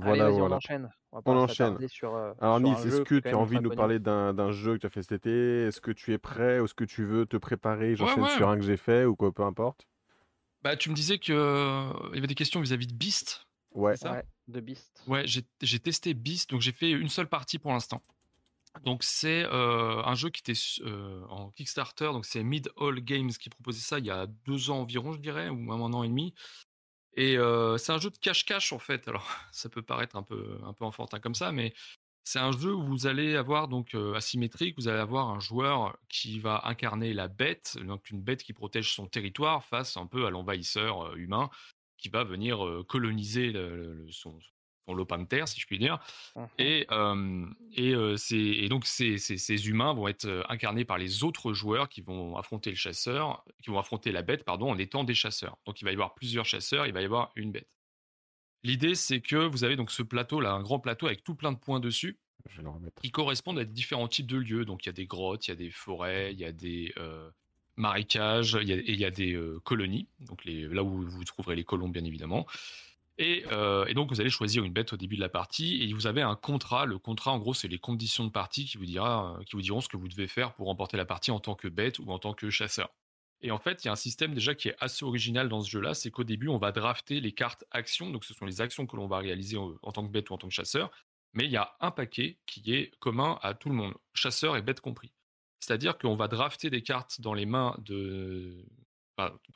Allez, 0.00 0.26
Voilà, 0.26 0.30
on 0.30 0.38
voilà. 0.38 0.52
enchaîne. 0.52 0.92
On 1.12 1.16
va 1.16 1.22
On 1.26 1.34
pas 1.34 1.40
enchaîne. 1.40 1.78
sur, 1.88 2.14
euh, 2.14 2.32
Alors, 2.40 2.58
sur 2.58 2.64
Nils, 2.68 2.74
un 2.74 2.84
est-ce 2.86 3.00
que 3.02 3.14
tu 3.16 3.28
as 3.28 3.38
envie 3.38 3.56
de 3.58 3.62
nous 3.62 3.70
parler 3.70 3.98
d'un 3.98 4.32
d'un 4.34 4.50
jeu 4.50 4.74
que 4.74 4.78
tu 4.80 4.86
as 4.86 4.90
fait 4.90 5.02
cet 5.02 5.12
été? 5.12 5.66
Est-ce 5.66 5.80
que 5.80 5.90
tu 5.90 6.12
es 6.12 6.18
prêt? 6.18 6.58
Ou 6.60 6.64
est-ce 6.64 6.74
que 6.74 6.84
tu 6.84 7.04
veux 7.04 7.26
te 7.26 7.36
préparer? 7.36 7.94
J'enchaîne 7.96 8.24
ouais. 8.24 8.30
sur 8.30 8.48
un 8.48 8.56
que 8.56 8.62
j'ai 8.64 8.76
fait 8.76 9.04
ou 9.04 9.14
quoi, 9.14 9.32
peu 9.32 9.42
importe. 9.42 9.86
Bah, 10.62 10.76
tu 10.76 10.90
me 10.90 10.94
disais 10.94 11.18
que 11.18 11.32
euh, 11.32 11.92
il 12.10 12.14
y 12.16 12.18
avait 12.18 12.26
des 12.28 12.34
questions 12.34 12.60
vis-à-vis 12.60 12.86
de 12.86 12.94
Beast, 12.94 13.46
Ouais. 13.74 13.96
ça? 13.96 14.12
Ouais, 14.12 14.22
de 14.48 14.60
Beast. 14.60 15.02
Ouais, 15.06 15.26
j'ai 15.26 15.42
j'ai 15.60 15.78
testé 15.80 16.14
Beast, 16.14 16.50
donc 16.50 16.60
j'ai 16.60 16.72
fait 16.72 16.90
une 16.90 17.08
seule 17.08 17.28
partie 17.28 17.58
pour 17.58 17.72
l'instant. 17.72 18.00
Donc 18.84 19.02
c'est 19.02 19.44
euh, 19.44 20.02
un 20.02 20.14
jeu 20.14 20.30
qui 20.30 20.40
était 20.40 20.58
euh, 20.86 21.22
en 21.28 21.50
Kickstarter, 21.50 22.06
donc 22.12 22.24
c'est 22.24 22.42
Mid 22.42 22.70
All 22.80 23.00
Games 23.00 23.28
qui 23.30 23.50
proposait 23.50 23.80
ça 23.80 23.98
il 23.98 24.06
y 24.06 24.10
a 24.10 24.26
deux 24.46 24.70
ans 24.70 24.78
environ, 24.80 25.12
je 25.12 25.18
dirais, 25.20 25.48
ou 25.50 25.56
même 25.56 25.70
un 25.82 25.92
an 25.92 26.02
et 26.04 26.08
demi. 26.08 26.32
Et 27.14 27.36
c'est 27.78 27.92
un 27.92 27.98
jeu 27.98 28.10
de 28.10 28.18
cache-cache 28.18 28.72
en 28.72 28.78
fait. 28.78 29.06
Alors 29.08 29.26
ça 29.52 29.68
peut 29.68 29.82
paraître 29.82 30.16
un 30.16 30.22
peu 30.22 30.58
un 30.64 30.72
peu 30.72 30.84
enfantin 30.84 31.20
comme 31.20 31.34
ça, 31.34 31.52
mais 31.52 31.74
c'est 32.24 32.38
un 32.38 32.52
jeu 32.52 32.72
où 32.72 32.84
vous 32.84 33.06
allez 33.06 33.36
avoir 33.36 33.68
donc 33.68 33.94
asymétrique, 34.14 34.76
vous 34.78 34.88
allez 34.88 35.00
avoir 35.00 35.28
un 35.30 35.40
joueur 35.40 35.98
qui 36.08 36.38
va 36.38 36.62
incarner 36.64 37.12
la 37.12 37.28
bête, 37.28 37.76
donc 37.82 38.10
une 38.10 38.22
bête 38.22 38.42
qui 38.44 38.52
protège 38.52 38.94
son 38.94 39.06
territoire 39.08 39.64
face 39.64 39.96
un 39.96 40.06
peu 40.06 40.26
à 40.26 40.30
l'envahisseur 40.30 41.16
humain 41.16 41.50
qui 41.98 42.08
va 42.08 42.24
venir 42.24 42.82
coloniser 42.88 43.52
son, 44.10 44.38
lopin 44.94 45.18
de 45.18 45.24
terre, 45.26 45.48
si 45.48 45.60
je 45.60 45.66
puis 45.66 45.78
dire. 45.78 45.98
Mhm. 46.36 46.48
Et, 46.58 46.86
euh, 46.90 47.46
et, 47.74 47.94
euh, 47.94 48.16
et 48.32 48.68
donc 48.68 48.86
ces, 48.86 49.18
ces- 49.18 49.38
ces 49.38 49.68
humains 49.68 49.92
vont 49.94 50.08
être 50.08 50.24
euh, 50.26 50.42
incarnés 50.48 50.84
par 50.84 50.98
les 50.98 51.24
autres 51.24 51.52
joueurs 51.52 51.88
qui 51.88 52.00
vont 52.00 52.36
affronter 52.36 52.70
le 52.70 52.76
chasseur, 52.76 53.44
qui 53.62 53.70
vont 53.70 53.78
affronter 53.78 54.12
la 54.12 54.22
bête, 54.22 54.44
pardon, 54.44 54.70
en 54.70 54.78
étant 54.78 55.04
des 55.04 55.14
chasseurs. 55.14 55.58
Donc 55.66 55.80
il 55.80 55.84
va 55.84 55.90
y 55.90 55.94
avoir 55.94 56.14
plusieurs 56.14 56.44
chasseurs, 56.46 56.86
il 56.86 56.92
va 56.92 57.02
y 57.02 57.04
avoir 57.04 57.32
une 57.36 57.52
bête. 57.52 57.68
L'idée, 58.64 58.94
c'est 58.94 59.20
que 59.20 59.36
vous 59.36 59.64
avez 59.64 59.74
donc 59.76 59.90
ce 59.90 60.02
plateau 60.02 60.40
là, 60.40 60.52
un 60.52 60.62
grand 60.62 60.78
plateau 60.78 61.06
avec 61.06 61.24
tout 61.24 61.34
plein 61.34 61.50
de 61.52 61.58
points 61.58 61.80
dessus, 61.80 62.20
Je 62.48 62.58
vais 62.58 62.62
le 62.62 62.68
remettre. 62.70 63.02
qui 63.02 63.10
correspondent 63.10 63.58
à 63.58 63.64
différents 63.64 64.06
types 64.08 64.26
de 64.28 64.36
lieux. 64.36 64.64
Donc 64.64 64.84
il 64.84 64.88
y 64.88 64.90
a 64.90 64.92
des 64.92 65.06
grottes, 65.06 65.48
il 65.48 65.50
y 65.50 65.52
a 65.52 65.56
des 65.56 65.70
forêts, 65.70 66.32
il 66.32 66.38
y 66.38 66.44
a 66.44 66.52
des 66.52 66.92
euh, 66.96 67.28
marécages, 67.76 68.56
il 68.60 68.68
y 68.68 68.72
a, 68.72 68.76
et 68.76 68.84
il 68.92 69.00
y 69.00 69.04
a 69.04 69.10
des 69.10 69.32
euh, 69.32 69.58
colonies, 69.64 70.06
donc 70.20 70.44
les, 70.44 70.68
là 70.68 70.84
où 70.84 71.02
vous 71.08 71.24
trouverez 71.24 71.56
les 71.56 71.64
colons 71.64 71.88
bien 71.88 72.04
évidemment. 72.04 72.46
Et, 73.18 73.44
euh, 73.52 73.84
et 73.86 73.94
donc 73.94 74.10
vous 74.10 74.20
allez 74.20 74.30
choisir 74.30 74.64
une 74.64 74.72
bête 74.72 74.92
au 74.92 74.96
début 74.96 75.16
de 75.16 75.20
la 75.20 75.28
partie 75.28 75.82
et 75.82 75.92
vous 75.92 76.06
avez 76.06 76.22
un 76.22 76.34
contrat. 76.34 76.86
Le 76.86 76.98
contrat, 76.98 77.32
en 77.32 77.38
gros, 77.38 77.54
c'est 77.54 77.68
les 77.68 77.78
conditions 77.78 78.24
de 78.24 78.30
partie 78.30 78.64
qui 78.64 78.78
vous, 78.78 78.86
dira, 78.86 79.38
qui 79.46 79.54
vous 79.54 79.62
diront 79.62 79.80
ce 79.80 79.88
que 79.88 79.96
vous 79.96 80.08
devez 80.08 80.28
faire 80.28 80.54
pour 80.54 80.66
remporter 80.66 80.96
la 80.96 81.04
partie 81.04 81.30
en 81.30 81.40
tant 81.40 81.54
que 81.54 81.68
bête 81.68 81.98
ou 81.98 82.10
en 82.10 82.18
tant 82.18 82.32
que 82.32 82.48
chasseur. 82.50 82.90
Et 83.42 83.50
en 83.50 83.58
fait, 83.58 83.84
il 83.84 83.86
y 83.86 83.88
a 83.88 83.92
un 83.92 83.96
système 83.96 84.34
déjà 84.34 84.54
qui 84.54 84.68
est 84.68 84.76
assez 84.78 85.04
original 85.04 85.48
dans 85.48 85.62
ce 85.62 85.70
jeu-là, 85.70 85.94
c'est 85.94 86.10
qu'au 86.10 86.24
début, 86.24 86.48
on 86.48 86.58
va 86.58 86.70
drafter 86.70 87.20
les 87.20 87.32
cartes 87.32 87.64
actions, 87.72 88.10
donc 88.10 88.24
ce 88.24 88.34
sont 88.34 88.46
les 88.46 88.60
actions 88.60 88.86
que 88.86 88.96
l'on 88.96 89.08
va 89.08 89.18
réaliser 89.18 89.56
en, 89.56 89.74
en 89.82 89.92
tant 89.92 90.06
que 90.06 90.12
bête 90.12 90.30
ou 90.30 90.34
en 90.34 90.38
tant 90.38 90.46
que 90.46 90.54
chasseur, 90.54 90.90
mais 91.32 91.46
il 91.46 91.50
y 91.50 91.56
a 91.56 91.74
un 91.80 91.90
paquet 91.90 92.38
qui 92.46 92.72
est 92.72 92.92
commun 93.00 93.38
à 93.42 93.54
tout 93.54 93.68
le 93.68 93.74
monde, 93.74 93.94
chasseur 94.14 94.56
et 94.56 94.62
bête 94.62 94.80
compris. 94.80 95.12
C'est-à-dire 95.58 95.98
qu'on 95.98 96.14
va 96.14 96.28
drafter 96.28 96.70
des 96.70 96.82
cartes 96.82 97.20
dans 97.20 97.34
les 97.34 97.46
mains 97.46 97.76
de... 97.78 98.64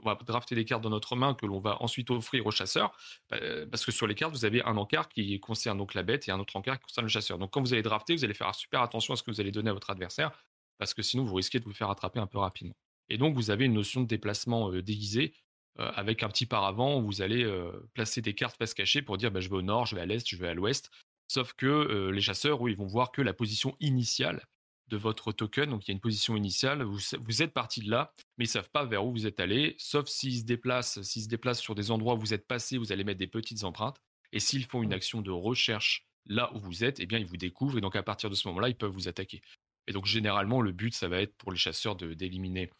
on 0.00 0.04
va 0.04 0.18
drafter 0.26 0.54
des 0.54 0.64
cartes 0.64 0.82
dans 0.82 0.90
notre 0.90 1.16
main 1.16 1.34
que 1.34 1.46
l'on 1.46 1.60
va 1.60 1.82
ensuite 1.82 2.10
offrir 2.10 2.46
au 2.46 2.50
chasseur, 2.50 2.96
euh, 3.32 3.66
parce 3.66 3.84
que 3.84 3.92
sur 3.92 4.06
les 4.06 4.14
cartes, 4.14 4.32
vous 4.32 4.44
avez 4.44 4.62
un 4.62 4.76
encart 4.76 5.08
qui 5.08 5.38
concerne 5.40 5.78
donc 5.78 5.94
la 5.94 6.02
bête 6.02 6.28
et 6.28 6.30
un 6.30 6.38
autre 6.38 6.56
encart 6.56 6.78
qui 6.78 6.84
concerne 6.84 7.06
le 7.06 7.10
chasseur. 7.10 7.38
Donc 7.38 7.52
quand 7.52 7.60
vous 7.60 7.72
allez 7.72 7.82
drafter, 7.82 8.14
vous 8.14 8.24
allez 8.24 8.34
faire 8.34 8.54
super 8.54 8.82
attention 8.82 9.14
à 9.14 9.16
ce 9.16 9.22
que 9.22 9.30
vous 9.30 9.40
allez 9.40 9.52
donner 9.52 9.70
à 9.70 9.72
votre 9.72 9.90
adversaire, 9.90 10.30
parce 10.78 10.94
que 10.94 11.02
sinon 11.02 11.24
vous 11.24 11.34
risquez 11.34 11.58
de 11.58 11.64
vous 11.64 11.72
faire 11.72 11.90
attraper 11.90 12.20
un 12.20 12.26
peu 12.26 12.38
rapidement. 12.38 12.74
Et 13.08 13.18
donc, 13.18 13.34
vous 13.34 13.50
avez 13.50 13.66
une 13.66 13.74
notion 13.74 14.00
de 14.00 14.06
déplacement 14.06 14.72
euh, 14.72 14.82
déguisé 14.82 15.32
euh, 15.78 15.90
avec 15.94 16.22
un 16.22 16.28
petit 16.28 16.46
paravent 16.46 16.98
où 16.98 17.06
vous 17.06 17.22
allez 17.22 17.46
placer 17.94 18.22
des 18.22 18.34
cartes 18.34 18.56
face 18.56 18.74
cachée 18.74 19.02
pour 19.02 19.16
dire 19.16 19.30
bah, 19.30 19.40
je 19.40 19.48
vais 19.48 19.56
au 19.56 19.62
nord, 19.62 19.86
je 19.86 19.94
vais 19.94 20.02
à 20.02 20.06
l'est, 20.06 20.28
je 20.28 20.36
vais 20.36 20.48
à 20.48 20.54
l'ouest. 20.54 20.90
Sauf 21.28 21.54
que 21.54 22.10
les 22.10 22.20
chasseurs, 22.20 22.68
ils 22.68 22.76
vont 22.76 22.86
voir 22.86 23.10
que 23.10 23.20
la 23.20 23.32
position 23.32 23.76
initiale 23.80 24.46
de 24.88 24.96
votre 24.96 25.32
token. 25.32 25.70
Donc, 25.70 25.86
il 25.86 25.90
y 25.90 25.92
a 25.92 25.94
une 25.94 26.00
position 26.00 26.36
initiale. 26.36 26.82
Vous, 26.82 26.98
vous 27.20 27.42
êtes 27.42 27.52
parti 27.52 27.80
de 27.80 27.90
là, 27.90 28.12
mais 28.38 28.44
ils 28.44 28.48
savent 28.48 28.70
pas 28.70 28.84
vers 28.84 29.04
où 29.04 29.12
vous 29.12 29.26
êtes 29.26 29.40
allé. 29.40 29.74
Sauf 29.78 30.08
s'ils 30.08 30.40
se 30.40 30.44
déplacent, 30.44 31.02
s'ils 31.02 31.24
se 31.24 31.28
déplacent 31.28 31.60
sur 31.60 31.74
des 31.74 31.90
endroits 31.90 32.14
où 32.14 32.18
vous 32.18 32.34
êtes 32.34 32.46
passé, 32.46 32.78
vous 32.78 32.92
allez 32.92 33.04
mettre 33.04 33.18
des 33.18 33.26
petites 33.26 33.64
empreintes. 33.64 34.00
Et 34.32 34.40
s'ils 34.40 34.64
font 34.64 34.82
une 34.82 34.92
action 34.92 35.22
de 35.22 35.30
recherche 35.30 36.06
là 36.26 36.52
où 36.54 36.58
vous 36.58 36.84
êtes, 36.84 37.00
eh 37.00 37.06
bien, 37.06 37.18
ils 37.18 37.26
vous 37.26 37.36
découvrent. 37.36 37.78
Et 37.78 37.80
donc, 37.80 37.96
à 37.96 38.02
partir 38.02 38.30
de 38.30 38.34
ce 38.34 38.48
moment-là, 38.48 38.68
ils 38.68 38.76
peuvent 38.76 38.90
vous 38.90 39.08
attaquer. 39.08 39.40
Et 39.86 39.92
donc, 39.92 40.06
généralement, 40.06 40.60
le 40.60 40.72
but, 40.72 40.94
ça 40.94 41.08
va 41.08 41.20
être 41.20 41.34
pour 41.36 41.52
les 41.52 41.58
chasseurs 41.58 41.96
de- 41.96 42.14
d'éliminer 42.14 42.70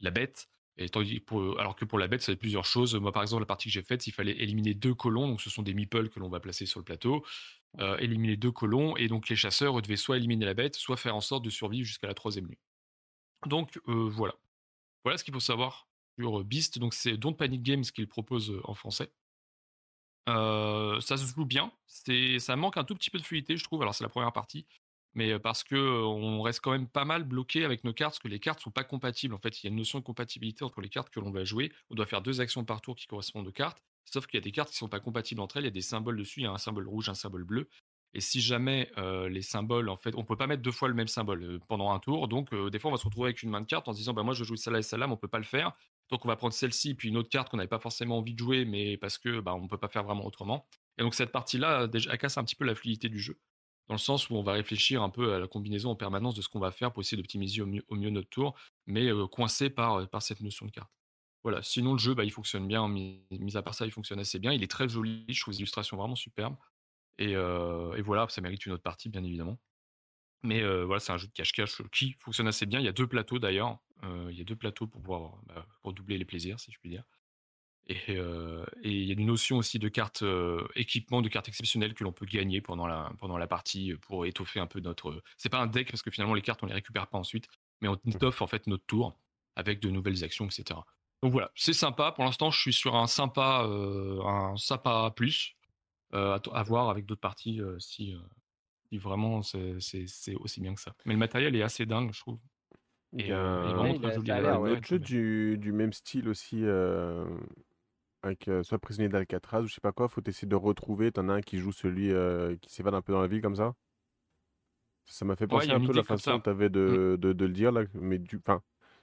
la 0.00 0.10
bête. 0.10 0.48
Et 0.78 0.88
tandis 0.88 1.20
pour, 1.20 1.58
alors 1.60 1.76
que 1.76 1.84
pour 1.84 1.98
la 1.98 2.06
bête, 2.08 2.22
ça 2.22 2.32
va 2.32 2.34
être 2.34 2.40
plusieurs 2.40 2.64
choses. 2.64 2.94
Moi, 2.94 3.12
par 3.12 3.22
exemple, 3.22 3.42
la 3.42 3.46
partie 3.46 3.68
que 3.68 3.72
j'ai 3.72 3.82
faite, 3.82 4.06
il 4.06 4.12
fallait 4.12 4.32
éliminer 4.40 4.74
deux 4.74 4.94
colons. 4.94 5.28
Donc, 5.28 5.40
ce 5.40 5.50
sont 5.50 5.62
des 5.62 5.74
meeples 5.74 6.08
que 6.08 6.18
l'on 6.18 6.28
va 6.28 6.40
placer 6.40 6.64
sur 6.64 6.80
le 6.80 6.84
plateau. 6.84 7.24
Euh, 7.80 7.96
éliminer 7.98 8.36
deux 8.36 8.52
colons. 8.52 8.96
Et 8.96 9.08
donc, 9.08 9.28
les 9.28 9.36
chasseurs 9.36 9.80
devaient 9.80 9.96
soit 9.96 10.18
éliminer 10.18 10.44
la 10.44 10.54
bête, 10.54 10.74
soit 10.74 10.96
faire 10.96 11.16
en 11.16 11.20
sorte 11.20 11.44
de 11.44 11.50
survivre 11.50 11.86
jusqu'à 11.86 12.06
la 12.06 12.14
troisième 12.14 12.46
nuit. 12.46 12.58
Donc, 13.46 13.80
euh, 13.88 14.08
voilà. 14.10 14.34
Voilà 15.04 15.16
ce 15.16 15.24
qu'il 15.24 15.32
faut 15.32 15.40
savoir 15.40 15.88
sur 16.18 16.40
euh, 16.40 16.44
Beast. 16.44 16.78
Donc, 16.78 16.92
c'est 16.92 17.16
Don't 17.16 17.34
Panic 17.34 17.62
Games 17.62 17.82
qu'il 17.82 18.06
propose 18.08 18.60
en 18.64 18.74
français. 18.74 19.10
Ça 20.26 21.16
se 21.16 21.34
joue 21.34 21.46
bien. 21.46 21.72
Ça 21.86 22.56
manque 22.56 22.76
un 22.76 22.84
tout 22.84 22.94
petit 22.94 23.10
peu 23.10 23.18
de 23.18 23.24
fluidité, 23.24 23.56
je 23.56 23.64
trouve. 23.64 23.82
Alors, 23.82 23.94
c'est 23.94 24.04
la 24.04 24.10
première 24.10 24.32
partie 24.32 24.66
mais 25.14 25.38
parce 25.38 25.64
que 25.64 25.76
on 25.76 26.42
reste 26.42 26.60
quand 26.60 26.72
même 26.72 26.88
pas 26.88 27.04
mal 27.04 27.24
bloqué 27.24 27.64
avec 27.64 27.84
nos 27.84 27.92
cartes, 27.92 28.12
parce 28.12 28.18
que 28.18 28.28
les 28.28 28.40
cartes 28.40 28.60
sont 28.60 28.70
pas 28.70 28.84
compatibles. 28.84 29.34
En 29.34 29.38
fait, 29.38 29.62
il 29.62 29.66
y 29.66 29.68
a 29.68 29.70
une 29.70 29.76
notion 29.76 29.98
de 29.98 30.04
compatibilité 30.04 30.64
entre 30.64 30.80
les 30.80 30.88
cartes 30.88 31.10
que 31.10 31.20
l'on 31.20 31.30
va 31.30 31.44
jouer. 31.44 31.72
On 31.90 31.94
doit 31.94 32.06
faire 32.06 32.22
deux 32.22 32.40
actions 32.40 32.64
par 32.64 32.80
tour 32.80 32.96
qui 32.96 33.06
correspondent 33.06 33.46
aux 33.46 33.52
cartes, 33.52 33.82
sauf 34.04 34.26
qu'il 34.26 34.38
y 34.38 34.42
a 34.42 34.44
des 34.44 34.52
cartes 34.52 34.70
qui 34.70 34.76
sont 34.76 34.88
pas 34.88 35.00
compatibles 35.00 35.40
entre 35.40 35.58
elles. 35.58 35.64
Il 35.64 35.66
y 35.66 35.68
a 35.68 35.72
des 35.72 35.82
symboles 35.82 36.16
dessus, 36.16 36.40
il 36.40 36.44
y 36.44 36.46
a 36.46 36.52
un 36.52 36.58
symbole 36.58 36.88
rouge, 36.88 37.08
un 37.08 37.14
symbole 37.14 37.44
bleu. 37.44 37.68
Et 38.14 38.20
si 38.20 38.42
jamais 38.42 38.90
les 39.30 39.42
symboles, 39.42 39.88
en 39.88 39.96
fait, 39.96 40.14
on 40.16 40.24
peut 40.24 40.36
pas 40.36 40.46
mettre 40.46 40.62
deux 40.62 40.70
fois 40.70 40.88
le 40.88 40.94
même 40.94 41.08
symbole 41.08 41.60
pendant 41.66 41.92
un 41.92 41.98
tour. 41.98 42.28
Donc, 42.28 42.54
des 42.54 42.78
fois, 42.78 42.90
on 42.90 42.94
va 42.94 42.98
se 42.98 43.06
retrouver 43.06 43.28
avec 43.28 43.42
une 43.42 43.48
main 43.48 43.62
de 43.62 43.66
cartes 43.66 43.88
en 43.88 43.92
disant, 43.92 44.12
bah 44.12 44.22
moi, 44.22 44.34
je 44.34 44.44
joue 44.44 44.56
celle-là 44.56 44.80
et 44.80 44.82
celle-là, 44.82 45.06
mais 45.06 45.14
on 45.14 45.16
peut 45.16 45.28
pas 45.28 45.38
le 45.38 45.44
faire. 45.44 45.72
Donc, 46.10 46.24
on 46.26 46.28
va 46.28 46.36
prendre 46.36 46.52
celle-ci 46.52 46.94
puis 46.94 47.08
une 47.08 47.16
autre 47.16 47.30
carte 47.30 47.48
qu'on 47.48 47.56
n'avait 47.56 47.68
pas 47.68 47.78
forcément 47.78 48.18
envie 48.18 48.34
de 48.34 48.38
jouer, 48.38 48.66
mais 48.66 48.98
parce 48.98 49.16
que 49.16 49.40
bah, 49.40 49.54
on 49.54 49.66
peut 49.66 49.78
pas 49.78 49.88
faire 49.88 50.04
vraiment 50.04 50.26
autrement. 50.26 50.66
Et 50.98 51.02
donc, 51.02 51.14
cette 51.14 51.32
partie-là, 51.32 51.86
déjà, 51.86 52.14
casse 52.18 52.36
un 52.36 52.44
petit 52.44 52.54
peu 52.54 52.66
la 52.66 52.74
fluidité 52.74 53.08
du 53.08 53.18
jeu 53.18 53.38
dans 53.92 53.96
le 53.96 53.98
sens 53.98 54.30
où 54.30 54.36
on 54.36 54.42
va 54.42 54.52
réfléchir 54.52 55.02
un 55.02 55.10
peu 55.10 55.34
à 55.34 55.38
la 55.38 55.46
combinaison 55.46 55.90
en 55.90 55.94
permanence 55.94 56.34
de 56.34 56.40
ce 56.40 56.48
qu'on 56.48 56.58
va 56.58 56.70
faire 56.70 56.92
pour 56.92 57.02
essayer 57.02 57.18
d'optimiser 57.18 57.60
au 57.60 57.66
mieux, 57.66 58.08
notre 58.08 58.30
tour, 58.30 58.54
mais 58.86 59.10
coincé 59.30 59.68
par, 59.68 60.08
cette 60.22 60.40
notion 60.40 60.64
de 60.64 60.70
carte. 60.70 60.90
Voilà, 61.44 61.62
sinon 61.62 61.92
le 61.92 61.98
jeu, 61.98 62.14
bah, 62.14 62.24
il 62.24 62.30
fonctionne 62.30 62.66
bien, 62.66 62.88
mis, 62.88 63.20
à 63.54 63.60
part 63.60 63.74
ça, 63.74 63.84
il 63.84 63.90
fonctionne 63.90 64.18
assez 64.18 64.38
bien, 64.38 64.50
il 64.50 64.62
est 64.62 64.70
très 64.70 64.88
joli, 64.88 65.26
je 65.28 65.38
trouve 65.38 65.52
les 65.52 65.58
illustrations 65.58 65.98
vraiment 65.98 66.14
superbes, 66.14 66.56
et, 67.18 67.32
et 67.32 68.02
voilà, 68.02 68.26
ça 68.30 68.40
mérite 68.40 68.64
une 68.64 68.72
autre 68.72 68.82
partie, 68.82 69.10
bien 69.10 69.22
évidemment. 69.22 69.58
Mais 70.42 70.62
voilà, 70.84 70.98
c'est 70.98 71.12
un 71.12 71.18
jeu 71.18 71.26
de 71.26 71.32
cache-cache 71.34 71.82
qui 71.92 72.16
fonctionne 72.18 72.48
assez 72.48 72.64
bien, 72.64 72.80
il 72.80 72.86
y 72.86 72.88
a 72.88 72.92
deux 72.92 73.06
plateaux 73.06 73.38
d'ailleurs, 73.38 73.76
il 74.02 74.38
y 74.38 74.40
a 74.40 74.44
deux 74.44 74.56
plateaux 74.56 74.86
pour 74.86 75.02
pouvoir 75.02 75.36
bah, 75.48 75.66
pour 75.82 75.92
doubler 75.92 76.16
les 76.16 76.24
plaisirs, 76.24 76.58
si 76.58 76.72
je 76.72 76.78
puis 76.78 76.88
dire. 76.88 77.04
Et, 77.88 77.98
euh, 78.10 78.64
et 78.82 78.90
il 78.90 79.04
y 79.06 79.10
a 79.10 79.14
une 79.14 79.26
notion 79.26 79.58
aussi 79.58 79.78
de 79.78 79.88
carte 79.88 80.22
euh, 80.22 80.66
équipement, 80.76 81.20
de 81.20 81.28
carte 81.28 81.48
exceptionnelle 81.48 81.94
que 81.94 82.04
l'on 82.04 82.12
peut 82.12 82.26
gagner 82.26 82.60
pendant 82.60 82.86
la, 82.86 83.10
pendant 83.18 83.36
la 83.36 83.48
partie 83.48 83.94
pour 84.02 84.24
étoffer 84.24 84.60
un 84.60 84.68
peu 84.68 84.80
notre. 84.80 85.22
C'est 85.36 85.48
pas 85.48 85.58
un 85.58 85.66
deck 85.66 85.90
parce 85.90 86.02
que 86.02 86.10
finalement 86.10 86.34
les 86.34 86.42
cartes 86.42 86.62
on 86.62 86.66
les 86.66 86.74
récupère 86.74 87.08
pas 87.08 87.18
ensuite, 87.18 87.48
mais 87.80 87.88
on 87.88 87.98
étoffe 88.06 88.40
en 88.40 88.46
fait 88.46 88.66
notre 88.68 88.84
tour 88.86 89.18
avec 89.56 89.80
de 89.80 89.90
nouvelles 89.90 90.24
actions, 90.24 90.46
etc. 90.46 90.80
Donc 91.22 91.32
voilà, 91.32 91.50
c'est 91.54 91.72
sympa. 91.72 92.12
Pour 92.12 92.24
l'instant, 92.24 92.50
je 92.50 92.60
suis 92.60 92.72
sur 92.72 92.96
un 92.96 93.06
sympa, 93.06 93.64
euh, 93.66 94.20
un 94.24 94.56
sympa 94.56 95.12
plus 95.14 95.56
euh, 96.14 96.36
à, 96.36 96.58
à, 96.58 96.62
voir 96.64 96.90
avec 96.90 97.06
d'autres 97.06 97.20
parties 97.20 97.60
euh, 97.60 97.78
si, 97.78 98.16
si, 98.88 98.98
vraiment 98.98 99.40
c'est 99.42 99.76
aussi 100.36 100.60
bien 100.60 100.74
que 100.74 100.80
ça. 100.80 100.94
Mais 101.04 101.12
le 101.12 101.18
matériel 101.18 101.54
est 101.54 101.62
assez 101.62 101.86
dingue, 101.86 102.12
je 102.12 102.20
trouve. 102.20 102.38
Et, 103.16 103.28
et 103.28 103.32
vraiment 103.32 103.82
ouais, 103.82 103.98
très 103.98 104.14
joli. 104.14 104.26
Il 104.26 104.28
y 104.28 104.32
a 104.32 104.54
un 104.54 104.58
autre 104.58 104.86
jeu 104.86 104.98
du, 104.98 105.58
du, 105.58 105.70
même 105.70 105.92
style 105.92 106.28
aussi 106.28 106.64
euh, 106.64 107.24
avec 108.22 108.48
euh, 108.48 108.62
soit 108.62 108.78
prisonnier 108.78 109.08
d'Alcatraz 109.08 109.62
ou 109.62 109.66
je 109.66 109.74
sais 109.74 109.80
pas 109.80 109.92
quoi, 109.92 110.08
faut 110.08 110.22
essayer 110.26 110.48
de 110.48 110.56
retrouver. 110.56 111.12
T'en 111.12 111.28
as 111.28 111.34
un 111.34 111.40
qui 111.40 111.58
joue 111.58 111.72
celui 111.72 112.12
euh, 112.12 112.56
qui 112.60 112.72
s'évade 112.72 112.94
un 112.94 113.02
peu 113.02 113.12
dans 113.12 113.20
la 113.20 113.26
ville 113.26 113.42
comme 113.42 113.56
ça. 113.56 113.74
Ça 115.06 115.24
m'a 115.24 115.34
fait 115.36 115.46
penser 115.46 115.68
ouais, 115.68 115.74
un 115.74 115.84
peu 115.84 115.92
la 115.92 116.04
façon 116.04 116.32
dont 116.32 116.40
tu 116.40 116.50
avais 116.50 116.70
de, 116.70 117.16
mmh. 117.16 117.20
de, 117.20 117.32
de, 117.32 117.44
le 117.44 117.52
dire 117.52 117.72
là, 117.72 117.82
mais 117.94 118.18
du, 118.18 118.40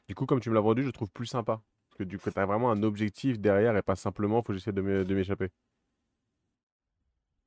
du 0.08 0.16
coup 0.16 0.26
comme 0.26 0.40
tu 0.40 0.50
me 0.50 0.56
l'as 0.56 0.62
vendu, 0.62 0.84
je 0.84 0.90
trouve 0.92 1.12
plus 1.12 1.26
sympa 1.26 1.62
parce 1.90 1.98
que 1.98 2.04
du 2.04 2.18
coup 2.18 2.32
tu 2.32 2.40
as 2.40 2.46
vraiment 2.46 2.72
un 2.72 2.84
objectif 2.84 3.40
derrière 3.40 3.76
et 3.76 3.82
pas 3.82 3.96
simplement 3.96 4.42
faut 4.42 4.54
que 4.54 4.54
j'essaie 4.54 4.72
de 4.72 4.82
m'échapper. 4.82 5.50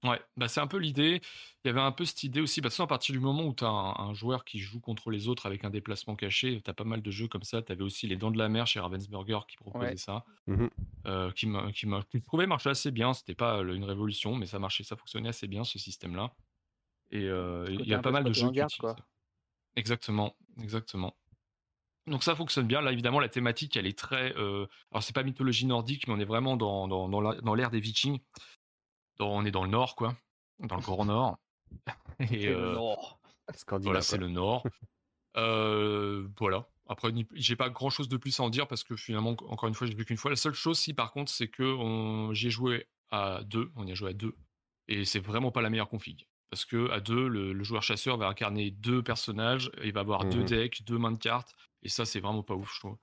Ouais, 0.04 0.20
bah 0.36 0.48
c'est 0.48 0.60
un 0.60 0.66
peu 0.66 0.78
l'idée. 0.78 1.20
Il 1.64 1.68
y 1.68 1.70
avait 1.70 1.80
un 1.80 1.92
peu 1.92 2.04
cette 2.04 2.24
idée 2.24 2.40
aussi, 2.40 2.60
parce 2.60 2.76
que 2.76 2.82
à 2.82 2.88
partir 2.88 3.12
du 3.12 3.20
moment 3.20 3.44
où 3.44 3.54
tu 3.54 3.64
as 3.64 3.68
un, 3.68 3.94
un, 3.96 4.14
joueur 4.14 4.44
qui 4.44 4.58
joue 4.58 4.80
contre 4.80 5.10
les 5.10 5.28
autres 5.28 5.46
avec 5.46 5.64
un 5.64 5.70
déplacement 5.70 6.16
caché, 6.16 6.60
tu 6.60 6.68
as 6.68 6.74
pas 6.74 6.82
mal 6.82 7.02
de 7.02 7.10
jeux 7.12 7.28
comme 7.28 7.44
ça. 7.44 7.62
Tu 7.62 7.70
avais 7.70 7.84
aussi 7.84 8.08
les 8.08 8.16
Dents 8.16 8.32
de 8.32 8.38
la 8.38 8.48
Mer 8.48 8.66
chez 8.66 8.80
Ravensburger 8.80 9.46
qui 9.46 9.56
proposait 9.56 9.82
Ouais. 9.82 9.96
ça, 9.96 10.24
Mmh 10.46 10.66
euh, 11.06 11.30
qui 11.32 11.46
m'a, 11.46 11.70
qui 11.72 11.86
m'a, 11.86 12.02
que 12.02 12.18
je 12.18 12.24
trouvais 12.24 12.46
marcher 12.46 12.70
assez 12.70 12.90
bien. 12.90 13.12
C'était 13.12 13.34
pas 13.34 13.58
euh, 13.58 13.74
une 13.74 13.84
révolution, 13.84 14.34
mais 14.34 14.46
ça 14.46 14.58
marchait, 14.58 14.84
ça 14.84 14.96
fonctionnait 14.96 15.28
assez 15.28 15.46
bien 15.46 15.62
ce 15.64 15.78
système-là. 15.78 16.32
Et 17.10 17.26
il 17.26 17.86
y 17.86 17.94
a 17.94 17.98
pas 18.00 18.10
mal 18.10 18.24
de 18.24 18.32
jeux 18.32 18.50
qui 18.50 18.58
utilisent 18.60 18.78
ça. 18.80 18.96
Exactement, 19.76 20.36
exactement. 20.60 21.16
Donc 22.06 22.24
ça 22.24 22.34
fonctionne 22.34 22.66
bien. 22.66 22.80
Là, 22.80 22.92
évidemment, 22.92 23.20
la 23.20 23.28
thématique, 23.28 23.76
elle 23.76 23.86
est 23.86 23.96
très. 23.96 24.36
Euh... 24.36 24.66
Alors, 24.90 25.02
c'est 25.02 25.14
pas 25.14 25.22
mythologie 25.22 25.66
nordique, 25.66 26.08
mais 26.08 26.14
on 26.14 26.18
est 26.18 26.24
vraiment 26.24 26.56
dans, 26.56 26.88
dans, 26.88 27.08
dans 27.08 27.54
l'ère 27.54 27.70
des 27.70 27.80
Vikings. 27.80 28.18
On 29.20 29.44
est 29.44 29.50
dans 29.50 29.64
le 29.64 29.70
nord, 29.70 29.96
quoi. 29.96 30.16
Dans 30.60 30.76
le 30.76 30.82
grand 30.82 31.04
nord. 31.04 31.38
Et, 32.20 32.46
le 32.46 32.56
euh, 32.56 32.74
nord. 32.74 33.20
Voilà, 33.68 34.00
c'est 34.00 34.18
le 34.18 34.28
nord. 34.28 34.64
Euh, 35.36 36.28
voilà. 36.38 36.68
Après, 36.88 37.10
j'ai 37.34 37.56
pas 37.56 37.70
grand 37.70 37.90
chose 37.90 38.08
de 38.08 38.16
plus 38.16 38.38
à 38.38 38.42
en 38.42 38.50
dire 38.50 38.68
parce 38.68 38.84
que 38.84 38.96
finalement, 38.96 39.30
encore 39.48 39.68
une 39.68 39.74
fois, 39.74 39.86
j'ai 39.86 39.94
vu 39.94 40.04
qu'une 40.04 40.16
fois. 40.16 40.30
La 40.30 40.36
seule 40.36 40.54
chose, 40.54 40.78
si 40.78 40.94
par 40.94 41.12
contre, 41.12 41.30
c'est 41.30 41.48
que 41.48 41.76
j'ai 42.32 42.50
joué 42.50 42.86
à 43.10 43.40
deux. 43.44 43.70
On 43.76 43.86
y 43.86 43.92
a 43.92 43.94
joué 43.94 44.10
à 44.10 44.12
deux. 44.12 44.34
Et 44.88 45.04
c'est 45.04 45.20
vraiment 45.20 45.50
pas 45.50 45.62
la 45.62 45.70
meilleure 45.70 45.88
config. 45.88 46.26
Parce 46.50 46.66
que 46.66 46.90
à 46.90 47.00
deux, 47.00 47.28
le, 47.28 47.64
joueur 47.64 47.82
chasseur 47.82 48.18
va 48.18 48.28
incarner 48.28 48.70
deux 48.70 49.02
personnages, 49.02 49.70
il 49.82 49.92
va 49.94 50.00
avoir 50.00 50.26
deux 50.26 50.42
mmh 50.42 50.46
decks, 50.46 50.82
deux 50.84 50.98
mains 50.98 51.12
de 51.12 51.16
cartes, 51.16 51.56
et 51.82 51.88
ça, 51.88 52.04
c'est 52.04 52.20
vraiment 52.20 52.42
pas 52.42 52.54
ouf, 52.54 52.74
je 52.74 52.80
trouve. 52.80 52.98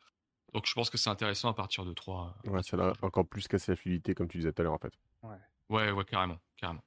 Donc 0.53 0.67
je 0.67 0.73
pense 0.73 0.91
que 0.91 0.97
c'est 0.97 1.09
intéressant 1.09 1.49
à 1.49 1.53
partir 1.53 1.83
de 1.85 1.93
3. 1.93 2.37
Ouais, 2.45 2.61
ça 2.61 2.77
a 2.77 2.93
encore 3.01 3.27
plus 3.27 3.47
casser 3.47 3.71
la 3.71 3.75
fluidité, 3.75 4.13
comme 4.13 4.27
tu 4.27 4.37
disais 4.37 4.51
tout 4.51 4.61
à 4.61 4.63
l'heure, 4.63 4.73
en 4.73 4.79
fait. 4.79 4.93
Ouais. 5.23 5.37
Ouais, 5.69 5.91
ouais, 5.91 6.05
carrément, 6.05 6.39
carrément. 6.57 6.83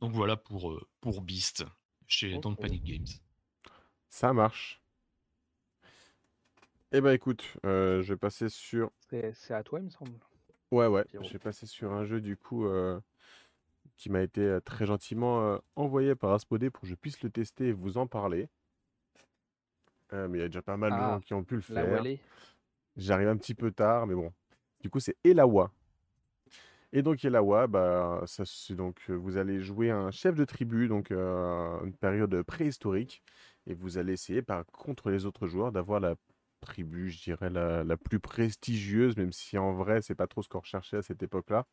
Donc 0.00 0.12
voilà 0.12 0.36
pour, 0.36 0.70
euh, 0.70 0.86
pour 1.00 1.20
Beast, 1.20 1.64
chez 2.06 2.38
Don't 2.38 2.56
Panic 2.56 2.82
Games. 2.82 3.06
Ça 4.08 4.32
marche. 4.32 4.80
Eh 6.92 7.00
ben 7.00 7.12
écoute, 7.12 7.44
euh, 7.64 8.02
je 8.02 8.14
vais 8.14 8.18
passer 8.18 8.48
sur. 8.48 8.90
C'est 9.08 9.54
à 9.54 9.62
toi, 9.62 9.78
il 9.78 9.84
me 9.84 9.90
semble. 9.90 10.18
Ouais, 10.70 10.86
ouais. 10.86 11.04
Je 11.12 11.32
vais 11.32 11.38
passer 11.38 11.66
sur 11.66 11.92
un 11.92 12.04
jeu, 12.04 12.20
du 12.20 12.36
coup, 12.36 12.66
euh, 12.66 12.98
qui 13.96 14.10
m'a 14.10 14.22
été 14.22 14.58
très 14.64 14.86
gentiment 14.86 15.60
envoyé 15.76 16.14
par 16.14 16.32
Aspodé 16.32 16.70
pour 16.70 16.82
que 16.82 16.88
je 16.88 16.94
puisse 16.94 17.22
le 17.22 17.30
tester 17.30 17.68
et 17.68 17.72
vous 17.72 17.98
en 17.98 18.06
parler. 18.06 18.48
Euh, 20.12 20.28
mais 20.28 20.38
il 20.38 20.40
y 20.40 20.44
a 20.44 20.48
déjà 20.48 20.62
pas 20.62 20.76
mal 20.76 20.92
de 20.92 20.96
gens 20.96 21.18
ah, 21.18 21.20
qui 21.24 21.34
ont 21.34 21.44
pu 21.44 21.56
le 21.56 21.60
faire. 21.60 22.02
J'arrive 22.96 23.28
un 23.28 23.36
petit 23.36 23.54
peu 23.54 23.70
tard, 23.70 24.06
mais 24.06 24.14
bon. 24.14 24.32
Du 24.80 24.90
coup, 24.90 25.00
c'est 25.00 25.16
Elawa. 25.24 25.70
Et 26.92 27.02
donc 27.02 27.24
Elawa, 27.24 27.66
bah, 27.68 28.22
ça, 28.26 28.44
c'est 28.44 28.74
donc 28.74 29.08
vous 29.08 29.36
allez 29.36 29.60
jouer 29.60 29.90
un 29.90 30.10
chef 30.10 30.34
de 30.34 30.44
tribu, 30.44 30.88
donc 30.88 31.10
une 31.10 31.94
période 32.00 32.42
préhistorique, 32.42 33.22
et 33.66 33.74
vous 33.74 33.98
allez 33.98 34.14
essayer, 34.14 34.42
par 34.42 34.66
contre 34.66 35.10
les 35.10 35.24
autres 35.26 35.46
joueurs, 35.46 35.72
d'avoir 35.72 36.00
la 36.00 36.16
tribu, 36.60 37.10
je 37.10 37.22
dirais 37.22 37.50
la, 37.50 37.84
la, 37.84 37.96
plus 37.96 38.20
prestigieuse, 38.20 39.16
même 39.16 39.32
si 39.32 39.58
en 39.58 39.72
vrai 39.72 40.02
c'est 40.02 40.14
pas 40.14 40.26
trop 40.26 40.42
ce 40.42 40.48
qu'on 40.48 40.60
recherchait 40.60 40.98
à 40.98 41.02
cette 41.02 41.22
époque-là. 41.22 41.66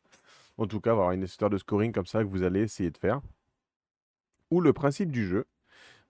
En 0.58 0.66
tout 0.66 0.80
cas, 0.80 0.92
avoir 0.92 1.12
une 1.12 1.24
histoire 1.24 1.50
de 1.50 1.58
scoring 1.58 1.92
comme 1.92 2.06
ça 2.06 2.22
que 2.22 2.28
vous 2.28 2.42
allez 2.42 2.60
essayer 2.62 2.90
de 2.90 2.98
faire. 2.98 3.20
Ou 4.50 4.60
le 4.60 4.72
principe 4.72 5.10
du 5.10 5.26
jeu, 5.26 5.46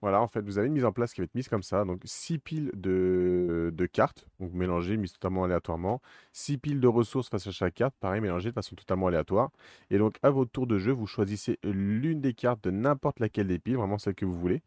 voilà, 0.01 0.21
en 0.21 0.27
fait, 0.27 0.41
vous 0.41 0.57
avez 0.57 0.67
une 0.67 0.73
mise 0.73 0.85
en 0.85 0.93
place 0.93 1.13
qui 1.13 1.19
va 1.19 1.25
être 1.25 1.35
mise 1.35 1.49
comme 1.49 1.63
ça. 1.63 1.83
Donc, 1.83 2.01
six 2.05 2.39
piles 2.39 2.71
de, 2.73 3.89
cartes, 3.91 4.25
donc 4.39 4.53
mélangées, 4.53 4.95
mises 4.95 5.13
totalement 5.13 5.43
aléatoirement. 5.43 6.01
Six 6.31 6.57
piles 6.57 6.79
de 6.79 6.87
ressources 6.87 7.29
face 7.29 7.47
à 7.47 7.51
chaque 7.51 7.75
carte, 7.75 7.95
pareil, 7.99 8.21
mélangées 8.21 8.49
de 8.49 8.55
façon 8.55 8.75
totalement 8.75 9.07
aléatoire. 9.07 9.49
Et 9.89 9.97
donc, 9.97 10.15
à 10.23 10.29
votre 10.29 10.51
tour 10.51 10.67
de 10.67 10.77
jeu, 10.77 10.93
vous 10.93 11.07
choisissez 11.07 11.59
l'une 11.63 12.21
des 12.21 12.33
cartes 12.33 12.63
de 12.63 12.71
n'importe 12.71 13.19
laquelle 13.19 13.47
des 13.47 13.59
piles, 13.59 13.75
vraiment 13.75 13.97
celle 13.97 14.15
que 14.15 14.25
vous 14.25 14.39
voulez. 14.39 14.61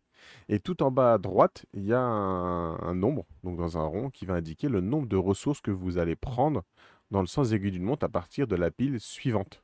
Et 0.49 0.61
tout 0.61 0.83
en 0.83 0.91
bas 0.91 1.15
à 1.15 1.19
droite, 1.19 1.67
il 1.73 1.85
y 1.85 1.95
a 1.95 2.01
un, 2.01 2.79
un, 2.79 2.95
nombre, 2.95 3.27
donc 3.43 3.57
dans 3.57 3.79
un 3.79 3.85
rond, 3.85 4.11
qui 4.11 4.27
va 4.27 4.35
indiquer 4.35 4.69
le 4.69 4.81
nombre 4.81 5.09
de 5.09 5.17
ressources 5.17 5.61
que 5.61 5.71
vous 5.71 5.99
allez 5.99 6.15
prendre 6.15 6.63
dans 7.11 7.21
le 7.21 7.27
sens 7.27 7.53
aigu 7.53 7.71
d'une 7.71 7.83
montre 7.83 8.05
à 8.05 8.09
partir 8.09 8.47
de 8.47 8.57
la 8.57 8.71
pile 8.71 9.01
suivante. 9.01 9.62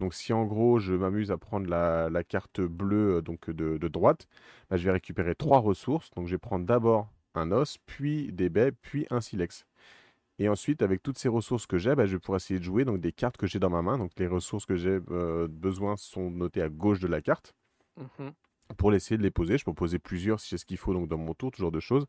Donc 0.00 0.14
si 0.14 0.32
en 0.32 0.44
gros 0.44 0.78
je 0.78 0.94
m'amuse 0.94 1.30
à 1.30 1.38
prendre 1.38 1.68
la, 1.68 2.24
carte 2.24 2.60
bleue 2.60 3.16
euh, 3.16 3.22
donc 3.22 3.50
de, 3.50 3.88
droite, 3.88 4.28
bah, 4.70 4.76
je 4.76 4.84
vais 4.84 4.92
récupérer 4.92 5.34
trois 5.34 5.58
ressources. 5.58 6.10
Donc 6.12 6.26
je 6.26 6.32
vais 6.32 6.38
prendre 6.38 6.64
d'abord 6.64 7.08
un 7.34 7.52
os, 7.52 7.78
puis 7.86 8.32
des 8.32 8.48
baies, 8.48 8.72
puis 8.72 9.06
un 9.10 9.20
silex. 9.20 9.66
Et 10.40 10.48
ensuite, 10.48 10.82
avec 10.82 11.02
toutes 11.02 11.18
ces 11.18 11.28
ressources 11.28 11.66
que 11.66 11.78
j'ai, 11.78 11.94
bah, 11.96 12.06
je 12.06 12.12
vais 12.12 12.20
pouvoir 12.20 12.36
essayer 12.36 12.60
de 12.60 12.64
jouer 12.64 12.84
donc, 12.84 13.00
des 13.00 13.12
cartes 13.12 13.36
que 13.36 13.46
j'ai 13.46 13.58
dans 13.58 13.70
ma 13.70 13.82
main. 13.82 13.98
Donc 13.98 14.12
les 14.18 14.28
ressources 14.28 14.66
que 14.66 14.76
j'ai 14.76 15.00
euh, 15.10 15.48
besoin 15.48 15.96
sont 15.96 16.30
notées 16.30 16.62
à 16.62 16.68
gauche 16.68 17.00
de 17.00 17.08
la 17.08 17.20
carte. 17.20 17.54
Mmh 17.96 18.28
Pour 18.76 18.94
essayer 18.94 19.18
de 19.18 19.22
les 19.22 19.32
poser, 19.32 19.58
je 19.58 19.64
peux 19.64 19.74
poser 19.74 19.98
plusieurs 19.98 20.38
si 20.38 20.50
j'ai 20.50 20.58
ce 20.58 20.64
qu'il 20.64 20.76
faut 20.76 20.94
donc 20.94 21.08
dans 21.08 21.18
mon 21.18 21.34
tour, 21.34 21.50
toujours 21.50 21.72
de 21.72 21.80
choses. 21.80 22.06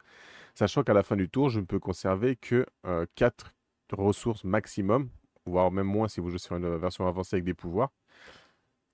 Sachant 0.54 0.84
qu'à 0.84 0.94
la 0.94 1.02
fin 1.02 1.16
du 1.16 1.28
tour, 1.28 1.50
je 1.50 1.60
ne 1.60 1.66
peux 1.66 1.80
conserver 1.80 2.36
que 2.36 2.68
4 3.16 3.54
euh, 3.94 3.96
ressources 3.96 4.44
maximum 4.44 5.10
voire 5.50 5.72
même 5.72 5.88
moins 5.88 6.08
si 6.08 6.20
vous 6.22 6.30
jouez 6.30 6.40
sur 6.40 6.56
une 6.56 6.78
version 6.78 7.08
avancée 7.08 7.36
avec 7.36 7.46
des 7.46 7.54
pouvoirs. 7.54 7.92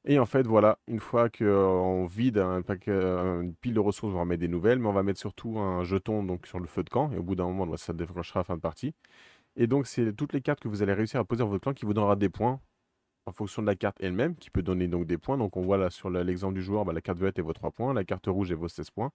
Et 0.07 0.19
en 0.19 0.25
fait, 0.27 0.45
voilà, 0.45 0.77
une 0.87 0.99
fois 0.99 1.29
qu'on 1.29 2.05
vide 2.05 2.37
un 2.37 2.61
euh, 2.87 3.41
une 3.41 3.55
pile 3.55 3.73
de 3.73 3.79
ressources, 3.79 4.13
on 4.13 4.17
va 4.17 4.25
mettre 4.25 4.41
des 4.41 4.47
nouvelles, 4.47 4.77
mais 4.77 4.87
on 4.87 4.93
va 4.93 5.01
mettre 5.01 5.19
surtout 5.19 5.57
un 5.57 5.83
jeton 5.83 6.23
donc, 6.23 6.45
sur 6.45 6.59
le 6.59 6.67
feu 6.67 6.83
de 6.83 6.89
camp, 6.89 7.11
et 7.11 7.17
au 7.17 7.23
bout 7.23 7.35
d'un 7.35 7.45
moment, 7.45 7.75
ça 7.75 7.91
déclenchera 7.91 8.41
à 8.41 8.41
la 8.41 8.43
fin 8.45 8.55
de 8.55 8.61
partie. 8.61 8.93
Et 9.55 9.67
donc, 9.67 9.87
c'est 9.87 10.13
toutes 10.13 10.33
les 10.33 10.41
cartes 10.41 10.59
que 10.59 10.67
vous 10.67 10.83
allez 10.83 10.93
réussir 10.93 11.19
à 11.19 11.25
poser 11.25 11.39
dans 11.39 11.47
votre 11.49 11.63
clan 11.63 11.73
qui 11.73 11.85
vous 11.85 11.93
donnera 11.93 12.15
des 12.15 12.29
points 12.29 12.59
en 13.25 13.31
fonction 13.31 13.61
de 13.63 13.67
la 13.67 13.75
carte 13.75 13.97
elle-même, 13.99 14.35
qui 14.35 14.51
peut 14.51 14.61
donner 14.61 14.87
donc 14.87 15.07
des 15.07 15.17
points. 15.17 15.37
Donc, 15.37 15.57
on 15.57 15.61
voit 15.61 15.77
là 15.77 15.89
sur 15.89 16.09
l'exemple 16.11 16.53
du 16.53 16.61
joueur, 16.61 16.85
bah, 16.85 16.93
la 16.93 17.01
carte 17.01 17.17
violette 17.17 17.39
est 17.39 17.41
vos 17.41 17.53
3 17.53 17.71
points, 17.71 17.93
la 17.93 18.03
carte 18.03 18.27
rouge 18.27 18.51
est 18.51 18.55
vos 18.55 18.67
16 18.67 18.91
points. 18.91 19.11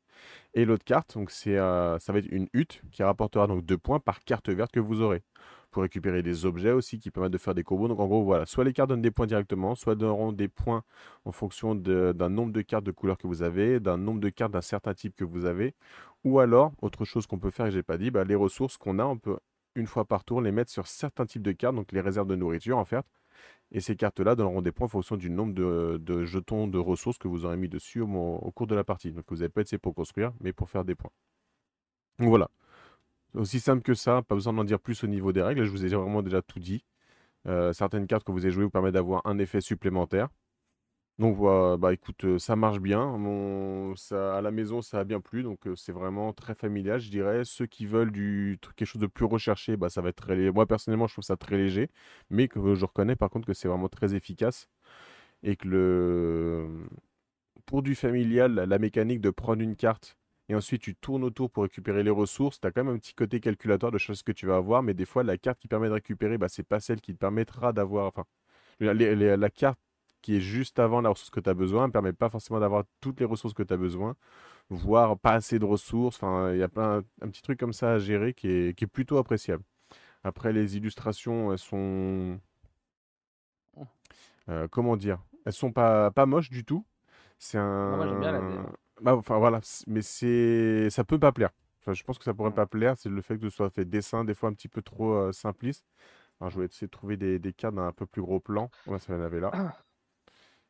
Et 0.55 0.64
l'autre 0.64 0.84
carte, 0.84 1.14
donc 1.14 1.32
euh, 1.47 1.99
ça 2.01 2.12
va 2.12 2.18
être 2.18 2.26
une 2.30 2.49
hutte 2.53 2.82
qui 2.91 3.05
rapportera 3.05 3.47
donc 3.47 3.64
2 3.64 3.78
points 3.78 4.01
par 4.01 4.24
carte 4.24 4.49
verte 4.51 4.72
que 4.72 4.80
vous 4.80 5.03
aurez 5.03 5.22
pour 5.71 5.83
récupérer 5.83 6.23
des 6.23 6.47
objets 6.47 6.73
aussi 6.73 6.99
qui 6.99 7.11
permettent 7.11 7.33
de 7.33 7.39
faire 7.39 7.55
des 7.55 7.62
combos. 7.64 7.89
Donc 7.89 8.01
en 8.01 8.07
gros, 8.07 8.23
voilà, 8.25 8.47
soit 8.47 8.64
les 8.64 8.73
cartes 8.73 8.91
donnent 8.91 9.03
des 9.03 9.11
points 9.11 9.27
directement, 9.27 9.75
soit 9.75 9.95
donneront 9.95 10.33
des 10.33 10.49
points 10.49 10.83
en 11.25 11.33
fonction 11.33 11.75
d'un 11.75 12.29
nombre 12.29 12.53
de 12.53 12.62
cartes 12.62 12.85
de 12.85 12.91
couleur 12.91 13.18
que 13.18 13.27
vous 13.27 13.43
avez, 13.43 13.81
d'un 13.81 13.97
nombre 13.97 14.21
de 14.21 14.29
cartes 14.29 14.53
d'un 14.53 14.61
certain 14.61 14.95
type 14.95 15.14
que 15.16 15.25
vous 15.25 15.45
avez. 15.45 15.75
Ou 16.25 16.41
alors, 16.41 16.73
autre 16.83 17.05
chose 17.05 17.27
qu'on 17.27 17.39
peut 17.39 17.51
faire 17.51 17.66
et 17.66 17.71
j'ai 17.71 17.83
pas 17.83 17.99
dit, 17.99 18.11
bah, 18.11 18.25
les 18.25 18.35
ressources 18.35 18.77
qu'on 18.77 18.99
a, 18.99 19.05
on 19.05 19.18
peut 19.18 19.39
une 19.77 19.87
fois 19.87 20.05
par 20.05 20.25
tour 20.25 20.41
les 20.41 20.53
mettre 20.53 20.71
sur 20.71 20.87
certains 20.87 21.27
types 21.27 21.43
de 21.43 21.53
cartes, 21.53 21.77
donc 21.77 21.93
les 21.93 22.01
réserves 22.01 22.27
de 22.27 22.37
nourriture 22.37 22.79
en 22.79 22.85
fait. 22.85 23.05
Et 23.73 23.81
ces 23.81 23.95
cartes-là 23.95 24.35
donneront 24.35 24.62
des 24.62 24.73
points 24.73 24.87
en 24.87 24.89
fonction 24.89 25.16
du 25.16 25.31
nombre 25.31 25.55
de, 25.55 26.25
jetons 26.25 26.66
de 26.66 26.79
ressources 26.79 27.18
que 27.18 27.29
vous 27.29 27.45
aurez 27.45 27.57
mis 27.57 27.68
dessus 27.68 28.01
au, 28.01 28.53
cours 28.53 28.66
de 28.66 28.75
la 28.75 28.85
partie. 28.85 29.12
Donc 29.12 29.25
vous 29.29 29.37
n'avez 29.37 29.49
pas 29.49 29.61
essayé 29.61 29.79
pour 29.79 29.95
construire, 29.95 30.33
mais 30.41 30.53
pour 30.53 30.68
faire 30.68 30.85
des 30.85 30.97
points. 30.97 31.12
Voilà. 32.18 32.51
Aussi 33.35 33.61
simple 33.61 33.83
que 33.83 33.95
ça, 33.95 34.22
pas 34.22 34.35
besoin 34.35 34.53
d'en 34.53 34.64
dire 34.64 34.81
plus 34.81 35.05
au 35.05 35.07
niveau 35.07 35.33
des 35.33 35.43
règles. 35.43 35.64
Je 35.64 35.70
vous 35.70 35.85
ai 35.85 35.89
vraiment 35.89 36.22
déjà 36.22 36.43
tout 36.43 36.59
dit. 36.59 36.85
Euh, 37.47 37.72
certaines 37.72 38.07
cartes 38.07 38.24
que 38.24 38.33
vous 38.33 38.45
avez 38.45 38.53
jouées 38.53 38.64
vous 38.64 38.70
permettent 38.70 38.95
d'avoir 38.95 39.22
un 39.26 39.39
effet 39.39 39.61
supplémentaire. 39.61 40.28
Donc 41.18 41.37
voilà, 41.37 41.76
bah 41.76 41.93
écoute, 41.93 42.24
euh, 42.24 42.39
ça 42.39 42.57
marche 42.57 42.81
bien. 42.81 43.14
À 44.12 44.41
la 44.41 44.51
maison, 44.51 44.81
ça 44.83 45.01
a 45.01 45.05
bien 45.05 45.20
plu. 45.20 45.43
Donc 45.43 45.66
euh, 45.66 45.76
c'est 45.76 45.93
vraiment 45.93 46.33
très 46.33 46.55
familial, 46.55 46.99
je 47.01 47.11
dirais. 47.11 47.45
Ceux 47.45 47.66
qui 47.66 47.87
veulent 47.87 48.11
du 48.11 48.59
quelque 48.76 48.88
chose 48.88 49.03
de 49.03 49.07
plus 49.07 49.26
recherché, 49.26 49.76
bah 49.76 49.91
ça 49.91 50.00
va 50.00 50.09
être 50.11 50.17
très 50.17 50.34
léger. 50.37 50.50
Moi 50.50 50.67
personnellement, 50.67 51.07
je 51.07 51.14
trouve 51.14 51.25
ça 51.25 51.37
très 51.37 51.57
léger, 51.59 51.91
mais 52.30 52.49
que 52.49 52.75
je 52.75 52.84
reconnais 52.87 53.17
par 53.17 53.30
contre 53.30 53.46
que 53.46 53.53
c'est 53.55 53.68
vraiment 53.68 53.88
très 53.88 54.14
efficace 54.14 54.68
et 55.42 55.57
que 55.57 55.68
le 55.68 56.68
pour 57.67 57.83
du 57.83 57.95
familial, 57.95 58.55
la 58.55 58.79
mécanique 58.79 59.21
de 59.21 59.30
prendre 59.30 59.63
une 59.63 59.76
carte 59.76 60.17
et 60.51 60.55
ensuite 60.57 60.83
tu 60.83 60.97
tournes 60.97 61.22
autour 61.22 61.49
pour 61.49 61.63
récupérer 61.63 62.03
les 62.03 62.11
ressources, 62.11 62.61
tu 62.61 62.67
as 62.67 62.72
quand 62.72 62.83
même 62.83 62.97
un 62.97 62.99
petit 62.99 63.14
côté 63.14 63.39
calculatoire 63.39 63.93
de 63.93 63.99
choses 63.99 64.25
que 64.25 64.33
tu 64.33 64.47
vas 64.47 64.57
avoir, 64.57 64.83
mais 64.83 64.95
des 64.95 65.05
fois 65.05 65.22
la 65.22 65.39
carte 65.39 65.61
qui 65.61 65.68
permet 65.68 65.87
de 65.87 65.93
récupérer, 65.93 66.39
bah, 66.39 66.49
c'est 66.49 66.64
pas 66.64 66.81
celle 66.81 67.01
qui 67.01 67.14
te 67.14 67.18
permettra 67.18 67.72
d'avoir. 67.72 68.09
Enfin, 68.09 68.25
la 68.81 69.51
carte 69.51 69.79
qui 70.22 70.37
est 70.37 70.41
juste 70.41 70.81
avant 70.81 71.01
la 71.03 71.11
ressource 71.11 71.31
que 71.31 71.39
tu 71.39 71.49
as 71.49 71.55
besoin 71.55 71.87
ne 71.87 71.93
permet 71.93 72.13
pas 72.13 72.29
forcément 72.29 72.59
d'avoir 72.59 72.83
toutes 73.01 73.21
les 73.21 73.27
ressources 73.27 73.55
que 73.55 73.63
tu 73.63 73.72
as 73.72 73.77
besoin, 73.77 74.17
voire 74.71 75.17
pas 75.17 75.35
assez 75.35 75.61
de 75.61 75.64
ressources. 75.64 76.17
Enfin, 76.17 76.53
il 76.53 76.59
y 76.59 76.64
a 76.64 76.68
plein, 76.68 77.05
un 77.22 77.29
petit 77.29 77.43
truc 77.43 77.61
comme 77.61 77.72
ça 77.72 77.93
à 77.93 77.99
gérer 78.01 78.35
qui 78.35 78.49
est, 78.49 78.77
qui 78.77 78.85
est 78.85 78.89
plutôt 78.89 79.18
appréciable. 79.18 79.63
Après, 80.25 80.53
les 80.53 80.77
illustrations, 80.77 81.53
elles 81.53 81.59
sont. 81.59 82.41
Euh, 84.49 84.67
comment 84.68 84.97
dire? 84.97 85.21
Elles 85.47 85.53
sont 85.53 85.71
pas, 85.71 86.11
pas 86.11 86.27
moches 86.27 86.51
du 86.51 86.64
tout. 86.64 86.85
C'est 87.39 87.59
un. 87.59 87.97
moi, 87.97 88.09
j'aime 88.09 88.21
bien 88.21 88.33
la 88.33 88.41
bah, 89.03 89.17
enfin 89.17 89.39
voilà, 89.39 89.61
mais 89.87 90.03
c'est 90.03 90.91
ça 90.91 91.05
peut 91.05 91.18
pas 91.18 91.33
plaire. 91.33 91.51
Enfin, 91.81 91.95
je 91.95 92.03
pense 92.05 92.18
que 92.18 92.25
ça 92.25 92.35
pourrait 92.35 92.51
pas 92.53 92.67
plaire, 92.67 92.97
c'est 92.99 93.09
le 93.09 93.22
fait 93.22 93.39
que 93.39 93.49
ce 93.49 93.57
soit 93.57 93.71
fait 93.71 93.87
dessin, 93.87 94.25
des 94.25 94.35
fois 94.35 94.51
un 94.51 94.53
petit 94.53 94.68
peu 94.68 94.83
trop 94.83 95.14
euh, 95.14 95.33
simpliste. 95.33 95.85
Alors, 96.41 96.51
je 96.51 96.59
vais 96.61 96.67
essayer 96.67 96.87
de 96.87 96.91
trouver 96.91 97.17
des, 97.17 97.39
des 97.39 97.53
cadres 97.53 97.81
un 97.81 97.93
peu 97.93 98.07
plus 98.07 98.22
gros 98.22 98.41
plan. 98.41 98.71
Ouais, 98.87 98.99
ça 98.99 99.14
en 99.14 99.21
avait 99.21 99.41
là. 99.41 99.51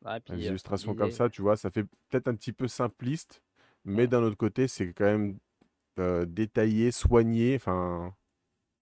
Ah, 0.03 0.19
Des 0.19 0.33
euh, 0.33 0.49
illustrations 0.49 0.95
comme 0.95 1.11
ça, 1.11 1.29
tu 1.29 1.41
vois, 1.41 1.57
ça 1.57 1.69
fait 1.69 1.83
peut-être 2.09 2.27
un 2.27 2.35
petit 2.35 2.53
peu 2.53 2.67
simpliste, 2.67 3.43
mais 3.85 4.07
d'un 4.07 4.23
autre 4.23 4.37
côté, 4.37 4.67
c'est 4.67 4.93
quand 4.93 5.05
même 5.05 5.37
euh, 5.99 6.25
détaillé, 6.25 6.91
soigné. 6.91 7.55
Enfin, 7.55 8.13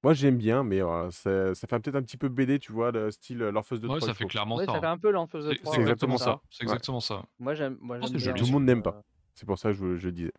moi 0.03 0.13
j'aime 0.13 0.37
bien, 0.37 0.63
mais 0.63 0.79
ça, 1.11 1.53
ça 1.55 1.67
fait 1.67 1.79
peut-être 1.79 1.95
un 1.95 2.03
petit 2.03 2.17
peu 2.17 2.29
BD, 2.29 2.59
tu 2.59 2.71
vois, 2.71 2.91
le 2.91 3.11
style 3.11 3.39
l'orfeuse 3.39 3.81
de 3.81 3.87
Ouais, 3.87 3.99
ça 3.99 4.13
fait 4.13 4.25
clairement 4.27 4.57
ça. 4.57 4.65
ça 4.65 4.79
fait 4.79 4.85
un 4.85 4.97
peu 4.97 5.11
l'enfeuse 5.11 5.45
de 5.45 5.57
C'est 5.63 5.79
exactement 5.79 6.17
ça. 6.17 6.41
C'est 6.49 6.63
exactement 6.63 6.99
ça. 6.99 7.25
Moi 7.39 7.53
j'aime. 7.55 7.77
Moi, 7.81 7.99
Tout 7.99 8.13
le 8.13 8.51
monde 8.51 8.65
n'aime 8.65 8.83
pas. 8.83 9.03
C'est 9.39 9.45
pour 9.45 9.57
ça 9.57 9.69
que 9.69 9.75
je, 9.75 9.95
je 9.95 10.09
disais. 10.09 10.33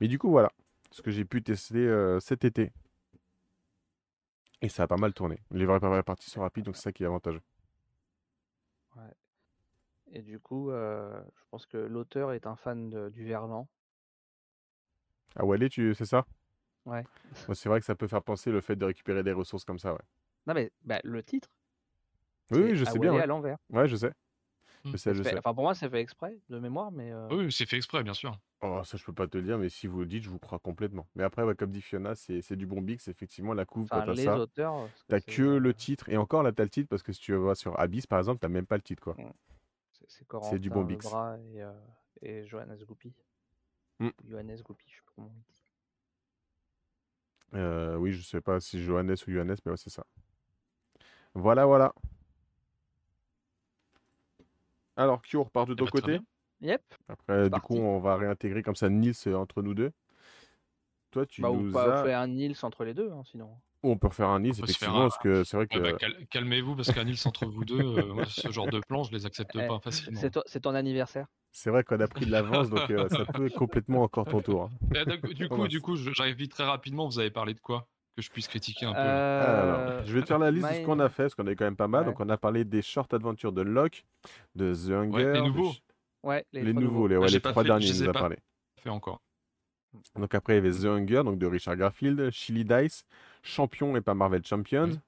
Mais 0.00 0.08
du 0.08 0.18
coup, 0.18 0.28
voilà 0.28 0.50
ce 0.90 1.02
que 1.02 1.12
j'ai 1.12 1.24
pu 1.24 1.40
tester 1.40 1.86
euh, 1.86 2.18
cet 2.18 2.44
été. 2.44 2.72
Et 4.60 4.68
ça 4.68 4.82
a 4.82 4.86
pas 4.88 4.96
mal 4.96 5.14
tourné. 5.14 5.38
Les 5.52 5.64
vraies 5.66 6.02
parties 6.02 6.28
sont 6.28 6.40
rapides, 6.40 6.64
donc 6.64 6.74
c'est 6.74 6.82
ça 6.82 6.92
qui 6.92 7.04
est 7.04 7.06
avantageux. 7.06 7.42
Ouais. 8.96 9.14
Et 10.10 10.22
du 10.22 10.40
coup, 10.40 10.72
je 10.72 11.44
pense 11.52 11.66
que 11.66 11.76
l'auteur 11.76 12.32
est 12.32 12.44
un 12.48 12.56
fan 12.56 13.08
du 13.10 13.24
Verlan. 13.24 13.68
Ah 15.36 15.44
Wallet, 15.44 15.68
tu... 15.68 15.94
c'est 15.94 16.04
ça? 16.04 16.26
Ouais. 16.86 17.04
c'est 17.54 17.68
vrai 17.68 17.78
que 17.78 17.86
ça 17.86 17.94
peut 17.94 18.08
faire 18.08 18.24
penser 18.24 18.50
le 18.50 18.60
fait 18.60 18.74
de 18.74 18.84
récupérer 18.84 19.22
des 19.22 19.30
ressources 19.30 19.64
comme 19.64 19.78
ça, 19.78 19.92
ouais. 19.92 20.02
Non 20.48 20.54
mais 20.54 20.72
bah, 20.82 20.98
le 21.04 21.22
titre. 21.22 21.50
Oui, 22.50 22.62
oui, 22.62 22.74
je 22.74 22.84
sais 22.84 22.98
bien. 22.98 23.16
à 23.16 23.26
l'envers. 23.26 23.58
Ouais, 23.70 23.86
je 23.86 23.94
sais. 23.94 24.12
Mmh. 24.88 24.92
Je 24.92 24.96
sais, 24.96 25.14
je 25.14 25.22
sais. 25.22 25.38
Enfin, 25.38 25.54
pour 25.54 25.64
moi, 25.64 25.74
c'est 25.74 25.88
fait 25.88 26.00
exprès, 26.00 26.38
de 26.48 26.58
mémoire, 26.58 26.90
mais. 26.90 27.12
Oui, 27.30 27.52
c'est 27.52 27.66
fait 27.66 27.76
exprès, 27.76 28.02
bien 28.02 28.14
sûr. 28.14 28.38
Oh, 28.60 28.82
ça, 28.84 28.96
je 28.96 29.04
peux 29.04 29.12
pas 29.12 29.28
te 29.28 29.38
le 29.38 29.44
dire, 29.44 29.56
mais 29.56 29.68
si 29.68 29.86
vous 29.86 30.00
le 30.00 30.06
dites, 30.06 30.24
je 30.24 30.30
vous 30.30 30.40
crois 30.40 30.58
complètement. 30.58 31.06
Mais 31.14 31.22
après, 31.22 31.44
ouais, 31.44 31.54
comme 31.54 31.70
dit 31.70 31.80
Fiona, 31.80 32.14
c'est 32.14 32.56
du 32.56 32.66
bon 32.66 32.80
bix. 32.80 33.06
Effectivement, 33.08 33.54
la 33.54 33.64
couve, 33.64 33.84
enfin, 33.84 34.04
quand 34.04 34.14
t'as 34.14 34.24
ça, 34.24 34.38
auteurs. 34.38 34.88
t'as 35.06 35.20
que 35.20 35.42
le 35.42 35.74
titre. 35.74 36.08
Et 36.08 36.16
encore, 36.16 36.42
là, 36.42 36.52
t'as 36.52 36.64
le 36.64 36.70
titre, 36.70 36.88
parce 36.88 37.02
que 37.02 37.12
si 37.12 37.20
tu 37.20 37.34
vas 37.34 37.54
sur 37.54 37.78
Abyss, 37.78 38.06
par 38.06 38.18
exemple, 38.18 38.40
t'as 38.40 38.48
même 38.48 38.66
pas 38.66 38.76
le 38.76 38.82
titre, 38.82 39.02
quoi. 39.02 39.14
Mmh. 39.14 39.32
C'est 40.42 40.58
du 40.58 40.70
bon 40.70 40.84
bix. 40.84 41.06
Et, 41.06 41.62
euh, 41.62 41.72
et 42.22 42.46
Johannes 42.46 42.78
Goupy. 42.86 43.14
Mmh. 44.00 44.08
Johannes 44.24 44.60
Goupy, 44.64 44.86
je 44.88 44.96
sais 44.96 45.02
pas 45.04 45.12
comment 45.14 45.28
on 45.28 45.38
dit. 45.38 45.44
Euh, 47.54 47.96
oui, 47.96 48.12
je 48.12 48.22
sais 48.22 48.40
pas 48.40 48.60
si 48.60 48.82
Johannes 48.82 49.16
ou 49.26 49.30
Johannes, 49.30 49.56
mais 49.64 49.70
ouais, 49.70 49.76
c'est 49.76 49.90
ça. 49.90 50.04
Voilà, 51.34 51.66
voilà. 51.66 51.94
Alors, 54.98 55.22
on 55.34 55.42
repart 55.44 55.66
de 55.68 55.72
Eh 55.72 55.76
ton 55.76 55.86
très 55.86 56.00
côté. 56.00 56.20
Yep. 56.60 56.82
Après, 57.08 57.44
du 57.44 57.50
parti. 57.50 57.66
coup, 57.66 57.76
on 57.78 58.00
va 58.00 58.16
réintégrer 58.16 58.62
comme 58.62 58.74
ça 58.76 58.88
Nils 58.90 59.14
euh, 59.28 59.36
entre 59.36 59.62
nous 59.62 59.72
deux. 59.74 59.92
Toi, 61.12 61.24
tu 61.24 61.40
Bah, 61.40 61.50
ou 61.50 61.62
nous 61.62 61.72
pas 61.72 62.00
as. 62.00 62.04
faire 62.04 62.18
un 62.20 62.26
Nils 62.26 62.56
entre 62.62 62.84
les 62.84 62.94
deux, 62.94 63.10
hein, 63.12 63.22
sinon. 63.24 63.50
Ou 63.84 63.92
on 63.92 63.96
peut 63.96 64.08
refaire 64.08 64.28
un 64.28 64.40
Nils, 64.40 64.54
On 64.56 64.58
peut 64.58 64.64
effectivement, 64.64 64.98
un- 65.04 65.08
parce 65.08 65.18
que 65.18 65.44
c'est 65.44 65.56
vrai 65.56 65.68
que. 65.68 65.78
Ouais, 65.78 65.92
bah, 65.92 65.98
cal- 65.98 66.26
Calmez-vous, 66.26 66.74
parce 66.74 66.90
qu'un 66.92 67.04
Nils 67.04 67.20
entre 67.26 67.46
vous 67.46 67.64
deux, 67.64 67.80
euh, 67.80 68.12
moi, 68.12 68.24
ce 68.26 68.50
genre 68.50 68.66
de 68.66 68.80
plan, 68.80 69.04
je 69.04 69.12
les 69.12 69.24
accepte 69.24 69.52
Eh, 69.54 69.66
pas 69.68 69.78
facilement. 69.78 70.20
C'est 70.46 70.60
ton 70.60 70.74
anniversaire. 70.74 71.26
C'est 71.52 71.70
vrai 71.70 71.84
qu'on 71.84 71.98
a 72.00 72.08
pris 72.08 72.26
de 72.26 72.30
l'avance, 72.32 72.68
donc 72.68 72.90
euh, 72.90 73.08
ça 73.08 73.24
peut 73.24 73.46
être 73.46 73.54
complètement 73.56 74.02
encore 74.02 74.26
ton 74.26 74.42
tour. 74.42 74.64
hein. 74.64 74.70
Eh, 74.96 75.04
donc, 75.06 75.24
du 75.32 75.48
coup, 75.48 75.68
du 75.68 75.80
coup, 75.80 75.96
j'arrive 75.96 76.36
vite 76.36 76.50
très 76.52 76.64
rapidement. 76.64 77.06
Vous 77.08 77.20
avez 77.20 77.30
parlé 77.30 77.54
de 77.54 77.60
quoi? 77.60 77.88
Que 78.18 78.22
je 78.22 78.30
puisse 78.32 78.48
critiquer 78.48 78.84
un 78.84 78.94
peu. 78.94 78.98
Euh, 78.98 79.92
Alors, 79.94 80.04
je 80.04 80.12
vais 80.12 80.22
te 80.22 80.26
faire 80.26 80.40
la 80.40 80.50
liste 80.50 80.68
de 80.68 80.74
ce 80.74 80.80
qu'on 80.80 80.98
a 80.98 81.08
fait, 81.08 81.22
parce 81.22 81.36
qu'on 81.36 81.46
a 81.46 81.54
quand 81.54 81.64
même 81.66 81.76
pas 81.76 81.86
mal. 81.86 82.00
Ouais. 82.00 82.06
Donc, 82.10 82.18
on 82.18 82.28
a 82.28 82.36
parlé 82.36 82.64
des 82.64 82.82
short 82.82 83.14
adventures 83.14 83.52
de 83.52 83.62
Locke, 83.62 84.04
de 84.56 84.74
The 84.74 84.90
Hunger. 84.90 85.32
les 85.34 85.40
nouveaux. 85.42 85.72
Ouais, 86.24 86.44
les, 86.52 86.72
nouveaux, 86.72 87.06
les, 87.06 87.16
ouais, 87.16 87.28
j'ai 87.28 87.34
les 87.36 87.40
trois 87.40 87.62
fait- 87.62 87.68
derniers, 87.68 87.86
je 87.86 88.02
nous 88.02 88.08
a 88.10 88.12
pas- 88.12 88.18
parlé. 88.18 88.38
Fait 88.80 88.90
encore. 88.90 89.20
Donc 90.16 90.34
après, 90.34 90.54
il 90.54 90.64
y 90.64 90.68
avait 90.68 90.76
The 90.80 90.86
Hunger, 90.86 91.22
donc 91.22 91.38
de 91.38 91.46
Richard 91.46 91.76
Garfield, 91.76 92.30
Chili 92.32 92.64
Dice, 92.64 93.04
Champion 93.44 93.94
et 93.94 94.00
pas 94.00 94.14
Marvel 94.14 94.44
Champions, 94.44 94.88
Mhm. 94.88 95.00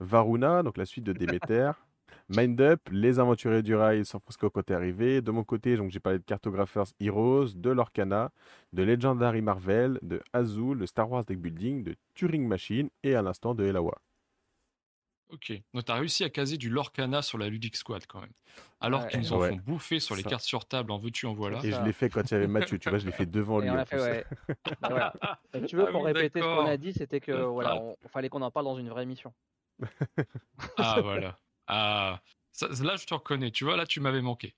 Varuna, 0.00 0.64
donc 0.64 0.78
la 0.78 0.84
suite 0.84 1.04
de 1.04 1.12
Demeter, 1.12 1.74
Mind 2.28 2.60
Up, 2.60 2.80
Les 2.90 3.18
Aventuriers 3.18 3.62
du 3.62 3.74
Rail, 3.74 4.04
San 4.04 4.20
Francisco 4.20 4.50
côté 4.50 4.74
arrivé. 4.74 5.20
De 5.22 5.30
mon 5.30 5.44
côté, 5.44 5.76
donc 5.76 5.90
j'ai 5.90 6.00
parlé 6.00 6.18
de 6.18 6.24
Cartographers 6.24 6.86
Heroes, 7.00 7.48
de 7.54 7.70
Lorcana, 7.70 8.30
de 8.72 8.82
Legendary 8.82 9.40
Marvel, 9.42 9.98
de 10.02 10.20
Azul, 10.32 10.78
de 10.78 10.86
Star 10.86 11.10
Wars 11.10 11.24
Deck 11.24 11.38
Building, 11.38 11.82
de 11.84 11.96
Turing 12.14 12.46
Machine 12.46 12.90
et 13.02 13.14
à 13.14 13.22
l'instant 13.22 13.54
de 13.54 13.64
Elawa. 13.64 13.98
Ok. 15.30 15.52
Donc, 15.74 15.84
t'as 15.84 15.94
réussi 15.96 16.24
à 16.24 16.30
caser 16.30 16.56
du 16.56 16.70
Lorcana 16.70 17.20
sur 17.20 17.36
la 17.36 17.48
Ludic 17.50 17.76
Squad 17.76 18.06
quand 18.06 18.20
même. 18.22 18.32
Alors 18.80 19.02
Ouais. 19.02 19.08
qu'ils 19.08 19.20
nous 19.20 19.32
en 19.34 19.38
Ouais. 19.40 19.50
font 19.50 19.56
bouffer 19.56 20.00
sur 20.00 20.16
les 20.16 20.22
Ça. 20.22 20.30
cartes 20.30 20.42
sur 20.44 20.64
table, 20.64 20.90
en 20.90 20.96
veux-tu, 20.98 21.26
en 21.26 21.34
voilà. 21.34 21.58
Et 21.64 21.70
je 21.70 21.82
l'ai 21.82 21.92
fait 21.92 22.08
quand 22.08 22.22
il 22.22 22.32
y 22.32 22.34
avait 22.38 22.46
Mathieu, 22.46 22.78
tu 22.78 22.88
vois, 22.88 22.98
je 22.98 23.04
l'ai 23.04 23.12
fait 23.12 23.26
devant 23.26 23.60
Et 23.60 23.64
lui. 23.64 23.70
on 23.70 23.74
en 23.74 23.78
a 23.78 23.84
fait, 23.84 23.96
plus. 23.96 24.04
ouais. 24.04 24.24
Voilà. 24.80 25.12
Si 25.54 25.62
tu 25.66 25.76
veux, 25.76 25.84
Ah 25.88 25.90
pour 25.92 26.04
répéter 26.06 26.40
ce 26.40 26.44
qu'on 26.46 26.64
a 26.66 26.76
dit, 26.78 26.94
c'était 26.94 27.20
que 27.20 27.32
voilà, 27.32 27.74
Ah. 27.74 27.82
on, 28.02 28.08
fallait 28.08 28.30
qu'on 28.30 28.40
en 28.40 28.50
parle 28.50 28.64
dans 28.66 28.76
une 28.78 28.88
vraie 28.88 29.02
émission. 29.02 29.34
Ah, 30.78 31.00
voilà. 31.02 31.38
Ah, 31.68 32.20
ça- 32.52 32.68
là, 32.82 32.96
je 32.96 33.06
te 33.06 33.14
reconnais. 33.14 33.50
Tu 33.50 33.64
vois, 33.64 33.76
là, 33.76 33.86
tu 33.86 34.00
m'avais 34.00 34.22
manqué. 34.22 34.54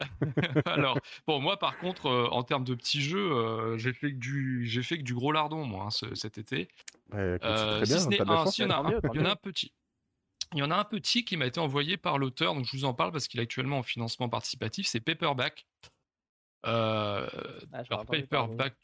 Alors, 0.66 0.98
bon, 1.26 1.40
moi, 1.40 1.58
par 1.58 1.76
contre, 1.76 2.06
euh, 2.06 2.26
en 2.30 2.42
termes 2.42 2.64
de 2.64 2.74
petits 2.74 3.02
jeux, 3.02 3.32
euh, 3.32 3.76
j'ai 3.78 3.92
fait 3.92 4.12
que 4.12 4.16
du, 4.16 4.66
j'ai 4.66 4.82
fait 4.82 4.96
que 4.98 5.02
du 5.02 5.14
gros 5.14 5.30
lardon, 5.32 5.64
moi, 5.64 5.84
hein, 5.84 5.90
ce- 5.90 6.14
cet 6.14 6.38
été. 6.38 6.68
Ouais, 7.12 7.36
c'est 7.40 7.46
Euh, 7.46 7.76
très 7.78 7.86
si 7.86 7.92
bien, 7.92 8.00
ce 8.00 8.06
un, 8.06 8.10
y 8.10 8.22
en 8.22 8.70
a 8.70 8.78
un, 8.88 9.00
tant 9.00 9.12
il 9.12 9.16
y 9.16 9.20
en 9.20 9.24
a 9.26 9.30
un 9.30 9.36
petit. 9.36 9.72
Il 10.52 10.58
y 10.58 10.62
en 10.62 10.70
a 10.72 10.76
un 10.76 10.84
petit 10.84 11.24
qui 11.24 11.36
m'a 11.36 11.46
été 11.46 11.60
envoyé 11.60 11.96
par 11.96 12.18
l'auteur, 12.18 12.54
donc 12.54 12.64
je 12.64 12.72
vous 12.76 12.84
en 12.84 12.92
parle 12.94 13.12
parce 13.12 13.28
qu'il 13.28 13.38
est 13.38 13.42
actuellement 13.44 13.78
en 13.78 13.82
financement 13.84 14.28
participatif, 14.28 14.86
c'est 14.88 15.00
Paperback. 15.00 15.64
Euh, 16.66 17.28
Ah, 17.72 17.78
alors. 17.88 18.04
Paperback, 18.06 18.74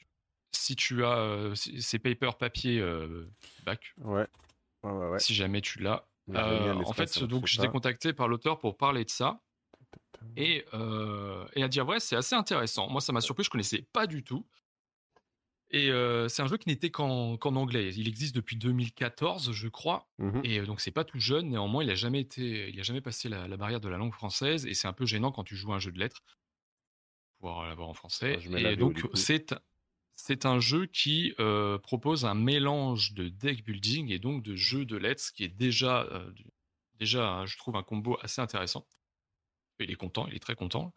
si 0.52 0.76
tu 0.76 1.04
as, 1.04 1.18
euh, 1.18 1.54
c'est 1.54 1.80
c'est 1.80 1.98
paper 1.98 2.30
papier 2.38 2.80
euh, 2.80 3.28
back, 3.64 3.94
Ouais, 3.98 4.26
ouais, 4.84 4.90
ouais. 4.92 5.08
ouais. 5.10 5.18
si 5.18 5.34
jamais 5.34 5.60
tu 5.60 5.80
l'as. 5.80 6.06
Euh, 6.34 6.74
en 6.84 6.92
fait, 6.92 7.22
donc 7.24 7.46
j'étais 7.46 7.68
contacté 7.68 8.12
par 8.12 8.28
l'auteur 8.28 8.58
pour 8.58 8.76
parler 8.76 9.04
de 9.04 9.10
ça. 9.10 9.40
Et, 10.36 10.64
euh, 10.74 11.46
et 11.54 11.62
à 11.62 11.68
dire 11.68 11.84
vrai, 11.84 12.00
c'est 12.00 12.16
assez 12.16 12.34
intéressant. 12.34 12.88
Moi, 12.90 13.00
ça 13.00 13.12
m'a 13.12 13.20
surpris, 13.20 13.44
je 13.44 13.50
connaissais 13.50 13.82
pas 13.92 14.06
du 14.06 14.24
tout. 14.24 14.46
Et 15.70 15.90
euh, 15.90 16.28
c'est 16.28 16.42
un 16.42 16.46
jeu 16.46 16.56
qui 16.58 16.68
n'était 16.68 16.90
qu'en 16.90 17.36
anglais. 17.42 17.92
Il 17.94 18.06
existe 18.06 18.34
depuis 18.34 18.56
2014, 18.56 19.52
je 19.52 19.68
crois. 19.68 20.08
Mhm. 20.18 20.40
Et 20.44 20.60
donc 20.60 20.80
c'est 20.80 20.92
pas 20.92 21.04
tout 21.04 21.18
jeune. 21.18 21.50
Néanmoins, 21.50 21.82
il 21.82 21.90
a 21.90 21.94
jamais 21.94 22.20
été, 22.20 22.68
il 22.68 22.78
a 22.78 22.82
jamais 22.82 23.00
passé 23.00 23.28
la, 23.28 23.48
la 23.48 23.56
barrière 23.56 23.80
de 23.80 23.88
la 23.88 23.96
langue 23.96 24.12
française. 24.12 24.66
Et 24.66 24.74
c'est 24.74 24.88
un 24.88 24.92
peu 24.92 25.06
gênant 25.06 25.32
quand 25.32 25.44
tu 25.44 25.56
joues 25.56 25.72
à 25.72 25.76
un 25.76 25.80
jeu 25.80 25.90
de 25.90 25.98
lettres, 25.98 26.22
pouvoir 27.38 27.66
l'avoir 27.66 27.88
en 27.88 27.94
français. 27.94 28.38
Ah, 28.52 28.58
et 28.58 28.76
donc 28.76 29.08
c'est 29.14 29.54
c'est 30.16 30.46
un 30.46 30.58
jeu 30.60 30.86
qui 30.86 31.34
euh, 31.38 31.78
propose 31.78 32.24
un 32.24 32.34
mélange 32.34 33.12
de 33.12 33.28
deck 33.28 33.64
building 33.64 34.10
et 34.10 34.18
donc 34.18 34.42
de 34.42 34.56
jeu 34.56 34.86
de 34.86 34.96
lettres, 34.96 35.22
ce 35.22 35.30
qui 35.30 35.44
est 35.44 35.48
déjà 35.48 36.04
euh, 36.04 36.32
déjà, 36.98 37.30
hein, 37.30 37.46
je 37.46 37.58
trouve 37.58 37.76
un 37.76 37.82
combo 37.82 38.18
assez 38.22 38.40
intéressant. 38.40 38.86
Il 39.78 39.90
est 39.90 39.96
content, 39.96 40.26
il 40.26 40.34
est 40.34 40.40
très 40.40 40.56
content. 40.56 40.94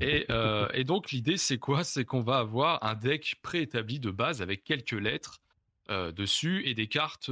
Et, 0.00 0.24
euh, 0.30 0.84
donc 0.84 1.12
l'idée 1.12 1.36
c'est 1.36 1.58
quoi? 1.58 1.84
C'est 1.84 2.06
qu'on 2.06 2.22
va 2.22 2.38
avoir 2.38 2.82
un 2.82 2.94
deck 2.94 3.36
préétabli 3.42 4.00
de 4.00 4.10
base 4.10 4.40
avec 4.40 4.64
quelques 4.64 4.92
lettres 4.92 5.40
dessus 5.90 6.66
et 6.66 6.74
des 6.74 6.88
cartes. 6.88 7.30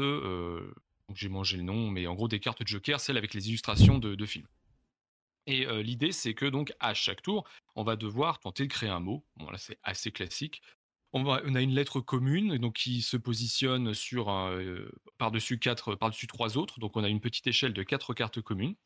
j'ai 1.14 1.28
mangé 1.30 1.56
le 1.56 1.62
nom, 1.62 1.88
mais 1.88 2.06
en 2.06 2.14
gros 2.14 2.28
des 2.28 2.40
cartes 2.40 2.66
Joker, 2.66 3.00
celles 3.00 3.16
avec 3.16 3.32
les 3.32 3.48
illustrations 3.48 3.98
de, 3.98 4.14
de 4.14 4.26
films. 4.26 4.46
Et 5.46 5.64
l'idée 5.82 6.12
c'est 6.12 6.34
que 6.34 6.44
donc 6.44 6.74
à 6.80 6.92
chaque 6.92 7.22
tour, 7.22 7.48
on 7.74 7.82
va 7.82 7.96
devoir 7.96 8.38
tenter 8.38 8.64
de 8.64 8.72
créer 8.72 8.90
un 8.90 9.00
mot. 9.00 9.24
Bon 9.36 9.50
là 9.50 9.56
c'est 9.56 9.78
assez 9.82 10.12
classique. 10.12 10.60
On, 11.12 11.26
a 11.26 11.60
une 11.60 11.74
lettre 11.74 12.00
commune 12.00 12.72
qui 12.72 13.02
se 13.02 13.16
positionne 13.16 13.94
sur 13.94 14.30
euh, 14.30 14.88
par-dessus 15.18 15.58
quatre, 15.58 15.96
par-dessus 15.96 16.28
trois 16.28 16.56
autres. 16.56 16.78
Donc 16.78 16.96
on 16.96 17.02
a 17.02 17.08
une 17.08 17.20
petite 17.20 17.46
échelle 17.48 17.72
de 17.72 17.82
quatre 17.82 18.14
cartes 18.14 18.40
communes. 18.40 18.76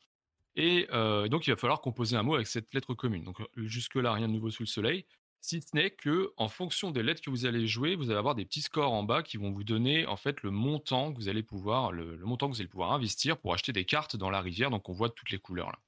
Et 0.55 0.87
euh, 0.91 1.27
donc, 1.27 1.47
il 1.47 1.49
va 1.51 1.57
falloir 1.57 1.81
composer 1.81 2.15
un 2.15 2.23
mot 2.23 2.35
avec 2.35 2.47
cette 2.47 2.73
lettre 2.73 2.93
commune. 2.93 3.23
Donc, 3.23 3.41
euh, 3.41 3.45
jusque-là, 3.67 4.13
rien 4.13 4.27
de 4.27 4.33
nouveau 4.33 4.49
sous 4.49 4.63
le 4.63 4.67
soleil. 4.67 5.05
Si 5.41 5.61
ce 5.61 5.75
n'est 5.75 5.91
que, 5.91 6.33
en 6.37 6.47
fonction 6.47 6.91
des 6.91 7.03
lettres 7.03 7.21
que 7.21 7.29
vous 7.29 7.45
allez 7.45 7.67
jouer, 7.67 7.95
vous 7.95 8.09
allez 8.09 8.17
avoir 8.17 8.35
des 8.35 8.45
petits 8.45 8.61
scores 8.61 8.93
en 8.93 9.03
bas 9.03 9.21
qui 9.21 9.37
vont 9.37 9.51
vous 9.51 9.63
donner 9.63 10.07
en 10.07 10.15
fait 10.15 10.41
le 10.41 10.51
montant 10.51 11.13
que 11.13 11.17
vous 11.17 11.27
allez 11.29 11.43
pouvoir, 11.43 11.91
le, 11.91 12.15
le 12.15 12.25
montant 12.25 12.47
que 12.49 12.55
vous 12.55 12.61
allez 12.61 12.69
pouvoir 12.69 12.93
investir 12.93 13.37
pour 13.37 13.53
acheter 13.53 13.73
des 13.73 13.85
cartes 13.85 14.15
dans 14.15 14.29
la 14.29 14.41
rivière. 14.41 14.69
Donc, 14.71 14.89
on 14.89 14.93
voit 14.93 15.09
toutes 15.09 15.31
les 15.31 15.39
couleurs 15.39 15.71
là. 15.71 15.79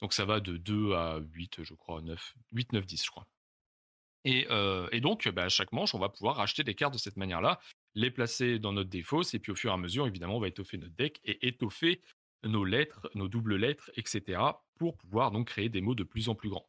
Donc, 0.00 0.12
ça 0.12 0.24
va 0.24 0.40
de 0.40 0.56
2 0.56 0.94
à 0.94 1.18
8, 1.18 1.62
je 1.62 1.74
crois, 1.74 2.00
9, 2.02 2.34
8, 2.52 2.72
9, 2.72 2.86
10, 2.86 3.04
je 3.04 3.10
crois. 3.10 3.26
Et, 4.24 4.46
donc, 5.00 5.28
bah, 5.28 5.44
à 5.44 5.48
chaque 5.48 5.72
manche, 5.72 5.94
on 5.94 5.98
va 5.98 6.08
pouvoir 6.08 6.40
acheter 6.40 6.64
des 6.64 6.74
cartes 6.74 6.94
de 6.94 6.98
cette 6.98 7.16
manière-là, 7.16 7.60
les 7.94 8.10
placer 8.10 8.58
dans 8.58 8.72
notre 8.72 8.90
défausse, 8.90 9.34
et 9.34 9.38
puis 9.38 9.52
au 9.52 9.54
fur 9.54 9.70
et 9.70 9.74
à 9.74 9.76
mesure, 9.76 10.06
évidemment, 10.06 10.36
on 10.36 10.40
va 10.40 10.48
étoffer 10.48 10.78
notre 10.78 10.94
deck 10.94 11.20
et 11.24 11.46
étoffer 11.46 12.00
nos 12.42 12.64
lettres, 12.64 13.08
nos 13.14 13.28
doubles 13.28 13.56
lettres, 13.56 13.90
etc., 13.96 14.40
pour 14.78 14.96
pouvoir 14.96 15.30
donc 15.30 15.48
créer 15.48 15.68
des 15.68 15.80
mots 15.80 15.94
de 15.94 16.04
plus 16.04 16.28
en 16.28 16.34
plus 16.34 16.48
grands. 16.48 16.66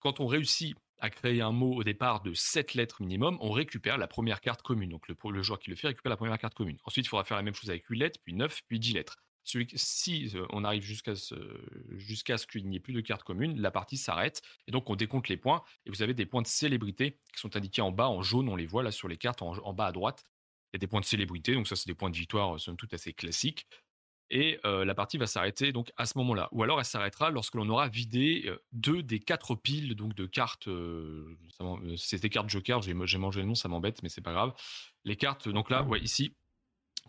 Quand 0.00 0.20
on 0.20 0.26
réussit 0.26 0.76
à 0.98 1.10
créer 1.10 1.40
un 1.40 1.50
mot 1.50 1.74
au 1.74 1.84
départ 1.84 2.22
de 2.22 2.32
7 2.32 2.74
lettres 2.74 3.02
minimum, 3.02 3.36
on 3.40 3.50
récupère 3.50 3.98
la 3.98 4.06
première 4.06 4.40
carte 4.40 4.62
commune. 4.62 4.90
Donc 4.90 5.08
le, 5.08 5.16
le 5.30 5.42
joueur 5.42 5.58
qui 5.58 5.70
le 5.70 5.76
fait 5.76 5.88
récupère 5.88 6.10
la 6.10 6.16
première 6.16 6.38
carte 6.38 6.54
commune. 6.54 6.78
Ensuite, 6.84 7.06
il 7.06 7.08
faudra 7.08 7.24
faire 7.24 7.36
la 7.36 7.42
même 7.42 7.54
chose 7.54 7.70
avec 7.70 7.84
8 7.86 7.98
lettres, 7.98 8.20
puis 8.22 8.34
9, 8.34 8.60
puis 8.68 8.78
10 8.78 8.94
lettres. 8.94 9.16
Celui, 9.44 9.66
si 9.74 10.32
on 10.50 10.64
arrive 10.64 10.82
jusqu'à 10.82 11.14
ce, 11.16 11.34
jusqu'à 11.90 12.38
ce 12.38 12.46
qu'il 12.46 12.68
n'y 12.68 12.76
ait 12.76 12.80
plus 12.80 12.92
de 12.92 13.00
cartes 13.00 13.24
communes, 13.24 13.60
la 13.60 13.70
partie 13.70 13.96
s'arrête 13.96 14.40
et 14.66 14.70
donc 14.70 14.88
on 14.88 14.96
décompte 14.96 15.28
les 15.28 15.36
points 15.36 15.62
et 15.84 15.90
vous 15.90 16.02
avez 16.02 16.14
des 16.14 16.26
points 16.26 16.42
de 16.42 16.46
célébrité 16.46 17.18
qui 17.34 17.40
sont 17.40 17.56
indiqués 17.56 17.82
en 17.82 17.90
bas 17.90 18.08
en 18.08 18.22
jaune, 18.22 18.48
on 18.48 18.56
les 18.56 18.66
voit 18.66 18.82
là 18.82 18.92
sur 18.92 19.08
les 19.08 19.16
cartes 19.16 19.42
en, 19.42 19.52
en 19.58 19.72
bas 19.72 19.86
à 19.86 19.92
droite. 19.92 20.24
Il 20.72 20.76
y 20.76 20.78
a 20.78 20.80
des 20.80 20.86
points 20.86 21.00
de 21.00 21.06
célébrité, 21.06 21.54
donc 21.54 21.66
ça 21.68 21.76
c'est 21.76 21.88
des 21.88 21.94
points 21.94 22.10
de 22.10 22.16
victoire, 22.16 22.58
somme 22.60 22.76
toute 22.76 22.94
assez 22.94 23.12
classiques. 23.12 23.66
Et 24.34 24.58
euh, 24.64 24.86
la 24.86 24.94
partie 24.94 25.18
va 25.18 25.26
s'arrêter 25.26 25.72
donc 25.72 25.92
à 25.98 26.06
ce 26.06 26.16
moment-là. 26.16 26.48
Ou 26.52 26.62
alors 26.62 26.78
elle 26.78 26.86
s'arrêtera 26.86 27.30
lorsque 27.30 27.54
l'on 27.54 27.68
aura 27.68 27.88
vidé 27.88 28.44
euh, 28.46 28.56
deux 28.72 29.02
des 29.02 29.20
quatre 29.20 29.54
piles 29.54 29.94
donc 29.94 30.14
de 30.14 30.24
cartes. 30.24 30.68
euh, 30.68 31.36
c'est 31.98 32.22
des 32.22 32.30
cartes 32.30 32.48
Joker. 32.48 32.80
J'ai 32.80 32.94
j'ai 33.04 33.18
mangé 33.18 33.40
le 33.42 33.46
nom, 33.46 33.54
ça 33.54 33.68
m'embête, 33.68 34.02
mais 34.02 34.08
c'est 34.08 34.22
pas 34.22 34.32
grave. 34.32 34.54
Les 35.04 35.16
cartes, 35.16 35.50
donc 35.50 35.68
là, 35.68 35.82
ouais, 35.82 36.00
ici, 36.00 36.34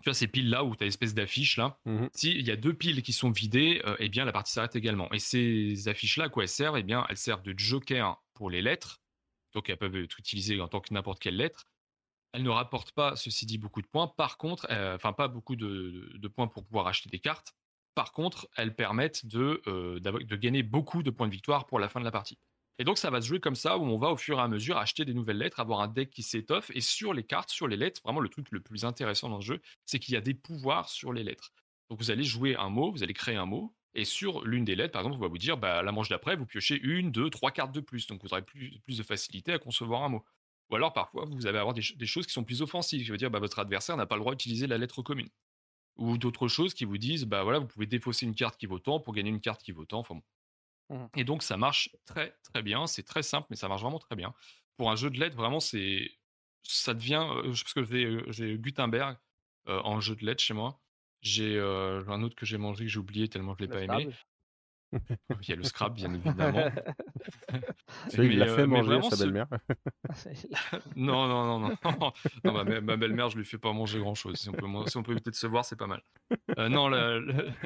tu 0.04 0.10
vois 0.10 0.14
ces 0.14 0.28
piles 0.28 0.50
là 0.50 0.66
où 0.66 0.76
tu 0.76 0.84
as 0.84 0.86
l'espèce 0.86 1.14
d'affiche 1.14 1.56
là. 1.56 1.80
Mhm. 1.86 2.10
S'il 2.14 2.46
y 2.46 2.52
a 2.52 2.58
deux 2.58 2.74
piles 2.74 3.02
qui 3.02 3.14
sont 3.14 3.32
vidées, 3.32 3.82
euh, 3.86 3.96
eh 4.00 4.10
bien 4.10 4.26
la 4.26 4.34
partie 4.34 4.52
s'arrête 4.52 4.76
également. 4.76 5.10
Et 5.14 5.20
ces 5.20 5.88
affiches 5.88 6.18
là, 6.18 6.26
à 6.26 6.30
quoi 6.30 6.44
elles 6.44 6.50
servent? 6.50 6.78
Eh 6.78 6.84
bien, 6.84 7.06
elles 7.10 7.18
servent 7.18 7.42
de 7.42 7.58
Joker 7.58 8.22
pour 8.34 8.50
les 8.50 8.62
lettres. 8.62 9.00
Donc 9.54 9.70
elles 9.70 9.78
peuvent 9.78 9.96
être 9.96 10.20
utilisées 10.20 10.60
en 10.60 10.68
tant 10.68 10.82
que 10.82 10.94
n'importe 10.94 11.22
quelle 11.22 11.38
lettre. 11.38 11.68
Elle 12.34 12.44
ne 12.44 12.50
rapporte 12.50 12.92
pas, 12.92 13.16
ceci 13.16 13.46
dit, 13.46 13.58
beaucoup 13.58 13.82
de 13.82 13.88
points. 13.88 14.08
Par 14.08 14.38
contre, 14.38 14.68
euh, 14.72 14.96
enfin 14.96 15.14
pas 15.14 15.30
beaucoup 15.30 15.56
de, 15.56 16.12
de 16.14 16.28
points 16.28 16.48
pour 16.48 16.66
pouvoir 16.66 16.88
acheter 16.88 17.10
des 17.10 17.20
cartes. 17.20 17.56
Par 17.96 18.12
contre, 18.12 18.50
elles 18.58 18.76
permettent 18.76 19.26
de, 19.26 19.62
euh, 19.68 20.00
de 20.00 20.36
gagner 20.36 20.64
beaucoup 20.64 21.02
de 21.02 21.12
points 21.12 21.28
de 21.28 21.32
victoire 21.32 21.66
pour 21.66 21.80
la 21.80 21.88
fin 21.88 22.00
de 22.02 22.06
la 22.06 22.12
partie. 22.12 22.40
Et 22.80 22.84
donc, 22.84 22.98
ça 22.98 23.10
va 23.12 23.22
se 23.22 23.28
jouer 23.28 23.40
comme 23.40 23.56
ça, 23.56 23.78
où 23.78 23.84
on 23.84 23.98
va 23.98 24.10
au 24.10 24.18
fur 24.18 24.40
et 24.40 24.41
à 24.41 24.48
mesure 24.48 24.78
acheter 24.78 25.06
des 25.06 25.14
nouvelles 25.14 25.38
lettres, 25.38 25.60
avoir 25.60 25.82
un 25.82 25.88
deck 25.88 26.10
qui 26.10 26.24
s'étoffe. 26.24 26.72
Et 26.74 26.82
sur 26.82 27.14
les 27.14 27.24
cartes, 27.24 27.50
sur 27.50 27.68
les 27.68 27.78
lettres, 27.78 28.02
vraiment 28.04 28.20
le 28.20 28.30
truc 28.30 28.48
le 28.52 28.62
plus 28.62 28.84
intéressant 28.84 29.30
dans 29.30 29.38
le 29.38 29.44
jeu, 29.44 29.62
c'est 29.86 30.00
qu'il 30.00 30.16
y 30.16 30.18
a 30.18 30.22
des 30.22 30.34
pouvoirs 30.34 30.90
sur 30.90 31.14
les 31.14 31.24
lettres. 31.24 31.52
Donc, 31.90 32.00
vous 32.00 32.10
allez 32.10 32.24
jouer 32.24 32.56
un 32.56 32.70
mot, 32.70 32.91
vous 32.91 33.04
allez 33.04 33.14
créer 33.14 33.36
un 33.36 33.45
mot. 33.45 33.76
Et 33.95 34.06
sur 34.06 34.44
l'une 34.44 34.66
des 34.66 34.76
lettres, 34.76 34.91
par 34.91 35.02
exemple, 35.02 35.18
on 35.18 35.22
va 35.22 35.28
vous 35.28 35.38
dire, 35.38 35.56
bah, 35.58 35.84
la 35.84 35.91
manche 35.91 36.10
d'après, 36.10 36.36
vous 36.36 36.48
piochez 36.48 36.80
une, 36.82 37.12
deux, 37.12 37.30
trois 37.30 37.52
cartes 37.52 37.72
de 37.72 37.80
plus. 37.80 38.08
Donc, 38.08 38.24
vous 38.24 38.34
aurez 38.34 38.41
plus, 38.41 38.82
de 38.88 39.04
facilité 39.04 39.54
à 39.54 39.60
concevoir 39.60 40.02
un 40.04 40.10
mot. 40.10 40.26
Ou 40.72 40.76
alors, 40.76 40.94
parfois, 40.94 41.26
vous 41.30 41.45
allez 41.45 41.60
avoir 41.60 41.76
des, 41.76 41.82
choses 41.82 42.26
qui 42.26 42.34
sont 42.34 42.44
plus 42.44 42.64
offensives. 42.64 43.06
Je 43.06 43.12
veux 43.12 43.18
dire, 43.18 43.30
bah, 43.30 43.40
votre 43.40 43.60
adversaire 43.60 43.98
n'a 43.98 44.08
pas 44.08 44.16
le 44.16 44.22
droit 44.22 44.34
d'utiliser 44.34 44.66
la 44.66 44.80
lettre 44.80 45.04
commune. 45.04 45.30
Ou 45.98 46.18
d'autres 46.18 46.48
choses 46.48 46.74
qui 46.74 46.86
vous 46.86 46.98
disent, 46.98 47.26
bah 47.26 47.44
voilà, 47.44 47.60
vous 47.60 47.68
pouvez 47.68 47.86
défausser 47.86 48.26
une 48.26 48.34
carte 48.34 48.58
qui 48.58 48.66
vaut 48.66 48.80
tant 48.80 49.00
pour 49.00 49.14
gagner 49.14 49.30
une 49.30 49.41
carte 49.41 49.62
qui 49.62 49.72
vaut 49.72 49.86
tant. 49.86 50.00
Enfin. 50.00 50.20
Mmh. 50.89 51.05
Et 51.15 51.23
donc 51.23 51.43
ça 51.43 51.57
marche 51.57 51.89
très 52.05 52.35
très 52.43 52.61
bien, 52.61 52.88
c'est 52.88 53.03
très 53.03 53.23
simple, 53.23 53.47
mais 53.49 53.55
ça 53.55 53.68
marche 53.68 53.81
vraiment 53.81 53.99
très 53.99 54.15
bien. 54.15 54.34
Pour 54.77 54.91
un 54.91 54.95
jeu 54.95 55.10
de 55.10 55.19
lettres, 55.19 55.38
vraiment, 55.38 55.60
c'est 55.60 56.11
ça 56.64 56.93
devient 56.93 57.27
parce 57.45 57.73
que 57.73 58.31
j'ai 58.31 58.57
Gutenberg 58.57 59.18
en 59.68 59.99
jeu 59.99 60.15
de 60.15 60.26
lettres 60.26 60.43
chez 60.43 60.53
moi. 60.53 60.81
J'ai 61.22 61.60
un 61.60 62.22
autre 62.23 62.35
que 62.35 62.45
j'ai 62.45 62.57
mangé 62.57 62.85
que 62.85 62.91
j'ai 62.91 62.99
oublié 62.99 63.27
tellement 63.30 63.55
je 63.55 63.64
l'ai 63.64 63.69
pas 63.69 63.81
aimé. 63.81 64.10
Il 65.41 65.49
y 65.49 65.53
a 65.53 65.56
le 65.56 65.64
scrap, 65.64 65.94
bien 65.94 66.14
évidemment. 66.14 66.70
C'est 68.10 68.26
il 68.26 68.38
l'a 68.38 68.48
fait 68.48 68.68
manger 68.68 68.95
à 68.98 69.02
sa 69.03 69.15
belle-mère. 69.18 69.48
non, 70.95 71.28
non, 71.28 71.60
non, 71.60 71.60
non. 71.60 72.14
non 72.44 72.64
ma, 72.82 72.98
belle-mère, 72.98 73.30
je 73.30 73.38
lui 73.38 73.45
fais 73.45 73.57
pas 73.57 73.74
manger 73.74 73.99
grand-chose. 73.99 74.38
Si 74.38 74.49
on 74.49 74.53
peut, 74.53 74.68
si 74.88 74.98
on 74.98 75.03
peut 75.03 75.11
éviter 75.14 75.32
de 75.32 75.36
se 75.36 75.48
voir, 75.48 75.65
c'est 75.65 75.76
pas 75.76 75.88
mal. 75.88 76.02
non, 76.57 76.90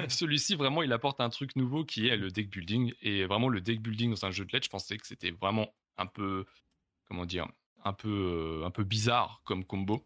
celui-ci, 0.07 0.55
vraiment, 0.55 0.83
il 0.83 0.93
apporte 0.93 1.21
un 1.21 1.29
truc 1.29 1.55
nouveau 1.55 1.85
qui 1.85 2.07
est 2.07 2.17
le 2.17 2.29
deck 2.29 2.49
building. 2.49 2.93
Et 3.01 3.25
vraiment, 3.25 3.49
le 3.49 3.61
deck 3.61 3.81
building 3.81 4.11
dans 4.11 4.25
un 4.25 4.31
jeu 4.31 4.45
de 4.45 4.51
lettres, 4.51 4.65
je 4.65 4.71
pensais 4.71 4.97
que 4.97 5.07
c'était 5.07 5.31
vraiment 5.31 5.73
un 5.97 6.05
peu, 6.05 6.45
comment 7.07 7.25
dire, 7.25 7.47
un 7.83 7.93
peu, 7.93 8.61
un 8.65 8.71
peu 8.71 8.83
bizarre 8.83 9.41
comme 9.45 9.63
combo. 9.63 10.05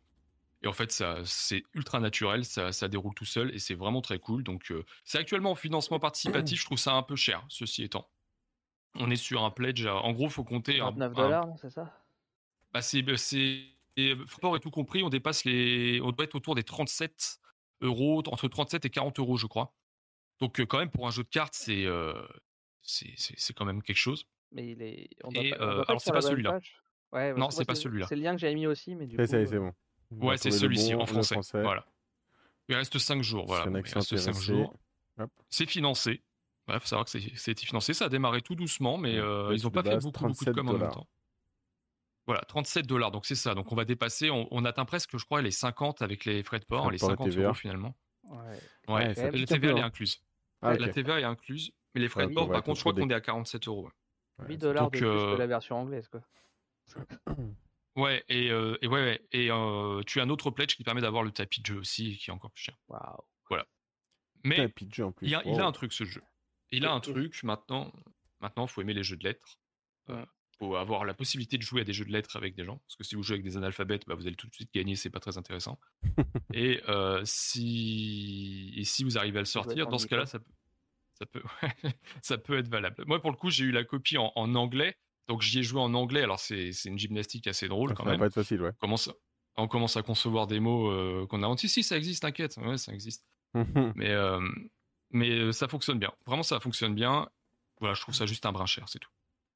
Et 0.64 0.68
en 0.68 0.74
fait, 0.74 0.92
ça, 0.92 1.18
c'est 1.26 1.64
ultra 1.74 2.00
naturel, 2.00 2.46
ça, 2.46 2.72
ça, 2.72 2.88
déroule 2.88 3.16
tout 3.16 3.26
seul 3.26 3.54
et 3.54 3.60
c'est 3.60 3.74
vraiment 3.74 4.02
très 4.02 4.20
cool. 4.20 4.44
Donc, 4.44 4.72
euh, 4.72 4.86
c'est 5.04 5.18
actuellement 5.18 5.52
en 5.52 5.56
financement 5.56 6.00
participatif. 6.00 6.60
Je 6.60 6.66
trouve 6.66 6.78
ça 6.78 6.94
un 6.94 7.04
peu 7.04 7.16
cher, 7.16 7.44
ceci 7.50 7.84
étant. 7.84 8.08
On 8.96 9.10
est 9.10 9.16
sur 9.16 9.44
un 9.44 9.50
pledge. 9.50 9.86
en 9.86 10.12
gros, 10.12 10.30
faut 10.30 10.44
compter. 10.44 10.80
29 10.80 11.14
dollars, 11.14 11.48
c'est 11.60 11.72
ça? 11.72 11.92
Bah, 12.74 12.82
c'est, 12.82 13.02
bah, 13.02 13.18
c'est, 13.18 13.64
fort 14.28 14.56
et 14.56 14.60
tout 14.60 14.70
compris, 14.70 15.04
on 15.04 15.10
dépasse 15.10 15.46
les, 15.46 16.00
on 16.02 16.12
doit 16.12 16.26
être 16.26 16.36
autour 16.36 16.56
des 16.56 16.64
37 16.64 17.40
euros, 17.82 18.22
entre 18.28 18.48
37 18.48 18.86
et 18.86 18.90
40 18.90 19.18
euros, 19.20 19.38
je 19.38 19.48
crois. 19.48 19.74
Donc, 20.40 20.60
euh, 20.60 20.66
quand 20.66 20.78
même, 20.78 20.92
pour 20.92 21.08
un 21.08 21.12
jeu 21.12 21.24
de 21.24 21.30
cartes, 21.30 21.56
c'est, 21.56 21.86
euh, 21.86 22.14
c'est, 22.84 23.14
c'est, 23.16 23.54
quand 23.54 23.66
même 23.66 23.82
quelque 23.82 23.98
chose. 23.98 24.28
Mais 24.52 24.72
il 24.72 24.82
est. 24.82 25.10
On 25.24 25.32
et, 25.32 25.54
alors, 25.54 26.00
c'est 26.00 26.12
pas 26.12 26.22
celui-là. 26.22 26.60
Ouais, 27.12 27.34
non, 27.34 27.50
c'est 27.50 27.66
pas 27.66 27.76
celui-là. 27.76 28.06
C'est 28.08 28.16
le 28.16 28.22
lien 28.22 28.34
que 28.34 28.40
j'avais 28.40 28.56
mis 28.56 28.68
aussi, 28.68 28.96
mais 28.96 29.08
du 29.08 29.18
coup. 29.18 29.26
C'est 29.26 29.58
bon. 29.58 29.74
Ouais, 30.12 30.38
c'est 30.38 30.52
celui-ci 30.52 30.94
en 30.96 31.06
français. 31.06 31.36
Voilà. 31.54 31.86
Il 32.68 32.76
reste 32.76 32.98
5 32.98 33.22
jours. 33.22 33.46
Voilà. 33.48 33.66
Il 33.68 33.94
reste 33.94 34.18
5 34.18 34.36
jours. 34.36 34.74
C'est 35.50 35.66
financé. 35.66 36.24
Bref, 36.68 36.84
faut 36.84 36.88
savoir 36.88 37.06
que 37.06 37.12
c'est 37.12 37.60
financé. 37.60 37.94
Ça 37.94 38.06
a 38.06 38.10
démarré 38.10 38.42
tout 38.42 38.56
doucement, 38.56 38.98
mais 38.98 39.18
euh, 39.18 39.54
ils 39.56 39.64
n'ont 39.64 39.72
pas 39.72 39.84
fait 39.84 39.98
beaucoup, 39.98 40.28
beaucoup 40.28 40.46
de 40.46 40.52
commandes 40.52 40.76
en 40.76 40.80
même 40.80 40.92
temps. 40.92 41.08
Voilà, 42.28 42.42
37 42.48 42.86
dollars. 42.86 43.12
Donc 43.12 43.26
c'est 43.26 43.36
ça. 43.36 43.56
Donc 43.56 43.72
on 43.72 43.76
va 43.76 43.84
dépasser. 43.84 44.30
On, 44.32 44.66
atteint 44.66 44.86
presque, 44.86 45.18
je 45.18 45.26
crois, 45.26 45.42
les 45.42 45.52
50 45.52 46.02
avec 46.02 46.26
les 46.26 46.44
frais 46.44 46.60
de 46.60 46.66
port, 46.66 46.92
les 46.92 46.98
50 46.98 47.36
euros 47.36 47.54
finalement. 47.54 47.96
Ouais. 48.24 48.94
ouais, 48.94 49.14
la 49.14 49.46
TVA 49.46 49.72
est 49.72 49.82
incluse. 49.82 50.24
Ah, 50.62 50.76
la 50.76 50.90
TVA 50.90 51.20
est 51.20 51.24
incluse. 51.24 51.72
Mais 51.94 52.02
les 52.02 52.08
frais 52.08 52.28
de 52.28 52.34
port, 52.34 52.50
par 52.50 52.64
contre, 52.64 52.78
je 52.78 52.84
crois 52.84 52.94
qu'on 52.94 53.10
est 53.10 53.14
à 53.14 53.22
47 53.22 53.68
euros. 53.68 53.90
8 54.48 54.58
dollars 54.58 54.86
de 54.86 54.90
plus 54.92 55.02
que 55.02 55.06
euh, 55.06 55.38
la 55.38 55.48
version 55.48 55.78
anglaise, 55.78 56.08
quoi. 56.08 56.22
Ouais, 57.96 58.24
et, 58.30 58.50
euh, 58.52 58.78
et 58.82 58.88
ouais, 58.88 59.22
et 59.32 59.52
euh, 59.52 60.02
tu 60.04 60.20
as 60.20 60.24
un 60.24 60.30
autre 60.30 60.50
pledge 60.50 60.76
qui 60.76 60.84
permet 60.84 61.02
d'avoir 61.02 61.24
le 61.24 61.32
tapis 61.32 61.62
de 61.62 61.66
jeu 61.66 61.78
aussi, 61.78 62.18
qui 62.18 62.30
est 62.30 62.34
encore 62.34 62.52
plus 62.52 62.64
cher. 62.64 62.78
Waouh. 62.88 63.22
Voilà. 63.50 63.68
Mais 64.44 64.74
Il, 65.22 65.36
a, 65.36 65.42
il 65.46 65.60
a 65.60 65.66
un 65.66 65.72
truc 65.72 65.92
ce 65.92 66.06
jeu. 66.06 66.24
Il 66.72 66.86
a 66.86 66.94
un 66.94 67.00
truc 67.02 67.44
maintenant. 67.44 67.92
Maintenant, 68.40 68.66
faut 68.66 68.82
aimer 68.82 68.94
les 68.94 69.04
jeux 69.04 69.18
de 69.18 69.26
lettres. 69.26 69.60
Euh, 70.10 70.26
faut 70.58 70.76
avoir 70.76 71.06
la 71.06 71.14
possibilité 71.14 71.58
de 71.58 71.64
jouer 71.64 71.82
à 71.82 71.84
des 71.84 71.94
jeux 71.94 72.06
de 72.06 72.12
lettres 72.12 72.38
avec 72.38 72.56
des 72.56 72.64
gens. 72.64 72.78
Parce 72.78 72.96
que 72.96 73.04
si 73.04 73.16
vous 73.16 73.24
jouez 73.24 73.36
avec 73.36 73.44
des 73.44 73.58
analphabètes, 73.58 74.08
bah, 74.08 74.16
vous 74.16 74.26
allez 74.26 74.38
tout 74.38 74.48
de 74.48 74.54
suite 74.54 74.74
gagner, 74.74 74.96
c'est 74.96 75.10
pas 75.10 75.20
très 75.20 75.38
intéressant. 75.38 75.78
et, 76.54 76.82
si... 77.26 78.74
et 78.78 78.84
si 78.86 79.04
vous 79.04 79.18
arrivez 79.18 79.40
à 79.40 79.42
le 79.42 79.46
sortir, 79.46 79.88
dans 79.88 79.98
ce 79.98 80.08
cas-là, 80.08 80.26
ça 80.26 80.40
peut, 80.40 80.54
ça, 81.14 81.26
peut... 81.26 81.44
ça 82.22 82.38
peut 82.38 82.58
être 82.58 82.70
valable. 82.70 83.04
Moi, 83.06 83.22
pour 83.22 83.32
le 83.32 83.38
coup, 83.38 83.50
j'ai 83.50 83.66
eu 83.66 83.72
la 83.72 83.84
copie 83.84 84.18
en 84.18 84.56
anglais. 84.56 84.96
Donc 85.32 85.44
j'y 85.44 85.60
ai 85.60 85.64
joué 85.64 85.80
en 85.80 85.94
anglais. 85.94 86.24
Alors 86.24 86.42
c'est 86.42 86.72
une 86.84 87.00
gymnastique 87.00 87.48
assez 87.48 87.70
drôle 87.70 87.94
quand 87.94 88.04
même. 88.04 88.16
Ça 88.16 88.18
va 88.18 88.24
pas 88.24 88.28
être 88.28 88.34
facile, 88.34 88.62
ouais. 88.62 88.72
On 88.72 88.82
commence, 88.82 89.10
on 89.56 89.70
commence 89.70 89.96
à 89.96 90.04
concevoir 90.04 90.46
des 90.46 90.60
mots 90.60 90.92
euh, 90.92 91.26
qu'on 91.26 91.42
a. 91.42 91.58
Si 91.58 91.70
si, 91.70 91.84
ça 91.84 91.96
existe, 91.96 92.24
t'inquiète. 92.24 92.58
Ouais, 92.58 92.78
ça 92.78 92.92
existe. 92.92 93.24
mais 93.54 94.10
euh, 94.10 94.42
mais 95.12 95.30
euh, 95.30 95.54
ça 95.54 95.70
fonctionne 95.70 96.00
bien. 96.00 96.12
Vraiment, 96.26 96.44
ça 96.44 96.60
fonctionne 96.60 96.94
bien. 96.94 97.30
Voilà, 97.80 97.94
je 97.94 98.02
trouve 98.02 98.14
ça 98.14 98.26
juste 98.26 98.46
un 98.46 98.52
brin 98.52 98.66
cher, 98.66 98.90
c'est 98.90 99.00
tout. 99.00 99.10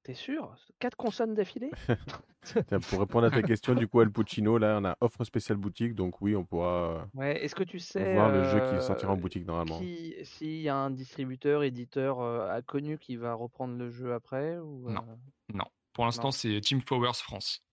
T'es 0.05 0.13
sûr? 0.13 0.55
Quatre 0.77 0.95
consonnes 0.95 1.33
d'affilée? 1.33 1.71
Pour 2.91 2.99
répondre 2.99 3.25
à 3.25 3.31
ta 3.31 3.41
question, 3.41 3.73
du 3.73 3.87
coup, 3.87 4.01
El 4.01 4.11
Puccino, 4.11 4.59
là, 4.59 4.77
on 4.79 4.85
a 4.85 4.95
offre 5.01 5.23
spéciale 5.23 5.57
boutique, 5.57 5.95
donc 5.95 6.21
oui, 6.21 6.35
on 6.35 6.45
pourra 6.45 7.07
ouais, 7.15 7.43
est-ce 7.43 7.55
que 7.55 7.63
tu 7.63 7.79
sais, 7.79 8.13
voir 8.13 8.31
le 8.31 8.43
jeu 8.43 8.59
qui 8.69 8.85
sortira 8.85 9.13
en 9.13 9.17
boutique 9.17 9.47
normalement. 9.47 9.79
S'il 9.79 10.61
y 10.61 10.69
a 10.69 10.75
un 10.75 10.91
distributeur, 10.91 11.63
éditeur 11.63 12.19
connu 12.67 12.99
qui 12.99 13.15
va 13.15 13.33
reprendre 13.33 13.75
le 13.79 13.89
jeu 13.89 14.13
après 14.13 14.59
ou, 14.59 14.91
Non. 14.91 15.03
Non. 15.51 15.65
Pour 15.93 16.05
l'instant, 16.05 16.29
c'est 16.29 16.61
Team 16.61 16.83
Powers 16.83 17.15
France. 17.15 17.65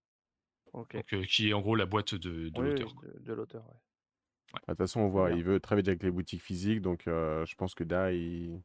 qui 1.29 1.51
est 1.51 1.53
en 1.53 1.61
gros 1.61 1.77
la 1.77 1.85
boîte 1.85 2.15
de, 2.15 2.51
l'auteur. 2.59 2.95
De, 3.21 3.35
l'auteur, 3.35 3.63
ouais. 3.69 3.77
Bah, 4.55 4.61
de 4.69 4.73
toute 4.73 4.79
façon, 4.79 5.01
on 5.01 5.09
voit, 5.09 5.33
il 5.33 5.45
veut 5.45 5.61
travailler 5.61 5.91
avec 5.91 6.03
les 6.03 6.11
boutiques 6.11 6.43
physiques, 6.43 6.81
donc 6.81 7.03
je 7.05 7.55
pense 7.57 7.75
que 7.75 7.85
là, 7.85 8.11
il... 8.11 8.59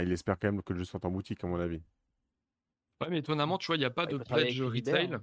il 0.00 0.10
espère 0.10 0.38
quand 0.38 0.50
même 0.50 0.62
que 0.62 0.72
le 0.72 0.78
jeu 0.78 0.84
sorte 0.86 1.04
en 1.04 1.10
boutique, 1.10 1.44
à 1.44 1.46
mon 1.46 1.60
avis. 1.60 1.82
Ouais, 3.00 3.08
mais 3.10 3.18
étonnamment, 3.18 3.58
tu 3.58 3.66
vois, 3.66 3.76
il 3.76 3.80
n'y 3.80 3.84
a 3.84 3.90
pas 3.90 4.06
de 4.06 4.18
pledge 4.18 4.62
retail. 4.62 5.18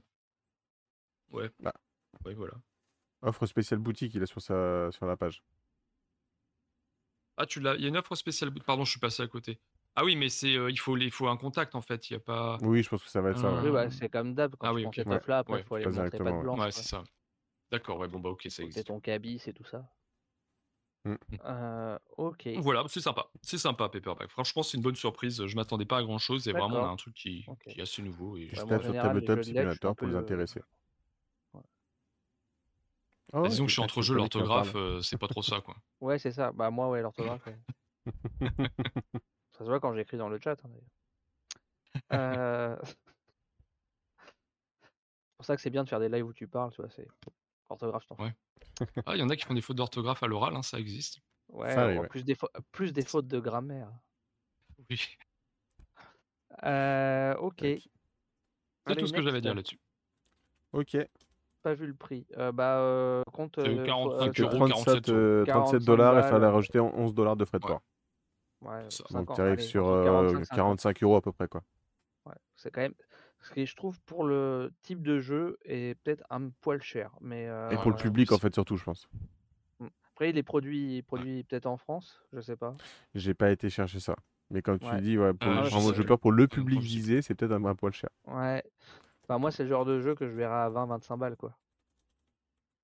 Ouais. 1.29 1.49
Bah. 1.59 1.73
Ouais, 2.25 2.33
voilà. 2.33 2.53
Offre 3.21 3.45
spéciale 3.45 3.79
boutique, 3.79 4.13
il 4.15 4.21
est 4.23 4.25
sur, 4.25 4.41
sa... 4.41 4.91
sur 4.91 5.05
la 5.05 5.15
page. 5.15 5.43
Ah, 7.37 7.45
tu 7.45 7.59
l'as. 7.59 7.75
Il 7.75 7.81
y 7.81 7.85
a 7.85 7.87
une 7.87 7.97
offre 7.97 8.15
spéciale 8.15 8.49
boutique. 8.49 8.65
Pardon, 8.65 8.83
je 8.83 8.91
suis 8.91 8.99
passé 8.99 9.23
à 9.23 9.27
côté. 9.27 9.59
Ah 9.95 10.05
oui, 10.05 10.15
mais 10.15 10.29
c'est 10.29 10.51
il 10.53 10.79
faut 10.79 10.95
il 10.97 11.11
faut 11.11 11.27
un 11.27 11.37
contact 11.37 11.75
en 11.75 11.81
fait. 11.81 12.09
Il 12.09 12.13
y 12.13 12.15
a 12.15 12.19
pas. 12.19 12.57
Oui, 12.61 12.81
je 12.81 12.89
pense 12.89 13.03
que 13.03 13.09
ça 13.09 13.21
va 13.21 13.31
être 13.31 13.39
ça. 13.39 13.61
Oui, 13.61 13.71
bah, 13.71 13.89
c'est 13.89 14.09
comme 14.09 14.33
d'hab 14.33 14.55
quand 14.55 14.67
ah, 14.67 14.69
tu 14.69 14.75
oui, 14.75 14.85
okay. 14.85 15.03
cette 15.03 15.27
là 15.27 15.39
après 15.39 15.59
il 15.59 15.65
faut 15.65 15.75
aller 15.75 15.85
montrer 15.85 16.17
pas 16.17 16.31
de 16.31 16.41
blanche. 16.41 16.59
Ouais, 16.59 16.71
c'est 16.71 16.83
ça. 16.83 17.03
D'accord, 17.71 17.99
ouais, 17.99 18.07
bon 18.07 18.19
bah 18.19 18.29
ok, 18.29 18.43
ça 18.49 18.63
existe. 18.63 18.77
C'est 18.77 18.83
ton 18.85 18.99
cabis, 18.99 19.39
c'est 19.39 19.53
tout 19.53 19.65
ça. 19.65 19.89
Mmh. 21.03 21.15
Euh, 21.45 21.97
ok. 22.17 22.47
Voilà, 22.57 22.83
c'est 22.87 23.01
sympa. 23.01 23.25
C'est 23.41 23.57
sympa, 23.57 23.89
Paperback. 23.89 24.29
Franchement, 24.29 24.61
c'est 24.61 24.77
une 24.77 24.83
bonne 24.83 24.95
surprise. 24.95 25.45
Je 25.45 25.55
m'attendais 25.55 25.85
pas 25.85 25.97
à 25.97 26.03
grand 26.03 26.19
chose 26.19 26.47
et 26.47 26.51
vraiment, 26.51 26.81
on 26.81 26.85
a 26.85 26.89
un 26.89 26.95
truc 26.95 27.15
qui, 27.15 27.45
qui 27.67 27.79
est 27.79 27.83
assez 27.83 28.01
nouveau. 28.01 28.37
Et... 28.37 28.49
Je 28.51 28.61
tape 28.61 28.83
sur 28.83 28.93
Tabletop 28.93 29.43
Simulator 29.43 29.95
pour 29.95 30.07
les 30.07 30.15
intéresser. 30.15 30.61
Oh, 33.33 33.47
Disons 33.47 33.63
que 33.63 33.69
je 33.69 33.73
suis 33.75 33.81
entre 33.81 34.01
jeux, 34.01 34.15
l'orthographe, 34.15 34.75
euh, 34.75 35.01
c'est 35.01 35.17
pas 35.17 35.29
trop 35.29 35.41
ça, 35.41 35.61
quoi. 35.61 35.75
Ouais, 36.01 36.19
c'est 36.19 36.31
ça. 36.31 36.51
Bah, 36.51 36.69
moi, 36.69 36.89
ouais, 36.89 37.01
l'orthographe. 37.01 37.47
ça 39.51 39.59
se 39.59 39.63
voit 39.63 39.79
quand 39.79 39.93
j'écris 39.93 40.17
dans 40.17 40.27
le 40.27 40.37
chat, 40.39 40.57
hein, 40.65 40.69
euh... 42.13 42.75
c'est 42.83 42.95
pour 45.37 45.45
ça 45.45 45.55
que 45.55 45.61
c'est 45.61 45.69
bien 45.69 45.83
de 45.85 45.89
faire 45.89 46.01
des 46.01 46.09
lives 46.09 46.25
où 46.25 46.33
tu 46.33 46.47
parles, 46.47 46.71
tu 46.71 46.81
vois, 46.81 46.89
c'est 46.89 47.07
orthographe, 47.71 48.05
je 48.09 48.23
ouais. 48.23 48.33
Ah, 49.05 49.15
il 49.15 49.19
y 49.19 49.23
en 49.23 49.29
a 49.29 49.35
qui 49.35 49.45
font 49.45 49.53
des 49.53 49.61
fautes 49.61 49.77
d'orthographe 49.77 50.23
à 50.23 50.27
l'oral, 50.27 50.55
hein, 50.55 50.61
ça 50.61 50.79
existe. 50.79 51.19
Ouais, 51.49 52.07
Plus, 52.07 52.23
des 52.23 52.37
plus 52.71 52.93
des 52.93 53.03
fautes 53.03 53.27
de 53.27 53.39
grammaire. 53.39 53.91
Oui. 54.89 55.17
Euh, 56.63 57.35
ok. 57.35 57.59
C'est 58.87 58.95
tout 58.95 59.07
ce 59.07 59.13
que 59.13 59.21
j'avais 59.21 59.39
à 59.39 59.41
dire 59.41 59.55
là-dessus. 59.55 59.79
Ok. 60.73 60.97
Pas 61.61 61.73
vu 61.73 61.85
le 61.87 61.93
prix. 61.93 62.25
Euh, 62.37 62.51
bah, 62.51 62.79
euh, 62.79 63.23
compte. 63.33 63.55
45 63.55 64.39
euros, 64.39 64.67
47, 64.67 65.45
37 65.47 65.83
dollars 65.83 66.17
et 66.17 66.21
il 66.21 66.29
fallait 66.29 66.47
rajouter 66.47 66.79
11 66.79 67.13
dollars 67.13 67.35
de 67.35 67.45
frais 67.45 67.59
de 67.59 67.65
port. 67.67 67.81
Ouais, 68.61 68.87
Donc 69.11 69.33
tu 69.35 69.41
arrives 69.41 69.59
sur 69.59 69.85
45, 70.51 71.03
euros 71.03 71.17
à 71.17 71.21
peu 71.21 71.31
près. 71.31 71.47
quoi. 71.47 71.63
Ouais, 72.25 72.35
c'est 72.55 72.71
quand 72.71 72.81
même 72.81 72.93
ce 73.41 73.51
que 73.51 73.65
je 73.65 73.75
trouve 73.75 73.99
pour 74.01 74.23
le 74.23 74.73
type 74.81 75.01
de 75.01 75.19
jeu 75.19 75.57
est 75.65 75.99
peut-être 76.03 76.23
un 76.29 76.49
poil 76.49 76.81
cher. 76.81 77.11
Mais, 77.21 77.45
Et 77.71 77.75
pour 77.77 77.91
le 77.91 77.97
public, 77.97 78.31
en 78.31 78.37
fait, 78.37 78.53
surtout, 78.53 78.77
je 78.77 78.83
pense. 78.83 79.07
Mmh. 79.79 79.87
Après, 80.13 80.31
les 80.31 80.43
produits, 80.43 81.01
produits 81.01 81.43
peut-être 81.43 81.65
en 81.65 81.77
France, 81.77 82.21
je 82.33 82.41
sais 82.41 82.55
pas. 82.55 82.73
J'ai 83.15 83.33
pas 83.33 83.51
été 83.51 83.69
chercher 83.69 83.99
ça. 83.99 84.15
Mais 84.51 84.61
comme 84.61 84.79
tu 84.79 85.01
dis, 85.01 85.17
ouais, 85.17 85.33
pour, 85.33 85.63
je 85.63 86.03
peur 86.03 86.19
pour 86.19 86.33
le 86.33 86.47
public 86.47 86.81
visé, 86.81 87.21
c'est 87.21 87.33
peut-être 87.35 87.53
un, 87.53 87.75
poil 87.75 87.93
cher. 87.93 88.09
Ouais. 88.25 88.61
Enfin, 89.23 89.37
moi, 89.39 89.49
c'est 89.49 89.63
le 89.63 89.69
genre 89.69 89.85
de 89.85 90.01
jeu 90.01 90.13
que 90.13 90.27
je 90.27 90.33
verrai 90.33 90.55
à 90.55 90.69
20-25 90.69 91.17
balles, 91.17 91.37
quoi. 91.37 91.57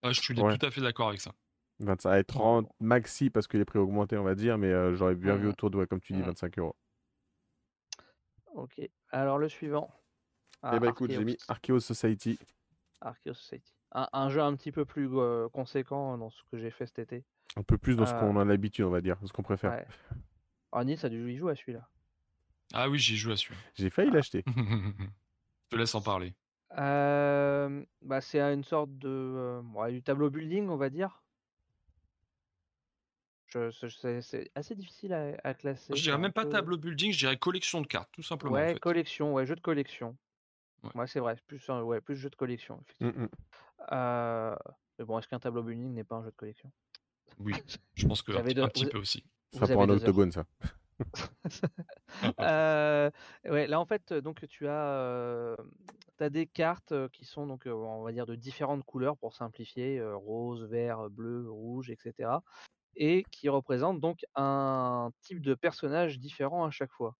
je 0.03 0.13
suis 0.13 0.34
tout 0.34 0.45
à 0.45 0.71
fait 0.71 0.81
d'accord 0.81 1.09
avec 1.09 1.19
ça. 1.19 1.34
25 1.79 2.15
et 2.17 2.23
30 2.23 2.69
maxi 2.79 3.29
parce 3.29 3.47
que 3.47 3.57
les 3.57 3.65
prix 3.65 3.77
ont 3.79 3.84
augmenté, 3.84 4.17
on 4.17 4.23
va 4.23 4.34
dire, 4.34 4.57
mais 4.57 4.71
euh, 4.71 4.95
j'aurais 4.95 5.15
bien 5.15 5.35
vu 5.35 5.47
Mmh. 5.47 5.49
autour 5.49 5.69
de, 5.69 5.77
ouais, 5.77 5.88
comme 5.88 5.99
tu 5.99 6.13
dis, 6.13 6.19
Mmh. 6.19 6.25
25 6.25 6.59
euros. 6.59 6.75
Ok. 8.55 8.81
Alors 9.11 9.38
le 9.38 9.49
suivant. 9.49 9.91
Eh 10.63 10.67
Ah, 10.67 10.79
ben 10.79 10.89
écoute, 10.89 11.11
j'ai 11.11 11.23
mis. 11.23 11.38
Arceus 11.47 11.79
Society. 11.81 12.39
Arceus 13.01 13.34
Society. 13.35 13.73
Un, 13.93 14.07
un 14.11 14.29
jeu 14.29 14.41
un 14.41 14.55
petit 14.55 14.71
peu 14.71 14.85
plus 14.85 15.07
euh, 15.13 15.47
conséquent 15.49 16.17
dans 16.17 16.29
ce 16.29 16.41
que 16.51 16.57
j'ai 16.57 16.71
fait 16.71 16.85
cet 16.88 16.99
été. 16.99 17.23
Un 17.55 17.63
peu 17.63 17.77
plus 17.77 17.95
dans 17.95 18.05
ce 18.05 18.13
Euh, 18.13 18.19
qu'on 18.19 18.38
a 18.39 18.43
l'habitude, 18.45 18.85
on 18.85 18.89
va 18.89 19.01
dire, 19.01 19.17
ce 19.23 19.31
qu'on 19.31 19.43
préfère. 19.43 19.71
Ouais. 19.71 19.88
Oh, 20.73 20.84
Nice 20.84 21.03
a 21.05 21.09
dû 21.09 21.31
y 21.31 21.38
jouer 21.38 21.53
à 21.53 21.55
celui-là. 21.55 21.88
Ah 22.73 22.89
oui, 22.89 22.99
j'ai 22.99 23.15
joué 23.15 23.34
à 23.34 23.38
celui-là. 23.38 23.61
J'ai 23.75 23.89
failli 23.89 24.09
Ah. 24.11 24.15
l'acheter. 24.15 24.43
Je 25.69 25.69
te 25.69 25.75
laisse 25.75 25.95
en 25.95 26.01
parler. 26.01 26.34
Euh, 26.77 27.84
bah, 28.01 28.19
c'est 28.21 28.41
une 28.41 28.63
sorte 28.63 28.97
de 28.97 29.07
euh, 29.09 29.61
ouais, 29.73 29.91
du 29.91 30.01
tableau 30.03 30.29
building, 30.29 30.67
on 30.69 30.75
va 30.77 30.89
dire. 30.89 31.21
Je, 33.47 33.69
c'est- 34.21 34.51
assez 34.55 34.75
difficile 34.75 35.13
à, 35.13 35.31
à 35.43 35.53
classer. 35.53 35.95
Je 35.95 36.01
dirais 36.01 36.17
même 36.17 36.34
pas 36.34 36.43
peu- 36.43 36.49
tableau 36.49 36.77
building, 36.77 37.13
je 37.13 37.19
dirais 37.19 37.38
collection 37.38 37.79
de 37.81 37.88
cartes, 37.88 38.09
tout 38.11 38.21
simplement. 38.23 38.53
en 38.53 38.55
Ouais, 38.57 38.73
fait. 38.73 38.79
collection, 38.79 39.34
ouais, 39.34 39.45
jeu 39.45 39.55
de 39.55 39.61
collection. 39.61 40.17
Ouais. 40.83 40.91
Ouais, 40.95 41.07
c'est 41.07 41.19
vrai, 41.19 41.35
plus, 41.47 41.69
un- 41.69 41.81
ouais, 41.83 42.01
plus 42.01 42.15
jeu 42.15 42.29
de 42.29 42.35
collection, 42.35 42.77
Mm, 42.99 43.07
effectivement. 43.07 43.23
mm. 43.25 43.29
Euh, 43.93 44.55
mais 44.99 45.05
bon, 45.05 45.19
est-ce 45.19 45.27
qu'un 45.27 45.39
tableau 45.39 45.63
building 45.63 45.93
n'est 45.93 46.03
pas 46.03 46.15
un 46.17 46.23
jeu 46.23 46.31
de 46.31 46.35
collection? 46.35 46.71
Oui, 47.39 47.53
je 47.95 48.07
pense 48.07 48.21
que 48.21 48.31
un, 48.31 48.41
deux- 48.43 48.63
un 48.63 48.67
petit 48.69 48.85
vous- 48.85 48.91
peu 48.91 48.97
aussi. 48.99 49.23
Ça 49.53 49.67
pour 49.67 49.81
un 49.83 49.89
octogone, 49.89 50.31
ça. 50.31 50.45
Euh, 52.39 53.11
ouais, 53.45 53.67
là 53.67 53.79
en 53.79 53.85
fait, 53.85 54.11
euh, 54.11 54.21
donc 54.21 54.45
tu 54.47 54.67
as, 54.67 54.87
euh, 54.93 55.55
t'as 56.17 56.29
des 56.29 56.47
cartes 56.47 56.93
qui 57.09 57.25
sont 57.25 57.45
donc, 57.45 57.63
on 57.67 58.01
va 58.03 58.11
dire 58.11 58.25
de 58.25 58.35
différentes 58.35 58.83
couleurs 58.83 59.17
pour 59.17 59.35
simplifier, 59.35 59.99
euh, 59.99 60.15
rose, 60.15 60.63
vert, 60.65 61.09
bleu, 61.09 61.49
rouge, 61.49 61.89
etc. 61.89 62.43
Et 62.95 63.23
qui 63.31 63.49
représentent 63.49 63.99
donc 63.99 64.25
un 64.35 65.11
type 65.21 65.41
de 65.41 65.53
personnage 65.55 66.19
différent 66.19 66.65
à 66.65 66.71
chaque 66.71 66.91
fois. 66.91 67.15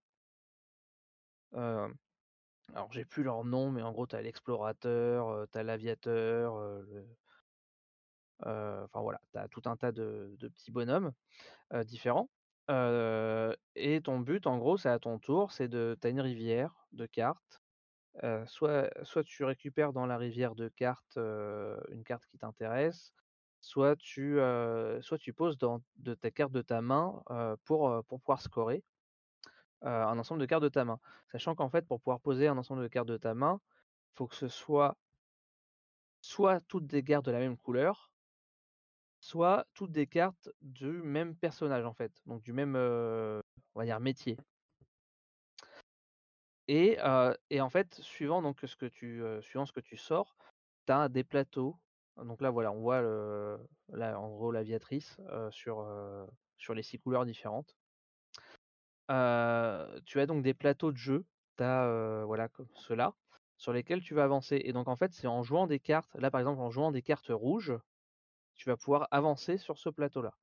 Alors 2.74 2.92
j'ai 2.92 3.06
plus 3.06 3.24
leur 3.24 3.44
nom, 3.44 3.72
mais 3.72 3.82
en 3.82 3.92
gros 3.92 4.06
t'as 4.06 4.22
l'explorateur, 4.22 5.48
t'as 5.52 5.64
l'aviateur, 5.64 6.54
enfin 8.40 9.02
voilà, 9.02 9.20
t'as 9.32 9.48
tout 9.48 9.62
un 9.66 9.78
tas 9.78 9.92
de, 9.92 10.36
petits 10.40 10.72
bonhommes 10.72 11.12
différents. 11.86 12.30
Et 12.70 14.02
ton 14.04 14.20
but, 14.20 14.48
en 14.48 14.58
gros, 14.58 14.78
c'est 14.78 14.90
à 14.90 15.00
ton 15.00 15.20
tour, 15.20 15.52
c'est 15.52 15.68
de, 15.68 15.98
t'as 16.00 16.10
une 16.10 16.22
rivière 16.22 16.88
de 16.92 17.06
cartes. 17.06 17.62
soit, 18.46 18.90
soit 19.04 19.24
tu 19.24 19.44
récupères 19.44 19.94
dans 19.94 20.06
la 20.06 20.18
rivière 20.18 20.56
de 20.56 20.68
cartes 20.68 21.18
une 21.18 22.04
carte 22.04 22.26
qui 22.26 22.38
t'intéresse, 22.38 23.14
soit 23.62 23.96
tu, 23.96 24.40
tu 25.20 25.34
poses 25.34 25.58
dans 25.58 25.82
de 25.96 26.14
ta 26.14 26.32
carte 26.32 26.52
de 26.52 26.62
ta 26.62 26.82
main 26.82 27.24
pour, 27.64 28.04
pour 28.06 28.20
pouvoir 28.20 28.42
scorer 28.42 28.84
un 29.82 30.18
ensemble 30.18 30.42
de 30.42 30.46
cartes 30.46 30.64
de 30.64 30.70
ta 30.70 30.86
main. 30.86 31.00
Sachant 31.32 31.56
qu'en 31.56 31.70
fait, 31.70 31.86
pour 31.88 32.00
pouvoir 32.00 32.20
poser 32.20 32.48
un 32.48 32.58
ensemble 32.58 32.82
de 32.82 32.88
cartes 32.88 33.08
de 33.08 33.18
ta 33.18 33.34
main, 33.34 33.60
il 34.14 34.18
faut 34.18 34.28
que 34.28 34.36
ce 34.36 34.48
soit 34.48 34.98
soit 36.22 36.60
toutes 36.62 36.88
des 36.88 37.04
cartes 37.04 37.26
de 37.26 37.32
la 37.32 37.40
même 37.40 37.58
couleur, 37.58 38.12
soit 39.20 39.66
toutes 39.74 39.92
des 39.92 40.08
cartes 40.08 40.50
du 40.62 40.88
même 40.88 41.36
personnage 41.36 41.86
en 41.86 41.94
fait, 41.94 42.12
donc 42.26 42.42
du 42.42 42.54
même, 42.54 42.74
métier. 44.00 44.38
Et, 46.68 47.00
en 47.02 47.70
fait, 47.70 47.94
suivant 47.96 48.42
donc 48.42 48.60
ce 48.66 48.76
que 48.76 48.88
tu, 48.88 49.22
sors, 49.98 50.36
tu 50.86 50.92
as 50.92 51.08
des 51.08 51.24
plateaux. 51.24 51.78
Donc 52.18 52.42
là, 52.42 52.50
voilà, 52.50 52.72
on 52.72 52.82
voit 52.82 53.02
là, 53.90 54.20
en 54.20 54.30
gros 54.30 54.52
l'aviatrice 54.52 55.18
sur 55.52 56.74
les 56.74 56.84
six 56.84 57.00
couleurs 57.00 57.26
différentes. 57.26 57.78
Tu 59.10 59.14
as 60.20 60.26
donc 60.26 60.44
des 60.44 60.54
plateaux 60.54 60.92
de 60.92 60.98
jeu, 60.98 61.26
tu 61.58 61.64
as 61.64 62.24
voilà, 62.26 62.48
comme 62.50 62.68
ceux-là, 62.76 63.14
sur 63.58 63.74
lesquels 63.74 64.02
tu 64.02 64.14
vas 64.14 64.24
avancer. 64.24 64.62
Et 64.64 64.74
donc 64.74 64.88
en 64.88 64.96
fait, 64.96 65.14
c'est 65.14 65.28
en 65.28 65.44
jouant 65.44 65.68
des 65.68 65.80
cartes, 65.80 66.16
là 66.16 66.30
par 66.32 66.42
exemple, 66.42 66.62
en 66.62 66.70
jouant 66.70 66.92
des 66.92 67.02
cartes 67.02 67.30
rouges, 67.30 67.74
tu 68.56 68.70
vas 68.70 68.78
pouvoir 68.78 69.08
avancer 69.12 69.58
sur 69.58 69.78
ce 69.78 69.90
plateau-là. 69.90 70.34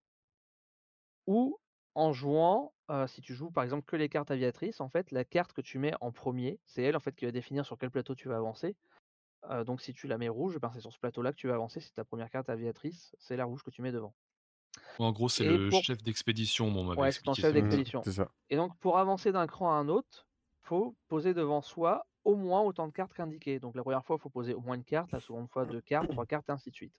Ou 1.26 1.58
en 1.94 2.12
jouant, 2.12 2.72
si 3.06 3.20
tu 3.22 3.34
joues 3.34 3.50
par 3.50 3.64
exemple 3.64 3.84
que 3.86 3.96
les 3.96 4.08
cartes 4.08 4.30
aviatrices, 4.30 4.80
en 4.80 4.88
fait, 4.88 5.10
la 5.10 5.24
carte 5.24 5.52
que 5.52 5.60
tu 5.60 5.78
mets 5.78 5.94
en 6.00 6.12
premier, 6.12 6.60
c'est 6.64 6.82
elle 6.82 6.96
en 6.96 7.00
fait 7.00 7.14
qui 7.14 7.24
va 7.24 7.30
définir 7.30 7.64
sur 7.64 7.78
quel 7.78 7.90
plateau 7.90 8.14
tu 8.14 8.28
vas 8.28 8.36
avancer. 8.36 8.76
Donc 9.66 9.80
si 9.80 9.92
tu 9.94 10.06
la 10.06 10.18
mets 10.18 10.28
rouge, 10.28 10.58
ben, 10.58 10.70
c'est 10.72 10.80
sur 10.80 10.92
ce 10.92 10.98
plateau-là 10.98 11.32
que 11.32 11.36
tu 11.36 11.48
vas 11.48 11.54
avancer. 11.54 11.80
C'est 11.80 11.92
ta 11.94 12.04
première 12.04 12.30
carte 12.30 12.48
aviatrice, 12.50 13.14
c'est 13.18 13.36
la 13.36 13.44
rouge 13.44 13.62
que 13.62 13.70
tu 13.70 13.82
mets 13.82 13.92
devant. 13.92 14.14
En 14.98 15.12
gros, 15.12 15.28
c'est 15.28 15.44
le 15.44 15.68
pour- 15.68 15.82
chef 15.82 16.02
d'expédition, 16.02 16.70
bon, 16.70 16.80
on 16.80 16.84
m'avait 16.84 17.00
Ouais, 17.00 17.12
c'est 17.12 17.22
ton 17.22 17.34
chef 17.34 17.52
d'expédition. 17.52 18.02
C'est 18.04 18.12
ça. 18.12 18.28
Et 18.50 18.56
donc 18.56 18.76
pour 18.78 18.98
avancer 18.98 19.32
d'un 19.32 19.46
cran 19.46 19.70
à 19.70 19.74
un 19.74 19.88
autre, 19.88 20.26
faut 20.62 20.96
poser 21.08 21.34
devant 21.34 21.60
soi 21.62 22.06
au 22.24 22.36
moins 22.36 22.62
autant 22.62 22.86
de 22.86 22.92
cartes 22.92 23.12
qu'indiqué. 23.12 23.58
Donc 23.60 23.74
la 23.74 23.82
première 23.82 24.04
fois, 24.04 24.16
il 24.18 24.22
faut 24.22 24.30
poser 24.30 24.54
au 24.54 24.60
moins 24.60 24.76
une 24.76 24.84
carte, 24.84 25.12
la 25.12 25.20
seconde 25.20 25.48
fois 25.50 25.66
deux 25.66 25.80
cartes, 25.80 26.08
trois 26.10 26.24
cartes, 26.26 26.48
et 26.48 26.52
ainsi 26.52 26.70
de 26.70 26.74
suite. 26.74 26.94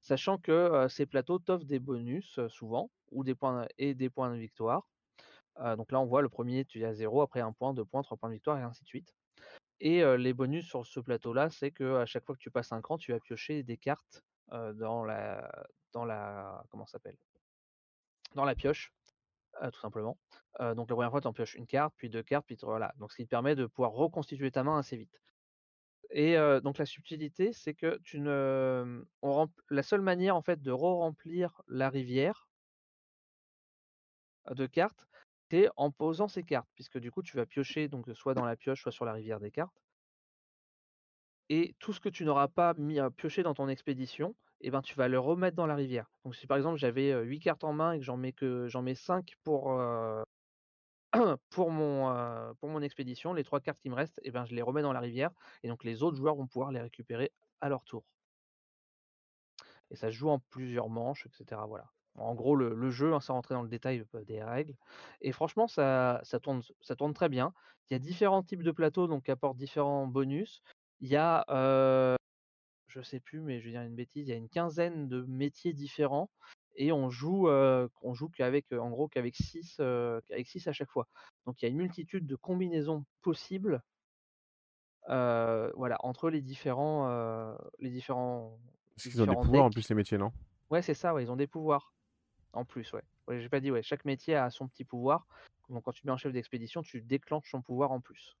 Sachant 0.00 0.36
que 0.36 0.52
euh, 0.52 0.88
ces 0.88 1.06
plateaux 1.06 1.38
t'offrent 1.38 1.64
des 1.64 1.78
bonus 1.78 2.38
euh, 2.38 2.48
souvent, 2.48 2.90
ou 3.10 3.24
des 3.24 3.34
points 3.34 3.66
et 3.78 3.94
des 3.94 4.10
points 4.10 4.30
de 4.30 4.36
victoire. 4.36 4.86
Euh, 5.60 5.76
donc 5.76 5.92
là, 5.92 6.00
on 6.00 6.04
voit 6.04 6.20
le 6.20 6.28
premier, 6.28 6.64
tu 6.66 6.80
es 6.80 6.84
à 6.84 6.92
0, 6.92 7.22
après 7.22 7.40
un 7.40 7.52
point, 7.52 7.72
deux 7.72 7.84
points, 7.86 8.02
trois 8.02 8.16
points 8.18 8.28
de 8.28 8.34
victoire, 8.34 8.58
et 8.58 8.62
ainsi 8.62 8.82
de 8.82 8.88
suite. 8.88 9.14
Et 9.80 10.02
euh, 10.02 10.16
les 10.18 10.34
bonus 10.34 10.66
sur 10.66 10.84
ce 10.86 11.00
plateau-là, 11.00 11.48
c'est 11.50 11.70
que 11.70 11.96
à 11.96 12.06
chaque 12.06 12.24
fois 12.26 12.34
que 12.34 12.40
tu 12.40 12.50
passes 12.50 12.72
un 12.72 12.82
cran, 12.82 12.98
tu 12.98 13.12
vas 13.12 13.20
piocher 13.20 13.62
des 13.62 13.76
cartes 13.78 14.22
euh, 14.52 14.72
dans 14.74 15.04
la 15.04 15.50
dans 15.94 16.04
la 16.04 16.62
comment 16.68 16.84
s'appelle? 16.84 17.16
Dans 18.34 18.44
la 18.44 18.54
pioche, 18.54 18.92
tout 19.72 19.80
simplement. 19.80 20.18
Donc 20.60 20.90
la 20.90 20.96
première 20.96 21.10
fois, 21.10 21.20
tu 21.20 21.26
en 21.26 21.32
pioches 21.32 21.54
une 21.54 21.66
carte, 21.66 21.94
puis 21.96 22.10
deux 22.10 22.22
cartes, 22.22 22.44
puis 22.46 22.58
voilà. 22.62 22.92
Donc 22.98 23.12
ce 23.12 23.16
qui 23.16 23.24
te 23.24 23.30
permet 23.30 23.54
de 23.54 23.64
pouvoir 23.66 23.92
reconstituer 23.92 24.50
ta 24.50 24.62
main 24.62 24.78
assez 24.78 24.96
vite. 24.96 25.22
Et 26.10 26.36
donc 26.62 26.78
la 26.78 26.86
subtilité, 26.86 27.52
c'est 27.52 27.74
que 27.74 27.98
tu 28.04 28.20
ne, 28.20 29.04
on 29.22 29.48
la 29.70 29.82
seule 29.82 30.02
manière 30.02 30.36
en 30.36 30.42
fait 30.42 30.60
de 30.60 30.70
re-remplir 30.70 31.62
la 31.68 31.88
rivière 31.88 32.48
de 34.50 34.66
cartes, 34.66 35.06
c'est 35.50 35.68
en 35.76 35.90
posant 35.90 36.28
ces 36.28 36.42
cartes, 36.42 36.68
puisque 36.74 36.98
du 36.98 37.10
coup 37.10 37.22
tu 37.22 37.36
vas 37.36 37.46
piocher 37.46 37.88
donc 37.88 38.08
soit 38.14 38.34
dans 38.34 38.44
la 38.44 38.56
pioche, 38.56 38.82
soit 38.82 38.92
sur 38.92 39.04
la 39.04 39.12
rivière 39.12 39.40
des 39.40 39.50
cartes. 39.50 39.80
Et 41.48 41.74
tout 41.78 41.92
ce 41.92 42.00
que 42.00 42.08
tu 42.08 42.24
n'auras 42.24 42.48
pas 42.48 42.74
mis 42.74 42.98
à 42.98 43.10
piocher 43.10 43.42
dans 43.42 43.54
ton 43.54 43.68
expédition, 43.68 44.34
eh 44.66 44.70
ben, 44.70 44.80
tu 44.82 44.94
vas 44.94 45.08
le 45.08 45.18
remettre 45.18 45.56
dans 45.56 45.66
la 45.66 45.74
rivière. 45.74 46.10
Donc 46.24 46.34
si 46.34 46.46
par 46.46 46.56
exemple 46.56 46.78
j'avais 46.78 47.12
8 47.22 47.40
cartes 47.40 47.64
en 47.64 47.74
main 47.74 47.92
et 47.92 47.98
que 47.98 48.04
j'en 48.04 48.16
mets 48.16 48.32
que 48.32 48.66
j'en 48.68 48.80
mets 48.82 48.94
5 48.94 49.34
pour, 49.44 49.70
mon, 51.70 52.80
expédition, 52.82 53.34
les 53.34 53.44
trois 53.44 53.60
cartes 53.60 53.78
qui 53.80 53.90
me 53.90 53.94
restent, 53.94 54.20
ben, 54.32 54.46
je 54.46 54.54
les 54.54 54.62
remets 54.62 54.82
dans 54.82 54.94
la 54.94 55.00
rivière. 55.00 55.30
Et 55.62 55.68
donc 55.68 55.84
les 55.84 56.02
autres 56.02 56.16
joueurs 56.16 56.34
vont 56.34 56.46
pouvoir 56.46 56.72
les 56.72 56.80
récupérer 56.80 57.30
à 57.60 57.68
leur 57.68 57.84
tour. 57.84 58.04
Et 59.90 59.96
ça 59.96 60.10
se 60.10 60.16
joue 60.16 60.30
en 60.30 60.38
plusieurs 60.38 60.88
manches, 60.88 61.26
etc. 61.26 61.60
Voilà. 61.68 61.84
En 62.16 62.34
gros, 62.34 62.56
le, 62.56 62.90
jeu, 62.90 63.12
hein, 63.12 63.20
sans 63.20 63.34
rentrer 63.34 63.54
dans 63.54 63.62
le 63.62 63.68
détail 63.68 64.04
des 64.26 64.42
règles. 64.42 64.74
Et 65.20 65.32
franchement, 65.32 65.66
ça, 65.66 66.22
tourne, 66.42 66.62
très 67.14 67.28
bien. 67.28 67.52
Il 67.90 67.94
y 67.94 67.96
a 67.96 67.98
différents 67.98 68.42
types 68.42 68.62
de 68.62 68.70
plateaux, 68.70 69.08
donc 69.08 69.24
qui 69.24 69.30
apportent 69.30 69.56
différents 69.56 70.06
bonus. 70.06 70.62
Il 71.00 71.08
y 71.08 71.16
a, 71.16 71.44
je 72.94 73.02
sais 73.02 73.20
plus, 73.20 73.40
mais 73.40 73.60
je 73.60 73.66
vais 73.66 73.72
dire 73.72 73.82
une 73.82 73.94
bêtise, 73.94 74.28
il 74.28 74.30
y 74.30 74.34
a 74.34 74.36
une 74.36 74.48
quinzaine 74.48 75.08
de 75.08 75.22
métiers 75.22 75.72
différents. 75.72 76.30
Et 76.76 76.92
on 76.92 77.10
joue, 77.10 77.48
euh, 77.48 77.88
on 78.02 78.14
joue 78.14 78.28
qu'avec, 78.28 78.72
euh, 78.72 78.78
en 78.78 78.90
gros, 78.90 79.08
qu'avec 79.08 79.36
6 79.36 79.78
avec 79.80 80.48
six 80.48 80.66
à 80.66 80.72
chaque 80.72 80.90
fois. 80.90 81.06
Donc 81.46 81.60
il 81.60 81.64
y 81.64 81.68
a 81.68 81.70
une 81.70 81.76
multitude 81.76 82.26
de 82.26 82.36
combinaisons 82.36 83.04
possibles 83.22 83.82
euh, 85.10 85.70
voilà, 85.76 85.98
entre 86.00 86.30
les 86.30 86.40
différents, 86.40 87.08
euh, 87.10 87.54
les 87.78 87.90
différents 87.90 88.58
Est-ce 88.96 89.10
qu'ils 89.10 89.22
ont 89.22 89.26
des 89.26 89.34
pouvoirs 89.34 89.64
en 89.64 89.70
plus, 89.70 89.82
ces 89.82 89.94
métiers, 89.94 90.18
non? 90.18 90.32
Ouais, 90.70 90.82
c'est 90.82 90.94
ça, 90.94 91.12
ouais, 91.12 91.22
ils 91.22 91.30
ont 91.30 91.36
des 91.36 91.46
pouvoirs. 91.46 91.92
En 92.52 92.64
plus, 92.64 92.92
ouais. 92.92 93.02
Ouais, 93.26 93.40
j'ai 93.40 93.48
pas 93.48 93.60
dit, 93.60 93.70
ouais, 93.70 93.82
chaque 93.82 94.04
métier 94.04 94.34
a 94.36 94.50
son 94.50 94.68
petit 94.68 94.84
pouvoir. 94.84 95.26
Donc 95.68 95.84
quand 95.84 95.92
tu 95.92 96.06
mets 96.06 96.12
un 96.12 96.16
chef 96.16 96.32
d'expédition, 96.32 96.82
tu 96.82 97.02
déclenches 97.02 97.50
son 97.50 97.62
pouvoir 97.62 97.92
en 97.92 98.00
plus. 98.00 98.36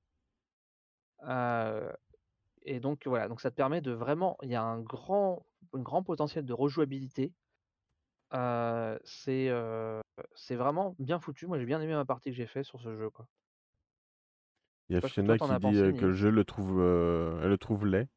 Et 2.64 2.80
donc 2.80 3.06
voilà, 3.06 3.28
donc 3.28 3.40
ça 3.40 3.50
te 3.50 3.56
permet 3.56 3.80
de 3.80 3.92
vraiment, 3.92 4.36
il 4.42 4.50
y 4.50 4.54
a 4.54 4.62
un 4.62 4.80
grand, 4.80 5.44
un 5.74 5.80
grand 5.80 6.02
potentiel 6.02 6.44
de 6.44 6.52
rejouabilité. 6.52 7.32
Euh, 8.32 8.98
c'est 9.04 9.48
euh, 9.48 10.00
c'est 10.34 10.56
vraiment 10.56 10.96
bien 10.98 11.20
foutu. 11.20 11.46
Moi, 11.46 11.58
j'ai 11.58 11.66
bien 11.66 11.80
aimé 11.80 11.92
ma 11.92 12.04
partie 12.04 12.30
que 12.30 12.36
j'ai 12.36 12.46
fait 12.46 12.64
sur 12.64 12.80
ce 12.80 12.96
jeu, 12.96 13.10
quoi. 13.10 13.26
Il 14.88 14.94
y 14.94 14.98
a 14.98 15.00
Fiona 15.00 15.38
qui 15.38 15.44
dit 15.44 15.60
pensé, 15.60 15.94
que 15.94 16.06
le 16.06 16.12
jeu 16.12 16.30
le 16.30 16.44
trouve, 16.44 16.80
euh, 16.80 17.40
elle 17.42 17.48
le 17.48 17.58
trouve 17.58 17.86
laid. 17.86 18.08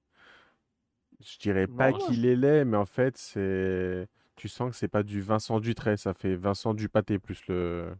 Je 1.19 1.37
dirais 1.39 1.67
pas 1.67 1.93
qu'il 1.93 2.25
est 2.25 2.35
laid, 2.35 2.65
mais 2.65 2.77
en 2.77 2.85
fait, 2.85 3.17
c'est. 3.17 4.07
Tu 4.35 4.47
sens 4.47 4.69
que 4.69 4.75
c'est 4.75 4.87
pas 4.87 5.01
du 5.01 5.19
Vincent 5.19 5.59
Dutray, 5.59 5.97
ça 5.97 6.13
fait 6.13 6.35
Vincent 6.35 6.73
Dupâté 6.73 7.19
plus 7.19 7.47
le. 7.47 7.95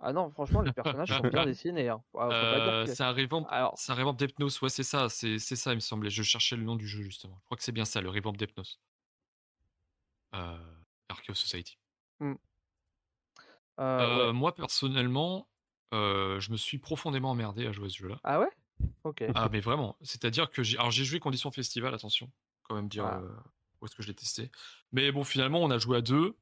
Ah 0.00 0.12
non, 0.12 0.30
franchement, 0.30 0.62
les 0.62 0.72
personnages 0.72 1.08
sont 1.08 1.26
bien 1.28 1.44
dessinés. 1.46 1.88
Hein. 1.88 2.02
Euh, 2.14 2.84
que- 2.86 2.94
c'est 2.94 3.02
un 3.02 3.10
revamp, 3.12 3.44
Alors, 3.50 3.74
un 3.88 3.94
revamp 3.94 4.12
d'Hypnos, 4.14 4.60
ouais 4.62 4.68
c'est 4.68 4.84
ça, 4.84 5.08
c'est 5.08 5.38
ça 5.40 5.72
il 5.72 5.76
me 5.76 5.80
semblait. 5.80 6.10
Je 6.10 6.22
cherchais 6.22 6.54
le 6.56 6.62
nom 6.62 6.76
du 6.76 6.86
jeu 6.86 7.02
justement. 7.02 7.36
Je 7.40 7.44
crois 7.46 7.56
que 7.56 7.64
c'est 7.64 7.72
bien 7.72 7.84
ça, 7.84 8.00
le 8.00 8.08
revamp 8.10 8.32
d'Hypnos. 8.32 8.78
Euh, 10.34 10.56
Archaeo 11.08 11.34
Society. 11.34 11.78
Mmh. 12.20 12.34
Moi 13.78 14.54
personnellement, 14.54 15.48
je 15.92 16.50
me 16.52 16.56
suis 16.56 16.78
profondément 16.78 17.30
emmerdé 17.30 17.66
à 17.66 17.72
jouer 17.72 17.86
à 17.86 17.90
ce 17.90 17.96
jeu-là. 17.98 18.20
Ah 18.24 18.40
ouais? 18.40 18.50
OK. 19.04 19.24
Ah 19.34 19.48
mais 19.50 19.60
vraiment, 19.60 19.96
c'est-à-dire 20.02 20.50
que 20.50 20.62
j'ai 20.62 21.04
joué 21.04 21.18
conditions 21.18 21.50
festival, 21.50 21.92
attention, 21.94 22.30
quand 22.62 22.74
même 22.76 22.88
dire, 22.88 23.04
Ah. 23.06 23.20
où 23.80 23.86
est-ce 23.86 23.96
que 23.96 24.02
je 24.02 24.08
l'ai 24.08 24.14
testé. 24.14 24.50
Mais 24.92 25.10
bon, 25.10 25.24
finalement, 25.24 25.60
on 25.60 25.70
a 25.70 25.78
joué 25.78 25.96
à 25.98 26.00
2 26.02 26.36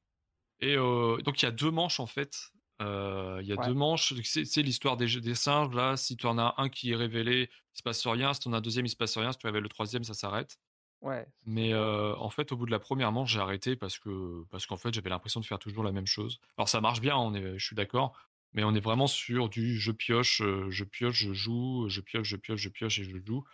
et 0.61 0.77
donc 0.77 1.41
il 1.41 1.45
y 1.45 1.49
a 1.49 1.53
2 1.53 1.71
manches 1.71 2.01
en 2.01 2.07
fait. 2.07 2.51
Il 2.81 3.47
y 3.47 3.53
a 3.53 3.57
Ouais. 3.57 3.67
2 3.67 3.75
manches, 3.75 4.15
c'est 4.25 4.63
l'histoire 4.63 4.97
des 4.97 5.21
des 5.21 5.35
singes 5.35 5.75
là, 5.75 5.97
si 5.97 6.17
tu 6.17 6.27
en 6.27 6.39
as 6.39 6.55
un 6.59 6.69
qui 6.69 6.93
est 6.93 6.97
révélé, 6.97 7.51
il 7.75 7.79
se 7.79 7.83
passe 7.83 8.07
rien, 8.07 8.35
si 8.35 8.41
tu 8.41 8.49
en 8.49 8.53
as 8.53 8.59
un 8.59 8.61
2 8.61 8.87
il 8.87 8.91
se 8.91 8.97
passe 8.97 9.17
rien, 9.19 9.33
si 9.33 9.39
tu 9.39 9.47
révèles 9.47 9.63
le 9.63 9.69
troisième 9.69 10.05
ça 10.05 10.15
s'arrête. 10.15 10.59
Ouais. 11.01 11.27
Mais 11.45 11.75
en 11.75 12.31
fait, 12.31 12.51
au 12.53 12.57
bout 12.57 12.67
de 12.67 12.71
la 12.73 12.81
première 12.81 13.13
manche, 13.13 13.33
j'ai 13.33 13.41
arrêté 13.41 13.77
parce 13.77 13.99
que 13.99 14.45
parce 14.51 14.67
qu'en 14.67 14.77
fait, 14.77 14.93
j'avais 14.95 15.11
l'impression 15.11 15.41
de 15.41 15.47
faire 15.47 15.59
toujours 15.61 15.85
la 15.85 15.93
même 15.93 16.07
chose. 16.07 16.41
Alors 16.59 16.69
ça 16.69 16.81
marche 16.81 17.01
bien, 17.01 17.17
on 17.17 17.35
est 17.35 17.59
je 17.59 17.65
suis 17.67 17.77
d'accord, 17.77 18.19
mais 18.53 18.65
on 18.65 18.75
est 18.75 18.81
vraiment 18.81 19.07
sur 19.07 19.49
du 19.49 19.79
je 19.79 19.93
pioche, 19.93 20.41
heu, 20.43 20.71
je 20.71 20.85
pioche, 20.85 21.17
je 21.17 21.33
joue, 21.35 21.89
je 21.89 22.01
pioche, 22.01 22.29
je 22.29 22.37
pioche, 22.37 22.61
je 22.61 22.69
pioche 22.71 22.99
et 23.01 23.05
je 23.05 23.19
joue 23.25 23.45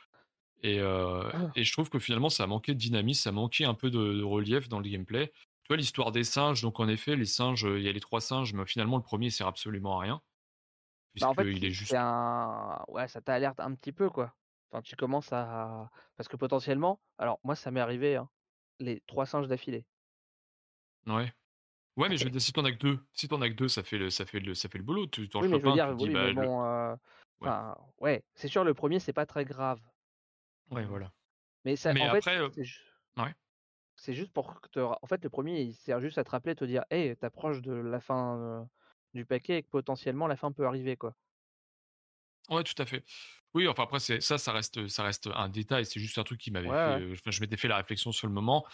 et 0.62 0.78
heu 0.80 1.24
et 1.54 1.64
je 1.64 1.72
trouve 1.72 1.90
que 1.90 1.98
finalement 1.98 2.30
ça 2.30 2.46
manquait 2.46 2.74
de 2.74 2.78
dynamisme, 2.78 3.22
ça 3.22 3.32
manquait 3.32 3.64
un 3.64 3.74
peu 3.74 3.90
de 3.90 4.14
de 4.14 4.22
relief 4.22 4.68
dans 4.68 4.80
le 4.80 4.88
gameplay. 4.90 5.32
Tu 5.64 5.68
vois 5.70 5.76
l'histoire 5.76 6.12
des 6.12 6.22
singes, 6.22 6.62
donc 6.62 6.78
en 6.78 6.86
effet, 6.88 7.16
les 7.16 7.24
singes, 7.24 7.62
il 7.68 7.82
y 7.82 7.88
a 7.88 7.92
les 7.92 7.98
3 8.00 8.20
singes, 8.20 8.52
mais 8.54 8.64
finalement 8.66 8.96
le 8.96 9.02
premier 9.02 9.26
er 9.26 9.30
sert 9.30 9.46
absolument 9.48 9.98
à 9.98 10.02
rien. 10.02 10.22
Bah, 11.18 11.28
en 11.28 11.34
fait, 11.34 11.48
Puisqu'il 11.50 11.64
est 11.64 11.70
juste 11.72 11.96
un 11.96 12.84
ouais, 12.88 13.08
ça 13.08 13.20
t'alerte 13.20 13.60
un 13.60 13.74
petit 13.74 13.92
peu, 13.92 14.10
quoi. 14.10 14.34
Enfin, 14.70 14.82
tu 14.82 14.96
commences 14.96 15.32
à 15.32 15.90
parce 16.16 16.28
que 16.28 16.36
potentiellement 16.36 17.00
alors 17.18 17.38
moi, 17.44 17.54
ça 17.56 17.70
m'est 17.70 17.80
arrivé, 17.80 18.16
hein, 18.16 18.30
les 18.80 19.00
3 19.06 19.26
singes 19.26 19.48
d'affilée. 19.48 19.86
ouais. 21.06 21.32
Ouais, 21.96 22.08
mais 22.10 22.16
je 22.18 22.26
veux 22.26 22.30
dire, 22.32 22.42
si 22.42 22.52
tu 22.52 22.60
en 22.60 22.64
as 22.66 22.72
que 22.72 22.78
2, 22.78 23.00
si 23.14 23.28
tu 23.28 23.34
en 23.34 23.42
as 23.42 23.50
que 23.50 23.54
2, 23.54 23.68
ça 23.68 23.82
fait 23.84 23.98
le 23.98 24.10
ça 24.10 24.26
fait 24.26 24.40
le 24.40 24.54
ça 24.54 24.68
fait 24.68 24.78
le 24.78 24.84
boulot. 24.84 25.06
Tu 25.08 25.28
tu 25.28 25.36
en 25.38 25.42
Oui, 25.42 25.48
mais 25.48 25.58
je 25.60 25.64
veux 25.66 25.72
tu 25.86 25.94
dire, 25.94 25.94
dis: 25.96 26.10
mais 26.10 26.10
«Bah, 26.10 26.32
le» 26.34 26.46
bon, 26.46 26.62
heu, 26.64 26.96
ouais, 27.42 27.52
enfin, 27.52 27.74
ouais, 28.00 28.24
c'est 28.34 28.48
sûr, 28.48 28.64
le 28.64 28.74
premier 28.74 28.98
c'est 29.00 29.12
pas 29.12 29.26
très 29.26 29.44
grave. 29.44 29.80
ouais, 30.70 30.84
voilà. 30.86 31.12
Mais 31.64 31.74
ça 31.76 31.94
Mais 31.94 32.06
en 32.06 32.08
fait, 32.08 32.24
après, 32.24 32.40
c'est 32.54 32.62
ju 32.64 32.78
ouais. 33.18 33.34
C'est 34.02 34.14
juste 34.14 34.32
pour 34.32 34.60
que 34.60 34.68
te 34.68 34.80
en 34.80 35.06
fait, 35.06 35.22
le 35.24 35.30
premier 35.30 35.60
il 35.62 35.74
sert 35.74 36.00
juste 36.00 36.18
à 36.18 36.24
te 36.24 36.30
rappeler, 36.30 36.54
te 36.56 36.64
dire: 36.64 36.84
«Hey, 36.90 37.16
tu 37.16 37.60
de 37.62 37.72
la 37.72 38.00
fin, 38.00 38.68
du 39.14 39.26
paquet 39.26 39.58
et 39.58 39.62
que 39.62 39.68
potentiellement 39.68 40.26
la 40.26 40.36
fin 40.36 40.52
peut 40.52 40.66
arriver», 40.66 40.96
quoi. 40.96 41.14
Ouais, 42.50 42.64
tout 42.64 42.74
à 42.78 42.86
fait. 42.86 43.04
Oui, 43.54 43.68
enfin 43.68 43.84
après 43.84 44.00
c'est 44.00 44.20
ça, 44.20 44.36
ça 44.38 44.52
reste, 44.52 44.88
ça 44.88 45.02
reste 45.04 45.28
un 45.34 45.48
détail. 45.48 45.86
C'est 45.86 46.00
juste 46.00 46.18
un 46.18 46.24
truc 46.24 46.40
qui 46.40 46.50
Ouais, 46.64 46.70
m'avait 46.70 46.72
fait, 46.74 46.90
ouais. 46.96 47.02
heu, 47.02 47.12
enfin 47.12 47.30
je 47.30 47.40
m'étais 47.40 47.56
fait 47.56 47.68
la 47.68 47.76
réflexion 47.76 48.12
sur 48.12 48.26
le 48.26 48.32
moment. 48.32 48.66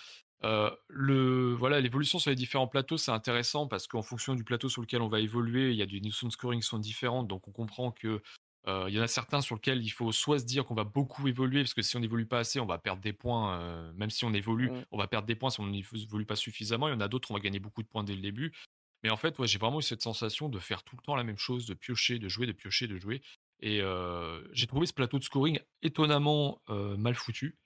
Le 0.43 1.55
voilà, 1.55 1.81
l'évolution 1.81 2.19
sur 2.19 2.31
les 2.31 2.37
différents 2.37 2.69
plateaux, 2.69 2.97
c'est 2.97 3.11
intéressant 3.11 3.67
parce 3.69 3.87
qu'en 3.87 4.03
fonction 4.03 4.35
du 4.35 4.45
plateau 4.45 4.69
sur 4.69 4.81
lequel 4.83 5.03
on 5.03 5.09
va 5.09 5.21
évoluer, 5.21 5.71
il 5.71 5.77
y 5.77 5.83
a 5.83 5.87
des 5.87 6.01
notions 6.01 6.29
de 6.29 6.33
scoring 6.33 6.61
qui 6.61 6.67
sont 6.67 6.79
différentes. 6.79 7.29
Donc 7.29 7.49
on 7.49 7.53
comprend 7.53 7.93
que, 7.93 8.23
heu, 8.69 8.87
il 8.89 8.95
y 8.95 9.01
en 9.01 9.03
a 9.03 9.09
certains 9.09 9.41
sur 9.41 9.57
lesquels 9.57 9.83
il 9.83 9.89
faut 9.91 10.13
soit 10.13 10.39
se 10.41 10.45
dire 10.45 10.65
qu'on 10.67 10.75
va 10.75 10.85
beaucoup 10.85 11.27
évoluer 11.29 11.63
parce 11.63 11.75
que 11.75 11.83
si 11.83 11.97
on 11.97 12.01
n'évolue 12.01 12.27
pas 12.27 12.41
assez, 12.41 12.61
on 12.61 12.67
va 12.67 12.79
perdre 12.79 13.03
des 13.03 13.13
points, 13.13 13.61
heu, 13.61 13.93
même 13.95 14.11
si 14.11 14.25
on 14.25 14.33
évolue, 14.35 14.73
Mmh. 14.73 14.85
on 14.91 14.99
va 14.99 15.09
perdre 15.09 15.27
des 15.27 15.37
points 15.37 15.51
si 15.51 15.61
on 15.61 15.67
n'évolue 15.67 16.27
pas 16.27 16.37
suffisamment. 16.37 16.89
Il 16.89 16.93
y 16.93 16.95
en 16.95 17.01
a 17.01 17.09
d'autres, 17.09 17.31
on 17.31 17.35
va 17.35 17.41
gagner 17.41 17.61
beaucoup 17.61 17.83
de 17.83 17.89
points 17.89 18.05
dès 18.05 18.15
le 18.15 18.21
début. 18.23 18.53
Mais 19.03 19.11
en 19.11 19.17
fait, 19.17 19.39
ouais, 19.39 19.47
j'ai 19.47 19.59
vraiment 19.59 19.79
eu 19.79 19.83
cette 19.83 20.03
sensation 20.03 20.49
de 20.49 20.59
faire 20.59 20.83
tout 20.85 20.97
le 20.97 21.03
temps 21.03 21.15
la 21.17 21.25
même 21.25 21.39
chose, 21.39 21.67
de 21.67 21.75
piocher, 21.75 22.19
de 22.19 22.29
jouer, 22.29 22.47
de 22.47 22.53
piocher, 22.53 22.87
de 22.89 22.99
jouer 22.99 23.23
et 23.61 23.81
heu, 23.83 24.49
j'ai 24.53 24.67
trouvé 24.69 24.87
ce 24.87 24.93
plateau 24.95 25.19
de 25.19 25.25
scoring 25.25 25.59
étonnamment, 25.83 26.63
mal 26.69 27.15
foutu. 27.15 27.59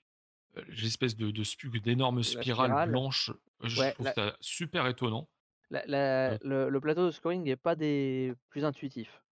L'espèce 0.67 1.15
de 1.17 1.31
de 1.31 1.43
La 2.25 2.43
spirales 2.43 2.75
spirale, 2.75 2.99
blanches, 2.99 3.31
je 3.63 3.77
ouais, 3.77 3.95
trouve 3.95 4.07
la 4.07 4.15
ça 4.15 4.37
super 4.41 4.87
étonnant. 4.87 5.29
la 5.69 5.83
la 5.87 6.01
Heu, 6.27 6.39
le 6.41 6.69
le 6.69 6.79
plateau 6.81 7.05
de 7.05 7.11
scoring 7.11 7.47
est 7.49 7.55
pas 7.57 7.75
des 7.75 8.33
plus 8.49 8.63
intuitifs. 8.65 9.22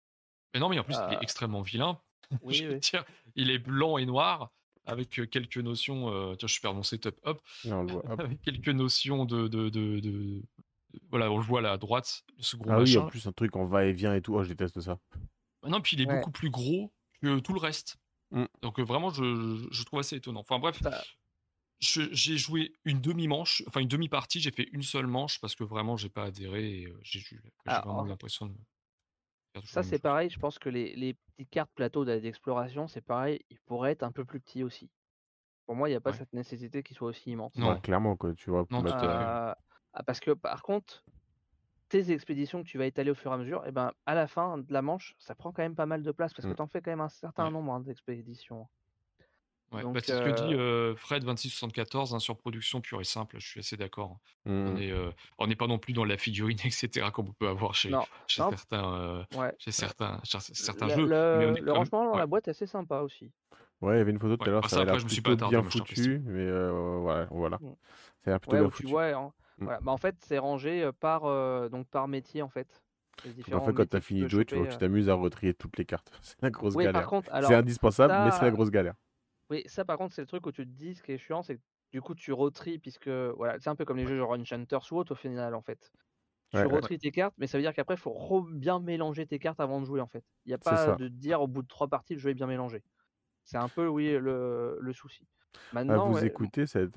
Mais 0.53 0.60
non, 0.60 0.69
mais 0.69 0.80
en 0.80 0.84
plus, 0.84 1.02
il 1.07 1.14
est 1.14 1.18
Heu, 1.18 1.23
extrêmement 1.23 1.61
vilain. 1.61 2.02
Je 2.49 2.61
oui, 2.61 2.68
veux 2.69 2.76
oui. 2.76 2.82
dire, 2.82 3.06
il 3.36 3.52
est 3.52 3.60
blanc 3.60 3.98
et 3.98 4.06
noir 4.06 4.52
avec, 4.86 5.19
heu, 5.19 5.26
quelques 5.26 5.57
notions, 5.57 6.10
heu, 6.34 6.36
tiens, 6.38 6.48
je 6.48 6.60
perds 6.60 6.73
mon 6.73 6.84
setup, 6.84 7.19
hop, 7.23 7.41
Là, 7.64 7.78
on 7.80 7.84
le 7.84 7.90
voit. 7.90 8.03
Hop. 8.11 8.22
avec 8.28 8.41
quelques 8.41 8.69
notions 8.69 9.26
de 9.26 9.48
de 9.48 9.69
de 9.69 9.99
de 10.02 10.44
voilà, 11.10 11.32
on 11.32 11.38
le 11.38 11.44
voit 11.44 11.61
là 11.61 11.73
à 11.73 11.78
droite, 11.78 12.23
ce 12.40 12.57
gros 12.57 12.73
Ah 12.73 12.82
oui, 12.82 12.98
en 12.98 13.03
machin. 13.03 13.06
plus, 13.06 13.28
un 13.28 13.32
truc 13.34 13.56
en 13.56 13.65
va-et-vient 13.65 14.15
et 14.15 14.22
tout. 14.23 14.34
Oh, 14.36 14.44
je 14.44 14.49
déteste 14.49 14.82
ça. 14.82 14.99
Ah 15.64 15.69
non, 15.69 15.82
puis 15.82 15.95
il 15.98 16.02
est 16.02 16.06
Ouais, 16.06 16.26
beaucoup 16.26 16.32
plus 16.32 16.49
gros 16.49 16.94
que 17.22 17.40
tout 17.40 17.53
le 17.53 17.60
reste. 17.60 17.98
Mm. 18.32 18.45
Donc, 18.61 18.80
vraiment, 18.80 19.10
je 19.11 19.68
je 19.72 19.84
trouve 19.84 19.99
assez 19.99 20.15
étonnant. 20.18 20.41
Enfin 20.41 20.60
bref, 20.60 20.82
ça 20.82 21.06
je 21.80 22.03
j'ai 22.14 22.38
joué 22.38 22.73
une 22.86 23.02
demi-manche, 23.02 23.64
enfin 23.68 23.82
une 23.82 23.88
demi-partie, 23.88 24.40
j'ai 24.40 24.52
fait 24.52 24.69
une 24.72 24.84
seule 24.84 25.07
manche 25.07 25.40
parce 25.41 25.56
que 25.56 25.64
vraiment 25.64 25.98
j'ai 25.98 26.10
pas 26.10 26.26
adhéré 26.26 26.82
et 26.84 26.94
j'ai 27.02 27.19
eu 27.22 27.41
j'ai 27.65 27.82
vraiment 27.82 28.06
l'impression 28.06 28.45
de 28.48 28.56
Ça, 29.64 29.84
c'est 29.84 29.99
pareil, 29.99 30.30
je 30.30 30.38
pense 30.40 30.60
que 30.60 30.69
les 30.69 30.95
les 30.95 31.14
petites 31.15 31.49
cartes 31.49 31.72
plateaux 31.73 32.06
d'a 32.06 32.19
d'exploration, 32.19 32.88
c'est 32.88 33.02
pareil, 33.02 33.40
ils 33.49 33.60
pourraient 33.61 33.91
être 33.94 34.03
un 34.03 34.11
peu 34.11 34.26
plus 34.26 34.40
petits 34.41 34.64
aussi. 34.64 34.91
Pour 35.65 35.76
moi, 35.76 35.90
il 35.90 35.94
y 35.94 35.95
a 35.95 36.02
pas 36.02 36.11
Ouais. 36.11 36.15
cette 36.15 36.34
nécessité 36.34 36.84
qu'ils 36.84 36.98
soient 36.98 37.10
aussi 37.10 37.32
immenses. 37.32 37.61
Bah, 37.65 37.76
Non, 37.76 37.80
clairement, 37.80 38.18
quoi, 38.18 38.34
tu 38.34 38.49
vois, 38.49 38.65
non, 38.72 38.84
euh, 38.86 38.94
fait. 38.94 39.03
Heu, 39.52 39.56
ah, 39.94 40.03
parce 40.06 40.19
que 40.19 40.32
par 40.32 40.61
contre, 40.64 41.06
tes 41.90 42.11
expéditions 42.11 42.64
que 42.64 42.69
tu 42.69 42.78
vas 42.80 42.86
étaler 42.88 43.11
au 43.11 43.15
fur 43.15 43.32
et 43.32 43.36
à 43.36 43.38
mesure, 43.38 43.65
et 43.68 43.72
ben, 43.73 43.94
à 44.06 44.15
la 44.15 44.28
fin 44.28 44.57
de 44.60 44.73
la 44.73 44.82
manche, 44.84 45.15
ça 45.19 45.36
prend 45.36 45.52
quand 45.53 45.64
même 45.64 45.76
pas 45.76 45.86
mal 45.88 46.03
de 46.03 46.11
place 46.11 46.34
parce 46.34 46.48
que 46.48 46.53
mm. 46.53 46.56
tu 46.56 46.61
en 46.64 46.68
fais 46.68 46.82
quand 46.82 46.91
même 46.91 47.02
un 47.02 47.10
certain 47.10 47.49
Ouais, 47.49 47.52
nombre, 47.52 47.73
hein, 47.73 47.82
d'expéditions. 47.82 48.68
Ouais. 49.72 49.85
Bah, 49.93 50.02
c'est 50.03 50.14
ce 50.15 50.22
que 50.22 50.30
dit, 50.30 50.53
heu, 50.53 50.95
Fred2674, 50.98 52.14
hein, 52.15 52.19
sur 52.19 52.38
production 52.38 52.81
pure 52.81 53.02
et 53.02 53.03
simple, 53.03 53.38
je 53.39 53.48
suis 53.48 53.60
assez 53.60 53.77
d'accord. 53.77 54.19
On 54.64 54.76
Mm. 54.76 54.77
est, 54.77 54.91
heu, 54.91 55.11
on 55.39 55.48
n'est 55.48 55.56
pas 55.56 55.68
non 55.68 55.80
plus 55.80 55.93
dans 55.93 56.06
la 56.06 56.18
figurine 56.18 56.57
et 56.65 56.72
cetera 56.72 57.11
comme 57.11 57.30
on 57.30 57.34
peut 57.34 57.48
avoir 57.48 57.73
chez 57.76 57.95
non, 57.95 58.07
chez 58.27 58.41
non, 58.41 58.52
certains, 58.52 59.26
ouais. 59.31 59.53
chez 59.57 59.72
certains 59.72 60.19
chez 60.23 60.39
certains 60.53 60.88
Le 60.88 60.89
jeux, 60.89 61.10
mais 61.34 61.45
on 61.45 61.53
le 61.53 61.57
est 61.57 61.61
le 61.61 61.72
quand 61.72 61.80
même 61.80 61.89
rangement 61.89 62.06
dans 62.06 62.15
ouais, 62.15 62.19
la 62.19 62.27
boîte 62.27 62.48
est 62.48 62.52
assez 62.52 62.68
sympa 62.68 63.02
aussi. 63.02 63.31
Ouais, 63.81 63.95
il 63.95 63.98
y 63.98 64.02
avait 64.02 64.11
une 64.11 64.19
photo 64.19 64.38
tout 64.38 64.49
à 64.49 64.52
l'heure, 64.53 64.69
Bah, 64.69 64.69
ça 64.69 64.84
l'air 64.85 64.98
je 64.99 65.03
me 65.03 65.10
suis 65.10 65.22
pas 65.23 65.35
bien 65.35 65.64
foutu, 65.64 66.19
mais 66.26 66.49
ouais, 66.52 67.26
voilà. 67.31 67.60
Mmh. 67.60 67.73
Ça 68.23 68.30
a 68.30 68.31
l'air 68.31 68.39
plutôt 68.39 68.57
Ouais, 68.57 68.60
bien 68.60 68.69
tu 68.72 68.85
foutu. 68.85 68.88
vois, 68.88 69.14
en 69.15 69.34
Mm. 69.60 69.68
voilà, 69.68 69.81
bah, 69.81 69.91
en 69.91 69.98
fait, 69.98 70.18
c'est 70.26 70.39
rangé, 70.39 70.89
par, 70.99 71.23
donc 71.69 71.88
par 71.89 72.07
métier, 72.07 72.41
en 72.41 72.49
fait. 72.49 72.84
En 73.52 73.61
fait, 73.61 73.73
quand 73.73 73.88
tu 73.88 73.99
fini 74.02 74.26
peux 74.26 74.26
de 74.26 74.30
jouer, 74.30 74.45
tu 74.45 74.77
t'amuses 74.77 75.10
à 75.10 75.14
retrier 75.14 75.53
toutes 75.53 75.77
les 75.77 75.85
cartes. 75.85 76.11
C'est 76.23 76.41
la 76.41 76.49
grosse 76.49 76.77
galère. 76.77 77.14
C'est 77.39 77.53
indispensable, 77.53 78.18
mais 78.19 78.31
c'est 78.31 78.43
la 78.45 78.52
grosse 78.52 78.72
galère. 78.72 78.95
Oui, 79.52 79.64
ça, 79.68 79.86
par 79.86 79.98
contre, 79.99 80.15
c'est 80.15 80.22
le 80.23 80.28
truc 80.28 80.45
où 80.48 80.53
tu 80.53 80.65
te 80.65 80.72
dis 80.72 80.95
ce 80.95 81.03
qui 81.03 81.14
est 81.14 81.19
chiant, 81.19 81.44
c'est 81.44 81.57
que, 81.57 81.61
du 81.94 82.02
coup, 82.02 82.15
tu 82.15 82.34
retries 82.34 82.80
puisque, 82.80 83.10
voilà, 83.10 83.60
c'est 83.60 83.69
un 83.69 83.76
peu 83.76 83.86
comme 83.86 83.98
les 83.98 84.07
jeux 84.07 84.18
genre 84.18 84.32
Enchanters 84.32 84.91
ou 84.94 84.98
autres, 84.98 85.14
au 85.14 85.15
final, 85.15 85.56
en 85.56 85.61
fait. 85.61 85.91
Tu 86.49 86.65
Ouais, 86.65 86.65
tes 86.99 87.11
cartes, 87.11 87.36
mais 87.38 87.48
ça 87.48 87.57
veut 87.57 87.64
dire 87.64 87.73
qu'après, 87.73 87.95
il 87.95 87.99
faut 87.99 88.44
bien 88.44 88.80
mélanger 88.80 89.28
tes 89.28 89.40
cartes 89.40 89.60
avant 89.61 89.82
de 89.82 89.86
jouer, 89.86 90.02
en 90.02 90.07
fait. 90.07 90.26
Il 90.45 90.52
y 90.52 90.56
a 90.56 90.60
c'est 90.61 90.78
pas 90.78 90.94
de 90.94 91.07
dire 91.10 91.41
au 91.41 91.48
bout 91.48 91.64
de 91.64 91.68
3 91.68 91.88
parties, 91.90 92.15
le 92.15 92.19
jeu 92.22 92.32
est 92.32 92.34
bien 92.36 92.48
mélangé. 92.48 92.84
C'est 93.45 93.57
un 93.57 93.69
peu, 93.69 93.88
oui, 93.88 94.11
le 94.19 94.78
le 94.82 94.94
souci. 94.94 95.28
À 95.88 95.98
Maintenant, 95.98 95.99
vous 95.99 96.14
ouais, 96.14 96.26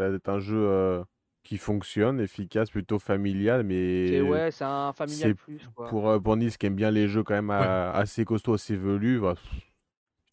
va 0.08 0.14
être 0.16 0.28
un 0.28 0.38
jeu 0.40 0.56
euh, 0.68 1.04
qui 1.42 1.58
fonctionne, 1.58 2.20
efficace, 2.20 2.70
plutôt 2.70 2.98
familial, 2.98 3.62
c'est 4.04 4.20
mais 4.20 4.22
ouais, 4.22 4.50
c'est 4.50 4.64
un 4.64 4.92
familial 4.92 5.34
c'est 5.34 5.34
plus, 5.34 5.68
quoi. 5.74 5.98
pour, 5.98 6.08
euh, 6.10 6.20
pour 6.20 6.36
Nice 6.36 6.56
qui 6.58 6.66
aime 6.66 6.76
bien 6.76 6.90
les 6.90 7.08
jeux 7.08 7.22
quand 7.24 7.34
même 7.34 7.50
à- 7.50 7.90
assez 7.92 8.24
costauds, 8.24 8.54
assez 8.54 8.76
velus. 8.76 9.20
bah. 9.20 9.36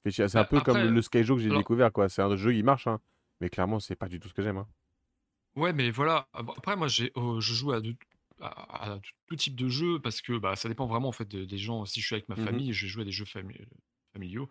C'est 0.10 0.36
un 0.38 0.44
Bah, 0.44 0.46
peu 0.46 0.62
comme 0.62 0.84
le 0.84 1.02
Skyjo 1.02 1.36
que 1.36 1.42
j'ai 1.42 1.52
alors 1.52 1.54
découvert, 1.54 1.92
quoi. 1.92 2.10
C'est 2.10 2.22
un 2.22 2.36
jeu, 2.36 2.54
il 2.56 2.64
marche, 2.64 2.88
hein, 2.88 3.00
mais 3.40 3.50
clairement, 3.50 3.80
c'est 3.80 3.96
pas 3.96 4.08
du 4.10 4.20
tout 4.20 4.28
ce 4.30 4.34
que 4.34 4.42
j'aime. 4.44 4.58
hein. 4.58 4.68
Ouais, 5.56 5.74
mais 5.74 5.92
voilà. 5.92 6.28
Ah 6.34 6.44
bon, 6.44 6.54
après, 6.58 6.76
moi, 6.76 6.88
j'ai, 6.88 7.12
euh, 7.18 7.40
je 7.42 7.54
joue 7.54 7.72
à, 7.74 7.82
de- 7.82 7.96
à, 8.40 8.94
à 8.94 9.00
tout, 9.28 9.36
type 9.36 9.56
de 9.56 9.68
jeux 9.68 10.00
parce 10.00 10.22
que 10.22 10.38
bah, 10.38 10.56
ça 10.56 10.70
dépend 10.70 10.88
vraiment 10.88 11.10
en 11.10 11.12
fait 11.12 11.28
de- 11.28 11.46
des 11.46 11.58
gens. 11.58 11.86
Si 11.86 12.00
je 12.02 12.06
suis 12.06 12.16
avec 12.16 12.30
ma 12.30 12.36
Mhm. 12.36 12.38
famille, 12.38 12.74
je 12.74 12.86
vais 12.86 12.90
jouer 12.90 13.02
à 13.02 13.06
des 13.06 13.12
jeux 13.12 13.26
fami- 13.26 13.66
familiaux. 14.14 14.50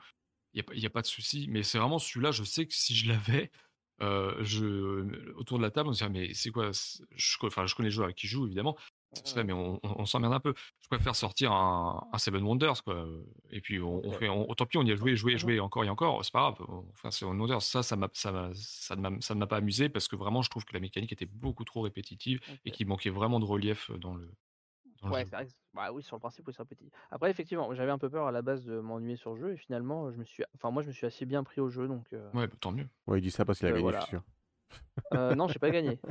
Il 0.54 0.58
n'y 0.58 0.60
a, 0.62 0.64
pas- 0.64 0.74
y 0.76 0.86
a 0.86 0.90
pas 0.90 1.02
de 1.02 1.06
souci. 1.06 1.46
Mais 1.50 1.62
c'est 1.64 1.78
vraiment 1.78 1.98
celui-là, 2.00 2.32
je 2.32 2.44
sais 2.44 2.66
que 2.66 2.74
si 2.74 2.96
je 2.96 3.08
l'avais, 3.08 3.50
euh, 4.02 4.44
je, 4.44 5.32
autour 5.36 5.58
de 5.58 5.64
la 5.64 5.70
table, 5.72 5.90
on 5.90 5.92
se 5.94 5.98
dirait, 5.98 6.10
mais 6.10 6.34
c'est 6.34 6.50
quoi 6.50 6.72
je, 6.72 7.36
Enfin, 7.44 7.66
je 7.66 7.74
connais 7.76 7.88
les 7.90 7.92
joueurs 7.94 8.06
avec 8.06 8.16
qui 8.18 8.26
je 8.28 8.32
joue, 8.34 8.46
évidemment. 8.46 8.76
Serait, 9.12 9.42
Mmh 9.42 9.46
mais 9.46 9.52
on, 9.52 9.80
on, 9.82 10.00
on 10.00 10.06
s'emmerde 10.06 10.32
un 10.32 10.40
peu. 10.40 10.54
Je 10.80 10.88
préfère 10.88 11.16
sortir 11.16 11.52
un, 11.52 12.06
un 12.12 12.18
Seven 12.18 12.42
Wonders, 12.44 12.82
quoi. 12.84 13.06
Et 13.50 13.60
puis, 13.60 13.80
on, 13.80 14.12
fait, 14.12 14.28
on, 14.28 14.46
tant 14.54 14.66
pis, 14.66 14.78
on 14.78 14.84
y 14.84 14.92
a 14.92 14.96
joué, 14.96 15.16
joué, 15.16 15.36
joué 15.36 15.58
encore 15.58 15.84
et 15.84 15.88
encore. 15.88 16.24
C'est 16.24 16.32
pas 16.32 16.52
grave. 16.52 16.66
On 16.68 16.84
fait 16.94 17.08
un 17.08 17.10
Seven 17.10 17.40
Wonders. 17.40 17.62
Ça, 17.62 17.82
ça 17.82 17.96
ne 17.96 18.00
m'a 18.00 18.08
ça 18.14 18.94
ne 18.96 19.38
m'a 19.38 19.46
pas 19.46 19.56
amusé 19.56 19.88
parce 19.88 20.06
que 20.06 20.16
vraiment, 20.16 20.42
je 20.42 20.50
trouve 20.50 20.64
que 20.64 20.74
la 20.74 20.80
mécanique 20.80 21.12
était 21.12 21.26
beaucoup 21.26 21.64
trop 21.64 21.80
répétitive 21.82 22.40
et 22.64 22.70
qu'il 22.70 22.86
manquait 22.86 23.10
vraiment 23.10 23.40
de 23.40 23.44
relief 23.44 23.90
dans 23.98 24.14
le, 24.14 24.30
dans 25.02 25.08
le 25.08 25.18
jeu, 25.18 25.24
vrai 25.30 25.44
bah, 25.72 25.92
oui, 25.92 26.02
sur 26.02 26.16
le 26.16 26.20
principe, 26.20 26.46
oui, 26.46 26.54
c'est 26.54 26.62
un 26.62 26.66
petit. 26.66 26.90
Après, 27.10 27.30
effectivement, 27.30 27.72
j'avais 27.74 27.92
un 27.92 27.98
peu 27.98 28.10
peur 28.10 28.26
à 28.26 28.32
la 28.32 28.42
base 28.42 28.64
de 28.64 28.80
m'ennuyer 28.80 29.16
sur 29.16 29.34
le 29.34 29.40
jeu 29.40 29.52
et 29.52 29.56
finalement, 29.56 30.10
je 30.10 30.18
me 30.18 30.24
suis 30.24 30.44
enfin, 30.54 30.70
moi, 30.70 30.82
je 30.82 30.88
me 30.88 30.92
suis 30.92 31.06
assez 31.06 31.26
bien 31.26 31.44
pris 31.44 31.60
au 31.60 31.68
jeu 31.68 31.88
donc 31.88 32.06
Ouais, 32.12 32.46
bah, 32.46 32.54
tant 32.60 32.72
mieux. 32.72 32.86
Ouais, 33.06 33.18
il 33.18 33.22
dit 33.22 33.30
ça 33.30 33.44
parce 33.44 33.58
qu'il 33.58 33.68
a 33.68 33.70
heu, 33.70 33.74
gagné, 33.74 33.92
je 33.92 34.00
suis 34.00 34.08
sûr. 34.10 34.22
Heu, 35.14 35.34
non, 35.34 35.48
j'ai 35.48 35.58
pas 35.58 35.70
gagné. 35.70 35.98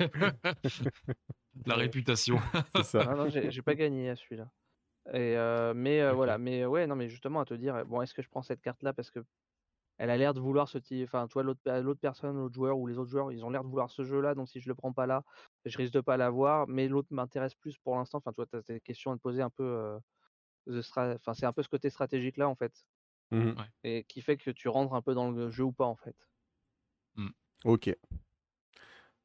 La 1.66 1.74
réputation. 1.76 2.38
C'est 2.74 2.82
ça. 2.84 3.06
non, 3.06 3.16
non, 3.16 3.28
j'ai 3.28 3.62
pas 3.62 3.74
gagné 3.74 4.10
à 4.10 4.16
celui-là 4.16 4.50
et 5.14 5.36
heu, 5.36 5.74
mais 5.74 6.10
Ok. 6.10 6.12
voilà, 6.12 6.38
mais 6.38 6.66
ouais, 6.66 6.86
non, 6.86 6.96
mais 6.96 7.08
justement 7.08 7.40
à 7.40 7.46
te 7.46 7.54
dire, 7.54 7.86
bon, 7.86 8.02
est-ce 8.02 8.14
que 8.14 8.22
je 8.22 8.28
prends 8.30 8.42
cette 8.42 8.62
carte-là 8.62 8.92
parce 8.94 9.10
que 9.10 9.20
elle 9.98 10.10
a 10.10 10.16
l'air 10.18 10.34
de 10.34 10.40
vouloir 10.40 10.68
ce 10.68 10.78
type, 10.78 11.04
enfin, 11.08 11.28
toi 11.28 11.42
l'autre 11.44 11.60
l'autre 11.80 12.00
personne, 12.00 12.36
l'autre 12.38 12.54
joueur 12.54 12.78
ou 12.78 12.86
les 12.88 12.98
autres 12.98 13.10
joueurs, 13.10 13.32
ils 13.32 13.44
ont 13.44 13.50
l'air 13.50 13.64
de 13.64 13.68
vouloir 13.68 13.90
ce 13.90 14.04
jeu-là, 14.04 14.34
donc 14.34 14.48
si 14.48 14.60
je 14.60 14.68
le 14.68 14.74
prends 14.76 14.92
pas 14.92 15.06
là, 15.06 15.24
je 15.66 15.76
risque 15.78 15.94
de 15.94 16.00
pas 16.02 16.16
l'avoir, 16.18 16.68
mais 16.68 16.88
l'autre 16.88 17.08
m'intéresse 17.12 17.54
plus 17.54 17.78
pour 17.78 17.96
l'instant. 17.96 18.18
Enfin, 18.18 18.32
toi, 18.32 18.46
tu 18.46 18.56
as 18.56 18.62
des 18.62 18.80
questions 18.80 19.12
à 19.12 19.16
te 19.16 19.22
poser 19.22 19.42
un 19.42 19.50
peu, 19.50 19.98
enfin, 20.70 21.34
c'est 21.34 21.46
un 21.46 21.52
peu 21.52 21.62
ce 21.62 21.68
côté 21.68 21.90
stratégique 21.90 22.36
là 22.38 22.48
en 22.48 22.54
fait. 22.56 22.84
Mmh 23.30 23.70
et 23.84 24.04
qui 24.04 24.22
fait 24.22 24.38
que 24.38 24.50
tu 24.50 24.68
rentres 24.68 24.94
un 24.94 25.02
peu 25.02 25.12
dans 25.14 25.30
le 25.30 25.50
jeu 25.50 25.64
ou 25.64 25.72
pas 25.72 25.84
en 25.84 25.96
fait. 25.96 26.16
Mmh. 27.16 27.30
Ok. 27.64 27.94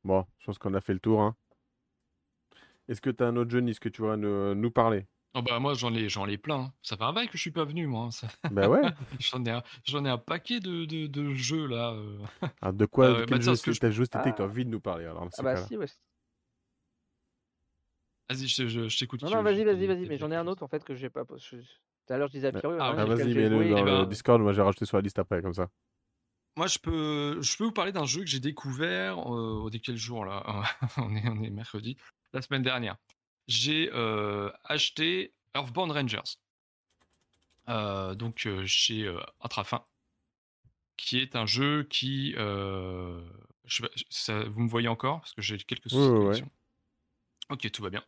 Bon, 0.04 0.26
je 0.40 0.46
pense 0.46 0.58
qu'on 0.60 0.74
a 0.74 0.82
fait 0.82 0.94
le 0.94 1.00
tour. 1.00 1.22
Hein. 1.22 1.36
Est-ce 2.88 3.02
que 3.02 3.10
tu 3.10 3.24
as 3.24 3.28
un 3.28 3.36
autre 3.36 3.52
jeu, 3.52 3.60
Nice, 3.60 3.80
que 3.80 3.90
tu 3.90 4.02
voudrais 4.02 4.18
nous, 4.18 4.72
parler? 4.72 5.06
Oh 5.38 5.42
bah 5.42 5.60
moi 5.60 5.74
j'en 5.74 5.94
ai 5.94 6.08
j'en 6.08 6.28
ai 6.28 6.38
plein. 6.38 6.60
Hein. 6.60 6.74
Ça 6.82 6.96
fait 6.96 7.04
un 7.04 7.12
bail 7.12 7.28
que 7.28 7.36
je 7.36 7.42
suis 7.42 7.52
pas 7.52 7.66
venu 7.66 7.88
moi. 7.88 8.08
Hein, 8.24 8.50
bah 8.52 8.70
ouais. 8.70 8.82
j'en 9.20 9.44
ai 9.44 9.50
un, 9.50 9.64
j'en 9.84 10.06
ai 10.06 10.10
un 10.10 10.18
paquet 10.18 10.62
de, 10.62 10.86
de, 10.86 11.34
jeux 11.34 11.68
là. 11.68 11.92
Euh. 11.92 12.18
Ah, 12.62 12.72
de 12.72 12.86
quoi 12.86 13.08
euh, 13.08 13.26
quel 13.28 13.40
bah, 13.40 13.44
jeu, 13.44 13.52
que 13.62 13.92
jeu 13.92 14.06
c'était 14.06 14.32
que 14.32 14.38
tu 14.38 14.42
as 14.42 14.46
envie 14.46 14.64
de 14.64 14.70
nous 14.70 14.80
parler 14.80 15.04
alors 15.04 15.28
Ah 15.38 15.44
bah 15.44 15.58
si 15.58 15.76
ouais. 15.76 15.88
Vas-y, 18.30 18.48
je, 18.48 18.98
t'écoute. 18.98 19.22
Non, 19.24 19.30
non, 19.30 19.44
vas-y, 19.44 19.66
vas-y, 19.66 19.86
vas-y, 19.86 20.08
mais 20.08 20.18
j'en 20.18 20.32
ai 20.32 20.36
un 20.38 20.48
autre 20.48 20.64
en 20.64 20.70
fait 20.70 20.86
que 20.86 20.96
j'ai 20.96 21.10
pas. 21.10 21.26
Tout 21.26 21.34
à 22.14 22.18
l'heure, 22.18 22.30
je 22.30 22.34
disais 22.34 22.48
à 22.48 22.52
Pierre. 22.54 22.72
Ah, 22.80 22.96
ah 22.98 23.06
vas-y, 23.06 23.36
mais 23.36 23.50
le, 23.50 23.70
dans 23.70 24.00
le 24.02 24.06
Discord, 24.06 24.42
moi 24.42 24.54
j'ai 24.54 24.62
rajouté 24.62 24.86
sur 24.86 24.96
la 24.96 25.02
liste 25.02 25.20
après, 25.20 25.42
comme 25.42 25.54
ça. 25.54 25.68
Moi, 26.58 26.68
je 26.68 26.80
peux, 26.80 27.42
je 27.42 27.58
peux 27.58 27.66
vous 27.66 27.74
parler 27.74 27.92
d'un 27.92 28.06
jeu 28.06 28.22
que 28.22 28.28
j'ai 28.28 28.40
découvert. 28.40 29.20
Euh, 29.20 29.66
au 29.66 29.70
quel 29.70 29.98
jour 29.98 30.24
là 30.24 30.42
on, 30.98 31.14
est, 31.16 31.28
on 31.28 31.44
est 31.44 31.50
mercredi. 31.50 31.98
La 32.36 32.42
semaine 32.42 32.64
dernière. 32.64 32.98
J'ai 33.48 33.90
euh, 33.94 34.52
acheté 34.66 35.34
Earthbound 35.56 35.94
Rangers. 35.94 36.36
Euh, 37.70 38.14
donc 38.14 38.46
chez 38.66 39.10
Intrafin. 39.40 39.86
Qui 40.98 41.20
est 41.20 41.38
un 41.38 41.46
jeu 41.46 41.84
qui. 41.90 42.36
ça, 44.10 44.44
vous 44.44 44.62
me 44.62 44.68
voyez 44.68 44.90
encore? 44.90 45.22
Parce 45.22 45.34
que 45.34 45.42
j'ai 45.42 45.58
quelques 45.58 45.90
soucis 45.90 46.10
de 46.10 46.18
connexion. 46.18 46.50
Ok, 47.50 47.72
tout 47.72 47.82
va 47.82 47.90
bien. 47.90 48.04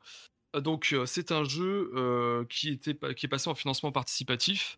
Donc, 0.55 0.93
c'est 1.05 1.31
un 1.31 1.45
jeu 1.45 2.45
qui, 2.49 2.69
était, 2.69 2.97
qui 3.15 3.27
est 3.27 3.29
passé 3.29 3.49
en 3.49 3.55
financement 3.55 3.93
participatif 3.93 4.77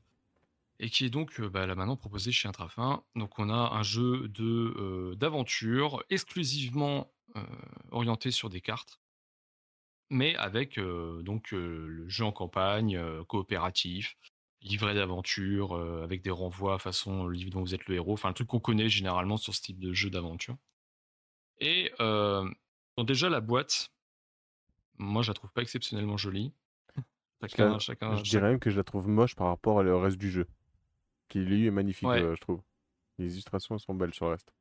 et 0.79 0.91
qui 0.91 1.05
est 1.05 1.09
donc 1.09 1.41
bah, 1.41 1.65
là 1.65 1.73
maintenant 1.73 1.97
proposé 1.97 2.31
chez 2.31 2.47
Intrafin. 2.47 3.03
Donc 3.15 3.39
on 3.39 3.49
a 3.49 3.73
un 3.73 3.83
jeu 3.83 4.27
de 4.27 5.15
d'aventure 5.15 6.03
exclusivement 6.11 7.11
orienté 7.91 8.31
sur 8.31 8.49
des 8.49 8.61
cartes, 8.61 8.99
mais 10.09 10.35
avec 10.35 10.79
donc 10.79 11.51
le 11.51 12.07
jeu 12.07 12.25
en 12.25 12.31
campagne 12.31 13.01
coopératif, 13.27 14.17
livret 14.61 14.95
d'aventure 14.95 15.75
avec 16.03 16.21
des 16.21 16.31
renvois 16.31 16.79
façon 16.79 17.27
livre 17.27 17.51
dont 17.51 17.61
vous 17.61 17.75
êtes 17.75 17.87
le 17.87 17.95
héros, 17.95 18.13
enfin 18.13 18.29
un 18.29 18.33
truc 18.33 18.47
qu'on 18.47 18.59
connaît 18.59 18.89
généralement 18.89 19.37
sur 19.37 19.53
ce 19.53 19.61
type 19.61 19.79
de 19.79 19.93
jeu 19.93 20.09
d'aventure. 20.09 20.57
Et 21.59 21.91
donc 21.99 23.07
déjà 23.07 23.29
la 23.29 23.41
boîte, 23.41 23.91
moi 24.97 25.21
je 25.21 25.29
la 25.29 25.33
trouve 25.35 25.51
pas 25.51 25.61
exceptionnellement 25.61 26.17
jolie. 26.17 26.53
Chacun, 27.41 27.79
chacun, 27.79 28.15
je 28.15 28.23
dirais 28.23 28.49
même 28.49 28.59
que 28.59 28.69
je 28.69 28.77
la 28.77 28.83
trouve 28.83 29.07
moche 29.07 29.35
par 29.35 29.47
rapport 29.47 29.77
au 29.77 29.99
reste 29.99 30.17
du 30.17 30.29
jeu 30.29 30.47
qui 31.29 31.39
lui 31.39 31.67
est 31.67 31.71
magnifique, 31.71 32.09
euh, 32.09 32.35
je 32.35 32.41
trouve. 32.41 32.61
Les 33.17 33.33
illustrations 33.33 33.77
sont 33.77 33.93
belles 33.93 34.13
sur 34.13 34.25
le 34.25 34.31
reste. 34.31 34.51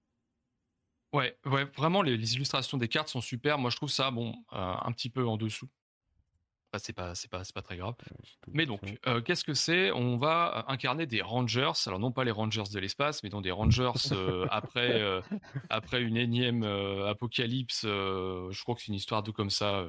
Ouais, 1.13 1.37
ouais, 1.47 1.65
vraiment 1.77 2.03
les, 2.03 2.35
illustrations 2.35 2.77
des 2.77 2.89
cartes 2.89 3.09
sont 3.09 3.21
super. 3.21 3.59
Moi, 3.59 3.71
je 3.71 3.77
trouve 3.77 3.91
ça 3.91 4.11
bon, 4.11 4.35
euh, 4.53 4.75
un 4.83 4.93
petit 4.93 5.09
peu 5.09 5.27
en 5.27 5.37
dessous. 5.37 5.69
c'est 6.77 6.93
pas, 6.93 7.15
c'est 7.15 7.31
pas, 7.31 7.43
pas 7.55 7.63
très 7.63 7.79
grave. 7.79 7.95
Mais 8.53 8.67
donc, 8.67 8.81
euh, 9.07 9.23
qu'est-ce 9.23 9.45
que 9.45 9.55
c'est? 9.55 9.91
On 9.93 10.17
va 10.17 10.67
incarner 10.69 11.07
des 11.07 11.23
Rangers. 11.23 11.73
Alors 11.87 11.99
non 11.99 12.13
pas 12.13 12.25
les 12.25 12.31
Rangers 12.31 12.65
de 12.71 12.79
l'espace, 12.79 13.23
mais 13.23 13.31
dans 13.31 13.41
des 13.41 13.51
Rangers 13.51 13.93
après, 14.51 15.03
après 15.71 16.03
une 16.03 16.17
énième 16.17 16.63
apocalypse. 16.63 17.83
je 17.85 18.63
crois 18.63 18.75
que 18.75 18.83
c'est 18.83 18.89
une 18.89 18.95
histoire 18.95 19.23
de 19.23 19.31
comme 19.31 19.51
ça 19.51 19.87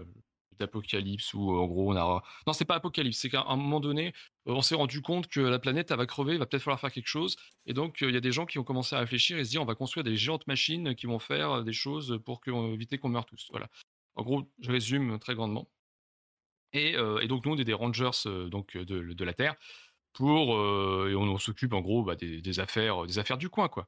d'apocalypse 0.60 1.34
où 1.34 1.52
en 1.52 1.66
gros 1.68 1.92
on 1.92 1.96
a 1.96 2.24
non 2.48 2.54
c'est 2.54 2.66
pas 2.66 2.76
apocalypse 2.76 3.18
c'est 3.18 3.30
qu'à 3.30 3.46
un 3.48 3.56
moment 3.56 3.80
donné 3.80 4.14
on 4.46 4.62
s'est 4.62 4.76
rendu 4.76 5.02
compte 5.02 5.28
que 5.28 5.40
la 5.40 5.60
planète 5.60 5.92
elle 5.92 5.98
va 5.98 6.06
crever 6.06 6.34
il 6.34 6.40
va 6.40 6.46
peut-être 6.46 6.64
falloir 6.64 6.80
faire 6.80 6.92
quelque 6.92 7.08
chose 7.08 7.38
et 7.66 7.74
donc 7.74 8.02
il 8.02 8.12
y 8.12 8.18
a 8.18 8.22
des 8.22 8.32
gens 8.32 8.46
qui 8.46 8.60
ont 8.60 8.64
commencé 8.64 8.96
à 8.96 9.00
réfléchir 9.00 9.38
et 9.38 9.46
se 9.46 9.50
dire 9.50 9.62
on 9.62 9.66
va 9.66 9.76
construire 9.76 10.04
des 10.04 10.16
géantes 10.16 10.48
machines 10.48 10.96
qui 10.96 11.06
vont 11.06 11.20
faire 11.20 11.64
des 11.64 11.74
choses 11.74 12.20
pour 12.26 12.42
éviter 12.48 12.98
qu'on 12.98 13.10
meure 13.10 13.26
tous 13.26 13.48
voilà. 13.52 13.68
En 14.16 14.24
gros 14.24 14.50
je 14.60 14.72
résume 14.72 15.20
très 15.20 15.36
grandement 15.36 15.70
et, 16.74 16.94
donc 17.28 17.46
nous 17.46 17.54
on 17.54 17.58
est 17.58 17.64
des 17.64 17.74
rangers 17.74 18.12
donc 18.50 18.78
de, 18.78 19.24
la 19.24 19.34
terre 19.34 19.56
pour 20.14 20.54
et 21.08 21.16
on, 21.16 21.38
s'occupe 21.38 21.74
en 21.74 21.82
gros 21.82 22.04
bah, 22.04 22.16
des, 22.16 22.60
affaires 22.60 23.06
des 23.06 23.20
affaires 23.20 23.38
du 23.38 23.50
coin 23.50 23.70
quoi 23.70 23.88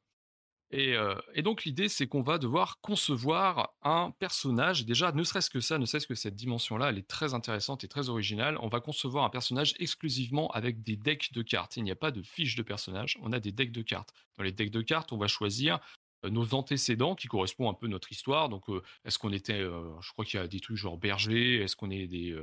et, 0.73 1.41
donc 1.41 1.65
l'idée, 1.65 1.89
c'est 1.89 2.07
qu'on 2.07 2.21
va 2.21 2.37
devoir 2.37 2.79
concevoir 2.79 3.73
un 3.83 4.11
personnage. 4.19 4.85
Déjà, 4.85 5.11
ne 5.11 5.23
serait-ce 5.23 5.49
que 5.49 5.59
ça, 5.59 5.77
ne 5.77 5.85
serait-ce 5.85 6.07
que 6.07 6.15
cette 6.15 6.35
dimension-là, 6.35 6.89
elle 6.89 6.97
est 6.97 7.07
très 7.07 7.33
intéressante 7.33 7.83
et 7.83 7.89
très 7.89 8.07
originale. 8.07 8.57
On 8.61 8.69
va 8.69 8.79
concevoir 8.79 9.25
un 9.25 9.29
personnage 9.29 9.73
exclusivement 9.79 10.49
avec 10.51 10.81
des 10.81 10.95
decks 10.95 11.33
de 11.33 11.41
cartes. 11.41 11.75
Il 11.75 11.83
n'y 11.83 11.91
a 11.91 11.95
pas 11.95 12.11
de 12.11 12.21
fiche 12.21 12.55
de 12.55 12.63
personnage, 12.63 13.17
on 13.21 13.33
a 13.33 13.39
des 13.39 13.51
decks 13.51 13.73
de 13.73 13.81
cartes. 13.81 14.13
Dans 14.37 14.43
les 14.43 14.53
decks 14.53 14.71
de 14.71 14.81
cartes, 14.81 15.11
on 15.11 15.17
va 15.17 15.27
choisir 15.27 15.79
nos 16.23 16.53
antécédents 16.53 17.15
qui 17.15 17.27
correspondent 17.27 17.75
un 17.75 17.77
peu 17.77 17.87
à 17.87 17.89
notre 17.89 18.11
histoire. 18.11 18.47
Donc, 18.47 18.65
est-ce 19.03 19.19
qu'on 19.19 19.33
était, 19.33 19.59
je 19.59 20.11
crois 20.13 20.23
qu'il 20.23 20.39
y 20.39 20.43
a 20.43 20.47
des 20.47 20.59
trucs 20.61 20.77
genre 20.77 20.97
berger, 20.97 21.61
est-ce 21.61 21.75
qu'on 21.75 21.89
est 21.89 22.07
des, 22.07 22.41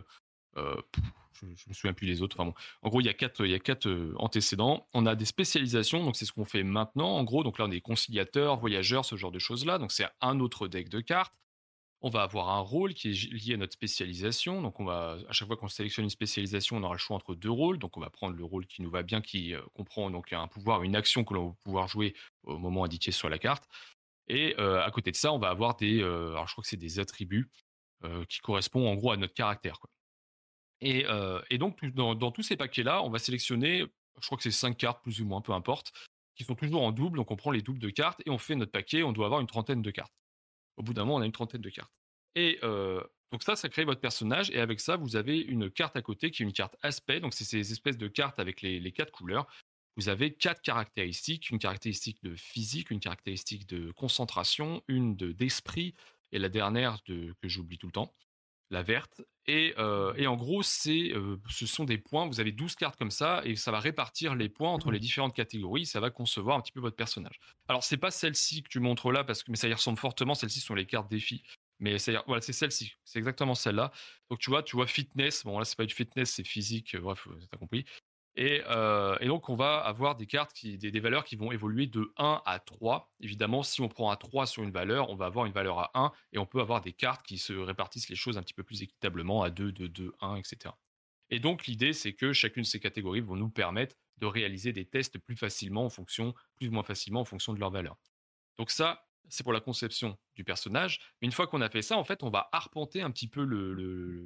je, 1.40 1.46
ne 1.46 1.50
me 1.68 1.74
souviens 1.74 1.92
plus 1.92 2.06
les 2.06 2.22
autres. 2.22 2.40
En 2.40 2.88
gros, 2.88 3.00
il 3.00 3.06
y 3.06 3.08
a 3.08 3.14
quatre, 3.14 3.88
euh, 3.88 4.14
antécédents. 4.18 4.88
On 4.94 5.06
a 5.06 5.14
des 5.14 5.24
spécialisations, 5.24 6.04
donc 6.04 6.16
c'est 6.16 6.24
ce 6.24 6.32
qu'on 6.32 6.44
fait 6.44 6.62
maintenant. 6.62 7.16
En 7.16 7.24
gros, 7.24 7.44
donc 7.44 7.58
là, 7.58 7.66
on 7.66 7.70
est 7.70 7.80
conciliateur, 7.80 8.58
voyageur, 8.58 9.04
ce 9.04 9.16
genre 9.16 9.32
de 9.32 9.38
choses-là. 9.38 9.78
Donc 9.78 9.92
c'est 9.92 10.06
un 10.20 10.40
autre 10.40 10.68
deck 10.68 10.88
de 10.88 11.00
cartes. 11.00 11.34
On 12.00 12.10
va 12.10 12.22
avoir 12.22 12.50
un 12.50 12.60
rôle 12.60 12.94
qui 12.94 13.10
est 13.10 13.32
lié 13.32 13.54
à 13.54 13.56
notre 13.56 13.72
spécialisation. 13.72 14.62
Donc 14.62 14.78
on 14.78 14.84
va, 14.84 15.18
à 15.28 15.32
chaque 15.32 15.48
fois 15.48 15.56
qu'on 15.56 15.68
sélectionne 15.68 16.04
une 16.04 16.10
spécialisation, 16.10 16.76
on 16.76 16.82
aura 16.84 16.94
le 16.94 16.98
choix 16.98 17.16
entre 17.16 17.34
deux 17.34 17.50
rôles. 17.50 17.78
Donc 17.78 17.96
on 17.96 18.00
va 18.00 18.10
prendre 18.10 18.36
le 18.36 18.44
rôle 18.44 18.66
qui 18.66 18.82
nous 18.82 18.90
va 18.90 19.02
bien, 19.02 19.20
qui 19.20 19.54
euh, 19.54 19.60
comprend 19.74 20.10
donc 20.10 20.32
un 20.32 20.46
pouvoir, 20.46 20.82
une 20.84 20.94
action 20.94 21.24
que 21.24 21.34
l'on 21.34 21.48
va 21.48 21.54
pouvoir 21.64 21.88
jouer 21.88 22.14
au 22.44 22.58
moment 22.58 22.84
indiqué 22.84 23.10
sur 23.10 23.28
la 23.28 23.38
carte. 23.38 23.68
Et 24.28 24.54
euh, 24.58 24.82
à 24.84 24.90
côté 24.90 25.10
de 25.10 25.16
ça, 25.16 25.32
on 25.32 25.38
va 25.38 25.48
avoir 25.48 25.76
des, 25.76 26.02
alors 26.02 26.46
je 26.46 26.52
crois 26.52 26.62
que 26.62 26.68
c'est 26.68 26.76
des 26.76 27.00
attributs 27.00 27.50
qui 28.28 28.38
correspondent 28.38 28.86
en 28.86 28.94
gros 28.94 29.10
à 29.10 29.16
notre 29.16 29.34
caractère. 29.34 29.80
Et, 30.80 31.58
donc, 31.58 31.84
dans, 31.94 32.30
tous 32.30 32.42
ces 32.42 32.56
paquets-là, 32.56 33.02
on 33.02 33.10
va 33.10 33.18
sélectionner, 33.18 33.84
je 34.20 34.26
crois 34.26 34.36
que 34.36 34.44
c'est 34.44 34.50
5 34.50 34.76
cartes 34.76 35.02
plus 35.02 35.20
ou 35.20 35.24
moins, 35.24 35.40
peu 35.40 35.52
importe, 35.52 35.92
qui 36.36 36.44
sont 36.44 36.54
toujours 36.54 36.82
en 36.82 36.92
double. 36.92 37.16
Donc, 37.16 37.30
on 37.30 37.36
prend 37.36 37.50
les 37.50 37.62
doubles 37.62 37.80
de 37.80 37.90
cartes 37.90 38.22
et 38.26 38.30
on 38.30 38.38
fait 38.38 38.54
notre 38.54 38.72
paquet. 38.72 39.02
On 39.02 39.12
doit 39.12 39.26
avoir 39.26 39.40
une 39.40 39.46
trentaine 39.46 39.82
de 39.82 39.90
cartes. 39.90 40.14
Au 40.76 40.82
bout 40.82 40.94
d'un 40.94 41.04
moment, 41.04 41.16
on 41.16 41.22
a 41.22 41.26
une 41.26 41.32
trentaine 41.32 41.60
de 41.60 41.70
cartes. 41.70 41.92
Et 42.34 42.60
donc, 43.32 43.42
ça, 43.42 43.56
ça 43.56 43.68
crée 43.68 43.84
votre 43.84 44.00
personnage. 44.00 44.50
Et 44.50 44.60
avec 44.60 44.80
ça, 44.80 44.96
vous 44.96 45.16
avez 45.16 45.38
une 45.38 45.70
carte 45.70 45.96
à 45.96 46.02
côté 46.02 46.30
qui 46.30 46.42
est 46.42 46.46
une 46.46 46.52
carte 46.52 46.76
aspect. 46.82 47.20
Donc, 47.20 47.34
c'est 47.34 47.44
ces 47.44 47.72
espèces 47.72 47.98
de 47.98 48.08
cartes 48.08 48.38
avec 48.38 48.62
les, 48.62 48.92
quatre 48.92 49.12
couleurs. 49.12 49.46
Vous 49.96 50.08
avez 50.08 50.32
quatre 50.32 50.62
caractéristiques 50.62 51.50
une 51.50 51.58
caractéristique 51.58 52.22
de 52.22 52.36
physique, 52.36 52.92
une 52.92 53.00
caractéristique 53.00 53.66
de 53.66 53.90
concentration, 53.92 54.82
une 54.86 55.16
d'esprit 55.16 55.94
et 56.30 56.38
la 56.38 56.48
dernière 56.48 56.98
de, 57.06 57.34
que 57.42 57.48
j'oublie 57.48 57.78
tout 57.78 57.88
le 57.88 57.92
temps 57.92 58.14
la 58.70 58.82
verte. 58.82 59.22
Et, 59.46 59.74
en 59.78 60.36
gros, 60.36 60.62
c'est, 60.62 61.12
ce 61.48 61.66
sont 61.66 61.84
des 61.84 61.96
points. 61.96 62.26
Vous 62.26 62.40
avez 62.40 62.52
12 62.52 62.74
cartes 62.74 62.98
comme 62.98 63.10
ça, 63.10 63.40
et 63.44 63.56
ça 63.56 63.70
va 63.70 63.80
répartir 63.80 64.34
les 64.34 64.48
points 64.48 64.70
entre 64.70 64.90
les 64.90 64.98
différentes 64.98 65.34
catégories. 65.34 65.86
Ça 65.86 66.00
va 66.00 66.10
concevoir 66.10 66.56
un 66.56 66.60
petit 66.60 66.72
peu 66.72 66.80
votre 66.80 66.96
personnage. 66.96 67.40
Alors, 67.68 67.82
c'est 67.82 67.96
pas 67.96 68.10
celle-ci 68.10 68.62
que 68.62 68.68
tu 68.68 68.80
montres 68.80 69.10
là, 69.10 69.24
parce 69.24 69.42
que 69.42 69.50
mais 69.50 69.56
ça 69.56 69.68
y 69.68 69.72
ressemble 69.72 69.98
fortement. 69.98 70.34
Celles-ci 70.34 70.60
sont 70.60 70.74
les 70.74 70.86
cartes 70.86 71.10
défis. 71.10 71.42
Mais 71.80 71.96
voilà, 72.26 72.42
c'est 72.42 72.52
celle-ci. 72.52 72.94
C'est 73.04 73.18
exactement 73.18 73.54
celle-là. 73.54 73.90
Donc, 74.30 74.40
tu 74.40 74.50
vois, 74.50 74.62
tu 74.62 74.76
vois 74.76 74.86
fitness. 74.86 75.44
Bon, 75.44 75.58
là, 75.58 75.64
c'est 75.64 75.76
pas 75.76 75.86
du 75.86 75.94
fitness, 75.94 76.32
c'est 76.32 76.46
physique. 76.46 76.94
Bref, 76.96 77.26
t'as 77.50 77.56
compris. 77.56 77.86
Euh, 78.38 79.16
et, 79.20 79.26
donc, 79.26 79.48
on 79.48 79.56
va 79.56 79.78
avoir 79.78 80.16
des 80.16 80.26
cartes, 80.26 80.52
qui, 80.52 80.78
des, 80.78 81.00
valeurs 81.00 81.24
qui 81.24 81.36
vont 81.36 81.50
évoluer 81.50 81.86
de 81.86 82.12
1 82.16 82.42
à 82.44 82.58
3. 82.58 83.12
Évidemment, 83.20 83.62
si 83.62 83.80
on 83.80 83.88
prend 83.88 84.10
un 84.10 84.16
3 84.16 84.46
sur 84.46 84.62
une 84.62 84.70
valeur, 84.70 85.10
on 85.10 85.16
va 85.16 85.26
avoir 85.26 85.46
une 85.46 85.52
valeur 85.52 85.78
à 85.78 85.90
1 85.94 86.12
et 86.32 86.38
on 86.38 86.46
peut 86.46 86.60
avoir 86.60 86.80
des 86.80 86.92
cartes 86.92 87.26
qui 87.26 87.38
se 87.38 87.52
répartissent 87.52 88.08
les 88.08 88.16
choses 88.16 88.38
un 88.38 88.42
petit 88.42 88.54
peu 88.54 88.62
plus 88.62 88.82
équitablement 88.82 89.42
à 89.42 89.50
2, 89.50 89.72
2, 89.72 89.88
2, 89.88 90.12
1, 90.20 90.36
etc. 90.36 90.74
Et 91.30 91.40
donc, 91.40 91.66
l'idée, 91.66 91.92
c'est 91.92 92.14
que 92.14 92.32
chacune 92.32 92.62
de 92.62 92.68
ces 92.68 92.80
catégories 92.80 93.20
vont 93.20 93.36
nous 93.36 93.50
permettre 93.50 93.96
de 94.18 94.26
réaliser 94.26 94.72
des 94.72 94.84
tests 94.84 95.18
plus 95.18 95.36
facilement 95.36 95.84
en 95.84 95.90
fonction, 95.90 96.34
plus 96.56 96.68
ou 96.68 96.72
moins 96.72 96.82
facilement 96.82 97.20
en 97.20 97.24
fonction 97.24 97.52
de 97.52 97.60
leur 97.60 97.70
valeur. 97.70 97.96
Donc, 98.56 98.70
ça, 98.70 99.07
c'est 99.28 99.42
pour 99.42 99.52
la 99.52 99.60
conception 99.60 100.18
du 100.34 100.44
personnage. 100.44 101.00
Une 101.20 101.32
fois 101.32 101.46
qu'on 101.46 101.60
a 101.60 101.70
fait 101.70 101.82
ça, 101.82 101.96
en 101.96 102.04
fait, 102.04 102.22
on 102.22 102.30
va 102.30 102.48
arpenter 102.52 103.02
un 103.02 103.10
petit 103.10 103.28
peu 103.28 103.42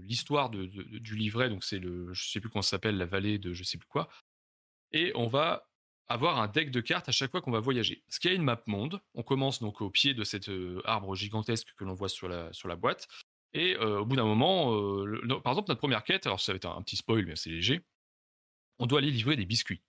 l'histoire 0.02 0.50
du 0.50 1.16
livret. 1.16 1.48
Donc, 1.48 1.64
c'est 1.64 1.78
le, 1.78 2.12
je 2.12 2.30
sais 2.30 2.40
plus 2.40 2.50
comment 2.50 2.62
s'appelle, 2.62 2.96
la 2.96 3.06
vallée 3.06 3.38
de 3.38 3.52
je 3.52 3.62
sais 3.64 3.78
plus 3.78 3.88
quoi. 3.88 4.08
Et 4.92 5.12
on 5.14 5.26
va 5.26 5.68
avoir 6.08 6.40
un 6.40 6.48
deck 6.48 6.70
de 6.70 6.80
cartes 6.80 7.08
à 7.08 7.12
chaque 7.12 7.30
fois 7.30 7.40
qu'on 7.40 7.50
va 7.50 7.60
voyager. 7.60 8.02
Ce 8.08 8.20
qui 8.20 8.28
a 8.28 8.32
une 8.32 8.42
map 8.42 8.60
monde. 8.66 9.00
On 9.14 9.22
commence 9.22 9.60
donc 9.60 9.80
au 9.80 9.90
pied 9.90 10.14
de 10.14 10.24
cet 10.24 10.48
euh, 10.48 10.80
arbre 10.84 11.14
gigantesque 11.14 11.68
que 11.76 11.84
l'on 11.84 11.94
voit 11.94 12.08
sur 12.08 12.28
la, 12.28 12.52
sur 12.52 12.68
la 12.68 12.76
boîte. 12.76 13.08
Et 13.54 13.76
euh, 13.76 14.00
au 14.00 14.06
bout 14.06 14.16
d'un 14.16 14.24
moment, 14.24 14.74
euh, 14.74 15.40
par 15.42 15.52
exemple, 15.52 15.70
notre 15.70 15.80
première 15.80 16.04
quête, 16.04 16.26
alors 16.26 16.40
ça 16.40 16.52
va 16.52 16.56
être 16.56 16.66
un, 16.66 16.76
un 16.76 16.82
petit 16.82 16.96
spoil, 16.96 17.26
mais 17.26 17.36
c'est 17.36 17.50
léger, 17.50 17.82
on 18.78 18.86
doit 18.86 18.98
aller 18.98 19.10
livrer 19.10 19.36
des 19.36 19.46
biscuits. 19.46 19.82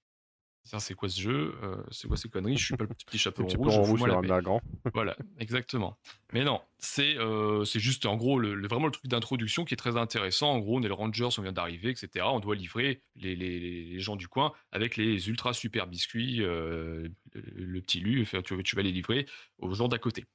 C'est 0.63 0.93
quoi 0.95 1.09
ce 1.09 1.19
jeu 1.19 1.55
C'est 1.91 2.07
quoi 2.07 2.17
ces 2.17 2.29
conneries? 2.29 2.57
Je 2.57 2.65
suis 2.65 2.77
pas 2.77 2.83
le 2.85 2.89
petit 2.89 3.17
chapeau 3.17 3.43
rouge. 3.43 3.73
je 3.73 3.79
rouge 3.79 3.99
sur 3.99 4.21
la 4.21 4.41
grand. 4.41 4.61
Voilà, 4.93 5.15
exactement. 5.39 5.97
Mais 6.31 6.43
non, 6.43 6.61
c'est 6.77 7.17
c'est 7.65 7.79
juste 7.79 8.05
en 8.05 8.15
gros 8.15 8.39
le, 8.39 8.55
le- 8.55 8.67
vraiment 8.67 8.87
le 8.87 8.91
truc 8.91 9.07
d'introduction 9.07 9.65
qui 9.65 9.73
est 9.73 9.77
très 9.77 9.97
intéressant. 9.97 10.51
En 10.51 10.59
gros, 10.59 10.77
on 10.79 10.83
est 10.83 10.87
le 10.87 10.93
Rangers, 10.93 11.29
on 11.37 11.41
vient 11.41 11.51
d'arriver, 11.51 11.89
etc. 11.89 12.25
On 12.29 12.39
doit 12.39 12.55
livrer 12.55 13.01
les, 13.15 13.35
les, 13.35 13.59
les 13.59 13.99
gens 13.99 14.15
du 14.15 14.27
coin 14.27 14.51
avec 14.71 14.97
les 14.97 15.29
ultra 15.29 15.53
super 15.53 15.87
biscuits, 15.87 16.41
euh, 16.41 17.07
le, 17.33 17.81
petit 17.81 17.99
lu, 17.99 18.25
tu, 18.43 18.63
tu 18.63 18.75
vas 18.75 18.81
les 18.81 18.91
livrer 18.91 19.27
aux 19.59 19.73
gens 19.73 19.87
d'à 19.87 19.99
côté. 19.99 20.25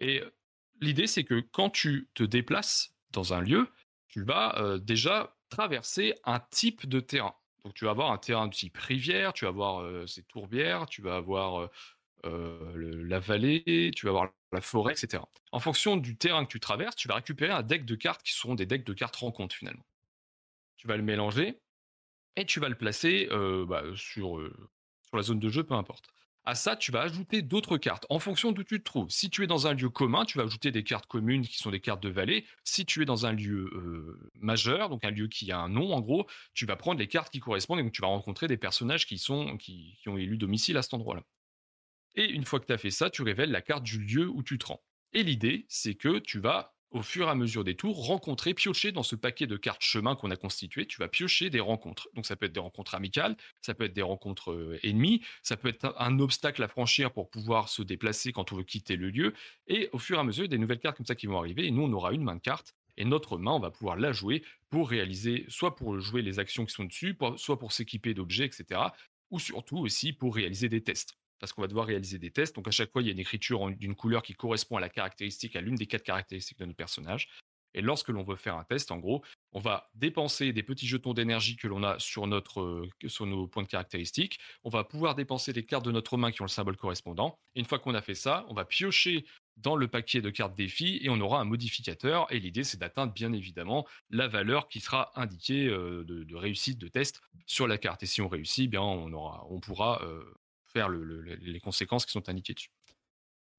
Et 0.00 0.22
l'idée, 0.80 1.06
c'est 1.06 1.24
que 1.24 1.40
quand 1.40 1.70
tu 1.70 2.08
te 2.14 2.22
déplaces 2.22 2.94
dans 3.12 3.34
un 3.34 3.40
lieu, 3.40 3.68
tu 4.08 4.22
vas 4.22 4.58
euh, 4.58 4.78
déjà 4.78 5.36
traverser 5.48 6.14
un 6.24 6.40
type 6.50 6.88
de 6.88 7.00
terrain. 7.00 7.34
Donc 7.66 7.74
tu 7.74 7.84
vas 7.84 7.90
avoir 7.90 8.12
un 8.12 8.18
terrain 8.18 8.46
de 8.46 8.54
type 8.54 8.76
rivière, 8.76 9.32
tu 9.32 9.44
vas 9.44 9.48
avoir 9.48 10.08
ces 10.08 10.22
tourbières, 10.22 10.86
tu 10.86 11.02
vas 11.02 11.16
avoir 11.16 11.68
la 12.22 13.18
vallée, 13.18 13.90
tu 13.92 14.06
vas 14.06 14.10
avoir 14.10 14.28
la 14.52 14.60
forêt, 14.60 14.92
etc. 14.92 15.20
En 15.50 15.58
fonction 15.58 15.96
du 15.96 16.16
terrain 16.16 16.44
que 16.44 16.50
tu 16.52 16.60
traverses, 16.60 16.94
tu 16.94 17.08
vas 17.08 17.16
récupérer 17.16 17.52
un 17.52 17.64
deck 17.64 17.84
de 17.84 17.96
cartes 17.96 18.22
qui 18.22 18.34
seront 18.34 18.54
des 18.54 18.66
decks 18.66 18.84
de 18.84 18.92
cartes 18.92 19.16
rencontres 19.16 19.56
finalement. 19.56 19.84
Tu 20.76 20.86
vas 20.86 20.96
le 20.96 21.02
mélanger 21.02 21.58
et 22.36 22.44
tu 22.44 22.60
vas 22.60 22.68
le 22.68 22.76
placer 22.76 23.26
bah, 23.66 23.82
sur 23.96 24.38
la 25.12 25.22
zone 25.22 25.40
de 25.40 25.48
jeu, 25.48 25.64
peu 25.64 25.74
importe. 25.74 26.14
À 26.48 26.54
ça, 26.54 26.76
tu 26.76 26.92
vas 26.92 27.00
ajouter 27.00 27.42
d'autres 27.42 27.76
cartes 27.76 28.06
en 28.08 28.20
fonction 28.20 28.52
d'où 28.52 28.62
tu 28.62 28.78
te 28.78 28.84
trouves. 28.84 29.10
Si 29.10 29.30
tu 29.30 29.42
es 29.42 29.48
dans 29.48 29.66
un 29.66 29.74
lieu 29.74 29.90
commun, 29.90 30.24
tu 30.24 30.38
vas 30.38 30.44
ajouter 30.44 30.70
des 30.70 30.84
cartes 30.84 31.06
communes 31.06 31.44
qui 31.44 31.56
sont 31.56 31.72
des 31.72 31.80
cartes 31.80 32.00
de 32.00 32.08
vallée. 32.08 32.46
Si 32.62 32.86
tu 32.86 33.02
es 33.02 33.04
dans 33.04 33.26
un 33.26 33.32
lieu 33.32 33.68
euh, 33.74 34.30
majeur, 34.36 34.88
donc 34.88 35.04
un 35.04 35.10
lieu 35.10 35.26
qui 35.26 35.50
a 35.50 35.58
un 35.58 35.68
nom 35.68 35.92
en 35.92 36.00
gros, 36.00 36.28
tu 36.54 36.64
vas 36.64 36.76
prendre 36.76 37.00
les 37.00 37.08
cartes 37.08 37.32
qui 37.32 37.40
correspondent 37.40 37.80
et 37.80 37.82
donc 37.82 37.92
tu 37.92 38.00
vas 38.00 38.06
rencontrer 38.06 38.46
des 38.46 38.56
personnages 38.56 39.06
qui, 39.06 39.18
sont, 39.18 39.56
qui, 39.56 39.98
qui 40.00 40.08
ont 40.08 40.16
élu 40.16 40.38
domicile 40.38 40.76
à 40.76 40.82
cet 40.82 40.94
endroit-là. 40.94 41.24
Et 42.14 42.30
une 42.30 42.44
fois 42.44 42.60
que 42.60 42.66
tu 42.66 42.72
as 42.72 42.78
fait 42.78 42.92
ça, 42.92 43.10
tu 43.10 43.22
révèles 43.22 43.50
la 43.50 43.60
carte 43.60 43.82
du 43.82 43.98
lieu 43.98 44.28
où 44.28 44.44
tu 44.44 44.56
te 44.56 44.66
rends. 44.66 44.84
Et 45.12 45.24
l'idée, 45.24 45.66
c'est 45.68 45.96
que 45.96 46.20
tu 46.20 46.38
vas, 46.38 46.75
au 46.90 47.02
fur 47.02 47.26
et 47.26 47.30
à 47.30 47.34
mesure 47.34 47.64
des 47.64 47.74
tours, 47.74 48.06
rencontrer, 48.06 48.54
piocher 48.54 48.92
dans 48.92 49.02
ce 49.02 49.16
paquet 49.16 49.46
de 49.46 49.56
cartes 49.56 49.82
chemin 49.82 50.14
qu'on 50.14 50.30
a 50.30 50.36
constitué, 50.36 50.86
tu 50.86 50.98
vas 50.98 51.08
piocher 51.08 51.50
des 51.50 51.60
rencontres. 51.60 52.08
Donc 52.14 52.26
ça 52.26 52.36
peut 52.36 52.46
être 52.46 52.52
des 52.52 52.60
rencontres 52.60 52.94
amicales, 52.94 53.36
ça 53.60 53.74
peut 53.74 53.84
être 53.84 53.92
des 53.92 54.02
rencontres 54.02 54.52
euh, 54.52 54.78
ennemies, 54.82 55.22
ça 55.42 55.56
peut 55.56 55.68
être 55.68 55.94
un, 55.98 56.18
obstacle 56.18 56.62
à 56.62 56.68
franchir 56.68 57.12
pour 57.12 57.28
pouvoir 57.28 57.68
se 57.68 57.82
déplacer 57.82 58.32
quand 58.32 58.52
on 58.52 58.56
veut 58.56 58.64
quitter 58.64 58.96
le 58.96 59.10
lieu. 59.10 59.34
Et 59.66 59.90
au 59.92 59.98
fur 59.98 60.16
et 60.16 60.20
à 60.20 60.24
mesure, 60.24 60.48
des 60.48 60.58
nouvelles 60.58 60.78
cartes 60.78 60.96
comme 60.96 61.06
ça 61.06 61.14
qui 61.14 61.26
vont 61.26 61.38
arriver. 61.38 61.66
Et 61.66 61.70
nous, 61.70 61.82
on 61.82 61.92
aura 61.92 62.12
une 62.12 62.22
main 62.22 62.36
de 62.36 62.40
cartes. 62.40 62.74
Et 62.96 63.04
notre 63.04 63.36
main, 63.36 63.52
on 63.52 63.60
va 63.60 63.70
pouvoir 63.70 63.96
la 63.96 64.12
jouer 64.12 64.42
pour 64.70 64.88
réaliser, 64.88 65.44
soit 65.48 65.76
pour 65.76 66.00
jouer 66.00 66.22
les 66.22 66.38
actions 66.38 66.64
qui 66.64 66.72
sont 66.72 66.84
dessus, 66.84 67.18
soit 67.36 67.58
pour 67.58 67.72
s'équiper 67.72 68.14
d'objets, 68.14 68.46
etc. 68.46 68.80
Ou 69.30 69.38
surtout 69.38 69.76
aussi 69.78 70.14
pour 70.14 70.34
réaliser 70.34 70.70
des 70.70 70.82
tests 70.82 71.18
parce 71.38 71.52
qu'on 71.52 71.62
va 71.62 71.68
devoir 71.68 71.86
réaliser 71.86 72.18
des 72.18 72.30
tests. 72.30 72.54
Donc 72.56 72.68
à 72.68 72.70
chaque 72.70 72.90
fois, 72.92 73.02
il 73.02 73.06
y 73.06 73.08
a 73.08 73.12
une 73.12 73.18
écriture 73.18 73.70
d'une 73.70 73.94
couleur 73.94 74.22
qui 74.22 74.34
correspond 74.34 74.76
à 74.76 74.80
la 74.80 74.88
caractéristique, 74.88 75.56
à 75.56 75.60
l'une 75.60 75.74
des 75.74 75.86
quatre 75.86 76.04
caractéristiques 76.04 76.58
de 76.58 76.64
notre 76.64 76.76
personnage. 76.76 77.28
Et 77.76 77.82
lorsque 77.82 78.08
l'on 78.08 78.24
veut 78.24 78.36
faire 78.36 78.56
un 78.56 78.64
test, 78.64 78.90
en 78.90 78.96
gros, 78.96 79.22
on 79.52 79.60
va 79.60 79.90
dépenser 79.94 80.52
des 80.52 80.62
petits 80.62 80.86
jetons 80.86 81.12
d'énergie 81.12 81.56
que 81.56 81.68
l'on 81.68 81.82
a 81.82 81.98
sur, 81.98 82.26
euh, 82.26 82.88
nos 83.20 83.46
points 83.46 83.62
de 83.62 83.68
caractéristiques. 83.68 84.38
On 84.64 84.70
va 84.70 84.82
pouvoir 84.82 85.14
dépenser 85.14 85.52
les 85.52 85.64
cartes 85.64 85.84
de 85.84 85.92
notre 85.92 86.16
main 86.16 86.32
qui 86.32 86.40
ont 86.40 86.46
le 86.46 86.50
symbole 86.50 86.76
correspondant. 86.76 87.38
Et 87.54 87.60
une 87.60 87.66
fois 87.66 87.78
qu'on 87.78 87.94
a 87.94 88.00
fait 88.00 88.14
ça, 88.14 88.46
on 88.48 88.54
va 88.54 88.64
piocher 88.64 89.26
dans 89.58 89.76
le 89.76 89.88
paquet 89.88 90.22
de 90.22 90.30
cartes 90.30 90.54
défis 90.54 91.00
et 91.02 91.10
on 91.10 91.20
aura 91.20 91.38
un 91.38 91.44
modificateur. 91.44 92.26
Et 92.32 92.40
l'idée, 92.40 92.64
c'est 92.64 92.78
d'atteindre 92.78 93.12
bien 93.12 93.32
évidemment 93.34 93.86
la 94.08 94.26
valeur 94.26 94.68
qui 94.68 94.80
sera 94.80 95.12
indiquée 95.14 95.66
euh, 95.66 96.02
de, 96.04 96.24
de 96.24 96.34
réussite 96.34 96.78
de 96.78 96.88
test 96.88 97.20
sur 97.44 97.66
la 97.66 97.76
carte. 97.76 98.02
Et 98.02 98.06
si 98.06 98.22
on 98.22 98.28
réussit, 98.28 98.64
eh 98.64 98.68
bien 98.68 98.82
on, 98.82 99.12
aura, 99.12 99.46
on 99.50 99.60
pourra 99.60 100.02
euh, 100.02 100.24
faire 100.72 100.88
le- 100.88 101.04
le- 101.04 101.20
les 101.36 101.60
conséquences 101.60 102.06
qui 102.06 102.12
sont 102.12 102.28
indiquées 102.28 102.54
dessus. 102.54 102.70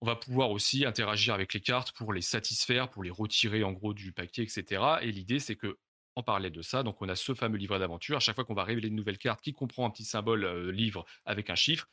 On 0.02 0.06
va 0.06 0.16
pouvoir 0.16 0.52
aussi 0.52 0.86
interagir 0.86 1.34
avec 1.34 1.54
les 1.54 1.62
cartes 1.62 1.92
pour 1.94 2.14
les 2.14 2.22
satisfaire, 2.22 2.90
pour 2.90 3.04
les 3.04 3.10
retirer 3.10 3.64
en 3.64 3.72
gros 3.72 3.94
du 3.94 4.12
paquet, 4.12 4.44
etc. 4.44 4.84
Et 5.02 5.12
l'idée, 5.12 5.40
c'est 5.40 5.56
que 5.56 5.78
en 6.16 6.24
parallèle 6.24 6.52
de 6.52 6.62
ça, 6.64 6.82
donc 6.84 7.02
on 7.02 7.10
a 7.10 7.16
ce 7.16 7.34
fameux 7.36 7.58
livret 7.58 7.80
d'aventure. 7.80 8.18
À 8.18 8.20
chaque 8.20 8.36
fois 8.36 8.46
qu'on 8.46 8.56
va 8.56 8.64
révéler 8.64 8.88
une 8.88 8.96
nouvelle 8.96 9.18
carte 9.20 9.42
qui 9.42 9.54
comprend 9.54 9.86
un 9.86 9.92
petit 9.92 10.04
symbole 10.06 10.46
euh, 10.46 10.72
livre 10.72 11.06
avec 11.26 11.50
un 11.52 11.56
chiffre, 11.56 11.88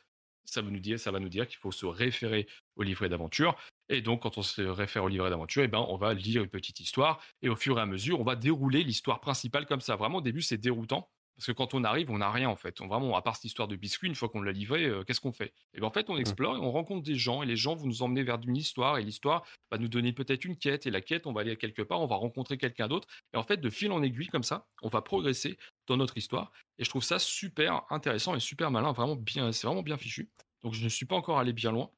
ça 0.47 0.63
va 0.63 0.71
nous 0.71 0.81
dire, 0.81 0.99
ça 0.99 1.11
va 1.11 1.19
nous 1.21 1.29
dire 1.29 1.47
qu'il 1.47 1.59
faut 1.59 1.73
se 1.73 1.87
référer 1.87 2.47
au 2.77 2.83
livret 2.83 3.09
d'aventure. 3.09 3.57
Et 3.91 4.01
donc, 4.01 4.23
quand 4.23 4.39
on 4.39 4.43
se 4.43 4.63
réfère 4.63 5.05
au 5.05 5.09
livret 5.09 5.29
d'aventure, 5.31 5.63
eh 5.63 5.69
ben, 5.69 5.85
on 5.89 5.97
va 5.97 6.15
lire 6.15 6.43
une 6.43 6.49
petite 6.51 6.81
histoire. 6.81 7.23
Et 7.43 7.49
au 7.51 7.57
fur 7.57 7.79
et 7.79 7.83
à 7.83 7.87
mesure, 7.87 8.21
on 8.21 8.25
va 8.25 8.37
dérouler 8.37 8.83
l'histoire 8.83 9.21
principale 9.21 9.67
comme 9.67 9.81
ça. 9.83 9.97
Vraiment, 9.97 10.19
au 10.19 10.23
début, 10.23 10.43
c'est 10.43 10.59
déroutant. 10.59 11.11
Parce 11.37 11.47
que 11.47 11.53
quand 11.53 11.75
on 11.75 11.83
arrive, 11.85 12.11
on 12.11 12.19
n'a 12.19 12.31
rien 12.31 12.49
en 12.49 12.57
fait. 12.57 12.81
On, 12.81 12.87
vraiment, 12.87 13.17
à 13.17 13.23
part 13.23 13.37
cette 13.37 13.45
histoire 13.45 13.69
de 13.69 13.77
biscuit, 13.77 14.09
une 14.09 14.15
fois 14.15 14.29
qu'on 14.29 14.43
l'a 14.43 14.53
livré, 14.53 14.85
euh, 14.85 15.03
qu'est-ce 15.05 15.21
qu'on 15.21 15.33
fait? 15.33 15.53
Et 15.75 15.81
ben 15.81 15.87
en 15.87 15.91
fait, 15.91 16.09
on 16.11 16.17
explore 16.17 16.57
et 16.57 16.61
on 16.61 16.71
rencontre 16.71 17.03
des 17.03 17.17
gens 17.17 17.43
et 17.43 17.47
les 17.47 17.57
gens 17.57 17.75
vont 17.75 17.87
nous 17.87 18.03
emmener 18.03 18.23
vers 18.23 18.39
une 18.47 18.57
histoire 18.57 18.99
et 18.99 19.03
l'histoire 19.03 19.45
va 19.71 19.79
nous 19.79 19.89
donner 19.89 20.13
peut-être 20.13 20.45
une 20.45 20.57
quête 20.57 20.87
et 20.87 20.91
la 20.91 21.01
quête, 21.01 21.27
on 21.27 21.33
va 21.33 21.41
aller 21.41 21.57
quelque 21.57 21.83
part, 21.83 22.01
on 22.01 22.07
va 22.07 22.17
rencontrer 22.17 22.57
quelqu'un 22.57 22.89
d'autre 22.89 23.09
et 23.33 23.37
en 23.37 23.43
fait, 23.43 23.59
de 23.59 23.71
fil 23.71 23.91
en 23.93 24.03
aiguille 24.03 24.29
comme 24.29 24.43
ça, 24.43 24.67
on 24.83 24.89
va 24.89 25.03
progresser 25.03 25.59
dans 25.87 25.97
notre 25.97 26.17
histoire 26.17 26.53
et 26.79 26.85
je 26.85 26.89
trouve 26.89 27.05
ça 27.05 27.19
super 27.19 27.83
intéressant 27.91 28.35
et 28.35 28.41
super 28.41 28.71
malin, 28.71 28.93
vraiment 28.93 29.17
bien, 29.17 29.51
c'est 29.53 29.67
vraiment 29.67 29.83
bien 29.83 29.97
fichu. 29.97 30.31
Donc 30.63 30.73
je 30.73 30.85
ne 30.85 30.89
suis 30.89 31.07
pas 31.07 31.17
encore 31.17 31.39
allé 31.39 31.53
bien 31.53 31.73
loin. 31.73 31.91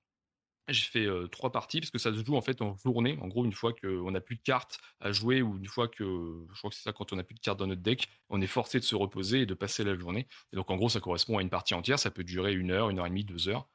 J'ai 0.69 0.83
fait 0.83 1.09
trois 1.31 1.53
parties 1.53 1.81
parce 1.81 1.91
que 1.91 1.99
ça 1.99 2.13
se 2.13 2.25
joue 2.25 2.35
en 2.35 2.41
fait 2.41 2.61
en 2.61 2.77
journée. 2.79 3.17
En 3.21 3.29
gros, 3.29 3.45
une 3.45 3.53
fois 3.53 3.73
qu'on 3.73 4.11
n'a 4.11 4.21
plus 4.21 4.37
de 4.37 4.43
cartes 4.43 4.81
à 5.01 5.13
jouer 5.13 5.41
ou 5.41 5.57
une 5.59 5.67
fois 5.67 5.87
que, 5.87 6.45
je 6.53 6.59
crois 6.59 6.71
que 6.71 6.77
c'est 6.77 6.83
ça, 6.83 6.93
quand 6.93 7.13
on 7.13 7.17
n'a 7.17 7.23
plus 7.23 7.37
de 7.37 7.41
cartes 7.41 7.59
dans 7.59 7.69
notre 7.69 7.83
deck, 7.83 8.09
on 8.31 8.41
est 8.41 8.49
forcé 8.49 8.81
de 8.81 8.85
se 8.85 8.97
reposer 8.97 9.43
et 9.43 9.47
de 9.47 9.55
passer 9.55 9.85
la 9.85 9.97
journée. 9.97 10.27
Et 10.53 10.57
donc 10.57 10.71
en 10.71 10.77
gros, 10.77 10.89
ça 10.89 11.01
correspond 11.01 11.39
à 11.39 11.43
une 11.43 11.51
partie 11.51 11.75
entière. 11.75 11.99
Ça 11.99 12.11
peut 12.11 12.25
durer 12.25 12.53
une 12.53 12.73
heure, 12.73 12.91
une 12.91 12.99
heure 12.99 13.07
et 13.07 13.11
demie, 13.11 13.25
deux 13.25 13.49
heures. 13.49 13.69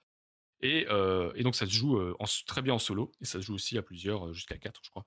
Et, 0.61 0.85
donc 1.43 1.55
ça 1.55 1.65
se 1.65 1.71
joue 1.71 1.99
très 2.45 2.61
bien 2.61 2.73
en 2.73 2.79
solo 2.79 3.11
et 3.21 3.25
ça 3.25 3.39
se 3.39 3.45
joue 3.45 3.55
aussi 3.55 3.77
à 3.77 3.81
plusieurs, 3.81 4.33
jusqu'à 4.33 4.57
quatre, 4.57 4.81
je 4.83 4.89
crois. 4.89 5.05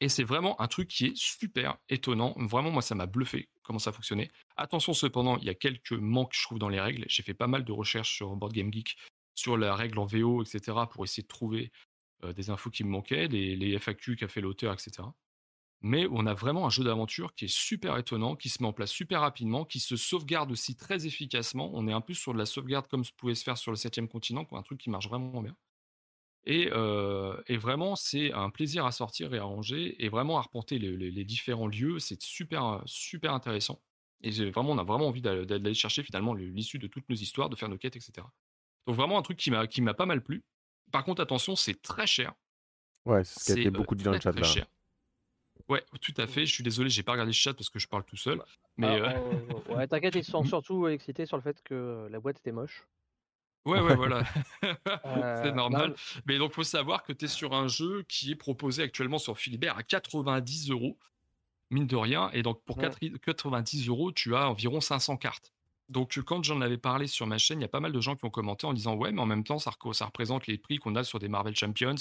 Et 0.00 0.08
c'est 0.08 0.24
vraiment 0.24 0.60
un 0.60 0.68
truc 0.68 0.88
qui 0.88 1.06
est 1.06 1.16
super 1.16 1.76
étonnant. 1.88 2.32
Vraiment, 2.36 2.70
moi, 2.70 2.82
ça 2.82 2.94
m'a 2.94 3.06
bluffé 3.06 3.48
comment 3.62 3.80
ça 3.80 3.92
fonctionnait. 3.92 4.30
Attention 4.56 4.94
cependant, 4.94 5.36
il 5.38 5.44
y 5.44 5.50
a 5.50 5.54
quelques 5.54 5.92
manques, 5.92 6.34
je 6.34 6.42
trouve, 6.44 6.58
dans 6.58 6.68
les 6.68 6.80
règles. 6.80 7.04
J'ai 7.08 7.22
fait 7.22 7.34
pas 7.34 7.48
mal 7.48 7.64
de 7.64 7.72
recherches 7.72 8.14
sur 8.14 8.34
Board 8.36 8.52
Game 8.52 8.72
Geek 8.72 8.96
sur 9.38 9.56
la 9.56 9.74
règle 9.74 9.98
en 9.98 10.06
VO, 10.06 10.42
etc., 10.42 10.88
pour 10.88 11.04
essayer 11.04 11.22
de 11.22 11.28
trouver 11.28 11.70
des 12.34 12.50
infos 12.50 12.70
qui 12.70 12.82
me 12.84 12.90
manquaient, 12.90 13.28
les, 13.28 13.78
FAQ 13.78 14.16
qu'a 14.16 14.28
fait 14.28 14.40
l'auteur, 14.40 14.74
etc. 14.74 15.14
Mais 15.80 16.08
on 16.10 16.26
a 16.26 16.34
vraiment 16.34 16.66
un 16.66 16.70
jeu 16.70 16.82
d'aventure 16.82 17.34
qui 17.34 17.44
est 17.44 17.54
super 17.54 17.96
étonnant, 17.98 18.34
qui 18.36 18.48
se 18.48 18.60
met 18.62 18.68
en 18.68 18.72
place 18.72 18.90
super 18.90 19.20
rapidement, 19.20 19.64
qui 19.64 19.78
se 19.80 19.96
sauvegarde 19.96 20.50
aussi 20.50 20.74
très 20.76 21.06
efficacement. 21.06 21.70
On 21.74 21.86
est 21.86 21.92
un 21.92 22.00
peu 22.00 22.14
sur 22.14 22.32
de 22.32 22.38
la 22.38 22.46
sauvegarde 22.46 22.88
comme 22.88 23.04
ce 23.04 23.12
pouvait 23.12 23.36
se 23.36 23.44
faire 23.44 23.56
sur 23.58 23.70
le 23.70 23.76
septième 23.76 24.08
continent, 24.08 24.44
quoi, 24.44 24.58
un 24.58 24.62
truc 24.62 24.80
qui 24.80 24.90
marche 24.90 25.08
vraiment 25.08 25.42
bien. 25.42 25.56
Et, 26.44 26.68
vraiment, 27.58 27.96
c'est 27.96 28.32
un 28.32 28.50
plaisir 28.50 28.86
à 28.86 28.92
sortir 28.92 29.34
et 29.34 29.38
à 29.38 29.44
ranger, 29.44 30.02
et 30.04 30.08
vraiment 30.08 30.38
à 30.38 30.42
reporter 30.42 30.78
les, 30.78 30.96
les- 30.96 31.24
différents 31.24 31.66
lieux. 31.68 31.98
C'est 31.98 32.20
super, 32.22 32.82
super 32.86 33.32
intéressant. 33.34 33.82
Et 34.22 34.30
vraiment, 34.50 34.70
on 34.72 34.78
a 34.78 34.84
vraiment 34.84 35.08
envie 35.08 35.22
d'aller 35.22 35.74
chercher 35.74 36.02
finalement 36.02 36.34
le- 36.34 36.46
l'issue 36.48 36.78
de 36.78 36.86
toutes 36.88 37.08
nos 37.08 37.16
histoires, 37.16 37.50
de 37.50 37.56
faire 37.56 37.68
nos 37.68 37.78
quêtes, 37.78 37.96
etc. 37.96 38.26
Donc 38.88 38.96
vraiment 38.96 39.18
un 39.18 39.22
truc 39.22 39.36
qui 39.36 39.50
m'a 39.50 39.66
qui 39.66 39.82
m'a 39.82 39.92
pas 39.92 40.06
mal 40.06 40.22
plu. 40.22 40.42
Par 40.90 41.04
contre, 41.04 41.20
attention, 41.22 41.54
c'est 41.56 41.80
très 41.82 42.06
cher. 42.06 42.32
Ouais, 43.04 43.22
c'est 43.22 43.38
ce 43.38 43.44
qui 43.44 43.52
a 43.52 43.56
été 43.56 43.68
euh, 43.68 43.70
beaucoup 43.70 43.94
dit 43.94 44.02
dans 44.02 44.12
le 44.12 44.18
très 44.18 44.30
chat 44.30 44.32
très 44.32 44.40
là. 44.40 44.46
cher. 44.46 44.66
Ouais, 45.68 45.84
tout 46.00 46.14
à 46.16 46.26
fait. 46.26 46.46
Je 46.46 46.54
suis 46.54 46.64
désolé, 46.64 46.88
j'ai 46.88 47.02
pas 47.02 47.12
regardé 47.12 47.28
le 47.30 47.34
chat 47.34 47.52
parce 47.52 47.68
que 47.68 47.78
je 47.78 47.86
parle 47.86 48.04
tout 48.04 48.16
seul. 48.16 48.42
Mais 48.78 48.86
Alors, 48.86 49.08
euh, 49.10 49.32
euh, 49.68 49.74
ouais, 49.74 49.86
t'inquiète, 49.86 50.14
ils 50.14 50.24
sont 50.24 50.42
surtout 50.44 50.88
excités 50.88 51.26
sur 51.26 51.36
le 51.36 51.42
fait 51.42 51.62
que 51.62 52.08
la 52.10 52.18
boîte 52.18 52.38
était 52.38 52.52
moche. 52.52 52.86
ouais, 53.66 53.80
ouais, 53.80 53.94
voilà. 53.94 54.22
Euh, 55.04 55.40
c'est 55.42 55.50
non, 55.50 55.68
normal. 55.68 55.94
Mais 56.26 56.38
donc, 56.38 56.54
faut 56.54 56.62
savoir 56.62 57.02
que 57.02 57.12
tu 57.12 57.26
es 57.26 57.28
sur 57.28 57.52
un 57.52 57.68
jeu 57.68 58.04
qui 58.08 58.30
est 58.32 58.36
proposé 58.36 58.82
actuellement 58.82 59.18
sur 59.18 59.36
Philibert 59.38 59.76
à 59.76 59.82
90 59.82 60.70
euros, 60.70 60.98
mine 61.70 61.86
de 61.86 61.96
rien. 61.96 62.30
Et 62.32 62.42
donc, 62.42 62.64
pour 62.64 62.78
Ouais. 62.78 62.84
4 62.84 63.18
90 63.18 63.88
euros, 63.88 64.12
tu 64.12 64.34
as 64.34 64.48
environ 64.48 64.80
500 64.80 65.18
cartes. 65.18 65.52
Donc, 65.88 66.18
quand 66.24 66.44
j'en 66.44 66.60
avais 66.60 66.78
parlé 66.78 67.06
sur 67.06 67.26
ma 67.26 67.38
chaîne, 67.38 67.60
il 67.60 67.62
y 67.62 67.64
a 67.64 67.68
pas 67.68 67.80
mal 67.80 67.92
de 67.92 68.00
gens 68.00 68.14
qui 68.14 68.24
ont 68.24 68.30
commenté 68.30 68.66
en 68.66 68.74
disant 68.74 68.94
Ouais, 68.94 69.10
mais 69.10 69.22
en 69.22 69.26
même 69.26 69.44
temps, 69.44 69.58
ça, 69.58 69.70
représente 69.70 70.46
les 70.46 70.58
prix 70.58 70.78
qu'on 70.78 70.94
a 70.96 71.04
sur 71.04 71.18
des 71.18 71.28
Marvel 71.28 71.56
Champions 71.56 71.94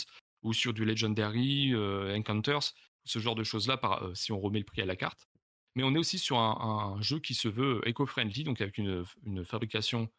ou 0.44 0.54
sur 0.54 0.74
du 0.74 0.86
Legendary, 0.86 1.74
Encounters, 1.76 2.74
ce 3.06 3.20
genre 3.20 3.36
de 3.36 3.44
choses-là, 3.44 3.80
si 4.14 4.32
on 4.32 4.40
remet 4.40 4.60
le 4.60 4.66
prix 4.66 4.82
à 4.82 4.86
la 4.86 4.96
carte. 4.96 5.28
Mais 5.76 5.84
on 5.84 5.94
est 5.96 5.98
aussi 5.98 6.20
sur 6.20 6.38
un, 6.38 7.02
jeu 7.02 7.20
qui 7.20 7.34
se 7.34 7.48
veut 7.48 7.82
éco-friendly, 7.86 8.44
donc 8.44 8.62
avec 8.62 8.78
une, 8.78 9.06
fabrication 9.46 10.10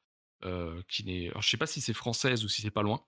qui 0.89 1.05
n'est. 1.05 1.31
Je 1.39 1.49
sais 1.49 1.57
pas 1.57 1.67
si 1.67 1.81
c'est 1.81 1.93
française 1.93 2.45
ou 2.45 2.49
si 2.49 2.63
c'est 2.63 2.71
pas 2.71 2.83
loin. 2.83 3.03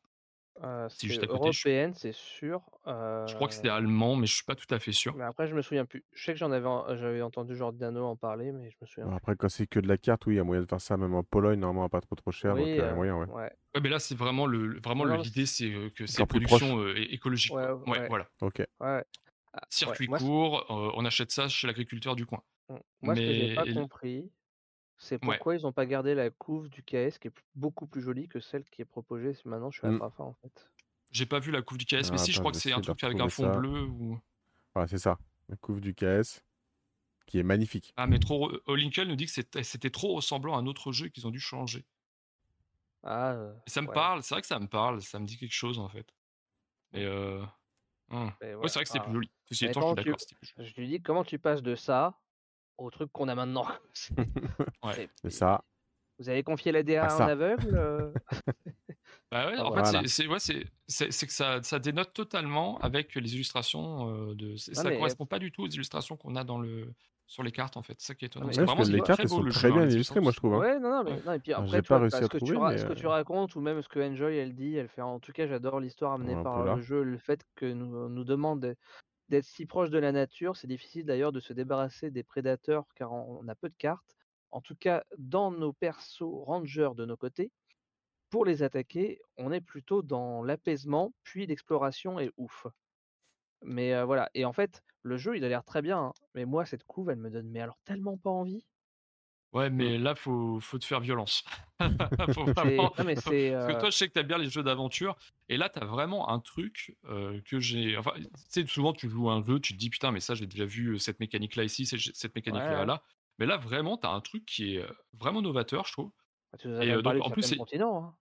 Euh, 0.63 0.87
c'est 0.89 1.07
juste 1.07 1.23
à 1.23 1.27
côté, 1.27 1.53
je- 1.53 1.91
c'est 1.95 2.13
sûr. 2.13 2.61
Je 2.87 3.35
crois 3.35 3.49
que 3.49 3.55
c'était 3.55 3.69
euh, 3.69 3.75
allemand, 3.75 4.17
mais 4.17 4.27
je 4.27 4.35
suis 4.35 4.45
pas 4.45 4.55
tout 4.55 4.73
à 4.75 4.79
fait 4.79 4.93
sûr. 4.93 5.15
Mais 5.17 5.25
après, 5.25 5.47
je 5.47 5.55
me 5.55 5.63
souviens 5.63 5.85
plus. 5.85 6.05
Je 6.13 6.25
sais 6.25 6.33
que 6.33 6.39
j'en 6.39 6.51
avais, 6.53 6.67
en- 6.67 6.95
j'avais 6.97 7.23
entendu 7.23 7.57
Giordano 7.57 8.05
en 8.05 8.17
parler, 8.17 8.53
mais 8.53 8.71
je 8.71 8.77
me 8.81 8.87
souviens 8.87 9.11
après, 9.13 9.37
quand 9.37 9.49
c'est 9.49 9.67
que 9.67 9.81
de 9.81 9.89
la 9.89 9.97
carte, 9.97 10.27
oui, 10.27 10.35
il 10.35 10.37
y 10.37 10.41
a 10.41 10.45
moyen 10.45 10.63
de 10.63 10.67
faire 10.69 10.81
ça 10.81 10.97
même 10.97 11.15
en 11.15 11.23
Pologne, 11.23 11.61
normalement, 11.61 11.89
pas 11.89 12.01
trop 12.01 12.15
trop 12.15 12.31
cher, 12.31 12.55
Oui, 12.55 12.63
euh, 12.63 12.67
il 12.67 12.77
y 12.77 12.81
a 12.81 12.85
euh, 12.85 12.95
moyen, 12.95 13.17
ouais. 13.17 13.27
ouais. 13.29 13.53
Ouais, 13.75 13.81
mais 13.83 13.89
là, 13.89 13.99
c'est 13.99 14.15
vraiment 14.17 14.47
le, 14.47 14.79
vraiment 14.81 15.05
l'idée, 15.05 15.47
c'est 15.47 15.71
que 15.95 16.07
c'est 16.07 16.27
production 16.27 16.79
euh, 16.81 16.95
écologique. 17.11 17.55
Ouais, 17.55 17.65
quoi. 17.67 17.83
Ouais, 17.93 17.99
ouais. 18.01 18.09
voilà. 18.09 18.29
Ok. 18.43 18.63
Ah. 18.81 19.03
Circuit 19.69 20.07
Moi, 20.09 20.19
court, 20.19 20.67
euh, 20.71 20.93
on 20.95 21.05
achète 21.05 21.33
ça 21.33 21.49
chez 21.49 21.67
l'agriculteur 21.67 22.15
du 22.17 22.25
coin. 22.27 22.41
Moi, 23.03 23.17
ce 23.17 23.21
que 23.21 23.27
j'ai 23.27 23.49
Mais- 23.49 23.55
pas 23.55 23.73
compris, 23.73 24.31
c'est 25.01 25.19
pourquoi 25.19 25.55
ils 25.55 25.67
ont 25.67 25.73
pas 25.73 25.87
gardé 25.87 26.15
la 26.15 26.29
couve 26.29 26.69
du 26.69 26.83
KS 26.83 27.19
qui 27.19 27.29
est 27.29 27.33
beaucoup 27.55 27.87
plus 27.87 28.03
jolie 28.03 28.29
que 28.29 28.39
celle 28.39 28.65
qui 28.65 28.83
est 28.83 28.85
proposée 28.85 29.33
maintenant 29.47 29.71
chez 29.71 29.87
Mmh. 29.87 29.95
Atrafa 29.97 30.25
en 30.25 30.35
fait. 30.35 30.71
J'ai 31.11 31.25
pas 31.25 31.41
vu 31.41 31.51
la 31.51 31.63
couve 31.63 31.79
du 31.79 31.87
KS, 31.87 32.11
mais 32.13 32.19
si, 32.19 32.33
je 32.33 32.39
crois 32.39 32.53
que 32.53 32.59
c'est 32.59 32.73
un 32.73 32.81
truc 32.81 33.03
avec 33.03 33.19
un 33.19 33.29
fond 33.31 33.51
bleu 33.57 33.85
ou. 33.85 34.21
Ouais, 34.77 34.87
c'est 34.87 34.99
ça. 34.99 35.19
La 35.49 35.57
couve 35.57 35.81
du 35.81 35.95
KS 35.95 36.43
qui 37.27 37.39
est 37.39 37.43
magnifique. 37.43 37.95
Ah, 37.97 38.07
mais 38.07 38.19
trop. 38.19 38.53
Lincoln 38.69 39.07
nous 39.07 39.17
dit 39.17 39.27
que 39.27 39.33
c'était 39.33 39.91
trop 39.91 40.15
ressemblant 40.17 40.55
à 40.55 40.59
un 40.59 40.67
autre 40.67 40.93
jeu 40.93 41.09
qu'ils 41.09 41.27
ont 41.27 41.31
dû 41.31 41.41
changer. 41.41 41.87
Ah. 43.03 43.33
Euh, 43.33 43.55
ça 43.67 43.81
me 43.81 43.91
parle, 43.91 44.23
c'est 44.23 44.35
vrai 44.35 44.43
que 44.43 44.47
ça 44.47 44.59
me 44.61 44.67
parle, 44.67 45.01
ça 45.01 45.19
me 45.19 45.27
dit 45.27 45.39
quelque 45.39 45.55
chose 45.55 45.79
en 45.79 45.89
fait. 45.89 46.15
Et 46.93 47.05
euh. 47.07 47.43
Hein. 48.11 48.27
Ouais, 48.43 48.69
c'est 48.69 48.75
vrai 48.75 48.83
que 48.85 48.89
c'était 48.91 49.01
plus 49.01 49.15
joli. 49.15 49.31
je 49.49 49.55
suis. 49.55 49.69
Je 50.59 50.75
lui 50.81 50.89
dis 50.89 51.01
comment 51.01 51.25
tu 51.25 51.39
passes 51.39 51.63
de 51.63 51.75
ça 51.75 52.21
au 52.81 52.91
truc 52.91 53.11
qu'on 53.13 53.29
a 53.29 53.35
maintenant. 53.35 53.67
ouais. 54.85 55.09
C'est 55.23 55.31
ça. 55.31 55.65
Vous 56.19 56.29
avez 56.29 56.43
confié 56.43 56.73
la 56.73 56.83
DA 56.83 57.15
en 57.17 57.21
aveugle 57.21 57.75
euh? 57.75 58.13
bah 59.31 59.47
ouais, 59.47 59.59
en 59.59 59.73
fait, 59.73 60.07
c'est 60.07 60.27
ouais, 60.27 60.37
que 60.37 61.33
ça, 61.33 61.63
ça, 61.63 61.79
dénote 61.79 62.13
totalement 62.13 62.79
avec 62.79 63.15
les 63.15 63.35
illustrations. 63.35 64.35
de, 64.35 64.57
ça 64.57 64.85
ne 64.85 64.97
correspond 64.97 65.25
pas 65.25 65.39
du 65.39 65.51
tout 65.51 65.63
aux 65.63 65.69
illustrations 65.69 66.17
qu'on 66.17 66.37
a 66.37 66.45
dans 66.45 66.59
le, 66.59 66.93
sur 67.31 67.45
les 67.45 67.53
cartes 67.53 67.77
en 67.77 67.83
fait. 67.83 67.95
C'est 67.99 68.09
ça 68.09 68.15
qui 68.15 68.25
est 68.25 68.27
étonnant. 68.27 68.47
Ouais, 68.47 68.65
vraiment, 68.65 68.83
les 68.83 69.01
cartes 69.01 69.27
sont 69.29 69.45
très 69.45 69.71
bien 69.71 69.89
illustrées, 69.89 70.21
moi 70.21 70.33
je 70.33 70.37
trouve. 70.37 70.55
Hein. 70.55 70.59
Ouais, 70.59 70.81
non, 70.81 70.91
non, 70.91 71.05
mais, 71.05 71.23
non, 71.25 71.33
et 71.33 71.39
puis 71.39 71.53
après, 71.53 71.81
pas 71.81 71.99
réussi 71.99 72.17
à 72.17 72.29
trouver, 72.29 72.45
tu, 72.45 72.59
mais... 72.59 72.79
ce 72.79 72.85
que 72.85 72.93
tu 72.93 73.07
racontes 73.07 73.55
ou 73.55 73.61
même 73.61 73.81
ce 73.81 73.89
que 73.89 74.01
Enjoy 74.01 74.37
elle 74.37 74.55
dit, 74.55 74.77
elle 74.77 74.89
fait 74.89 75.01
en 75.01 75.21
tout 75.21 75.33
cas, 75.33 75.47
j'adore 75.47 75.79
l'histoire 75.79 76.13
amenée 76.13 76.37
par 76.43 76.77
le 76.77 76.83
jeu, 76.83 77.03
le 77.03 77.19
fait 77.19 77.41
que 77.55 77.67
nous, 77.67 78.09
nous 78.09 78.25
demande 78.25 78.75
d'être 79.31 79.47
si 79.47 79.67
proche 79.67 79.91
de 79.91 79.99
la 79.99 80.13
nature. 80.13 80.57
C'est 80.57 80.67
difficile 80.67 81.07
d'ailleurs 81.07 81.33
de 81.33 81.41
se 81.41 81.53
débarrasser 81.53 82.11
des 82.11 82.23
prédateurs 82.25 82.87
car 82.95 83.13
on 83.13 83.47
a 83.49 83.55
peu 83.55 83.69
de 83.71 83.75
cartes. 83.79 84.17
En 84.51 84.61
tout 84.61 84.75
cas, 84.77 85.05
dans 85.19 85.51
nos 85.53 85.73
persos 85.73 86.45
rangers 86.45 86.91
de 86.97 87.07
nos 87.07 87.17
côtés, 87.17 87.53
pour 88.31 88.45
les 88.45 88.63
attaquer, 88.63 89.21
on 89.39 89.53
est 89.53 89.61
plutôt 89.61 90.03
dans 90.03 90.43
l'apaisement, 90.43 91.15
puis 91.25 91.47
l'exploration 91.47 92.21
et 92.21 92.33
ouf. 92.37 92.67
Mais 93.63 94.03
voilà, 94.05 94.31
et 94.35 94.45
en 94.45 94.53
fait, 94.53 94.83
le 95.03 95.17
jeu, 95.17 95.37
il 95.37 95.45
a 95.45 95.49
l'air 95.49 95.65
très 95.65 95.83
bien, 95.83 95.99
hein, 95.99 96.13
mais 96.35 96.45
moi, 96.45 96.67
cette 96.67 96.85
couve, 96.85 97.11
elle 97.11 97.19
me 97.19 97.31
donne 97.31 97.57
alors 97.57 97.79
tellement 97.85 98.17
pas 98.19 98.31
envie. 98.31 98.67
Ouais, 99.53 99.69
mmh. 99.69 99.75
mais 99.75 99.99
là, 99.99 100.15
faut, 100.15 100.61
faut 100.61 100.79
te 100.79 100.85
faire 100.85 101.01
violence. 101.01 101.45
faut 102.35 102.45
vraiment... 102.45 102.93
mais 103.05 103.15
Parce 103.21 103.27
que 103.27 103.81
toi, 103.81 103.91
je 103.91 103.97
sais 103.97 104.09
que 104.09 104.13
tu 104.13 104.21
aimes 104.21 104.27
bien 104.27 104.39
les 104.39 104.49
jeux 104.49 104.63
d'aventure, 104.63 105.17
et 105.49 105.57
là, 105.57 105.69
tu 105.69 105.81
as 105.81 105.85
vraiment 105.85 106.31
un 106.31 106.41
truc 106.41 106.97
que 107.45 107.59
j'ai. 107.59 107.97
Enfin, 107.97 108.13
tu 108.17 108.29
sais, 108.49 108.67
souvent, 108.67 108.93
tu 108.93 109.09
joues 109.09 109.31
un 109.31 109.43
jeu, 109.43 109.59
tu 109.61 109.73
te 109.75 109.79
dis 109.79 109.91
putain, 109.91 110.13
mais 110.13 110.21
ça, 110.21 110.35
j'ai 110.35 110.47
déjà 110.47 110.65
vu 110.65 110.99
cette 110.99 111.21
mécanique-là 111.21 111.65
ici, 111.65 111.87
cette 111.87 112.35
mécanique-là 112.35 112.85
là. 112.85 113.03
Mais 113.39 113.47
là, 113.47 113.57
vraiment, 113.57 113.97
tu 113.97 114.07
as 114.07 114.11
un 114.11 114.21
truc 114.21 114.45
qui 114.45 114.77
est 114.77 114.85
vraiment 115.19 115.41
novateur, 115.41 115.87
je 115.87 115.93
trouve. 115.93 116.11
Bah, 116.53 116.59
tu 116.59 116.69
nous 116.69 116.77
as 116.77 116.85
et, 116.85 117.21
en 117.21 117.31
plus, 117.31 117.43
c'est. 117.43 117.57
Continent, 117.57 118.05
hein. 118.05 118.15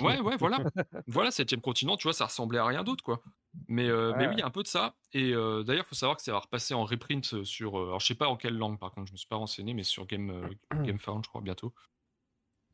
Ouais, 0.00 0.20
ouais, 0.20 0.36
voilà. 0.36 0.58
voilà, 1.06 1.30
septième 1.30 1.60
continent, 1.60 1.96
tu 1.96 2.04
vois, 2.04 2.12
ça 2.12 2.26
ressemblait 2.26 2.58
à 2.58 2.66
rien 2.66 2.84
d'autre, 2.84 3.02
quoi. 3.02 3.20
Mais, 3.68 3.88
euh, 3.88 4.12
mais 4.16 4.26
oui, 4.26 4.34
il 4.36 4.38
y 4.40 4.42
a 4.42 4.46
un 4.46 4.50
peu 4.50 4.62
de 4.62 4.68
ça. 4.68 4.94
Et 5.12 5.32
euh, 5.32 5.62
d'ailleurs, 5.62 5.84
il 5.86 5.88
faut 5.88 5.94
savoir 5.94 6.16
que 6.16 6.22
ça 6.22 6.32
va 6.32 6.38
repasser 6.38 6.74
en 6.74 6.84
reprint 6.84 7.44
sur. 7.44 7.78
Euh, 7.78 7.86
alors, 7.86 8.00
je 8.00 8.06
sais 8.06 8.14
pas 8.14 8.28
en 8.28 8.36
quelle 8.36 8.56
langue, 8.56 8.78
par 8.78 8.92
contre, 8.92 9.08
je 9.08 9.12
me 9.12 9.16
suis 9.16 9.28
pas 9.28 9.36
renseigné, 9.36 9.74
mais 9.74 9.82
sur 9.82 10.06
Game, 10.06 10.50
GameFound, 10.72 11.24
je 11.24 11.28
crois, 11.28 11.40
bientôt. 11.40 11.74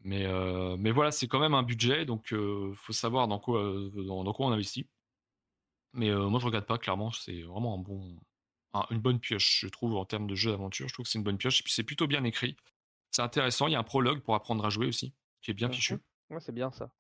Mais, 0.05 0.27
mais 0.79 0.91
voilà, 0.91 1.13
c'est 1.13 1.29
quand 1.29 1.39
même 1.39 1.55
un 1.55 1.63
budget, 1.63 2.05
donc 2.05 2.29
il 2.33 2.75
faut 2.75 2.93
savoir 2.93 3.29
dans 3.29 3.39
quoi, 3.39 3.63
dans, 3.95 4.33
quoi 4.33 4.47
on 4.47 4.53
investit. 4.53 4.89
Mais 5.93 6.13
moi, 6.13 6.41
je 6.41 6.47
regarde 6.47 6.67
pas, 6.67 6.79
clairement, 6.79 7.13
c'est 7.13 7.43
vraiment 7.43 7.75
un 7.75 7.79
bon, 7.79 8.17
une 8.91 8.99
bonne 8.99 9.21
pioche, 9.21 9.61
je 9.61 9.69
trouve, 9.69 9.97
en 9.97 10.05
termes 10.05 10.27
de 10.27 10.35
jeu 10.35 10.51
d'aventure. 10.51 10.89
Je 10.89 10.93
trouve 10.95 11.05
que 11.05 11.11
c'est 11.11 11.19
une 11.19 11.25
bonne 11.25 11.39
pioche. 11.39 11.61
Et 11.61 11.63
puis, 11.63 11.73
c'est 11.73 11.85
plutôt 11.85 12.07
bien 12.07 12.25
écrit. 12.25 12.57
C'est 13.11 13.23
intéressant. 13.23 13.69
Il 13.69 13.73
y 13.73 13.77
a 13.77 13.79
un 13.79 13.85
prologue 13.85 14.21
pour 14.21 14.35
apprendre 14.35 14.65
à 14.65 14.71
jouer 14.71 14.87
aussi, 14.87 15.15
qui 15.43 15.51
est 15.51 15.55
bien 15.55 15.69
fichu. 15.69 15.99
Ouais, 16.33 16.41
c'est 16.41 16.53
bien 16.53 16.71
ça. 16.71 16.91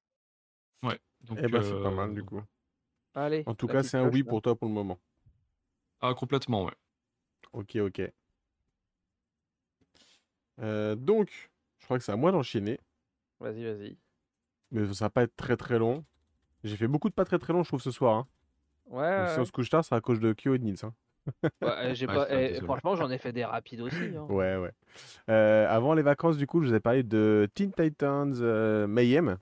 Ouais. 0.83 0.99
Donc, 1.23 1.39
eh 1.43 1.49
ben, 1.49 1.63
c'est 1.63 1.83
pas 1.83 1.91
mal 1.91 2.13
du 2.13 2.23
coup. 2.23 2.43
Allez. 3.15 3.43
En 3.47 3.55
tout 3.55 3.67
cas, 3.67 3.83
c'est 3.83 3.97
un 3.97 4.09
oui 4.09 4.23
pour 4.23 4.43
toi 4.43 4.55
pour 4.55 4.69
le 4.69 4.75
moment. 4.75 4.99
Ah, 6.01 6.15
complètement, 6.15 6.65
ouais. 6.65 6.75
Ok, 7.53 7.77
ok. 7.77 8.03
Euh, 10.61 10.95
donc, 10.95 11.51
je 11.79 11.85
crois 11.85 11.99
que 11.99 12.05
c'est 12.05 12.13
à 12.13 12.17
moi 12.17 12.31
d'enchaîner. 12.31 12.79
Vas-y, 13.41 13.65
vas-y. 13.65 13.97
Mais 14.71 14.93
ça 14.93 15.07
va 15.07 15.11
pas 15.11 15.23
être 15.23 15.37
très 15.37 15.57
très 15.57 15.79
long. 15.79 16.05
J'ai 16.65 16.77
fait 16.77 16.89
beaucoup 16.89 17.09
de 17.09 17.15
pas 17.15 17.25
très 17.25 17.39
très 17.39 17.53
long, 17.53 17.63
je 17.63 17.69
trouve, 17.69 17.83
ce 17.83 17.91
soir. 17.91 18.17
Hein. 18.17 18.29
Ouais, 18.87 19.33
Si 19.33 19.41
on 19.41 19.45
se 19.45 19.53
couche 19.53 19.71
tard, 19.71 19.85
c'est 19.85 19.95
à 19.95 20.01
cause 20.01 20.21
de 20.21 20.33
Kyo 20.33 20.55
et 20.55 20.59
de 20.59 20.65
Nils. 20.65 20.85
Hein. 20.85 20.95
Ouais, 21.62 21.94
j'ai 21.94 22.07
pas... 22.07 22.27
Eh, 22.31 22.61
franchement, 22.61 22.97
j'en 22.97 23.11
ai 23.11 23.19
fait 23.19 23.32
des 23.32 23.44
rapides 23.44 23.81
aussi. 23.81 24.16
Hein. 24.16 24.27
Ouais, 24.28 24.57
ouais. 24.57 24.73
Euh, 25.28 25.66
avant 25.69 25.94
les 25.94 26.03
vacances, 26.03 26.36
du 26.36 26.47
coup, 26.47 26.62
je 26.62 26.69
vous 26.69 26.74
ai 26.74 26.81
parlé 26.81 27.03
de 27.03 27.49
Teen 27.55 27.73
Titans 27.73 28.35
euh, 28.40 28.86
Mayhem. 28.86 29.39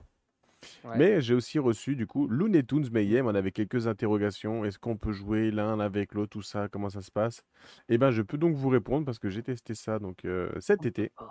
Mais 0.95 1.21
j'ai 1.21 1.33
aussi 1.33 1.57
reçu, 1.57 1.95
du 1.95 2.05
coup, 2.05 2.27
Looney 2.27 2.63
Tunes 2.63 2.87
Mayhem. 2.91 3.25
On 3.25 3.33
avait 3.33 3.51
quelques 3.51 3.87
interrogations. 3.87 4.63
Est-ce 4.63 4.77
qu'on 4.77 4.95
peut 4.95 5.11
jouer 5.11 5.49
l'un 5.49 5.79
avec 5.79 6.13
l'autre, 6.13 6.29
tout 6.29 6.43
ça? 6.43 6.67
Comment 6.67 6.89
ça 6.89 7.01
se 7.01 7.11
passe? 7.11 7.43
Eh 7.89 7.97
ben, 7.97 8.11
je 8.11 8.21
peux 8.21 8.37
donc 8.37 8.55
vous 8.55 8.69
répondre 8.69 9.05
parce 9.05 9.17
que 9.17 9.29
j'ai 9.29 9.41
testé 9.41 9.73
ça 9.73 9.97
donc 9.99 10.23
euh, 10.25 10.51
cet 10.59 10.85
été. 10.85 11.11
Oh. 11.19 11.25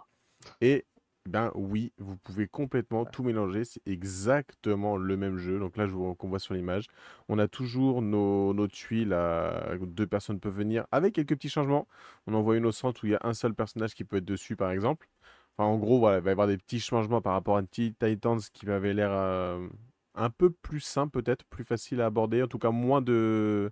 Et 0.60 0.84
ben 1.30 1.52
oui, 1.54 1.92
vous 1.98 2.16
pouvez 2.16 2.48
complètement 2.48 3.04
tout 3.04 3.22
mélanger. 3.22 3.64
C'est 3.64 3.80
exactement 3.86 4.96
le 4.96 5.16
même 5.16 5.38
jeu. 5.38 5.58
Donc 5.60 5.76
là, 5.76 5.86
je 5.86 5.92
vous 5.92 6.14
qu'on 6.16 6.28
voit 6.28 6.40
sur 6.40 6.54
l'image. 6.54 6.86
On 7.28 7.38
a 7.38 7.46
toujours 7.48 8.02
nos, 8.02 8.52
nos 8.52 8.66
tuiles. 8.68 9.12
À... 9.12 9.76
Deux 9.80 10.06
personnes 10.06 10.40
peuvent 10.40 10.56
venir 10.56 10.86
avec 10.90 11.14
quelques 11.14 11.36
petits 11.36 11.48
changements. 11.48 11.86
On 12.26 12.34
envoie 12.34 12.56
une 12.56 12.66
au 12.66 12.72
centre 12.72 13.04
où 13.04 13.06
il 13.06 13.12
y 13.12 13.14
a 13.14 13.20
un 13.22 13.34
seul 13.34 13.54
personnage 13.54 13.94
qui 13.94 14.04
peut 14.04 14.16
être 14.16 14.24
dessus, 14.24 14.56
par 14.56 14.72
exemple. 14.72 15.08
Enfin, 15.56 15.68
en 15.68 15.78
gros, 15.78 15.98
voilà, 16.00 16.18
il 16.18 16.24
va 16.24 16.30
y 16.30 16.32
avoir 16.32 16.48
des 16.48 16.58
petits 16.58 16.80
changements 16.80 17.20
par 17.22 17.34
rapport 17.34 17.56
à 17.56 17.62
Teen 17.62 17.94
Titans 17.94 18.40
qui 18.52 18.66
m'avait 18.66 18.94
l'air 18.94 19.10
euh, 19.12 19.68
un 20.14 20.30
peu 20.30 20.50
plus 20.50 20.80
simple, 20.80 21.22
peut-être, 21.22 21.44
plus 21.44 21.64
facile 21.64 22.00
à 22.00 22.06
aborder. 22.06 22.42
En 22.42 22.48
tout 22.48 22.58
cas, 22.58 22.70
moins 22.70 23.02
de, 23.02 23.70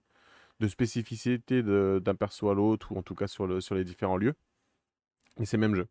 de 0.61 0.69
spécificité 0.69 1.63
d'un 1.63 2.15
perso 2.15 2.51
à 2.51 2.55
l'autre, 2.55 2.93
ou 2.93 2.99
en 2.99 3.03
tout 3.03 3.15
cas 3.15 3.27
sur, 3.27 3.47
le, 3.47 3.61
sur 3.61 3.75
les 3.75 3.85
différents 3.85 4.17
lieux. 4.17 4.35
Mais 5.39 5.47
c'est 5.47 5.57
le 5.57 5.63
même 5.63 5.75
jeu. 5.75 5.89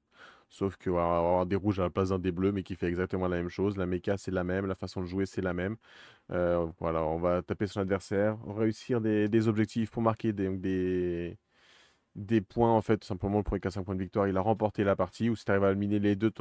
Sauf 0.50 0.78
qu'on 0.78 0.94
va 0.94 1.18
avoir 1.18 1.46
des 1.46 1.56
rouges 1.56 1.80
à 1.80 1.84
la 1.84 1.90
place 1.90 2.10
d'un 2.10 2.20
des 2.20 2.32
bleus, 2.32 2.52
mais 2.52 2.64
qui 2.64 2.76
fait 2.76 2.88
exactement 2.88 3.28
la 3.28 3.38
même 3.38 3.50
chose. 3.50 3.78
La 3.78 3.86
méca, 3.86 4.18
c'est 4.18 4.32
la 4.32 4.44
même. 4.44 4.66
La 4.66 4.76
façon 4.76 5.02
de 5.02 5.06
jouer, 5.06 5.26
c'est 5.26 5.42
la 5.42 5.54
même. 5.54 5.76
Euh, 6.32 6.68
voilà, 6.80 7.04
on 7.04 7.18
va 7.20 7.42
taper 7.42 7.68
son 7.68 7.82
adversaire, 7.82 8.38
réussir 8.48 9.02
des, 9.02 9.48
objectifs 9.48 9.92
pour 9.92 10.02
marquer 10.02 10.34
des, 10.34 11.38
points. 12.50 12.72
En 12.72 12.82
fait, 12.82 13.04
simplement, 13.04 13.44
pour 13.44 13.60
qu'à 13.60 13.72
5 13.72 13.84
points 13.84 13.96
de 13.96 14.02
victoire, 14.02 14.28
il 14.28 14.38
a 14.38 14.42
remporté 14.42 14.84
la 14.84 14.96
partie. 14.96 15.30
Ou 15.30 15.36
si 15.36 15.46
tu 15.46 15.52
arrives 15.52 15.66
à 15.66 15.72
éliminer 15.72 16.00
les 16.00 16.16
deux, 16.16 16.32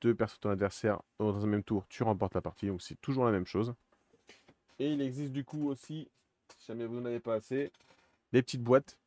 deux 0.00 0.14
personnes 0.14 0.36
de 0.36 0.40
ton 0.42 0.50
adversaire 0.50 1.00
dans 1.18 1.42
un 1.42 1.46
même 1.46 1.64
tour, 1.64 1.86
tu 1.88 2.02
remportes 2.02 2.34
la 2.34 2.42
partie. 2.42 2.66
Donc, 2.66 2.82
c'est 2.82 3.00
toujours 3.00 3.24
la 3.24 3.32
même 3.32 3.46
chose. 3.46 3.74
Et 4.78 4.92
il 4.92 5.00
existe 5.02 5.32
du 5.32 5.44
coup 5.44 5.68
aussi, 5.68 6.08
si 6.58 6.66
jamais 6.66 6.86
vous 6.86 7.00
n'en 7.00 7.06
avez 7.06 7.20
pas 7.20 7.34
assez, 7.34 7.72
des 8.32 8.42
petites 8.42 8.62
boîtes 8.62 8.99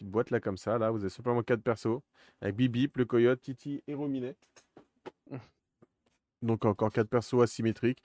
boîte 0.00 0.30
là 0.30 0.40
comme 0.40 0.56
ça. 0.56 0.78
Là, 0.78 0.90
vous 0.90 1.00
avez 1.00 1.10
simplement 1.10 1.42
quatre 1.42 1.62
persos 1.62 2.00
avec 2.40 2.56
Bibip, 2.56 2.96
le 2.96 3.04
Coyote, 3.04 3.40
Titi 3.40 3.82
et 3.86 3.94
Rominet. 3.94 4.36
Donc 6.42 6.64
encore 6.64 6.90
quatre 6.90 7.08
persos 7.08 7.40
asymétriques 7.40 8.02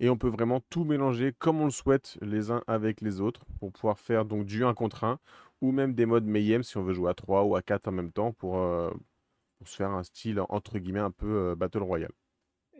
et 0.00 0.10
on 0.10 0.18
peut 0.18 0.28
vraiment 0.28 0.60
tout 0.68 0.84
mélanger 0.84 1.32
comme 1.38 1.60
on 1.60 1.64
le 1.64 1.70
souhaite 1.70 2.18
les 2.20 2.50
uns 2.50 2.62
avec 2.66 3.00
les 3.00 3.20
autres 3.20 3.44
pour 3.58 3.72
pouvoir 3.72 3.98
faire 3.98 4.26
donc 4.26 4.44
du 4.44 4.64
1 4.64 4.74
contre 4.74 5.04
1 5.04 5.18
ou 5.62 5.72
même 5.72 5.94
des 5.94 6.04
modes 6.06 6.26
Mayhem 6.26 6.62
si 6.62 6.76
on 6.76 6.82
veut 6.82 6.92
jouer 6.92 7.10
à 7.10 7.14
3 7.14 7.44
ou 7.44 7.56
à 7.56 7.62
4 7.62 7.88
en 7.88 7.92
même 7.92 8.12
temps 8.12 8.32
pour, 8.32 8.58
euh, 8.58 8.90
se 9.64 9.74
faire 9.74 9.90
un 9.90 10.02
style 10.02 10.40
entre 10.48 10.78
guillemets 10.78 11.00
un 11.00 11.10
peu 11.10 11.50
euh, 11.50 11.56
Battle 11.56 11.82
Royale. 11.82 12.12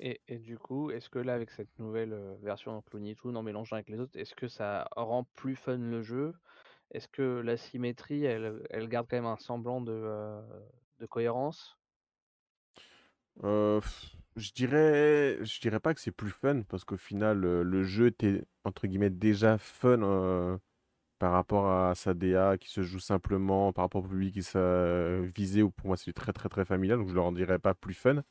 Et, 0.00 0.20
du 0.38 0.58
coup, 0.58 0.92
est-ce 0.92 1.10
que 1.10 1.18
là 1.18 1.34
avec 1.34 1.50
cette 1.50 1.76
nouvelle 1.80 2.12
euh, 2.12 2.36
version 2.40 2.72
donc 2.72 2.84
Looney 2.92 3.16
Tunes 3.16 3.36
en 3.36 3.42
mélangeant 3.42 3.74
avec 3.74 3.88
les 3.88 3.98
autres, 3.98 4.16
est-ce 4.16 4.36
que 4.36 4.46
ça 4.46 4.88
rend 4.94 5.24
plus 5.34 5.56
fun 5.56 5.76
le 5.76 6.02
jeu 6.02 6.34
est-ce 6.90 7.08
que 7.08 7.40
la 7.40 7.56
symétrie, 7.56 8.24
elle, 8.24 8.62
elle 8.70 8.88
garde 8.88 9.06
quand 9.08 9.16
même 9.16 9.26
un 9.26 9.36
semblant 9.38 9.80
de, 9.80 10.40
de 10.98 11.06
cohérence? 11.06 11.78
Je 14.36 14.52
dirais, 14.52 15.38
je 15.44 15.60
dirais 15.60 15.80
pas 15.80 15.94
que 15.94 16.00
c'est 16.00 16.12
plus 16.12 16.30
fun 16.30 16.62
parce 16.62 16.84
qu'au 16.84 16.96
final, 16.96 17.40
le 17.40 17.82
jeu 17.84 18.06
était 18.06 18.44
entre 18.64 18.86
guillemets 18.86 19.10
déjà 19.10 19.58
fun 19.58 20.58
par 21.18 21.32
rapport 21.32 21.70
à 21.70 21.94
sa 21.94 22.14
DA 22.14 22.58
qui 22.58 22.68
se 22.70 22.82
joue 22.82 23.00
simplement, 23.00 23.72
par 23.72 23.84
rapport 23.86 24.04
au 24.04 24.08
public 24.08 24.34
qui 24.34 24.42
s'est 24.42 25.22
visé, 25.34 25.62
ou 25.62 25.70
pour 25.70 25.88
moi 25.88 25.96
c'est 25.96 26.12
très 26.12 26.32
très 26.32 26.48
très 26.48 26.64
familial, 26.64 26.98
donc 26.98 27.08
je 27.08 27.14
leur 27.14 27.32
dirais 27.32 27.58
pas 27.58 27.74
plus 27.74 27.94
fun. 27.94 28.22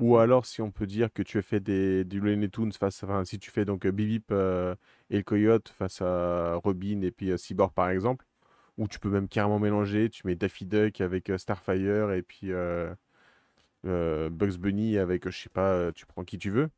Ou 0.00 0.16
mmh 0.16 0.20
alors, 0.20 0.44
si 0.44 0.60
on 0.60 0.70
peut 0.72 0.86
dire 0.86 1.12
que 1.12 1.22
tu 1.22 1.38
as 1.38 1.42
fait 1.42 1.60
des, 1.60 2.04
des 2.04 2.18
Looney 2.18 2.48
Tunes 2.48 2.72
face 2.72 3.04
à, 3.04 3.24
si 3.24 3.38
tu 3.38 3.50
fais 3.50 3.64
donc 3.64 3.86
Bibip 3.86 4.26
euh, 4.32 4.74
et 5.10 5.18
le 5.18 5.22
Coyote 5.22 5.68
face 5.68 6.02
à 6.02 6.56
Robin 6.56 7.00
et 7.02 7.12
puis 7.12 7.30
euh, 7.30 7.36
Cyborg 7.36 7.72
par 7.72 7.90
exemple, 7.90 8.26
ou 8.76 8.88
tu 8.88 8.98
peux 8.98 9.08
même 9.08 9.28
carrément 9.28 9.60
mélanger, 9.60 10.10
tu 10.10 10.26
mets 10.26 10.34
Daffy 10.34 10.66
Duck 10.66 11.00
avec 11.00 11.30
euh, 11.30 11.38
Starfire 11.38 12.10
et 12.10 12.22
puis 12.22 12.50
Bugs 13.84 14.58
Bunny 14.58 14.98
avec, 14.98 15.28
je 15.28 15.42
sais 15.42 15.48
pas, 15.48 15.92
tu 15.92 16.06
prends 16.06 16.24
qui 16.24 16.38
tu 16.38 16.50
veux. 16.50 16.70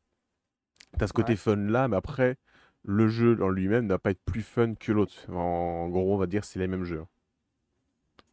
Tu 0.97 1.03
as 1.03 1.07
ce 1.07 1.13
côté 1.13 1.35
fun 1.35 1.55
là, 1.55 1.87
mais 1.87 1.97
après, 1.97 2.37
le 2.83 3.07
jeu 3.07 3.41
en 3.41 3.49
lui-même 3.49 3.87
n'a 3.87 3.97
pas 3.97 4.11
être 4.11 4.23
plus 4.25 4.43
fun 4.43 4.75
que 4.75 4.91
l'autre. 4.91 5.27
En, 5.31 5.89
gros, 5.89 6.13
on 6.13 6.17
va 6.17 6.27
dire 6.27 6.45
c'est 6.45 6.59
les 6.59 6.67
mêmes 6.67 6.83
jeux. 6.83 7.03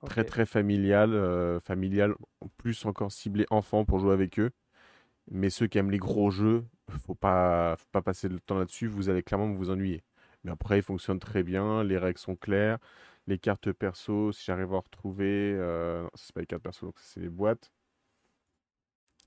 Très 0.05 0.25
très 0.25 0.45
familial, 0.45 1.59
familial, 1.63 2.15
plus 2.59 2.85
encore 2.85 3.11
ciblé 3.11 3.47
enfant 3.49 3.87
pour 3.87 3.99
jouer 3.99 4.13
avec 4.13 4.39
eux. 4.39 4.51
Mais 5.31 5.51
ceux 5.51 5.67
qui 5.67 5.79
aiment 5.79 5.91
les 5.91 5.99
gros 5.99 6.31
jeux, 6.31 6.65
faut 6.89 7.15
pas, 7.15 7.77
faut 7.77 7.89
pas 7.93 8.03
passer 8.03 8.29
le 8.29 8.41
temps 8.41 8.59
là-dessus, 8.59 8.87
vous 8.89 9.09
allez 9.09 9.23
clairement 9.23 9.53
vous 9.53 9.71
ennuyer. 9.71 10.03
Mais 10.45 10.53
après, 10.53 10.79
il 10.79 10.83
fonctionne 10.83 11.19
très 11.19 11.43
bien, 11.43 11.83
les 11.85 11.99
règles 11.99 12.19
sont 12.19 12.37
claires, 12.37 12.79
les 13.27 13.39
cartes 13.39 13.73
perso, 13.73 14.33
si 14.33 14.45
j'arrive 14.45 14.75
à 14.75 14.79
retrouver, 14.79 15.55
euh, 15.59 16.07
c'est 16.15 16.35
pas 16.35 16.41
les 16.41 16.47
cartes 16.47 16.63
perso, 16.63 16.87
donc 16.87 16.97
c'est 16.99 17.21
les 17.21 17.31
boîtes. 17.31 17.73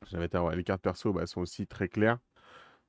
J'avais 0.07 0.29
les 0.55 0.63
cartes 0.63 0.81
perso, 0.81 1.11
bah, 1.13 1.25
sont 1.25 1.41
aussi 1.41 1.65
très 1.67 1.89
claires. 1.89 2.19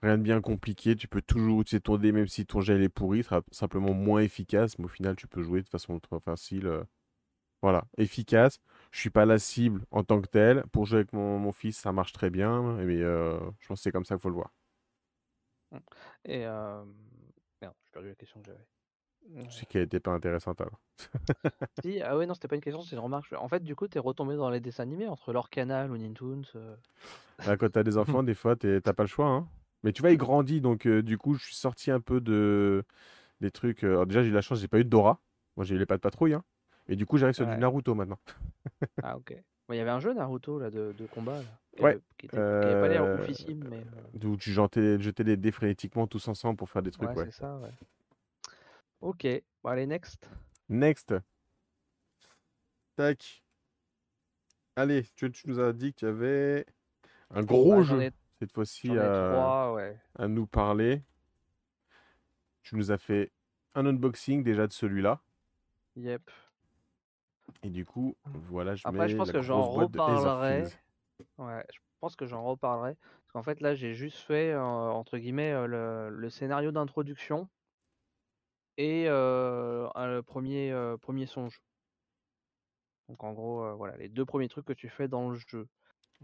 Rien 0.03 0.19
de 0.19 0.23
bien 0.23 0.41
compliqué, 0.41 0.95
tu 0.97 1.09
peux 1.09 1.23
toujours 1.23 1.63
utiliser 1.63 1.81
ton 1.81 1.97
dé, 1.97 2.13
même 2.13 2.29
si 2.29 2.47
ton 2.47 2.61
jet 2.61 2.81
est 2.83 2.89
pourri, 2.89 3.25
sera 3.25 3.43
simplement 3.51 3.95
moins 3.95 4.21
efficace, 4.21 4.79
mais 4.79 4.85
au 4.85 4.89
final, 4.89 5.17
tu 5.17 5.27
peux 5.27 5.43
jouer 5.43 5.63
de 5.63 5.69
façon 5.69 5.99
très 6.01 6.21
facile. 6.21 6.67
Euh, 6.67 6.85
voilà, 7.63 7.87
efficace. 7.99 8.61
Je 8.91 9.01
suis 9.01 9.11
pas 9.11 9.27
la 9.27 9.39
cible 9.39 9.85
en 9.91 10.05
tant 10.05 10.21
que 10.21 10.27
telle. 10.27 10.65
Pour 10.73 10.87
jouer 10.87 11.01
avec 11.01 11.13
mon, 11.13 11.53
fils, 11.53 11.79
ça 11.79 11.93
marche 11.93 12.13
très 12.13 12.31
bien. 12.31 12.75
Mais 12.75 13.03
euh, 13.03 13.39
je 13.61 13.69
pense 13.69 13.81
que 13.81 13.83
c'est 13.83 13.93
comme 13.93 14.05
ça 14.05 14.15
qu'il 14.15 14.23
faut 14.23 14.29
le 14.29 14.35
voir. 14.35 14.53
Mmh. 15.71 15.79
Et 16.25 16.47
euh... 16.47 16.85
merde, 17.61 17.75
j'ai 17.85 17.91
perdu 17.91 18.09
la 18.09 18.15
question 18.15 18.41
que 18.41 18.47
j'avais. 18.47 18.67
Je 19.37 19.51
sais 19.51 19.67
qu'elle 19.67 19.83
était 19.83 20.01
pas 20.01 20.13
intéressante 20.13 20.61
alors. 20.61 20.81
si, 21.83 22.01
ah 22.01 22.17
ouais, 22.17 22.27
non, 22.27 22.35
c'était 22.35 22.49
pas 22.49 22.55
une 22.55 22.63
question, 22.63 22.83
c'est 22.83 22.97
une 22.97 23.03
remarque. 23.03 23.33
En 23.35 23.49
fait, 23.49 23.63
du 23.63 23.77
coup, 23.77 23.87
t'es 23.87 23.99
retombé 23.99 24.37
dans 24.37 24.49
les 24.49 24.61
dessins 24.61 24.85
animés 24.85 25.07
entre 25.07 25.33
leur 25.33 25.51
canal 25.51 25.91
ou 25.91 25.99
Nintoons. 25.99 26.43
Euh... 26.55 26.75
Bah, 27.45 27.57
quand 27.57 27.71
t'as 27.71 27.83
des 27.83 27.99
enfants, 27.99 28.23
des 28.23 28.35
fois, 28.35 28.57
t'as 28.57 28.81
pas 28.81 29.03
le 29.03 29.09
choix. 29.09 29.27
Hein. 29.27 29.49
Mais 29.83 29.93
tu 29.93 30.03
vois, 30.03 30.11
il 30.11 30.17
grandit, 30.17 30.61
donc 30.61 30.87
euh, 30.87 31.03
du 31.03 31.19
coup, 31.19 31.35
je 31.35 31.45
suis 31.45 31.55
sorti 31.55 31.91
un 31.91 32.01
peu 32.01 32.21
de 32.21 32.85
des 33.41 33.51
trucs. 33.51 33.85
Euh, 33.85 33.93
alors, 33.93 34.07
déjà, 34.07 34.23
j'ai 34.23 34.31
eu 34.31 34.33
la 34.33 34.41
chance, 34.41 34.61
j'ai 34.61 34.69
pas 34.69 34.81
eu 34.81 34.85
de 34.85 34.89
Dora. 34.89 35.21
Moi, 35.57 35.65
j'ai 35.65 35.75
eu 35.75 35.79
les 35.79 35.87
pas 35.87 35.97
de 35.97 36.01
patrouille. 36.01 36.35
Hein. 36.35 36.45
Et 36.89 36.97
du 36.97 37.07
coup, 37.07 37.19
j'arrive 37.19 37.35
sur 37.35 37.47
du 37.47 37.57
Naruto 37.57 37.95
maintenant. 37.95 38.19
ah, 39.03 39.17
ok. 39.17 39.37
Il 39.71 39.77
y 39.77 39.81
avait 39.81 39.91
un 39.91 40.01
jeu 40.01 40.15
Naruto 40.15 40.59
là, 40.59 40.71
de, 40.71 40.95
de 40.97 41.07
combat. 41.07 41.37
Là, 41.37 41.85
ouais. 41.85 41.99
Qui, 42.17 42.27
n'avait 42.35 42.81
pas 42.81 42.89
l'air 42.89 43.05
euh, 43.05 43.19
oufissime. 43.19 43.69
Mais... 43.69 44.27
Où 44.27 44.37
tu 44.37 44.51
jetais, 44.51 44.99
jetais 44.99 45.25
les 45.25 45.37
dés 45.37 45.53
frénétiquement 45.53 46.07
tous 46.07 46.27
ensemble 46.29 46.57
pour 46.57 46.71
faire 46.71 46.83
des 46.83 46.91
trucs. 46.91 47.11
Ouais, 47.11 47.27
c'est 47.27 47.33
ça, 47.33 47.59
ouais. 47.59 47.71
Ok. 49.03 49.27
Bon, 49.63 49.71
allez, 49.71 49.87
next. 49.87 50.31
Next. 50.71 51.15
Tac. 52.97 53.45
Allez, 54.75 55.05
tu, 55.15 55.31
tu, 55.31 55.49
nous 55.49 55.61
as 55.61 55.73
dit 55.73 55.93
qu'il 55.93 56.09
y 56.09 56.11
avait 56.11 56.65
un 57.31 57.43
gros 57.43 57.77
bah, 57.77 57.83
jeu 57.83 58.11
cette 58.39 58.53
fois-ci 58.53 58.97
à, 58.97 59.75
à 60.15 60.29
nous 60.29 60.47
parler. 60.47 61.03
Tu 62.63 62.77
nous 62.77 62.91
as 62.91 62.99
fait 62.99 63.33
un 63.75 63.87
unboxing 63.87 64.43
déjà 64.43 64.67
de 64.67 64.73
celui-là. 64.73 65.21
Yep. 65.97 66.31
Et 67.63 67.71
du 67.71 67.85
coup, 67.85 68.17
voilà, 68.25 68.75
je 68.75 68.83
Après, 68.87 69.09
je 69.09 69.17
pense 69.17 69.33
que 69.33 69.43
j'en 69.43 69.63
reparlerai. 69.63 70.65
Ouais, 71.39 71.65
je 71.73 71.79
pense 72.01 72.17
que 72.17 72.27
j'en 72.27 72.45
reparlerai. 72.45 72.95
Parce 72.95 73.33
qu'en 73.33 73.43
fait, 73.43 73.61
là, 73.61 73.75
j'ai 73.75 73.95
juste 73.95 74.19
fait, 74.19 74.53
euh, 74.53 74.63
entre 74.63 75.19
guillemets, 75.19 75.53
euh, 75.53 76.09
le, 76.09 76.31
scénario 76.31 76.71
d'introduction 76.71 77.49
et 78.77 79.07
euh, 79.09 79.89
le 79.97 80.21
premier, 80.23 80.73
premier 81.01 81.27
songe. 81.27 81.61
Donc, 83.09 83.25
en 83.25 83.33
gros, 83.33 83.77
voilà, 83.77 83.97
les 83.97 84.09
deux 84.09 84.25
premiers 84.25 84.49
trucs 84.49 84.67
que 84.67 84.73
tu 84.73 84.89
fais 84.89 85.09
dans 85.09 85.31
le 85.31 85.37
jeu. 85.37 85.67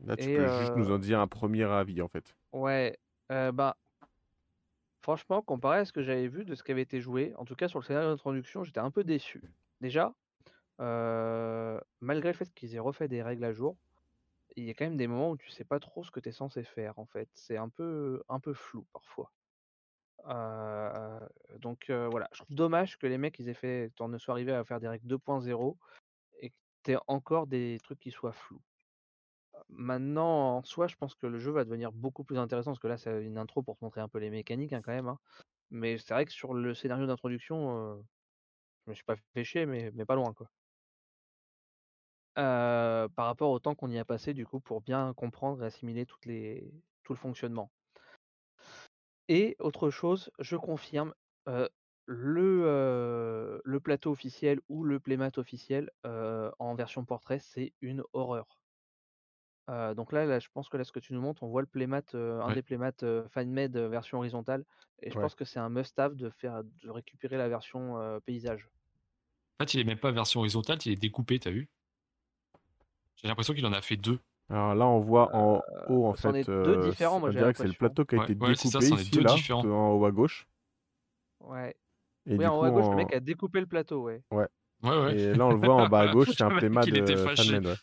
Là, 0.05 0.17
tu 0.17 0.27
peux 0.27 0.47
juste 0.59 0.77
nous 0.77 0.91
en 0.91 0.99
dire 0.99 1.21
un 1.21 1.27
premier 1.27 1.65
avis, 1.65 2.01
en 2.03 2.09
fait. 2.09 2.37
Ouais, 2.53 2.99
bah, 3.29 3.77
franchement, 5.03 5.43
comparé 5.43 5.81
à 5.81 5.85
ce 5.85 5.93
que 5.93 6.03
j'avais 6.03 6.29
vu 6.29 6.45
de 6.45 6.55
ce 6.55 6.63
qui 6.63 6.73
avait 6.73 6.83
été 6.83 7.01
joué, 7.01 7.35
en 7.37 7.45
tout 7.45 7.57
cas 7.57 7.69
sur 7.69 7.79
le 7.81 7.85
scénario 7.85 8.11
d'introduction, 8.11 8.65
j'étais 8.65 8.81
un 8.81 8.91
peu 8.91 9.05
déçu. 9.05 9.43
Déjà, 9.81 10.15
malgré 10.79 12.33
le 12.33 12.35
fait 12.35 12.53
qu'ils 12.55 12.75
aient 12.75 12.81
refait 12.81 13.09
des 13.09 13.23
règles 13.23 13.45
à 13.45 13.53
jour, 13.53 13.77
il 14.57 14.65
y 14.65 14.71
a 14.71 14.75
quand 14.75 14.85
même 14.85 14.97
des 14.97 15.07
moments 15.07 15.31
où 15.31 15.37
tu 15.37 15.51
sais 15.51 15.65
pas 15.65 15.81
trop 15.81 16.05
ce 16.05 16.11
que 16.11 16.21
tu 16.21 16.29
es 16.29 16.33
censé 16.33 16.63
faire 16.65 16.99
en 16.99 17.07
fait. 17.07 17.29
C'est 17.35 17.57
un 17.57 17.69
peu, 17.69 18.23
un 18.29 18.41
peu 18.41 18.55
flou 18.55 18.87
parfois. 18.93 19.33
donc 21.61 21.91
voilà, 21.91 22.29
je 22.33 22.39
trouve 22.43 22.55
dommage 22.55 22.99
que 22.99 23.07
les 23.07 23.19
mecs 23.19 23.39
ils 23.39 23.49
aient 23.49 23.55
fait, 23.55 23.93
en 24.01 24.09
ne 24.09 24.19
soient 24.19 24.35
arrivés 24.35 24.53
à 24.53 24.65
faire 24.65 24.81
des 24.81 24.89
règles 24.89 25.07
2.0 25.07 25.77
et 26.41 26.51
que 26.51 26.55
tu 26.85 26.97
encore 27.09 27.47
des 27.47 27.79
trucs 27.83 28.01
qui 28.01 28.11
soient 28.11 28.33
flous. 28.33 28.63
Maintenant, 29.69 30.59
en 30.59 30.63
soi, 30.63 30.87
je 30.87 30.97
pense 30.97 31.15
que 31.15 31.27
le 31.27 31.39
jeu 31.39 31.51
va 31.51 31.65
devenir 31.65 31.91
beaucoup 31.93 32.23
plus 32.25 32.39
intéressant 32.39 32.73
parce 32.73 32.81
que 32.81 32.87
là, 32.87 32.99
c'est 32.99 33.25
une 33.25 33.39
intro 33.39 33.63
pour 33.63 33.77
te 33.77 33.85
montrer 33.85 34.01
un 34.01 34.09
peu 34.09 34.19
les 34.19 34.31
mécaniques 34.31 34.73
hein, 34.73 34.83
quand 34.83 34.93
même. 34.93 35.09
Hein. 35.09 35.19
Mais 35.71 35.99
c'est 35.99 36.15
vrai 36.15 36.27
que 36.27 36.33
sur 36.33 36.55
le 36.55 36.75
scénario 36.75 37.07
d'introduction, 37.07 38.05
je 38.85 38.91
me 38.91 38.95
suis 38.95 39.05
pas 39.05 39.17
fait 39.17 39.67
mais, 39.67 39.91
mais 39.95 40.05
pas 40.05 40.15
loin 40.15 40.33
quoi 40.35 40.49
par 42.35 43.27
rapport 43.27 43.51
au 43.51 43.59
temps 43.59 43.74
qu'on 43.74 43.90
y 43.90 43.98
a 43.98 44.05
passé 44.05 44.35
du 44.35 44.47
coup 44.47 44.61
pour 44.61 44.81
bien 44.82 45.12
comprendre 45.15 45.62
et 45.62 45.66
assimiler 45.66 46.06
toutes 46.06 46.27
les 46.27 46.73
tout 47.02 47.12
le 47.12 47.19
fonctionnement. 47.19 47.70
Et 49.28 49.55
autre 49.59 49.90
chose, 49.90 50.31
je 50.39 50.56
confirme, 50.56 51.15
le, 52.06 53.61
le 53.65 53.81
plateau 53.81 54.11
officiel 54.11 54.61
ou 54.69 54.82
le 54.85 54.98
playmat 55.01 55.31
officiel, 55.36 55.90
en 56.05 56.74
version 56.74 57.05
portrait, 57.05 57.39
c'est 57.39 57.74
une 57.81 58.02
horreur. 58.12 58.61
donc 59.69 60.12
là 60.12 60.27
là, 60.27 60.39
je 60.40 60.48
pense 60.52 60.69
que 60.69 60.77
là, 60.77 60.85
ce 60.85 60.93
que 60.93 61.01
tu 61.01 61.12
nous 61.15 61.20
montres, 61.20 61.43
on 61.43 61.48
voit 61.48 61.62
le 61.62 61.66
playmat, 61.66 62.02
un 62.15 62.52
des 62.52 62.62
playmats, 62.62 62.93
FineMade, 63.32 63.77
version 63.77 64.19
horizontale 64.19 64.65
et 65.02 65.11
je 65.11 65.19
pense 65.19 65.35
que 65.35 65.44
c'est 65.44 65.59
un 65.59 65.69
must 65.70 65.98
have 65.98 66.15
de 66.16 66.31
faire 66.31 66.62
de 66.65 66.90
récupérer 66.90 67.36
la 67.36 67.48
version, 67.48 68.20
paysage. 68.24 68.69
En 69.59 69.65
fait, 69.65 69.74
il 69.74 69.81
est 69.81 69.85
même 69.85 69.98
pas 69.98 70.12
version 70.12 70.39
horizontale, 70.40 70.78
il 70.85 70.93
est 70.93 70.97
découpé, 70.97 71.40
t'as 71.40 71.51
vu? 71.51 71.69
J'ai 73.25 73.29
l'impression 73.29 73.55
qu'il 73.55 73.65
en 73.65 73.73
a 73.73 73.81
fait 73.81 73.97
deux. 73.97 74.19
Alors 74.51 74.75
là, 74.75 74.87
on 74.87 75.01
voit 75.01 75.35
en 75.35 75.57
euh, 75.57 75.61
haut, 75.89 76.07
en 76.07 76.13
fait, 76.13 76.45
deux 76.45 76.83
différents, 76.83 77.19
moi, 77.19 77.33
que 77.33 77.57
c'est 77.57 77.67
le 77.67 77.73
plateau 77.73 78.05
qui 78.05 78.17
a 78.17 78.23
été 78.23 78.35
découpé 78.35 78.53
ici, 78.53 79.21
là, 79.23 79.57
en 79.57 79.93
haut 79.93 80.05
à 80.05 80.13
gauche. 80.13 80.47
Ouais. 81.41 81.75
Et 82.27 82.37
oui, 82.37 82.47
en 82.47 82.59
haut 82.59 82.65
à 82.65 82.71
gauche, 82.71 82.91
le 82.91 82.97
mec 82.97 83.15
a 83.15 83.21
découpé 83.21 83.61
le 83.61 83.67
plateau, 83.67 84.03
ouais. 84.03 84.23
Ouais. 84.31 84.47
Ouais, 84.83 84.91
ouais. 84.91 85.19
Et 85.19 85.35
là, 85.35 85.47
on 85.47 85.53
le 85.53 85.67
voit 85.67 85.75
en 85.75 85.89
bas 85.89 86.01
à 86.01 86.09
gauche, 86.13 86.29
c'est 86.37 86.43
un 86.43 86.51
pléma 86.51 86.85
de 86.85 87.17
FanMed, 87.17 87.67
ouais. 87.67 87.75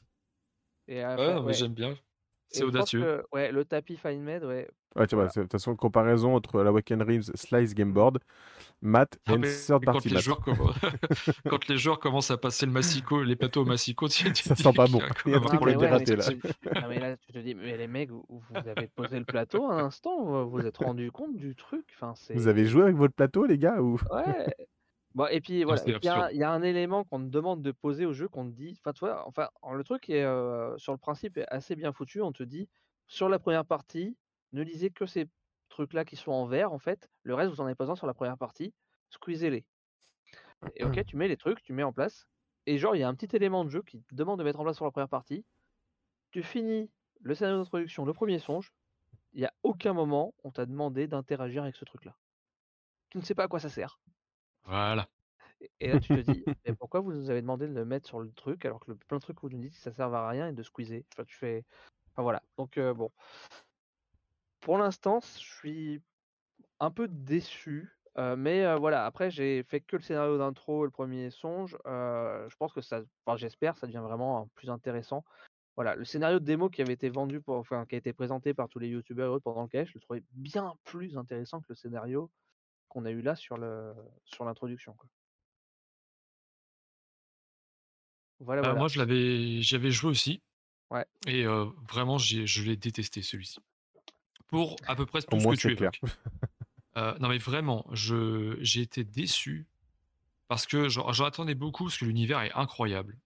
Et 0.88 1.04
ouais, 1.04 1.54
j'aime 1.54 1.74
bien. 1.74 1.96
C'est 2.50 2.64
audacieux. 2.64 3.24
ouais, 3.32 3.52
le 3.52 3.66
tapis 3.66 3.98
FineMed, 3.98 4.44
ouais. 4.44 4.70
Ouais, 4.96 5.08
tu 5.08 5.16
vois, 5.16 5.28
de 5.28 5.32
toute 5.32 5.52
façon, 5.52 5.76
comparaison 5.76 6.36
entre 6.36 6.62
la 6.62 6.72
Wacken 6.72 7.02
Reeves 7.02 7.32
Slice 7.34 7.74
Game 7.74 7.94
Matt 8.82 9.20
et 9.30 9.36
une 9.36 9.46
sorte 9.46 9.86
quand, 9.86 10.04
les 10.04 10.20
joueurs 10.20 10.42
quand 11.50 11.68
les 11.68 11.78
joueurs 11.78 12.00
commencent 12.00 12.32
à 12.32 12.38
passer 12.38 12.66
le 12.66 12.72
massico, 12.72 13.22
les 13.22 13.36
plateaux 13.36 13.62
au 13.62 13.66
massico, 13.66 14.08
tu, 14.08 14.34
ça 14.34 14.56
sent 14.56 14.74
pas 14.76 14.88
bon. 14.88 15.02
Il 15.26 15.32
y 15.32 15.36
a 15.36 15.38
un 15.38 15.42
truc 15.42 15.60
qui 15.62 15.86
a 15.86 15.90
raté 15.90 16.16
là. 16.16 16.26
mais 16.90 17.00
là, 17.00 17.18
tu 17.18 17.32
te 17.32 17.40
dis, 17.40 17.54
mais 17.54 17.78
les 17.78 17.88
mecs, 17.88 18.10
vous, 18.10 18.42
avez 18.54 18.88
posé 18.88 19.20
le 19.20 19.26
plateau 19.26 19.66
un 19.68 19.86
instant, 19.86 20.44
vous 20.44 20.50
vous 20.50 20.66
êtes 20.66 20.78
rendu 20.78 21.12
compte 21.12 21.36
du 21.36 21.56
truc. 21.56 21.86
Enfin, 21.96 22.14
vous 22.34 22.48
avez 22.48 22.66
joué 22.66 22.84
avec 22.84 22.96
votre 22.96 23.14
plateau, 23.14 23.46
les 23.46 23.58
gars 23.58 23.82
ou... 23.82 24.00
Ouais. 24.12 24.48
Bon, 25.14 25.28
et 25.28 25.42
puis 25.42 25.64
voilà, 25.64 25.82
il 25.86 26.00
y, 26.02 26.38
y, 26.38 26.44
a 26.44 26.52
un 26.52 26.62
élément 26.62 27.04
qu'on 27.04 27.20
te 27.20 27.30
demande 27.30 27.62
de 27.62 27.72
poser 27.72 28.06
au 28.06 28.14
jeu 28.14 28.30
qu'on 28.30 28.50
te 28.50 28.56
dit. 28.56 28.80
Enfin, 28.80 28.94
tu 28.94 29.00
vois, 29.02 29.28
enfin, 29.28 29.50
le 29.74 29.84
truc 29.84 30.10
est 30.10 30.24
euh, 30.24 30.78
sur 30.78 30.94
le 30.94 30.98
principe 30.98 31.38
est 31.38 31.46
assez 31.50 31.76
bien 31.76 31.92
foutu. 31.92 32.22
On 32.22 32.32
te 32.32 32.44
dit 32.44 32.70
sur 33.08 33.28
la 33.28 33.38
première 33.38 33.66
partie, 33.66 34.16
ne 34.54 34.64
lisez 34.64 34.90
que 34.90 35.06
ces 35.06 35.28
trucs-là 35.72 36.06
qui 36.06 36.16
sont 36.16 36.32
en 36.32 36.46
vert, 36.46 36.72
en 36.72 36.80
fait. 36.80 37.10
Le 37.24 37.34
reste, 37.34 37.52
vous 37.52 37.62
en 37.62 37.66
avez 37.66 37.76
pas 37.76 37.84
besoin 37.84 37.96
sur 37.96 38.08
la 38.08 38.14
première 38.14 38.38
partie. 38.38 38.74
Squeezez-les. 39.10 39.66
Et 40.76 40.84
ok, 40.84 41.04
tu 41.06 41.18
mets 41.18 41.28
les 41.28 41.38
trucs, 41.38 41.62
tu 41.64 41.74
mets 41.74 41.84
en 41.84 41.92
place. 41.94 42.28
Et 42.68 42.78
genre, 42.78 42.96
il 42.96 43.00
y 43.00 43.04
a 43.04 43.08
un 43.08 43.16
petit 43.16 43.36
élément 43.36 43.66
de 43.66 43.70
jeu 43.70 43.82
qui 43.82 44.02
te 44.02 44.16
demande 44.16 44.40
de 44.40 44.44
mettre 44.44 44.60
en 44.60 44.64
place 44.64 44.76
sur 44.76 44.86
la 44.86 44.92
première 44.92 45.10
partie. 45.10 45.44
Tu 46.32 46.44
finis 46.44 46.90
le 47.22 47.36
scénario 47.36 47.60
d'introduction, 47.60 48.06
le 48.06 48.14
premier 48.14 48.40
songe. 48.40 48.72
Il 49.34 49.40
n'y 49.40 49.46
a 49.46 49.54
aucun 49.64 49.94
moment 49.94 50.34
on 50.44 50.52
t'a 50.52 50.66
demandé 50.66 51.08
d'interagir 51.08 51.64
avec 51.64 51.76
ce 51.76 51.86
truc-là. 51.86 52.16
Tu 53.10 53.18
ne 53.18 53.24
sais 53.24 53.36
pas 53.36 53.46
à 53.46 53.48
quoi 53.48 53.60
ça 53.60 53.70
sert. 53.70 54.00
Voilà. 54.66 55.10
Et 55.80 55.92
là, 55.92 56.00
tu 56.00 56.16
te 56.16 56.32
dis, 56.32 56.44
mais 56.66 56.74
pourquoi 56.76 57.00
vous 57.02 57.14
nous 57.14 57.30
avez 57.30 57.42
demandé 57.42 57.68
de 57.68 57.74
le 57.74 57.86
mettre 57.86 58.08
sur 58.08 58.20
le 58.20 58.32
truc 58.32 58.66
alors 58.66 58.80
que 58.80 58.92
le 58.92 58.98
plein 58.98 59.18
de 59.18 59.22
trucs 59.22 59.42
vous 59.42 59.50
nous 59.50 59.60
dites 59.60 59.74
que 59.74 59.80
ça 59.80 59.92
sert 59.92 60.14
à 60.14 60.30
rien 60.30 60.48
et 60.48 60.54
de 60.54 60.64
squeezer. 60.64 61.04
Enfin, 61.14 61.26
tu 61.26 61.36
fais. 61.36 61.66
Enfin 62.12 62.24
voilà. 62.24 62.42
Donc 62.58 62.78
euh, 62.78 62.94
bon. 62.94 63.12
Pour 64.62 64.78
l'instant, 64.78 65.20
je 65.22 65.40
suis 65.40 66.02
un 66.80 66.92
peu 66.92 67.08
déçu. 67.08 67.92
mais 68.38 68.76
voilà, 68.78 69.06
après 69.06 69.32
j'ai 69.32 69.64
fait 69.64 69.82
que 69.82 69.96
le 69.96 70.04
scénario 70.04 70.38
d'intro, 70.38 70.86
le 70.86 70.92
premier 70.92 71.32
songe. 71.32 71.78
je 71.86 72.56
pense 72.58 72.72
que 72.72 72.82
ça, 72.82 73.02
enfin 73.26 73.38
j'espère, 73.38 73.76
ça 73.78 73.88
devient 73.88 74.04
vraiment 74.04 74.48
plus 74.56 74.70
intéressant. 74.70 75.26
Voilà, 75.76 75.96
le 75.96 76.06
scénario 76.06 76.40
de 76.40 76.46
démo 76.46 76.70
qui 76.70 76.82
avait 76.82 76.94
été 76.94 77.10
vendu, 77.10 77.42
pour, 77.42 77.56
enfin 77.56 77.86
qui 77.86 77.96
a 77.96 77.98
été 77.98 78.14
présenté 78.14 78.54
par 78.54 78.70
tous 78.70 78.78
les 78.78 78.90
youtubeurs 78.90 79.32
et 79.32 79.36
autres 79.36 79.44
pendant 79.44 79.64
le 79.64 79.68
cache, 79.68 79.90
je 79.90 79.94
le 79.96 80.02
trouvais 80.02 80.24
bien 80.32 80.76
plus 80.84 81.18
intéressant 81.18 81.62
que 81.62 81.68
le 81.70 81.76
scénario 81.76 82.30
qu'on 82.88 83.06
a 83.06 83.12
eu 83.12 83.22
là 83.22 83.36
sur 83.36 83.58
le 83.58 83.94
sur 84.26 84.46
l'introduction. 84.46 84.96
Voilà, 88.42 88.62
bah, 88.62 88.74
moi 88.74 88.90
je 88.90 89.00
l'avais, 89.00 89.62
j'avais 89.62 89.92
joué 89.92 90.12
aussi. 90.12 90.42
Ouais. 90.92 91.06
Et 91.26 91.46
vraiment, 91.90 92.18
je 92.18 92.64
l'ai 92.64 92.76
détesté 92.76 93.22
celui-ci 93.22 93.60
pour 94.52 94.76
à 94.86 94.96
peu 94.96 95.08
près 95.08 95.22
tout 95.24 95.40
ce 95.40 95.48
que 95.48 95.56
tu 95.56 95.72
évoques. 95.72 96.02
Euh, 96.98 97.18
non 97.20 97.30
mais 97.30 97.38
vraiment, 97.38 97.88
je 97.94 98.58
j'ai 98.60 98.82
été 98.82 99.06
déçu 99.06 99.66
parce 100.50 100.68
que 100.68 100.90
j'en 100.90 101.08
attendais 101.24 101.56
beaucoup 101.56 101.86
parce 101.86 101.98
que 101.98 102.04
l'univers 102.04 102.42
est 102.42 102.52
incroyable. 102.52 103.18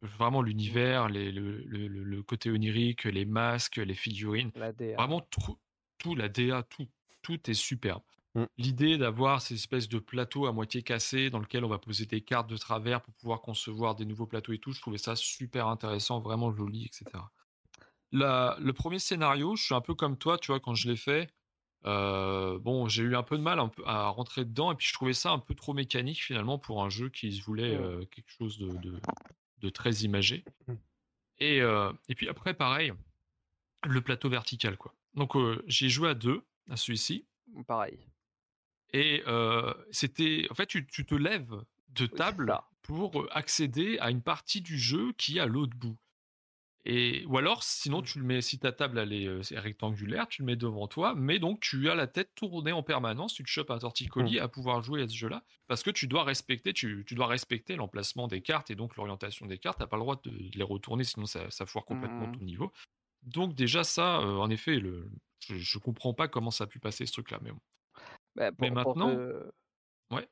vraiment 0.00 0.40
l'univers, 0.40 1.10
le, 1.10 1.30
le, 1.30 1.86
le, 1.86 2.22
côté 2.22 2.50
onirique, 2.50 3.04
les 3.04 3.26
masques, 3.26 3.76
les 3.76 3.94
figurines. 3.94 4.50
La 4.54 4.72
DA. 4.72 4.94
Vraiment 4.96 5.20
tout, 5.20 5.58
tout, 5.98 6.14
la 6.14 6.30
DA, 6.30 6.62
tout, 6.62 6.88
tout 7.20 7.50
est 7.50 7.54
superbe. 7.54 8.02
Mmh. 8.34 8.44
L'idée 8.58 8.98
d'avoir 8.98 9.40
ces 9.40 9.54
espèces 9.54 9.88
de 9.88 9.98
plateaux 9.98 10.46
à 10.46 10.52
moitié 10.52 10.82
cassés 10.82 11.30
dans 11.30 11.38
lesquels 11.38 11.64
on 11.64 11.68
va 11.68 11.78
poser 11.78 12.04
des 12.06 12.20
cartes 12.20 12.48
de 12.48 12.56
travers 12.56 13.00
pour 13.00 13.14
pouvoir 13.14 13.40
concevoir 13.40 13.94
des 13.94 14.04
nouveaux 14.04 14.26
plateaux 14.26 14.52
et 14.52 14.58
tout, 14.58 14.72
je 14.72 14.80
trouvais 14.80 14.98
ça 14.98 15.14
super 15.14 15.68
intéressant, 15.68 16.20
vraiment 16.20 16.52
joli, 16.52 16.84
etc. 16.84 17.22
le 18.14 18.72
premier 18.72 18.98
scénario, 18.98 19.56
je 19.56 19.64
suis 19.64 19.74
un 19.74 19.80
peu 19.80 19.94
comme 19.94 20.16
toi, 20.16 20.38
tu 20.38 20.48
vois, 20.48 20.60
quand 20.60 20.74
je 20.74 20.88
l'ai 20.88 20.96
fait, 20.96 21.28
euh, 21.86 22.58
bon, 22.58 22.88
j'ai 22.88 23.02
eu 23.02 23.14
un 23.14 23.22
peu 23.22 23.36
de 23.36 23.42
mal 23.42 23.60
à 23.84 24.08
rentrer 24.08 24.44
dedans 24.44 24.72
et 24.72 24.74
puis 24.74 24.86
je 24.86 24.94
trouvais 24.94 25.12
ça 25.12 25.32
un 25.32 25.38
peu 25.38 25.54
trop 25.54 25.74
mécanique 25.74 26.22
finalement 26.22 26.58
pour 26.58 26.82
un 26.82 26.88
jeu 26.88 27.10
qui 27.10 27.32
se 27.32 27.42
voulait 27.42 27.76
euh, 27.76 28.04
quelque 28.06 28.30
chose 28.30 28.58
de, 28.58 29.68
très 29.70 29.92
imagé. 29.92 30.44
Mmh. 30.66 30.74
Et, 31.38 31.60
euh, 31.62 31.92
et 32.08 32.14
puis 32.14 32.28
après, 32.28 32.54
pareil, 32.54 32.92
le 33.84 34.00
plateau 34.00 34.28
vertical, 34.28 34.76
quoi. 34.76 34.94
Donc 35.14 35.34
j'ai 35.66 35.88
joué 35.88 36.10
à 36.10 36.14
deux, 36.14 36.42
à 36.68 36.76
celui-ci. 36.76 37.26
Pareil. 37.66 37.98
Et 38.92 39.22
c'était. 39.90 40.46
En 40.50 40.54
fait, 40.54 40.66
tu, 40.66 40.86
te 40.86 41.14
lèves 41.14 41.54
de 41.90 42.06
table 42.06 42.54
pour 42.82 43.26
accéder 43.30 43.98
à 44.00 44.10
une 44.10 44.22
partie 44.22 44.60
du 44.60 44.78
jeu 44.78 45.12
qui 45.14 45.38
est 45.38 45.40
à 45.40 45.46
l'autre 45.46 45.76
bout. 45.76 45.96
Et, 46.86 47.24
ou 47.26 47.38
alors, 47.38 47.62
sinon, 47.62 48.00
mmh. 48.00 48.04
tu 48.04 48.18
le 48.18 48.24
mets, 48.24 48.40
si 48.42 48.58
ta 48.58 48.72
table 48.72 48.98
elle 48.98 49.12
est, 49.12 49.58
rectangulaire, 49.58 50.28
tu 50.28 50.42
le 50.42 50.46
mets 50.46 50.56
devant 50.56 50.86
toi, 50.86 51.14
mais 51.16 51.38
donc 51.38 51.60
tu 51.60 51.88
as 51.88 51.94
la 51.94 52.06
tête 52.06 52.34
tournée 52.34 52.72
en 52.72 52.82
permanence, 52.82 53.34
tu 53.34 53.42
te 53.42 53.48
chopes 53.48 53.70
un 53.70 53.78
torticolis 53.78 54.38
mmh. 54.38 54.42
à 54.42 54.48
pouvoir 54.48 54.82
jouer 54.82 55.02
à 55.02 55.08
ce 55.08 55.14
jeu-là, 55.14 55.42
parce 55.66 55.82
que 55.82 55.90
tu 55.90 56.06
dois 56.06 56.24
respecter, 56.24 56.72
tu, 56.72 57.04
dois 57.12 57.26
respecter 57.26 57.76
l'emplacement 57.76 58.28
des 58.28 58.42
cartes 58.42 58.70
et 58.70 58.74
donc 58.74 58.96
l'orientation 58.96 59.46
des 59.46 59.58
cartes. 59.58 59.78
T'as 59.78 59.86
pas 59.86 59.96
le 59.96 60.02
droit 60.02 60.20
de, 60.22 60.30
les 60.54 60.64
retourner, 60.64 61.04
sinon 61.04 61.26
ça, 61.26 61.50
ça 61.50 61.64
foire 61.64 61.84
complètement 61.84 62.26
mmh. 62.26 62.38
ton 62.38 62.44
niveau. 62.44 62.72
Donc 63.22 63.54
déjà 63.54 63.82
ça, 63.82 64.20
en 64.20 64.50
effet, 64.50 64.78
le, 64.78 65.10
je, 65.40 65.56
je 65.56 65.78
comprends 65.78 66.12
pas 66.12 66.28
comment 66.28 66.50
ça 66.50 66.64
a 66.64 66.66
pu 66.66 66.80
passer 66.80 67.06
ce 67.06 67.12
truc-là, 67.12 67.38
mais 67.42 67.50
bon. 67.50 67.60
Bah, 68.34 68.50
Mais 68.58 68.70
maintenant 68.70 69.16
Ouais. 70.10 70.28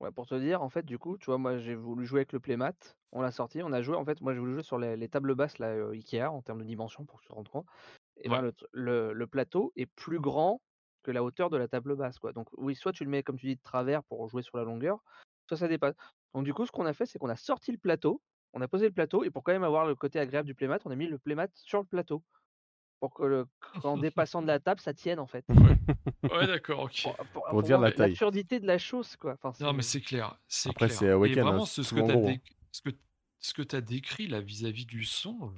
Ouais, 0.00 0.10
pour 0.10 0.26
te 0.26 0.34
dire, 0.34 0.62
en 0.62 0.68
fait, 0.68 0.84
du 0.84 0.98
coup, 0.98 1.18
tu 1.18 1.26
vois, 1.26 1.38
moi, 1.38 1.58
j'ai 1.58 1.74
voulu 1.74 2.04
jouer 2.04 2.20
avec 2.20 2.32
le 2.32 2.40
playmat. 2.40 2.74
On 3.12 3.22
l'a 3.22 3.30
sorti, 3.30 3.62
on 3.62 3.72
a 3.72 3.80
joué. 3.80 3.96
En 3.96 4.04
fait, 4.04 4.20
moi, 4.20 4.34
j'ai 4.34 4.40
voulu 4.40 4.54
jouer 4.54 4.62
sur 4.62 4.78
les, 4.78 5.08
tables 5.08 5.34
basses 5.34 5.58
là, 5.58 5.90
Ikea 5.90 6.30
en 6.30 6.42
termes 6.42 6.58
de 6.58 6.64
dimension 6.64 7.04
pour 7.04 7.18
que 7.18 7.24
tu 7.24 7.28
te 7.28 7.34
rendes 7.34 7.48
compte. 7.48 7.66
Et 8.16 8.28
ben, 8.28 8.52
le, 8.72 9.24
plateau 9.26 9.72
est 9.76 9.86
plus 9.86 10.20
grand 10.20 10.60
que 11.02 11.10
la 11.10 11.22
hauteur 11.22 11.50
de 11.50 11.56
la 11.56 11.68
table 11.68 11.96
basse, 11.96 12.18
quoi. 12.18 12.32
Donc, 12.32 12.48
oui, 12.56 12.74
soit 12.74 12.92
tu 12.92 13.04
le 13.04 13.10
mets, 13.10 13.22
comme 13.22 13.38
tu 13.38 13.46
dis, 13.46 13.56
de 13.56 13.62
travers 13.62 14.02
pour 14.04 14.28
jouer 14.28 14.42
sur 14.42 14.56
la 14.56 14.64
longueur, 14.64 14.98
soit 15.48 15.58
ça 15.58 15.68
dépasse. 15.68 15.94
Donc, 16.32 16.44
du 16.44 16.54
coup, 16.54 16.66
ce 16.66 16.72
qu'on 16.72 16.86
a 16.86 16.92
fait, 16.92 17.06
c'est 17.06 17.18
qu'on 17.18 17.28
a 17.28 17.36
sorti 17.36 17.70
le 17.70 17.78
plateau, 17.78 18.20
on 18.52 18.60
a 18.60 18.68
posé 18.68 18.86
le 18.86 18.92
plateau, 18.92 19.24
et 19.24 19.30
pour 19.30 19.42
quand 19.42 19.52
même 19.52 19.64
avoir 19.64 19.86
le 19.86 19.94
côté 19.94 20.18
agréable 20.18 20.46
du 20.46 20.54
playmat, 20.54 20.78
on 20.84 20.90
a 20.90 20.96
mis 20.96 21.06
le 21.06 21.18
playmat 21.18 21.48
sur 21.54 21.80
le 21.80 21.86
plateau 21.86 22.22
pour 23.00 23.14
que 23.14 23.24
le, 23.24 23.46
en 23.82 23.96
dépassant 23.98 24.42
de 24.42 24.46
la 24.46 24.60
table, 24.60 24.80
ça 24.80 24.94
tienne 24.94 25.18
en 25.18 25.26
fait. 25.26 25.44
Ouais, 26.22 26.46
d'accord, 26.46 26.84
ok. 26.84 27.08
Pour, 27.32 27.62
dire 27.62 27.78
la 27.78 27.92
taille. 27.92 28.10
L'absurdité 28.10 28.60
de 28.60 28.66
la 28.66 28.78
chose, 28.78 29.16
quoi. 29.16 29.36
Enfin, 29.42 29.52
non, 29.64 29.72
mais 29.72 29.82
c'est 29.82 30.00
clair. 30.00 30.38
Après, 30.66 30.88
c'est 30.88 31.06
Et 31.06 31.12
vraiment, 31.12 31.66
ce, 31.66 31.82
ce, 31.82 31.94
que 31.94 32.00
as 32.00 32.38
ce, 32.72 32.82
que, 32.82 32.90
ce 33.38 33.54
que 33.54 33.62
tu 33.62 33.76
as 33.76 33.80
décrit 33.80 34.26
là 34.26 34.40
vis-à-vis 34.40 34.86
du 34.86 35.04
son, 35.04 35.52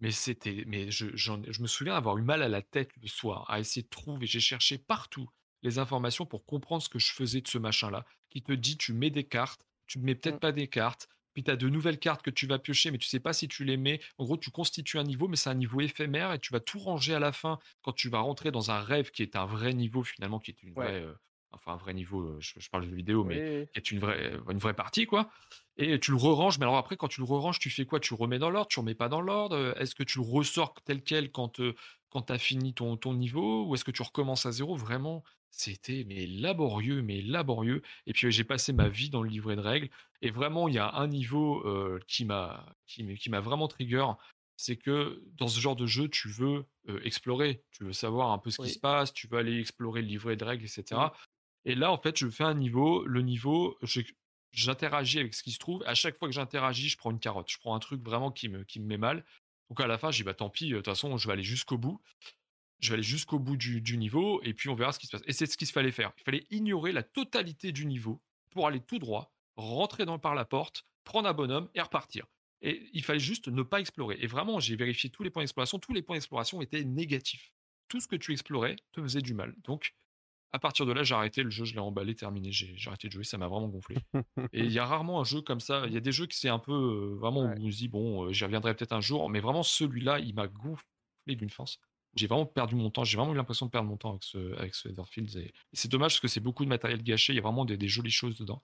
mais 0.00 0.10
c'était. 0.10 0.64
Mais 0.66 0.90
je, 0.90 1.14
je 1.14 1.62
me 1.62 1.66
souviens 1.66 1.94
avoir 1.94 2.18
eu 2.18 2.22
mal 2.22 2.42
à 2.42 2.48
la 2.48 2.62
tête 2.62 2.90
le 3.00 3.08
soir, 3.08 3.44
à 3.48 3.60
essayer 3.60 3.82
de 3.82 3.88
trouver. 3.88 4.26
J'ai 4.26 4.40
cherché 4.40 4.78
partout 4.78 5.28
les 5.64 5.78
informations 5.78 6.26
pour 6.26 6.44
comprendre 6.44 6.82
ce 6.82 6.88
que 6.88 6.98
je 6.98 7.12
faisais 7.12 7.40
de 7.40 7.48
ce 7.48 7.58
machin-là, 7.58 8.04
qui 8.30 8.42
te 8.42 8.52
dit 8.52 8.76
tu 8.76 8.92
mets 8.92 9.10
des 9.10 9.24
cartes, 9.24 9.66
tu 9.86 9.98
mets 9.98 10.14
peut-être 10.14 10.36
mmh. 10.36 10.40
pas 10.40 10.52
des 10.52 10.68
cartes, 10.68 11.08
puis 11.34 11.42
tu 11.42 11.50
as 11.50 11.56
de 11.56 11.68
nouvelles 11.68 11.98
cartes 11.98 12.22
que 12.22 12.30
tu 12.30 12.46
vas 12.46 12.58
piocher, 12.58 12.90
mais 12.90 12.98
tu 12.98 13.08
sais 13.08 13.20
pas 13.20 13.32
si 13.32 13.48
tu 13.48 13.64
les 13.64 13.76
mets. 13.76 14.00
En 14.18 14.24
gros, 14.24 14.36
tu 14.36 14.50
constitues 14.50 14.98
un 14.98 15.04
niveau, 15.04 15.28
mais 15.28 15.36
c'est 15.36 15.50
un 15.50 15.54
niveau 15.54 15.80
éphémère 15.80 16.32
et 16.32 16.38
tu 16.38 16.52
vas 16.52 16.60
tout 16.60 16.78
ranger 16.78 17.14
à 17.14 17.18
la 17.18 17.32
fin 17.32 17.58
quand 17.82 17.92
tu 17.92 18.08
vas 18.08 18.20
rentrer 18.20 18.50
dans 18.50 18.70
un 18.70 18.80
rêve 18.80 19.10
qui 19.10 19.22
est 19.22 19.36
un 19.36 19.44
vrai 19.44 19.74
niveau 19.74 20.02
finalement, 20.04 20.38
qui 20.38 20.52
est 20.52 20.62
une 20.62 20.72
vraie, 20.72 21.02
euh, 21.02 21.12
enfin 21.50 21.72
un 21.72 21.76
vrai 21.76 21.92
niveau. 21.92 22.20
Euh, 22.22 22.38
je, 22.40 22.70
parle 22.70 22.88
de 22.88 22.94
vidéo, 22.94 23.24
mais 23.24 23.68
qui 23.72 23.78
est 23.78 23.90
une 23.90 23.98
vraie, 23.98 24.32
euh, 24.32 24.40
une 24.50 24.58
vraie 24.58 24.74
partie 24.74 25.06
quoi. 25.06 25.28
Et 25.76 25.98
tu 25.98 26.12
le 26.12 26.16
re-ranges, 26.16 26.58
mais 26.58 26.64
alors 26.66 26.76
après, 26.76 26.96
quand 26.96 27.08
tu 27.08 27.20
le 27.20 27.26
re-ranges, 27.26 27.58
tu 27.58 27.68
fais 27.68 27.84
quoi? 27.84 27.98
Tu 27.98 28.14
le 28.14 28.18
remets 28.18 28.38
dans 28.38 28.50
l'ordre, 28.50 28.68
tu 28.68 28.78
remets 28.78 28.94
pas 28.94 29.08
dans 29.08 29.20
l'ordre? 29.20 29.74
Est-ce 29.80 29.96
que 29.96 30.04
tu 30.04 30.18
le 30.18 30.24
ressors 30.24 30.72
tel 30.84 31.02
quel 31.02 31.32
quand, 31.32 31.60
quand 32.14 32.22
tu 32.22 32.32
as 32.32 32.38
fini 32.38 32.72
ton, 32.72 32.96
ton 32.96 33.12
niveau 33.12 33.66
Ou 33.66 33.74
est-ce 33.74 33.84
que 33.84 33.90
tu 33.90 34.02
recommences 34.02 34.46
à 34.46 34.52
zéro? 34.52 34.76
Vraiment, 34.76 35.24
c'était 35.50 36.04
mais 36.06 36.26
laborieux, 36.26 37.02
mais 37.02 37.20
laborieux. 37.20 37.82
Et 38.06 38.12
puis 38.12 38.30
j'ai 38.30 38.44
passé 38.44 38.72
ma 38.72 38.88
vie 38.88 39.10
dans 39.10 39.22
le 39.22 39.28
livret 39.28 39.56
de 39.56 39.60
règles. 39.60 39.90
Et 40.22 40.30
vraiment, 40.30 40.68
il 40.68 40.74
y 40.74 40.78
a 40.78 40.94
un 40.94 41.08
niveau 41.08 41.62
qui 42.06 42.24
m'a 42.24 42.74
qui, 42.86 43.28
m'a 43.28 43.40
vraiment 43.40 43.68
trigger. 43.68 44.06
C'est 44.56 44.76
que 44.76 45.22
dans 45.34 45.48
ce 45.48 45.58
genre 45.58 45.74
de 45.74 45.86
jeu, 45.86 46.08
tu 46.08 46.28
veux 46.28 46.64
explorer, 47.02 47.64
tu 47.72 47.84
veux 47.84 47.92
savoir 47.92 48.30
un 48.30 48.38
peu 48.38 48.50
ce 48.50 48.62
qui 48.62 48.70
se 48.70 48.78
passe, 48.78 49.12
tu 49.12 49.26
veux 49.26 49.38
aller 49.38 49.58
explorer 49.58 50.00
le 50.00 50.08
livret 50.08 50.36
de 50.36 50.44
règles, 50.44 50.64
etc. 50.64 51.00
Et 51.64 51.74
là, 51.74 51.90
en 51.90 51.98
fait, 51.98 52.16
je 52.16 52.28
fais 52.28 52.44
un 52.44 52.54
niveau. 52.54 53.04
Le 53.04 53.22
niveau, 53.22 53.76
j'interagis 54.52 55.18
avec 55.18 55.34
ce 55.34 55.42
qui 55.42 55.50
se 55.50 55.58
trouve. 55.58 55.82
À 55.86 55.94
chaque 55.94 56.16
fois 56.16 56.28
que 56.28 56.34
j'interagis, 56.34 56.88
je 56.88 56.96
prends 56.96 57.10
une 57.10 57.18
carotte. 57.18 57.50
Je 57.50 57.58
prends 57.58 57.74
un 57.74 57.80
truc 57.80 58.02
vraiment 58.02 58.30
qui 58.30 58.48
me, 58.48 58.62
qui 58.64 58.78
me 58.80 58.86
met 58.86 58.98
mal. 58.98 59.24
Donc 59.70 59.80
à 59.80 59.86
la 59.86 59.98
fin, 59.98 60.10
je 60.10 60.18
dis 60.18 60.22
bah 60.22 60.34
tant 60.34 60.50
pis, 60.50 60.68
de 60.68 60.76
toute 60.76 60.84
façon, 60.84 61.16
je 61.16 61.26
vais 61.26 61.32
aller 61.32 61.42
jusqu'au 61.42 61.78
bout 61.78 62.00
je 62.84 62.90
vais 62.90 62.94
aller 62.94 63.02
jusqu'au 63.02 63.38
bout 63.38 63.56
du, 63.56 63.96
niveau 63.96 64.40
et 64.42 64.52
puis 64.54 64.68
on 64.68 64.74
verra 64.74 64.92
ce 64.92 64.98
qui 64.98 65.06
se 65.06 65.12
passe. 65.12 65.22
Et 65.26 65.32
c'est 65.32 65.46
ce 65.46 65.56
qu'il 65.56 65.68
fallait 65.68 65.90
faire. 65.90 66.12
Il 66.18 66.22
fallait 66.22 66.46
ignorer 66.50 66.92
la 66.92 67.02
totalité 67.02 67.72
du 67.72 67.86
niveau 67.86 68.20
pour 68.50 68.66
aller 68.66 68.80
tout 68.80 68.98
droit, 68.98 69.32
rentrer 69.56 70.04
par 70.20 70.34
la 70.34 70.44
porte, 70.44 70.84
prendre 71.04 71.28
un 71.28 71.32
bonhomme 71.32 71.68
et 71.74 71.80
repartir. 71.80 72.26
Et 72.60 72.88
il 72.92 73.02
fallait 73.02 73.18
juste 73.18 73.48
ne 73.48 73.62
pas 73.62 73.80
explorer. 73.80 74.16
Et 74.20 74.26
vraiment, 74.26 74.60
j'ai 74.60 74.76
vérifié 74.76 75.10
tous 75.10 75.22
les 75.22 75.30
points 75.30 75.42
d'exploration. 75.42 75.78
Tous 75.78 75.92
les 75.92 76.02
points 76.02 76.16
d'exploration 76.16 76.62
étaient 76.62 76.84
négatifs. 76.84 77.52
Tout 77.88 78.00
ce 78.00 78.08
que 78.08 78.16
tu 78.16 78.32
explorais 78.32 78.76
te 78.92 79.02
faisait 79.02 79.20
du 79.20 79.34
mal. 79.34 79.54
Donc, 79.64 79.94
à 80.54 80.60
partir 80.60 80.86
de 80.86 80.92
là, 80.92 81.02
j'ai 81.02 81.16
arrêté 81.16 81.42
le 81.42 81.50
jeu, 81.50 81.64
je 81.64 81.74
l'ai 81.74 81.80
emballé, 81.80 82.14
terminé. 82.14 82.52
J'ai 82.52 82.76
arrêté 82.86 83.08
de 83.08 83.12
jouer, 83.12 83.24
ça 83.24 83.38
m'a 83.38 83.48
vraiment 83.48 83.68
gonflé. 83.68 83.96
et 84.52 84.60
il 84.60 84.70
y 84.70 84.78
a 84.78 84.86
rarement 84.86 85.20
un 85.20 85.24
jeu 85.24 85.40
comme 85.40 85.58
ça. 85.58 85.82
Il 85.86 85.92
y 85.92 85.96
a 85.96 86.00
des 86.00 86.12
jeux 86.12 86.26
qui 86.26 86.38
c'est 86.38 86.48
un 86.48 86.60
peu 86.60 86.72
euh, 86.72 87.16
vraiment 87.18 87.42
où 87.42 87.66
on 87.66 87.70
se 87.72 87.76
dit 87.76 87.88
bon, 87.88 88.26
euh, 88.26 88.32
j'y 88.32 88.44
reviendrai 88.44 88.72
peut-être 88.74 88.92
un 88.92 89.00
jour, 89.00 89.28
mais 89.28 89.40
vraiment 89.40 89.64
celui-là, 89.64 90.20
il 90.20 90.32
m'a 90.32 90.46
gonflé 90.46 90.84
d'une 91.26 91.50
force 91.50 91.80
j'ai 92.14 92.28
vraiment 92.28 92.46
perdu 92.46 92.76
mon 92.76 92.90
temps. 92.90 93.02
J'ai 93.02 93.16
vraiment 93.16 93.32
eu 93.32 93.36
l'impression 93.36 93.66
de 93.66 93.70
perdre 93.70 93.88
mon 93.88 93.96
temps 93.96 94.10
avec 94.10 94.22
ce, 94.22 94.56
avec 94.56 94.74
ce 94.76 94.88
Etherfields. 94.88 95.36
Et, 95.36 95.52
c'est 95.72 95.90
dommage 95.90 96.12
parce 96.12 96.20
que 96.20 96.28
c'est 96.28 96.38
beaucoup 96.38 96.64
de 96.64 96.68
matériel 96.68 97.02
gâché. 97.02 97.32
Il 97.32 97.36
y 97.36 97.38
a 97.40 97.42
vraiment 97.42 97.64
des, 97.64 97.88
jolies 97.88 98.12
choses 98.12 98.38
dedans. 98.38 98.62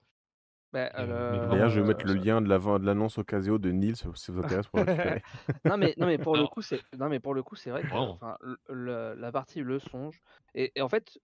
Bah, 0.71 0.89
euh, 0.95 1.49
D'ailleurs, 1.49 1.69
je 1.69 1.81
vais 1.81 1.87
mettre 1.87 2.05
le 2.05 2.13
lien 2.13 2.41
de 2.41 2.85
l'annonce 2.85 3.17
au 3.17 3.25
casio 3.25 3.57
de 3.57 3.71
Nils 3.71 3.97
si 3.97 4.31
vous 4.31 4.39
intéresse 4.39 4.67
pour 4.67 4.79
non 5.65 5.75
mais 5.77 5.93
non 5.97 6.07
mais 6.07 6.17
pour 6.17 6.37
le 6.37 6.47
coup 6.47 6.61
c'est 6.61 6.81
non 6.97 7.09
mais 7.09 7.19
pour 7.19 7.33
le 7.33 7.43
coup 7.43 7.57
c'est 7.57 7.71
vrai 7.71 7.83
que 7.83 9.13
la 9.19 9.31
partie 9.33 9.59
le 9.59 9.79
songe 9.79 10.21
et, 10.55 10.71
en 10.79 10.87
fait 10.87 11.19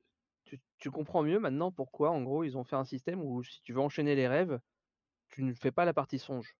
tu, 0.47 0.59
tu, 0.77 0.91
comprends 0.91 1.23
mieux 1.23 1.39
maintenant 1.39 1.71
pourquoi 1.71 2.11
en 2.11 2.21
gros 2.21 2.43
ils 2.43 2.57
ont 2.57 2.63
fait 2.63 2.75
un 2.75 2.85
système 2.85 3.21
où 3.21 3.43
si 3.43 3.61
tu 3.61 3.73
veux 3.73 3.81
enchaîner 3.81 4.15
les 4.15 4.27
rêves 4.27 4.59
tu 5.29 5.43
ne 5.43 5.53
fais 5.53 5.71
pas 5.71 5.85
la 5.85 5.93
partie 5.93 6.19
songe 6.19 6.55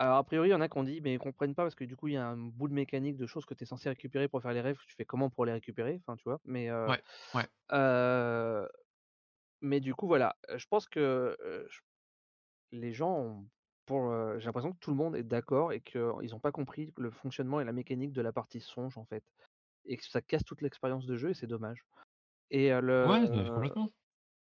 alors, 0.00 0.16
a 0.16 0.24
priori, 0.24 0.48
il 0.48 0.52
y 0.52 0.54
en 0.54 0.62
a 0.62 0.68
qui 0.70 0.78
ont 0.78 0.82
dit, 0.82 1.02
mais 1.02 1.12
ils 1.12 1.18
comprennent 1.18 1.54
pas 1.54 1.62
parce 1.62 1.74
que 1.74 1.84
du 1.84 1.94
coup, 1.94 2.08
il 2.08 2.14
y 2.14 2.16
a 2.16 2.26
un 2.26 2.38
bout 2.38 2.68
de 2.68 2.72
mécanique 2.72 3.18
de 3.18 3.26
choses 3.26 3.44
que 3.44 3.52
tu 3.52 3.64
es 3.64 3.66
censé 3.66 3.90
récupérer 3.90 4.28
pour 4.28 4.40
faire 4.40 4.54
les 4.54 4.62
rêves. 4.62 4.78
Tu 4.88 4.94
fais 4.94 5.04
comment 5.04 5.28
pour 5.28 5.44
les 5.44 5.52
récupérer? 5.52 6.00
Enfin, 6.00 6.16
tu 6.16 6.24
vois. 6.24 6.40
Mais, 6.46 6.70
Ouais, 6.72 7.02
ouais. 7.34 8.66
mais 9.60 9.80
du 9.80 9.94
coup, 9.94 10.06
voilà. 10.06 10.36
Je 10.56 10.66
pense 10.68 10.88
que 10.88 11.36
les 12.72 12.94
gens 12.94 13.44
pour, 13.84 14.10
j'ai 14.38 14.46
l'impression 14.46 14.72
que 14.72 14.78
tout 14.78 14.90
le 14.90 14.96
monde 14.96 15.16
est 15.16 15.22
d'accord 15.22 15.70
et 15.74 15.82
qu'ils 15.82 16.30
n'ont 16.30 16.40
pas 16.40 16.52
compris 16.52 16.94
le 16.96 17.10
fonctionnement 17.10 17.60
et 17.60 17.64
la 17.64 17.72
mécanique 17.72 18.12
de 18.12 18.22
la 18.22 18.32
partie 18.32 18.60
songe, 18.60 18.96
en 18.96 19.04
fait. 19.04 19.24
Et 19.84 19.98
que 19.98 20.04
ça 20.06 20.22
casse 20.22 20.44
toute 20.44 20.62
l'expérience 20.62 21.04
de 21.04 21.16
jeu 21.16 21.28
et 21.28 21.34
c'est 21.34 21.46
dommage. 21.46 21.84
Et 22.50 22.70
le, 22.70 23.06
Ouais, 23.08 23.48
complètement. 23.50 23.90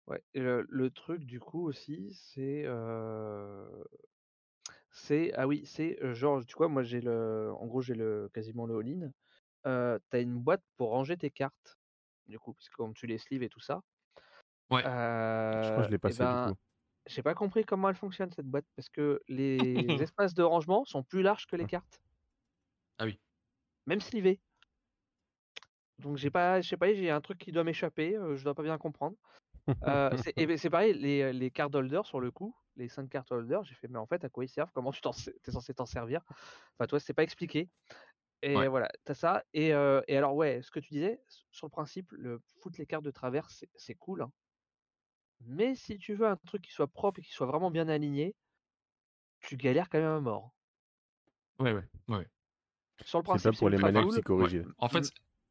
ouais, 0.07 0.23
le, 0.35 0.89
truc, 0.89 1.25
du 1.25 1.41
coup, 1.41 1.67
aussi, 1.69 2.13
c'est. 2.13 2.67
C'est 4.91 5.33
ah 5.35 5.47
oui, 5.47 5.65
c'est, 5.67 5.99
genre, 6.15 6.45
tu 6.45 6.57
vois, 6.57 6.69
moi 6.69 6.83
j'ai 6.83 7.01
le 7.01 7.53
en 7.59 7.67
gros, 7.67 7.83
j'ai 7.83 7.95
le 7.95 8.31
quasiment 8.33 8.67
le 8.67 8.79
all-in. 8.79 9.11
tu 9.65 10.17
as 10.17 10.21
une 10.21 10.39
boîte 10.39 10.63
pour 10.77 10.91
ranger 10.91 11.17
tes 11.17 11.31
cartes, 11.31 11.79
du 12.27 12.39
coup, 12.39 12.53
parce 12.55 12.69
que 12.69 12.77
comme 12.77 12.95
tu 12.95 13.07
les 13.07 13.19
sleeves 13.19 13.43
et 13.43 13.49
tout 13.49 13.61
ça. 13.61 13.83
Ouais. 14.71 14.83
Je 14.83 15.71
crois 15.71 15.83
que 15.83 15.87
je 15.87 15.91
l'ai 15.91 15.99
passé 15.99 16.19
du 16.19 16.25
ben, 16.25 16.53
coup. 16.53 16.59
j'ai 17.07 17.23
pas 17.23 17.35
compris 17.35 17.65
comment 17.65 17.89
elle 17.89 17.97
fonctionne 17.97 18.31
cette 18.33 18.47
boîte, 18.47 18.67
parce 18.77 18.89
que 18.89 19.23
les 19.29 20.03
espaces 20.03 20.35
de 20.35 20.43
rangement 20.43 20.85
sont 20.85 21.03
plus 21.03 21.23
larges 21.23 21.47
que 21.47 21.57
les 21.57 21.67
cartes. 21.67 22.01
Ah 22.99 23.05
oui. 23.05 23.21
Même 23.87 24.01
slivées. 24.01 24.41
Donc 25.99 26.17
j'ai 26.17 26.31
pas 26.31 26.61
je 26.61 26.69
sais 26.69 26.77
pas, 26.77 26.93
j'ai 26.95 27.11
un 27.11 27.21
truc 27.21 27.39
qui 27.39 27.53
doit 27.53 27.65
m'échapper, 27.65 28.17
je 28.35 28.45
dois 28.45 28.55
pas 28.55 28.63
bien 28.63 28.79
comprendre. 28.79 29.17
c'est 30.17 30.33
et 30.37 30.47
ben, 30.47 30.57
c'est 30.57 30.71
pareil, 30.71 30.95
les, 30.95 31.33
les 31.33 31.51
card 31.51 31.75
holders 31.75 32.07
sur 32.07 32.21
le 32.21 32.31
coup 32.31 32.55
les 32.79 32.89
5 32.89 33.09
cartes 33.11 33.33
holders, 33.33 33.65
j'ai 33.65 33.75
fait, 33.75 33.89
mais 33.89 33.99
en 33.99 34.07
fait, 34.07 34.25
à 34.25 34.29
quoi 34.29 34.45
ils 34.45 34.49
servent? 34.49 34.71
Comment 34.73 34.93
tu 34.93 35.01
es 35.07 35.51
censé 35.51 35.75
t'en 35.75 35.85
servir? 35.85 36.23
Enfin, 36.29 36.87
toi, 36.87 37.01
c'est 37.01 37.13
pas 37.13 37.25
expliqué. 37.25 37.69
Et 38.43 38.55
voilà, 38.69 38.89
t'as 39.05 39.15
ça. 39.15 39.45
Et, 39.53 39.69
et, 39.69 40.17
alors, 40.17 40.35
ouais, 40.37 40.63
ce 40.63 40.71
que 40.71 40.81
tu 40.81 40.91
disais, 40.95 41.21
sur 41.51 41.67
le 41.67 41.71
principe, 41.71 42.13
le 42.13 42.41
foutre 42.61 42.79
les 42.79 42.87
cartes 42.87 43.05
de 43.05 43.11
travers, 43.11 43.51
c'est 43.51 43.95
cool. 43.97 44.23
Hein. 44.23 44.33
Mais 45.47 45.75
si 45.75 45.99
tu 45.99 46.15
veux 46.15 46.29
un 46.29 46.37
truc 46.37 46.63
qui 46.63 46.73
soit 46.73 46.87
propre 46.87 47.19
et 47.19 47.23
qui 47.23 47.33
soit 47.33 47.47
vraiment 47.47 47.73
bien 47.73 47.89
aligné, 47.89 48.37
tu 49.41 49.57
galères 49.57 49.89
quand 49.89 49.99
même 49.99 50.07
à 50.09 50.21
mort. 50.21 50.55
Ouais, 51.59 51.73
ouais, 51.73 51.85
ouais. 52.09 52.27
Sur 53.05 53.19
le 53.19 53.23
C'est 53.25 53.31
principe, 53.31 53.53
pas 53.53 53.53
pour 53.53 53.69
les 53.71 53.79
manettes 53.79 54.05
cool. 54.05 54.11
psychorigides. 54.11 54.67
En 54.79 54.89
fait, 54.89 55.05
Mm. 55.05 55.09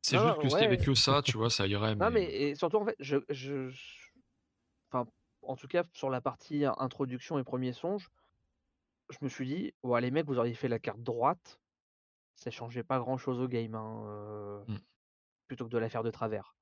C'est 0.09 0.19
juste 0.19 0.39
que 0.39 0.49
s'il 0.49 0.61
y 0.61 0.65
avait 0.65 0.77
ouais. 0.77 0.85
que 0.85 0.93
ça, 0.93 1.21
tu 1.21 1.37
vois, 1.37 1.49
ça 1.49 1.67
irait. 1.67 1.95
Non, 1.95 2.09
Mais... 2.11 2.11
mais 2.11 2.25
et 2.33 2.55
surtout, 2.55 2.77
en 2.77 2.85
fait, 2.85 2.95
je, 2.99 3.17
je, 3.29 3.69
je- 3.69 4.11
enfin, 4.91 5.09
en 5.41 5.55
tout 5.55 5.67
cas, 5.67 5.83
sur 5.93 6.09
la 6.09 6.21
partie 6.21 6.65
introduction 6.65 7.39
et 7.39 7.43
premier 7.43 7.73
songe, 7.73 8.09
je 9.09 9.17
me 9.21 9.29
suis 9.29 9.47
dit, 9.47 9.73
ouais, 9.83 10.01
les 10.01 10.11
mecs, 10.11 10.25
vous 10.27 10.37
auriez 10.37 10.53
fait 10.53 10.67
la 10.67 10.79
carte 10.79 11.01
droite, 11.01 11.59
ça 12.35 12.51
changeait 12.51 12.83
pas 12.83 12.99
grand 12.99 13.17
chose 13.17 13.39
au 13.41 13.47
game, 13.47 13.75
hein, 13.75 14.03
euh, 14.07 14.65
Mm. 14.67 14.77
plutôt 15.47 15.65
que 15.65 15.71
de 15.71 15.77
la 15.79 15.89
faire 15.89 16.03
de 16.03 16.11
travers. 16.11 16.55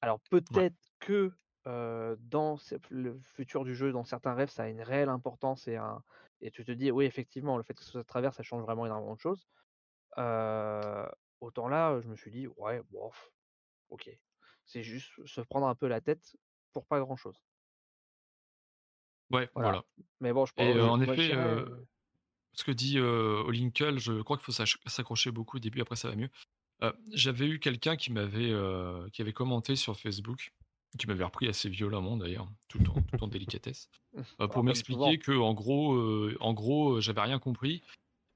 Alors, 0.00 0.20
peut-être 0.30 0.76
que 1.00 1.32
euh, 1.66 2.16
dans 2.20 2.56
le 2.90 3.18
futur 3.20 3.64
du 3.64 3.74
jeu, 3.74 3.92
dans 3.92 4.04
certains 4.04 4.34
rêves, 4.34 4.50
ça 4.50 4.64
a 4.64 4.68
une 4.68 4.82
réelle 4.82 5.08
importance 5.08 5.68
et, 5.68 5.76
un, 5.76 6.02
et 6.40 6.50
tu 6.50 6.64
te 6.64 6.72
dis, 6.72 6.90
oui, 6.90 7.04
effectivement, 7.04 7.56
le 7.56 7.62
fait 7.62 7.74
que 7.74 7.84
ce 7.84 7.90
soit 7.92 8.02
de 8.02 8.06
travers, 8.06 8.34
ça 8.34 8.42
change 8.42 8.62
vraiment 8.62 8.86
énormément 8.86 9.14
de 9.14 9.20
choses. 9.20 9.46
Euh, 10.18 11.08
autant 11.40 11.68
là, 11.68 12.00
je 12.00 12.08
me 12.08 12.16
suis 12.16 12.30
dit, 12.30 12.46
ouais, 12.56 12.82
bof, 12.90 13.32
ok. 13.90 14.10
C'est 14.66 14.82
juste 14.82 15.10
se 15.26 15.40
prendre 15.40 15.66
un 15.66 15.74
peu 15.74 15.86
la 15.88 16.00
tête 16.00 16.36
pour 16.72 16.86
pas 16.86 17.00
grand-chose. 17.00 17.36
Ouais, 19.30 19.48
Voilà. 19.54 19.68
voilà. 19.70 19.84
Mais 20.20 20.32
bon, 20.32 20.46
je 20.46 20.52
pense. 20.54 20.64
Et 20.64 20.74
euh, 20.74 20.88
en 20.88 21.00
effet, 21.00 21.34
euh, 21.34 21.66
ce 22.52 22.64
que 22.64 22.72
dit 22.72 22.98
euh, 22.98 23.42
Olinkel, 23.44 23.98
je 23.98 24.20
crois 24.22 24.36
qu'il 24.36 24.44
faut 24.44 24.64
s'accrocher 24.86 25.30
beaucoup 25.30 25.56
au 25.56 25.60
début, 25.60 25.80
après 25.80 25.96
ça 25.96 26.08
va 26.08 26.16
mieux. 26.16 26.30
J'avais 27.12 27.46
eu 27.46 27.58
quelqu'un 27.58 27.96
qui 27.96 28.12
m'avait 28.12 28.52
qui 29.12 29.22
avait 29.22 29.32
commenté 29.32 29.74
sur 29.76 29.98
Facebook, 29.98 30.52
qui 30.98 31.06
m'avait 31.06 31.24
repris 31.24 31.48
assez 31.48 31.68
violemment 31.68 32.16
d'ailleurs, 32.16 32.48
tout 32.68 32.80
en, 32.90 33.02
tout 33.02 33.22
en 33.22 33.28
délicatesse, 33.28 33.90
bah, 34.38 34.48
pour 34.48 34.62
m'expliquer 34.62 35.18
que 35.18 35.32
en 35.32 35.54
gros, 35.54 35.98
en 36.40 36.54
gros, 36.54 37.00
j'avais 37.00 37.20
rien 37.22 37.38
compris 37.38 37.82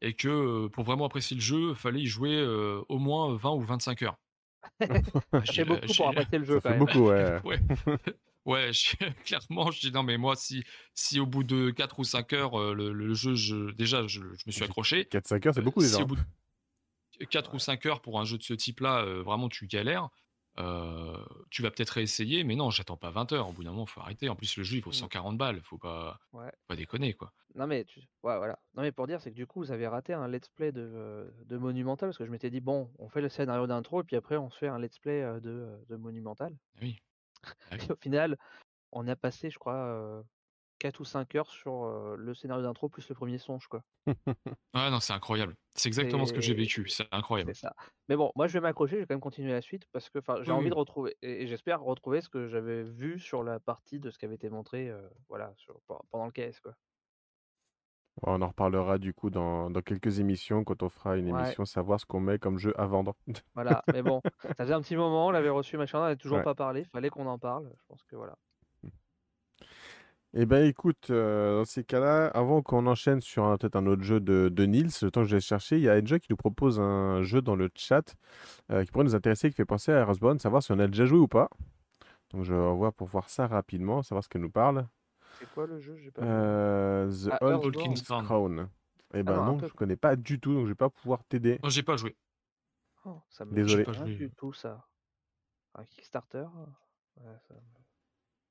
et 0.02 0.14
que 0.14 0.66
pour 0.68 0.84
vraiment 0.84 1.06
apprécier 1.06 1.36
le 1.36 1.42
jeu, 1.42 1.74
fallait 1.74 2.00
y 2.00 2.06
jouer 2.06 2.34
euh, 2.36 2.82
au 2.88 2.98
moins 2.98 3.34
20 3.36 3.52
ou 3.52 3.60
25 3.60 4.02
heures. 4.02 4.16
Ah, 5.32 5.40
j'ai- 5.44 5.52
fait 5.52 5.64
beaucoup 5.64 5.94
pour 5.96 6.08
apprécier 6.08 6.38
le 6.38 6.44
jeu 6.44 6.54
Ça 6.56 6.60
quand 6.60 6.68
fait 6.70 6.78
même. 6.78 6.86
beaucoup, 6.86 7.08
ouais. 7.08 7.40
Ouais, 7.44 7.60
ouais 8.44 8.72
j'ai- 8.72 8.96
clairement, 9.24 9.70
je 9.70 9.80
dis 9.80 9.92
non, 9.92 10.02
mais 10.02 10.18
moi, 10.18 10.36
si, 10.36 10.64
si 10.94 11.20
au 11.20 11.26
bout 11.26 11.44
de 11.44 11.70
4 11.70 11.98
ou 12.00 12.04
5 12.04 12.32
heures, 12.32 12.74
le, 12.74 12.92
le 12.92 13.14
jeu, 13.14 13.34
je, 13.34 13.70
déjà, 13.72 14.06
je, 14.06 14.20
je 14.20 14.42
me 14.46 14.52
suis 14.52 14.64
accroché. 14.64 15.04
4-5 15.10 15.46
heures, 15.46 15.54
c'est 15.54 15.60
Euh, 15.60 15.64
beaucoup 15.64 15.80
déjà. 15.80 15.96
Si 15.96 16.02
au 16.02 16.04
hein. 16.04 16.08
bout 16.08 16.16
de 16.16 17.24
4 17.26 17.54
ou 17.54 17.58
5 17.58 17.86
heures 17.86 18.02
pour 18.02 18.20
un 18.20 18.24
jeu 18.24 18.38
de 18.38 18.42
ce 18.42 18.54
type-là, 18.54 19.04
euh, 19.04 19.22
vraiment, 19.22 19.48
tu 19.48 19.66
galères, 19.66 20.08
euh, 20.58 21.16
tu 21.50 21.62
vas 21.62 21.70
peut-être 21.70 21.90
réessayer, 21.90 22.44
mais 22.44 22.56
non, 22.56 22.70
j'attends 22.70 22.96
pas 22.96 23.10
20 23.10 23.32
heures. 23.32 23.48
Au 23.48 23.52
bout 23.52 23.64
d'un 23.64 23.70
moment, 23.70 23.86
faut 23.86 24.00
arrêter. 24.00 24.28
En 24.28 24.36
plus, 24.36 24.56
le 24.56 24.62
jeu, 24.64 24.76
il 24.76 24.82
vaut 24.82 24.90
Mm. 24.90 24.94
140 24.94 25.38
balles. 25.38 25.60
Faut 25.62 25.78
pas, 25.78 26.18
Ouais. 26.32 26.50
faut 26.50 26.66
pas 26.68 26.76
déconner, 26.76 27.14
quoi. 27.14 27.32
Non 27.54 27.66
mais 27.66 27.84
tu... 27.84 28.00
ouais, 28.00 28.36
voilà. 28.38 28.58
Non 28.74 28.82
mais 28.82 28.92
pour 28.92 29.06
dire, 29.06 29.20
c'est 29.20 29.30
que 29.30 29.36
du 29.36 29.46
coup, 29.46 29.60
vous 29.60 29.72
avez 29.72 29.86
raté 29.86 30.14
un 30.14 30.26
let's 30.28 30.48
play 30.48 30.72
de, 30.72 31.30
de 31.44 31.56
Monumental 31.58 32.08
parce 32.08 32.18
que 32.18 32.24
je 32.24 32.30
m'étais 32.30 32.48
dit 32.50 32.60
bon, 32.60 32.90
on 32.98 33.08
fait 33.10 33.20
le 33.20 33.28
scénario 33.28 33.66
d'intro 33.66 34.00
et 34.00 34.04
puis 34.04 34.16
après 34.16 34.38
on 34.38 34.48
se 34.50 34.56
fait 34.58 34.68
un 34.68 34.78
let's 34.78 34.98
play 34.98 35.20
de, 35.40 35.78
de 35.88 35.96
Monumental. 35.96 36.54
Ah 36.76 36.78
oui. 36.82 36.98
Ah 37.44 37.50
oui. 37.72 37.86
Et 37.88 37.92
au 37.92 37.96
final, 37.96 38.38
on 38.92 39.06
a 39.08 39.16
passé, 39.16 39.50
je 39.50 39.58
crois, 39.58 39.74
euh, 39.76 40.22
4 40.82 41.00
ou 41.00 41.04
5 41.04 41.34
heures 41.36 41.50
sur 41.50 41.84
euh, 41.84 42.16
le 42.16 42.34
scénario 42.34 42.62
d'intro 42.62 42.88
plus 42.88 43.08
le 43.08 43.14
premier 43.14 43.38
songe 43.38 43.68
quoi. 43.68 43.82
Ah 44.74 44.90
non, 44.90 45.00
c'est 45.00 45.12
incroyable. 45.12 45.54
C'est 45.74 45.88
exactement 45.88 46.26
ce 46.26 46.32
que 46.32 46.40
j'ai 46.40 46.54
vécu. 46.54 46.88
C'est 46.88 47.06
incroyable. 47.12 47.54
Ça. 47.54 47.74
Mais 48.08 48.16
bon, 48.16 48.32
moi 48.34 48.46
je 48.48 48.54
vais 48.54 48.60
m'accrocher, 48.60 48.96
je 48.96 49.00
vais 49.00 49.06
quand 49.06 49.14
même 49.14 49.20
continuer 49.20 49.52
la 49.52 49.60
suite 49.62 49.84
parce 49.92 50.10
que 50.10 50.18
enfin, 50.18 50.36
j'ai 50.42 50.50
Oui, 50.50 50.58
envie 50.58 50.70
de 50.70 50.74
retrouver 50.74 51.16
et, 51.22 51.42
et 51.42 51.46
j'espère 51.46 51.80
retrouver 51.82 52.20
ce 52.20 52.28
que 52.28 52.48
j'avais 52.48 52.82
vu 52.82 53.18
sur 53.18 53.44
la 53.44 53.60
partie 53.60 54.00
de 54.00 54.10
ce 54.10 54.18
qui 54.18 54.24
avait 54.24 54.34
été 54.34 54.50
montré, 54.50 54.88
euh, 54.90 55.08
voilà, 55.28 55.52
sur- 55.56 55.80
pendant 56.10 56.26
le 56.26 56.32
KS 56.32 56.60
quoi. 56.60 56.74
On 58.22 58.42
en 58.42 58.48
reparlera 58.48 58.98
du 58.98 59.14
coup 59.14 59.30
dans, 59.30 59.70
dans 59.70 59.80
quelques 59.80 60.18
émissions 60.20 60.64
quand 60.64 60.82
on 60.82 60.88
fera 60.90 61.16
une 61.16 61.30
Ouais. 61.32 61.40
émission 61.44 61.64
savoir 61.64 61.98
ce 62.00 62.06
qu'on 62.06 62.20
met 62.20 62.38
comme 62.38 62.58
jeu 62.58 62.78
à 62.78 62.86
vendre. 62.86 63.14
Voilà. 63.54 63.82
Mais 63.92 64.02
bon, 64.02 64.20
ça 64.42 64.54
faisait 64.64 64.74
un 64.74 64.82
petit 64.82 64.96
moment, 64.96 65.26
on 65.28 65.30
l'avait 65.30 65.48
reçu, 65.48 65.76
machin, 65.78 65.98
on 65.98 66.02
n'avait 66.02 66.16
toujours 66.16 66.38
Ouais. 66.38 66.44
pas 66.44 66.54
parlé. 66.54 66.84
Fallait 66.92 67.08
qu'on 67.10 67.26
en 67.26 67.38
parle. 67.38 67.70
Je 67.74 67.82
pense 67.88 68.04
que 68.04 68.16
voilà. 68.16 68.36
Eh 70.34 70.46
ben 70.46 70.64
écoute, 70.66 71.10
euh, 71.10 71.58
dans 71.58 71.64
ces 71.66 71.84
cas-là, 71.84 72.26
avant 72.28 72.62
qu'on 72.62 72.86
enchaîne 72.86 73.20
sur 73.20 73.44
un- 73.44 73.58
peut-être 73.58 73.76
un 73.76 73.86
autre 73.86 74.02
jeu 74.02 74.18
de, 74.18 74.48
de 74.50 74.64
Nils, 74.64 74.88
le 75.02 75.10
temps 75.10 75.22
que 75.22 75.28
je 75.28 75.36
vais 75.36 75.40
chercher, 75.42 75.76
il 75.76 75.82
y 75.82 75.90
a 75.90 75.94
Enjoy 75.96 76.20
qui 76.20 76.28
nous 76.30 76.36
propose 76.38 76.80
un 76.80 77.22
jeu 77.22 77.42
dans 77.42 77.54
le 77.54 77.70
chat 77.74 78.14
euh, 78.70 78.82
qui 78.84 78.90
pourrait 78.90 79.04
nous 79.04 79.14
intéresser, 79.14 79.50
qui 79.50 79.56
fait 79.56 79.66
penser 79.66 79.92
à 79.92 80.00
Earthbound, 80.00 80.40
savoir 80.40 80.62
si 80.62 80.72
on 80.72 80.78
a 80.78 80.86
déjà 80.86 81.04
joué 81.04 81.18
ou 81.18 81.28
pas. 81.28 81.50
Donc 82.30 82.44
je 82.44 82.54
revois 82.54 82.92
pour 82.92 83.08
voir 83.08 83.28
ça 83.28 83.46
rapidement, 83.46 84.02
savoir 84.02 84.24
ce 84.24 84.30
qu'elle 84.30 84.40
nous 84.40 84.50
parle. 84.50 84.86
C'est 85.38 85.50
quoi 85.54 85.66
le 85.66 85.80
jeu? 85.80 85.96
J'ai 86.02 86.10
pas. 86.10 86.22
vu. 86.22 86.28
Euh, 86.28 87.10
The 87.10 87.28
Ah, 87.32 87.38
Old 87.42 87.52
Earthbound. 87.64 87.76
King's 87.96 88.02
Crown. 88.02 88.68
Eh 89.14 89.22
ben 89.22 89.34
non, 89.36 89.42
un 89.42 89.46
non, 89.52 89.58
peu. 89.58 89.68
je 89.68 89.72
connais 89.74 89.96
pas 89.96 90.16
du 90.16 90.40
tout, 90.40 90.54
donc 90.54 90.64
je 90.64 90.70
vais 90.70 90.74
pas 90.74 90.88
pouvoir 90.88 91.24
t'aider. 91.24 91.58
Moi, 91.62 91.68
j'ai 91.70 91.82
pas 91.82 91.98
joué. 91.98 92.16
Oh, 93.04 93.20
ça 93.28 93.44
me 93.44 93.52
Désolé. 93.52 93.84
dit 93.84 93.90
J'ai 93.90 93.98
pas 93.98 94.04
rien 94.04 94.16
joué. 94.16 94.28
du 94.28 94.30
tout 94.34 94.52
ça. 94.54 94.86
Un 95.74 95.84
Kickstarter. 95.84 96.46
Ouais, 97.18 97.36
ça 97.48 97.54
me- 97.54 97.60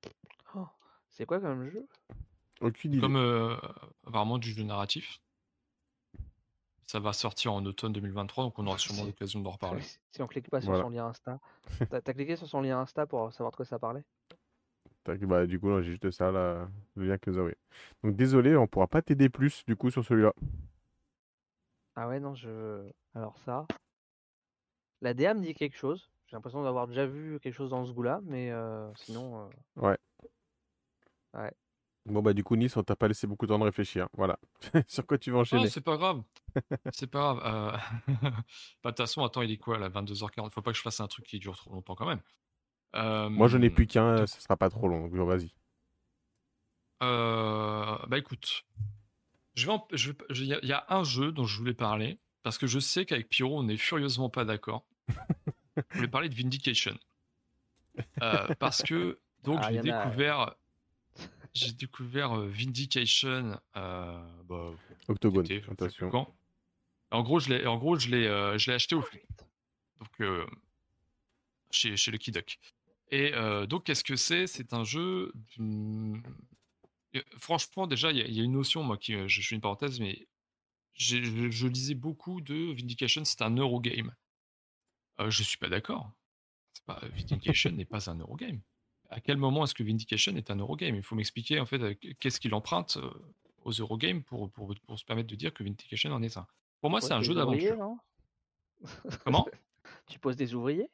Oh, 0.04 0.41
C'est 1.12 1.26
quoi 1.26 1.40
comme 1.40 1.70
jeu? 1.70 1.88
Aucune 2.62 2.94
idée. 2.94 3.02
Comme 3.02 3.16
euh, 3.18 3.56
apparemment 4.08 4.38
du 4.38 4.52
jeu 4.52 4.64
narratif. 4.64 5.20
Ça 6.88 7.00
va 7.00 7.14
sortir 7.14 7.54
en 7.54 7.66
automne 7.66 7.94
2023, 7.94 8.44
donc 8.46 8.60
on 8.60 8.68
aura 8.68 8.78
sûrement 8.78 9.02
Si- 9.02 9.08
l'occasion 9.08 9.40
d'en 9.42 9.52
reparler. 9.52 9.82
Si 10.12 10.22
on 10.22 10.28
clique 10.28 10.50
pas 10.50 10.60
sur 10.60 10.72
Voilà. 10.72 10.84
son 10.84 10.90
lien 10.90 11.06
Insta. 11.08 11.40
T'as 11.90 12.14
cliqué 12.14 12.36
sur 12.36 12.48
son 12.48 12.62
lien 12.62 12.80
Insta 12.80 13.06
pour 13.06 13.32
savoir 13.32 13.52
de 13.52 13.56
quoi 13.56 13.66
ça 13.66 13.80
parlait? 13.80 14.04
Bah, 15.06 15.48
du 15.48 15.60
coup, 15.60 15.82
j'ai 15.82 15.92
juste 15.92 16.12
ça 16.12 16.32
là, 16.32 16.68
le 16.96 17.08
lien 17.08 17.18
que 17.18 17.32
vous 17.32 17.40
avez. 17.40 17.56
Donc 18.04 18.16
désolé, 18.16 18.56
on 18.56 18.68
pourra 18.68 18.88
pas 18.88 19.02
t'aider 19.02 19.30
plus 19.30 19.66
du 19.66 19.76
coup 19.76 19.90
sur 19.90 20.04
celui-là. 20.06 20.34
Ah 21.96 22.08
ouais, 22.08 22.20
non, 22.20 22.36
je. 22.36 22.90
Alors 23.16 23.38
ça. 23.40 23.66
La 25.02 25.14
DA 25.14 25.34
me 25.34 25.42
dit 25.42 25.54
quelque 25.56 25.76
chose. 25.76 26.10
J'ai 26.28 26.36
l'impression 26.38 26.64
d'avoir 26.64 26.88
déjà 26.88 27.06
vu 27.06 27.40
quelque 27.40 27.54
chose 27.56 27.72
dans 27.72 27.86
ce 27.86 27.92
goût-là, 27.92 28.20
mais 28.24 28.52
euh, 28.52 28.90
sinon. 28.96 29.50
euh, 29.78 29.96
Bon 32.08 32.22
bah 32.24 32.34
du 32.34 32.44
coup 32.44 32.56
Nice, 32.56 32.76
on 32.78 32.84
t'a 32.84 32.96
pas 32.96 33.08
laissé 33.08 33.28
beaucoup 33.28 33.46
de 33.46 33.52
temps 33.52 33.60
de 33.60 33.64
réfléchir. 33.64 34.08
Voilà. 34.14 34.40
sur 34.88 35.06
quoi 35.06 35.18
tu 35.20 35.30
vas 35.30 35.36
Non, 35.36 35.42
enchaîner? 35.42 35.70
c'est 35.70 35.82
pas 35.82 35.98
grave. 35.98 36.24
C'est 36.94 37.08
pas 37.08 37.36
grave. 37.36 37.42
euh, 37.46 37.78
bah, 38.24 38.32
De 38.86 38.90
toute 38.90 38.98
façon, 38.98 39.24
attends, 39.24 39.42
il 39.44 39.52
est 39.52 39.58
quoi 39.58 39.78
là 39.78 39.90
22h40 39.90 40.50
Faut 40.50 40.62
pas 40.62 40.72
que 40.72 40.78
je 40.78 40.82
fasse 40.82 41.00
un 41.00 41.08
truc 41.08 41.26
qui 41.26 41.38
dure 41.40 41.56
trop 41.56 41.72
longtemps 41.74 41.96
quand 41.96 42.08
même. 42.08 42.22
Moi 43.30 43.48
j'en 43.48 43.62
ai 43.62 43.70
plus 43.70 43.88
qu'un, 43.88 44.16
donc- 44.16 44.28
ça 44.28 44.40
sera 44.40 44.58
pas 44.58 44.70
trop 44.70 44.88
long, 44.88 45.08
donc 45.08 45.14
vas-y. 45.28 45.54
Euh, 47.04 47.98
bah 48.08 48.18
écoute, 48.18 48.64
je 49.56 49.66
vais 49.66 49.72
en- 49.72 49.88
je 49.92 50.12
vais- 50.12 50.18
je- 50.30 50.44
il 50.44 50.48
y, 50.50 50.54
a- 50.54 50.60
il 50.62 50.70
y 50.70 50.74
a 50.74 50.86
un 50.90 51.04
jeu 51.04 51.32
dont 51.32 51.46
je 51.46 51.58
voulais 51.58 51.74
parler 51.74 52.20
parce 52.44 52.58
que 52.58 52.68
je 52.68 52.80
sais 52.80 53.06
qu'avec 53.06 53.28
Pyro 53.30 53.58
on 53.60 53.68
est 53.70 53.78
furieusement 53.78 54.30
pas 54.30 54.46
d'accord. 54.46 54.86
je 55.78 55.82
voulais 55.96 56.08
parler 56.08 56.30
de 56.30 56.36
Vindication 56.36 56.98
Euh, 58.22 58.48
parce 58.60 58.84
que 58.84 59.20
donc 59.44 59.60
Ah, 59.64 59.72
j'ai 59.72 59.80
a- 59.80 59.82
découvert 59.82 60.56
j'ai 61.54 61.72
découvert 61.74 62.36
Vindication 62.36 63.60
euh, 63.76 64.42
bah, 64.46 64.72
Octogone, 65.08 65.48
quand. 66.12 66.34
En 67.12 67.24
gros 67.24 67.40
je 67.40 67.50
l'ai 67.50 67.66
en 67.68 67.78
gros 67.78 67.98
je 68.00 68.10
l'ai 68.10 68.26
euh, 68.28 68.58
je 68.58 68.70
l'ai 68.72 68.76
acheté 68.76 68.96
au 68.96 69.02
donc 70.00 70.10
euh, 70.22 70.46
chez 71.72 71.98
chez 71.98 72.12
Lucky 72.12 72.32
Duck. 72.32 72.60
Et 73.14 73.34
donc 73.68 73.84
qu'est-ce 73.84 74.04
que 74.06 74.16
c'est? 74.16 74.48
C'est 74.48 74.74
un 74.74 74.84
jeu 74.86 75.34
Franchement, 77.38 77.88
déjà, 77.88 78.10
il 78.12 78.18
y, 78.18 78.22
a- 78.22 78.26
il 78.26 78.34
y 78.34 78.40
a 78.40 78.44
une 78.44 78.54
notion, 78.54 78.84
moi, 78.84 78.98
qui, 78.98 79.14
je, 79.28 79.42
fais 79.42 79.56
une 79.56 79.60
parenthèse, 79.60 80.00
mais 80.00 80.28
je, 80.94 81.50
je 81.52 81.68
lisais 81.68 81.94
beaucoup 81.94 82.40
de 82.40 82.72
Vindication, 82.74 83.26
c'est 83.26 83.42
un 83.42 83.54
Eurogame. 83.58 84.16
Euh, 85.20 85.30
je 85.30 85.44
suis 85.44 85.58
pas 85.58 85.68
d'accord. 85.68 86.10
C'est 86.74 86.86
pas- 86.86 87.02
Vindication 87.14 87.72
n'est 87.72 87.84
pas 87.84 88.10
un 88.10 88.18
Eurogame. 88.18 88.62
À 89.12 89.20
quel 89.20 89.38
moment 89.38 89.66
est-ce 89.66 89.74
que 89.74 89.84
Vindication 89.84 90.36
est 90.36 90.50
un 90.50 90.56
Eurogame? 90.58 90.96
Il 90.96 91.04
faut 91.04 91.16
m'expliquer, 91.16 91.60
en 91.60 91.66
fait, 91.66 91.96
qu'est-ce 92.20 92.40
qu'il 92.40 92.54
emprunte 92.54 92.98
euh, 92.98 93.12
aux 93.64 93.72
Eurogames 93.72 94.24
pour, 94.24 94.50
pour, 94.52 94.74
pour 94.88 94.98
se 94.98 95.06
permettre 95.06 95.30
de 95.30 95.36
dire 95.36 95.54
que 95.54 95.64
Vindication 95.64 96.12
en 96.12 96.24
est 96.24 96.38
un. 96.38 96.48
Pour 96.80 96.90
moi, 96.90 97.02
c'est 97.02 97.14
un 97.14 97.22
jeu 97.22 97.36
d'aventure. 97.36 97.78
Comment? 99.24 99.48
Tu 100.08 100.20
poses 100.20 100.36
des 100.36 100.56
ouvriers? 100.56 100.90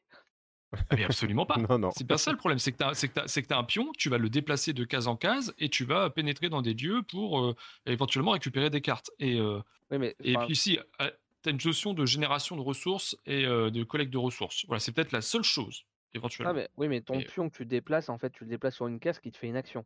Ah, 0.74 0.96
Mais 0.96 1.06
absolument 1.06 1.46
pas. 1.46 1.58
Non, 1.70 1.80
non. 1.80 1.92
C'est 1.92 2.08
pas 2.08 2.18
ça 2.18 2.32
le 2.32 2.38
problème, 2.38 2.60
c'est 2.60 2.72
que 2.72 2.78
tu 2.78 3.54
as, 3.54 3.58
un 3.58 3.64
pion, 3.64 3.92
tu 3.98 4.10
vas 4.10 4.18
le 4.18 4.30
déplacer 4.30 4.74
de 4.74 4.84
case 4.84 5.08
en 5.08 5.16
case 5.16 5.54
et 5.58 5.70
tu 5.70 5.86
vas 5.86 6.10
pénétrer 6.10 6.50
dans 6.50 6.62
des 6.62 6.74
lieux 6.74 7.04
pour 7.04 7.40
euh, 7.40 7.56
éventuellement 7.86 8.32
récupérer 8.32 8.70
des 8.70 8.82
cartes. 8.82 9.12
Et, 9.20 9.40
euh, 9.40 9.62
Oui, 9.92 9.98
mais. 9.98 10.16
et 10.24 10.36
enfin, 10.36 10.46
puis 10.46 10.54
ici, 10.54 10.80
tu 11.00 11.50
as 11.50 11.52
une 11.52 11.60
notion 11.64 11.94
de 11.94 12.06
génération 12.06 12.56
de 12.56 12.62
ressources 12.62 13.18
et 13.26 13.46
euh, 13.46 13.70
de 13.70 13.84
collecte 13.84 14.12
de 14.12 14.18
ressources. 14.18 14.66
Voilà, 14.68 14.80
c'est 14.80 14.92
peut-être 14.92 15.12
la 15.12 15.22
seule 15.22 15.44
chose, 15.44 15.86
éventuellement. 16.14 16.52
ah, 16.52 16.54
mais, 16.56 16.70
oui, 16.78 16.88
mais 16.88 17.02
ton 17.02 17.20
Et- 17.20 17.26
pion 17.26 17.50
que 17.50 17.58
tu 17.58 17.66
déplaces, 17.66 18.10
en 18.10 18.18
fait, 18.18 18.32
tu 18.32 18.44
le 18.44 18.50
déplaces 18.50 18.76
sur 18.76 18.88
une 18.88 19.00
case 19.00 19.20
qui 19.20 19.32
te 19.32 19.38
fait 19.38 19.48
une 19.48 19.56
action. 19.58 19.86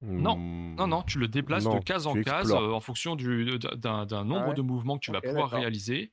Non, 0.00 0.36
Non, 0.36 0.86
non, 0.86 1.02
tu 1.02 1.18
le 1.18 1.26
déplaces 1.26 1.64
Non, 1.64 1.78
de 1.78 1.84
case 1.84 2.06
en 2.06 2.14
case 2.22 2.52
euh, 2.52 2.70
en 2.70 2.78
fonction 2.80 3.16
du- 3.16 3.58
d'un 3.58 4.06
d'un 4.06 4.24
nombre 4.24 4.42
Ah 4.44 4.48
ouais? 4.50 4.54
de 4.54 4.62
mouvements 4.62 4.96
que 4.96 5.04
tu 5.04 5.10
vas 5.10 5.20
pouvoir 5.20 5.46
d'accord. 5.48 5.58
réaliser. 5.60 6.12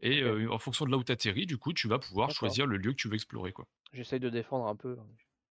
Et 0.00 0.20
euh, 0.20 0.50
en 0.52 0.58
fonction 0.58 0.84
de 0.84 0.90
là 0.90 0.98
où 0.98 1.04
tu 1.04 1.12
atterris, 1.12 1.46
du 1.46 1.56
coup, 1.56 1.72
tu 1.72 1.88
vas 1.88 1.98
pouvoir 1.98 2.28
D'accord. 2.28 2.38
choisir 2.40 2.66
le 2.66 2.76
lieu 2.76 2.90
que 2.90 2.96
tu 2.96 3.08
veux 3.08 3.14
explorer. 3.14 3.52
Quoi. 3.52 3.66
J'essaye 3.92 4.20
de 4.20 4.28
défendre 4.28 4.66
un 4.66 4.76
peu. 4.76 4.98
hein. 5.00 5.06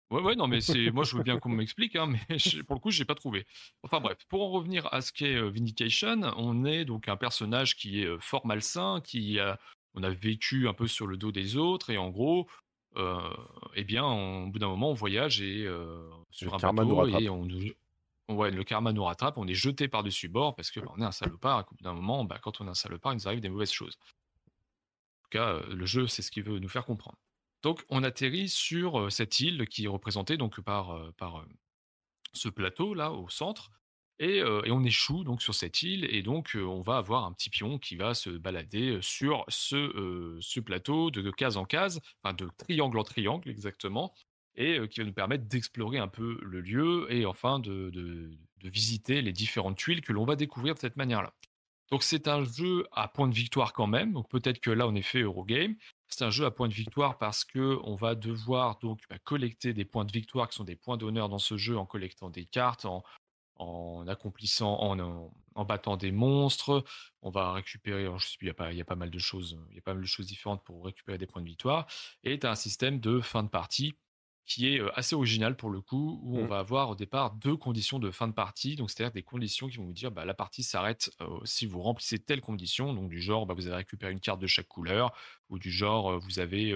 Ouais, 0.10 0.22
ouais, 0.22 0.35
non, 0.35 0.48
mais 0.48 0.61
c'est 0.61 0.89
moi 0.89 1.03
je 1.03 1.18
veux 1.18 1.23
bien 1.23 1.38
qu'on 1.38 1.49
m'explique, 1.68 1.95
hein, 1.98 2.07
mais 2.07 2.19
pour 2.65 2.76
le 2.76 2.80
coup, 2.80 2.89
j'ai 2.91 3.03
pas 3.06 3.14
trouvé. 3.14 3.45
Enfin 3.84 3.99
bref, 3.99 4.18
pour 4.30 4.41
en 4.41 4.49
revenir 4.49 4.91
à 4.94 5.02
ce 5.02 5.11
qu'est 5.11 5.35
euh, 5.35 5.49
Vindication, 5.52 6.22
on 6.38 6.64
est 6.65 6.85
donc 6.85 7.10
un 7.10 7.18
personnage 7.18 7.76
qui 7.76 8.02
est 8.02 8.19
fort 8.22 8.45
malsain, 8.48 9.02
qui 9.03 9.38
a, 9.39 9.60
on 9.93 10.03
a 10.03 10.09
vécu 10.09 10.68
un 10.68 10.73
peu 10.73 10.88
sur 10.88 11.07
le 11.07 11.18
dos 11.18 11.31
des 11.31 11.57
autres, 11.57 11.89
et 11.89 11.97
en 11.97 12.09
gros, 12.09 12.47
euh, 12.95 13.19
eh 13.76 13.84
bien, 13.84 14.05
au 14.05 14.47
bout 14.47 14.59
d'un 14.59 14.68
moment, 14.68 14.91
on 14.91 14.93
voyage 14.93 15.41
et 15.41 15.68
sur 16.31 16.53
un 16.53 16.73
bateau 16.73 17.07
et 17.07 17.30
on 17.30 17.47
Ouais, 18.30 18.51
le 18.51 18.65
karma 18.65 18.91
nous 18.91 19.05
rattrape, 19.05 19.38
on 19.38 19.47
est 19.47 19.53
jeté 19.53 19.88
par-dessus 19.88 20.27
bord 20.27 20.53
parce 20.53 20.69
que 20.69 20.81
bah, 20.81 20.91
on 20.97 21.01
est 21.01 21.05
un 21.05 21.14
salopard 21.14 21.61
et 21.61 21.64
qu'au 21.64 21.76
bout 21.76 21.84
d'un 21.84 21.93
moment, 21.93 22.26
bah, 22.26 22.38
quand 22.41 22.59
on 22.59 22.68
est 22.68 22.69
un 22.69 22.73
salopard, 22.73 23.14
il 23.14 23.15
nous 23.15 23.27
arrive 23.30 23.39
des 23.39 23.47
mauvaises 23.47 23.72
choses. 23.72 23.97
En 24.01 25.23
tout 25.23 25.30
cas, 25.30 25.61
le 25.61 25.85
jeu, 25.85 26.07
c'est 26.07 26.22
ce 26.22 26.30
qu'il 26.30 26.43
veut 26.43 26.59
nous 26.59 26.68
faire 26.68 26.84
comprendre. 26.84 27.18
Donc 27.64 27.85
on 27.88 28.03
atterrit 28.03 28.49
sur 28.49 29.09
cette 29.14 29.39
île 29.39 29.65
qui 29.69 29.85
est 29.85 29.88
représentée 29.88 30.35
donc 30.35 30.59
par, 30.59 31.14
par 31.14 31.45
ce 32.34 32.49
plateau 32.49 32.93
là 32.93 33.14
au 33.14 33.30
centre 33.30 33.72
et, 34.19 34.44
on 34.44 34.84
échoue 34.84 35.23
donc 35.23 35.41
sur 35.41 35.53
cette 35.53 35.84
île 35.84 36.06
et 36.14 36.23
donc 36.23 36.56
on 36.56 36.81
va 36.81 36.98
avoir 36.98 37.26
un 37.26 37.34
petit 37.34 37.49
pion 37.49 37.77
qui 37.77 37.95
va 37.95 38.14
se 38.14 38.30
balader 38.31 38.98
sur 39.02 39.45
ce, 39.48 40.60
plateau 40.60 41.11
de, 41.11 41.31
case 41.31 41.57
en 41.57 41.65
case, 41.65 42.02
enfin 42.23 42.34
de 42.34 42.49
triangle 42.57 42.98
en 42.98 43.03
triangle 43.03 43.49
exactement, 43.49 44.14
et 44.56 44.80
qui 44.89 45.02
va 45.02 45.06
nous 45.06 45.14
permettre 45.14 45.45
d'explorer 45.45 45.99
un 45.99 46.07
peu 46.07 46.39
le 46.41 46.61
lieu 46.61 47.07
et 47.11 47.26
enfin 47.26 47.60
de, 47.60 48.31
visiter 48.64 49.22
les 49.22 49.31
différentes 49.31 49.77
tuiles 49.77 50.02
que 50.02 50.11
l'on 50.11 50.26
va 50.26 50.35
découvrir 50.35 50.73
de 50.73 50.80
cette 50.80 50.98
manière-là. 50.98 51.34
Donc 51.89 52.03
c'est 52.03 52.27
un 52.27 52.44
jeu 52.44 52.85
à 52.91 53.07
point 53.07 53.27
de 53.27 53.34
victoire 53.34 53.72
quand 53.72 53.88
même. 53.88 54.14
Donc 54.14 54.30
peut-être 54.30 54.60
que 54.60 54.72
là 54.72 54.88
on 54.88 54.95
est 54.95 55.02
fait 55.02 55.22
Eurogame. 55.22 55.76
C'est 56.10 56.26
un 56.26 56.30
jeu 56.30 56.45
à 56.45 56.52
point 56.52 56.68
de 56.68 56.73
victoire 56.73 57.18
parce 57.18 57.45
que 57.45 57.80
on 57.84 57.95
va 57.95 58.15
devoir 58.15 58.80
donc 58.80 58.99
bah, 59.10 59.18
collecter 59.19 59.73
des 59.73 59.85
points 59.85 60.06
de 60.06 60.11
victoire 60.11 60.49
qui 60.49 60.56
sont 60.56 60.64
des 60.64 60.76
points 60.76 60.98
d'honneur 60.98 61.30
dans 61.30 61.39
ce 61.39 61.56
jeu 61.56 61.77
en 61.77 61.85
collectant 61.85 62.30
des 62.30 62.45
cartes, 62.45 62.85
en, 62.85 63.03
accomplissant, 64.07 64.77
en, 65.55 65.65
battant 65.65 65.97
des 65.97 66.11
monstres. 66.11 66.84
On 67.21 67.29
va 67.29 67.53
récupérer, 67.53 68.07
je 68.17 68.25
sais 68.25 68.49
a 68.49 68.53
pas, 68.53 68.71
il 68.71 68.77
y 68.77 68.81
a 68.81 68.85
pas 68.85 68.95
mal 68.95 69.09
de 69.09 69.19
choses, 69.19 69.59
il 69.69 69.75
y 69.75 69.79
a 69.79 69.81
pas 69.81 69.93
mal 69.93 70.03
de 70.03 70.07
choses 70.07 70.27
différentes 70.27 70.63
pour 70.63 70.85
récupérer 70.85 71.17
des 71.17 71.27
points 71.27 71.41
de 71.41 71.47
victoire. 71.47 71.88
Et 72.23 72.39
tu 72.39 72.47
as 72.47 72.51
un 72.51 72.55
système 72.55 72.99
de 72.99 73.19
fin 73.21 73.43
de 73.43 73.49
partie 73.49 73.95
qui 74.48 74.74
est 74.74 74.82
assez 74.95 75.14
original 75.14 75.56
pour 75.56 75.69
le 75.69 75.82
coup, 75.82 76.19
où 76.24 76.40
on 76.40 76.45
mmh. 76.45 76.48
va 76.48 76.60
avoir 76.60 76.90
au 76.90 76.95
départ 76.95 77.36
deux 77.36 77.56
conditions 77.56 77.99
de 77.99 78.10
fin 78.10 78.28
de 78.28 78.34
partie, 78.34 78.76
donc 78.76 78.90
c'est-à-dire 78.90 79.14
des 79.14 79.22
conditions 79.22 79.68
qui 79.68 79.78
vont 79.78 79.86
vous 79.86 79.94
dire 79.94 80.10
bah, 80.10 80.26
la 80.26 80.34
partie 80.34 80.64
s'arrête 80.64 81.11
si 81.44 81.65
vous 81.65 81.82
remplissez 81.82 82.18
telle 82.18 82.41
condition, 82.41 82.94
donc 82.94 83.10
du 83.10 83.22
genre 83.22 83.45
bah, 83.45 83.53
vous 83.53 83.68
avez 83.68 83.76
récupéré 83.76 84.11
une 84.11 84.22
carte 84.22 84.40
de 84.40 84.48
chaque 84.48 84.68
couleur, 84.68 85.11
ou 85.49 85.60
du 85.60 85.69
genre 85.69 86.18
vous 86.19 86.40
avez 86.40 86.74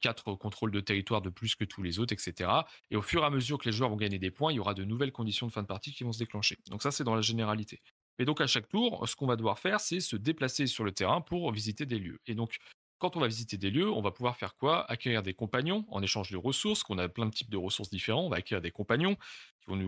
quatre 0.00 0.34
contrôles 0.34 0.70
de 0.70 0.80
territoire 0.80 1.20
de 1.20 1.30
plus 1.30 1.54
que 1.54 1.64
tous 1.64 1.82
les 1.82 1.98
autres, 1.98 2.12
etc. 2.12 2.50
Et 2.90 2.96
au 2.96 3.02
fur 3.02 3.22
et 3.22 3.26
à 3.26 3.30
mesure 3.30 3.58
que 3.58 3.68
les 3.68 3.72
joueurs 3.72 3.90
vont 3.90 3.96
gagner 3.96 4.18
des 4.18 4.30
points, 4.30 4.52
il 4.52 4.56
y 4.56 4.60
aura 4.60 4.74
de 4.74 4.84
nouvelles 4.84 5.12
conditions 5.12 5.46
de 5.46 5.52
fin 5.52 5.62
de 5.62 5.66
partie 5.66 5.92
qui 5.92 6.04
vont 6.04 6.12
se 6.12 6.18
déclencher. 6.18 6.58
Donc 6.70 6.82
ça 6.82 6.90
c'est 6.90 7.04
dans 7.04 7.14
la 7.14 7.22
généralité. 7.22 7.80
Et 8.18 8.24
donc 8.24 8.40
à 8.40 8.46
chaque 8.46 8.68
tour, 8.68 9.06
ce 9.08 9.16
qu'on 9.16 9.26
va 9.26 9.36
devoir 9.36 9.58
faire, 9.58 9.80
c'est 9.80 10.00
se 10.00 10.16
déplacer 10.16 10.66
sur 10.66 10.84
le 10.84 10.92
terrain 10.92 11.20
pour 11.20 11.50
visiter 11.52 11.84
des 11.84 11.98
lieux. 11.98 12.20
Et 12.26 12.34
donc 12.34 12.56
quand 12.98 13.16
on 13.16 13.20
va 13.20 13.26
visiter 13.26 13.56
des 13.56 13.70
lieux, 13.70 13.90
on 13.90 14.00
va 14.00 14.10
pouvoir 14.10 14.36
faire 14.36 14.56
quoi? 14.56 14.90
Acquérir 14.90 15.22
des 15.22 15.34
compagnons 15.34 15.84
en 15.88 16.02
échange 16.02 16.30
de 16.30 16.36
ressources, 16.36 16.82
qu'on 16.82 16.98
a 16.98 17.08
plein 17.08 17.26
de 17.26 17.30
types 17.30 17.50
de 17.50 17.56
ressources 17.56 17.90
différents. 17.90 18.24
On 18.24 18.28
va 18.28 18.36
acquérir 18.36 18.62
des 18.62 18.70
compagnons 18.70 19.16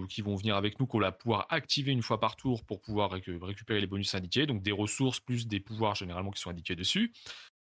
qui 0.08 0.22
vont, 0.22 0.36
venir 0.36 0.56
avec 0.56 0.80
nous, 0.80 0.86
qu'on 0.86 1.00
va 1.00 1.12
pouvoir 1.12 1.46
activer 1.50 1.92
une 1.92 2.02
fois 2.02 2.18
par 2.18 2.36
tour 2.36 2.64
pour 2.64 2.80
pouvoir 2.80 3.10
récupérer 3.10 3.80
les 3.80 3.86
bonus 3.86 4.14
indiqués. 4.14 4.46
Donc 4.46 4.62
des 4.62 4.72
ressources 4.72 5.20
plus 5.20 5.46
des 5.46 5.60
pouvoirs 5.60 5.94
généralement 5.94 6.30
qui 6.30 6.40
sont 6.40 6.50
indiqués 6.50 6.76
dessus. 6.76 7.12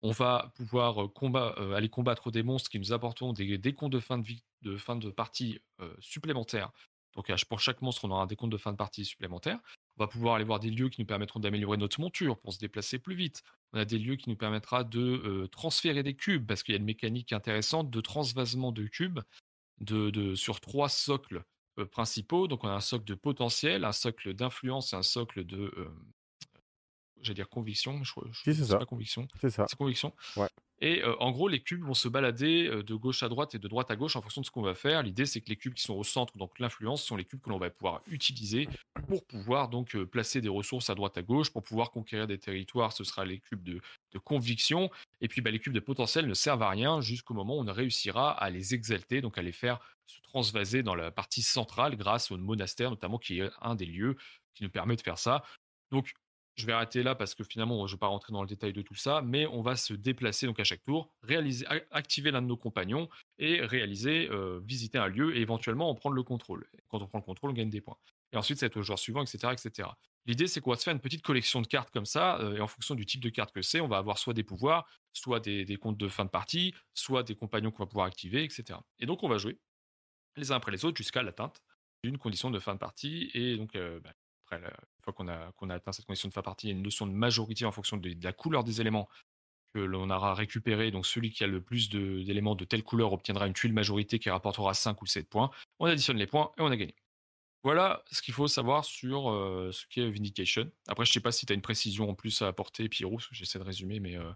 On 0.03 0.11
va 0.11 0.51
pouvoir 0.55 1.03
euh, 1.03 1.11
euh, 1.57 1.73
aller 1.75 1.89
combattre 1.89 2.31
des 2.31 2.41
monstres 2.41 2.69
qui 2.69 2.79
nous 2.79 2.91
apporteront 2.91 3.33
des 3.33 3.57
décomptes 3.57 3.93
de 3.93 3.99
fin 3.99 4.17
de, 4.17 4.25
vie, 4.25 4.43
de, 4.63 4.77
fin 4.77 4.95
de 4.95 5.09
partie 5.11 5.59
euh, 5.79 5.93
supplémentaires. 5.99 6.71
Donc 7.15 7.31
pour 7.49 7.59
chaque 7.59 7.81
monstre, 7.81 8.05
on 8.05 8.11
aura 8.11 8.23
un 8.23 8.27
décompte 8.27 8.51
de 8.51 8.57
fin 8.57 8.71
de 8.71 8.77
partie 8.77 9.05
supplémentaire. 9.05 9.59
On 9.97 10.03
va 10.03 10.07
pouvoir 10.07 10.35
aller 10.35 10.45
voir 10.45 10.59
des 10.59 10.69
lieux 10.69 10.89
qui 10.89 11.01
nous 11.01 11.07
permettront 11.07 11.39
d'améliorer 11.39 11.77
notre 11.77 11.99
monture 11.99 12.39
pour 12.39 12.53
se 12.53 12.59
déplacer 12.59 12.97
plus 12.97 13.15
vite. 13.15 13.43
On 13.73 13.79
a 13.79 13.85
des 13.85 13.99
lieux 13.99 14.15
qui 14.15 14.29
nous 14.29 14.35
permettra 14.35 14.83
de 14.83 15.47
transférer 15.51 16.03
des 16.03 16.15
cubes 16.15 16.47
parce 16.47 16.63
qu'il 16.63 16.73
y 16.73 16.77
a 16.77 16.79
une 16.79 16.85
mécanique 16.85 17.33
intéressante 17.33 17.89
de 17.89 18.01
transvasement 18.01 18.71
de 18.71 18.87
cubes 18.87 19.19
de, 19.79 20.35
sur 20.35 20.59
trois 20.61 20.89
socles 20.89 21.43
principaux. 21.91 22.47
Donc 22.47 22.63
on 22.63 22.67
a 22.67 22.73
un 22.73 22.79
socle 22.79 23.05
de 23.05 23.15
potentiel, 23.15 23.85
un 23.85 23.91
socle 23.91 24.33
d'influence 24.33 24.93
et 24.93 24.95
un 24.95 25.03
socle 25.03 25.45
de 25.45 25.71
j'allais 27.21 27.35
dire 27.35 27.49
conviction, 27.49 28.03
je, 28.03 28.13
je, 28.31 28.51
c'est 28.51 28.77
pas 28.77 28.85
conviction. 28.85 29.27
C'est 29.39 29.49
ça. 29.49 29.65
C'est 29.69 29.77
conviction. 29.77 30.13
Ouais. 30.35 30.47
Et 30.81 31.03
euh, 31.03 31.15
en 31.19 31.31
gros, 31.31 31.47
les 31.47 31.61
cubes 31.61 31.83
vont 31.83 31.93
se 31.93 32.07
balader 32.07 32.67
euh, 32.67 32.83
de 32.83 32.95
gauche 32.95 33.21
à 33.21 33.29
droite 33.29 33.53
et 33.53 33.59
de 33.59 33.67
droite 33.67 33.91
à 33.91 33.95
gauche 33.95 34.15
en 34.15 34.21
fonction 34.21 34.41
de 34.41 34.47
ce 34.47 34.51
qu'on 34.51 34.63
va 34.63 34.73
faire. 34.73 35.03
L'idée, 35.03 35.27
c'est 35.27 35.39
que 35.39 35.49
les 35.49 35.55
cubes 35.55 35.75
qui 35.75 35.83
sont 35.83 35.93
au 35.93 36.03
centre, 36.03 36.35
donc 36.37 36.57
l'influence, 36.57 37.03
sont 37.03 37.15
les 37.15 37.23
cubes 37.23 37.39
que 37.39 37.49
l'on 37.51 37.59
va 37.59 37.69
pouvoir 37.69 38.01
utiliser 38.07 38.67
pour 39.07 39.23
pouvoir 39.25 39.69
donc 39.69 39.95
euh, 39.95 40.07
placer 40.07 40.41
des 40.41 40.49
ressources 40.49 40.89
à 40.89 40.95
droite 40.95 41.17
à 41.19 41.21
gauche, 41.21 41.51
pour 41.51 41.61
pouvoir 41.61 41.91
conquérir 41.91 42.25
des 42.25 42.39
territoires. 42.39 42.93
Ce 42.93 43.03
sera 43.03 43.25
les 43.25 43.39
cubes 43.39 43.63
de, 43.63 43.79
conviction. 44.23 44.89
Et 45.21 45.27
puis, 45.27 45.41
bah, 45.41 45.51
les 45.51 45.59
cubes 45.59 45.73
de 45.73 45.79
potentiel 45.79 46.27
ne 46.27 46.33
servent 46.33 46.63
à 46.63 46.69
rien 46.69 46.99
jusqu'au 46.99 47.35
moment 47.35 47.57
où 47.57 47.61
on 47.61 47.71
réussira 47.71 48.31
à 48.31 48.49
les 48.49 48.73
exalter, 48.73 49.21
donc 49.21 49.37
à 49.37 49.41
les 49.43 49.51
faire 49.51 49.79
se 50.07 50.19
transvaser 50.21 50.83
dans 50.83 50.95
la 50.95 51.11
partie 51.11 51.43
centrale 51.43 51.95
grâce 51.95 52.31
au 52.31 52.37
monastère, 52.37 52.89
notamment 52.89 53.19
qui 53.19 53.39
est 53.39 53.49
un 53.61 53.75
des 53.75 53.85
lieux 53.85 54.17
qui 54.55 54.63
nous 54.63 54.69
permet 54.69 54.95
de 54.95 55.01
faire 55.01 55.17
ça. 55.17 55.43
Donc, 55.91 56.13
je 56.55 56.65
vais 56.65 56.73
arrêter 56.73 57.03
là 57.03 57.15
parce 57.15 57.33
que 57.33 57.43
finalement, 57.43 57.87
je 57.87 57.93
ne 57.93 57.95
vais 57.95 57.99
pas 57.99 58.07
rentrer 58.07 58.33
dans 58.33 58.41
le 58.41 58.47
détail 58.47 58.73
de 58.73 58.81
tout 58.81 58.95
ça, 58.95 59.21
mais 59.21 59.45
on 59.47 59.61
va 59.61 59.75
se 59.75 59.93
déplacer 59.93 60.45
donc 60.45 60.59
à 60.59 60.63
chaque 60.63 60.83
tour, 60.83 61.13
réaliser, 61.23 61.65
activer 61.91 62.31
l'un 62.31 62.41
de 62.41 62.47
nos 62.47 62.57
compagnons 62.57 63.09
et 63.39 63.61
réaliser, 63.61 64.29
euh, 64.29 64.59
visiter 64.63 64.97
un 64.97 65.07
lieu 65.07 65.35
et 65.35 65.41
éventuellement 65.41 65.89
en 65.89 65.95
prendre 65.95 66.15
le 66.15 66.23
contrôle. 66.23 66.67
quand 66.89 67.01
on 67.01 67.07
prend 67.07 67.19
le 67.19 67.23
contrôle, 67.23 67.51
on 67.51 67.53
gagne 67.53 67.69
des 67.69 67.81
points. 67.81 67.97
Et 68.33 68.37
ensuite, 68.37 68.59
c'est 68.59 68.75
au 68.77 68.81
joueur 68.81 68.99
suivant, 68.99 69.21
etc., 69.21 69.53
etc. 69.53 69.89
L'idée, 70.25 70.47
c'est 70.47 70.61
qu'on 70.61 70.69
va 70.69 70.75
se 70.75 70.83
faire 70.83 70.93
une 70.93 70.99
petite 70.99 71.23
collection 71.23 71.61
de 71.61 71.67
cartes 71.67 71.91
comme 71.91 72.05
ça, 72.05 72.39
euh, 72.39 72.55
et 72.55 72.61
en 72.61 72.67
fonction 72.67 72.95
du 72.95 73.05
type 73.05 73.21
de 73.21 73.29
carte 73.29 73.51
que 73.53 73.61
c'est, 73.61 73.81
on 73.81 73.87
va 73.87 73.97
avoir 73.97 74.17
soit 74.17 74.33
des 74.33 74.43
pouvoirs, 74.43 74.87
soit 75.13 75.39
des, 75.39 75.77
comptes 75.77 75.97
de 75.97 76.07
fin 76.07 76.25
de 76.25 76.29
partie, 76.29 76.73
soit 76.93 77.23
des 77.23 77.35
compagnons 77.35 77.71
qu'on 77.71 77.83
va 77.83 77.87
pouvoir 77.87 78.05
activer, 78.05 78.43
etc. 78.43 78.79
Et 78.99 79.05
donc, 79.05 79.23
on 79.23 79.29
va 79.29 79.37
jouer 79.37 79.57
les 80.37 80.51
uns 80.51 80.55
après 80.55 80.71
les 80.71 80.85
autres 80.85 80.97
jusqu'à 80.97 81.23
l'atteinte 81.23 81.61
d'une 82.03 82.17
condition 82.17 82.51
de 82.51 82.59
fin 82.59 82.73
de 82.73 82.79
partie. 82.79 83.31
Et 83.33 83.57
donc, 83.57 83.75
euh, 83.75 83.99
bah, 83.99 84.13
une 84.51 84.69
fois 85.11 85.25
qu'on 85.25 85.27
a, 85.27 85.51
qu'on 85.53 85.69
a 85.69 85.75
atteint 85.75 85.91
cette 85.91 86.05
condition 86.05 86.29
de 86.29 86.33
fin 86.33 86.41
partie, 86.41 86.67
il 86.67 86.69
y 86.71 86.73
a 86.73 86.75
une 86.75 86.83
notion 86.83 87.05
de 87.05 87.11
majorité 87.11 87.65
en 87.65 87.71
fonction 87.71 87.97
de, 87.97 88.15
la 88.21 88.33
couleur 88.33 88.63
des 88.63 88.81
éléments 88.81 89.09
que 89.73 89.79
l'on 89.79 90.09
aura 90.09 90.33
récupéré. 90.33 90.91
Donc 90.91 91.05
celui 91.05 91.31
qui 91.31 91.43
a 91.43 91.47
le 91.47 91.61
plus 91.61 91.89
d'éléments 91.89 92.55
de, 92.55 92.65
telle 92.65 92.83
couleur 92.83 93.13
obtiendra 93.13 93.47
une 93.47 93.53
tuile 93.53 93.73
majorité 93.73 94.19
qui 94.19 94.29
rapportera 94.29 94.73
5 94.73 95.01
ou 95.01 95.05
7 95.05 95.29
points. 95.29 95.51
On 95.79 95.85
additionne 95.85 96.17
les 96.17 96.27
points 96.27 96.51
et 96.57 96.61
on 96.61 96.67
a 96.67 96.75
gagné. 96.75 96.95
Voilà 97.63 98.03
ce 98.11 98.21
qu'il 98.21 98.33
faut 98.33 98.47
savoir 98.47 98.85
sur 98.85 99.29
euh, 99.29 99.71
ce 99.71 99.85
qu'est 99.87 100.09
Vindication. 100.09 100.71
Après, 100.87 101.05
je 101.05 101.11
sais 101.11 101.19
pas 101.19 101.31
si 101.31 101.45
tu 101.45 101.53
as 101.53 101.55
une 101.55 101.61
précision 101.61 102.09
en 102.09 102.15
plus 102.15 102.41
à 102.41 102.47
apporter, 102.47 102.89
Pierrot, 102.89 103.19
j'essaie 103.31 103.59
de 103.59 103.63
résumer, 103.63 103.99
mais 103.99 104.17
euh, 104.17 104.31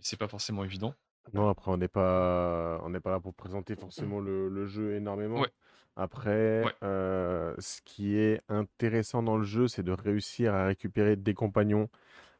c'est 0.00 0.16
pas 0.18 0.28
forcément 0.28 0.64
évident. 0.64 0.94
Non, 1.34 1.48
après, 1.48 1.70
on 1.70 1.76
n'est 1.76 1.88
pas, 1.88 2.80
on 2.82 2.88
n'est 2.88 3.00
pas 3.00 3.10
là 3.10 3.20
pour 3.20 3.34
présenter 3.34 3.76
forcément 3.76 4.18
le, 4.18 4.48
le 4.48 4.66
jeu 4.66 4.94
énormément. 4.94 5.40
Ouais. 5.40 5.52
Après, 5.96 6.64
euh, 6.82 7.54
ce 7.58 7.80
qui 7.84 8.16
est 8.16 8.40
intéressant 8.48 9.22
dans 9.22 9.36
le 9.36 9.44
jeu, 9.44 9.68
c'est 9.68 9.82
de 9.82 9.92
réussir 9.92 10.54
à 10.54 10.66
récupérer 10.66 11.16
des 11.16 11.34
compagnons 11.34 11.88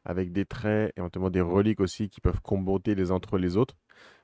avec 0.05 0.31
des 0.31 0.45
traits 0.45 0.93
et 0.97 1.01
notamment 1.01 1.29
des 1.29 1.41
reliques 1.41 1.79
aussi 1.79 2.09
qui 2.09 2.19
peuvent 2.21 2.41
comboter 2.41 2.95
les 2.95 3.11
uns 3.11 3.15
entre 3.15 3.37
les 3.37 3.55
autres. 3.57 3.75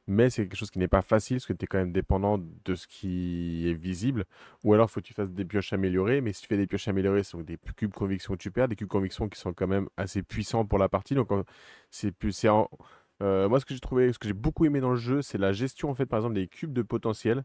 Mais 0.08 0.32
c'est 0.32 0.44
quelque 0.44 0.58
chose 0.58 0.72
qui 0.72 0.80
n'est 0.80 0.88
pas 0.88 1.04
facile 1.04 1.38
parce 1.38 1.46
que 1.46 1.54
tu 1.54 1.66
es 1.66 1.68
quand 1.68 1.78
même 1.78 1.92
dépendant 1.92 2.40
de 2.40 2.76
ce 2.76 2.88
qui 2.88 3.70
est 3.70 3.76
visible. 3.76 4.26
Ou 4.64 4.74
alors, 4.74 4.88
il 4.90 4.92
faut 4.92 5.02
que 5.02 5.06
tu 5.06 5.14
fasses 5.14 5.30
des 5.30 5.46
pioches 5.46 5.72
améliorées. 5.72 6.22
Mais 6.22 6.34
si 6.34 6.42
tu 6.42 6.48
fais 6.48 6.58
des 6.58 6.66
pioches 6.66 6.88
améliorées, 6.88 7.22
ce 7.24 7.32
sont 7.32 7.42
des 7.42 7.60
cubes 7.78 7.94
conviction 7.94 8.34
que 8.34 8.40
tu 8.40 8.50
perds, 8.50 8.70
des 8.70 8.76
cubes 8.76 8.88
conviction 8.88 9.30
qui 9.30 9.40
sont 9.40 9.54
quand 9.54 9.68
même 9.68 9.88
assez 9.98 10.24
puissants 10.24 10.66
pour 10.66 10.80
la 10.80 10.90
partie. 10.90 11.14
Donc, 11.14 11.30
c'est 11.92 12.12
plus. 12.12 12.44
Euh, 13.22 13.48
moi, 13.50 13.60
ce 13.60 13.66
que 13.66 13.76
j'ai 13.76 13.80
trouvé, 13.80 14.12
ce 14.12 14.18
que 14.18 14.28
j'ai 14.28 14.34
beaucoup 14.34 14.66
aimé 14.66 14.80
dans 14.80 14.90
le 14.92 14.96
jeu, 14.96 15.22
c'est 15.22 15.38
la 15.38 15.52
gestion 15.52 15.92
en 15.92 15.96
fait, 15.96 16.08
par 16.08 16.18
exemple, 16.20 16.36
des 16.36 16.48
cubes 16.48 16.74
de 16.74 16.82
potentiel 16.82 17.44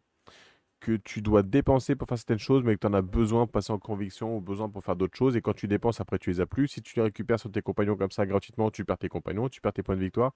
que 0.85 0.97
tu 0.97 1.23
dois 1.23 1.43
dépenser 1.43 1.97
pour 1.97 2.07
faire 2.07 2.19
certaines 2.19 2.39
choses, 2.39 2.63
mais 2.63 2.75
que 2.75 2.81
tu 2.81 2.87
en 2.87 2.93
as 2.93 3.01
besoin 3.01 3.47
pour 3.47 3.53
passer 3.53 3.73
en 3.73 3.79
conviction 3.79 4.37
ou 4.37 4.41
besoin 4.43 4.69
pour 4.69 4.85
faire 4.85 4.97
d'autres 4.97 5.17
choses. 5.17 5.35
Et 5.35 5.41
quand 5.41 5.55
tu 5.55 5.67
dépenses, 5.67 5.99
après, 5.99 6.19
tu 6.19 6.31
les 6.31 6.41
as 6.41 6.47
plus. 6.47 6.69
Si 6.69 6.83
tu 6.83 6.97
les 6.97 7.03
récupères 7.03 7.41
sur 7.41 7.51
tes 7.51 7.63
compagnons 7.63 7.97
comme 7.97 8.11
ça 8.11 8.27
gratuitement, 8.27 8.71
tu 8.71 8.85
perds 8.85 8.99
tes 8.99 9.09
compagnons, 9.09 9.49
tu 9.49 9.63
perds 9.63 9.73
tes 9.73 9.83
points 9.83 9.97
de 9.97 10.03
victoire. 10.03 10.33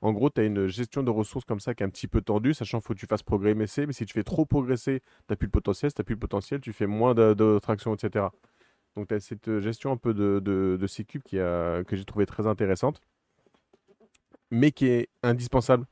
En 0.00 0.12
gros, 0.12 0.28
tu 0.28 0.40
as 0.40 0.44
une 0.44 0.66
gestion 0.66 1.04
de 1.04 1.10
ressources 1.10 1.44
comme 1.44 1.60
ça 1.60 1.74
qui 1.74 1.84
est 1.84 1.86
un 1.86 1.90
petit 1.90 2.08
peu 2.08 2.20
tendue, 2.20 2.52
sachant 2.52 2.80
qu'il 2.80 2.86
faut 2.88 2.94
que 2.94 2.98
tu 2.98 3.06
fasses 3.06 3.22
progresser. 3.22 3.86
Mais 3.86 3.92
si 3.92 4.04
tu 4.04 4.12
fais 4.12 4.24
trop 4.24 4.44
progresser, 4.44 5.00
tu 5.00 5.06
n'as 5.30 5.36
plus 5.36 5.46
le 5.46 5.52
potentiel. 5.52 5.90
Si 5.92 5.94
tu 5.94 6.00
n'as 6.00 6.04
plus 6.04 6.14
le 6.14 6.20
potentiel, 6.20 6.60
tu 6.60 6.72
fais 6.72 6.88
moins 6.88 7.14
de, 7.14 7.58
traction, 7.60 7.94
etc. 7.94 8.26
Donc, 8.96 9.06
tu 9.06 9.14
as 9.14 9.20
cette 9.20 9.60
gestion 9.60 9.92
un 9.92 9.96
peu 9.96 10.14
de, 10.14 10.40
de, 10.40 11.02
cubes 11.04 11.22
qui 11.22 11.36
que 11.36 11.84
j'ai 11.92 12.04
trouvé 12.04 12.26
très 12.26 12.48
intéressante, 12.48 13.00
mais 14.50 14.72
qui 14.72 14.86
est 14.86 15.08
indispensable 15.22 15.86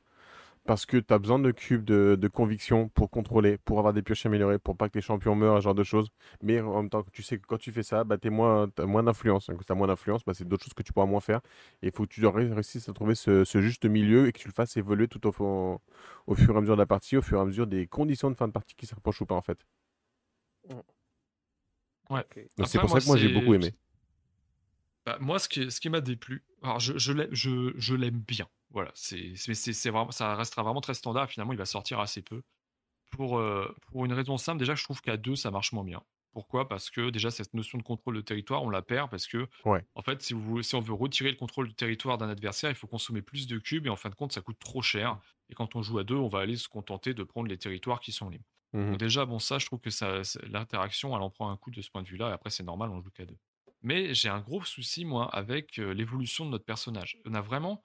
parce 0.67 0.87
que 0.87 0.99
tu 0.99 1.13
as 1.13 1.19
besoin 1.19 1.39
de 1.39 1.51
cubes 1.51 1.85
de, 1.85 2.29
conviction 2.29 2.89
pour 2.91 3.11
contrôler, 3.11 3.59
pour 3.59 3.79
avoir 3.79 3.93
des 3.93 4.03
pioches 4.03 4.27
améliorées, 4.27 4.59
pour 4.59 4.77
pas 4.77 4.89
que 4.89 4.99
les 4.99 5.03
champions 5.03 5.35
meurent, 5.35 5.57
ce 5.57 5.65
genre 5.65 5.75
de 5.75 5.83
choses. 5.83 6.09
Mais 6.43 6.61
en 6.61 6.83
même 6.83 6.91
temps, 6.91 7.05
tu 7.13 7.23
sais 7.23 7.39
que 7.39 7.47
quand 7.47 7.59
tu 7.59 7.73
fais 7.73 7.83
ça, 7.83 8.05
bah, 8.05 8.19
tu 8.19 8.31
moins, 8.31 8.71
as 8.79 8.87
moins 8.87 9.03
d'influence. 9.03 9.47
Quand 9.47 9.65
tu 9.67 9.73
as 9.73 9.75
moins 9.75 9.87
d'influence, 9.87 10.25
bah, 10.25 10.35
c'est 10.35 10.47
d'autres 10.47 10.65
choses 10.65 10.75
que 10.75 10.83
tu 10.83 10.93
pourras 10.93 11.07
moins 11.07 11.21
faire. 11.21 11.41
Et 11.83 11.89
il 11.89 11.93
faut 11.93 12.05
que 12.05 12.13
tu 12.13 12.25
réussisses 12.27 12.89
à 12.89 12.93
trouver 12.93 13.15
ce, 13.15 13.45
juste 13.45 13.85
milieu 13.87 14.29
et 14.29 14.33
que 14.33 14.39
tu 14.39 14.49
le 14.49 14.53
fasses 14.53 14.77
évoluer 14.77 15.09
tout 15.09 15.27
au, 15.27 15.81
au, 16.27 16.35
fur 16.35 16.55
et 16.55 16.59
à 16.59 16.61
mesure 16.61 16.77
de 16.77 16.83
la 16.83 16.87
partie, 16.87 17.17
au 17.17 17.23
fur 17.23 17.39
et 17.39 17.41
à 17.41 17.45
mesure 17.45 17.67
des 17.67 17.87
conditions 17.87 18.31
de 18.31 18.37
fin 18.37 18.47
de 18.47 18.53
partie 18.53 18.75
qui 18.75 18.87
se 18.87 18.95
rapprochent 18.95 19.23
ou 19.23 19.27
pas, 19.27 19.35
en 19.35 19.43
fait. 19.43 19.59
Ouais. 22.11 22.25
C'est 22.67 22.79
pour 22.79 22.91
ça 22.91 23.01
que 23.01 23.07
moi, 23.07 23.17
j'ai 23.17 23.33
beaucoup 23.33 23.55
aimé. 23.55 23.73
Bah, 25.07 25.17
moi, 25.21 25.39
ce 25.39 25.49
qui, 25.49 25.71
ce 25.71 25.81
qui 25.81 25.89
m'a 25.89 26.03
déplu, 26.03 26.45
alors 26.63 26.79
je, 26.79 26.93
je 26.99 27.95
l'aime 27.95 28.21
bien. 28.21 28.47
Voilà, 28.71 28.91
c'est, 28.95 29.35
c'est, 29.35 29.91
vraiment, 29.91 30.11
ça 30.11 30.35
restera 30.37 30.63
vraiment 30.63 30.81
très 30.81 30.95
standard. 30.95 31.29
Finalement, 31.29 31.53
il 31.53 31.59
va 31.59 31.67
sortir 31.67 32.01
assez 32.01 32.23
peu. 32.23 32.43
Pour, 33.11 33.39
euh, 33.39 33.75
pour 33.89 34.05
une 34.05 34.13
raison 34.13 34.37
simple, 34.39 34.59
déjà, 34.59 34.77
je 34.77 34.85
trouve 34.85 35.01
qu'à 35.03 35.17
deux, 35.17 35.35
ça 35.35 35.51
marche 35.51 35.73
moins 35.73 35.85
bien. 35.85 36.03
Pourquoi? 36.33 36.69
Parce 36.69 36.91
que 36.91 37.11
déjà, 37.11 37.31
cette 37.33 37.55
notion 37.55 37.77
de 37.77 37.83
contrôle 37.83 38.15
de 38.15 38.21
territoire, 38.21 38.63
on 38.63 38.71
la 38.71 38.83
perd 38.83 39.11
parce 39.11 39.27
que, 39.27 39.49
en 39.65 40.03
fait, 40.03 40.23
si, 40.23 40.33
vous, 40.33 40.63
si 40.63 40.77
on 40.77 40.81
veut 40.81 40.95
retirer 40.95 41.31
le 41.31 41.37
contrôle 41.37 41.67
du 41.67 41.75
territoire 41.75 42.19
d'un 42.19 42.29
adversaire, 42.29 42.71
il 42.71 42.77
faut 42.77 42.87
consommer 42.87 43.23
plus 43.23 43.49
de 43.49 43.59
cubes 43.59 43.87
et 43.87 43.91
en 43.91 43.97
fin 43.97 44.11
de 44.11 44.15
compte, 44.15 44.33
ça 44.33 44.41
coûte 44.41 44.59
trop 44.61 44.83
cher. 44.83 45.19
Et 45.49 45.55
quand 45.55 45.75
on 45.75 45.83
joue 45.83 45.99
à 45.99 46.05
deux, 46.05 46.15
on 46.15 46.29
va 46.29 46.39
aller 46.41 46.57
se 46.57 46.69
contenter 46.69 47.15
de 47.15 47.25
prendre 47.25 47.49
les 47.49 47.59
territoires 47.59 47.99
qui 47.99 48.13
sont 48.13 48.31
libres. 48.31 48.45
Mmh 48.73 48.91
Donc 48.91 48.99
déjà, 48.99 49.27
bon, 49.27 49.41
ça, 49.41 49.59
je 49.59 49.67
trouve 49.67 49.81
que 49.81 49.91
ça, 49.91 50.23
l'interaction, 50.45 51.17
elle 51.17 51.23
en 51.23 51.31
prend 51.31 51.51
un 51.51 51.57
coup 51.57 51.73
de 51.73 51.83
ce 51.83 51.91
point 51.91 52.03
de 52.03 52.09
vue-là. 52.09 52.31
Et 52.31 52.33
après, 52.33 52.51
c'est 52.51 52.63
normal, 52.63 52.91
on 52.91 53.01
joue 53.01 53.11
qu'à 53.11 53.27
deux. 53.27 53.39
Mais 53.83 54.15
j'ai 54.15 54.29
un 54.29 54.41
gros 54.41 54.63
souci, 54.63 55.05
moi, 55.05 55.29
avec 55.35 55.79
l'évolution 55.79 56.45
de 56.47 56.51
notre 56.51 56.65
personnage. 56.65 57.19
On 57.25 57.35
a 57.35 57.41
vraiment 57.41 57.83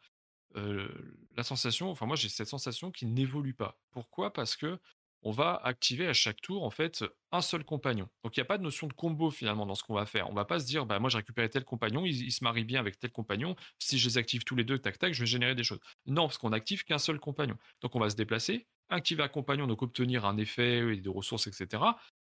la 1.36 1.44
sensation, 1.44 1.90
enfin 1.92 2.06
moi 2.06 2.16
j'ai 2.16 2.30
cette 2.30 2.48
sensation 2.48 2.92
qui 2.92 3.06
n'évolue 3.06 3.54
pas. 3.54 3.78
Pourquoi? 3.92 4.32
Parce 4.34 4.56
que 4.56 4.80
on 5.26 5.32
va 5.32 5.60
activer 5.64 6.08
à 6.08 6.14
chaque 6.14 6.40
tour 6.40 6.64
en 6.64 6.70
fait 6.70 7.04
un 7.32 7.42
seul 7.42 7.66
compagnon. 7.66 8.08
Donc 8.24 8.38
il 8.38 8.40
n'y 8.40 8.44
a 8.44 8.46
pas 8.46 8.60
de 8.60 8.64
notion 8.64 8.86
de 8.86 8.94
combo 8.94 9.32
finalement 9.32 9.66
dans 9.66 9.74
ce 9.74 9.84
qu'on 9.84 9.96
va 9.96 10.06
faire. 10.06 10.30
On 10.30 10.34
va 10.34 10.46
pas 10.46 10.60
se 10.60 10.68
dire 10.68 10.86
bah 10.86 11.00
moi 11.00 11.10
j'ai 11.10 11.18
récupéré 11.18 11.50
tel 11.50 11.66
compagnon, 11.66 12.06
il, 12.06 12.32
se 12.32 12.44
marie 12.44 12.64
bien 12.64 12.80
avec 12.80 13.00
tel 13.00 13.12
compagnon. 13.12 13.56
Si 13.80 13.98
je 13.98 14.08
les 14.08 14.18
active 14.20 14.44
tous 14.44 14.56
les 14.56 14.64
deux, 14.64 14.78
tac 14.78 15.00
tac, 15.00 15.14
je 15.14 15.20
vais 15.20 15.26
générer 15.26 15.56
des 15.56 15.64
choses. 15.64 15.80
Non, 16.06 16.28
parce 16.28 16.38
qu'on 16.38 16.54
active 16.54 16.84
qu'un 16.86 17.00
seul 17.00 17.20
compagnon. 17.20 17.58
Donc 17.82 17.96
on 17.96 18.00
va 18.00 18.12
se 18.12 18.16
déplacer, 18.16 18.68
activer 18.90 19.24
un 19.24 19.28
compagnon, 19.28 19.66
donc 19.66 19.82
obtenir 19.82 20.26
un 20.26 20.38
effet 20.38 20.94
et 20.94 21.02
des 21.02 21.10
ressources, 21.10 21.48
etc. 21.48 21.84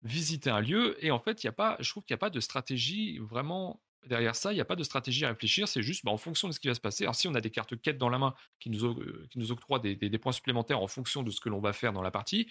Visiter 0.02 0.50
un 0.50 0.60
lieu 0.60 0.96
et 1.04 1.10
en 1.10 1.18
fait 1.18 1.42
il 1.42 1.48
y 1.48 1.50
a 1.50 1.52
pas, 1.52 1.76
je 1.80 1.90
trouve 1.90 2.04
qu'il 2.04 2.14
n'y 2.14 2.18
a 2.18 2.24
pas 2.24 2.30
de 2.30 2.38
stratégie 2.38 3.18
vraiment 3.18 3.82
derrière 4.06 4.34
ça, 4.34 4.52
il 4.52 4.54
n'y 4.56 4.60
a 4.60 4.64
pas 4.64 4.76
de 4.76 4.82
stratégie 4.82 5.24
à 5.24 5.28
réfléchir, 5.28 5.68
c'est 5.68 5.82
juste 5.82 6.04
bah, 6.04 6.10
en 6.10 6.16
fonction 6.16 6.48
de 6.48 6.52
ce 6.52 6.60
qui 6.60 6.68
va 6.68 6.74
se 6.74 6.80
passer. 6.80 7.04
Alors 7.04 7.14
si 7.14 7.28
on 7.28 7.34
a 7.34 7.40
des 7.40 7.50
cartes 7.50 7.80
quêtes 7.80 7.98
dans 7.98 8.08
la 8.08 8.18
main 8.18 8.34
qui 8.60 8.70
nous, 8.70 8.84
euh, 8.84 9.50
octroient 9.50 9.78
des, 9.78 10.18
points 10.18 10.32
supplémentaires 10.32 10.80
en 10.80 10.86
fonction 10.86 11.22
de 11.22 11.30
ce 11.30 11.40
que 11.40 11.48
l'on 11.48 11.60
va 11.60 11.72
faire 11.72 11.92
dans 11.92 12.02
la 12.02 12.10
partie, 12.10 12.48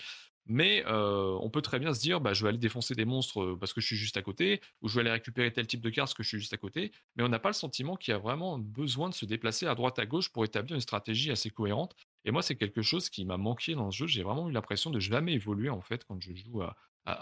mais 0.48 0.84
euh, 0.86 1.38
on 1.42 1.50
peut 1.50 1.62
très 1.62 1.80
bien 1.80 1.94
se 1.94 2.00
dire, 2.00 2.22
bah, 2.22 2.34
je 2.34 2.44
vais 2.44 2.50
aller 2.50 2.58
défoncer 2.58 2.94
des 2.94 3.06
monstres 3.06 3.42
euh, 3.42 3.58
parce 3.60 3.74
que 3.74 3.82
je 3.82 3.88
suis 3.88 3.96
juste 3.96 4.18
à 4.18 4.22
côté, 4.22 4.62
ou 4.82 4.88
je 4.88 4.96
vais 4.96 5.02
aller 5.02 5.12
récupérer 5.12 5.52
tel 5.52 5.66
type 5.66 5.82
de 5.82 5.90
carte 5.90 6.10
parce 6.10 6.14
que 6.14 6.24
je 6.24 6.30
suis 6.30 6.40
juste 6.40 6.54
à 6.54 6.58
côté, 6.58 6.92
mais 7.16 7.24
on 7.24 7.30
n'a 7.30 7.40
pas 7.40 7.50
le 7.50 7.54
sentiment 7.54 7.96
qu'il 7.96 8.12
y 8.12 8.16
a 8.16 8.20
vraiment 8.20 8.60
besoin 8.60 9.10
de 9.10 9.16
se 9.16 9.26
déplacer 9.26 9.66
à 9.66 9.74
droite 9.74 9.98
à 9.98 10.06
gauche 10.06 10.30
pour 10.30 10.46
établir 10.46 10.76
une 10.76 10.82
stratégie 10.82 11.32
assez 11.32 11.50
cohérente. 11.50 11.96
Et 12.26 12.32
moi, 12.32 12.42
c'est 12.42 12.56
quelque 12.56 12.82
chose 12.82 13.10
qui 13.10 13.26
m'a 13.26 13.38
manqué 13.38 13.74
dans 13.74 13.90
ce 13.90 13.98
jeu. 13.98 14.08
J'ai 14.08 14.24
vraiment 14.24 14.50
eu 14.50 14.52
l'impression 14.52 14.92
de 14.92 15.00
jamais 15.00 15.34
évoluer 15.34 15.70
en 15.70 15.82
fait 15.82 16.04
quand 16.06 16.20
je 16.22 16.34
joue 16.34 16.62
à, 16.62 16.76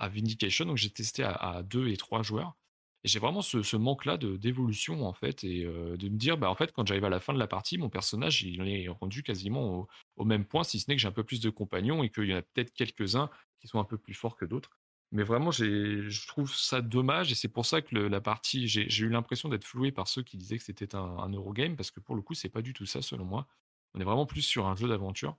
Vindication. 0.09 0.65
Donc 0.65 0.77
j'ai 0.77 0.89
testé 0.89 1.23
à, 1.23 1.61
deux 1.63 1.89
et 1.89 1.97
trois 1.97 2.23
joueurs. 2.23 2.55
J'ai 3.03 3.19
vraiment 3.19 3.41
ce, 3.41 3.75
manque-là 3.75 4.17
d'évolution, 4.17 5.05
en 5.05 5.13
fait, 5.13 5.43
et 5.43 5.63
de 5.65 6.09
me 6.09 6.17
dire, 6.17 6.37
bah, 6.37 6.49
en 6.49 6.55
fait, 6.55 6.71
quand 6.71 6.87
j'arrive 6.87 7.03
à 7.03 7.09
la 7.09 7.19
fin 7.19 7.33
de 7.33 7.39
la 7.39 7.47
partie, 7.47 7.77
mon 7.77 7.89
personnage, 7.89 8.43
il 8.43 8.65
est 8.67 8.87
rendu 8.87 9.23
quasiment 9.23 9.87
au, 10.15 10.25
même 10.25 10.45
point, 10.45 10.63
si 10.63 10.79
ce 10.79 10.89
n'est 10.89 10.95
que 10.95 11.01
j'ai 11.01 11.07
un 11.07 11.11
peu 11.11 11.23
plus 11.23 11.41
de 11.41 11.49
compagnons 11.49 12.01
et 12.03 12.09
qu'il 12.09 12.29
y 12.29 12.33
en 12.33 12.37
a 12.37 12.41
peut-être 12.41 12.73
quelques-uns 12.73 13.29
qui 13.59 13.67
sont 13.67 13.79
un 13.79 13.83
peu 13.83 13.97
plus 13.97 14.13
forts 14.13 14.37
que 14.37 14.45
d'autres. 14.45 14.69
Mais 15.11 15.23
vraiment, 15.23 15.51
je 15.51 16.27
trouve 16.27 16.53
ça 16.55 16.81
dommage, 16.81 17.31
et 17.31 17.35
c'est 17.35 17.49
pour 17.49 17.65
ça 17.65 17.81
que 17.81 17.95
la 17.95 18.21
partie, 18.21 18.67
j'ai 18.67 19.03
eu 19.03 19.09
l'impression 19.09 19.49
d'être 19.49 19.65
floué 19.65 19.91
par 19.91 20.07
ceux 20.07 20.23
qui 20.23 20.37
disaient 20.37 20.57
que 20.57 20.63
c'était 20.63 20.95
un, 20.95 21.29
Eurogame, 21.29 21.75
parce 21.75 21.91
que 21.91 21.99
pour 21.99 22.15
le 22.15 22.21
coup, 22.21 22.33
c'est 22.33 22.49
pas 22.49 22.61
du 22.61 22.73
tout 22.73 22.85
ça, 22.85 23.01
selon 23.01 23.25
moi. 23.25 23.47
On 23.95 23.99
est 23.99 24.05
vraiment 24.05 24.25
plus 24.25 24.41
sur 24.41 24.65
un 24.65 24.75
jeu 24.75 24.87
d'aventure. 24.87 25.37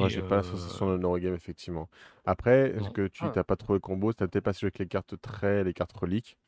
Moi, 0.00 0.08
j'ai 0.08 0.22
pas 0.22 0.36
la 0.36 0.42
sensation 0.42 0.96
de 0.96 1.02
Eurogame, 1.02 1.34
effectivement. 1.34 1.88
Après, 2.24 2.74
est-ce 2.76 2.90
que 2.90 3.06
tu 3.06 3.24
n'as 3.24 3.32
ah. 3.36 3.44
pas 3.44 3.56
trop 3.56 3.74
le 3.74 3.80
combo? 3.80 4.12
Tu 4.12 4.26
peut-être 4.26 4.44
pas 4.44 4.52
avec 4.62 4.78
les 4.78 4.86
cartes 4.86 5.20
traits, 5.20 5.66
les 5.66 5.72
cartes 5.72 5.92
reliques. 5.92 6.38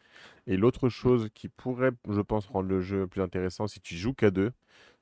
Et 0.47 0.57
l'autre 0.57 0.89
chose 0.89 1.29
qui 1.35 1.49
pourrait, 1.49 1.93
je 2.09 2.21
pense, 2.21 2.47
rendre 2.47 2.69
le 2.69 2.81
jeu 2.81 3.07
plus 3.07 3.23
intéressant 3.23 3.67
si 3.67 3.81
tu 3.81 3.97
joues 3.97 4.15
qu'à 4.15 4.31
deux, 4.31 4.53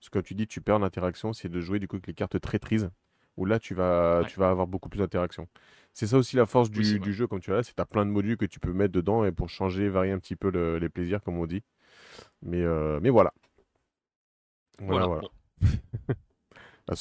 ce 0.00 0.10
que 0.10 0.18
tu 0.18 0.34
dis, 0.34 0.46
tu 0.46 0.60
perds 0.60 0.78
l'interaction, 0.78 1.32
c'est 1.32 1.48
de 1.48 1.60
jouer 1.60 1.78
du 1.78 1.88
coup 1.88 1.96
avec 1.96 2.06
les 2.06 2.14
cartes 2.14 2.40
traîtrises, 2.40 2.90
où 3.36 3.44
là, 3.44 3.58
tu 3.58 3.74
vas, 3.74 4.22
tu 4.28 4.38
vas 4.38 4.50
avoir 4.50 4.66
beaucoup 4.66 4.88
plus 4.88 4.98
d'interaction. 4.98 5.48
C'est 5.92 6.06
ça 6.06 6.16
aussi 6.16 6.36
la 6.36 6.46
force 6.46 6.70
du, 6.70 6.82
jeu, 7.12 7.26
comme 7.26 7.40
tu 7.40 7.52
as 7.52 7.56
là, 7.56 7.62
c'est 7.62 7.72
que 7.72 7.76
tu 7.76 7.82
as 7.82 7.86
plein 7.86 8.06
de 8.06 8.10
modules 8.10 8.36
que 8.36 8.46
tu 8.46 8.60
peux 8.60 8.72
mettre 8.72 8.92
dedans 8.92 9.24
et 9.24 9.32
pour 9.32 9.48
changer, 9.48 9.88
varier 9.88 10.12
un 10.12 10.18
petit 10.18 10.36
peu 10.36 10.48
les 10.78 10.88
plaisirs, 10.88 11.22
comme 11.22 11.38
on 11.38 11.46
dit. 11.46 11.62
Mais, 12.42 12.62
euh, 12.62 13.00
mais 13.02 13.10
voilà. 13.10 13.32
Voilà, 14.78 15.06
voilà. 15.06 15.28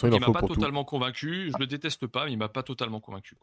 il 0.03 0.19
m'a 0.19 0.31
pas 0.31 0.41
totalement 0.47 0.85
convaincu. 0.85 1.51
Je 1.51 1.57
le 1.57 1.67
déteste 1.67 2.07
pas, 2.07 2.25
mais 2.25 2.33
il 2.33 2.37
m'a 2.37 2.49
pas 2.49 2.63
totalement 2.63 2.99
convaincu. 2.99 3.37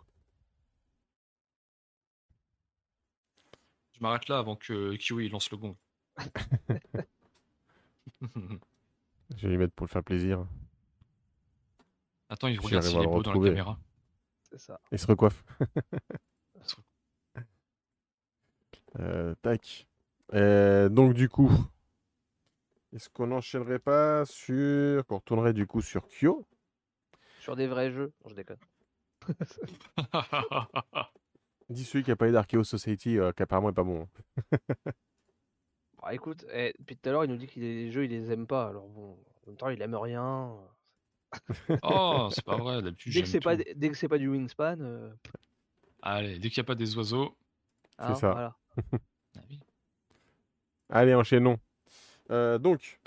Je 3.93 4.01
m'arrête 4.03 4.29
là 4.29 4.39
avant 4.39 4.57
que 4.57 4.95
Kiwi 4.97 5.29
lance 5.29 5.51
le 5.51 5.57
gong. 5.57 5.77
Je 9.37 9.43
vais 9.43 9.49
lui 9.49 9.57
mettre 9.57 9.75
pour 9.75 9.87
le 9.87 9.91
faire 9.91 10.05
plaisir. 10.05 10.47
Attends, 12.29 12.49
il 12.49 12.61
regarde 12.61 12.85
s'il 12.85 13.01
est 13.01 13.07
beau 13.07 13.23
dans 13.23 13.33
la 13.33 13.49
caméra. 13.49 13.79
C'est 14.43 14.59
ça. 14.59 14.81
Il 14.93 14.99
se 14.99 15.07
recoiffe. 15.07 15.45
euh, 18.99 19.35
tac. 19.43 19.87
Euh, 20.35 20.89
donc 20.89 21.15
du 21.15 21.29
coup, 21.29 21.51
est-ce 22.97 23.11
qu'on 23.11 23.27
n'enchaînerait 23.27 23.79
pas 23.79 24.25
sur... 24.25 25.05
qu'on 25.07 25.17
retournerait 25.17 25.53
du 25.53 25.67
coup 25.67 25.83
sur 25.83 26.09
Kyo? 26.09 26.47
Sur 27.41 27.55
des 27.55 27.67
vrais 27.67 27.91
jeux? 27.91 28.11
Je 28.27 28.35
déconne. 28.35 28.57
Dis 31.69 31.85
celui 31.85 32.05
qui 32.05 32.11
a 32.11 32.17
pas 32.17 32.27
eu 32.27 32.33
d'Archeo 32.33 32.65
Society, 32.65 33.19
euh, 33.19 33.33
qui 33.33 33.43
apparemment 33.43 33.69
est 33.69 33.75
pas 33.75 33.83
bon. 33.83 34.09
bah 36.03 36.15
écoute, 36.15 36.47
eh, 36.51 36.73
depuis 36.79 36.97
tout 36.97 37.09
à 37.11 37.13
l'heure, 37.13 37.25
il 37.25 37.31
nous 37.31 37.37
dit 37.37 37.49
que 37.49 37.61
les 37.61 37.91
jeux, 37.91 38.05
il 38.05 38.11
les 38.11 38.33
aime 38.33 38.47
pas. 38.47 38.69
Alors 38.69 38.89
bon, 38.89 39.11
en 39.13 39.47
même 39.49 39.57
temps, 39.57 39.69
il 39.69 39.83
aime 39.83 39.95
rien. 39.95 40.57
oh, 41.83 42.31
c'est 42.33 42.45
pas 42.47 42.57
vrai, 42.57 42.81
d'habitude. 42.81 43.13
Dès 43.13 43.21
que 43.21 43.29
c'est 43.29 43.41
pas, 43.41 43.57
dès 43.57 43.91
que 43.91 43.97
c'est 43.97 44.09
pas 44.09 44.17
du 44.17 44.29
wingspan. 44.29 44.79
Euh, 44.81 45.13
Allez, 46.01 46.39
dès 46.39 46.49
qu'il 46.49 46.63
n'y 46.63 46.67
a 46.67 46.69
pas 46.69 46.75
des 46.75 46.97
oiseaux. 46.97 47.37
C'est 47.99 48.05
hein, 48.07 48.15
ça. 48.15 48.57
Ah 49.37 49.41
Allez, 50.89 51.15
enchaînons. 51.15 51.59
Euh, 52.31 52.59
donc, 52.59 53.01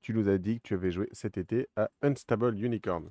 tu 0.00 0.12
nous 0.14 0.28
as 0.28 0.38
dit 0.38 0.60
que 0.60 0.68
tu 0.68 0.74
avais 0.74 0.90
joué 0.90 1.08
cet 1.12 1.38
été 1.38 1.68
à 1.76 1.90
Unstable 2.02 2.58
Unicorn. 2.62 3.10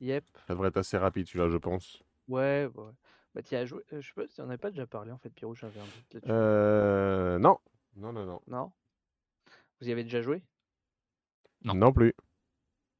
Yep. 0.00 0.24
Ça 0.46 0.54
devrait 0.54 0.68
être 0.68 0.76
assez 0.76 0.98
rapide 0.98 1.26
celui-là, 1.26 1.48
je 1.48 1.56
pense. 1.56 2.02
Ouais, 2.28 2.68
ouais. 2.74 2.92
Bah, 3.34 3.42
tu 3.42 3.54
as 3.54 3.64
joué. 3.64 3.82
Euh, 3.92 4.00
je 4.00 4.08
sais 4.08 4.14
pas 4.14 4.26
si 4.28 4.40
on 4.40 4.46
n'avait 4.46 4.58
pas 4.58 4.70
déjà 4.70 4.86
parlé 4.86 5.10
en 5.12 5.18
fait, 5.18 5.30
Pierrot, 5.30 5.54
j'avais 5.54 5.80
un 5.80 5.84
doute 5.84 6.24
Euh, 6.28 7.38
non. 7.38 7.58
Non, 7.96 8.12
non, 8.12 8.24
non. 8.24 8.40
Non? 8.46 8.72
Vous 9.80 9.88
y 9.88 9.92
avez 9.92 10.04
déjà 10.04 10.22
joué? 10.22 10.42
Non. 11.64 11.74
Non 11.74 11.92
plus. 11.92 12.14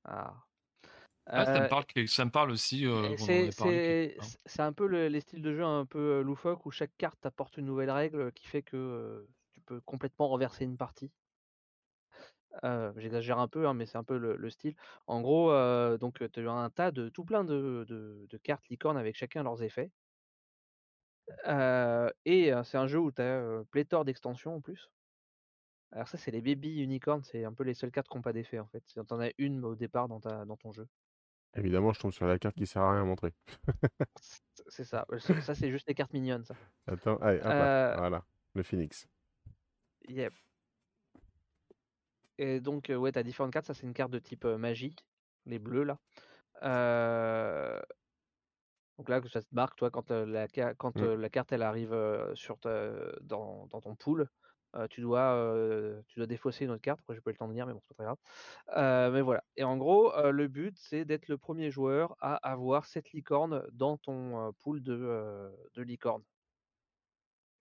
Ah. 0.05 0.35
Ah, 1.28 1.44
ça, 1.44 1.59
me 1.59 1.64
euh, 1.64 1.68
parle, 1.68 1.85
ça 2.06 2.24
me 2.24 2.31
parle 2.31 2.51
aussi. 2.52 2.86
Euh, 2.86 3.16
c'est 3.16 4.62
un 4.62 4.73
peu 4.73 4.86
les 4.86 5.20
styles 5.20 5.43
de 5.43 5.55
jeu 5.55 5.64
un 5.64 5.85
peu 5.85 6.20
loufoque 6.20 6.66
où 6.66 6.70
chaque 6.70 6.97
carte 6.98 7.27
apporte 7.27 7.56
une 7.56 7.66
nouvelle 7.66 7.90
règle 7.90 8.31
qui 8.32 8.47
fait 8.47 8.62
que 8.62 9.27
tu 9.51 9.60
peux 9.60 9.81
complètement 9.81 10.28
renverser 10.28 10.64
une 10.64 10.77
partie. 10.77 11.10
J'exagère 12.97 13.39
un 13.39 13.49
peu, 13.49 13.66
hein, 13.66 13.74
mais 13.74 13.87
c'est 13.87 13.99
un 13.99 14.05
peu 14.05 14.19
le, 14.19 14.51
style. 14.51 14.74
En 15.07 15.20
gros, 15.20 15.51
donc 15.99 16.19
tu 16.33 16.49
as 16.49 16.53
un 16.53 16.70
tas 16.70 16.91
de 16.91 17.09
tout 17.09 17.24
plein 17.24 17.45
de, 17.45 17.85
de, 17.89 18.37
cartes 18.39 18.69
licornes 18.69 18.99
avec 18.99 19.16
chacun 19.16 19.43
leurs 19.43 19.62
effets 19.62 19.91
et 22.24 22.53
c'est 22.65 22.78
un 22.78 22.87
jeu 22.87 22.99
où 22.99 23.11
tu 23.11 23.23
as 23.23 23.62
pléthore 23.70 24.05
d'extensions 24.05 24.57
en 24.57 24.61
plus. 24.61 24.91
Alors 25.93 26.09
ça, 26.09 26.19
c'est 26.19 26.31
les 26.31 26.41
baby 26.41 26.83
unicorns, 26.83 27.23
c'est 27.23 27.45
un 27.45 27.53
peu 27.53 27.65
les 27.65 27.74
seules 27.74 27.91
cartes 27.91 28.09
qui 28.09 28.16
n'ont 28.16 28.23
pas 28.23 28.33
d'effet 28.33 28.59
en 28.59 28.66
fait. 28.66 28.83
Si 28.87 28.95
tu 28.95 29.01
en 29.01 29.20
as 29.20 29.31
une 29.39 29.65
au 29.65 29.74
départ 29.74 30.09
dans, 30.09 30.20
ta, 30.20 30.45
dans 30.45 30.57
ton 30.57 30.73
jeu. 30.73 30.87
Évidemment, 31.55 31.93
je 31.93 32.01
tombe 32.01 32.12
sur 32.12 32.27
la 32.27 32.39
carte 32.39 32.57
qui 32.57 32.66
sert 32.66 32.83
à 32.83 32.93
rien 32.93 33.03
à 33.03 33.05
montrer. 33.05 33.33
c'est 34.69 34.85
ça. 34.85 35.07
Ça, 35.41 35.55
c'est 35.55 35.70
juste 35.70 35.89
les 35.89 35.95
cartes 35.95 36.12
mignonnes, 36.12 36.45
ça. 36.45 36.55
Attends, 36.87 37.16
allez, 37.19 37.39
voilà, 37.39 38.24
le 38.55 38.62
phoenix. 38.62 39.09
Yep. 40.09 40.35
Et 42.38 42.60
donc, 42.60 42.92
ouais, 42.94 43.12
tu 43.12 43.18
as 43.18 43.22
différentes 43.22 43.52
cartes. 43.52 43.66
Ça, 43.66 43.74
c'est 43.74 43.86
une 43.86 43.94
carte 43.94 44.10
de 44.10 44.18
type 44.18 44.44
magie, 44.44 44.94
les 45.46 45.58
bleus 45.58 45.84
là. 45.84 45.98
Donc 48.98 49.10
là, 49.10 49.20
ça 49.30 49.42
te 49.42 49.46
marque, 49.52 49.76
toi, 49.76 49.90
quand, 49.90 50.10
la, 50.10 50.48
quand 50.74 50.96
mmh. 50.96 51.14
la 51.14 51.28
carte 51.28 51.52
elle 51.52 51.62
arrive 51.62 51.94
sur 52.34 52.56
dans, 53.20 53.68
ton 53.68 53.94
pool, 53.94 54.26
tu 54.88 55.02
dois, 55.02 55.54
tu 56.08 56.18
dois 56.18 56.26
défausser 56.26 56.64
une 56.64 56.70
autre 56.70 56.80
carte. 56.80 57.00
Après, 57.00 57.14
j'ai 57.14 57.20
pas 57.20 57.30
eu 57.30 57.34
le 57.34 57.38
temps 57.38 57.48
de 57.48 57.52
lire, 57.52 57.66
mais 57.66 57.74
bon, 57.74 57.80
c'est 57.82 57.94
pas 57.94 58.04
très 58.04 58.14
grave. 58.74 59.12
mais 59.12 59.20
voilà. 59.20 59.44
Et 59.56 59.64
en 59.64 59.76
gros, 59.76 60.12
le 60.30 60.48
but, 60.48 60.78
c'est 60.78 61.04
d'être 61.04 61.28
le 61.28 61.36
premier 61.36 61.70
joueur 61.70 62.16
à 62.20 62.36
avoir 62.36 62.86
cette 62.86 63.12
licorne 63.12 63.62
dans 63.72 63.98
ton 63.98 64.54
pool 64.62 64.82
de, 64.82 65.52
de 65.74 65.82
licornes. 65.82 66.24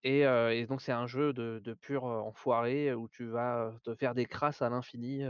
Et, 0.07 0.67
donc 0.67 0.81
c'est 0.81 0.91
un 0.91 1.07
jeu 1.07 1.33
de, 1.33 1.59
de 1.63 1.73
pur 1.73 2.03
enfoiré 2.03 2.93
où 2.93 3.07
tu 3.07 3.25
vas 3.25 3.73
te 3.83 3.95
faire 3.95 4.13
des 4.13 4.27
crasses 4.27 4.61
à 4.61 4.69
l'infini. 4.69 5.23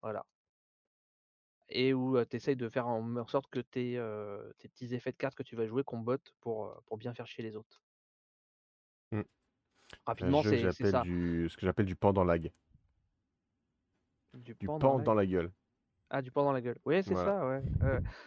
voilà. 0.00 0.24
Et 1.68 1.92
où 1.92 2.22
tu 2.24 2.36
essayes 2.36 2.56
de 2.56 2.70
faire 2.70 2.86
en 2.86 3.26
sorte 3.26 3.50
que 3.50 3.60
tes, 3.60 4.02
tes 4.58 4.68
petits 4.68 4.94
effets 4.94 5.12
de 5.12 5.16
cartes 5.18 5.34
que 5.34 5.42
tu 5.42 5.56
vas 5.56 5.66
jouer 5.66 5.84
combattent 5.84 6.32
pour, 6.40 6.74
pour 6.86 6.96
bien 6.96 7.12
faire 7.12 7.26
chier 7.26 7.44
les 7.44 7.54
autres. 7.54 7.82
Mmh. 9.10 9.20
Rapidement, 10.06 10.42
c'est 10.42 10.72
ça. 10.72 11.02
Du, 11.02 11.48
ce 11.50 11.56
que 11.58 11.66
j'appelle 11.66 11.84
du 11.84 11.94
pan 11.94 12.14
dans 12.14 12.24
lag. 12.24 12.50
Du, 14.32 14.54
du 14.54 14.66
pan, 14.66 14.78
dans, 14.78 15.12
la 15.12 15.26
gueule. 15.26 15.52
Ah, 16.08 16.22
du 16.22 16.30
pan 16.30 16.44
dans 16.44 16.52
la 16.52 16.62
gueule. 16.62 16.78
Oui, 16.86 17.02
c'est 17.02 17.14
ça, 17.14 17.46
ouais. 17.46 17.62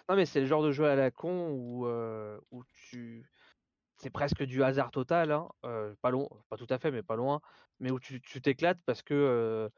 non, 0.10 0.16
mais 0.16 0.28
c'est 0.28 0.42
le 0.42 0.46
genre 0.46 0.62
de 0.62 0.72
jeu 0.72 0.86
à 0.86 0.96
la 0.96 1.10
con 1.10 1.50
où, 1.50 1.88
où 2.52 2.64
tu 2.72 3.28
c'est 3.98 4.10
presque 4.10 4.44
du 4.44 4.64
hasard 4.64 4.92
total, 4.92 5.32
hein, 5.32 5.50
pas 6.02 6.12
long, 6.12 6.30
pas 6.50 6.58
tout 6.58 6.68
à 6.70 6.78
fait, 6.80 6.92
mais 6.92 7.04
pas 7.04 7.16
loin, 7.16 7.42
mais 7.80 7.92
où 7.92 8.00
tu 8.00 8.22
t'éclates 8.42 8.80
parce 8.86 9.02
que 9.02 9.70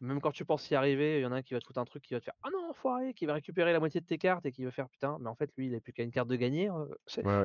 même 0.00 0.20
quand 0.20 0.30
tu 0.32 0.44
penses 0.44 0.68
y 0.70 0.74
arriver, 0.74 1.20
il 1.20 1.22
y 1.22 1.26
en 1.26 1.32
a 1.32 1.36
un 1.36 1.42
qui 1.42 1.54
va 1.54 1.60
te 1.60 1.66
foutre 1.66 1.78
un 1.78 1.84
truc 1.86 2.02
qui 2.02 2.12
va 2.12 2.20
te 2.20 2.24
faire 2.24 2.34
ah 2.42 2.48
non 2.52 2.68
enfoiré, 2.70 3.14
qui 3.14 3.24
va 3.24 3.32
récupérer 3.32 3.72
la 3.72 3.80
moitié 3.80 4.00
de 4.00 4.06
tes 4.06 4.18
cartes 4.18 4.44
et 4.44 4.52
qui 4.52 4.64
va 4.64 4.70
faire 4.70 4.88
putain, 4.88 5.16
mais 5.20 5.28
en 5.28 5.34
fait 5.34 5.50
lui 5.56 5.68
il 5.68 5.74
a 5.74 5.80
plus 5.80 5.92
qu'à 5.92 6.02
une 6.02 6.10
carte 6.10 6.28
de 6.28 6.36
gagner, 6.36 6.68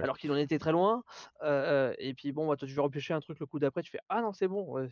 alors 0.02 0.18
qu'il 0.18 0.32
en 0.32 0.36
était 0.36 0.60
très 0.60 0.72
loin. 0.72 1.03
et 1.44 2.14
puis 2.16 2.32
bon, 2.32 2.48
bah, 2.48 2.56
toi 2.58 2.68
tu 2.68 2.74
vas 2.74 2.84
repêcher 2.84 3.14
un 3.14 3.20
truc 3.22 3.40
le 3.40 3.45
coup 3.45 3.60
d'après, 3.60 3.82
tu 3.84 3.91
fais 3.91 3.99
ah 4.10 4.22
non 4.22 4.34
c'est 4.34 4.48
bon, 4.48 4.88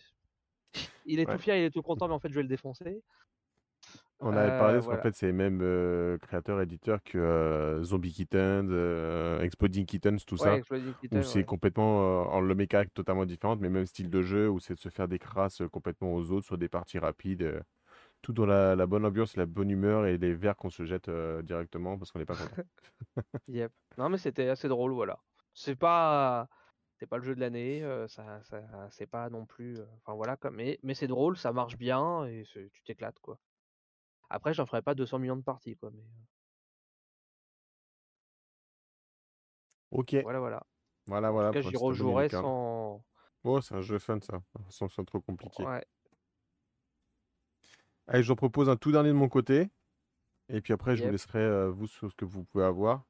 il 1.06 1.20
est 1.20 1.26
tout 1.26 1.38
fier, 1.38 1.58
il 1.58 1.64
est 1.64 1.72
tout 1.72 1.82
content, 1.82 2.08
mais 2.08 2.14
en 2.14 2.20
fait 2.20 2.30
je 2.30 2.36
vais 2.36 2.44
le 2.44 2.48
défoncer. 2.48 3.02
On 4.22 4.36
avait 4.36 4.58
parlé, 4.60 4.80
parce 4.80 4.88
qu'en 4.88 5.02
fait, 5.02 5.16
c'est 5.16 5.28
les 5.28 5.32
mêmes 5.32 6.18
créateurs, 6.22 6.60
éditeurs 6.62 7.02
que 7.04 7.80
Zombie 7.84 8.12
Kittens, 8.12 8.70
Exploding 9.42 9.86
Kittens, 9.86 10.26
tout 10.26 10.38
ça. 10.38 10.58
où 10.58 11.22
c'est 11.22 11.46
complètement, 11.46 12.32
en 12.34 12.42
le 12.42 12.56
mécanique 12.56 12.94
totalement 12.94 13.26
différente, 13.26 13.60
mais 13.62 13.70
même 13.70 13.86
style 13.86 14.10
de 14.10 14.22
jeu, 14.22 14.50
où 14.50 14.60
c'est 14.60 14.74
de 14.74 14.80
se 14.80 14.90
faire 14.90 15.08
des 15.08 15.20
crasses 15.20 15.62
complètement 15.72 16.14
aux 16.14 16.32
autres 16.32 16.46
sur 16.46 16.58
des 16.58 16.68
parties 16.68 17.00
rapides. 17.00 17.62
tout 18.22 18.34
dans 18.34 18.46
la, 18.46 18.86
bonne 18.86 19.06
ambiance, 19.06 19.38
la 19.38 19.46
bonne 19.46 19.70
humeur 19.70 20.06
et 20.06 20.18
les 20.18 20.34
verres 20.34 20.58
qu'on 20.58 20.70
se 20.70 20.84
jette 20.84 21.10
directement 21.44 21.98
parce 21.98 22.12
qu'on 22.12 22.20
n'est 22.20 22.26
pas 22.26 22.36
content. 22.36 22.64
yep. 23.48 23.72
Non, 23.98 24.10
mais 24.10 24.18
c'était 24.18 24.50
assez 24.50 24.68
drôle, 24.68 24.92
voilà. 24.92 25.20
C'est 25.54 25.76
pas. 25.76 26.48
C'est 27.00 27.08
pas 27.08 27.16
le 27.16 27.24
jeu 27.24 27.34
de 27.34 27.40
l'année, 27.40 27.82
ça, 28.10 28.42
ça 28.44 28.62
c'est 28.90 29.08
pas 29.10 29.30
non 29.30 29.46
plus. 29.46 29.80
Enfin 30.02 30.14
voilà, 30.16 30.36
comme, 30.36 30.58
mais, 30.58 30.78
mais 30.84 30.94
c'est 30.94 31.08
drôle, 31.08 31.38
ça 31.38 31.54
marche 31.54 31.78
bien 31.78 32.26
et 32.26 32.44
tu 32.52 32.84
t'éclates 32.84 33.20
quoi. 33.20 33.40
Après, 34.30 34.54
j'en 34.54 34.66
ferai 34.66 34.82
pas 34.82 34.94
200 34.94 35.20
millions 35.20 35.36
de 35.36 35.42
parties, 35.42 35.76
quoi. 35.76 35.90
Mais... 35.92 36.04
Ok. 39.92 40.16
Voilà, 40.22 40.40
voilà. 40.40 40.64
Voilà, 41.08 41.32
voilà. 41.32 41.50
En 41.50 41.52
tout 41.52 41.62
cas, 41.62 41.70
j'y 41.70 41.76
rejouerai 41.76 42.30
sans. 42.30 43.04
Oh, 43.44 43.62
c'est 43.62 43.74
un 43.74 43.82
jeu 43.82 44.00
fun, 44.00 44.20
ça. 44.22 44.42
Sans, 44.70 44.90
sans 44.90 45.06
trop 45.06 45.22
compliqué. 45.22 45.64
Ouais. 45.66 45.84
Allez, 48.08 48.22
je 48.22 48.34
propose 48.34 48.70
un 48.70 48.76
tout 48.76 48.92
dernier 48.92 49.10
de 49.10 49.14
mon 49.14 49.30
côté. 49.30 49.70
Et 50.50 50.62
puis 50.62 50.74
après, 50.74 50.96
je 50.96 51.06
vous 51.06 51.12
laisserai, 51.12 51.70
vous, 51.70 51.88
sur 51.88 52.10
ce 52.10 52.16
que 52.16 52.26
vous 52.26 52.44
pouvez 52.44 52.66
avoir. 52.66 53.06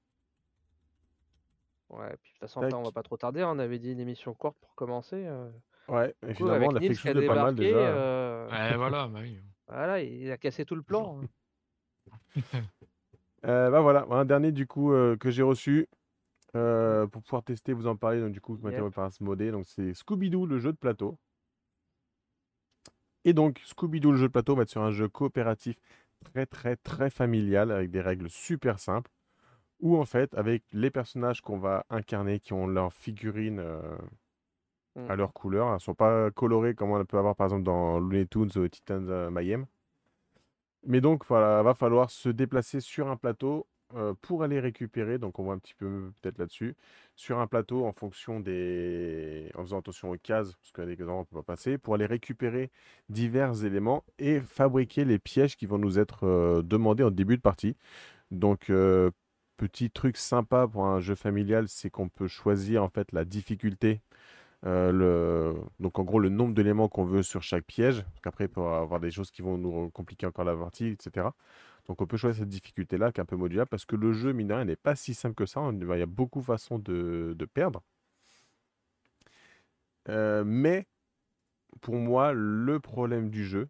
Ouais, 1.89 2.15
puis 2.21 2.31
de 2.33 2.39
toute 2.39 2.41
façon, 2.41 2.61
on 2.61 2.83
va 2.83 2.91
pas 2.91 3.01
trop 3.01 3.17
tarder. 3.17 3.41
Hein, 3.41 3.51
on 3.55 3.59
avait 3.59 3.79
dit 3.79 3.91
une 3.91 3.99
émission 3.99 4.33
courte 4.33 4.57
pour 4.59 4.75
commencer. 4.75 5.27
Ouais, 5.87 6.15
et 6.27 6.33
finalement, 6.35 6.67
on 6.67 6.75
a 6.75 6.79
fait 6.79 6.89
quelque 6.89 6.99
chose 6.99 7.13
de 7.15 7.27
pas 7.27 7.43
mal 7.43 7.55
déjà. 7.55 8.47
Ouais, 8.47 8.77
voilà, 8.77 9.07
bah 9.07 9.19
oui. 9.21 9.41
Voilà, 9.69 10.01
il 10.01 10.31
a 10.31 10.37
cassé 10.37 10.65
tout 10.65 10.75
le 10.75 10.81
plan. 10.81 11.21
Hein. 11.21 12.41
euh, 13.45 13.69
bah 13.69 13.81
voilà, 13.81 14.05
un 14.09 14.25
dernier 14.25 14.51
du 14.51 14.65
coup 14.65 14.91
euh, 14.91 15.15
que 15.15 15.29
j'ai 15.29 15.43
reçu 15.43 15.87
euh, 16.55 17.05
pour 17.07 17.21
pouvoir 17.21 17.43
tester, 17.43 17.73
vous 17.73 17.87
en 17.87 17.95
parler. 17.95 18.19
Donc 18.19 18.31
du 18.31 18.41
coup, 18.41 18.57
yep. 18.63 18.93
par 18.93 19.09
modé. 19.21 19.51
Donc 19.51 19.65
c'est 19.67 19.93
Scooby-Doo, 19.93 20.45
le 20.45 20.59
jeu 20.59 20.71
de 20.71 20.77
plateau. 20.77 21.17
Et 23.25 23.33
donc 23.33 23.59
Scooby-Doo, 23.63 24.11
le 24.11 24.17
jeu 24.17 24.27
de 24.27 24.31
plateau, 24.31 24.53
on 24.53 24.55
va 24.55 24.63
être 24.63 24.69
sur 24.69 24.81
un 24.81 24.91
jeu 24.91 25.07
coopératif 25.07 25.77
très 26.23 26.45
très 26.45 26.75
très 26.75 27.09
familial 27.09 27.71
avec 27.71 27.91
des 27.91 28.01
règles 28.01 28.29
super 28.29 28.79
simples. 28.79 29.11
Où 29.81 29.97
en 29.97 30.05
fait, 30.05 30.33
avec 30.33 30.63
les 30.73 30.89
personnages 30.89 31.41
qu'on 31.41 31.59
va 31.59 31.85
incarner, 31.89 32.39
qui 32.39 32.53
ont 32.53 32.67
leur 32.67 32.91
figurine 32.91 33.59
euh, 33.59 33.97
à 35.07 35.15
mmh. 35.15 35.17
leur 35.17 35.34
couleur. 35.34 35.67
Elles 35.67 35.73
ne 35.76 35.80
sont 35.80 35.95
pas 35.95 36.31
colorées 36.31 36.76
comme 36.76 36.91
on 36.91 37.05
peut 37.05 37.17
avoir 37.17 37.35
par 37.35 37.47
exemple 37.47 37.63
dans 37.63 37.99
Looney 37.99 38.27
Tunes 38.27 38.51
ou 38.55 38.67
Titans 38.67 39.07
euh, 39.09 39.30
Mayhem. 39.30 39.65
Mais 40.85 41.01
donc, 41.01 41.26
voilà, 41.27 41.61
va 41.61 41.73
falloir 41.73 42.09
se 42.09 42.30
déplacer 42.30 42.80
sur 42.80 43.09
un 43.09 43.17
plateau 43.17 43.67
euh, 43.95 44.13
pour 44.21 44.43
aller 44.43 44.59
récupérer. 44.59 45.17
Donc, 45.17 45.39
on 45.39 45.43
voit 45.43 45.55
un 45.55 45.59
petit 45.59 45.73
peu 45.73 46.11
peut-être 46.21 46.38
là-dessus. 46.38 46.76
Sur 47.15 47.39
un 47.39 47.47
plateau, 47.47 47.85
en 47.85 47.91
fonction 47.91 48.39
des. 48.39 49.51
En 49.55 49.63
faisant 49.63 49.80
attention 49.80 50.11
aux 50.11 50.17
cases, 50.17 50.53
parce 50.55 50.71
qu'il 50.71 50.89
y 50.89 50.93
a 50.93 50.95
des 50.95 51.03
endroits 51.03 51.17
on 51.17 51.19
ne 51.21 51.26
peut 51.26 51.35
pas 51.38 51.53
passer, 51.53 51.77
pour 51.77 51.95
aller 51.95 52.05
récupérer 52.05 52.71
divers 53.09 53.65
éléments 53.65 54.03
et 54.19 54.39
fabriquer 54.41 55.05
les 55.05 55.19
pièges 55.19 55.57
qui 55.57 55.65
vont 55.65 55.77
nous 55.77 55.99
être 55.99 56.26
euh, 56.26 56.61
demandés 56.61 57.03
en 57.03 57.11
début 57.11 57.38
de 57.38 57.41
partie. 57.41 57.76
Donc, 58.31 58.71
petit 59.57 59.91
truc 59.91 60.17
sympa 60.17 60.67
pour 60.67 60.85
un 60.85 60.99
jeu 60.99 61.15
familial, 61.15 61.67
c'est 61.67 61.89
qu'on 61.89 62.09
peut 62.09 62.27
choisir 62.27 62.84
en 62.84 62.89
fait 62.89 63.11
la 63.11 63.26
difficulté 63.26 64.01
euh. 64.65 65.53
Donc 65.80 65.99
en 65.99 66.03
gros 66.03 66.19
le 66.19 66.30
nombre 66.30 66.53
d'éléments 66.53 66.90
qu'on 66.90 67.06
veut 67.06 67.23
sur 67.23 67.41
chaque 67.44 67.65
piège, 67.65 68.03
parce 68.03 68.22
qu'après 68.22 68.45
y 68.45 68.60
avoir 68.60 68.99
des 68.99 69.11
choses 69.11 69.31
qui 69.31 69.41
vont 69.41 69.57
nous 69.57 69.90
compliquer 69.91 70.26
encore 70.26 70.45
la 70.45 70.56
partie, 70.56 70.88
etc. 70.88 71.27
Donc 71.88 72.02
on 72.02 72.07
peut 72.07 72.18
choisir 72.18 72.41
cette 72.41 72.49
difficulté-là 72.49 73.11
qui 73.11 73.19
est 73.19 73.23
un 73.23 73.26
peu 73.26 73.36
modulable, 73.36 73.69
parce 73.69 73.86
que 73.86 73.95
le 73.95 74.14
jeu, 74.14 74.34
mine 74.34 74.48
de 74.48 74.53
rien, 74.53 74.65
n'est 74.65 74.76
pas 74.76 74.95
si 74.95 75.14
simple 75.14 75.36
que 75.36 75.45
ça. 75.45 75.61
Il 75.72 75.88
y 75.88 76.02
a 76.02 76.06
beaucoup 76.06 76.40
de 76.41 76.45
façons 76.45 76.80
de, 76.80 77.36
perdre. 77.53 77.84
Euh, 80.10 80.44
mais 80.45 80.88
pour 81.81 81.95
moi, 81.95 82.34
le 82.34 82.80
problème 82.80 83.30
du 83.30 83.45
jeu, 83.45 83.69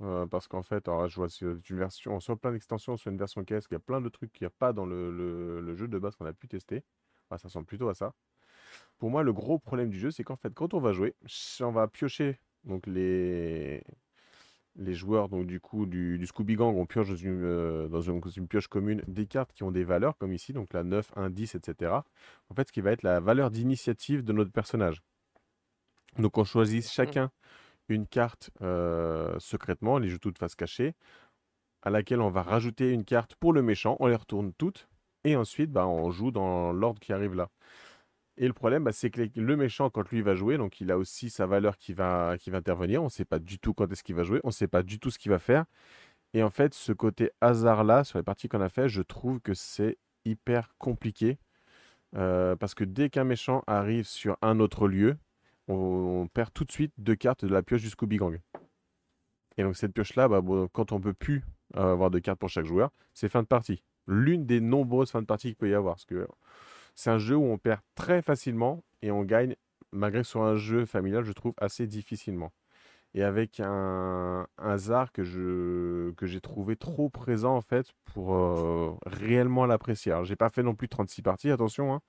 euh, 0.00 0.26
parce 0.26 0.46
qu'en 0.48 0.62
fait, 0.62 0.88
alors, 0.88 1.08
je 1.08 1.16
vois 1.16 1.28
une 1.40 1.78
version, 1.78 2.20
sur 2.20 2.38
plein 2.38 2.52
d'extensions, 2.52 2.96
sur 2.96 3.10
une 3.10 3.18
version 3.18 3.44
caisse, 3.44 3.66
il 3.70 3.74
y 3.74 3.76
a 3.76 3.80
plein 3.80 4.00
de 4.00 4.08
trucs 4.08 4.32
qu'il 4.32 4.44
n'y 4.44 4.48
a 4.48 4.50
pas 4.58 4.72
dans 4.72 4.86
le, 4.86 5.74
jeu 5.74 5.88
de 5.88 5.98
base 5.98 6.16
qu'on 6.16 6.26
a 6.26 6.32
pu 6.32 6.48
tester. 6.48 6.84
ça 7.30 7.36
ressemble 7.44 7.66
plutôt 7.66 7.88
à 7.88 7.94
ça. 7.94 8.14
Pour 8.98 9.10
moi, 9.10 9.22
le 9.22 9.32
gros 9.32 9.58
problème 9.58 9.90
du 9.90 9.98
jeu, 9.98 10.10
c'est 10.10 10.24
qu'en 10.24 10.36
fait, 10.36 10.52
quand 10.54 10.74
on 10.74 10.80
va 10.80 10.92
jouer, 10.92 11.14
on 11.60 11.70
va 11.70 11.86
piocher 11.88 12.38
donc 12.64 12.86
les, 12.86 13.82
les 14.78 14.94
joueurs 14.94 15.28
donc 15.28 15.46
du 15.46 15.60
coup 15.60 15.86
du, 15.86 16.24
Scooby 16.26 16.56
Gang, 16.56 16.76
on 16.76 16.86
pioche 16.86 17.08
dans, 17.08 17.16
une, 17.16 17.44
euh, 17.44 17.88
dans 17.88 18.00
une, 18.00 18.20
pioche 18.48 18.68
commune 18.68 19.02
des 19.06 19.26
cartes 19.26 19.52
qui 19.52 19.64
ont 19.64 19.70
des 19.70 19.84
valeurs, 19.84 20.16
comme 20.16 20.32
ici, 20.32 20.52
donc 20.52 20.72
la 20.72 20.84
9, 20.84 21.12
1, 21.16 21.30
10, 21.30 21.56
etc. 21.56 21.92
En 22.48 22.54
fait, 22.54 22.68
ce 22.68 22.72
qui 22.72 22.80
va 22.80 22.92
être 22.92 23.02
la 23.02 23.20
valeur 23.20 23.50
d'initiative 23.50 24.22
de 24.24 24.32
notre 24.32 24.52
personnage. 24.52 25.02
Donc 26.18 26.38
on 26.38 26.44
choisit 26.44 26.88
chacun 26.88 27.30
une 27.88 28.06
carte 28.06 28.50
euh, 28.62 29.38
secrètement, 29.38 29.98
les 29.98 30.08
joue 30.08 30.18
toutes 30.18 30.38
face 30.38 30.54
cachée, 30.54 30.94
à 31.82 31.90
laquelle 31.90 32.20
on 32.20 32.30
va 32.30 32.42
rajouter 32.42 32.92
une 32.92 33.04
carte 33.04 33.34
pour 33.36 33.52
le 33.52 33.62
méchant, 33.62 33.96
on 34.00 34.06
les 34.06 34.16
retourne 34.16 34.52
toutes, 34.52 34.88
et 35.24 35.36
ensuite 35.36 35.72
bah, 35.72 35.86
on 35.86 36.10
joue 36.10 36.30
dans 36.30 36.72
l'ordre 36.72 37.00
qui 37.00 37.12
arrive 37.12 37.34
là. 37.34 37.48
Et 38.40 38.46
le 38.46 38.52
problème, 38.52 38.84
bah, 38.84 38.92
c'est 38.92 39.10
que 39.10 39.28
le 39.34 39.56
méchant, 39.56 39.90
quand 39.90 40.08
lui 40.10 40.22
va 40.22 40.36
jouer, 40.36 40.58
donc 40.58 40.80
il 40.80 40.92
a 40.92 40.96
aussi 40.96 41.28
sa 41.28 41.46
valeur 41.46 41.76
qui 41.76 41.92
va, 41.92 42.36
intervenir. 42.52 43.02
On 43.02 43.06
ne 43.06 43.10
sait 43.10 43.24
pas 43.24 43.40
du 43.40 43.58
tout 43.58 43.74
quand 43.74 43.90
est-ce 43.90 44.04
qu'il 44.04 44.14
va 44.14 44.22
jouer. 44.22 44.40
On 44.44 44.48
ne 44.48 44.52
sait 44.52 44.68
pas 44.68 44.84
du 44.84 45.00
tout 45.00 45.10
ce 45.10 45.18
qu'il 45.18 45.32
va 45.32 45.40
faire. 45.40 45.64
Et 46.34 46.44
en 46.44 46.50
fait, 46.50 46.72
ce 46.72 46.92
côté 46.92 47.32
hasard-là, 47.40 48.04
sur 48.04 48.16
les 48.16 48.22
parties 48.22 48.48
qu'on 48.48 48.60
a 48.60 48.68
fait, 48.68 48.88
je 48.88 49.02
trouve 49.02 49.40
que 49.40 49.54
c'est 49.54 49.98
hyper 50.24 50.72
compliqué. 50.78 51.38
Euh, 52.16 52.54
parce 52.54 52.74
que 52.74 52.84
dès 52.84 53.10
qu'un 53.10 53.24
méchant 53.24 53.64
arrive 53.66 54.06
sur 54.06 54.38
un 54.40 54.60
autre 54.60 54.86
lieu, 54.86 55.16
on, 55.66 56.28
perd 56.32 56.52
tout 56.54 56.64
de 56.64 56.70
suite 56.70 56.92
deux 56.96 57.16
cartes 57.16 57.44
de 57.44 57.52
la 57.52 57.62
pioche 57.62 57.82
du 57.82 57.90
Scooby 57.90 58.18
Gang. 58.18 58.40
Et 59.56 59.64
donc 59.64 59.76
cette 59.76 59.92
pioche-là, 59.92 60.28
bah, 60.28 60.40
quand 60.72 60.92
on 60.92 61.00
peut 61.00 61.12
plus 61.12 61.44
avoir 61.74 62.10
de 62.10 62.20
cartes 62.20 62.38
pour 62.38 62.48
chaque 62.48 62.66
joueur, 62.66 62.90
c'est 63.14 63.28
fin 63.28 63.42
de 63.42 63.48
partie. 63.48 63.82
L'une 64.06 64.46
des 64.46 64.60
nombreuses 64.60 65.10
fins 65.10 65.22
de 65.22 65.26
partie 65.26 65.48
qu'il 65.48 65.56
peut 65.56 65.68
y 65.68 65.74
avoir. 65.74 65.96
Parce 65.96 66.06
que 66.06 66.26
c'est 66.98 67.10
un 67.10 67.18
jeu 67.18 67.36
où 67.36 67.44
on 67.44 67.58
perd 67.58 67.80
très 67.94 68.22
facilement 68.22 68.82
et 69.02 69.12
on 69.12 69.22
gagne, 69.22 69.54
malgré 69.92 70.22
que 70.22 70.26
ce 70.26 70.32
soit 70.32 70.48
un 70.48 70.56
jeu 70.56 70.84
familial, 70.84 71.22
je 71.22 71.30
trouve, 71.30 71.54
assez 71.56 71.86
difficilement. 71.86 72.52
Et 73.14 73.22
avec 73.22 73.60
un, 73.60 74.48
hasard 74.58 75.12
que, 75.12 75.22
je, 75.22 76.10
que 76.14 76.26
j'ai 76.26 76.40
trouvé 76.40 76.74
trop 76.74 77.08
présent, 77.08 77.54
en 77.54 77.60
fait, 77.60 77.92
pour 78.04 78.34
euh, 78.34 78.96
réellement 79.06 79.64
l'apprécier. 79.64 80.10
Alors, 80.10 80.24
j'ai 80.24 80.34
pas 80.34 80.50
fait 80.50 80.64
non 80.64 80.74
plus 80.74 80.88
36 80.88 81.22
parties, 81.22 81.52
attention, 81.52 81.94
hein, 81.94 82.00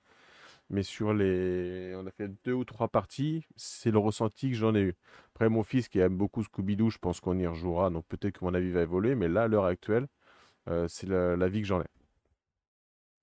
mais 0.70 0.82
sur 0.82 1.14
les. 1.14 1.94
On 1.96 2.06
a 2.06 2.10
fait 2.10 2.28
deux 2.44 2.54
ou 2.54 2.64
trois 2.64 2.88
parties, 2.88 3.46
c'est 3.56 3.92
le 3.92 3.98
ressenti 3.98 4.50
que 4.50 4.56
j'en 4.56 4.74
ai 4.74 4.80
eu. 4.80 4.94
Après, 5.36 5.48
mon 5.48 5.62
fils 5.62 5.88
qui 5.88 6.00
aime 6.00 6.16
beaucoup 6.16 6.42
Scooby-Doo, 6.42 6.90
je 6.90 6.98
pense 6.98 7.20
qu'on 7.20 7.38
y 7.38 7.46
rejouera, 7.46 7.90
donc 7.90 8.06
peut-être 8.08 8.40
que 8.40 8.44
mon 8.44 8.54
avis 8.54 8.72
va 8.72 8.82
évoluer, 8.82 9.14
mais 9.14 9.28
là, 9.28 9.44
à 9.44 9.48
l'heure 9.48 9.66
actuelle, 9.66 10.08
euh, 10.68 10.88
c'est 10.88 11.08
la 11.08 11.48
vie 11.48 11.60
que 11.60 11.68
j'en 11.68 11.80
ai. 11.80 11.99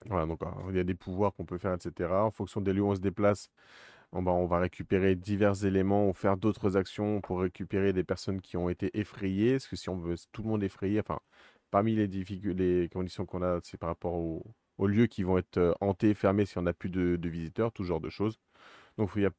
Voilà, 0.09 0.25
donc 0.25 0.39
il 0.69 0.75
y 0.75 0.79
a 0.79 0.83
des 0.83 0.95
pouvoirs 0.95 1.33
qu'on 1.33 1.45
peut 1.45 1.57
faire, 1.57 1.73
etc. 1.73 2.09
En 2.25 2.31
fonction 2.31 2.61
des 2.61 2.73
lieux 2.73 2.81
où 2.81 2.91
on 2.91 2.95
se 2.95 3.01
déplace, 3.01 3.49
on 4.13 4.21
va, 4.47 4.59
récupérer 4.59 5.15
divers 5.15 5.65
éléments 5.65 6.09
ou 6.09 6.13
faire 6.13 6.37
d'autres 6.37 6.77
actions 6.77 7.21
pour 7.21 7.41
récupérer 7.41 7.93
des 7.93 8.03
personnes 8.03 8.41
qui 8.41 8.57
ont 8.57 8.69
été 8.69 8.97
effrayées. 8.97 9.53
Parce 9.53 9.67
que 9.67 9.75
si 9.75 9.89
on 9.89 9.97
veut 9.97 10.15
tout 10.31 10.43
le 10.43 10.49
monde 10.49 10.63
effrayer, 10.63 10.99
enfin, 10.99 11.19
parmi 11.71 11.95
les, 11.95 12.07
les 12.07 12.89
conditions 12.89 13.25
qu'on 13.25 13.41
a, 13.43 13.59
c'est 13.63 13.77
par 13.77 13.89
rapport 13.89 14.13
aux, 14.13 14.43
lieux 14.87 15.07
qui 15.07 15.23
vont 15.23 15.37
être 15.37 15.57
euh, 15.57 15.73
hantés, 15.81 16.13
fermés 16.13 16.45
si 16.45 16.57
on 16.57 16.61
n'a 16.63 16.73
plus 16.73 16.89
de, 16.89 17.15
de, 17.17 17.29
visiteurs, 17.29 17.71
tout 17.73 17.83
genre 17.83 17.99
de 18.01 18.09
choses. 18.09 18.39
Donc 18.97 19.11
il 19.15 19.23
y 19.23 19.25
a 19.25 19.31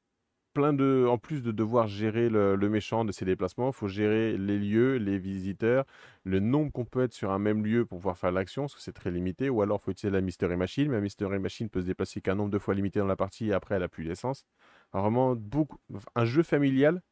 plein 0.58 0.72
de, 0.72 1.06
en 1.08 1.18
plus 1.18 1.44
de 1.44 1.52
devoir 1.52 1.86
gérer 1.86 2.28
le, 2.28 2.56
méchant 2.68 3.04
de 3.04 3.12
ses 3.12 3.24
déplacements, 3.24 3.68
il 3.68 3.72
faut 3.72 3.86
gérer 3.86 4.36
les 4.36 4.58
lieux, 4.58 4.96
les 4.96 5.16
visiteurs, 5.16 5.84
le 6.24 6.40
nombre 6.40 6.72
qu'on 6.72 6.84
peut 6.84 7.04
être 7.04 7.12
sur 7.12 7.30
un 7.30 7.38
même 7.38 7.64
lieu 7.64 7.86
pour 7.86 7.98
pouvoir 7.98 8.18
faire 8.18 8.32
l'action, 8.32 8.64
parce 8.64 8.74
que 8.74 8.80
c'est 8.80 8.92
très 8.92 9.12
limité, 9.12 9.50
ou 9.50 9.62
alors 9.62 9.78
il 9.80 9.84
faut 9.84 9.92
utiliser 9.92 10.12
la 10.12 10.20
Mystery 10.20 10.56
Machine, 10.56 10.88
mais 10.88 10.96
la 10.96 11.00
Mystery 11.00 11.38
Machine 11.38 11.68
peut 11.68 11.80
se 11.80 11.86
déplacer 11.86 12.20
qu'un 12.20 12.34
nombre 12.34 12.50
de 12.50 12.58
fois 12.58 12.74
limité 12.74 12.98
dans 12.98 13.06
la 13.06 13.14
partie, 13.14 13.50
et 13.50 13.52
après 13.52 13.76
elle 13.76 13.84
a 13.84 13.88
plus 13.88 14.04
d'essence. 14.04 14.44
Vraiment, 14.92 15.36
beaucoup, 15.36 15.78
un 16.16 16.24
jeu 16.24 16.42
familial 16.42 17.02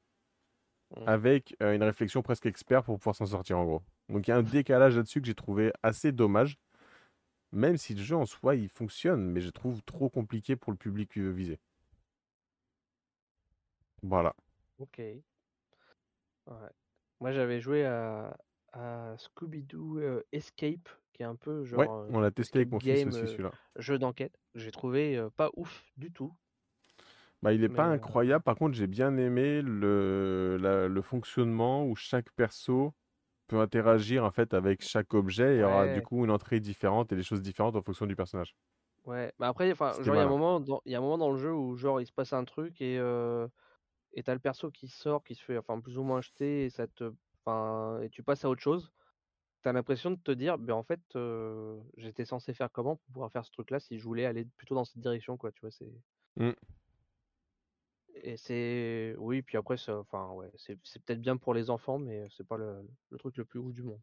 mmh. 0.96 1.02
avec 1.06 1.54
euh, 1.62 1.72
une 1.72 1.84
réflexion 1.84 2.22
presque 2.22 2.46
expert 2.46 2.82
pour 2.82 2.98
pouvoir 2.98 3.14
s'en 3.14 3.26
sortir 3.26 3.60
en 3.60 3.64
gros. 3.64 3.82
Donc 4.08 4.26
il 4.26 4.32
y 4.32 4.34
a 4.34 4.38
un 4.38 4.42
décalage 4.42 4.96
là-dessus 4.96 5.20
que 5.20 5.28
j'ai 5.28 5.36
trouvé 5.36 5.70
assez 5.84 6.10
dommage, 6.10 6.58
même 7.52 7.76
si 7.76 7.94
le 7.94 8.02
jeu 8.02 8.16
en 8.16 8.26
soi 8.26 8.56
il 8.56 8.68
fonctionne, 8.68 9.30
mais 9.30 9.40
je 9.40 9.50
trouve 9.50 9.84
trop 9.84 10.10
compliqué 10.10 10.56
pour 10.56 10.72
le 10.72 10.78
public 10.78 11.16
visé. 11.16 11.60
Voilà. 14.08 14.34
OK. 14.78 15.24
Ouais. 16.46 16.70
Moi, 17.20 17.32
j'avais 17.32 17.60
joué 17.60 17.84
à 17.84 18.36
à 18.72 19.16
Scooby-Doo, 19.16 19.98
euh, 20.00 20.22
Escape, 20.32 20.88
qui 21.14 21.22
est 21.22 21.24
un 21.24 21.36
peu 21.36 21.64
Ouais, 21.74 21.86
genre, 21.86 22.04
on 22.08 22.18
l'a 22.20 22.30
testé 22.32 22.58
avec 22.58 22.72
mon 22.72 22.80
fils 22.80 23.06
aussi, 23.06 23.18
euh, 23.18 23.26
celui-là. 23.26 23.52
jeu 23.76 23.98
d'enquête. 23.98 24.38
J'ai 24.54 24.70
trouvé, 24.70 25.16
euh, 25.16 25.30
pas 25.30 25.50
ouf 25.56 25.84
du 25.96 26.12
tout. 26.12 26.34
Bah, 27.42 27.52
il 27.52 27.62
est 27.64 27.68
pas 27.68 27.84
incroyable. 27.86 28.42
Par 28.42 28.56
contre, 28.56 28.74
j'ai 28.74 28.86
bien 28.86 29.16
aimé 29.16 29.62
le, 29.62 30.56
le 30.90 31.02
fonctionnement 31.02 31.86
où 31.86 31.94
chaque 31.94 32.30
perso 32.32 32.94
peut 33.48 33.60
interagir 33.60 34.24
en 34.24 34.30
fait 34.32 34.54
avec 34.54 34.82
chaque 34.82 35.14
objet 35.14 35.58
et 35.58 35.64
aura 35.64 35.88
du 35.88 36.02
coup 36.02 36.24
une 36.24 36.30
entrée 36.30 36.60
différente 36.60 37.12
et 37.12 37.16
des 37.16 37.24
choses 37.24 37.42
différentes 37.42 37.76
en 37.76 37.82
fonction 37.82 38.06
du 38.06 38.16
personnage. 38.16 38.56
Ouais, 39.04 39.32
bah, 39.38 39.48
après, 39.48 39.70
enfin, 39.70 39.92
genre, 40.02 40.16
il 40.16 40.18
y 40.18 40.22
a 40.22 40.24
un 40.24 40.28
moment 40.28 40.58
dans 40.60 40.82
il 40.84 40.90
y 40.92 40.94
a 40.96 40.98
un 40.98 41.00
moment 41.00 41.16
dans 41.18 41.30
le 41.30 41.38
jeu 41.38 41.52
où 41.54 41.76
genre 41.76 42.00
il 42.00 42.06
se 42.06 42.12
passe 42.12 42.32
un 42.32 42.44
truc 42.44 42.80
et 42.80 42.98
et 44.16 44.24
t'as 44.24 44.34
le 44.34 44.40
perso 44.40 44.70
qui 44.72 44.88
sort, 44.88 45.22
qui 45.24 45.36
se 45.36 45.44
fait 45.44 45.58
enfin 45.58 45.80
plus 45.80 45.98
ou 45.98 46.02
moins 46.02 46.22
jeter 46.22 46.64
et 46.66 46.70
ça 46.70 46.88
te 46.88 47.12
enfin 47.44 48.00
et 48.02 48.10
tu 48.10 48.24
passes 48.24 48.44
à 48.44 48.50
autre 48.50 48.62
chose. 48.62 48.92
T'as 49.62 49.72
l'impression 49.72 50.10
de 50.12 50.16
te 50.16 50.32
dire: 50.32 50.58
ben 50.58 50.74
en 50.74 50.84
fait, 50.84 51.00
j'étais 51.98 52.24
censé 52.24 52.54
faire 52.54 52.72
comment 52.72 52.96
pour 52.96 53.06
pouvoir 53.12 53.32
faire 53.32 53.44
ce 53.44 53.52
truc-là 53.52 53.80
si 53.80 53.98
je 53.98 54.04
voulais 54.04 54.26
aller 54.26 54.46
plutôt 54.56 54.74
dans 54.74 54.84
cette 54.84 55.00
direction 55.00 55.36
quoi?» 55.36 55.52
tu 55.52 55.60
vois? 55.62 55.70
C'est 55.70 55.92
mmh. 56.36 56.52
et 58.14 58.36
c'est 58.36 59.14
oui, 59.18 59.42
puis 59.42 59.56
après 59.56 59.76
ça 59.76 59.98
enfin 59.98 60.30
ouais, 60.32 60.50
c'est 60.56 60.78
c'est 60.84 61.02
peut-être 61.04 61.20
bien 61.20 61.36
pour 61.36 61.54
les 61.54 61.70
enfants, 61.70 61.98
mais 61.98 62.26
c'est 62.30 62.46
pas 62.46 62.56
le 62.56 62.88
le 63.10 63.18
truc 63.18 63.36
le 63.36 63.44
plus 63.44 63.60
ouf 63.60 63.72
du 63.72 63.82
monde. 63.82 64.00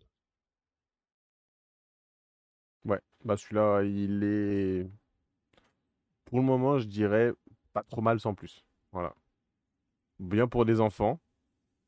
Ouais, 2.85 2.99
bah 3.23 3.38
celui-là, 3.38 3.84
il 3.84 4.23
est 4.23 4.88
pour 6.26 6.40
le 6.40 6.44
moment, 6.45 6.80
je 6.80 6.88
dirais 6.88 7.31
pas 7.73 7.84
trop 7.84 8.02
mal 8.02 8.19
sans 8.19 8.34
plus. 8.35 8.65
Voilà 8.91 9.15
bien 10.23 10.47
pour 10.47 10.65
des 10.65 10.79
enfants, 10.81 11.19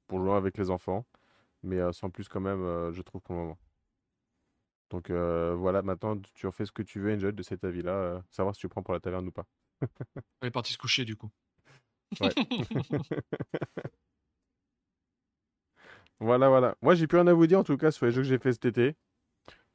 pour 0.07 0.19
jouer 0.19 0.33
avec 0.33 0.57
les 0.57 0.69
enfants, 0.69 1.05
mais 1.63 1.79
euh, 1.79 1.91
sans 1.91 2.09
plus 2.09 2.27
quand 2.27 2.41
même, 2.41 2.61
euh, 2.61 2.91
je 2.91 3.01
trouve 3.01 3.21
pour 3.21 3.35
le 3.35 3.41
moment. 3.41 3.57
Donc 4.89 5.09
euh, 5.09 5.55
voilà, 5.55 5.81
maintenant 5.81 6.15
tu 6.33 6.45
en 6.45 6.51
fais 6.51 6.65
ce 6.65 6.71
que 6.71 6.83
tu 6.83 6.99
veux, 6.99 7.13
Enjoy, 7.13 7.33
de 7.33 7.43
cet 7.43 7.63
avis-là, 7.63 8.23
savoir 8.29 8.55
si 8.55 8.61
tu 8.61 8.69
prends 8.69 8.83
pour 8.83 8.93
la 8.93 8.99
taverne 8.99 9.27
ou 9.27 9.31
pas. 9.31 9.45
Elle 10.41 10.49
est 10.49 10.51
partie 10.51 10.73
se 10.73 10.77
coucher 10.77 11.05
du 11.05 11.15
coup. 11.15 11.31
voilà, 16.19 16.49
voilà. 16.49 16.75
Moi, 16.81 16.95
j'ai 16.95 17.07
plus 17.07 17.17
rien 17.17 17.27
à 17.27 17.33
vous 17.33 17.47
dire 17.47 17.59
en 17.59 17.63
tout 17.63 17.77
cas 17.77 17.91
sur 17.91 18.05
les 18.05 18.11
jeux 18.11 18.21
que 18.21 18.27
j'ai 18.27 18.37
fait 18.37 18.53
cet 18.53 18.65
été. 18.65 18.95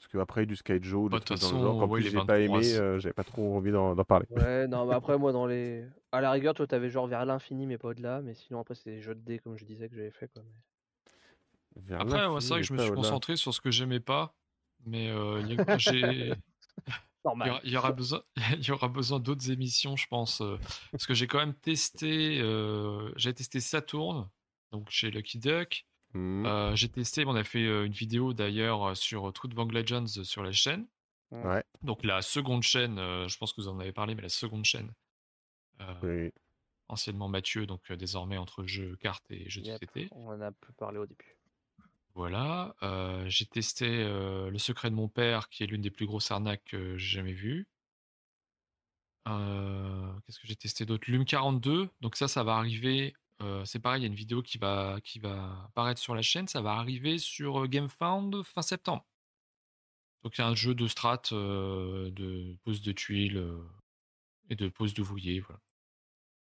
Parce 0.00 0.12
qu'après, 0.12 0.46
du 0.46 0.56
Sky 0.56 0.78
Joe, 0.80 1.10
bah, 1.10 1.18
dans 1.18 1.86
le 1.86 2.00
j'ai 2.00 2.24
pas 2.24 2.40
aimé, 2.40 2.74
euh, 2.74 2.98
j'avais 2.98 3.12
pas 3.12 3.22
trop 3.22 3.54
envie 3.54 3.70
d'en 3.70 3.94
parler. 3.96 4.24
Ouais, 4.30 4.66
non, 4.68 4.86
mais 4.86 4.94
après, 4.94 5.18
moi, 5.18 5.30
dans 5.30 5.46
les. 5.46 5.84
À 6.10 6.22
la 6.22 6.30
rigueur, 6.30 6.54
toi, 6.54 6.66
t'avais 6.66 6.88
genre 6.88 7.06
vers 7.06 7.26
l'infini, 7.26 7.66
mais 7.66 7.76
pas 7.76 7.88
au-delà. 7.88 8.22
Mais 8.22 8.32
sinon, 8.32 8.60
après, 8.60 8.74
c'est 8.74 8.90
des 8.90 9.02
jeux 9.02 9.14
de 9.14 9.20
dés, 9.20 9.38
comme 9.38 9.58
je 9.58 9.64
disais, 9.66 9.90
que 9.90 9.94
j'avais 9.94 10.10
fait. 10.10 10.30
Quoi, 10.32 10.42
Après, 11.98 12.40
c'est 12.40 12.48
vrai 12.48 12.60
que 12.62 12.66
je 12.66 12.72
me 12.72 12.78
suis 12.78 12.92
concentré 12.92 13.36
sur 13.36 13.52
ce 13.52 13.60
que 13.60 13.70
j'aimais 13.70 14.00
pas. 14.00 14.34
Mais 14.86 15.10
euh, 15.10 15.42
j'ai. 15.78 16.32
Normal. 17.22 17.60
Il 17.64 17.70
y 17.70 17.76
aura 17.76 17.92
besoin, 17.92 18.22
il 18.56 18.66
y 18.66 18.70
aura 18.70 18.88
besoin 18.88 19.20
d'autres 19.20 19.50
émissions, 19.50 19.96
je 19.96 20.06
pense, 20.06 20.40
euh, 20.40 20.56
parce 20.92 21.06
que 21.06 21.12
j'ai 21.12 21.26
quand 21.26 21.38
même 21.38 21.52
testé, 21.52 22.42
j'ai 23.16 23.34
testé 23.34 23.60
Saturn, 23.60 24.30
donc 24.72 24.88
chez 24.88 25.10
Lucky 25.10 25.38
Duck. 25.38 25.84
Mmh. 26.12 26.46
Euh, 26.46 26.74
j'ai 26.74 26.88
testé, 26.88 27.24
on 27.24 27.34
a 27.34 27.44
fait 27.44 27.64
une 27.64 27.92
vidéo 27.92 28.32
d'ailleurs 28.32 28.96
sur 28.96 29.32
Truth 29.32 29.54
Vang 29.54 29.70
Legends 29.70 30.06
sur 30.06 30.42
la 30.42 30.52
chaîne. 30.52 30.86
Ouais. 31.30 31.62
Donc 31.82 32.02
la 32.02 32.22
seconde 32.22 32.62
chaîne, 32.62 32.96
je 32.96 33.38
pense 33.38 33.52
que 33.52 33.60
vous 33.60 33.68
en 33.68 33.78
avez 33.78 33.92
parlé, 33.92 34.14
mais 34.14 34.22
la 34.22 34.28
seconde 34.28 34.64
chaîne. 34.64 34.92
Anciennement 36.88 37.28
Mathieu, 37.28 37.66
donc 37.66 37.92
désormais 37.92 38.36
entre 38.36 38.64
jeux 38.64 38.96
cartes 38.96 39.30
et 39.30 39.48
jeux 39.48 39.60
de 39.60 39.66
société. 39.66 40.08
On 40.10 40.28
en 40.28 40.40
a 40.40 40.50
peu 40.50 40.72
parlé 40.72 40.98
au 40.98 41.06
début. 41.06 41.36
Voilà. 42.14 42.74
j'ai 43.26 43.46
testé 43.46 43.86
Le 43.88 44.58
secret 44.58 44.90
de 44.90 44.96
mon 44.96 45.08
père, 45.08 45.48
qui 45.48 45.62
est 45.62 45.66
l'une 45.66 45.82
des 45.82 45.90
plus 45.90 46.06
grosses 46.06 46.32
arnaques 46.32 46.64
que 46.64 46.98
j'ai 46.98 47.18
jamais 47.18 47.32
vues. 47.32 47.68
Qu'est-ce 49.26 50.40
que 50.40 50.46
j'ai 50.48 50.56
testé 50.56 50.84
d'autre? 50.84 51.08
Lume 51.08 51.24
42. 51.24 51.88
Donc 52.00 52.16
ça, 52.16 52.26
ça 52.26 52.42
va 52.42 52.56
arriver 52.56 53.14
c'est 53.64 53.78
pareil, 53.78 54.00
il 54.00 54.04
y 54.04 54.06
a 54.06 54.08
une 54.08 54.14
vidéo 54.14 54.42
qui 54.42 54.58
va, 54.58 55.00
qui 55.02 55.18
va 55.18 55.64
apparaître 55.66 56.00
sur 56.00 56.14
la 56.14 56.22
chaîne. 56.22 56.48
Ça 56.48 56.60
va 56.60 56.72
arriver 56.72 57.18
sur 57.18 57.66
GameFound 57.68 58.42
fin 58.42 58.62
septembre. 58.62 59.06
Donc 60.22 60.36
il 60.36 60.40
y 60.40 60.44
a 60.44 60.48
un 60.48 60.54
jeu 60.54 60.74
de 60.74 60.86
strat, 60.86 61.22
de 61.30 62.56
pose 62.64 62.82
de 62.82 62.92
tuiles 62.92 63.42
et 64.48 64.56
de 64.56 64.68
pose 64.68 64.94
d'ouvriers. 64.94 65.40
Voilà. 65.40 65.60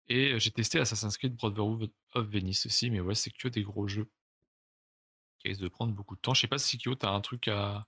Et 0.08 0.40
j'ai 0.40 0.52
testé 0.52 0.80
Assassin's 0.80 1.18
Creed 1.18 1.36
Brotherhood 1.36 1.92
of 2.14 2.28
Venice 2.28 2.68
aussi, 2.68 2.92
mais 2.92 3.00
ouais, 3.00 3.16
c'est 3.16 3.32
que 3.32 3.48
des 3.48 3.64
gros 3.64 3.88
jeux 3.88 4.08
qui 5.40 5.48
risquent 5.48 5.64
de 5.64 5.68
prendre 5.68 5.94
beaucoup 5.94 6.16
de 6.16 6.22
temps. 6.22 6.36
Je 6.36 6.42
sais 6.42 6.48
pas 6.48 6.60
si 6.60 6.78
Kyo, 6.78 6.94
tu 6.96 7.06
as 7.06 7.10
un 7.10 7.22
truc 7.22 7.48
à, 7.48 7.84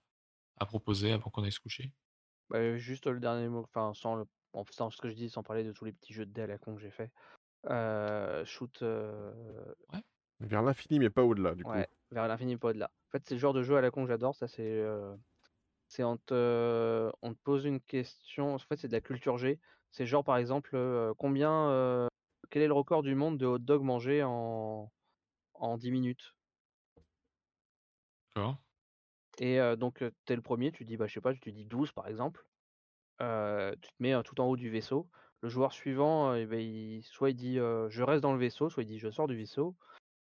à 0.58 0.66
proposer 0.66 1.12
avant 1.12 1.30
qu'on 1.30 1.44
aille 1.44 1.52
se 1.52 1.60
coucher? 1.60 1.92
Bah, 2.50 2.76
juste 2.78 3.06
le 3.06 3.20
dernier 3.20 3.48
mot, 3.50 3.64
enfin 3.64 3.94
sans 3.94 4.26
en 4.54 4.90
ce 4.90 4.98
que 4.98 5.10
je 5.10 5.14
dis, 5.14 5.30
sans 5.30 5.44
parler 5.44 5.64
de 5.64 5.72
tous 5.72 5.86
les 5.86 5.92
petits 5.92 6.14
jeux 6.14 6.26
de 6.26 6.32
dés 6.32 6.42
à 6.42 6.58
con 6.58 6.76
que 6.76 6.82
j'ai 6.82 6.90
fait. 6.90 7.12
Euh, 7.66 8.46
shoot. 8.46 8.82
Euh, 8.82 9.34
vers 10.40 10.62
l'infini, 10.62 11.00
mais 11.00 11.10
pas 11.10 11.24
au-delà, 11.24 11.56
du 11.56 11.64
ouais, 11.64 11.88
vers 12.12 12.28
l'infini, 12.28 12.54
mais 12.54 12.60
pas 12.60 12.70
au-delà. 12.70 12.92
En 13.08 13.12
fait, 13.12 13.24
c'est 13.26 13.36
le 13.36 13.40
genre 13.40 13.54
de 13.54 13.64
jeu 13.64 13.76
à 13.76 13.82
la 13.82 13.92
con 13.92 14.04
que 14.04 14.10
j'adore. 14.10 14.36
Ça, 14.36 14.48
c'est. 14.48 14.64
Euh, 14.64 15.16
c'est 15.88 16.04
on 16.04 16.18
te, 16.18 17.12
on 17.22 17.34
te 17.34 17.40
pose 17.44 17.66
une 17.66 17.80
question. 17.80 18.56
En 18.56 18.60
fait, 18.60 18.78
c'est 18.78 18.88
de 18.88 18.94
la 18.94 19.02
culture 19.02 19.38
G. 19.38 19.60
C'est 19.92 20.06
genre, 20.06 20.24
par 20.24 20.38
exemple, 20.38 20.78
combien. 21.18 22.10
quel 22.50 22.62
est 22.62 22.68
le 22.68 22.74
record 22.74 23.04
du 23.04 23.16
monde 23.16 23.38
de 23.38 23.46
hot 23.46 23.60
dog 23.60 23.84
mangé 23.84 24.22
en, 24.24 24.92
en 25.54 25.78
10 25.78 25.92
minutes? 25.92 26.36
D'accord. 28.36 28.58
Et 29.40 29.60
donc, 29.78 30.04
tu 30.26 30.34
es 30.34 30.36
le 30.36 30.42
premier, 30.42 30.72
tu 30.72 30.84
dis, 30.84 30.98
bah, 30.98 31.08
je 31.08 31.14
sais 31.14 31.22
pas, 31.22 31.34
tu 31.34 31.52
dis 31.52 31.66
12 31.66 31.94
par 31.94 32.08
exemple. 32.08 32.46
tu 33.20 33.26
te 33.26 33.96
mets 34.00 34.22
tout 34.24 34.42
en 34.42 34.46
haut 34.46 34.58
du 34.58 34.70
vaisseau 34.70 35.10
le 35.48 35.52
joueur 35.52 35.72
suivant, 35.72 36.34
ben, 36.46 37.02
soit 37.04 37.32
il 37.32 37.36
dit 37.36 37.56
je 37.56 38.04
reste 38.04 38.22
dans 38.22 38.34
le 38.34 38.40
vaisseau, 38.40 38.70
soit 38.70 38.84
il 38.84 38.88
dit 38.88 39.00
je 39.00 39.10
sors 39.10 39.28
du 39.28 39.36
vaisseau, 39.36 39.76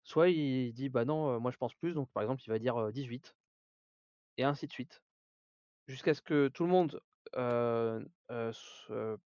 soit 0.03 0.29
il 0.29 0.71
dit 0.71 0.89
bah 0.89 1.03
non, 1.03 1.39
moi 1.39 1.51
je 1.51 1.57
pense 1.57 1.73
plus, 1.73 1.93
donc 1.93 2.09
par 2.11 2.23
exemple 2.23 2.41
il 2.45 2.49
va 2.49 2.59
dire 2.59 2.91
18, 2.91 3.35
et 4.37 4.43
ainsi 4.43 4.67
de 4.67 4.71
suite. 4.71 5.01
Jusqu'à 5.87 6.13
ce 6.13 6.21
que 6.21 6.47
tout 6.47 6.63
le 6.63 6.69
monde 6.69 7.01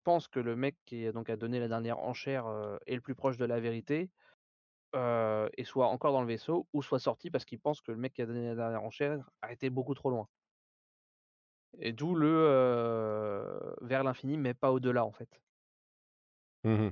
pense 0.04 0.28
que 0.28 0.40
le 0.40 0.56
mec 0.56 0.78
qui 0.86 1.12
donc, 1.12 1.30
a 1.30 1.36
donné 1.36 1.60
la 1.60 1.68
dernière 1.68 2.00
enchère 2.00 2.48
est 2.86 2.96
le 2.96 3.02
plus 3.02 3.16
proche 3.16 3.38
de 3.38 3.46
la 3.46 3.60
vérité, 3.60 4.10
et 4.96 5.64
soit 5.66 5.88
encore 5.88 6.14
dans 6.14 6.22
le 6.22 6.28
vaisseau, 6.28 6.66
ou 6.74 6.82
soit 6.82 7.00
sorti 7.00 7.30
parce 7.30 7.46
qu'il 7.46 7.60
pense 7.60 7.82
que 7.82 7.92
le 7.92 7.98
mec 7.98 8.14
qui 8.14 8.22
a 8.22 8.26
donné 8.26 8.48
la 8.48 8.56
dernière 8.56 8.84
enchère 8.84 9.30
a 9.42 9.52
été 9.52 9.70
beaucoup 9.70 9.94
trop 9.96 10.10
loin. 10.10 10.28
Et 11.78 11.92
d'où 11.92 12.16
le 12.16 13.76
vers 13.82 14.04
l'infini, 14.04 14.38
mais 14.38 14.54
pas 14.54 14.72
au-delà 14.72 15.06
en 15.06 15.12
fait. 15.12 15.42
Mmh 16.64 16.90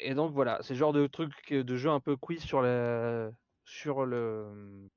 et 0.00 0.14
donc 0.14 0.32
voilà, 0.32 0.58
c'est 0.62 0.72
le 0.72 0.78
genre 0.78 0.92
de 0.92 1.06
truc, 1.06 1.52
de 1.52 1.76
jeu 1.76 1.90
un 1.90 2.00
peu 2.00 2.16
quiz 2.16 2.42
sur 2.42 2.62
la 2.62 3.30
sur 3.64 4.04
le 4.06 4.88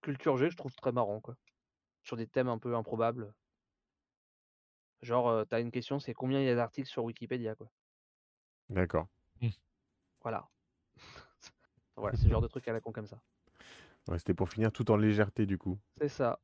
culture 0.00 0.36
G, 0.36 0.50
je 0.50 0.56
trouve 0.56 0.74
très 0.74 0.90
marrant 0.90 1.20
quoi. 1.20 1.36
Sur 2.02 2.16
des 2.16 2.26
thèmes 2.26 2.48
un 2.48 2.58
peu 2.58 2.74
improbables. 2.74 3.32
Genre, 5.02 5.44
t'as 5.48 5.60
une 5.60 5.70
question, 5.70 5.98
c'est 5.98 6.14
combien 6.14 6.40
il 6.40 6.46
y 6.46 6.48
a 6.48 6.54
d'articles 6.54 6.88
sur 6.88 7.04
Wikipédia 7.04 7.54
quoi. 7.54 7.68
D'accord. 8.70 9.06
Mmh. 9.40 9.48
Voilà. 10.22 10.48
voilà, 11.96 12.16
c'est 12.16 12.24
le 12.24 12.30
genre 12.30 12.42
de 12.42 12.48
truc 12.48 12.66
à 12.68 12.72
la 12.72 12.80
con 12.80 12.92
comme 12.92 13.06
ça. 13.06 13.20
Ouais, 14.08 14.18
c'était 14.18 14.34
pour 14.34 14.48
finir 14.48 14.72
tout 14.72 14.90
en 14.90 14.96
légèreté 14.96 15.46
du 15.46 15.58
coup. 15.58 15.78
C'est 16.00 16.08
ça. 16.08 16.40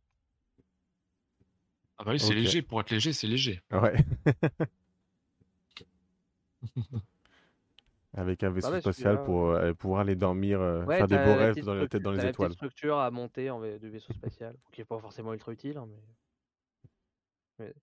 Ah 1.96 2.04
bah 2.04 2.12
oui, 2.12 2.20
c'est 2.20 2.34
léger, 2.34 2.62
pour 2.62 2.80
être 2.80 2.90
léger, 2.90 3.12
c'est 3.12 3.26
léger. 3.26 3.60
Ouais. 3.72 3.96
Avec 8.14 8.42
un 8.42 8.48
vaisseau 8.50 8.72
ouais, 8.72 8.80
spatial 8.80 9.18
pour 9.18 9.50
euh, 9.50 9.74
pouvoir 9.74 10.00
aller 10.00 10.16
dormir, 10.16 10.60
euh, 10.60 10.84
Ouais, 10.86 10.98
faire 10.98 11.06
des 11.08 11.18
beaux 11.18 11.34
rêves 11.34 11.62
dans 11.64 11.74
la 11.74 11.86
tête 11.86 12.02
dans 12.02 12.12
les 12.12 12.18
la 12.18 12.24
étoiles. 12.24 12.48
petite 12.48 12.56
structure 12.56 12.98
à 12.98 13.10
monter 13.12 13.50
en 13.50 13.60
de 13.60 13.88
vaisseau 13.88 14.12
spatial, 14.12 14.56
qui 14.72 14.80
est 14.80 14.84
pas 14.84 14.98
forcément 14.98 15.32
ultra 15.32 15.52
utile, 15.52 15.78
hein, 15.78 15.86
mais 15.88 15.98
mais 17.58 17.74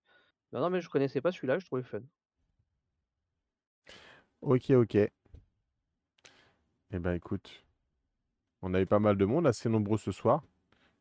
non, 0.54 0.62
non, 0.62 0.70
mais 0.72 0.82
je 0.82 0.90
connaissais 0.90 1.22
pas 1.22 1.32
celui-là, 1.32 1.60
je 1.60 1.66
trouvais 1.66 1.84
fun. 1.84 2.02
Ok, 4.42 4.72
ok. 4.76 4.96
Eh 4.96 5.12
ben 7.00 7.14
écoute, 7.14 7.66
on 8.62 8.74
a 8.74 8.82
eu 8.82 8.86
pas 8.88 9.00
mal 9.00 9.18
de 9.18 9.26
monde, 9.26 9.48
assez 9.48 9.70
nombreux 9.70 9.98
ce 9.98 10.12
soir. 10.12 10.44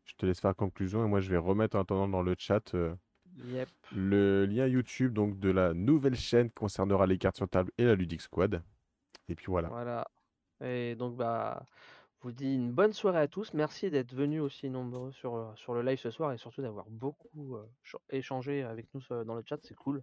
Je 0.05 0.15
te 0.15 0.27
laisse 0.27 0.41
faire 0.41 0.55
conclusion 0.57 1.05
et 1.05 1.09
moi 1.09 1.20
je 1.20 1.31
vais 1.31 1.36
remettre 1.39 1.77
en 1.77 1.81
attendant 1.83 2.09
dans 2.09 2.23
le 2.23 2.35
chat 2.39 2.75
euh, 2.75 2.94
Yep. 3.37 3.69
le 3.95 4.47
lien 4.47 4.67
YouTube 4.67 5.13
donc 5.13 5.39
de 5.41 5.51
la 5.51 5.75
nouvelle 5.75 6.15
chaîne 6.15 6.51
concernera 6.51 7.07
les 7.07 7.19
cartes 7.19 7.37
sur 7.37 7.49
table 7.49 7.73
et 7.79 7.85
la 7.85 7.95
Ludic 7.95 8.21
Squad. 8.21 8.63
Et 9.29 9.35
puis 9.35 9.47
voilà. 9.49 9.69
Voilà 9.69 10.07
et 10.63 10.95
donc 10.95 11.17
bah, 11.17 11.65
je 12.19 12.23
vous 12.23 12.33
dis 12.33 12.55
une 12.55 12.73
bonne 12.73 12.93
soirée 12.93 13.21
à 13.21 13.29
tous. 13.29 13.53
Merci 13.55 13.91
d'être 13.91 14.15
venus 14.15 14.41
aussi 14.41 14.71
nombreux 14.71 15.13
sur, 15.13 15.37
heu, 15.37 15.47
sur 15.57 15.75
le 15.75 15.83
live 15.83 15.99
ce 15.99 16.11
soir 16.11 16.33
et 16.33 16.39
surtout 16.39 16.63
d'avoir 16.63 16.87
beaucoup, 16.89 17.57
chan 17.83 17.99
échangé 18.11 18.63
avec 18.63 18.87
nous 18.95 19.01
ce 19.01 19.25
dans 19.25 19.35
le 19.35 19.43
chat, 19.47 19.59
c'est 19.63 19.75
cool. 19.75 20.03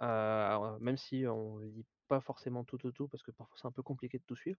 Même 0.00 0.96
si 0.96 1.26
on 1.26 1.58
lit 1.58 1.86
pas 2.08 2.20
forcément 2.20 2.64
tout, 2.64 2.78
tout, 2.78 2.92
tout 2.92 3.06
parce 3.08 3.22
que 3.22 3.30
parfois 3.30 3.56
c'est 3.60 3.66
un 3.66 3.72
peu 3.72 3.82
compliqué 3.82 4.18
de 4.18 4.24
tout 4.26 4.36
suivre. 4.36 4.58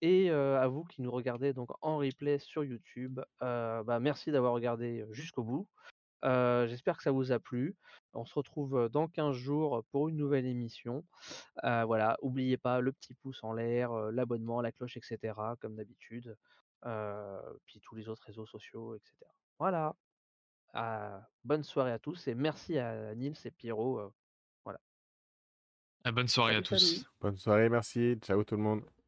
Et 0.00 0.30
à 0.30 0.66
vous 0.68 0.84
qui 0.84 1.02
nous 1.02 1.10
regardez 1.10 1.52
donc 1.52 1.70
en 1.80 1.98
replay 1.98 2.38
sur 2.38 2.64
YouTube, 2.64 3.20
bah, 3.40 3.98
merci 4.00 4.30
d'avoir 4.30 4.52
regardé, 4.52 5.06
jusqu'au 5.10 5.42
bout. 5.42 5.68
J'espère 6.22 6.96
que 6.96 7.02
ça 7.02 7.10
vous 7.10 7.32
a 7.32 7.38
plu. 7.38 7.76
On 8.12 8.24
se 8.24 8.34
retrouve, 8.34 8.88
dans 8.88 9.08
15 9.08 9.34
jours 9.34 9.84
pour 9.90 10.08
une 10.08 10.16
nouvelle 10.16 10.46
émission. 10.46 11.04
Voilà, 11.62 12.16
oubliez 12.22 12.56
pas 12.56 12.80
le 12.80 12.92
petit 12.92 13.14
pouce 13.14 13.42
en 13.42 13.52
l'air, 13.52 13.92
l'abonnement, 14.12 14.60
la 14.60 14.72
cloche 14.72 14.96
et 14.96 15.00
cetera 15.02 15.56
comme 15.60 15.76
d'habitude. 15.76 16.36
Puis 17.66 17.80
tous 17.80 17.94
les 17.94 18.08
autres 18.08 18.24
réseaux 18.24 18.46
sociaux 18.46 18.94
et 18.94 19.00
cetera. 19.04 19.32
Voilà. 19.58 19.94
Ah, 20.72 21.28
bonne 21.42 21.64
soirée 21.64 21.90
à 21.90 21.98
tous 21.98 22.28
et 22.28 22.34
merci 22.36 22.78
à 22.78 23.12
Nils 23.16 23.34
et 23.44 23.50
Pierrot, 23.50 24.12
voilà. 24.64 24.78
Ah, 26.04 26.12
bonne 26.12 26.28
soirée 26.28 26.54
à 26.54 26.62
salut. 26.62 26.80
tous. 26.80 27.04
Bonne 27.20 27.36
soirée, 27.36 27.68
merci. 27.68 28.16
Ciao 28.22 28.44
tout 28.44 28.54
le 28.56 28.62
monde. 28.62 28.99